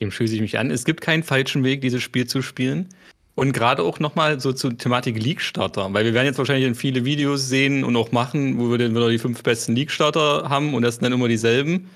Dem 0.00 0.10
schließe 0.10 0.34
ich 0.34 0.40
mich 0.40 0.58
an. 0.58 0.70
Es 0.70 0.84
gibt 0.84 1.00
keinen 1.00 1.22
falschen 1.22 1.62
Weg, 1.64 1.82
dieses 1.82 2.02
Spiel 2.02 2.26
zu 2.26 2.42
spielen. 2.42 2.88
Und 3.34 3.52
gerade 3.52 3.82
auch 3.82 4.00
nochmal 4.00 4.40
so 4.40 4.52
zur 4.52 4.76
Thematik 4.76 5.22
League-Starter, 5.22 5.92
weil 5.94 6.04
wir 6.04 6.14
werden 6.14 6.26
jetzt 6.26 6.38
wahrscheinlich 6.38 6.66
in 6.66 6.74
viele 6.74 7.04
Videos 7.04 7.48
sehen 7.48 7.84
und 7.84 7.96
auch 7.96 8.12
machen, 8.12 8.58
wo 8.58 8.70
wir 8.70 8.78
dann 8.78 8.94
wieder 8.94 9.08
die 9.08 9.18
fünf 9.18 9.42
besten 9.42 9.74
League-Starter 9.74 10.48
haben 10.48 10.74
und 10.74 10.82
das 10.82 10.96
sind 10.96 11.04
dann 11.04 11.12
immer 11.12 11.28
dieselben. 11.28 11.88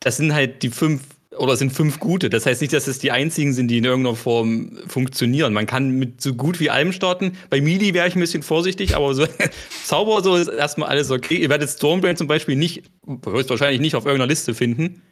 Das 0.00 0.16
sind 0.16 0.32
halt 0.32 0.62
die 0.62 0.70
fünf 0.70 1.02
oder 1.36 1.56
sind 1.56 1.72
fünf 1.72 2.00
gute. 2.00 2.30
Das 2.30 2.46
heißt 2.46 2.60
nicht, 2.60 2.72
dass 2.72 2.86
es 2.86 2.98
die 2.98 3.10
einzigen 3.10 3.52
sind, 3.52 3.68
die 3.68 3.78
in 3.78 3.84
irgendeiner 3.84 4.16
Form 4.16 4.78
funktionieren. 4.86 5.52
Man 5.52 5.66
kann 5.66 5.90
mit 5.90 6.20
so 6.20 6.34
gut 6.34 6.58
wie 6.60 6.70
allem 6.70 6.92
starten. 6.92 7.36
Bei 7.50 7.60
Mili 7.60 7.94
wäre 7.94 8.08
ich 8.08 8.16
ein 8.16 8.20
bisschen 8.20 8.42
vorsichtig, 8.42 8.96
aber 8.96 9.14
so 9.14 9.26
Zauber 9.84 10.22
so 10.22 10.36
ist 10.36 10.48
erstmal 10.48 10.88
alles 10.88 11.10
okay. 11.10 11.36
Ihr 11.36 11.50
werdet 11.50 11.68
Stormbrand 11.68 12.18
zum 12.18 12.26
Beispiel 12.26 12.56
nicht, 12.56 12.84
wahrscheinlich 13.04 13.80
nicht 13.80 13.94
auf 13.94 14.04
irgendeiner 14.04 14.28
Liste 14.28 14.54
finden. 14.54 15.02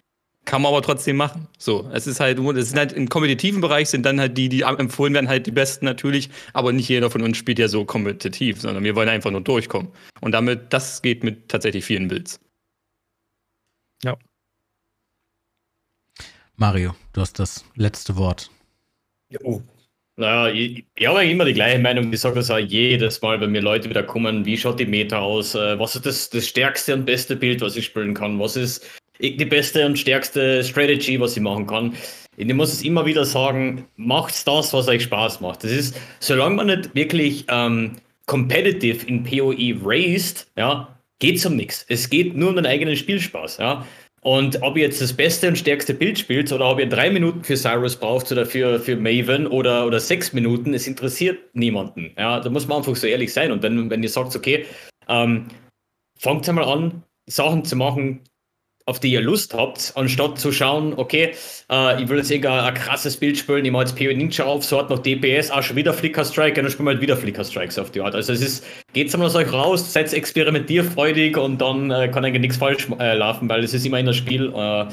Kann 0.46 0.62
man 0.62 0.72
aber 0.72 0.80
trotzdem 0.80 1.16
machen. 1.16 1.48
So, 1.58 1.90
es 1.92 2.06
ist 2.06 2.20
halt, 2.20 2.38
es 2.38 2.68
sind 2.68 2.78
halt 2.78 2.92
im 2.92 3.08
kompetitiven 3.08 3.60
Bereich 3.60 3.90
sind 3.90 4.06
dann 4.06 4.20
halt 4.20 4.38
die, 4.38 4.48
die 4.48 4.62
empfohlen 4.62 5.12
werden, 5.12 5.28
halt 5.28 5.44
die 5.46 5.50
besten 5.50 5.84
natürlich, 5.84 6.30
aber 6.52 6.72
nicht 6.72 6.88
jeder 6.88 7.10
von 7.10 7.22
uns 7.22 7.36
spielt 7.36 7.58
ja 7.58 7.66
so 7.66 7.84
kompetitiv, 7.84 8.60
sondern 8.60 8.84
wir 8.84 8.94
wollen 8.94 9.08
einfach 9.08 9.32
nur 9.32 9.40
durchkommen. 9.40 9.90
Und 10.20 10.32
damit, 10.32 10.72
das 10.72 11.02
geht 11.02 11.24
mit 11.24 11.48
tatsächlich 11.48 11.84
vielen 11.84 12.06
Builds. 12.06 12.38
Ja. 14.04 14.16
Mario, 16.54 16.94
du 17.12 17.22
hast 17.22 17.40
das 17.40 17.64
letzte 17.74 18.16
Wort. 18.16 18.48
Oh. 19.42 19.60
Naja, 20.18 20.54
ich, 20.54 20.86
ich 20.94 21.06
habe 21.06 21.26
immer 21.26 21.44
die 21.44 21.52
gleiche 21.52 21.78
Meinung. 21.78 22.10
Ich 22.10 22.20
sage 22.20 22.36
das 22.36 22.50
auch 22.50 22.56
jedes 22.56 23.20
Mal, 23.20 23.38
wenn 23.40 23.50
mir 23.50 23.60
Leute 23.60 23.90
wieder 23.90 24.02
kommen, 24.02 24.46
wie 24.46 24.56
schaut 24.56 24.80
die 24.80 24.86
Meta 24.86 25.18
aus? 25.18 25.54
Äh, 25.54 25.78
was 25.78 25.96
ist 25.96 26.06
das, 26.06 26.30
das 26.30 26.46
stärkste 26.46 26.94
und 26.94 27.04
beste 27.04 27.36
Bild, 27.36 27.60
was 27.60 27.76
ich 27.76 27.84
spielen 27.84 28.14
kann? 28.14 28.38
Was 28.38 28.56
ist 28.56 28.86
die 29.20 29.44
beste 29.44 29.86
und 29.86 29.98
stärkste 29.98 30.62
Strategy, 30.64 31.20
was 31.20 31.36
ich 31.36 31.42
machen 31.42 31.66
kann. 31.66 31.94
Ich 32.36 32.52
muss 32.52 32.72
es 32.72 32.82
immer 32.82 33.06
wieder 33.06 33.24
sagen, 33.24 33.86
macht 33.96 34.46
das, 34.46 34.72
was 34.72 34.88
euch 34.88 35.04
Spaß 35.04 35.40
macht. 35.40 35.64
Das 35.64 35.72
ist, 35.72 35.96
solange 36.20 36.56
man 36.56 36.66
nicht 36.66 36.94
wirklich 36.94 37.44
ähm, 37.48 37.92
competitive 38.26 39.06
in 39.06 39.24
PoE 39.24 39.74
raced, 39.82 40.46
ja, 40.56 40.96
geht 41.18 41.36
es 41.36 41.46
um 41.46 41.56
nichts. 41.56 41.86
Es 41.88 42.10
geht 42.10 42.36
nur 42.36 42.50
um 42.50 42.56
den 42.56 42.66
eigenen 42.66 42.96
Spielspaß, 42.96 43.58
ja. 43.58 43.86
Und 44.20 44.60
ob 44.62 44.76
ihr 44.76 44.82
jetzt 44.82 45.00
das 45.00 45.12
beste 45.12 45.46
und 45.46 45.56
stärkste 45.56 45.94
Bild 45.94 46.18
spielt 46.18 46.50
oder 46.50 46.68
ob 46.68 46.80
ihr 46.80 46.88
drei 46.88 47.10
Minuten 47.10 47.44
für 47.44 47.56
Cyrus 47.56 47.94
braucht 47.94 48.32
oder 48.32 48.44
für, 48.44 48.80
für 48.80 48.96
Maven 48.96 49.46
oder, 49.46 49.86
oder 49.86 50.00
sechs 50.00 50.32
Minuten, 50.32 50.74
es 50.74 50.88
interessiert 50.88 51.38
niemanden. 51.54 52.12
Ja, 52.18 52.40
da 52.40 52.50
muss 52.50 52.66
man 52.66 52.78
einfach 52.78 52.96
so 52.96 53.06
ehrlich 53.06 53.32
sein. 53.32 53.52
Und 53.52 53.62
wenn, 53.62 53.88
wenn 53.88 54.02
ihr 54.02 54.08
sagt, 54.08 54.34
okay, 54.34 54.66
ähm, 55.08 55.46
fangt 56.18 56.48
einmal 56.48 56.64
an, 56.64 57.04
Sachen 57.26 57.64
zu 57.64 57.76
machen, 57.76 58.20
auf 58.86 59.00
die 59.00 59.10
ihr 59.12 59.20
Lust 59.20 59.52
habt, 59.52 59.92
anstatt 59.96 60.38
zu 60.38 60.52
schauen, 60.52 60.94
okay, 60.96 61.34
äh, 61.70 62.02
ich 62.02 62.08
will 62.08 62.18
jetzt 62.18 62.30
irgendein 62.30 62.60
ein 62.60 62.74
krasses 62.74 63.16
Bild 63.16 63.36
spielen, 63.36 63.64
ich 63.64 63.72
mache 63.72 63.82
jetzt 63.82 63.96
PO 63.96 64.04
Ninja 64.04 64.44
auf, 64.44 64.64
so 64.64 64.78
hat 64.78 64.90
noch 64.90 65.00
DPS, 65.00 65.50
auch 65.50 65.62
schon 65.62 65.74
wieder 65.74 65.92
Flicker 65.92 66.24
Strike, 66.24 66.62
dann 66.62 66.70
spielen 66.70 66.86
wir 66.86 66.92
halt 66.92 67.02
wieder 67.02 67.16
Flicker 67.16 67.44
Strikes 67.44 67.78
auf 67.78 67.90
die 67.90 68.00
Art. 68.00 68.14
Also 68.14 68.32
es 68.32 68.40
ist, 68.40 68.64
geht's 68.92 69.12
einmal 69.12 69.28
aus 69.28 69.34
euch 69.34 69.52
raus, 69.52 69.92
seid 69.92 70.12
experimentierfreudig 70.12 71.36
und 71.36 71.60
dann 71.60 71.90
äh, 71.90 72.08
kann 72.08 72.24
eigentlich 72.24 72.42
nichts 72.42 72.56
falsch 72.58 72.86
äh, 73.00 73.14
laufen, 73.14 73.48
weil 73.48 73.64
es 73.64 73.74
ist 73.74 73.84
immer 73.84 73.98
in 73.98 74.06
das 74.06 74.16
Spiel 74.16 74.52
äh, 74.54 74.86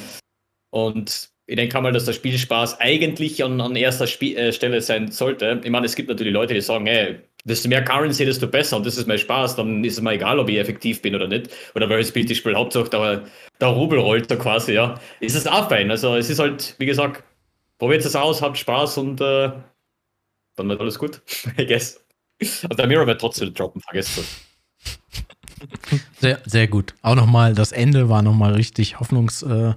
und 0.71 1.32
ich 1.45 1.55
denke 1.57 1.81
mal, 1.81 1.91
dass 1.91 2.05
der 2.05 2.13
Spielspaß 2.13 2.79
eigentlich 2.79 3.43
an, 3.43 3.59
an 3.59 3.75
erster 3.75 4.07
Spie 4.07 4.35
äh, 4.35 4.53
Stelle 4.53 4.81
sein 4.81 5.11
sollte. 5.11 5.59
Ich 5.63 5.69
meine, 5.69 5.85
es 5.85 5.95
gibt 5.95 6.07
natürlich 6.07 6.33
Leute, 6.33 6.53
die 6.53 6.61
sagen, 6.61 6.87
ey, 6.87 7.19
desto 7.43 7.67
mehr 7.67 7.83
Currency, 7.83 8.25
desto 8.25 8.47
besser 8.47 8.77
und 8.77 8.85
das 8.85 8.97
ist 8.97 9.07
mein 9.07 9.17
Spaß, 9.17 9.57
dann 9.57 9.83
ist 9.83 9.97
es 9.97 10.01
mir 10.01 10.13
egal, 10.13 10.39
ob 10.39 10.47
ich 10.47 10.57
effektiv 10.57 11.01
bin 11.01 11.15
oder 11.15 11.27
nicht. 11.27 11.49
Oder 11.75 11.89
welches 11.89 12.13
Bild 12.13 12.31
ich 12.31 12.37
spiele, 12.37 12.55
Hauptsache 12.55 12.89
der, 12.89 13.23
der 13.59 13.67
Rubel 13.67 13.99
rollt 13.99 14.31
da 14.31 14.37
quasi, 14.37 14.73
ja. 14.73 14.99
Ist 15.19 15.35
es 15.35 15.45
auch 15.45 15.67
fein. 15.67 15.91
Also 15.91 16.15
es 16.15 16.29
ist 16.29 16.39
halt, 16.39 16.75
wie 16.77 16.85
gesagt, 16.85 17.23
probiert 17.77 18.05
es 18.05 18.15
aus, 18.15 18.41
habt 18.41 18.57
Spaß 18.57 18.97
und 18.99 19.19
äh, 19.19 19.51
dann 20.55 20.69
wird 20.69 20.79
alles 20.79 20.97
gut, 20.97 21.21
I 21.59 21.65
guess. 21.65 22.01
Und 22.39 22.79
der 22.79 22.87
Mirror 22.87 23.07
wird 23.07 23.19
trotzdem 23.19 23.53
droppen, 23.53 23.81
vergesst 23.81 24.17
das. 24.17 24.41
Sehr, 26.19 26.41
sehr 26.45 26.67
gut. 26.67 26.93
Auch 27.01 27.15
nochmal, 27.15 27.53
das 27.53 27.73
Ende 27.73 28.07
war 28.07 28.21
nochmal 28.21 28.53
richtig 28.53 29.01
hoffnungs... 29.01 29.43
Äh, 29.43 29.73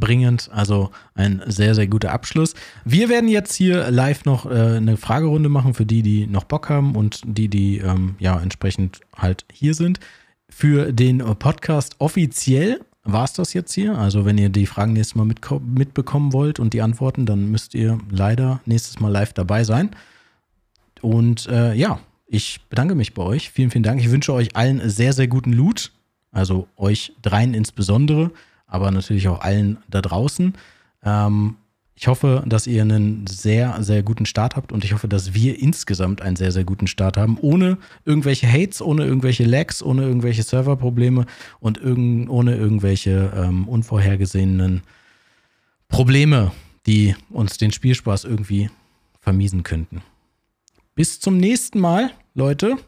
bringend. 0.00 0.50
Also 0.52 0.90
ein 1.14 1.42
sehr, 1.46 1.74
sehr 1.74 1.86
guter 1.86 2.12
Abschluss. 2.12 2.54
Wir 2.84 3.08
werden 3.08 3.28
jetzt 3.28 3.54
hier 3.54 3.90
live 3.90 4.24
noch 4.24 4.46
äh, 4.46 4.76
eine 4.76 4.96
Fragerunde 4.96 5.48
machen 5.48 5.74
für 5.74 5.86
die, 5.86 6.02
die 6.02 6.26
noch 6.26 6.44
Bock 6.44 6.68
haben 6.68 6.96
und 6.96 7.20
die, 7.24 7.48
die 7.48 7.78
ähm, 7.78 8.16
ja 8.18 8.40
entsprechend 8.40 9.00
halt 9.16 9.44
hier 9.52 9.74
sind. 9.74 10.00
Für 10.48 10.92
den 10.92 11.18
Podcast 11.18 11.96
offiziell 11.98 12.80
war 13.04 13.24
es 13.24 13.32
das 13.32 13.52
jetzt 13.52 13.72
hier. 13.72 13.96
Also 13.96 14.24
wenn 14.24 14.38
ihr 14.38 14.48
die 14.48 14.66
Fragen 14.66 14.92
nächstes 14.92 15.14
Mal 15.14 15.24
mitbekommen 15.24 16.32
wollt 16.32 16.58
und 16.58 16.74
die 16.74 16.82
Antworten, 16.82 17.26
dann 17.26 17.50
müsst 17.50 17.74
ihr 17.74 17.98
leider 18.10 18.60
nächstes 18.66 19.00
Mal 19.00 19.10
live 19.10 19.32
dabei 19.32 19.64
sein. 19.64 19.90
Und 21.00 21.46
äh, 21.46 21.74
ja, 21.74 22.00
ich 22.26 22.60
bedanke 22.68 22.94
mich 22.94 23.14
bei 23.14 23.22
euch. 23.22 23.50
Vielen, 23.50 23.70
vielen 23.70 23.84
Dank. 23.84 24.00
Ich 24.00 24.10
wünsche 24.10 24.32
euch 24.32 24.54
allen 24.54 24.88
sehr, 24.88 25.12
sehr 25.12 25.28
guten 25.28 25.52
Loot. 25.52 25.92
Also 26.30 26.68
euch 26.76 27.12
dreien 27.22 27.54
insbesondere 27.54 28.30
aber 28.70 28.90
natürlich 28.90 29.28
auch 29.28 29.40
allen 29.40 29.78
da 29.88 30.00
draußen. 30.00 30.54
Ähm, 31.04 31.56
ich 31.94 32.08
hoffe, 32.08 32.42
dass 32.46 32.66
ihr 32.66 32.80
einen 32.80 33.26
sehr, 33.26 33.82
sehr 33.82 34.02
guten 34.02 34.24
Start 34.24 34.56
habt 34.56 34.72
und 34.72 34.84
ich 34.84 34.94
hoffe, 34.94 35.06
dass 35.06 35.34
wir 35.34 35.60
insgesamt 35.60 36.22
einen 36.22 36.36
sehr, 36.36 36.50
sehr 36.50 36.64
guten 36.64 36.86
Start 36.86 37.18
haben, 37.18 37.36
ohne 37.38 37.76
irgendwelche 38.06 38.50
Hates, 38.50 38.80
ohne 38.80 39.04
irgendwelche 39.04 39.44
Lags, 39.44 39.82
ohne 39.82 40.04
irgendwelche 40.04 40.42
Serverprobleme 40.42 41.26
und 41.58 41.76
irgend, 41.76 42.30
ohne 42.30 42.56
irgendwelche 42.56 43.30
ähm, 43.36 43.68
unvorhergesehenen 43.68 44.80
Probleme, 45.88 46.52
die 46.86 47.14
uns 47.28 47.58
den 47.58 47.70
Spielspaß 47.70 48.24
irgendwie 48.24 48.70
vermiesen 49.20 49.62
könnten. 49.62 50.00
Bis 50.94 51.20
zum 51.20 51.36
nächsten 51.36 51.80
Mal, 51.80 52.12
Leute. 52.34 52.78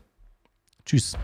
Tschüss. 0.87 1.19